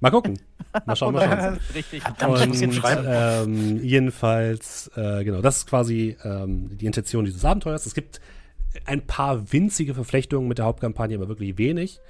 Mal 0.00 0.10
gucken. 0.10 0.38
Mal 0.86 0.96
schauen, 0.96 1.14
mal 1.14 1.28
schauen. 1.40 1.58
Richtig. 1.74 2.02
Verdammt, 2.02 2.62
ich 2.62 2.74
schreiben. 2.76 3.04
Ähm, 3.08 3.82
jedenfalls, 3.82 4.90
äh, 4.96 5.24
genau, 5.24 5.40
das 5.40 5.58
ist 5.58 5.66
quasi 5.66 6.16
ähm, 6.22 6.76
die 6.76 6.86
Intention 6.86 7.24
dieses 7.24 7.44
Abenteuers. 7.44 7.86
Es 7.86 7.94
gibt 7.94 8.20
ein 8.84 9.06
paar 9.06 9.52
winzige 9.52 9.94
Verflechtungen 9.94 10.48
mit 10.48 10.58
der 10.58 10.66
Hauptkampagne, 10.66 11.16
aber 11.16 11.28
wirklich 11.28 11.58
wenig. 11.58 12.00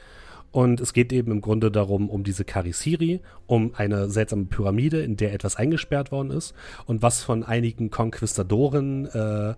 Und 0.52 0.80
es 0.80 0.92
geht 0.92 1.12
eben 1.12 1.30
im 1.30 1.40
Grunde 1.40 1.70
darum, 1.70 2.10
um 2.10 2.24
diese 2.24 2.44
Karisiri, 2.44 3.20
um 3.46 3.72
eine 3.76 4.10
seltsame 4.10 4.46
Pyramide, 4.46 5.00
in 5.00 5.16
der 5.16 5.32
etwas 5.32 5.56
eingesperrt 5.56 6.10
worden 6.10 6.32
ist 6.32 6.54
und 6.86 7.02
was 7.02 7.22
von 7.22 7.44
einigen 7.44 7.90
Konquistadoren, 7.90 9.06
äh, 9.06 9.54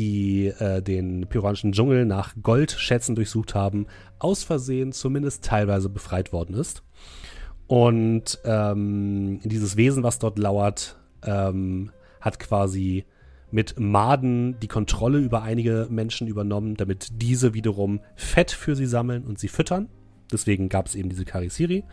die 0.00 0.46
äh, 0.46 0.80
den 0.80 1.26
peruanischen 1.28 1.72
Dschungel 1.72 2.06
nach 2.06 2.34
Goldschätzen 2.42 3.14
durchsucht 3.14 3.54
haben, 3.54 3.86
aus 4.18 4.44
Versehen 4.44 4.92
zumindest 4.92 5.44
teilweise 5.44 5.90
befreit 5.90 6.32
worden 6.32 6.54
ist. 6.54 6.82
Und 7.66 8.40
ähm, 8.44 9.40
dieses 9.44 9.76
Wesen, 9.76 10.02
was 10.02 10.18
dort 10.18 10.38
lauert, 10.38 10.98
ähm, 11.22 11.92
hat 12.20 12.38
quasi 12.38 13.04
mit 13.50 13.78
Maden 13.78 14.58
die 14.60 14.68
Kontrolle 14.68 15.18
über 15.18 15.42
einige 15.42 15.86
Menschen 15.90 16.28
übernommen, 16.28 16.76
damit 16.76 17.08
diese 17.20 17.52
wiederum 17.52 18.00
Fett 18.16 18.50
für 18.52 18.74
sie 18.76 18.86
sammeln 18.86 19.24
und 19.24 19.38
sie 19.38 19.48
füttern. 19.48 19.88
Deswegen 20.32 20.68
gab 20.68 20.86
es 20.86 20.94
eben 20.94 21.08
diese 21.10 21.24
Karisiri. 21.24 21.84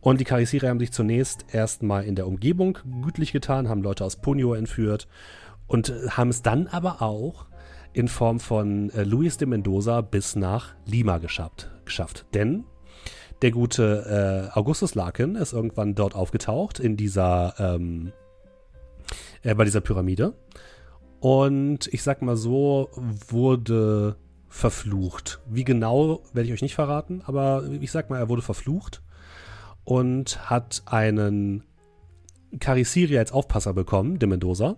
Und 0.00 0.20
die 0.20 0.24
Karisiri 0.24 0.66
haben 0.66 0.78
sich 0.78 0.92
zunächst 0.92 1.46
erstmal 1.52 2.04
in 2.04 2.14
der 2.14 2.26
Umgebung 2.28 2.78
gütlich 3.02 3.32
getan, 3.32 3.68
haben 3.68 3.82
Leute 3.82 4.04
aus 4.04 4.16
Punio 4.16 4.54
entführt 4.54 5.08
und 5.70 5.88
äh, 5.88 6.10
haben 6.10 6.30
es 6.30 6.42
dann 6.42 6.66
aber 6.66 7.00
auch 7.00 7.46
in 7.92 8.08
Form 8.08 8.40
von 8.40 8.90
äh, 8.90 9.04
Luis 9.04 9.36
de 9.36 9.48
Mendoza 9.48 10.00
bis 10.00 10.36
nach 10.36 10.74
Lima 10.84 11.18
geschafft. 11.18 11.70
geschafft. 11.84 12.26
Denn 12.34 12.64
der 13.42 13.52
gute 13.52 14.50
äh, 14.52 14.58
Augustus 14.58 14.94
Larkin 14.94 15.36
ist 15.36 15.52
irgendwann 15.52 15.94
dort 15.94 16.14
aufgetaucht 16.14 16.78
in 16.78 16.96
dieser 16.96 17.54
ähm, 17.58 18.12
äh, 19.42 19.54
bei 19.54 19.64
dieser 19.64 19.80
Pyramide 19.80 20.34
und 21.20 21.86
ich 21.92 22.02
sag 22.02 22.20
mal 22.20 22.36
so 22.36 22.90
wurde 23.28 24.16
verflucht. 24.48 25.40
Wie 25.48 25.64
genau 25.64 26.22
werde 26.32 26.48
ich 26.48 26.52
euch 26.52 26.62
nicht 26.62 26.74
verraten, 26.74 27.22
aber 27.24 27.64
ich 27.80 27.92
sag 27.92 28.10
mal, 28.10 28.18
er 28.18 28.28
wurde 28.28 28.42
verflucht 28.42 29.02
und 29.84 30.50
hat 30.50 30.82
einen 30.86 31.62
Karisiri 32.58 33.16
als 33.18 33.32
Aufpasser 33.32 33.72
bekommen, 33.72 34.18
de 34.18 34.28
Mendoza. 34.28 34.76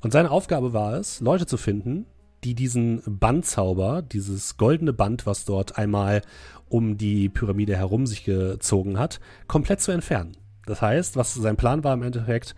Und 0.00 0.12
seine 0.12 0.30
Aufgabe 0.30 0.72
war 0.72 0.94
es, 0.94 1.20
Leute 1.20 1.46
zu 1.46 1.56
finden, 1.56 2.06
die 2.44 2.54
diesen 2.54 3.02
Bandzauber, 3.06 4.02
dieses 4.02 4.56
goldene 4.56 4.92
Band, 4.92 5.26
was 5.26 5.44
dort 5.44 5.78
einmal 5.78 6.22
um 6.68 6.98
die 6.98 7.28
Pyramide 7.28 7.76
herum 7.76 8.06
sich 8.06 8.24
gezogen 8.24 8.98
hat, 8.98 9.20
komplett 9.46 9.80
zu 9.80 9.92
entfernen. 9.92 10.36
Das 10.66 10.80
heißt, 10.80 11.16
was 11.16 11.34
sein 11.34 11.56
Plan 11.56 11.84
war 11.84 11.94
im 11.94 12.02
Endeffekt, 12.02 12.54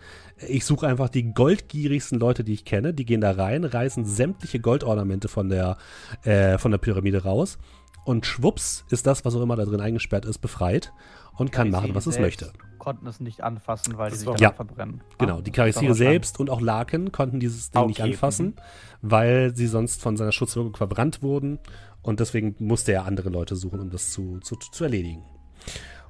ich 0.47 0.65
suche 0.65 0.87
einfach 0.87 1.09
die 1.09 1.33
goldgierigsten 1.33 2.19
Leute, 2.19 2.43
die 2.43 2.53
ich 2.53 2.65
kenne, 2.65 2.93
die 2.93 3.05
gehen 3.05 3.21
da 3.21 3.31
rein, 3.31 3.63
reißen 3.63 4.05
sämtliche 4.05 4.59
Goldornamente 4.59 5.27
von 5.27 5.49
der, 5.49 5.77
äh, 6.23 6.57
von 6.57 6.71
der 6.71 6.77
Pyramide 6.77 7.23
raus 7.23 7.57
und 8.05 8.25
schwupps 8.25 8.85
ist 8.89 9.05
das, 9.05 9.25
was 9.25 9.35
auch 9.35 9.41
immer 9.41 9.57
da 9.57 9.65
drin 9.65 9.81
eingesperrt 9.81 10.25
ist, 10.25 10.37
befreit 10.37 10.93
und 11.35 11.51
kann 11.51 11.69
machen, 11.69 11.93
was 11.93 12.07
es 12.07 12.19
möchte. 12.19 12.53
Konnten 12.87 13.07
es 13.07 13.19
nicht 13.19 13.43
anfassen, 13.43 13.97
weil 13.97 14.11
Das 14.11 14.19
die 14.19 14.25
sich 14.29 14.39
Ja. 14.39 14.53
verbrennen. 14.53 15.01
Genau, 15.17 15.41
die 15.41 15.51
Charaktere 15.51 15.93
selbst 15.93 16.39
und 16.39 16.49
auch 16.49 16.61
Laken 16.61 17.11
konnten 17.11 17.37
dieses 17.41 17.69
Ding 17.69 17.85
nicht 17.87 17.99
Okay, 17.99 18.11
anfassen, 18.13 18.53
weil 19.01 19.53
sie 19.53 19.67
sonst 19.67 20.01
von 20.01 20.15
seiner 20.15 20.31
Schutzwirkung 20.31 20.73
verbrannt 20.77 21.21
wurden 21.21 21.59
und 22.01 22.21
deswegen 22.21 22.55
musste 22.59 22.93
er 22.93 23.03
andere 23.03 23.27
Leute 23.27 23.57
suchen, 23.57 23.81
um 23.81 23.89
das 23.89 24.11
zu, 24.11 24.39
zu, 24.39 24.55
zu 24.55 24.85
erledigen. 24.85 25.25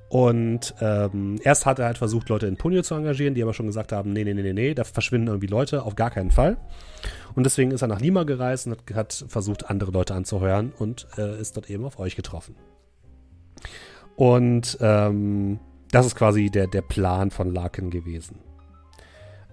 Und 0.09 0.75
ähm, 0.80 1.38
erst 1.43 1.65
hat 1.65 1.80
er 1.80 1.85
halt 1.85 1.97
versucht, 1.97 2.30
Leute 2.30 2.45
in 2.45 2.57
Punio 2.57 2.83
zu 2.83 2.93
engagieren, 2.93 3.33
die 3.33 3.41
aber 3.41 3.56
schon 3.56 3.65
gesagt 3.65 3.91
haben, 3.91 4.14
nee, 4.14 4.23
nee, 4.23 4.35
nee, 4.35 4.43
nee, 4.43 4.53
nee, 4.53 4.73
da 4.75 4.83
verschwinden 4.83 5.30
irgendwie 5.30 5.47
Leute, 5.47 5.81
auf 5.81 5.95
gar 5.95 6.11
keinen 6.11 6.30
Fall. 6.30 6.57
Und 7.33 7.43
deswegen 7.43 7.72
ist 7.72 7.81
er 7.81 7.88
nach 7.88 8.01
Lima 8.01 8.22
gereist 8.22 8.67
und 8.67 8.73
hat, 8.73 8.93
hat 8.95 9.25
versucht, 9.30 9.67
andere 9.67 9.89
Leute 9.89 10.14
anzuheuern 10.14 10.73
und 10.77 11.07
äh, 11.17 11.41
ist 11.41 11.57
dort 11.57 11.72
eben 11.72 11.85
auf 11.85 11.97
euch 11.97 12.15
getroffen. 12.15 12.56
Und 14.15 14.77
ähm, 14.80 15.59
das 15.91 16.06
ist 16.06 16.16
quasi 16.16 16.49
der, 16.49 16.67
der 16.67 16.82
Plan 16.82 17.32
von 17.32 17.53
Larkin 17.53 17.90
gewesen. 17.90 18.40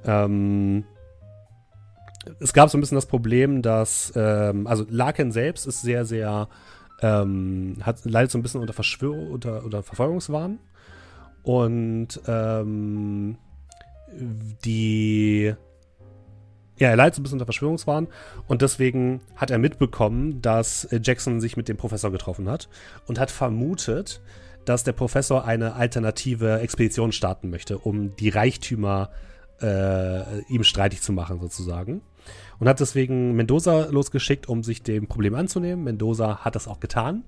Ähm, 0.04 0.84
es 2.40 2.52
gab 2.52 2.70
so 2.70 2.78
ein 2.78 2.80
bisschen 2.80 2.96
das 2.96 3.06
Problem, 3.06 3.62
dass, 3.62 4.12
ähm, 4.16 4.66
also 4.66 4.84
Larkin 4.88 5.32
selbst 5.32 5.66
ist 5.66 5.82
sehr, 5.82 6.04
sehr, 6.04 6.48
ähm, 7.02 7.76
hat, 7.82 8.04
leidet 8.04 8.30
so 8.30 8.38
ein 8.38 8.42
bisschen 8.42 8.60
unter 8.60 8.72
Verschwörung, 8.72 9.30
unter, 9.30 9.64
unter 9.64 9.82
Verfolgungswahn. 9.82 10.58
Und 11.42 12.20
ähm, 12.26 13.36
die, 14.64 15.54
ja, 16.78 16.88
er 16.88 16.96
leidet 16.96 17.14
so 17.14 17.20
ein 17.20 17.24
bisschen 17.24 17.36
unter 17.36 17.46
Verschwörungswahn 17.46 18.08
und 18.46 18.62
deswegen 18.62 19.20
hat 19.36 19.50
er 19.50 19.58
mitbekommen, 19.58 20.40
dass 20.40 20.84
äh, 20.86 21.00
Jackson 21.02 21.40
sich 21.40 21.56
mit 21.56 21.68
dem 21.68 21.76
Professor 21.76 22.10
getroffen 22.10 22.48
hat 22.48 22.68
und 23.06 23.18
hat 23.18 23.30
vermutet, 23.30 24.22
dass 24.64 24.84
der 24.84 24.92
Professor 24.92 25.44
eine 25.44 25.74
alternative 25.74 26.60
Expedition 26.60 27.12
starten 27.12 27.50
möchte, 27.50 27.78
um 27.78 28.16
die 28.16 28.28
Reichtümer 28.28 29.10
äh, 29.60 30.40
ihm 30.48 30.64
streitig 30.64 31.00
zu 31.02 31.12
machen, 31.12 31.40
sozusagen. 31.40 32.02
Und 32.58 32.68
hat 32.68 32.80
deswegen 32.80 33.34
Mendoza 33.34 33.86
losgeschickt, 33.90 34.48
um 34.48 34.62
sich 34.62 34.82
dem 34.82 35.06
Problem 35.06 35.34
anzunehmen. 35.34 35.84
Mendoza 35.84 36.38
hat 36.38 36.54
das 36.54 36.68
auch 36.68 36.80
getan. 36.80 37.24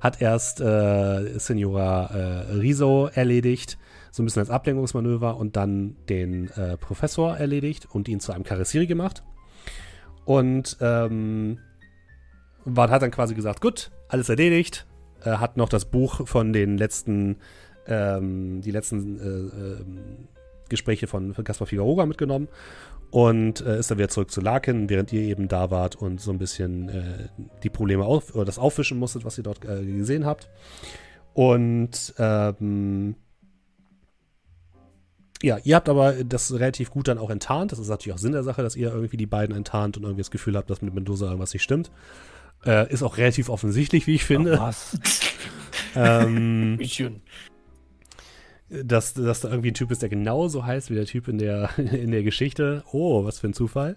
Hat 0.00 0.20
erst 0.20 0.60
äh, 0.60 1.38
Senora 1.38 2.06
äh, 2.06 2.52
Riso 2.54 3.08
erledigt, 3.12 3.78
so 4.10 4.22
ein 4.22 4.26
bisschen 4.26 4.40
als 4.40 4.50
Ablenkungsmanöver 4.50 5.36
und 5.36 5.56
dann 5.56 5.96
den 6.08 6.50
äh, 6.50 6.76
Professor 6.76 7.36
erledigt 7.36 7.88
und 7.90 8.08
ihn 8.08 8.20
zu 8.20 8.32
einem 8.32 8.44
Karissiri 8.44 8.86
gemacht. 8.86 9.22
Und 10.24 10.76
ähm, 10.80 11.58
hat 12.76 13.02
dann 13.02 13.10
quasi 13.10 13.34
gesagt, 13.34 13.60
gut, 13.60 13.90
alles 14.08 14.28
erledigt. 14.28 14.86
Er 15.26 15.40
hat 15.40 15.56
noch 15.56 15.68
das 15.68 15.84
Buch 15.86 16.26
von 16.26 16.52
den 16.52 16.78
letzten, 16.78 17.36
ähm, 17.86 18.60
die 18.60 18.70
letzten 18.70 19.18
äh, 19.18 19.80
ähm, 19.82 20.28
Gespräche 20.68 21.08
von, 21.08 21.34
Caspar 21.34 21.66
Figueroa 21.66 22.06
mitgenommen 22.06 22.48
und 23.10 23.60
äh, 23.60 23.80
ist 23.80 23.90
dann 23.90 23.98
wieder 23.98 24.08
zurück 24.08 24.30
zu 24.30 24.40
Larkin, 24.40 24.88
während 24.88 25.12
ihr 25.12 25.22
eben 25.22 25.48
da 25.48 25.70
wart 25.70 25.96
und 25.96 26.20
so 26.20 26.30
ein 26.30 26.38
bisschen 26.38 26.88
äh, 26.88 27.28
die 27.64 27.70
Probleme 27.70 28.04
auf, 28.04 28.34
oder 28.36 28.44
das 28.44 28.58
aufwischen 28.58 28.98
musstet, 28.98 29.24
was 29.24 29.36
ihr 29.36 29.44
dort 29.44 29.64
äh, 29.64 29.84
gesehen 29.84 30.26
habt. 30.26 30.48
Und 31.34 32.14
ähm, 32.18 33.16
ja, 35.42 35.58
ihr 35.64 35.74
habt 35.74 35.88
aber 35.88 36.24
das 36.24 36.52
relativ 36.54 36.90
gut 36.90 37.08
dann 37.08 37.18
auch 37.18 37.30
enttarnt. 37.30 37.72
Das 37.72 37.80
ist 37.80 37.88
natürlich 37.88 38.14
auch 38.14 38.20
Sinn 38.20 38.32
der 38.32 38.44
Sache, 38.44 38.62
dass 38.62 38.76
ihr 38.76 38.92
irgendwie 38.92 39.16
die 39.16 39.26
beiden 39.26 39.56
enttarnt 39.56 39.96
und 39.96 40.04
irgendwie 40.04 40.22
das 40.22 40.30
Gefühl 40.30 40.56
habt, 40.56 40.70
dass 40.70 40.82
mit 40.82 40.94
Mendoza 40.94 41.26
irgendwas 41.26 41.52
nicht 41.52 41.64
stimmt. 41.64 41.90
Äh, 42.64 42.92
ist 42.92 43.02
auch 43.02 43.16
relativ 43.16 43.48
offensichtlich, 43.48 44.06
wie 44.06 44.14
ich 44.14 44.24
finde. 44.24 44.58
Was? 44.58 44.98
ähm, 45.94 46.78
dass, 48.68 49.14
dass 49.14 49.40
da 49.40 49.48
irgendwie 49.48 49.70
ein 49.70 49.74
Typ 49.74 49.90
ist, 49.90 50.02
der 50.02 50.08
genauso 50.08 50.66
heißt 50.66 50.90
wie 50.90 50.94
der 50.94 51.06
Typ 51.06 51.28
in 51.28 51.38
der, 51.38 51.70
in 51.78 52.10
der 52.10 52.22
Geschichte. 52.22 52.82
Oh, 52.92 53.24
was 53.24 53.38
für 53.38 53.48
ein 53.48 53.54
Zufall. 53.54 53.96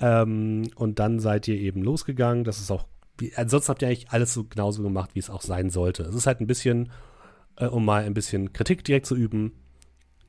Ähm, 0.00 0.68
und 0.74 0.98
dann 0.98 1.20
seid 1.20 1.48
ihr 1.48 1.56
eben 1.56 1.82
losgegangen. 1.82 2.44
Das 2.44 2.58
ist 2.58 2.70
auch, 2.70 2.86
wie, 3.18 3.34
ansonsten 3.36 3.70
habt 3.70 3.82
ihr 3.82 3.88
eigentlich 3.88 4.10
alles 4.10 4.34
so 4.34 4.44
genauso 4.44 4.82
gemacht, 4.82 5.10
wie 5.14 5.20
es 5.20 5.30
auch 5.30 5.42
sein 5.42 5.70
sollte. 5.70 6.02
Es 6.02 6.14
ist 6.14 6.26
halt 6.26 6.40
ein 6.40 6.46
bisschen, 6.46 6.90
äh, 7.56 7.66
um 7.66 7.84
mal 7.84 8.04
ein 8.04 8.14
bisschen 8.14 8.52
Kritik 8.52 8.84
direkt 8.84 9.06
zu 9.06 9.14
üben. 9.14 9.52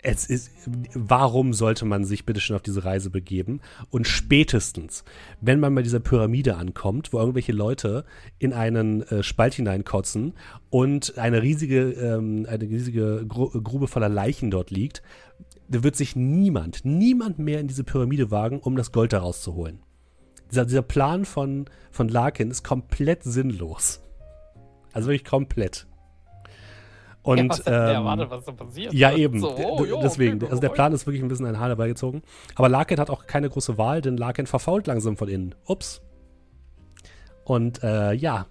Es 0.06 0.26
ist, 0.26 0.52
warum 0.94 1.54
sollte 1.54 1.86
man 1.86 2.04
sich 2.04 2.26
bitte 2.26 2.42
schon 2.42 2.58
auf 2.58 2.62
diese 2.62 2.84
Reise 2.84 3.10
begeben? 3.10 3.62
Und 3.90 4.06
spätestens, 4.06 5.06
wenn 5.40 5.62
man 5.62 5.74
bei 5.74 5.82
dieser 5.82 6.02
Pyramide 6.02 6.58
ankommt, 6.58 7.14
wo 7.14 7.20
irgendwelche 7.20 7.54
Leute 7.54 8.04
in 8.38 8.52
einen 8.52 9.04
äh, 9.04 9.24
Spalt 9.24 9.54
hineinkotzen 9.54 10.34
und 10.70 11.18
eine 11.18 11.42
riesige, 11.42 11.92
ähm, 11.92 12.46
eine 12.50 12.64
riesige 12.66 13.26
Gru 13.26 13.50
Grube 13.50 13.88
voller 13.88 14.10
Leichen 14.10 14.52
dort 14.52 14.72
liegt, 14.72 15.02
da 15.70 15.84
wird 15.84 15.96
sich 15.96 16.18
niemand, 16.18 16.84
niemand 16.84 17.40
mehr 17.40 17.62
in 17.62 17.68
diese 17.68 17.86
Pyramide 17.86 18.30
wagen, 18.30 18.60
um 18.60 18.76
das 18.76 18.92
Gold 18.92 19.14
daraus 19.14 19.42
zu 19.42 19.56
holen. 19.56 19.80
Dieser, 20.52 20.66
dieser 20.66 20.82
Plan 20.82 21.24
von, 21.24 21.66
von 21.92 22.10
Larkin 22.10 22.52
ist 22.52 22.64
komplett 22.64 23.24
sinnlos. 23.24 24.02
Also 24.92 25.08
wirklich 25.08 25.26
komplett. 25.26 25.88
Und, 27.24 27.38
ja, 27.38 27.50
was 27.50 27.60
ähm, 27.68 27.74
erwartet, 27.74 28.30
was 28.30 28.44
da 28.46 28.52
passiert? 28.52 28.94
ja, 28.94 29.14
eben. 29.14 29.40
So, 29.40 29.56
oh, 29.56 29.86
jo, 29.86 30.02
Deswegen. 30.04 30.36
okay, 30.36 30.48
Also 30.50 30.60
der 30.60 30.70
Plan 30.70 30.92
ist 30.92 31.08
wirklich 31.08 31.24
ein 31.24 31.30
bisschen 31.30 31.46
ein 31.46 31.58
Haar 31.58 31.70
herbeigezogen. 31.70 32.22
Aber 32.56 32.68
Larkin 32.68 33.00
hat 33.00 33.10
auch 33.10 33.26
keine 33.26 33.50
große 33.50 33.78
Wahl, 33.78 34.02
denn 34.02 34.18
Larkin 34.18 34.46
verfault 34.46 34.88
langsam 34.88 35.16
von 35.16 35.30
innen. 35.30 35.56
Ups. 35.66 36.02
Und 37.46 37.82
äh, 37.82 38.14
ja. 38.14 38.48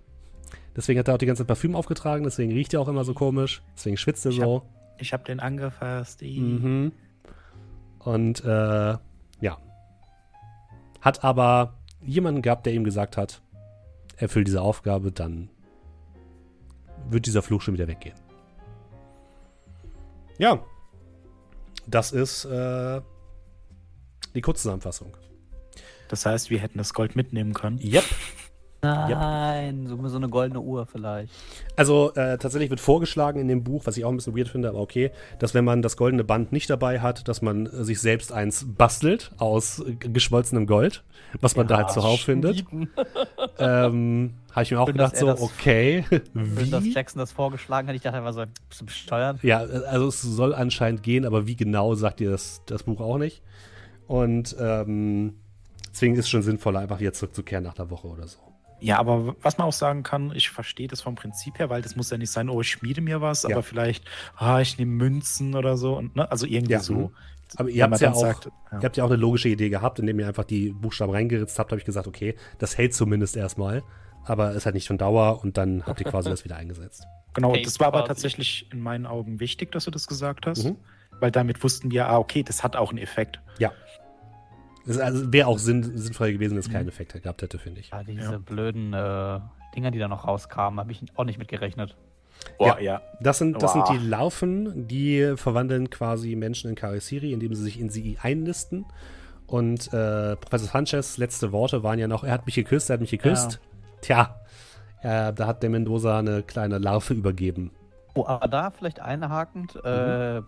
Deswegen 0.75 0.99
hat 0.99 1.09
er 1.09 1.15
auch 1.15 1.19
die 1.19 1.27
ganze 1.27 1.43
Zeit 1.43 1.49
Parfüm 1.49 1.77
aufgetragen, 1.77 2.25
deswegen 2.25 2.51
riecht 2.53 2.73
er 2.73 2.81
auch 2.81 2.89
immer 2.89 3.05
so 3.05 3.13
komisch. 3.13 3.63
Deswegen 3.77 3.99
schwitzt 3.99 4.25
er 4.25 4.31
Ich 4.33 4.39
so. 4.39 4.63
Ich 4.97 5.13
habe 5.13 5.25
den 5.25 5.39
angefasst. 5.41 6.23
Mhm. 6.23 6.93
Und 7.99 8.43
äh, 8.45 8.49
ja. 9.41 9.59
Hat 11.03 11.25
aber 11.25 11.75
jemanden 12.01 12.41
gehabt, 12.41 12.65
der 12.65 12.73
ihm 12.73 12.85
gesagt 12.85 13.19
hat, 13.19 13.43
erfüll 14.17 14.45
diese 14.45 14.63
Aufgabe, 14.63 15.13
dann 15.13 15.51
wird 17.11 17.27
dieser 17.27 17.43
Fluch 17.43 17.61
schon 17.61 17.75
wieder 17.75 17.89
weggehen. 17.89 18.15
Ja. 20.39 20.65
Das 21.87 22.13
ist 22.13 22.45
äh, 22.45 23.01
die 24.35 24.41
Kurzzusammenfassung. 24.41 25.17
Das 26.09 26.27
heißt, 26.27 26.51
wir 26.51 26.59
hätten 26.59 26.79
das 26.79 26.95
Gold 26.95 27.17
mitnehmen 27.17 27.55
können. 27.55 27.79
Yep. 27.83 28.05
Nein, 28.85 29.87
so, 29.87 30.09
so 30.09 30.17
eine 30.17 30.29
goldene 30.29 30.61
Uhr 30.61 30.87
vielleicht. 30.87 31.33
Also 31.77 32.13
äh, 32.15 32.37
tatsächlich 32.37 32.69
wird 32.69 32.81
vorgeschlagen 32.81 33.39
in 33.41 33.47
dem 33.47 33.63
Buch, 33.63 33.83
was 33.87 33.97
ich 33.97 34.05
auch 34.05 34.11
ein 34.11 34.17
bisschen 34.17 34.37
weird 34.37 34.49
finde, 34.49 34.69
aber 34.69 34.81
okay, 34.81 35.13
dass 35.39 35.55
wenn 35.55 35.65
man 35.65 35.83
das 35.83 35.97
goldene 35.97 36.25
Band 36.25 36.51
nicht 36.51 36.69
dabei 36.69 36.99
hat, 37.01 37.29
dass 37.29 37.43
man 37.43 37.67
äh, 37.67 37.85
sich 37.85 38.01
selbst 38.01 38.33
eins 38.33 38.67
bastelt 38.77 39.31
aus 39.39 39.79
äh, 39.79 39.95
geschmolzenem 39.95 40.67
Gold, 40.67 41.05
was 41.41 41.55
man 41.55 41.69
da 41.69 41.77
halt 41.77 41.91
zuhauf 41.91 42.21
findet. 42.21 42.65
Ähm, 43.59 44.35
Habe 44.53 44.63
ich 44.63 44.71
mir 44.71 44.81
auch 44.81 44.87
Schön, 44.89 44.97
dass 44.97 45.13
gedacht, 45.13 45.17
so, 45.17 45.27
das- 45.27 45.41
okay, 45.43 46.05
wie? 46.35 46.91
Jackson 46.91 47.21
das 47.21 47.31
vorgeschlagen 47.33 47.87
hat, 47.89 47.95
ich 47.95 48.03
dachte, 48.03 48.17
er 48.19 48.25
war 48.25 48.33
so 48.33 48.41
ein 48.41 48.51
bisschen 48.69 48.87
besteuert. 48.87 49.43
Ja, 49.43 49.59
also 49.59 50.09
es 50.09 50.23
soll 50.23 50.55
anscheinend 50.55 51.03
gehen, 51.03 51.25
aber 51.25 51.47
wie 51.47 51.55
genau 51.57 51.95
sagt 51.95 52.21
dir 52.21 52.31
das, 52.31 52.63
das 52.67 52.83
Buch 52.85 53.01
auch 53.01 53.19
nicht. 53.19 53.43
Und 54.07 54.57
ähm, 54.59 55.35
deswegen 55.91 56.15
ist 56.15 56.21
es 56.21 56.29
schon 56.29 56.43
sinnvoller, 56.43 56.81
einfach 56.81 56.99
wieder 57.01 57.13
zurückzukehren 57.13 57.65
nach 57.65 57.75
der 57.75 57.91
Woche 57.91 58.09
oder 58.09 58.27
so. 58.27 58.39
Ja, 58.83 58.99
aber 58.99 59.37
was 59.43 59.59
man 59.59 59.67
auch 59.69 59.73
sagen 59.73 60.03
kann, 60.03 60.33
ich 60.35 60.51
verstehe 60.51 60.89
das 60.89 61.01
vom 61.01 61.15
Prinzip 61.15 61.59
her, 61.59 61.71
weil 61.71 61.83
das 61.83 61.97
muss 61.97 62.11
ja 62.11 62.19
nicht 62.19 62.31
sein, 62.31 62.49
oh, 62.49 62.61
ich 62.61 62.71
schmiede 62.71 63.01
mir 63.01 63.21
was, 63.21 63.43
Ja. 63.45 63.51
aber 63.51 63.63
vielleicht, 63.63 64.05
ah, 64.37 64.61
ich 64.61 64.77
nehme 64.79 64.93
Münzen 64.93 65.55
oder 65.55 65.77
so. 65.77 65.97
Und, 65.97 66.17
ne? 66.17 66.31
Also 66.31 66.47
irgendwie 66.47 66.73
Ja, 66.73 66.81
so. 66.81 66.95
mhm. 66.95 67.11
Aber 67.57 67.69
ihr 67.69 67.85
habt 67.85 68.01
ja 68.01 68.13
auch, 68.13 68.17
sagt, 68.21 68.47
ja. 68.47 68.79
ihr 68.79 68.85
habt 68.85 68.97
ja 68.97 69.05
auch 69.05 69.11
eine 69.11 69.17
logische 69.17 69.49
Idee 69.51 69.69
gehabt, 69.69 69.99
indem 69.99 70.19
ihr 70.21 70.27
einfach 70.27 70.45
die 70.45 70.71
Buchstaben 70.71 71.13
reingeritzt 71.13 71.59
habt, 71.59 71.71
habe 71.71 71.79
ich 71.79 71.85
gesagt, 71.85 72.07
okay, 72.07 72.35
das 72.59 72.79
hält 72.79 72.95
zumindest 72.95 73.37
erstmal. 73.37 73.83
Aber 74.25 74.55
es 74.55 74.65
hat 74.67 74.75
nicht 74.75 74.87
von 74.87 74.99
Dauer 74.99 75.41
und 75.43 75.57
dann 75.59 75.85
habt 75.85 76.01
ihr 76.01 76.07
quasi 76.07 76.31
das 76.31 76.45
wieder 76.45 76.57
eingesetzt. 76.57 77.05
Genau, 77.35 77.55
das 77.57 77.79
war 77.81 77.89
aber 77.89 78.05
tatsächlich 78.05 78.71
in 78.73 78.81
meinen 78.81 79.07
Augen 79.07 79.39
wichtig, 79.41 79.73
dass 79.73 79.85
du 79.85 79.91
das 79.91 80.07
gesagt 80.07 80.47
hast, 80.47 80.65
Mhm. 80.65 80.77
weil 81.21 81.31
damit 81.31 81.63
wussten 81.63 81.91
wir, 81.91 82.09
ah, 82.09 82.19
okay, 82.19 82.43
das 82.43 82.63
hat 82.63 82.75
auch 82.77 82.91
einen 82.91 82.99
Effekt. 82.99 83.41
Es 84.87 84.99
also 84.99 85.33
wäre 85.33 85.47
auch 85.49 85.59
sinn, 85.59 85.97
sinnvoll 85.97 86.33
gewesen, 86.33 86.53
wenn 86.53 86.59
es 86.59 86.69
Mhm. 86.69 86.73
keinen 86.73 86.89
Effekt 86.89 87.21
gehabt 87.23 87.43
hätte, 87.43 87.59
finde 87.59 87.81
ich. 87.81 87.91
Ja, 87.91 88.03
diese 88.03 88.33
Ja. 88.33 88.39
blöden 88.39 88.93
äh, 88.93 89.41
Dinger, 89.77 89.91
die 89.91 89.99
da 89.99 90.09
noch 90.09 90.27
rauskamen, 90.27 90.81
habe 90.81 90.93
ich 90.93 91.03
auch 91.15 91.25
nicht 91.25 91.39
mit 91.39 91.49
gerechnet. 91.49 91.97
Boah, 92.59 92.81
ja. 92.81 93.01
Das 93.21 93.39
sind, 93.39 93.63
das 93.63 93.73
Boah. 93.75 93.87
sind 93.87 94.01
die 94.01 94.07
Laufen, 94.09 94.89
die 94.89 95.35
verwandeln 95.37 95.91
quasi 95.91 96.35
Menschen 96.35 96.71
in 96.71 96.75
Karisiri, 96.77 97.33
indem 97.33 97.55
sie 97.55 97.63
sich 97.63 97.79
in 97.79 97.89
sie 97.91 98.19
einnisten. 98.21 98.85
Und 99.47 99.93
äh, 99.93 100.35
Professor 100.37 100.69
Sanchez 100.69 101.19
letzte 101.19 101.53
Worte 101.53 101.83
waren 101.83 101.99
ja 101.99 102.09
noch, 102.09 102.25
er 102.25 102.33
hat 102.33 102.47
mich 102.47 102.55
geküsst, 102.57 102.91
er 102.91 102.95
hat 102.95 103.01
mich 103.01 103.11
geküsst. 103.11 103.61
Tja, 104.01 104.41
äh, 105.03 105.33
da 105.33 105.47
hat 105.47 105.63
der 105.63 105.71
Mendoza 105.71 106.19
eine 106.19 106.43
kleine 106.43 106.79
Larve 106.79 107.15
übergeben. 107.15 107.71
Oh, 108.15 108.27
aber 108.27 108.49
da 108.49 108.71
vielleicht 108.71 109.01
einhakend, 109.01 109.77
äh, 109.85 110.43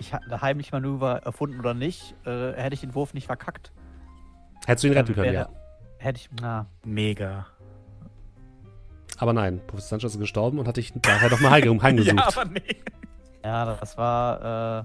ich 0.00 0.12
hatte 0.14 0.40
heimlich 0.42 0.72
Manöver 0.72 1.18
erfunden 1.24 1.58
oder 1.60 1.74
nicht, 1.74 2.14
äh, 2.26 2.52
hätte 2.54 2.74
ich 2.74 2.80
den 2.80 2.94
Wurf 2.94 3.14
nicht 3.14 3.26
verkackt. 3.26 3.72
Hättest 4.66 4.84
du 4.84 4.88
ihn 4.88 4.94
retten 4.94 5.14
können, 5.14 5.32
wäre- 5.32 5.34
ja. 5.52 5.60
Hätte 5.98 6.18
ich, 6.18 6.30
na, 6.40 6.66
Mega. 6.84 7.46
Aber 9.18 9.32
nein, 9.34 9.60
Professor 9.66 9.90
Sanchez 9.98 10.14
ist 10.14 10.18
gestorben 10.20 10.58
und 10.58 10.66
hat 10.66 10.78
dich 10.78 10.92
daher 10.96 11.28
nochmal 11.30 11.50
heim 11.52 11.82
heimgesucht. 11.82 12.16
Ja, 12.16 12.26
aber 12.28 12.44
nee. 12.46 12.62
Ja, 13.44 13.76
das 13.76 13.96
war 13.98 14.80
äh, 14.80 14.84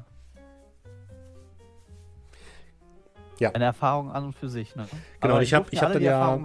Ja. 3.39 3.51
eine 3.51 3.65
Erfahrung 3.65 4.11
an 4.11 4.25
und 4.25 4.33
für 4.35 4.49
sich. 4.49 4.75
Ne? 4.75 4.85
Genau, 5.21 5.33
Aber 5.35 5.43
ich 5.43 5.53
hab- 5.53 5.63
durften 5.63 5.75
ich 5.75 5.81
hab 5.81 5.93
dann 5.93 6.01
ja-. 6.01 6.39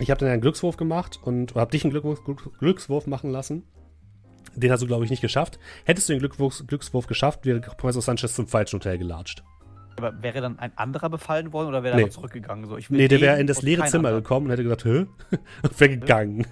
Ich 0.00 0.10
habe 0.10 0.18
dann 0.20 0.28
einen 0.30 0.40
Glückswurf 0.42 0.76
gemacht 0.76 1.18
und 1.22 1.54
habe 1.54 1.70
dich 1.70 1.84
einen 1.84 1.92
Glückwurf, 1.92 2.24
Glück- 2.24 2.58
Glückswurf 2.58 3.06
machen 3.06 3.30
lassen. 3.30 3.62
Den 4.56 4.70
hast 4.70 4.82
du, 4.82 4.86
glaube 4.86 5.04
ich, 5.04 5.10
nicht 5.10 5.20
geschafft. 5.22 5.58
Hättest 5.84 6.08
du 6.08 6.12
den 6.12 6.20
Glückwurf, 6.20 6.62
Glückswurf 6.66 7.06
geschafft, 7.06 7.44
wäre 7.46 7.60
Professor 7.60 8.02
Sanchez 8.02 8.34
zum 8.34 8.46
falschen 8.46 8.76
Hotel 8.78 8.98
gelatscht. 8.98 9.42
Aber 9.96 10.22
wäre 10.22 10.40
dann 10.40 10.58
ein 10.58 10.72
anderer 10.76 11.08
befallen 11.08 11.52
worden 11.52 11.68
oder 11.68 11.82
wäre 11.84 11.96
Nee. 11.96 12.02
er 12.02 12.10
zurückgegangen? 12.10 12.66
So, 12.66 12.76
ich 12.76 12.90
will 12.90 12.98
Nee, 12.98 13.08
der 13.08 13.20
wäre 13.20 13.38
in 13.40 13.46
das 13.46 13.62
leere 13.62 13.84
Zimmer 13.84 14.08
anderen. 14.08 14.24
gekommen 14.24 14.46
und 14.46 14.52
hätte 14.52 14.62
gesagt, 14.64 14.84
hä? 14.84 15.06
Und 15.62 15.80
wäre 15.80 15.90
gegangen. 15.98 16.46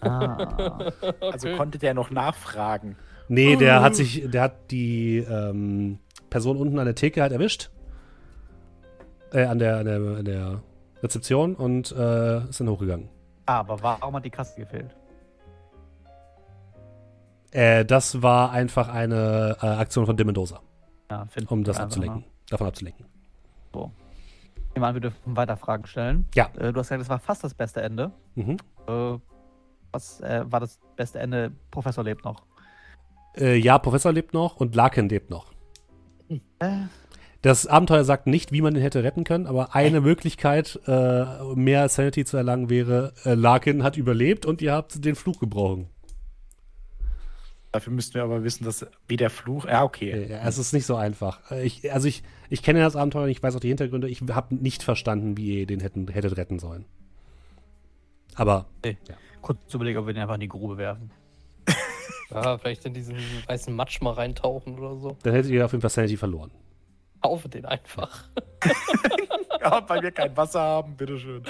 Ah. 0.00 0.90
Also 1.20 1.54
konnte 1.56 1.78
der 1.78 1.94
noch 1.94 2.10
nachfragen. 2.10 2.96
Nee, 3.28 3.56
der 3.56 3.82
hat 3.82 3.94
sich, 3.96 4.28
der 4.30 4.42
hat 4.42 4.70
die 4.70 5.18
ähm, 5.18 5.98
Person 6.30 6.56
unten 6.56 6.78
an 6.78 6.84
der 6.86 6.94
Theke 6.94 7.22
halt 7.22 7.32
erwischt. 7.32 7.70
Äh, 9.32 9.44
an 9.44 9.58
der, 9.58 9.78
an 9.78 9.84
der, 9.86 9.96
an 9.96 10.24
der 10.24 10.62
Rezeption 11.02 11.54
und 11.54 11.92
äh, 11.92 12.48
ist 12.48 12.60
dann 12.60 12.68
hochgegangen. 12.68 13.08
Ah, 13.46 13.60
aber 13.60 13.80
warum 13.82 14.14
hat 14.16 14.24
die 14.24 14.30
Kasse 14.30 14.60
gefehlt? 14.60 14.94
Äh, 17.50 17.84
das 17.84 18.22
war 18.22 18.50
einfach 18.50 18.88
eine 18.88 19.56
äh, 19.62 19.66
Aktion 19.66 20.06
von 20.06 20.16
Demendosa, 20.16 20.60
Ja, 21.10 21.26
um 21.48 21.64
das 21.64 21.78
abzulenken. 21.78 22.24
Davon 22.50 22.66
abzulenken. 22.66 23.06
Ich 23.74 24.74
nehme 24.74 24.86
an, 24.88 24.94
wir 24.94 25.00
dürfen 25.00 25.36
weiter 25.36 25.56
Fragen 25.56 25.86
stellen. 25.86 26.26
Ja. 26.34 26.50
Äh, 26.58 26.72
du 26.72 26.80
hast 26.80 26.88
gesagt, 26.88 27.00
das 27.00 27.08
war 27.08 27.18
fast 27.18 27.42
das 27.44 27.54
beste 27.54 27.80
Ende. 27.80 28.10
Mhm. 28.34 28.58
Äh, 28.86 29.18
was 29.90 30.20
äh, 30.20 30.44
war 30.46 30.60
das 30.60 30.78
beste 30.96 31.18
Ende? 31.18 31.52
Professor 31.70 32.04
lebt 32.04 32.24
noch. 32.24 32.42
Äh, 33.36 33.56
ja, 33.56 33.78
Professor 33.78 34.12
lebt 34.12 34.34
noch 34.34 34.56
und 34.56 34.74
Larkin 34.74 35.08
lebt 35.08 35.30
noch. 35.30 35.52
Das 37.40 37.66
Abenteuer 37.66 38.04
sagt 38.04 38.26
nicht, 38.26 38.52
wie 38.52 38.60
man 38.60 38.74
den 38.74 38.82
hätte 38.82 39.04
retten 39.04 39.24
können, 39.24 39.46
aber 39.46 39.74
eine 39.74 40.00
Möglichkeit, 40.00 40.80
mehr 40.86 41.88
Sanity 41.88 42.24
zu 42.24 42.36
erlangen, 42.36 42.68
wäre, 42.68 43.12
Larkin 43.22 43.84
hat 43.84 43.96
überlebt 43.96 44.44
und 44.44 44.60
ihr 44.60 44.72
habt 44.72 45.04
den 45.04 45.14
Fluch 45.14 45.38
gebrochen. 45.38 45.88
Dafür 47.76 47.92
müssten 47.92 48.14
wir 48.14 48.22
aber 48.22 48.42
wissen, 48.42 48.64
dass 48.64 48.86
wie 49.06 49.18
der 49.18 49.28
Fluch. 49.28 49.66
Ja, 49.66 49.84
okay. 49.84 50.10
Äh, 50.10 50.40
es 50.46 50.56
ist 50.56 50.72
nicht 50.72 50.86
so 50.86 50.96
einfach. 50.96 51.50
Äh, 51.50 51.66
Ich, 51.66 51.92
also 51.92 52.08
ich, 52.08 52.22
ich 52.48 52.62
kenne 52.62 52.80
das 52.80 52.96
Abenteuer, 52.96 53.26
ich 53.28 53.42
weiß 53.42 53.54
auch 53.54 53.60
die 53.60 53.68
Hintergründe. 53.68 54.08
Ich 54.08 54.22
habe 54.30 54.54
nicht 54.54 54.82
verstanden, 54.82 55.36
wie 55.36 55.60
ihr 55.60 55.66
den 55.66 55.80
hätten, 55.80 56.08
hättet 56.08 56.38
retten 56.38 56.58
sollen. 56.58 56.86
Aber 58.34 58.64
kurz 59.42 59.58
zu 59.68 59.76
überlegen, 59.76 59.98
ob 59.98 60.06
wir 60.06 60.14
den 60.14 60.22
einfach 60.22 60.36
in 60.36 60.40
die 60.40 60.48
Grube 60.48 60.78
werfen. 60.78 61.10
Ja, 62.30 62.56
vielleicht 62.58 62.84
in 62.86 62.94
diesen 62.94 63.16
weißen 63.46 63.72
Matsch 63.74 64.00
mal 64.00 64.14
reintauchen 64.14 64.78
oder 64.78 64.96
so. 64.96 65.16
dann 65.22 65.34
hättet 65.34 65.50
ihr 65.52 65.64
auf 65.64 65.72
jeden 65.72 65.82
Fall 65.82 65.90
Sanity 65.90 66.16
verloren. 66.16 66.50
Kaufe 67.22 67.48
den 67.50 67.66
einfach. 67.66 68.24
Ja, 69.60 69.86
weil 69.88 70.02
wir 70.02 70.12
kein 70.12 70.36
Wasser 70.36 70.60
haben, 70.60 70.96
bitteschön. 70.96 71.42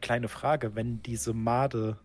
Kleine 0.00 0.28
Frage, 0.28 0.74
wenn 0.76 1.02
diese 1.02 1.32
Made 1.34 1.98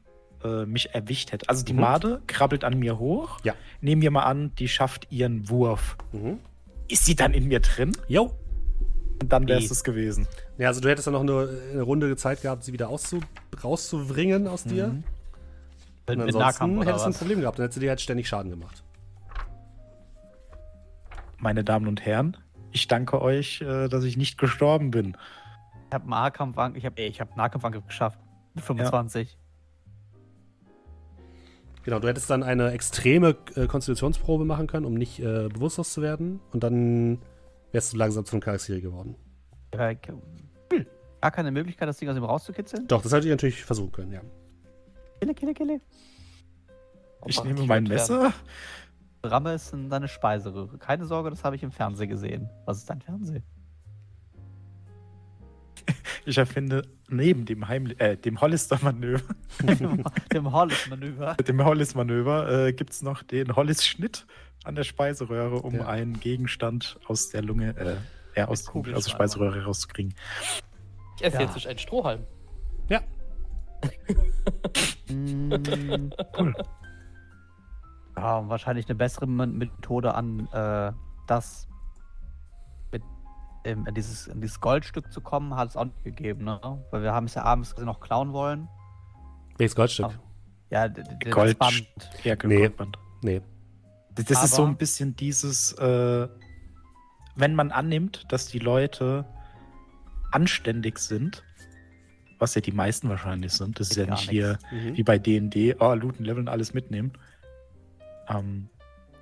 äh, 0.43 0.65
mich 0.65 0.93
erwischt 0.93 1.31
hätte. 1.31 1.47
Also 1.49 1.63
die 1.63 1.73
Mhm. 1.73 1.79
Made 1.81 2.21
krabbelt 2.27 2.63
an 2.63 2.77
mir 2.79 2.99
hoch. 2.99 3.39
Ja. 3.43 3.53
Nehmen 3.81 4.01
wir 4.01 4.11
mal 4.11 4.23
an, 4.23 4.53
die 4.55 4.67
schafft 4.67 5.11
ihren 5.11 5.49
Wurf. 5.49 5.97
Mhm. 6.11 6.39
Ist 6.87 7.05
sie 7.05 7.15
dann 7.15 7.33
in 7.33 7.47
mir 7.47 7.59
drin? 7.59 7.91
Jo. 8.07 8.31
Und 9.21 9.31
dann 9.31 9.47
wäre 9.47 9.59
es 9.59 9.69
es 9.69 9.83
gewesen. 9.83 10.27
Ja, 10.57 10.69
also 10.69 10.81
du 10.81 10.89
hättest 10.89 11.07
dann 11.07 11.13
noch 11.13 11.21
eine, 11.21 11.47
eine 11.71 11.81
Runde 11.83 12.15
Zeit 12.15 12.41
gehabt, 12.41 12.63
sie 12.63 12.73
wieder 12.73 12.89
auszu, 12.89 13.19
rauszubringen 13.63 14.47
aus 14.47 14.63
dir. 14.63 14.87
Mhm. 14.87 15.03
Und 16.07 16.19
ansonsten 16.21 16.39
Nahkampf 16.39 16.77
oder 16.79 16.87
hättest 16.89 17.05
du 17.05 17.09
ein? 17.09 17.13
Problem 17.13 17.41
gehabt, 17.41 17.59
dann 17.59 17.63
hättest 17.65 17.77
du 17.77 17.81
dir 17.81 17.89
halt 17.89 18.01
ständig 18.01 18.27
Schaden 18.27 18.49
gemacht. 18.49 18.83
Meine 21.37 21.63
Damen 21.63 21.87
und 21.87 22.05
Herren, 22.05 22.37
ich 22.71 22.87
danke 22.87 23.21
euch, 23.21 23.61
äh, 23.61 23.87
dass 23.87 24.03
ich 24.03 24.17
nicht 24.17 24.37
gestorben 24.37 24.91
bin. 24.91 25.15
Ich 25.87 25.93
habe 25.93 26.09
Nahkampfangriff, 26.09 26.77
ich 26.77 26.85
habe 26.85 27.01
ich 27.01 27.21
hab 27.21 27.35
Nahkampfangriff 27.37 27.85
geschafft. 27.85 28.19
Mit 28.53 28.63
25. 28.63 29.37
Genau, 31.83 31.99
du 31.99 32.07
hättest 32.07 32.29
dann 32.29 32.43
eine 32.43 32.71
extreme 32.71 33.35
äh, 33.55 33.65
Konstitutionsprobe 33.67 34.45
machen 34.45 34.67
können, 34.67 34.85
um 34.85 34.93
nicht 34.93 35.19
äh, 35.19 35.47
bewusstlos 35.49 35.93
zu 35.93 36.01
werden. 36.01 36.39
Und 36.53 36.63
dann 36.63 37.19
wärst 37.71 37.93
du 37.93 37.97
langsam 37.97 38.25
zum 38.25 38.39
Charakter 38.39 38.79
geworden. 38.79 39.15
Ich- 39.73 39.79
Hm. 40.71 40.85
Gar 41.21 41.31
keine 41.31 41.51
Möglichkeit, 41.51 41.87
das 41.87 41.97
Ding 41.97 42.09
aus 42.09 42.17
ihm 42.17 42.23
rauszukitzeln? 42.23 42.87
Doch, 42.87 43.01
das 43.01 43.11
hättet 43.11 43.25
ihr 43.25 43.31
natürlich 43.31 43.63
versuchen 43.63 43.91
können, 43.91 44.11
ja. 44.11 44.21
Kille, 45.19 45.33
kille, 45.35 45.53
kille. 45.53 45.81
Ich 47.25 47.37
Operativ 47.37 47.55
nehme 47.59 47.67
mein. 47.67 47.83
Messer. 47.83 48.33
Ramme 49.23 49.53
ist 49.53 49.71
in 49.73 49.89
deine 49.89 50.07
Speiseröhre. 50.07 50.77
Keine 50.79 51.05
Sorge, 51.05 51.29
das 51.29 51.43
habe 51.43 51.55
ich 51.55 51.61
im 51.61 51.71
Fernsehen 51.71 52.09
gesehen. 52.09 52.49
Was 52.65 52.77
ist 52.79 52.89
dein 52.89 53.01
Fernsehen? 53.01 53.43
Ich 56.25 56.37
erfinde 56.37 56.83
neben 57.09 57.45
dem, 57.45 57.67
Heimli 57.67 57.95
äh, 57.97 58.15
dem 58.15 58.39
Hollister-Manöver, 58.41 59.23
Dem 60.33 60.51
Hollis-Manöver. 60.51 61.35
dem 61.47 61.63
Hollis-Manöver 61.65 62.67
äh, 62.67 62.73
gibt 62.73 62.91
es 62.91 63.01
noch 63.01 63.23
den 63.23 63.55
Hollis-Schnitt 63.55 64.25
an 64.63 64.75
der 64.75 64.83
Speiseröhre, 64.83 65.55
um 65.61 65.75
Ja. 65.75 65.87
einen 65.87 66.19
Gegenstand 66.19 66.99
aus 67.07 67.29
der 67.29 67.41
Lunge, 67.41 67.75
äh, 67.77 67.95
ja, 68.39 68.47
aus, 68.47 68.65
Kugelschreiber. 68.65 68.97
aus 68.99 69.03
der 69.05 69.11
Speiseröhre 69.11 69.63
rauszukriegen. 69.65 70.13
Ich 71.17 71.23
esse 71.25 71.37
Ja. 71.37 71.41
jetzt 71.43 71.55
nicht 71.55 71.67
einen 71.67 71.79
Strohhalm. 71.79 72.25
Ja, 72.89 73.01
Mm, 75.09 76.11
Cool. 76.37 76.55
Ja, 78.17 78.37
und 78.37 78.49
wahrscheinlich 78.49 78.85
eine 78.87 78.95
bessere 78.95 79.27
Methode 79.27 80.13
an 80.13 80.47
äh, 80.51 80.91
das 81.27 81.67
ähm, 83.63 83.85
an 83.87 83.93
dieses, 83.93 84.29
an 84.29 84.41
dieses 84.41 84.59
Goldstück 84.59 85.11
zu 85.11 85.21
kommen, 85.21 85.55
hat 85.55 85.69
es 85.69 85.77
auch 85.77 85.85
nicht 85.85 86.03
gegeben, 86.03 86.45
ne? 86.45 86.59
Weil 86.91 87.03
wir 87.03 87.13
haben 87.13 87.25
es 87.25 87.35
ja 87.35 87.43
abends 87.43 87.75
noch 87.77 87.99
klauen 87.99 88.33
wollen. 88.33 88.67
welches 89.57 89.75
Goldstück? 89.75 90.05
Ah. 90.07 90.13
Ja, 90.71 90.87
das 90.89 91.07
Gold- 91.29 91.59
Band. 91.59 91.85
Ja, 92.23 92.35
Nee. 92.43 92.57
Goldband. 92.57 92.97
Nee. 93.21 93.41
Das 94.15 94.25
das 94.25 94.43
ist 94.45 94.55
so 94.55 94.63
Aber- 94.63 94.71
ein 94.71 94.77
bisschen 94.77 95.15
dieses, 95.15 95.73
äh, 95.73 96.27
wenn 97.35 97.55
man 97.55 97.71
annimmt, 97.71 98.25
dass 98.31 98.47
die 98.47 98.59
Leute 98.59 99.25
anständig 100.31 100.97
sind, 100.99 101.43
was 102.39 102.55
ja 102.55 102.61
die 102.61 102.71
meisten 102.71 103.07
wahrscheinlich 103.09 103.53
sind, 103.53 103.79
das 103.79 103.91
ist 103.91 103.97
ja 103.97 104.05
nicht 104.07 104.29
hier 104.29 104.57
Mhm. 104.71 104.97
wie 104.97 105.03
bei 105.03 105.19
D&D, 105.19 105.75
oh, 105.79 105.93
looten, 105.93 106.23
leveln, 106.25 106.47
alles 106.47 106.73
mitnehmen. 106.73 107.13
Ähm, 108.27 108.69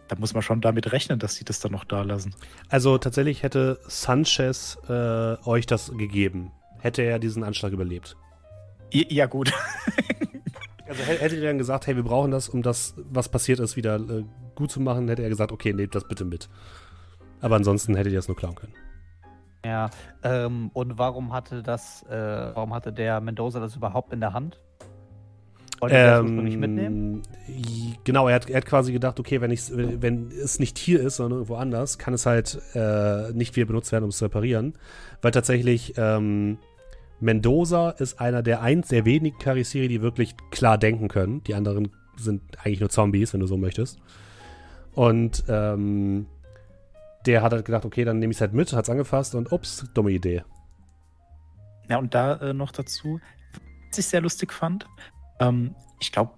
da 0.10 0.18
muss 0.20 0.34
man 0.34 0.44
schon 0.44 0.60
damit 0.60 0.92
rechnen, 0.92 1.20
dass 1.20 1.36
sie 1.36 1.46
das 1.46 1.60
dann 1.62 1.72
noch 1.72 1.86
da 1.86 2.02
lassen. 2.02 2.36
Also 2.68 2.98
tatsächlich 2.98 3.42
hätte 3.44 3.80
Sanchez 3.88 4.78
äh, 4.90 5.38
euch 5.46 5.66
das 5.66 5.92
gegeben. 5.98 6.52
Hätte 6.80 7.02
er 7.04 7.20
diesen 7.20 7.44
Anschlag 7.44 7.72
überlebt. 7.72 8.18
Ja, 8.92 9.04
ja 9.10 9.26
gut. 9.28 9.54
Also 10.88 11.04
hä- 11.04 11.18
hättet 11.20 11.38
ihr 11.38 11.46
dann 11.48 11.60
gesagt, 11.60 11.86
hey, 11.86 11.96
wir 11.96 12.02
brauchen 12.02 12.32
das, 12.32 12.50
um 12.50 12.64
das, 12.64 12.96
was 13.12 13.30
passiert 13.30 13.60
ist, 13.60 13.76
wieder 13.78 13.98
äh, 13.98 14.24
gut 14.56 14.72
zu 14.72 14.80
machen, 14.82 15.08
hätte 15.08 15.22
er 15.22 15.30
gesagt, 15.30 15.52
okay, 15.52 15.72
nehmt 15.72 15.94
das 15.94 16.08
bitte 16.08 16.26
mit. 16.26 16.50
Aber 17.42 17.58
ansonsten 17.58 17.96
hättet 17.96 18.12
ihr 18.12 18.18
das 18.18 18.28
nur 18.28 18.36
klauen 18.36 18.56
können. 18.56 18.74
Ja, 19.64 19.92
ähm, 20.24 20.72
und 20.74 20.98
warum 20.98 21.32
hatte 21.32 21.62
das, 21.62 22.02
äh, 22.10 22.10
warum 22.56 22.74
hatte 22.74 22.92
der 22.92 23.22
Mendoza 23.22 23.60
das 23.60 23.76
überhaupt 23.76 24.14
in 24.14 24.20
der 24.20 24.34
Hand? 24.34 24.60
Wollte 25.82 25.96
er 25.96 26.12
das 26.12 26.22
ursprünglich 26.24 26.58
mitnehmen? 26.58 27.22
j- 27.48 27.98
Genau, 28.04 28.28
er 28.28 28.36
hat, 28.36 28.50
er 28.50 28.58
hat 28.58 28.66
quasi 28.66 28.92
gedacht, 28.92 29.20
okay, 29.20 29.40
wenn, 29.42 29.52
ich's, 29.52 29.72
wenn 29.76 30.30
es 30.32 30.60
nicht 30.60 30.78
hier 30.78 31.00
ist, 31.02 31.18
sondern 31.18 31.40
irgendwo 31.40 31.56
anders, 31.56 31.98
kann 31.98 32.14
es 32.14 32.26
halt 32.26 32.60
äh, 32.74 33.32
nicht 33.34 33.56
wieder 33.56 33.68
benutzt 33.68 33.92
werden, 33.92 34.04
um 34.04 34.10
es 34.10 34.18
zu 34.18 34.26
reparieren. 34.26 34.74
Weil 35.22 35.32
tatsächlich 35.32 35.94
ähm, 35.98 36.58
Mendoza 37.20 37.92
ist 37.92 38.20
einer 38.20 38.42
der 38.42 38.62
eins 38.62 38.88
der 38.88 39.06
wenigen 39.06 39.38
Charaktere, 39.38 39.88
die 39.88 40.02
wirklich 40.02 40.36
klar 40.52 40.78
denken 40.78 41.08
können. 41.08 41.44
Die 41.44 41.54
anderen 41.56 41.92
sind 42.18 42.42
eigentlich 42.64 42.80
nur 42.80 42.90
Zombies, 42.90 43.34
wenn 43.34 43.40
du 43.42 43.48
so 43.48 43.58
möchtest. 43.58 44.00
Und 44.94 45.44
ähm, 45.48 46.26
der 47.26 47.42
hat 47.42 47.52
halt 47.54 47.66
gedacht, 47.66 47.86
okay, 47.86 48.06
dann 48.06 48.20
nehme 48.20 48.32
ich 48.32 48.38
es 48.38 48.42
halt 48.42 48.54
mit, 48.54 48.72
hat 48.74 48.86
es 48.86 48.90
angefasst 48.90 49.36
und 49.36 49.52
ups, 49.52 49.86
dumme 49.94 50.12
Idee. 50.12 50.44
Ja, 51.90 51.98
und 51.98 52.14
da 52.16 52.36
äh, 52.38 52.54
noch 52.54 52.72
dazu, 52.72 53.20
was 53.90 53.98
ich 53.98 54.06
sehr 54.08 54.22
lustig 54.22 54.52
fand, 54.54 54.86
ähm, 55.40 55.76
ich 56.00 56.12
glaube, 56.12 56.32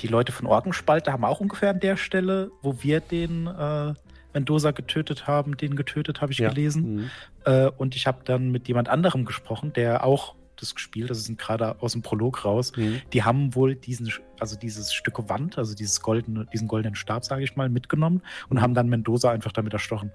die 0.00 0.08
Leute 0.08 0.32
von 0.32 0.46
Orgenspalte 0.46 1.12
haben 1.12 1.24
auch 1.24 1.40
ungefähr 1.40 1.70
an 1.70 1.80
der 1.80 1.96
Stelle, 1.96 2.50
wo 2.62 2.82
wir 2.82 3.00
den 3.00 3.46
äh, 3.46 3.94
Mendoza 4.32 4.72
getötet 4.72 5.26
haben, 5.28 5.56
den 5.56 5.76
getötet, 5.76 6.20
habe 6.20 6.32
ich 6.32 6.38
Ja. 6.38 6.48
gelesen. 6.48 6.94
Mhm. 6.96 7.10
Äh, 7.44 7.66
und 7.76 7.94
ich 7.94 8.06
habe 8.06 8.18
dann 8.24 8.50
mit 8.50 8.66
jemand 8.68 8.88
anderem 8.88 9.24
gesprochen, 9.24 9.72
der 9.72 10.04
auch 10.04 10.34
das 10.56 10.74
gespielt, 10.74 11.10
das 11.10 11.18
ist 11.18 11.36
gerade 11.38 11.80
aus 11.82 11.92
dem 11.92 12.02
Prolog 12.02 12.44
raus. 12.44 12.72
Mhm. 12.76 13.00
Die 13.12 13.22
haben 13.24 13.54
wohl 13.54 13.74
diesen, 13.74 14.10
also 14.40 14.56
dieses 14.56 14.92
Stück 14.94 15.28
Wand, 15.28 15.58
also 15.58 15.74
dieses 15.74 16.00
goldene, 16.00 16.46
diesen 16.52 16.68
goldenen 16.68 16.94
Stab, 16.94 17.24
sage 17.24 17.42
ich 17.42 17.56
mal, 17.56 17.68
mitgenommen 17.68 18.22
und 18.48 18.56
Mhm. 18.58 18.62
haben 18.62 18.74
dann 18.74 18.88
Mendoza 18.88 19.30
einfach 19.30 19.52
damit 19.52 19.72
erstochen. 19.72 20.10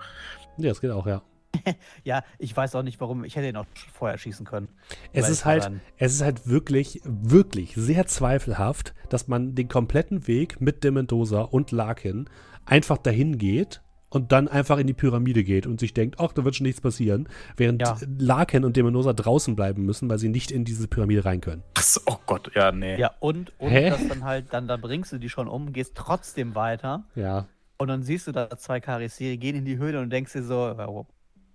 Ja, 0.57 0.69
das 0.69 0.81
geht 0.81 0.91
auch, 0.91 1.05
ja. 1.07 1.21
Ja, 2.03 2.23
ich 2.37 2.55
weiß 2.55 2.75
auch 2.75 2.83
nicht 2.83 2.99
warum. 2.99 3.23
Ich 3.23 3.35
hätte 3.35 3.47
ihn 3.47 3.55
auch 3.55 3.65
vorher 3.93 4.17
schießen 4.17 4.45
können. 4.45 4.69
Es 5.13 5.29
ist 5.29 5.45
halt, 5.45 5.71
es 5.97 6.13
ist 6.13 6.21
halt 6.21 6.47
wirklich, 6.47 7.01
wirklich 7.03 7.75
sehr 7.75 8.07
zweifelhaft, 8.07 8.93
dass 9.09 9.27
man 9.27 9.55
den 9.55 9.67
kompletten 9.67 10.27
Weg 10.27 10.61
mit 10.61 10.83
de 10.83 10.91
Mendoza 10.91 11.41
und 11.41 11.71
Larkin 11.71 12.29
einfach 12.65 12.97
dahin 12.97 13.37
geht 13.37 13.81
und 14.09 14.31
dann 14.31 14.47
einfach 14.47 14.79
in 14.79 14.87
die 14.87 14.93
Pyramide 14.93 15.43
geht 15.43 15.67
und 15.67 15.79
sich 15.79 15.93
denkt, 15.93 16.19
ach, 16.19 16.33
da 16.33 16.43
wird 16.43 16.55
schon 16.55 16.65
nichts 16.65 16.81
passieren, 16.81 17.29
während 17.57 17.81
Ja. 17.81 17.97
Larkin 18.17 18.65
und 18.65 18.75
de 18.75 18.83
Mendoza 18.83 19.13
draußen 19.13 19.55
bleiben 19.55 19.85
müssen, 19.85 20.09
weil 20.09 20.17
sie 20.17 20.29
nicht 20.29 20.51
in 20.51 20.65
diese 20.65 20.87
Pyramide 20.87 21.25
rein 21.25 21.41
können. 21.41 21.63
Ach 21.75 21.83
so, 21.83 22.01
oh 22.07 22.17
Gott, 22.25 22.51
ja, 22.55 22.71
nee. 22.71 22.97
Ja, 22.97 23.11
und, 23.19 23.53
und 23.59 23.69
Hä? 23.69 23.89
das 23.91 24.07
dann 24.07 24.23
halt, 24.23 24.47
dann, 24.51 24.67
dann 24.67 24.81
bringst 24.81 25.11
du 25.11 25.17
die 25.19 25.29
schon 25.29 25.47
um, 25.47 25.73
gehst 25.73 25.93
trotzdem 25.95 26.55
weiter 26.55 27.05
Ja, 27.15 27.45
und 27.77 27.87
dann 27.87 28.03
siehst 28.03 28.27
du 28.27 28.31
da 28.31 28.49
zwei 28.57 28.79
Charaktere 28.81 29.37
gehen 29.37 29.55
in 29.55 29.65
die 29.65 29.77
Höhle 29.77 30.01
und 30.01 30.09
denkst 30.09 30.33
dir 30.33 30.43
so, 30.43 30.73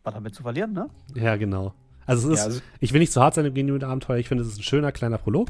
was 0.04 0.14
haben 0.14 0.24
wir 0.24 0.32
zu 0.32 0.42
verlieren, 0.42 0.72
ne? 0.72 0.88
ja, 1.14 1.36
genau. 1.36 1.74
Also 2.06 2.28
es 2.28 2.34
ist, 2.34 2.40
Ja, 2.40 2.44
also- 2.46 2.60
ich 2.80 2.92
will 2.92 3.00
nicht 3.00 3.12
zu 3.12 3.20
hart 3.22 3.34
sein 3.34 3.44
im 3.46 3.54
gegenüber 3.54 3.86
Abenteuer, 3.86 4.18
ich 4.18 4.28
finde, 4.28 4.42
es 4.44 4.50
ist 4.50 4.58
ein 4.58 4.62
schöner 4.62 4.92
kleiner 4.92 5.16
Prolog, 5.18 5.48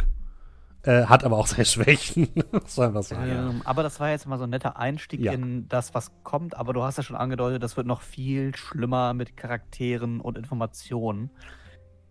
äh, 0.82 1.04
hat 1.06 1.24
aber 1.24 1.36
auch 1.38 1.46
seine 1.48 1.64
Schwächen, 1.64 2.28
muss 2.52 2.76
man 2.76 2.88
einfach 2.88 3.02
sagen. 3.02 3.30
Ähm, 3.30 3.62
aber 3.64 3.82
das 3.82 3.98
war 4.00 4.10
jetzt 4.10 4.26
mal 4.28 4.38
so 4.38 4.44
ein 4.44 4.50
netter 4.50 4.76
Einstieg 4.78 5.20
Ja. 5.20 5.32
in 5.32 5.66
das, 5.68 5.94
was 5.94 6.12
kommt. 6.22 6.56
Aber 6.56 6.72
du 6.72 6.82
hast 6.82 6.96
ja 6.98 7.02
schon 7.02 7.16
angedeutet, 7.16 7.62
das 7.62 7.76
wird 7.76 7.86
noch 7.86 8.02
viel 8.02 8.54
schlimmer 8.54 9.14
mit 9.14 9.36
Charakteren 9.36 10.20
und 10.20 10.38
Informationen. 10.38 11.30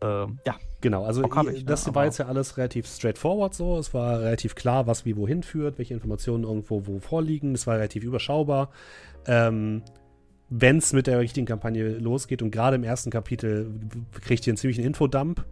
Ähm, 0.01 0.39
ja, 0.45 0.55
Genau, 0.81 1.05
also 1.05 1.23
ich, 1.23 1.31
ne, 1.33 1.63
das 1.63 1.85
war 1.85 1.93
aber- 1.93 2.05
jetzt 2.05 2.17
ja 2.17 2.25
alles 2.25 2.57
relativ 2.57 2.87
straightforward 2.87 3.53
so. 3.53 3.77
Es 3.77 3.93
war 3.93 4.19
relativ 4.19 4.55
klar, 4.55 4.85
was 4.87 5.05
wie 5.05 5.15
wohin 5.15 5.43
führt, 5.43 5.77
welche 5.77 5.93
Informationen 5.93 6.43
irgendwo 6.43 6.85
wo 6.85 6.99
vorliegen. 6.99 7.53
Es 7.53 7.65
war 7.67 7.75
relativ 7.75 8.03
überschaubar. 8.03 8.69
Ähm, 9.27 9.83
Wenn 10.55 10.77
es 10.77 10.93
mit 10.93 11.07
der 11.07 11.19
richtigen 11.19 11.47
Kampagne 11.47 11.97
losgeht 11.97 12.43
und 12.43 12.51
gerade 12.51 12.75
im 12.75 12.83
ersten 12.83 13.09
Kapitel 13.09 13.71
kriegt 14.21 14.45
ihr 14.45 14.51
einen 14.51 14.57
ziemlichen 14.57 14.83
Infodump 14.83 15.43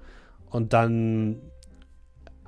und 0.51 0.73
dann 0.73 1.38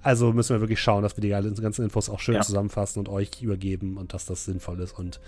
also 0.04 0.34
müssen 0.34 0.54
wir 0.54 0.60
wirklich 0.60 0.82
schauen, 0.82 1.02
dass 1.02 1.16
wir 1.18 1.22
die 1.22 1.30
ganzen 1.30 1.84
Infos 1.84 2.10
auch 2.10 2.20
schön 2.20 2.36
Ja. 2.36 2.42
zusammenfassen 2.42 3.00
und 3.00 3.10
euch 3.10 3.42
übergeben 3.42 3.98
und 3.98 4.14
dass 4.14 4.26
das 4.26 4.44
sinnvoll 4.46 4.82
ist 4.82 5.00
und 5.00 5.22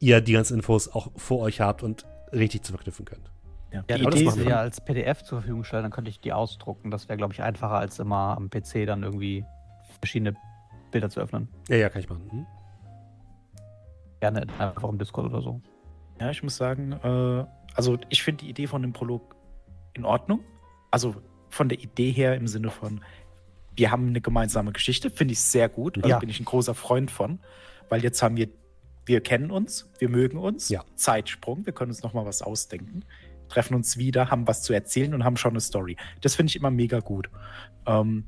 ihr 0.00 0.20
die 0.20 0.34
ganzen 0.34 0.56
Infos 0.58 0.88
auch 0.94 1.10
vor 1.16 1.40
euch 1.40 1.60
habt 1.62 1.82
und 1.82 2.04
richtig 2.30 2.62
zu 2.62 2.72
verknüpfen 2.72 3.06
könnt. 3.06 3.30
Ja, 3.72 3.84
ja 3.88 3.96
die 3.96 4.04
das 4.04 4.14
Idee 4.14 4.36
wir 4.36 4.50
ja 4.50 4.58
als 4.60 4.82
PDF 4.82 5.22
zur 5.22 5.38
Verfügung 5.40 5.64
stellen, 5.64 5.82
dann 5.82 5.92
könnte 5.92 6.10
ich 6.10 6.20
die 6.20 6.32
ausdrucken. 6.32 6.90
Das 6.90 7.08
wäre, 7.08 7.16
glaube 7.16 7.32
ich, 7.32 7.42
einfacher 7.42 7.78
als 7.78 7.98
immer 7.98 8.36
am 8.36 8.50
PC 8.50 8.86
dann 8.86 9.02
irgendwie 9.02 9.44
verschiedene 9.98 10.36
Bilder 10.90 11.08
zu 11.10 11.20
öffnen. 11.20 11.48
Ja, 11.68 11.76
ja, 11.76 11.88
kann 11.88 12.02
ich 12.02 12.08
machen. 12.08 12.30
Hm? 12.30 12.46
Gerne 14.20 14.46
einfach 14.58 14.88
im 14.88 14.98
Discord 14.98 15.26
oder 15.26 15.40
so. 15.40 15.60
Ja, 16.20 16.30
ich 16.30 16.42
muss 16.42 16.56
sagen, 16.56 16.92
äh, 16.92 17.44
also 17.74 17.98
ich 18.08 18.22
finde 18.22 18.44
die 18.44 18.50
Idee 18.50 18.66
von 18.66 18.82
dem 18.82 18.92
Prolog 18.92 19.36
in 19.94 20.04
Ordnung. 20.04 20.40
Also 20.90 21.16
von 21.48 21.68
der 21.68 21.78
Idee 21.80 22.10
her 22.10 22.34
im 22.36 22.46
Sinne 22.48 22.70
von, 22.70 23.04
wir 23.76 23.90
haben 23.90 24.08
eine 24.08 24.20
gemeinsame 24.20 24.72
Geschichte, 24.72 25.10
finde 25.10 25.32
ich 25.32 25.40
sehr 25.40 25.68
gut. 25.68 25.96
Also 25.98 26.08
Ja. 26.08 26.18
bin 26.18 26.28
ich 26.28 26.40
ein 26.40 26.44
großer 26.44 26.74
Freund 26.74 27.10
von, 27.10 27.38
weil 27.88 28.02
jetzt 28.02 28.22
haben 28.22 28.36
wir, 28.36 28.48
wir 29.06 29.20
kennen 29.20 29.50
uns, 29.50 29.90
wir 29.98 30.08
mögen 30.08 30.38
uns, 30.38 30.68
Ja. 30.68 30.84
Zeitsprung, 30.96 31.64
wir 31.66 31.72
können 31.72 31.90
uns 31.90 32.02
nochmal 32.02 32.26
was 32.26 32.42
ausdenken, 32.42 33.04
treffen 33.48 33.74
uns 33.74 33.96
wieder, 33.96 34.30
haben 34.30 34.46
was 34.46 34.62
zu 34.62 34.72
erzählen 34.72 35.14
und 35.14 35.24
haben 35.24 35.36
schon 35.36 35.52
eine 35.52 35.60
Story. 35.60 35.96
Das 36.20 36.34
finde 36.34 36.50
ich 36.50 36.56
immer 36.56 36.70
mega 36.70 37.00
gut. 37.00 37.30
Ähm, 37.86 38.24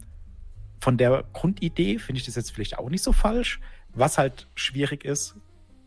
von 0.81 0.97
der 0.97 1.25
Grundidee 1.33 1.99
finde 1.99 2.21
ich 2.21 2.27
das 2.27 2.37
jetzt 2.37 2.53
vielleicht 2.53 2.79
auch 2.79 2.89
nicht 2.89 3.03
so 3.03 3.13
falsch. 3.13 3.61
Was 3.93 4.17
halt 4.17 4.49
schwierig 4.55 5.05
ist, 5.05 5.37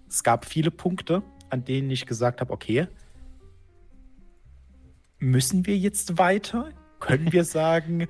es 0.08 0.24
gab 0.24 0.46
viele 0.46 0.70
Punkte, 0.70 1.24
an 1.54 1.64
denen 1.64 1.92
ich 1.92 2.08
gesagt 2.08 2.42
habe, 2.42 2.52
okay, 2.52 2.88
müssen 5.20 5.68
wir 5.68 5.78
jetzt 5.78 6.18
weiter? 6.18 6.70
Können 7.00 7.32
wir 7.32 7.44
sagen, 7.60 8.08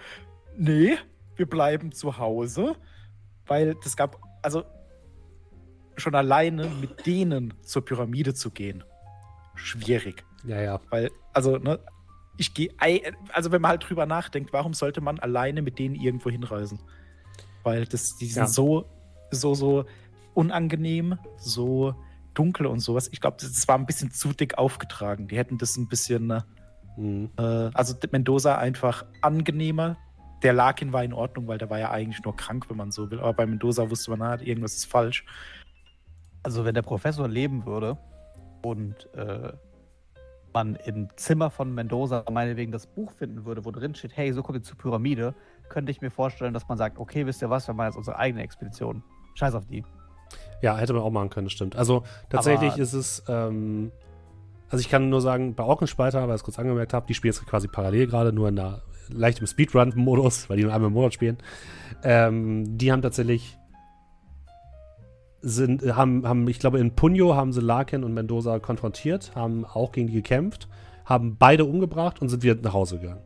nee, 0.57 0.95
wir 1.35 1.45
bleiben 1.45 1.91
zu 1.91 2.17
Hause? 2.17 2.75
Weil 3.45 3.75
das 3.83 3.97
gab, 3.97 4.17
also 4.41 4.63
schon 5.97 6.15
alleine 6.15 6.69
mit 6.81 7.05
denen 7.05 7.53
zur 7.61 7.83
Pyramide 7.83 8.33
zu 8.33 8.49
gehen, 8.49 8.83
schwierig. 9.55 10.23
Ja, 10.45 10.61
ja. 10.61 10.79
Weil, 10.89 11.11
also, 11.33 11.57
ne, 11.57 11.79
ich 12.37 12.53
gehe, 12.53 12.69
also 13.33 13.51
wenn 13.51 13.61
man 13.61 13.71
halt 13.71 13.89
drüber 13.89 14.05
nachdenkt, 14.05 14.53
warum 14.53 14.73
sollte 14.73 15.01
man 15.01 15.19
alleine 15.19 15.61
mit 15.61 15.77
denen 15.79 15.95
irgendwo 15.95 16.29
hinreisen? 16.29 16.79
Weil 17.63 17.85
das, 17.85 18.15
die 18.17 18.25
sind 18.27 18.43
Ja. 18.43 18.47
so, 18.47 18.85
so, 19.31 19.53
so 19.53 19.85
unangenehm, 20.33 21.19
so 21.37 21.93
dunkel 22.33 22.65
und 22.65 22.79
sowas. 22.79 23.09
Ich 23.11 23.21
glaube, 23.21 23.37
das, 23.39 23.67
war 23.67 23.77
ein 23.77 23.85
bisschen 23.85 24.11
zu 24.11 24.33
dick 24.33 24.57
aufgetragen. 24.57 25.27
Die 25.27 25.37
hätten 25.37 25.57
das 25.57 25.77
ein 25.77 25.87
bisschen, 25.87 26.31
äh, 26.31 26.41
Hm. 26.95 27.29
also 27.37 27.95
Mendoza 28.11 28.57
einfach 28.57 29.05
angenehmer. 29.21 29.97
Der 30.43 30.53
Larkin 30.53 30.93
war 30.93 31.03
in 31.03 31.13
Ordnung, 31.13 31.47
weil 31.47 31.57
der 31.57 31.69
war 31.69 31.79
ja 31.79 31.89
eigentlich 31.91 32.23
nur 32.23 32.35
krank, 32.35 32.69
wenn 32.69 32.77
man 32.77 32.91
so 32.91 33.09
will. 33.09 33.19
Aber 33.19 33.33
bei 33.33 33.45
Mendoza 33.45 33.89
wusste 33.89 34.11
man, 34.11 34.19
na, 34.19 34.41
irgendwas 34.41 34.75
ist 34.75 34.85
falsch. 34.85 35.25
Also 36.43 36.65
wenn 36.65 36.75
der 36.75 36.81
Professor 36.81 37.27
leben 37.27 37.65
würde 37.65 37.97
und 38.61 39.09
äh, 39.15 39.53
man 40.53 40.75
im 40.75 41.07
Zimmer 41.15 41.49
von 41.49 41.73
Mendoza 41.73 42.25
meinetwegen 42.29 42.71
das 42.71 42.85
Buch 42.85 43.11
finden 43.13 43.45
würde, 43.45 43.65
wo 43.65 43.71
drin 43.71 43.95
steht, 43.95 44.15
hey, 44.15 44.31
so 44.33 44.43
kommt 44.43 44.59
ihr 44.59 44.63
zur 44.63 44.77
Pyramide, 44.77 45.33
könnte 45.69 45.91
ich 45.91 46.01
mir 46.01 46.11
vorstellen, 46.11 46.53
dass 46.53 46.67
man 46.67 46.77
sagt, 46.77 46.99
okay, 46.99 47.25
wisst 47.25 47.41
ihr 47.41 47.49
was, 47.49 47.67
wir 47.67 47.73
machen 47.73 47.87
jetzt 47.87 47.97
unsere 47.97 48.17
eigene 48.17 48.43
Expedition. 48.43 49.01
Scheiß 49.35 49.55
auf 49.55 49.65
die. 49.65 49.83
Ja, 50.63 50.77
hätte 50.77 50.93
man 50.93 51.01
auch 51.03 51.11
machen 51.11 51.29
können, 51.29 51.47
das 51.47 51.51
stimmt. 51.51 51.75
Also 51.75 52.03
tatsächlich 52.29 52.71
Aber- 52.71 52.81
ist 52.81 52.93
es, 52.93 53.21
ähm, 53.27 53.91
also 54.69 54.79
ich 54.79 54.87
kann 54.89 55.09
nur 55.09 55.19
sagen, 55.19 55.55
bei 55.55 55.63
Orkenspalter, 55.65 56.21
weil 56.21 56.29
ich 56.29 56.35
es 56.35 56.43
kurz 56.45 56.57
angemerkt 56.57 56.93
habe, 56.93 57.05
die 57.05 57.13
spielen 57.13 57.33
jetzt 57.33 57.45
quasi 57.45 57.67
parallel 57.67 58.07
gerade, 58.07 58.31
nur 58.31 58.47
in 58.47 58.57
einer 58.57 58.81
leichtem 59.09 59.45
Speedrun-Modus, 59.45 60.49
weil 60.49 60.55
die 60.55 60.63
nur 60.63 60.73
einmal 60.73 60.87
im 60.87 60.93
Monat 60.93 61.13
spielen. 61.13 61.37
Ähm, 62.01 62.77
die 62.77 62.93
haben 62.93 63.01
tatsächlich 63.01 63.57
sind, 65.41 65.83
haben, 65.97 66.25
haben, 66.25 66.47
ich 66.47 66.59
glaube, 66.59 66.79
in 66.79 66.95
Punyo 66.95 67.35
haben 67.35 67.51
sie 67.51 67.59
Larkin 67.59 68.05
und 68.05 68.13
Mendoza 68.13 68.59
konfrontiert, 68.59 69.33
haben 69.35 69.65
auch 69.65 69.91
gegen 69.91 70.07
die 70.07 70.13
gekämpft, 70.13 70.69
haben 71.03 71.35
beide 71.37 71.65
umgebracht 71.65 72.21
und 72.21 72.29
sind 72.29 72.41
wieder 72.41 72.55
nach 72.55 72.71
Hause 72.71 72.99
gegangen. 72.99 73.21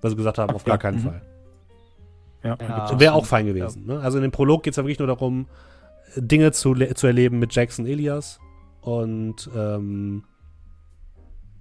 Weil 0.00 0.12
sie 0.12 0.16
gesagt 0.16 0.38
haben, 0.38 0.50
Ach, 0.50 0.54
auf 0.54 0.64
gar 0.64 0.74
ja, 0.74 0.78
keinen 0.78 0.98
mhm. 0.98 1.02
Fall. 1.02 1.22
Ja, 2.44 2.56
Ja. 2.60 3.00
Wäre 3.00 3.14
auch 3.14 3.26
fein 3.26 3.46
gewesen. 3.46 3.86
Ne? 3.86 3.98
Also 3.98 4.18
in 4.18 4.22
dem 4.22 4.30
Prolog 4.30 4.62
geht 4.62 4.74
es 4.74 4.76
ja 4.76 4.84
wirklich 4.84 5.00
nur 5.00 5.08
darum, 5.08 5.48
Dinge 6.16 6.52
zu, 6.52 6.74
zu 6.74 7.06
erleben 7.06 7.38
mit 7.38 7.54
Jackson 7.54 7.86
Elias. 7.86 8.38
Und 8.80 9.48
ähm, 9.54 10.24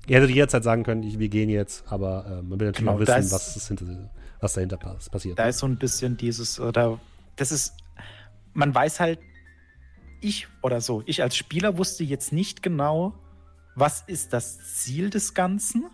ihr 0.08 0.18
hättet 0.18 0.30
jederzeit 0.32 0.64
sagen 0.64 0.84
können, 0.84 1.04
ich, 1.04 1.20
wir 1.20 1.30
gehen 1.30 1.50
jetzt, 1.50 1.92
aber 1.92 2.26
äh, 2.26 2.42
man 2.42 2.60
will 2.60 2.68
natürlich 2.68 2.78
Genau, 2.78 2.94
auch 2.94 3.00
wissen, 3.00 3.20
ist- 3.20 3.32
was, 3.32 3.56
ist 3.56 3.68
hinter, 3.68 4.10
was 4.40 4.54
dahinter 4.54 4.78
pass 4.78 5.10
passiert. 5.10 5.38
Da 5.38 5.44
ne? 5.44 5.50
ist 5.50 5.60
so 5.60 5.68
ein 5.68 5.78
bisschen 5.78 6.18
dieses, 6.18 6.60
oder 6.60 7.00
das 7.36 7.52
ist, 7.52 7.74
man 8.54 8.74
weiß 8.74 9.00
halt, 9.00 9.20
ich 10.22 10.48
oder 10.62 10.82
so, 10.82 11.04
ich 11.06 11.22
als 11.22 11.36
Spieler 11.36 11.78
wusste 11.78 12.04
jetzt 12.04 12.34
nicht 12.34 12.62
genau, 12.64 13.14
was 13.76 14.04
ist 14.08 14.34
das 14.34 14.76
Ziel 14.76 15.10
des 15.10 15.34
Ganzen? 15.34 15.86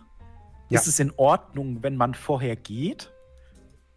Ja. 0.68 0.80
Ist 0.80 0.88
es 0.88 0.98
in 0.98 1.12
Ordnung, 1.16 1.82
wenn 1.82 1.96
man 1.96 2.14
vorher 2.14 2.56
geht? 2.56 3.12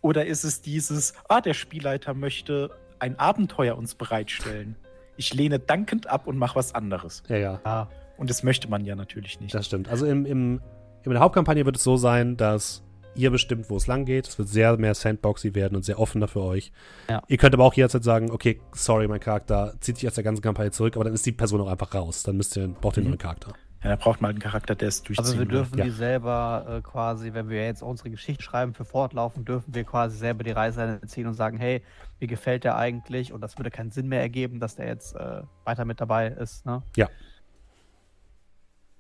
Oder 0.01 0.27
ist 0.27 0.43
es 0.43 0.61
dieses, 0.61 1.13
ah, 1.27 1.41
der 1.41 1.55
Spielleiter 1.55 2.13
möchte 2.13 2.69
ein 2.99 3.17
Abenteuer 3.19 3.77
uns 3.77 3.95
bereitstellen? 3.95 4.75
Ich 5.17 5.33
lehne 5.33 5.59
dankend 5.59 6.07
ab 6.09 6.27
und 6.27 6.37
mache 6.37 6.55
was 6.55 6.73
anderes. 6.75 7.23
ja, 7.27 7.37
ja, 7.37 7.61
Ja, 7.65 7.89
Und 8.17 8.29
das 8.29 8.43
möchte 8.43 8.69
man 8.69 8.85
ja 8.85 8.95
natürlich 8.95 9.39
nicht. 9.41 9.53
das 9.53 9.65
stimmt. 9.65 9.89
Also 9.89 10.05
im, 10.05 10.25
im, 10.25 10.61
in 11.03 11.11
der 11.11 11.19
Hauptkampagne 11.19 11.65
wird 11.65 11.75
es 11.77 11.83
so 11.83 11.97
sein, 11.97 12.37
dass 12.37 12.83
ihr 13.15 13.31
bestimmt, 13.31 13.69
wo 13.69 13.75
es 13.77 13.87
lang 13.87 14.05
geht. 14.05 14.27
Es 14.27 14.37
wird 14.37 14.47
sehr 14.47 14.77
mehr 14.77 14.93
Sandboxy 14.93 15.55
werden 15.55 15.75
und 15.75 15.83
sehr 15.83 15.99
offener 15.99 16.27
für 16.29 16.41
euch. 16.41 16.71
Ja. 17.09 17.21
Ihr 17.27 17.37
könnt 17.37 17.53
aber 17.53 17.65
auch 17.65 17.73
jederzeit 17.73 18.03
sagen, 18.03 18.31
okay, 18.31 18.61
sorry, 18.71 19.07
mein 19.07 19.19
Charakter 19.19 19.73
zieht 19.81 19.97
sich 19.97 20.07
aus 20.07 20.13
der 20.15 20.23
ganzen 20.23 20.41
Kampagne 20.41 20.71
zurück, 20.71 20.95
aber 20.95 21.03
dann 21.05 21.13
ist 21.13 21.25
die 21.25 21.31
Person 21.33 21.59
auch 21.59 21.67
einfach 21.67 21.93
raus. 21.93 22.23
Dann 22.23 22.37
müsst 22.37 22.55
ihr, 22.55 22.67
braucht 22.69 22.95
ihr 22.95 23.01
einen 23.01 23.07
Mhm. 23.07 23.11
neuen 23.11 23.17
Charakter. 23.19 23.53
Ja, 23.83 23.89
da 23.91 23.95
braucht 23.95 24.19
man 24.21 24.29
halt 24.29 24.35
einen 24.35 24.41
Charakter, 24.41 24.75
der 24.75 24.89
es 24.89 25.03
durchziehen 25.03 25.25
aber 25.25 25.33
wir 25.35 25.39
will. 25.39 25.47
dürfen 25.47 25.77
Ja. 25.77 25.85
die 25.85 25.91
selber 25.91 26.65
äh, 26.67 26.81
quasi, 26.81 27.33
wenn 27.33 27.47
wir 27.49 27.63
jetzt 27.65 27.81
unsere 27.81 28.09
Geschichte 28.09 28.43
schreiben 28.43 28.73
für 28.73 28.83
fortlaufen, 28.83 29.45
dürfen 29.45 29.73
wir 29.73 29.85
quasi 29.85 30.17
selber 30.17 30.43
die 30.43 30.51
Reise 30.51 30.99
ziehen 31.07 31.27
und 31.27 31.33
sagen, 31.33 31.57
hey, 31.57 31.81
mir 32.19 32.27
gefällt 32.27 32.65
der 32.65 32.75
eigentlich 32.75 33.31
und 33.31 33.39
das 33.41 33.57
würde 33.57 33.71
keinen 33.71 33.91
Sinn 33.91 34.07
mehr 34.07 34.19
ergeben, 34.21 34.59
dass 34.59 34.75
der 34.75 34.87
jetzt 34.87 35.15
äh, 35.15 35.43
weiter 35.63 35.85
mit 35.85 36.01
dabei 36.01 36.27
ist. 36.27 36.65
Ne? 36.65 36.83
Ja. 36.97 37.09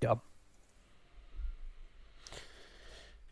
Ja, 0.01 0.21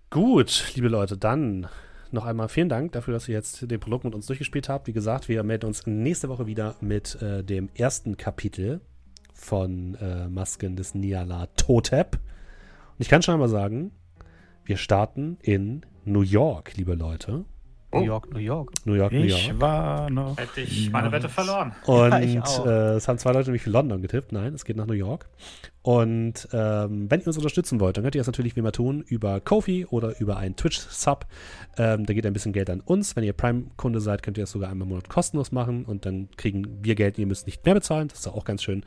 Gut, 0.09 0.71
liebe 0.75 0.87
Leute, 0.87 1.17
dann 1.17 1.67
noch 2.11 2.25
einmal 2.25 2.47
vielen 2.47 2.69
Dank 2.69 2.93
dafür, 2.93 3.13
dass 3.13 3.27
ihr 3.27 3.35
jetzt 3.35 3.69
den 3.69 3.79
Prolog 3.79 4.05
mit 4.05 4.15
uns 4.15 4.25
durchgespielt 4.25 4.69
habt. 4.69 4.87
Wie 4.87 4.93
gesagt, 4.93 5.27
wir 5.27 5.43
melden 5.43 5.65
uns 5.65 5.85
nächste 5.85 6.29
Woche 6.29 6.47
wieder 6.47 6.75
mit 6.79 7.21
äh, 7.21 7.43
dem 7.43 7.69
ersten 7.75 8.15
Kapitel 8.15 8.79
von 9.37 9.95
äh, 9.95 10.27
Masken 10.27 10.75
des 10.75 10.95
Niala 10.95 11.47
Totep. 11.55 12.15
Und 12.15 12.99
ich 12.99 13.07
kann 13.07 13.21
schon 13.21 13.35
einmal 13.35 13.49
sagen, 13.49 13.91
wir 14.65 14.77
starten 14.77 15.37
in 15.41 15.85
New 16.03 16.21
York, 16.21 16.75
liebe 16.75 16.95
Leute. 16.95 17.45
New 17.99 18.05
York, 18.05 18.31
New 18.33 18.39
York. 18.39 18.71
New 18.85 18.93
York, 18.93 19.11
New 19.11 19.19
Ich 19.23 19.47
York. 19.47 19.61
war 19.61 20.09
noch. 20.09 20.37
Hätte 20.37 20.61
ich 20.61 20.91
meine 20.91 21.11
Wette 21.11 21.29
verloren. 21.29 21.73
Und 21.85 22.09
Ja, 22.11 22.19
ich 22.19 22.39
auch. 22.41 22.65
äh, 22.65 22.95
es 22.95 23.07
haben 23.07 23.17
zwei 23.17 23.31
Leute 23.31 23.45
nämlich 23.49 23.61
für 23.63 23.69
London 23.69 24.01
getippt. 24.01 24.31
Nein, 24.31 24.53
es 24.53 24.65
geht 24.65 24.77
nach 24.77 24.85
New 24.87 24.93
York. 24.93 25.27
Und 25.81 26.49
ähm, 26.51 27.09
wenn 27.09 27.21
ihr 27.21 27.27
uns 27.27 27.37
unterstützen 27.37 27.79
wollt, 27.79 27.95
dann 27.95 28.03
könnt 28.03 28.13
ihr 28.15 28.19
das 28.19 28.27
natürlich 28.27 28.55
wie 28.57 28.59
immer 28.59 28.73
tun 28.73 29.01
über 29.07 29.39
Kofi 29.39 29.85
oder 29.85 30.19
über 30.19 30.35
einen 30.35 30.57
Twitch-Sub. 30.57 31.25
Ähm, 31.77 32.05
da 32.05 32.13
geht 32.13 32.25
ein 32.25 32.33
bisschen 32.33 32.51
Geld 32.51 32.69
an 32.69 32.81
uns. 32.81 33.15
Wenn 33.15 33.23
ihr 33.23 33.31
Prime-Kunde 33.31 34.01
seid, 34.01 34.21
könnt 34.21 34.37
ihr 34.37 34.43
das 34.43 34.51
sogar 34.51 34.69
einmal 34.69 34.85
im 34.85 34.89
Monat 34.89 35.07
kostenlos 35.07 35.53
machen 35.53 35.85
und 35.85 36.05
dann 36.05 36.27
kriegen 36.35 36.79
wir 36.83 36.95
Geld. 36.95 37.17
Ihr 37.17 37.25
müsst 37.25 37.45
nicht 37.45 37.63
mehr 37.65 37.73
bezahlen. 37.73 38.09
Das 38.09 38.19
ist 38.19 38.27
auch 38.27 38.43
ganz 38.43 38.63
schön. 38.63 38.83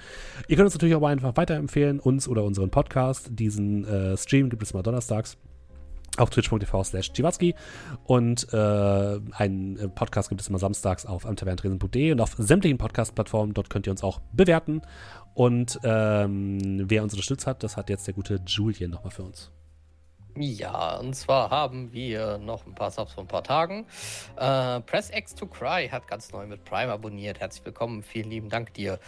Ihr 0.47 0.57
könnt 0.57 0.67
uns 0.67 0.75
natürlich 0.75 0.95
auch 0.95 1.03
einfach 1.03 1.37
weiterempfehlen, 1.39 2.01
uns 2.01 2.29
oder 2.29 2.45
unseren 2.45 2.69
Podcast. 2.71 3.31
Diesen 3.33 3.85
äh, 3.87 4.17
Stream 4.19 4.51
gibt 4.51 4.63
es 4.63 4.75
mal 4.75 4.83
donnerstags 4.83 5.39
auf 6.17 6.31
twitch.tv 6.31 6.85
slash 6.85 7.13
Chiwatzki 7.13 7.55
und 8.05 8.53
äh, 8.53 8.57
einen 8.57 9.77
äh, 9.77 9.89
Podcast 9.89 10.29
gibt 10.29 10.41
es 10.41 10.49
immer 10.49 10.59
samstags 10.59 11.07
auf 11.07 11.27
amtaverntresen.de 11.27 12.13
und 12.13 12.21
auf 12.21 12.35
sämtlichen 12.37 12.79
Podcast-Plattformen. 12.79 13.55
Dort 13.55 13.71
könnt 13.71 13.87
ihr 13.87 13.93
uns 13.93 14.03
auch 14.03 14.21
bewerten. 14.33 14.83
Und 15.35 15.79
ähm, 15.85 16.85
wer 16.91 17.03
uns 17.03 17.13
unterstützt 17.13 17.47
hat, 17.47 17.63
das 17.63 17.77
hat 17.77 17.89
jetzt 17.89 18.07
der 18.07 18.15
gute 18.15 18.41
Julian 18.47 18.91
nochmal 18.91 19.13
für 19.13 19.23
uns. 19.23 19.53
Ja, 20.37 20.97
und 20.97 21.15
zwar 21.15 21.51
haben 21.51 21.93
wir 21.93 22.39
noch 22.39 22.67
ein 22.67 22.75
paar 22.75 22.91
Subs 22.91 23.13
von 23.13 23.25
ein 23.25 23.29
paar 23.29 23.43
Tagen. 23.43 23.87
Äh, 24.37 24.81
Press 24.81 25.11
X 25.11 25.35
to 25.35 25.47
Cry 25.47 25.89
hat 25.89 26.07
ganz 26.07 26.33
neu 26.33 26.47
mit 26.47 26.65
Prime 26.65 26.93
abonniert. 26.93 27.41
Herzlich 27.41 27.65
willkommen, 27.65 28.03
vielen 28.03 28.31
lieben 28.31 28.49
Dank 28.49 28.73
dir. 28.75 28.99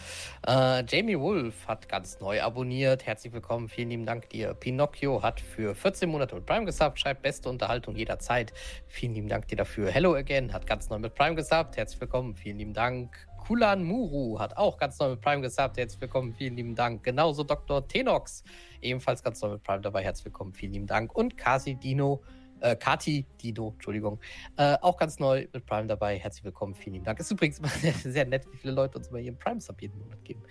Äh, 0.45 0.83
Jamie 0.85 1.19
Wolf 1.19 1.67
hat 1.67 1.87
ganz 1.87 2.19
neu 2.19 2.41
abonniert. 2.41 3.05
Herzlich 3.05 3.31
willkommen, 3.31 3.69
vielen 3.69 3.89
lieben 3.89 4.05
Dank 4.05 4.29
dir. 4.29 4.53
Pinocchio 4.53 5.21
hat 5.23 5.39
für 5.39 5.75
14 5.75 6.09
Monate 6.09 6.35
mit 6.35 6.45
Prime 6.45 6.65
gesubbt, 6.65 6.99
schreibt 6.99 7.21
beste 7.21 7.49
Unterhaltung 7.49 7.95
jederzeit. 7.95 8.53
Vielen 8.87 9.13
lieben 9.13 9.29
Dank 9.29 9.47
dir 9.47 9.57
dafür. 9.57 9.89
Hello 9.89 10.15
Again 10.15 10.51
hat 10.51 10.67
ganz 10.67 10.89
neu 10.89 10.99
mit 10.99 11.15
Prime 11.15 11.35
gesubbt. 11.35 11.77
Herzlich 11.77 12.01
willkommen, 12.01 12.35
vielen 12.35 12.57
lieben 12.57 12.73
Dank. 12.73 13.27
Kulan 13.43 13.83
Muru 13.83 14.39
hat 14.39 14.55
auch 14.55 14.77
ganz 14.77 14.97
neu 14.99 15.09
mit 15.09 15.21
Prime 15.21 15.41
gesubbt. 15.41 15.75
Herzlich 15.75 15.99
willkommen, 15.99 16.33
vielen 16.33 16.55
lieben 16.55 16.75
Dank. 16.75 17.03
Genauso 17.03 17.43
Dr. 17.43 17.85
Tenox, 17.85 18.41
ebenfalls 18.81 19.21
ganz 19.21 19.41
neu 19.41 19.49
mit 19.49 19.63
Prime 19.63 19.81
dabei. 19.81 20.01
Herzlich 20.01 20.23
willkommen, 20.23 20.53
vielen 20.53 20.71
lieben 20.71 20.87
Dank. 20.87 21.13
Und 21.13 21.35
Kasi 21.35 21.75
Dino, 21.75 22.23
äh, 22.61 22.77
Kati 22.77 23.25
Dino, 23.41 23.71
Entschuldigung, 23.73 24.17
äh, 24.55 24.77
auch 24.81 24.95
ganz 24.95 25.19
neu 25.19 25.45
mit 25.51 25.65
Prime 25.65 25.87
dabei. 25.87 26.17
Herzlich 26.17 26.45
willkommen, 26.45 26.73
vielen 26.73 26.93
lieben 26.93 27.05
Dank. 27.05 27.19
Ist 27.19 27.31
übrigens 27.31 27.59
immer 27.59 27.67
sehr, 28.03 28.25
nett, 28.25 28.45
wie 28.49 28.55
viele 28.55 28.71
Leute 28.71 28.97
uns 28.97 29.09
immer 29.09 29.19
ihren 29.19 29.37
Prime-Sub 29.37 29.81
jeden 29.81 29.99
Monat 29.99 30.23
geben. 30.23 30.41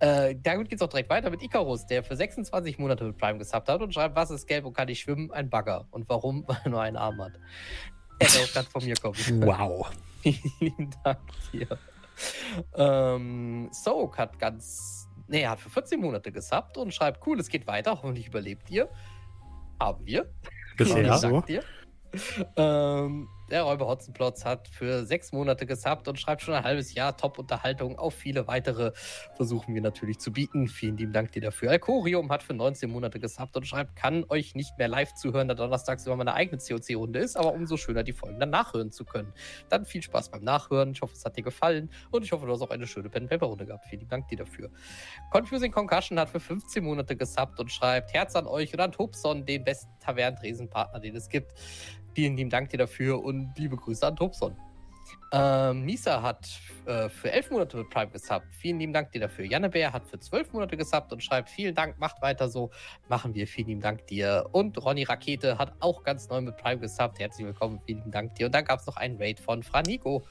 Äh, 0.00 0.36
damit 0.42 0.68
geht 0.68 0.76
es 0.76 0.82
auch 0.82 0.90
direkt 0.90 1.08
weiter 1.08 1.30
mit 1.30 1.42
Icarus, 1.42 1.86
der 1.86 2.04
für 2.04 2.14
26 2.14 2.78
Monate 2.78 3.04
mit 3.04 3.16
Prime 3.16 3.38
gesubbt 3.38 3.70
hat 3.70 3.80
und 3.80 3.94
schreibt, 3.94 4.16
was 4.16 4.30
ist 4.30 4.46
gelb 4.46 4.66
und 4.66 4.74
kann 4.74 4.88
ich 4.88 5.00
schwimmen? 5.00 5.30
Ein 5.30 5.48
Bagger. 5.48 5.88
Und 5.90 6.10
warum? 6.10 6.44
Weil 6.46 6.58
er 6.64 6.70
nur 6.70 6.82
einen 6.82 6.98
Arm 6.98 7.22
hat. 7.22 7.32
Hätte 8.20 8.44
auch 8.44 8.52
gerade 8.52 8.68
von 8.68 8.84
mir 8.84 8.96
kommen. 8.96 9.16
Wow. 9.46 9.90
Vielen 10.20 10.94
Dank 11.02 11.20
dir. 11.50 11.78
Ähm, 12.76 13.68
Soak 13.72 14.18
hat 14.18 14.38
ganz. 14.38 15.08
Nee, 15.26 15.42
er 15.42 15.50
hat 15.50 15.60
für 15.60 15.70
14 15.70 16.00
Monate 16.00 16.32
gesubbt 16.32 16.76
und 16.76 16.92
schreibt: 16.92 17.26
Cool, 17.26 17.40
es 17.40 17.48
geht 17.48 17.66
weiter. 17.66 17.92
Hoffentlich 17.92 18.28
überlebt 18.28 18.70
ihr. 18.70 18.88
Haben 19.80 20.04
wir. 20.06 20.32
Bisher. 20.76 21.18
Dank 21.20 21.46
dir. 21.46 21.62
Ähm, 22.56 23.28
der 23.50 23.62
Räuber 23.62 23.86
Hotzenplotz 23.86 24.44
hat 24.44 24.68
für 24.68 25.04
sechs 25.04 25.32
Monate 25.32 25.66
gesubbt 25.66 26.08
und 26.08 26.18
schreibt 26.18 26.42
schon 26.42 26.54
ein 26.54 26.64
halbes 26.64 26.94
Jahr 26.94 27.16
Top-Unterhaltung. 27.16 27.98
Auf 27.98 28.14
viele 28.14 28.46
weitere 28.46 28.92
versuchen 29.36 29.74
wir 29.74 29.82
natürlich 29.82 30.18
zu 30.18 30.32
bieten. 30.32 30.66
Vielen 30.66 30.96
lieben 30.96 31.12
Dank 31.12 31.32
dir 31.32 31.42
dafür. 31.42 31.70
Alcorium 31.70 32.30
hat 32.30 32.42
für 32.42 32.54
19 32.54 32.90
Monate 32.90 33.20
gesubbt 33.20 33.56
und 33.56 33.66
schreibt, 33.66 33.96
kann 33.96 34.24
euch 34.28 34.54
nicht 34.54 34.78
mehr 34.78 34.88
live 34.88 35.12
zuhören, 35.14 35.48
da 35.48 35.54
donnerstags 35.54 36.06
immer 36.06 36.16
meine 36.16 36.34
eigene 36.34 36.58
COC-Runde 36.58 37.18
ist, 37.18 37.36
aber 37.36 37.52
umso 37.52 37.76
schöner, 37.76 38.02
die 38.02 38.12
Folgen 38.12 38.40
dann 38.40 38.50
nachhören 38.50 38.90
zu 38.90 39.04
können. 39.04 39.32
Dann 39.68 39.84
viel 39.84 40.02
Spaß 40.02 40.30
beim 40.30 40.42
Nachhören. 40.42 40.92
Ich 40.92 41.02
hoffe, 41.02 41.14
es 41.14 41.24
hat 41.24 41.36
dir 41.36 41.42
gefallen 41.42 41.90
und 42.10 42.24
ich 42.24 42.32
hoffe, 42.32 42.46
du 42.46 42.52
hast 42.52 42.62
auch 42.62 42.70
eine 42.70 42.86
schöne 42.86 43.10
Pen-Paper-Runde 43.10 43.66
gehabt. 43.66 43.84
Vielen 43.86 44.00
lieben 44.00 44.10
Dank 44.10 44.28
dir 44.28 44.38
dafür. 44.38 44.70
Confusing 45.30 45.72
Concussion 45.72 46.18
hat 46.18 46.30
für 46.30 46.40
15 46.40 46.82
Monate 46.82 47.16
gesubbt 47.16 47.60
und 47.60 47.70
schreibt, 47.70 48.12
Herz 48.14 48.34
an 48.36 48.46
euch 48.46 48.72
und 48.72 48.80
an 48.80 48.92
Tobson, 48.92 49.44
den 49.44 49.64
besten 49.64 49.90
Tavernentresenpartner, 50.00 51.00
den 51.00 51.16
es 51.16 51.28
gibt. 51.28 51.52
Vielen 52.14 52.36
lieben 52.36 52.50
Dank 52.50 52.70
dir 52.70 52.78
dafür 52.78 53.22
und 53.22 53.52
liebe 53.56 53.76
Grüße 53.76 54.06
an 54.06 54.16
Tobson. 54.16 54.56
Ähm, 55.32 55.84
Nisa 55.84 56.22
hat 56.22 56.48
äh, 56.86 57.08
für 57.08 57.32
elf 57.32 57.50
Monate 57.50 57.76
mit 57.76 57.90
Prime 57.90 58.10
gesubbt. 58.10 58.46
Vielen 58.52 58.78
lieben 58.78 58.92
Dank 58.92 59.10
dir 59.12 59.20
dafür. 59.20 59.44
Janne 59.44 59.68
Bär 59.68 59.92
hat 59.92 60.06
für 60.06 60.18
zwölf 60.18 60.52
Monate 60.52 60.76
gesubbt 60.76 61.12
und 61.12 61.22
schreibt: 61.22 61.50
Vielen 61.50 61.74
Dank, 61.74 61.98
macht 61.98 62.22
weiter 62.22 62.48
so. 62.48 62.70
Machen 63.08 63.34
wir. 63.34 63.46
Vielen 63.46 63.68
lieben 63.68 63.80
Dank 63.80 64.06
dir. 64.06 64.46
Und 64.52 64.82
Ronny 64.82 65.02
Rakete 65.02 65.58
hat 65.58 65.74
auch 65.80 66.04
ganz 66.04 66.28
neu 66.28 66.40
mit 66.40 66.56
Prime 66.56 66.78
gesubbt. 66.78 67.18
Herzlich 67.18 67.46
willkommen. 67.46 67.80
Vielen 67.84 67.98
lieben 67.98 68.12
Dank 68.12 68.36
dir. 68.36 68.46
Und 68.46 68.54
dann 68.54 68.64
gab 68.64 68.80
es 68.80 68.86
noch 68.86 68.96
einen 68.96 69.16
Raid 69.20 69.40
von 69.40 69.62
Franiko. 69.62 70.24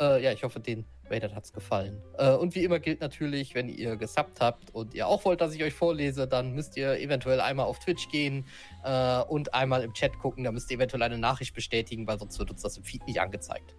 Äh, 0.00 0.22
ja, 0.22 0.32
ich 0.32 0.44
hoffe, 0.44 0.60
den 0.60 0.86
Raidern 1.10 1.34
hat 1.34 1.44
es 1.44 1.52
gefallen. 1.52 2.02
Äh, 2.18 2.32
und 2.32 2.54
wie 2.54 2.64
immer 2.64 2.78
gilt 2.78 3.00
natürlich, 3.00 3.54
wenn 3.54 3.68
ihr 3.68 3.96
gesubbt 3.96 4.40
habt 4.40 4.74
und 4.74 4.94
ihr 4.94 5.06
auch 5.06 5.24
wollt, 5.24 5.40
dass 5.40 5.54
ich 5.54 5.62
euch 5.62 5.74
vorlese, 5.74 6.26
dann 6.26 6.52
müsst 6.52 6.76
ihr 6.76 6.98
eventuell 6.98 7.40
einmal 7.40 7.66
auf 7.66 7.78
Twitch 7.78 8.08
gehen 8.08 8.46
äh, 8.84 9.20
und 9.22 9.54
einmal 9.54 9.82
im 9.82 9.92
Chat 9.92 10.18
gucken. 10.18 10.44
Da 10.44 10.52
müsst 10.52 10.70
ihr 10.70 10.76
eventuell 10.76 11.02
eine 11.02 11.18
Nachricht 11.18 11.54
bestätigen, 11.54 12.06
weil 12.06 12.18
sonst 12.18 12.38
wird 12.38 12.50
uns 12.50 12.62
das 12.62 12.76
im 12.76 12.84
Feed 12.84 13.06
nicht 13.06 13.20
angezeigt. 13.20 13.74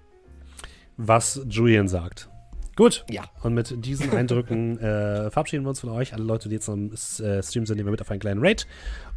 Was 0.98 1.42
Julian 1.48 1.88
sagt. 1.88 2.30
Gut. 2.78 3.06
Ja. 3.10 3.24
Und 3.42 3.56
mit 3.56 3.86
diesen 3.86 4.12
Eindrücken 4.12 4.78
äh, 4.80 5.32
verabschieden 5.32 5.64
wir 5.66 5.70
uns 5.70 5.80
von 5.80 5.90
euch. 5.90 6.14
Alle 6.14 6.24
Leute, 6.24 6.48
die 6.48 6.56
jetzt 6.56 6.70
am 6.70 6.92
äh, 6.92 7.42
Stream 7.42 7.66
sind, 7.66 7.78
nehmen 7.78 7.88
wir 7.88 7.92
mit 7.92 8.02
auf 8.02 8.12
einen 8.12 8.20
kleinen 8.20 8.40
Raid. 8.40 8.68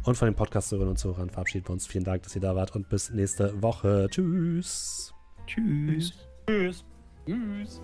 Und 0.03 0.15
von 0.15 0.27
den 0.27 0.35
Podcasterinnen 0.35 0.89
und 0.89 0.97
Zuhörern 0.97 1.29
verabschieden 1.29 1.67
wir 1.67 1.73
uns. 1.73 1.85
Vielen 1.85 2.03
Dank, 2.03 2.23
dass 2.23 2.35
ihr 2.35 2.41
da 2.41 2.55
wart 2.55 2.75
und 2.75 2.89
bis 2.89 3.11
nächste 3.11 3.61
Woche. 3.61 4.07
Tschüss. 4.09 5.13
Tschüss. 5.45 6.13
Tschüss. 6.47 6.83
Tschüss. 7.25 7.79